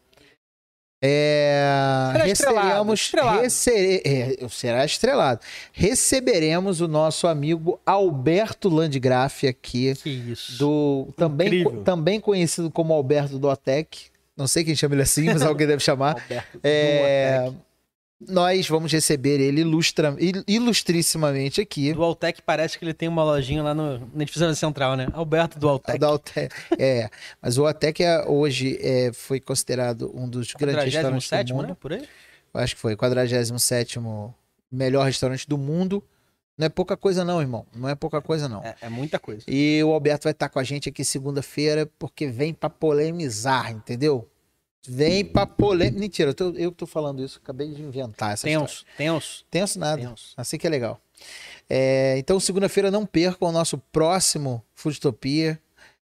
É, 1.05 2.09
Será 2.13 2.27
estrelado, 2.29 2.93
estrelado. 2.93 3.43
é, 4.05 4.47
será 4.47 4.85
estrelado. 4.85 5.41
Receberemos 5.73 6.79
o 6.79 6.87
nosso 6.87 7.27
amigo 7.27 7.77
Alberto 7.85 8.69
Landgraf 8.69 9.43
aqui, 9.45 9.93
Que 9.95 10.09
isso. 10.09 10.57
do 10.57 11.07
também, 11.17 11.47
Incrível. 11.47 11.83
também 11.83 12.19
conhecido 12.21 12.71
como 12.71 12.93
Alberto 12.93 13.37
do 13.37 13.49
Otec. 13.49 14.05
Não 14.37 14.47
sei 14.47 14.63
quem 14.63 14.75
chama 14.75 14.95
ele 14.95 15.01
assim, 15.03 15.25
mas 15.25 15.41
alguém 15.41 15.67
deve 15.67 15.83
chamar. 15.83 16.15
Alberto 16.23 16.57
É, 16.63 17.45
do. 17.49 17.55
Nós 18.29 18.67
vamos 18.67 18.91
receber 18.91 19.39
ele 19.39 19.61
ilustra, 19.61 20.15
il- 20.19 20.43
ilustrissimamente 20.47 21.61
aqui. 21.61 21.93
Do 21.93 22.03
Altec 22.03 22.41
parece 22.41 22.77
que 22.77 22.85
ele 22.85 22.93
tem 22.93 23.07
uma 23.09 23.23
lojinha 23.23 23.63
lá 23.63 23.73
no, 23.73 23.99
na 24.13 24.55
central, 24.55 24.95
né? 24.95 25.07
Alberto 25.13 25.57
do 25.59 25.67
Altec. 25.69 25.97
Da 25.99 26.07
Alte- 26.07 26.49
É, 26.77 27.09
mas 27.41 27.57
o 27.57 27.63
Otec 27.65 28.03
é, 28.03 28.25
hoje 28.27 28.77
é, 28.81 29.11
foi 29.13 29.39
considerado 29.39 30.11
um 30.13 30.27
dos 30.27 30.53
grandes 30.53 30.85
restaurantes 30.85 31.27
do 31.27 31.29
47, 31.29 31.53
mundo. 31.53 31.67
né? 31.67 31.77
Por 31.79 31.93
aí? 31.93 32.07
Eu 32.53 32.59
Acho 32.61 32.75
que 32.75 32.81
foi 32.81 32.95
47 32.95 33.99
melhor 34.71 35.05
restaurante 35.05 35.47
do 35.47 35.57
mundo. 35.57 36.03
Não 36.55 36.67
é 36.67 36.69
pouca 36.69 36.95
coisa 36.95 37.25
não, 37.25 37.41
irmão. 37.41 37.65
Não 37.75 37.89
é 37.89 37.95
pouca 37.95 38.21
coisa 38.21 38.47
não. 38.47 38.63
É, 38.63 38.75
é 38.81 38.89
muita 38.89 39.17
coisa. 39.17 39.41
E 39.47 39.81
o 39.83 39.91
Alberto 39.91 40.25
vai 40.25 40.33
estar 40.33 40.49
com 40.49 40.59
a 40.59 40.63
gente 40.63 40.87
aqui 40.87 41.03
segunda-feira 41.03 41.89
porque 41.97 42.27
vem 42.27 42.53
pra 42.53 42.69
polemizar, 42.69 43.71
entendeu? 43.71 44.29
Vem 44.87 45.23
pra 45.23 45.45
polemizar. 45.45 45.99
Mentira, 45.99 46.29
eu 46.31 46.33
tô, 46.33 46.49
eu 46.51 46.71
tô 46.71 46.85
falando 46.85 47.23
isso, 47.23 47.39
acabei 47.41 47.69
de 47.73 47.81
inventar 47.81 48.33
essa 48.33 48.47
história. 48.49 48.67
Tenso, 48.67 48.85
tenso, 48.97 49.45
Tenso 49.49 49.79
nada. 49.79 50.01
tenso. 50.01 50.33
Assim 50.35 50.57
que 50.57 50.67
é 50.67 50.69
legal. 50.69 50.99
É, 51.69 52.15
então, 52.17 52.39
segunda-feira, 52.39 52.91
não 52.91 53.05
percam 53.05 53.47
o 53.47 53.51
nosso 53.51 53.77
próximo 53.77 54.63
Foodtopia 54.75 55.59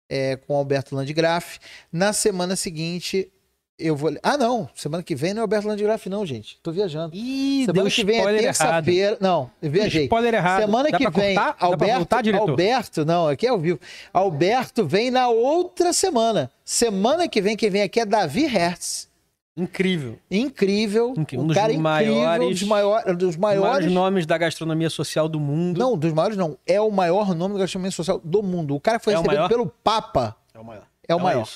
é, 0.08 0.36
com 0.36 0.55
o 0.55 0.57
Alberto 0.57 0.94
Landgraf. 0.94 1.58
Na 1.92 2.12
semana 2.12 2.55
seguinte, 2.55 3.31
eu 3.78 3.94
vou. 3.94 4.10
Ah, 4.23 4.36
não. 4.36 4.68
Semana 4.74 5.02
que 5.02 5.15
vem 5.15 5.32
não 5.32 5.40
é 5.40 5.42
o 5.42 5.44
Alberto 5.44 5.68
Landgraf, 5.68 6.07
não, 6.08 6.26
gente. 6.26 6.58
Tô 6.62 6.73
viajando. 6.73 7.15
Ih, 7.15 7.65
Semana 7.66 7.90
que 7.90 8.05
vem 8.05 8.20
é 8.20 8.39
terça-feira. 8.39 9.16
Não, 9.20 9.50
eu 9.62 9.70
viajei. 9.70 10.05
Spoiler 10.05 10.34
errado. 10.34 10.60
Semana 10.62 10.90
Dá 10.90 10.98
que 10.98 11.10
vem, 11.10 11.34
cortar? 11.34 11.57
Alberto, 11.60 11.97
voltar? 11.97 12.36
Alberto, 12.39 13.05
não, 13.05 13.28
aqui 13.28 13.47
é 13.47 13.50
ao 13.50 13.58
vivo. 13.58 13.78
Alberto 14.12 14.84
vem 14.86 15.10
na 15.10 15.28
outra 15.28 15.92
semana. 15.92 16.50
Semana 16.65 17.28
que 17.28 17.40
vem, 17.40 17.57
quem 17.57 17.70
vem 17.70 17.82
aqui 17.82 18.00
é 18.00 18.05
Davi 18.07 18.47
Hertz. 18.47 19.08
Incrível. 19.57 20.18
Incrível. 20.31 21.15
Incrível. 21.16 21.40
Um, 21.40 21.44
Um 21.44 21.47
dos 21.48 21.57
cara 21.57 21.73
incrível, 21.73 21.82
maiores- 21.82 22.60
dos, 22.60 22.68
maior, 22.68 23.02
dos 23.16 23.28
Os 23.31 23.36
maiores 23.36 23.68
maiores. 23.70 23.92
nomes 23.92 24.24
da 24.26 24.39
gastronomia 24.39 24.89
social 24.89 25.28
do 25.28 25.40
mundo. 25.40 25.78
Não, 25.78 25.97
dos 25.98 26.12
maiores 26.12 26.36
não. 26.36 26.57
É 26.65 26.81
o 26.81 26.90
maior 26.92 27.34
nome 27.34 27.55
da 27.55 27.60
gastronomia 27.60 27.90
social 27.90 28.20
do 28.23 28.40
mundo. 28.40 28.76
O 28.76 28.81
cara 28.81 29.00
foi 29.00 29.15
É 29.15 29.16
o 29.16 29.20
recebido 29.20 29.36
maior? 29.39 29.48
pelo 29.48 29.66
Papa 29.82 30.36
É 30.55 30.60
o 30.60 30.65
maior. 30.65 30.82
é 31.08 31.12
o 31.12 31.16
Então 31.16 31.18
maior. 31.18 31.48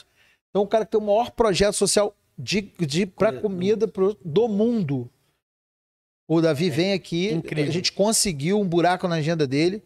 Então 0.52 0.62
o 0.62 0.66
cara 0.66 0.84
que 0.84 0.90
tem 0.92 1.00
o 1.00 1.05
maior 1.05 1.31
projeto 1.31 1.72
social 1.74 2.14
de, 2.39 2.60
de, 2.78 3.06
pra 3.06 3.32
Comida. 3.32 3.89
pro, 3.89 4.14
do 4.24 4.47
mundo. 4.48 5.10
O 6.28 6.40
Davi 6.40 6.68
vem 6.70 6.92
aqui, 6.92 7.28
É 7.31 7.32
incrível. 7.32 7.70
a 7.70 7.72
gente 7.72 7.92
conseguiu 7.92 8.60
um 8.60 8.68
buraco 8.68 9.08
na 9.08 9.16
agenda 9.16 9.47
dele. 9.47 9.82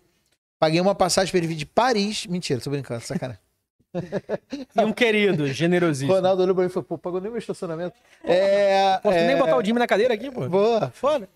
Paguei 0.58 0.80
uma 0.80 0.94
passagem 0.94 1.30
pra 1.30 1.38
ele 1.38 1.46
vir 1.46 1.54
de 1.54 1.66
Paris. 1.66 2.26
Mentira, 2.26 2.60
tô 2.60 2.70
brincando, 2.70 3.00
sacanagem. 3.02 3.40
E 4.76 4.84
um 4.84 4.92
querido, 4.92 5.46
generosíssimo. 5.48 6.12
Ronaldo 6.12 6.42
olhou 6.42 6.54
pra 6.54 6.64
mim 6.64 6.68
e 6.68 6.72
falou, 6.72 6.84
pô, 6.84 6.98
pagou 6.98 7.18
nem 7.20 7.30
meu 7.30 7.38
estacionamento. 7.38 7.94
É, 8.22 8.98
Posso 9.02 9.16
é, 9.16 9.26
nem 9.26 9.36
botar 9.38 9.56
o 9.56 9.64
Jimmy 9.64 9.78
na 9.78 9.86
cadeira 9.86 10.12
aqui, 10.12 10.30
pô. 10.30 10.46
Boa. 10.48 10.90
Foda. 10.90 11.28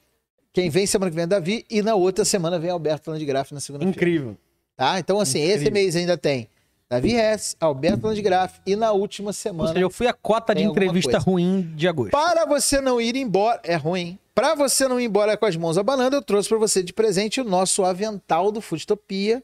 Quem 0.52 0.68
vem 0.68 0.84
semana 0.86 1.10
que 1.10 1.14
vem 1.14 1.24
é 1.24 1.26
Davi 1.26 1.64
e 1.70 1.80
na 1.80 1.94
outra 1.94 2.22
semana 2.24 2.58
vem 2.58 2.68
Alberto 2.70 3.10
Landgraf 3.10 3.52
na 3.52 3.60
segunda-feira. 3.60 3.96
Incrível. 3.96 4.36
Tá? 4.76 4.98
Então, 4.98 5.18
assim, 5.20 5.40
esse 5.40 5.52
Incrível. 5.60 5.72
mês 5.72 5.96
ainda 5.96 6.18
tem 6.18 6.48
Davi 6.90 7.14
Hess, 7.14 7.56
Alberto 7.60 8.08
Landgraf 8.08 8.58
e 8.66 8.74
na 8.74 8.90
última 8.90 9.28
Ou 9.28 9.32
semana. 9.32 9.68
seja, 9.68 9.80
eu 9.80 9.90
fui 9.90 10.08
a 10.08 10.12
cota 10.12 10.52
de 10.52 10.64
entrevista 10.64 11.18
ruim 11.18 11.72
de 11.76 11.86
agosto. 11.86 12.10
Para 12.10 12.44
você 12.44 12.80
não 12.80 13.00
ir 13.00 13.14
embora, 13.14 13.60
é 13.62 13.76
ruim. 13.76 14.18
Para 14.34 14.56
você 14.56 14.88
não 14.88 14.98
ir 14.98 15.04
embora 15.04 15.36
com 15.36 15.46
as 15.46 15.54
mãos 15.54 15.78
abanando, 15.78 16.16
eu 16.16 16.22
trouxe 16.22 16.48
para 16.48 16.58
você 16.58 16.82
de 16.82 16.92
presente 16.92 17.40
o 17.40 17.44
nosso 17.44 17.84
avental 17.84 18.50
do 18.50 18.60
Foodtopia. 18.60 19.40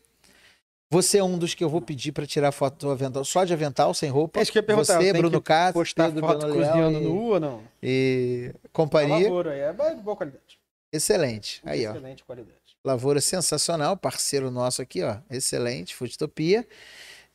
Você 0.90 1.18
é 1.18 1.24
um 1.24 1.38
dos 1.38 1.54
que 1.54 1.62
eu 1.62 1.68
vou 1.68 1.80
pedir 1.80 2.10
para 2.10 2.26
tirar 2.26 2.50
foto 2.50 2.86
do 2.86 2.90
avental, 2.90 3.24
só 3.24 3.44
de 3.44 3.52
avental, 3.52 3.94
sem 3.94 4.10
roupa. 4.10 4.40
É 4.40 4.42
isso 4.42 4.50
que 4.50 4.58
eu 4.58 4.62
ia 4.62 4.66
perguntar, 4.66 5.00
Você, 5.00 5.12
Bruno 5.12 5.40
Castro, 5.40 5.80
Postar 5.80 6.06
Pedro 6.06 6.26
foto 6.26 6.46
cozinhando 6.48 6.98
e, 6.98 7.04
nu 7.04 7.22
ou 7.26 7.40
não? 7.40 7.60
e 7.80 8.52
companhia. 8.72 9.24
Lavoura 9.24 9.52
aí, 9.52 9.60
é 9.60 9.72
de 9.94 10.02
boa 10.02 10.16
qualidade. 10.16 10.58
Excelente. 10.92 11.60
Aí, 11.64 11.86
ó. 11.86 11.90
Excelente 11.90 12.24
qualidade. 12.24 12.56
Lavoura 12.84 13.20
sensacional, 13.20 13.96
parceiro 13.96 14.50
nosso 14.50 14.80
aqui, 14.80 15.02
ó. 15.02 15.16
Excelente, 15.28 15.94
Foodtopia. 15.94 16.66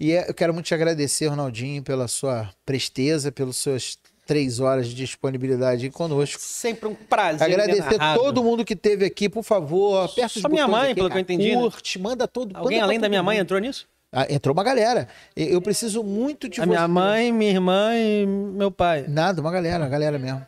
E 0.01 0.13
é- 0.13 0.27
eu 0.27 0.33
quero 0.33 0.51
muito 0.51 0.65
te 0.65 0.73
agradecer, 0.73 1.27
Ronaldinho, 1.27 1.83
pela 1.83 2.07
sua 2.07 2.49
presteza, 2.65 3.31
pelas 3.31 3.55
suas 3.57 3.99
três 4.25 4.59
horas 4.59 4.87
de 4.87 4.95
disponibilidade 4.95 5.89
conosco. 5.91 6.41
Sempre 6.41 6.87
um 6.89 6.95
prazer. 6.95 7.45
Agradecer 7.47 7.99
todo 8.15 8.43
mundo 8.43 8.65
que 8.65 8.73
esteve 8.73 9.05
aqui, 9.05 9.29
por 9.29 9.43
favor. 9.43 10.05
Aperta 10.05 10.39
Só 10.39 10.49
minha 10.49 10.67
mãe, 10.67 10.85
aqui, 10.91 10.95
pelo 10.95 11.07
que 11.07 11.17
eu 11.17 11.21
cara. 11.21 11.21
entendi, 11.21 11.55
né? 11.55 11.61
Curte, 11.61 11.99
manda 11.99 12.27
todo 12.27 12.55
Alguém 12.57 12.77
manda 12.79 12.85
além 12.87 12.99
da 12.99 13.09
minha 13.09 13.21
mãe 13.21 13.37
entrou 13.37 13.59
nisso? 13.59 13.87
Ah, 14.11 14.25
entrou 14.27 14.53
uma 14.53 14.63
galera. 14.63 15.07
Eu 15.35 15.61
preciso 15.61 16.03
muito 16.03 16.49
de 16.49 16.59
A 16.59 16.63
você. 16.63 16.69
minha 16.69 16.87
mãe, 16.87 17.31
minha 17.31 17.51
irmã 17.51 17.91
e 17.95 18.25
meu 18.25 18.71
pai. 18.71 19.05
Nada, 19.07 19.39
uma 19.39 19.51
galera, 19.51 19.83
uma 19.83 19.89
galera 19.89 20.17
mesmo. 20.17 20.45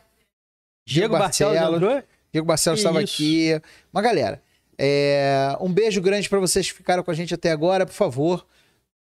Diego 0.86 1.16
Barcelos 1.16 1.54
Barcelos. 1.54 2.02
Diego 2.32 2.46
Barcelos 2.46 2.80
estava 2.80 2.98
aqui. 3.00 3.60
Uma 3.92 4.02
galera. 4.02 4.42
É, 4.76 5.56
um 5.60 5.72
beijo 5.72 6.00
grande 6.02 6.28
para 6.28 6.40
vocês 6.40 6.68
que 6.70 6.76
ficaram 6.76 7.04
com 7.04 7.10
a 7.12 7.14
gente 7.14 7.32
até 7.32 7.52
agora. 7.52 7.86
Por 7.86 7.94
favor, 7.94 8.44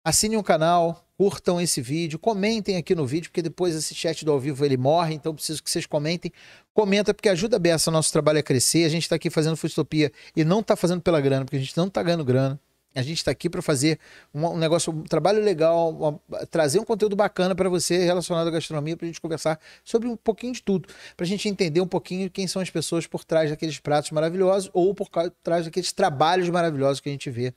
Assinem 0.03 0.37
o 0.37 0.43
canal, 0.43 1.05
curtam 1.15 1.61
esse 1.61 1.79
vídeo, 1.79 2.17
comentem 2.17 2.75
aqui 2.75 2.95
no 2.95 3.05
vídeo, 3.05 3.29
porque 3.29 3.43
depois 3.43 3.75
esse 3.75 3.93
chat 3.93 4.25
do 4.25 4.31
ao 4.31 4.39
vivo 4.39 4.65
ele 4.65 4.75
morre, 4.75 5.13
então 5.13 5.35
preciso 5.35 5.61
que 5.61 5.69
vocês 5.69 5.85
comentem. 5.85 6.31
Comenta, 6.73 7.13
porque 7.13 7.29
ajuda 7.29 7.57
a 7.57 7.59
Beça, 7.59 7.91
nosso 7.91 8.11
trabalho 8.11 8.39
a 8.39 8.43
crescer. 8.43 8.83
A 8.83 8.89
gente 8.89 9.07
tá 9.07 9.15
aqui 9.15 9.29
fazendo 9.29 9.55
Futopia 9.55 10.11
e 10.35 10.43
não 10.43 10.63
tá 10.63 10.75
fazendo 10.75 11.01
pela 11.01 11.21
grana, 11.21 11.45
porque 11.45 11.57
a 11.57 11.59
gente 11.59 11.77
não 11.77 11.87
tá 11.87 12.01
ganhando 12.01 12.25
grana. 12.25 12.59
A 12.93 13.01
gente 13.01 13.17
está 13.17 13.31
aqui 13.31 13.49
para 13.49 13.61
fazer 13.61 13.99
um, 14.33 14.45
um, 14.45 14.57
negócio, 14.57 14.91
um 14.91 15.03
trabalho 15.03 15.41
legal, 15.41 15.91
uma, 15.91 16.19
trazer 16.47 16.77
um 16.79 16.83
conteúdo 16.83 17.15
bacana 17.15 17.55
para 17.55 17.69
você 17.69 18.03
relacionado 18.03 18.47
à 18.47 18.51
gastronomia, 18.51 18.97
para 18.97 19.05
a 19.05 19.07
gente 19.07 19.21
conversar 19.21 19.59
sobre 19.83 20.09
um 20.09 20.17
pouquinho 20.17 20.51
de 20.51 20.61
tudo, 20.61 20.89
para 21.15 21.23
a 21.23 21.27
gente 21.27 21.47
entender 21.47 21.79
um 21.79 21.87
pouquinho 21.87 22.29
quem 22.29 22.47
são 22.47 22.61
as 22.61 22.69
pessoas 22.69 23.07
por 23.07 23.23
trás 23.23 23.49
daqueles 23.49 23.79
pratos 23.79 24.11
maravilhosos 24.11 24.69
ou 24.73 24.93
por 24.93 25.07
trás 25.41 25.65
daqueles 25.65 25.93
trabalhos 25.93 26.49
maravilhosos 26.49 26.99
que 26.99 27.07
a 27.07 27.11
gente 27.11 27.29
vê. 27.29 27.53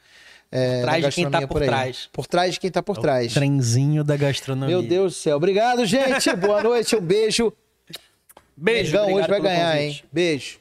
É, 0.57 0.76
por 0.81 0.84
trás 0.86 1.05
de 1.05 1.10
quem 1.10 1.24
está 1.26 1.41
por, 1.41 1.49
por 1.49 1.62
trás. 1.65 2.08
Por 2.12 2.26
trás 2.28 2.55
de 2.55 2.60
quem 2.60 2.68
está 2.68 2.81
por 2.83 2.97
É 2.97 2.99
o 2.99 3.02
trás. 3.02 3.34
trenzinho 3.34 4.05
da 4.05 4.16
gastronomia. 4.16 4.76
Meu 4.78 4.86
Deus 4.86 5.12
do 5.15 5.16
céu. 5.16 5.36
Obrigado, 5.36 5.84
gente. 5.84 6.33
Boa 6.36 6.62
noite. 6.62 6.94
Um 6.94 7.00
beijo. 7.00 7.52
Beijo. 8.57 8.92
Mengão 8.92 9.15
hoje 9.15 9.26
vai 9.28 9.41
ganhar, 9.41 9.73
convite. 9.76 9.97
hein? 9.97 10.05
Beijo. 10.12 10.58